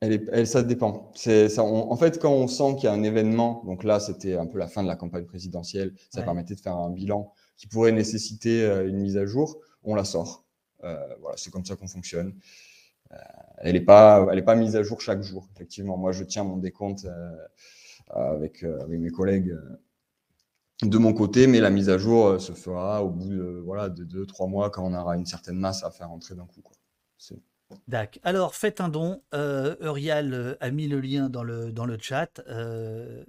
elle 0.00 0.26
elle, 0.32 0.46
ça 0.46 0.62
dépend. 0.62 1.12
Ça, 1.14 1.62
en 1.62 1.96
fait, 1.96 2.20
quand 2.20 2.32
on 2.32 2.46
sent 2.46 2.76
qu'il 2.76 2.84
y 2.84 2.86
a 2.86 2.92
un 2.92 3.02
événement, 3.02 3.62
donc 3.66 3.84
là, 3.84 4.00
c'était 4.00 4.36
un 4.36 4.46
peu 4.46 4.58
la 4.58 4.68
fin 4.68 4.82
de 4.82 4.88
la 4.88 4.96
campagne 4.96 5.24
présidentielle, 5.24 5.92
ça 6.10 6.22
permettait 6.22 6.54
de 6.54 6.60
faire 6.60 6.76
un 6.76 6.90
bilan 6.90 7.32
qui 7.56 7.66
pourrait 7.66 7.92
nécessiter 7.92 8.64
euh, 8.64 8.88
une 8.88 8.98
mise 8.98 9.16
à 9.16 9.26
jour, 9.26 9.60
on 9.82 9.94
la 9.94 10.04
sort. 10.04 10.44
Euh, 10.82 10.96
voilà, 11.20 11.36
c'est 11.36 11.50
comme 11.50 11.64
ça 11.64 11.76
qu'on 11.76 11.88
fonctionne. 11.88 12.34
Euh, 13.12 13.16
elle 13.58 13.74
n'est 13.74 13.80
pas, 13.80 14.26
est 14.34 14.42
pas 14.42 14.56
mise 14.56 14.76
à 14.76 14.82
jour 14.82 15.00
chaque 15.00 15.22
jour. 15.22 15.48
Effectivement, 15.54 15.96
moi, 15.96 16.12
je 16.12 16.24
tiens 16.24 16.44
mon 16.44 16.56
décompte 16.56 17.06
avec, 18.08 18.64
mes 18.88 19.10
collègues 19.10 19.56
de 20.82 20.98
mon 20.98 21.14
côté, 21.14 21.46
mais 21.46 21.60
la 21.60 21.70
mise 21.70 21.88
à 21.88 21.96
jour 21.96 22.40
se 22.40 22.52
fera 22.52 23.02
au 23.02 23.10
bout 23.10 23.28
de, 23.28 24.04
deux, 24.04 24.26
trois 24.26 24.46
mois 24.46 24.70
quand 24.70 24.84
on 24.84 24.94
aura 24.94 25.16
une 25.16 25.26
certaine 25.26 25.56
masse 25.56 25.84
à 25.84 25.90
faire 25.90 26.10
entrer 26.10 26.34
d'un 26.34 26.46
coup. 26.46 26.60
Quoi. 26.60 26.74
Alors, 28.22 28.54
faites 28.54 28.80
un 28.80 28.88
don. 28.88 29.22
Euh, 29.32 29.76
Eurial 29.80 30.56
a 30.60 30.70
mis 30.70 30.88
le 30.88 31.00
lien 31.00 31.30
dans 31.30 31.44
le 31.44 31.98
chat. 32.00 32.42
le 32.46 33.24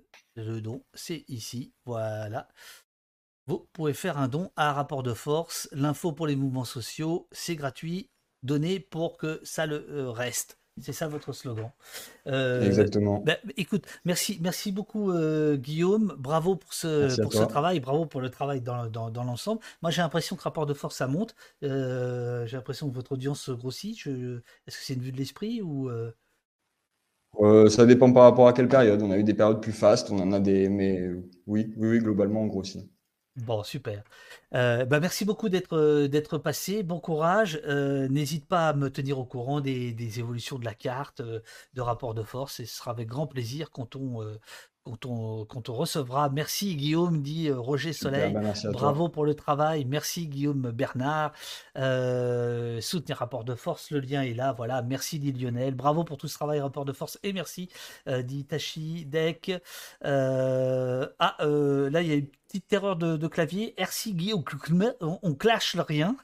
don, 0.61 0.84
c'est 0.93 1.23
ici. 1.27 1.72
Voilà. 1.85 2.47
Vous 3.48 3.68
pouvez 3.74 3.94
faire 3.94 4.18
un 4.18 4.28
don 4.28 4.52
à 4.56 4.74
rapport 4.74 5.04
de 5.04 5.14
force. 5.14 5.70
L'info 5.72 6.12
pour 6.12 6.26
les 6.26 6.36
mouvements 6.36 6.66
sociaux, 6.66 7.28
c'est 7.32 7.56
gratuit. 7.56 8.10
Donnez 8.42 8.80
pour 8.80 9.18
que 9.18 9.40
ça 9.44 9.66
le 9.66 9.86
euh, 9.90 10.12
reste. 10.12 10.58
C'est 10.82 10.94
ça 10.94 11.08
votre 11.08 11.32
slogan. 11.32 11.72
Euh, 12.28 12.66
Exactement. 12.66 13.22
Ben, 13.22 13.38
écoute, 13.56 13.86
merci, 14.04 14.40
merci 14.42 14.72
beaucoup 14.72 15.12
euh, 15.12 15.56
Guillaume. 15.56 16.16
Bravo 16.18 16.56
pour 16.56 16.74
ce, 16.74 17.22
pour 17.22 17.34
ce 17.34 17.44
travail, 17.44 17.80
bravo 17.80 18.06
pour 18.06 18.20
le 18.20 18.30
travail 18.30 18.60
dans, 18.60 18.88
dans, 18.88 19.24
l'ensemble. 19.24 19.62
Moi 19.82 19.92
j'ai 19.92 20.02
l'impression 20.02 20.36
que 20.36 20.42
rapport 20.42 20.66
de 20.66 20.74
force 20.74 20.98
ça 20.98 21.08
monte. 21.08 21.34
j'ai 21.62 22.48
l'impression 22.52 22.90
que 22.90 22.96
votre 22.96 23.14
audience 23.14 23.50
grossit. 23.52 23.96
Est-ce 23.96 24.78
que 24.78 24.84
c'est 24.84 24.96
une 24.96 25.02
vue 25.02 25.14
de 25.14 25.18
l'esprit 25.18 25.62
ou 25.62 25.90
Ça 27.70 27.86
dépend 27.86 28.12
par 28.12 28.24
rapport 28.24 28.50
à 28.50 28.54
quelle 28.54 28.68
période. 28.68 29.02
On 29.02 29.12
a 29.12 29.18
eu 29.18 29.24
des 29.24 29.34
périodes 29.34 29.62
plus 29.62 29.72
fastes, 29.72 30.12
on 30.12 30.20
en 30.20 30.34
a 30.34 30.42
des, 30.42 30.68
mais 30.68 31.08
oui, 31.48 31.74
oui, 31.78 31.88
oui 31.88 32.00
globalement 32.00 32.42
on 32.42 32.48
grossit. 32.48 32.86
Bon, 33.36 33.64
super. 33.64 34.02
Euh, 34.53 34.86
bah, 34.86 35.02
merci 35.02 35.26
beaucoup 35.26 35.49
d'être 35.49 35.76
euh, 35.76 36.07
d'être 36.07 36.38
passé. 36.38 36.84
Bon 36.84 37.02
courage. 37.02 37.60
Euh, 37.66 38.07
n'hésite 38.07 38.48
pas 38.48 38.70
à 38.70 38.74
me 38.74 38.90
tenir 38.90 39.20
au 39.20 39.26
courant 39.26 39.60
des, 39.60 39.91
des 39.91 40.20
évolutions 40.20 40.57
de 40.57 40.64
la 40.64 40.74
carte, 40.74 41.22
de 41.22 41.82
rapport 41.82 42.14
de 42.14 42.24
force, 42.24 42.62
et 42.62 42.66
ce 42.66 42.78
sera 42.78 42.91
avec 42.91 43.10
grand 43.10 43.28
plaisir 43.28 43.72
quand 43.72 43.98
on, 43.98 44.22
quand 44.86 45.06
on, 45.07 45.45
quand 45.45 45.70
on 45.70 45.74
recevra. 45.74 46.30
Merci 46.30 46.76
Guillaume, 46.76 47.22
dit 47.22 47.49
euh, 47.49 47.60
Roger 47.60 47.91
Soleil. 47.91 48.34
Bah, 48.34 48.53
Bravo 48.72 49.10
pour 49.10 49.26
le 49.26 49.34
travail. 49.34 49.84
Merci 49.86 50.28
Guillaume 50.28 50.72
Bernard. 50.72 51.34
Euh, 51.76 52.80
soutenir 52.82 53.18
rapport 53.18 53.44
de 53.44 53.56
force, 53.56 53.90
le 53.90 53.99
lien 53.99 54.22
est 54.22 54.36
là. 54.36 54.53
Voilà. 54.53 54.84
Merci 54.84 55.18
dit 55.18 55.34
Lionel. 55.34 55.74
Bravo 55.74 56.03
pour 56.03 56.18
tout 56.18 56.28
ce 56.28 56.36
travail 56.36 56.62
rapport 56.62 56.86
de 56.86 56.94
force 56.94 57.20
et 57.24 57.34
merci 57.34 57.68
euh, 58.07 58.22
dit 58.22 58.45
Tachi 58.45 59.06
Deck. 59.06 59.52
Euh, 60.06 61.07
ah, 61.18 61.36
là 61.40 62.02
il 62.02 62.07
y 62.07 62.12
a 62.12 62.16
une 62.16 62.28
petite 62.48 62.72
erreur 62.72 62.95
de, 62.95 63.28
clavier. 63.28 63.74
Merci 63.80 64.14
Guillaume. 64.14 64.44
On, 65.02 65.20
on 65.24 65.34
clash 65.34 65.76
le 65.76 65.82
rien. 65.82 66.16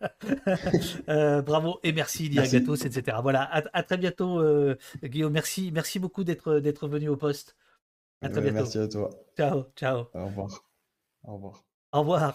bravo 1.44 1.78
et 1.82 1.92
merci, 1.92 2.30
dit 2.30 2.38
Agatos, 2.38 2.76
etc. 2.76 3.18
Voilà, 3.20 3.42
à, 3.42 3.62
à 3.74 3.82
très 3.82 3.98
bientôt, 3.98 4.42
Guillaume. 5.04 5.34
Merci, 5.34 5.70
merci 5.70 5.98
beaucoup 5.98 6.24
d'être 6.24 6.88
venu 6.88 7.10
au 7.10 7.16
poste. 7.16 7.56
À 8.22 8.28
très 8.30 8.40
bientôt. 8.40 8.64
Merci 8.64 8.78
à 8.78 8.88
toi. 8.88 9.10
Ciao, 9.36 9.72
ciao. 9.76 10.06
Au 10.14 10.26
revoir. 10.26 10.64
Au 11.24 11.34
revoir. 11.34 11.64
Au 11.92 12.00
revoir. 12.00 12.28